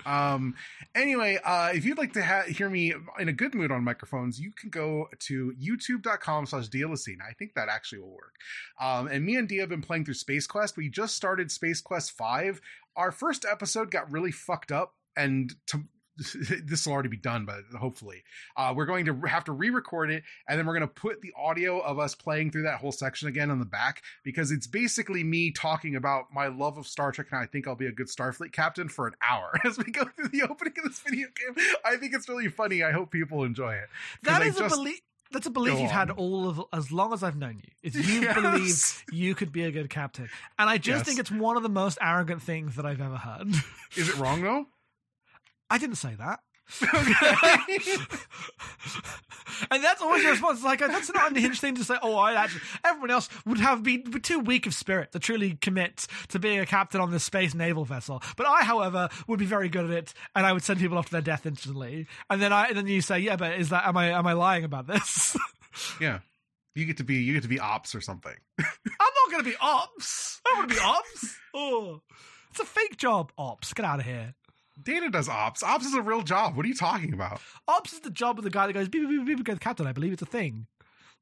Um. 0.06 0.56
Anyway, 0.96 1.38
uh, 1.44 1.72
if 1.74 1.86
you'd 1.86 1.98
like 1.98 2.14
to 2.14 2.24
ha- 2.24 2.44
hear 2.48 2.70
me 2.70 2.94
in 3.20 3.28
a 3.28 3.34
good 3.34 3.54
mood 3.54 3.72
on 3.72 3.84
microphones, 3.84 4.40
you 4.40 4.52
can 4.52 4.70
go 4.70 5.08
to 5.20 5.54
YouTube.com/slash 5.62 6.70
Dialacine. 6.70 7.18
I 7.28 7.34
think 7.34 7.54
that 7.56 7.68
actually 7.70 8.00
will 8.00 8.14
work. 8.14 8.36
Um. 8.80 9.08
And 9.08 9.26
me 9.26 9.36
and 9.36 9.48
Dia 9.48 9.62
have 9.62 9.70
been 9.70 9.82
playing 9.82 10.06
through 10.06 10.14
Space 10.16 10.48
Quest. 10.48 10.78
We 10.78 10.90
just 10.90 11.16
started 11.16 11.52
Space 11.52 11.82
Quest 11.82 12.12
Five. 12.12 12.62
Our 12.96 13.12
first 13.12 13.46
episode 13.50 13.92
got 13.92 14.12
really 14.12 14.32
fucked 14.32 14.72
up, 14.72 14.96
and 15.16 15.54
to 15.68 15.84
this 16.66 16.86
will 16.86 16.94
already 16.94 17.10
be 17.10 17.18
done, 17.18 17.46
but 17.46 17.62
hopefully, 17.80 18.24
uh, 18.58 18.74
we're 18.76 18.86
going 18.86 19.06
to 19.06 19.14
have 19.28 19.44
to 19.46 19.52
re-record 19.52 20.12
it, 20.12 20.24
and 20.48 20.60
then 20.60 20.66
we're 20.66 20.74
going 20.78 20.88
to 20.88 20.94
put 20.94 21.22
the 21.22 21.32
audio 21.38 21.80
of 21.80 21.98
us 22.00 22.14
playing 22.16 22.52
through 22.52 22.64
that 22.64 22.80
whole 22.80 22.92
section 22.92 23.28
again 23.28 23.50
on 23.52 23.60
the 23.60 23.66
back 23.66 24.04
because 24.24 24.52
it's 24.52 24.68
basically 24.68 25.24
me 25.24 25.52
talking 25.52 25.96
about 25.96 26.26
my 26.34 26.48
love 26.48 26.78
of 26.78 26.88
Star 26.88 27.12
Trek, 27.12 27.28
and 27.32 27.40
I 27.42 27.46
think 27.46 27.68
I'll 27.68 27.76
be 27.76 27.88
a 27.88 27.92
good 27.92 28.08
Starfleet 28.08 28.52
captain 28.52 28.90
for 28.90 29.08
an 29.08 29.14
hour 29.28 29.60
as 29.66 29.78
we 29.78 29.86
go 29.86 30.04
through 30.06 30.28
the 30.30 30.44
opening 30.44 30.74
of 30.78 30.84
this 30.86 31.00
video 31.00 31.28
game. 31.36 31.66
I 31.86 31.96
think 31.96 32.14
it's 32.14 32.28
really 32.28 32.50
funny. 32.50 32.84
I 32.84 32.92
hope 32.92 33.12
people 33.12 33.44
enjoy 33.44 33.74
it. 33.76 33.88
That 34.24 34.42
is 34.42 34.56
is 34.56 34.62
a 34.62 34.68
belief. 34.68 35.00
That's 35.32 35.46
a 35.46 35.52
belief 35.52 35.80
you've 35.80 35.92
had 35.92 36.10
all 36.10 36.50
of 36.50 36.60
as 36.74 36.92
long 36.92 37.14
as 37.14 37.22
I've 37.22 37.36
known 37.36 37.62
you. 37.64 37.70
Is 37.84 37.96
you 38.10 38.22
Yes. 38.22 38.34
believe 38.42 39.04
you 39.12 39.36
could 39.36 39.52
be 39.52 39.64
a 39.64 39.72
good 39.72 39.90
captain, 39.90 40.28
and 40.58 40.68
I 40.70 40.78
just 40.80 41.02
Yes. 41.02 41.06
think 41.06 41.20
it's 41.20 41.32
one 41.32 41.56
of 41.56 41.62
the 41.64 41.70
most 41.70 42.00
arrogant 42.02 42.42
things 42.42 42.76
that 42.78 42.86
I've 42.86 43.00
ever 43.00 43.16
heard. 43.18 43.48
Is 43.96 44.10
it 44.10 44.18
wrong 44.18 44.42
though? 44.42 44.66
I 45.70 45.78
didn't 45.78 45.96
say 45.96 46.16
that. 46.16 46.40
And 49.72 49.84
that's 49.84 50.02
always 50.02 50.24
your 50.24 50.32
response. 50.32 50.60
It's 50.60 50.66
like 50.66 50.80
that's 50.80 51.10
an 51.10 51.16
unhinged 51.18 51.60
thing 51.60 51.76
to 51.76 51.84
say. 51.84 51.96
Oh, 52.02 52.16
I 52.16 52.34
actually, 52.34 52.62
everyone 52.84 53.12
else 53.12 53.30
would 53.46 53.60
have 53.60 53.84
be, 53.84 53.98
be 53.98 54.20
too 54.20 54.40
weak 54.40 54.66
of 54.66 54.74
spirit 54.74 55.12
to 55.12 55.20
truly 55.20 55.56
commit 55.56 56.08
to 56.30 56.40
being 56.40 56.60
a 56.60 56.66
captain 56.66 57.02
on 57.02 57.12
this 57.12 57.24
space 57.24 57.54
naval 57.54 57.86
vessel. 57.86 58.22
But 58.38 58.48
I, 58.48 58.64
however, 58.64 59.10
would 59.28 59.40
be 59.40 59.46
very 59.46 59.70
good 59.70 59.86
at 59.86 59.92
it, 59.92 60.14
and 60.36 60.46
I 60.46 60.54
would 60.54 60.64
send 60.64 60.80
people 60.80 60.98
off 60.98 61.08
to 61.08 61.12
their 61.12 61.22
death 61.22 61.46
instantly. 61.46 62.08
And 62.30 62.42
then 62.42 62.54
I, 62.54 62.68
and 62.68 62.78
then 62.78 62.88
you 62.88 63.02
say, 63.02 63.20
yeah, 63.20 63.36
but 63.36 63.60
is 63.60 63.70
that 63.70 63.88
am 63.88 63.98
I 63.98 64.12
am 64.12 64.28
I 64.28 64.34
lying 64.34 64.64
about 64.64 64.88
this? 64.88 65.36
yeah, 66.02 66.20
you 66.76 66.86
get 66.86 66.98
to 66.98 67.04
be 67.04 67.16
you 67.16 67.34
get 67.34 67.44
to 67.44 67.50
be 67.50 67.60
ops 67.60 67.96
or 67.96 68.02
something. 68.02 68.36
I'm 68.60 68.66
not 69.00 69.32
going 69.32 69.44
to 69.44 69.50
be 69.50 69.56
ops. 69.60 70.42
I 70.46 70.50
don't 70.50 70.60
want 70.60 70.72
to 70.72 70.76
be 70.76 70.82
ops. 70.82 71.38
Oh, 71.54 72.02
it's 72.52 72.60
a 72.60 72.66
fake 72.66 72.98
job. 72.98 73.32
Ops, 73.38 73.74
get 73.74 73.86
out 73.86 74.00
of 74.00 74.06
here. 74.06 74.36
Data 74.82 75.10
does 75.10 75.28
ops. 75.30 75.64
Ops 75.64 75.86
is 75.86 75.94
a 75.94 76.02
real 76.02 76.22
job. 76.22 76.56
What 76.56 76.66
are 76.66 76.70
you 76.70 76.76
talking 76.76 77.14
about? 77.14 77.42
Ops 77.68 77.94
is 77.94 78.00
the 78.02 78.10
job 78.10 78.38
of 78.38 78.44
the 78.44 78.50
guy 78.50 78.68
that 78.68 78.74
goes 78.74 78.88
beep 78.88 79.08
beep 79.08 79.26
beep 79.26 79.38
beep 79.38 79.46
goes 79.46 79.60
captain. 79.60 79.88
I 79.88 79.92
believe 79.92 80.14
it's 80.14 80.22
a 80.22 80.26
thing. 80.28 80.68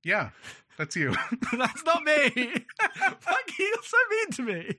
Yeah, 0.04 0.30
that's 0.78 0.96
you. 0.96 1.14
That's 1.52 1.84
not 1.84 2.04
me. 2.04 2.30
Fuck, 3.20 3.52
you're 3.60 3.84
so 3.84 3.98
mean 4.12 4.32
to 4.32 4.42
me. 4.44 4.76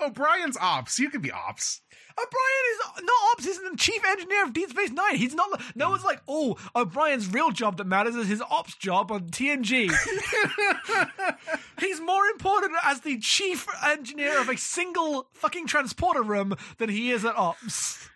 O'Brien's 0.00 0.56
ops. 0.60 0.98
You 0.98 1.10
could 1.10 1.22
be 1.22 1.30
ops. 1.30 1.80
O'Brien 2.20 2.64
is 2.72 2.78
not 3.04 3.32
ops. 3.32 3.44
He's 3.44 3.58
the 3.58 3.76
chief 3.76 4.02
engineer 4.04 4.44
of 4.44 4.52
Deep 4.52 4.70
Space 4.70 4.90
Nine. 4.90 5.16
He's 5.16 5.34
not. 5.34 5.60
No 5.74 5.90
one's 5.90 6.04
like, 6.04 6.20
oh, 6.26 6.56
O'Brien's 6.74 7.32
real 7.32 7.50
job 7.50 7.76
that 7.76 7.86
matters 7.86 8.16
is 8.16 8.26
his 8.28 8.42
ops 8.50 8.74
job 8.76 9.12
on 9.12 9.28
TNG. 9.30 9.90
He's 11.80 12.00
more 12.00 12.26
important 12.26 12.72
as 12.82 13.00
the 13.02 13.18
chief 13.18 13.66
engineer 13.86 14.40
of 14.40 14.48
a 14.48 14.56
single 14.56 15.28
fucking 15.32 15.66
transporter 15.66 16.22
room 16.22 16.54
than 16.78 16.88
he 16.88 17.10
is 17.10 17.24
at 17.24 17.36
ops. 17.36 18.08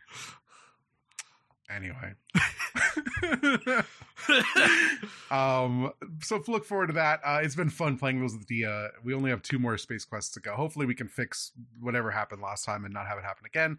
anyway 1.71 2.13
um 5.31 5.93
so 6.23 6.43
look 6.49 6.65
forward 6.65 6.89
to 6.89 6.93
that 6.93 7.21
uh 7.25 7.41
it's 7.43 7.55
been 7.55 7.71
fun 7.71 7.97
playing 7.97 8.21
those 8.21 8.35
with 8.37 8.47
the 8.49 8.65
uh 8.65 8.89
we 9.05 9.15
only 9.15 9.31
have 9.31 9.43
two 9.43 9.59
more 9.59 9.77
space 9.79 10.05
quests 10.05 10.33
to 10.35 10.41
go 10.41 10.55
hopefully 10.55 10.87
we 10.87 10.95
can 10.95 11.09
fix 11.09 11.53
whatever 11.81 12.11
happened 12.11 12.43
last 12.43 12.65
time 12.65 12.85
and 12.85 12.93
not 12.93 13.07
have 13.07 13.19
it 13.19 13.25
happen 13.25 13.45
again 13.47 13.79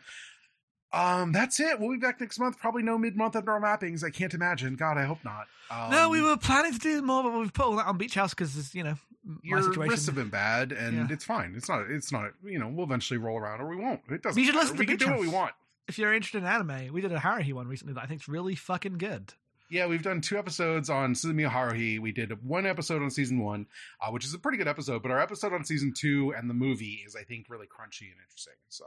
Um, 0.93 1.31
that's 1.31 1.59
it. 1.59 1.79
We'll 1.79 1.89
be 1.89 1.97
back 1.97 2.21
next 2.21 2.37
month. 2.37 2.59
Probably 2.59 2.83
no 2.83 2.99
mid 2.99 3.15
month 3.17 3.35
after 3.35 3.51
our 3.51 3.59
mappings. 3.59 4.03
I 4.03 4.11
can't 4.11 4.31
imagine. 4.35 4.75
God, 4.75 4.95
I 4.95 5.05
hope 5.05 5.17
not. 5.25 5.47
Um, 5.71 5.89
no, 5.89 6.07
we 6.09 6.21
were 6.21 6.37
planning 6.37 6.71
to 6.71 6.77
do 6.77 7.01
more, 7.01 7.23
but 7.23 7.33
we've 7.35 7.51
put 7.51 7.65
all 7.65 7.75
that 7.77 7.87
on 7.87 7.97
Beach 7.97 8.13
House 8.13 8.35
because 8.35 8.75
you 8.75 8.83
know 8.83 8.93
my 9.25 9.37
Your 9.41 9.63
situation. 9.63 9.89
wrists 9.89 10.05
have 10.05 10.13
been 10.13 10.29
bad, 10.29 10.71
and 10.71 10.95
Yeah. 10.95 11.07
it's 11.15 11.25
fine. 11.25 11.55
It's 11.57 11.67
not. 11.67 11.89
It's 11.89 12.11
not. 12.11 12.33
You 12.43 12.59
know, 12.59 12.67
we'll 12.67 12.85
eventually 12.85 13.17
roll 13.17 13.39
around, 13.39 13.59
or 13.61 13.67
we 13.69 13.75
won't. 13.75 14.01
It 14.11 14.21
doesn't. 14.21 14.39
You 14.39 14.45
should 14.45 14.53
matter. 14.53 14.65
listen 14.65 14.75
to 14.77 14.79
we 14.81 14.85
can 14.85 14.97
Beach 14.97 15.07
do 15.07 15.11
what 15.13 15.19
we 15.21 15.29
want. 15.29 15.53
If 15.87 15.97
you're 15.97 16.13
interested 16.13 16.43
in 16.43 16.45
anime, 16.45 16.93
we 16.93 17.01
did 17.01 17.11
a 17.11 17.17
Haruhi 17.17 17.53
one 17.53 17.67
recently 17.67 17.95
that 17.95 18.03
I 18.03 18.05
think's 18.05 18.27
really 18.27 18.53
fucking 18.53 18.99
good. 18.99 19.33
Yeah, 19.73 19.87
we've 19.87 20.03
done 20.03 20.21
two 20.21 20.37
episodes 20.37 20.87
on 20.91 21.15
Suzumiya 21.15 21.49
Haruhi. 21.49 21.99
We 21.99 22.11
did 22.11 22.31
one 22.47 22.67
episode 22.67 23.01
on 23.01 23.09
season 23.09 23.39
one, 23.39 23.65
uh, 23.99 24.11
which 24.11 24.23
is 24.23 24.31
a 24.35 24.37
pretty 24.37 24.59
good 24.59 24.67
episode. 24.67 25.01
But 25.01 25.09
our 25.09 25.19
episode 25.19 25.51
on 25.51 25.65
season 25.65 25.93
two 25.97 26.31
and 26.37 26.47
the 26.47 26.53
movie 26.53 27.01
is, 27.03 27.15
I 27.15 27.23
think, 27.23 27.47
really 27.49 27.65
crunchy 27.65 28.03
and 28.11 28.21
interesting. 28.23 28.53
So 28.69 28.85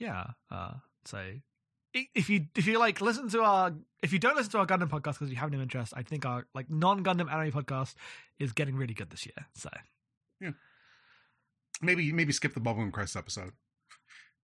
Yeah. 0.00 0.30
Uh, 0.50 0.72
so 1.04 1.24
if 1.92 2.28
you 2.28 2.46
if 2.56 2.66
you 2.66 2.80
like 2.80 3.00
listen 3.00 3.28
to 3.28 3.42
our 3.42 3.74
if 4.02 4.12
you 4.12 4.18
don't 4.18 4.34
listen 4.34 4.50
to 4.50 4.58
our 4.58 4.66
Gundam 4.66 4.88
podcast 4.88 5.20
because 5.20 5.30
you 5.30 5.36
have 5.36 5.52
no 5.52 5.60
interest, 5.60 5.92
I 5.96 6.02
think 6.02 6.26
our 6.26 6.48
like 6.52 6.68
non 6.68 7.04
Gundam 7.04 7.32
anime 7.32 7.52
podcast 7.52 7.94
is 8.40 8.50
getting 8.50 8.74
really 8.74 8.94
good 8.94 9.10
this 9.10 9.24
year. 9.26 9.46
So 9.54 9.70
yeah. 10.40 10.50
maybe 11.80 12.10
maybe 12.10 12.32
skip 12.32 12.54
the 12.54 12.60
Bubble 12.60 12.82
and 12.82 12.92
Crest 12.92 13.14
episode. 13.14 13.52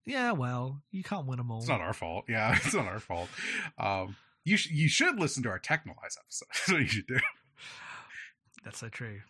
yeah, 0.05 0.31
well, 0.31 0.81
you 0.89 1.03
can't 1.03 1.27
win 1.27 1.35
them 1.35 1.51
all. 1.51 1.59
It's 1.59 1.67
not 1.67 1.81
our 1.81 1.91
fault. 1.91 2.23
Yeah, 2.29 2.55
it's 2.63 2.73
not 2.73 2.85
our 2.85 3.01
fault. 3.01 3.27
Um, 3.77 4.15
you 4.43 4.57
sh- 4.57 4.71
you 4.71 4.89
should 4.89 5.19
listen 5.19 5.43
to 5.43 5.49
our 5.49 5.59
Texhnolyze 5.59 6.17
episode. 6.19 6.47
That's 6.53 6.71
what 6.71 6.81
you 6.81 6.87
should 6.87 7.07
do. 7.07 7.19
That's 8.63 8.79
so 8.79 8.89
true. 8.89 9.21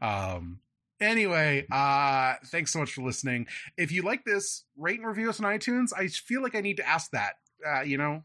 Um, 0.00 0.60
anyway, 1.00 1.66
uh, 1.70 2.34
thanks 2.46 2.72
so 2.72 2.78
much 2.78 2.92
for 2.92 3.02
listening. 3.02 3.46
If 3.76 3.92
you 3.92 4.02
like 4.02 4.24
this, 4.24 4.64
rate 4.76 4.98
and 4.98 5.08
review 5.08 5.28
us 5.28 5.40
on 5.40 5.46
iTunes. 5.46 5.88
I 5.96 6.06
feel 6.08 6.42
like 6.42 6.54
I 6.54 6.60
need 6.60 6.76
to 6.78 6.88
ask 6.88 7.10
that. 7.10 7.34
Uh, 7.66 7.80
you 7.80 7.96
know, 7.96 8.22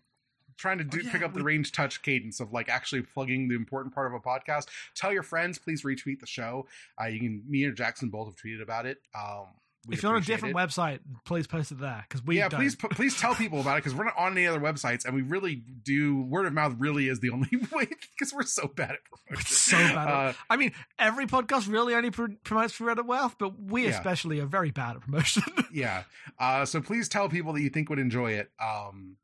trying 0.58 0.78
to 0.78 0.84
do 0.84 1.00
Oh, 1.00 1.02
yeah, 1.06 1.12
pick 1.12 1.24
up 1.24 1.34
the 1.34 1.44
range 1.44 1.72
touch 1.72 2.02
cadence 2.02 2.40
of 2.40 2.52
like 2.52 2.70
actually 2.70 3.02
plugging 3.02 3.48
the 3.48 3.56
important 3.56 3.96
part 3.96 4.08
of 4.08 4.14
a 4.14 4.20
podcast. 4.20 4.68
Tell 4.96 5.12
your 5.12 5.24
friends, 5.24 5.58
please 5.58 5.84
retweet 5.84 6.20
the 6.20 6.28
show. 6.28 6.68
Uh, 7.02 7.08
you 7.08 7.20
can 7.20 7.44
me 7.48 7.64
or 7.66 7.72
Jackson 7.72 8.10
both 8.10 8.28
have 8.28 8.36
tweeted 8.36 8.62
about 8.62 8.86
it. 8.86 8.98
Um, 9.16 9.46
we 9.46 9.69
if 9.90 10.04
you're 10.04 10.12
on 10.16 10.22
a 10.22 10.26
different 10.26 10.56
it. 10.56 10.58
website, 10.58 11.00
please 11.26 11.48
post 11.48 11.72
it 11.72 11.80
there 11.80 12.06
because 12.08 12.24
we 12.26 12.38
yeah, 12.38 12.50
don't. 12.50 12.60
please 12.60 12.76
please 12.76 13.18
tell 13.20 13.34
people 13.36 13.62
about 13.62 13.78
it 13.78 13.84
because 13.84 13.96
we're 13.96 14.04
not 14.04 14.18
on 14.18 14.34
any 14.34 14.46
other 14.46 14.60
websites, 14.60 15.06
and 15.06 15.16
we 15.16 15.22
really 15.22 15.56
do 15.84 16.22
word 16.24 16.46
of 16.46 16.54
mouth. 16.54 16.76
Really 16.78 17.08
is 17.08 17.20
the 17.22 17.30
only 17.30 17.50
way 17.72 17.88
because 18.18 18.34
we're 18.34 18.44
so 18.44 18.68
bad 18.68 18.92
at 18.92 19.00
promotion. 19.28 19.46
so 19.56 19.78
bad. 19.78 20.08
at- 20.08 20.14
Uh, 20.14 20.34
I 20.50 20.58
mean, 20.58 20.74
every 20.98 21.26
podcast 21.28 21.72
really 21.72 21.94
only 21.96 22.12
pr- 22.12 22.34
promotes 22.44 22.74
for 22.74 22.86
Reddit 22.86 23.06
Wealth, 23.06 23.36
but 23.40 23.60
we 23.60 23.84
Yeah. 23.86 23.92
especially 23.92 24.40
are 24.40 24.46
very 24.46 24.72
bad 24.72 24.98
at 24.98 25.02
promotion. 25.04 25.44
yeah. 25.74 26.04
Uh, 26.38 26.66
so 26.66 26.82
please 26.82 27.08
tell 27.08 27.30
people 27.30 27.54
that 27.54 27.62
you 27.62 27.70
think 27.70 27.90
would 27.90 28.00
enjoy 28.00 28.32
it. 28.34 28.52
Um, 28.62 29.16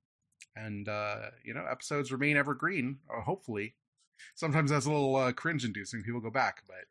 and 0.56 0.88
uh, 0.88 1.18
you 1.44 1.54
know, 1.54 1.66
episodes 1.70 2.12
remain 2.14 2.38
evergreen. 2.38 3.00
Uh, 3.14 3.22
hopefully, 3.22 3.76
sometimes 4.36 4.72
that's 4.72 4.86
a 4.86 4.90
little 4.92 5.16
uh, 5.18 5.34
cringe-inducing. 5.34 6.02
People 6.04 6.22
go 6.22 6.30
back, 6.32 6.64
but 6.66 6.86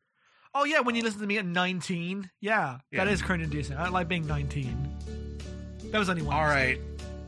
oh 0.55 0.65
yeah, 0.65 0.81
when 0.81 0.95
you 0.95 1.03
listen 1.03 1.21
to 1.21 1.27
me 1.27 1.39
at 1.39 1.47
19, 1.47 2.31
yeah, 2.41 2.79
that 2.93 3.07
Yeah. 3.07 3.13
is 3.13 3.23
cringe-inducing. 3.23 3.77
I 3.77 3.89
like 3.89 4.09
being 4.09 4.27
19. 4.27 4.91
That 5.91 5.99
was 5.99 6.09
only 6.09 6.23
one. 6.23 6.35
all 6.37 6.45
right, 6.45 6.79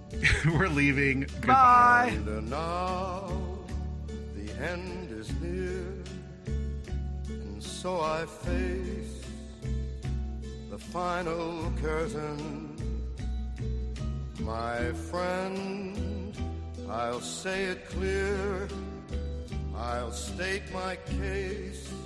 we're 0.46 0.68
leaving. 0.68 1.20
Goodbye. 1.40 1.46
Bye. 1.46 2.32
And 2.32 2.50
now 2.50 3.30
the 4.34 4.52
end 4.70 5.10
is 5.12 5.30
near, 5.40 5.84
and 7.28 7.62
so 7.62 8.00
I 8.00 8.24
face 8.26 9.22
the 10.70 10.78
final 10.78 11.72
curtain. 11.80 12.72
My 14.40 14.92
friend, 15.10 16.36
I'll 16.88 17.20
say 17.20 17.64
it 17.64 17.88
clear, 17.88 18.68
I'll 19.76 20.12
state 20.12 20.62
my 20.72 20.96
case, 20.96 21.88
of 21.90 22.05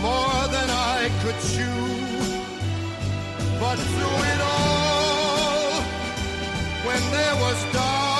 more 0.00 0.48
than 0.48 0.68
I 0.70 1.10
could 1.22 1.38
chew. 1.52 1.82
But 3.60 3.78
through 3.92 4.20
it 4.32 4.40
all, 4.54 5.82
when 6.86 7.02
there 7.16 7.36
was 7.44 7.58
doubt, 7.72 8.19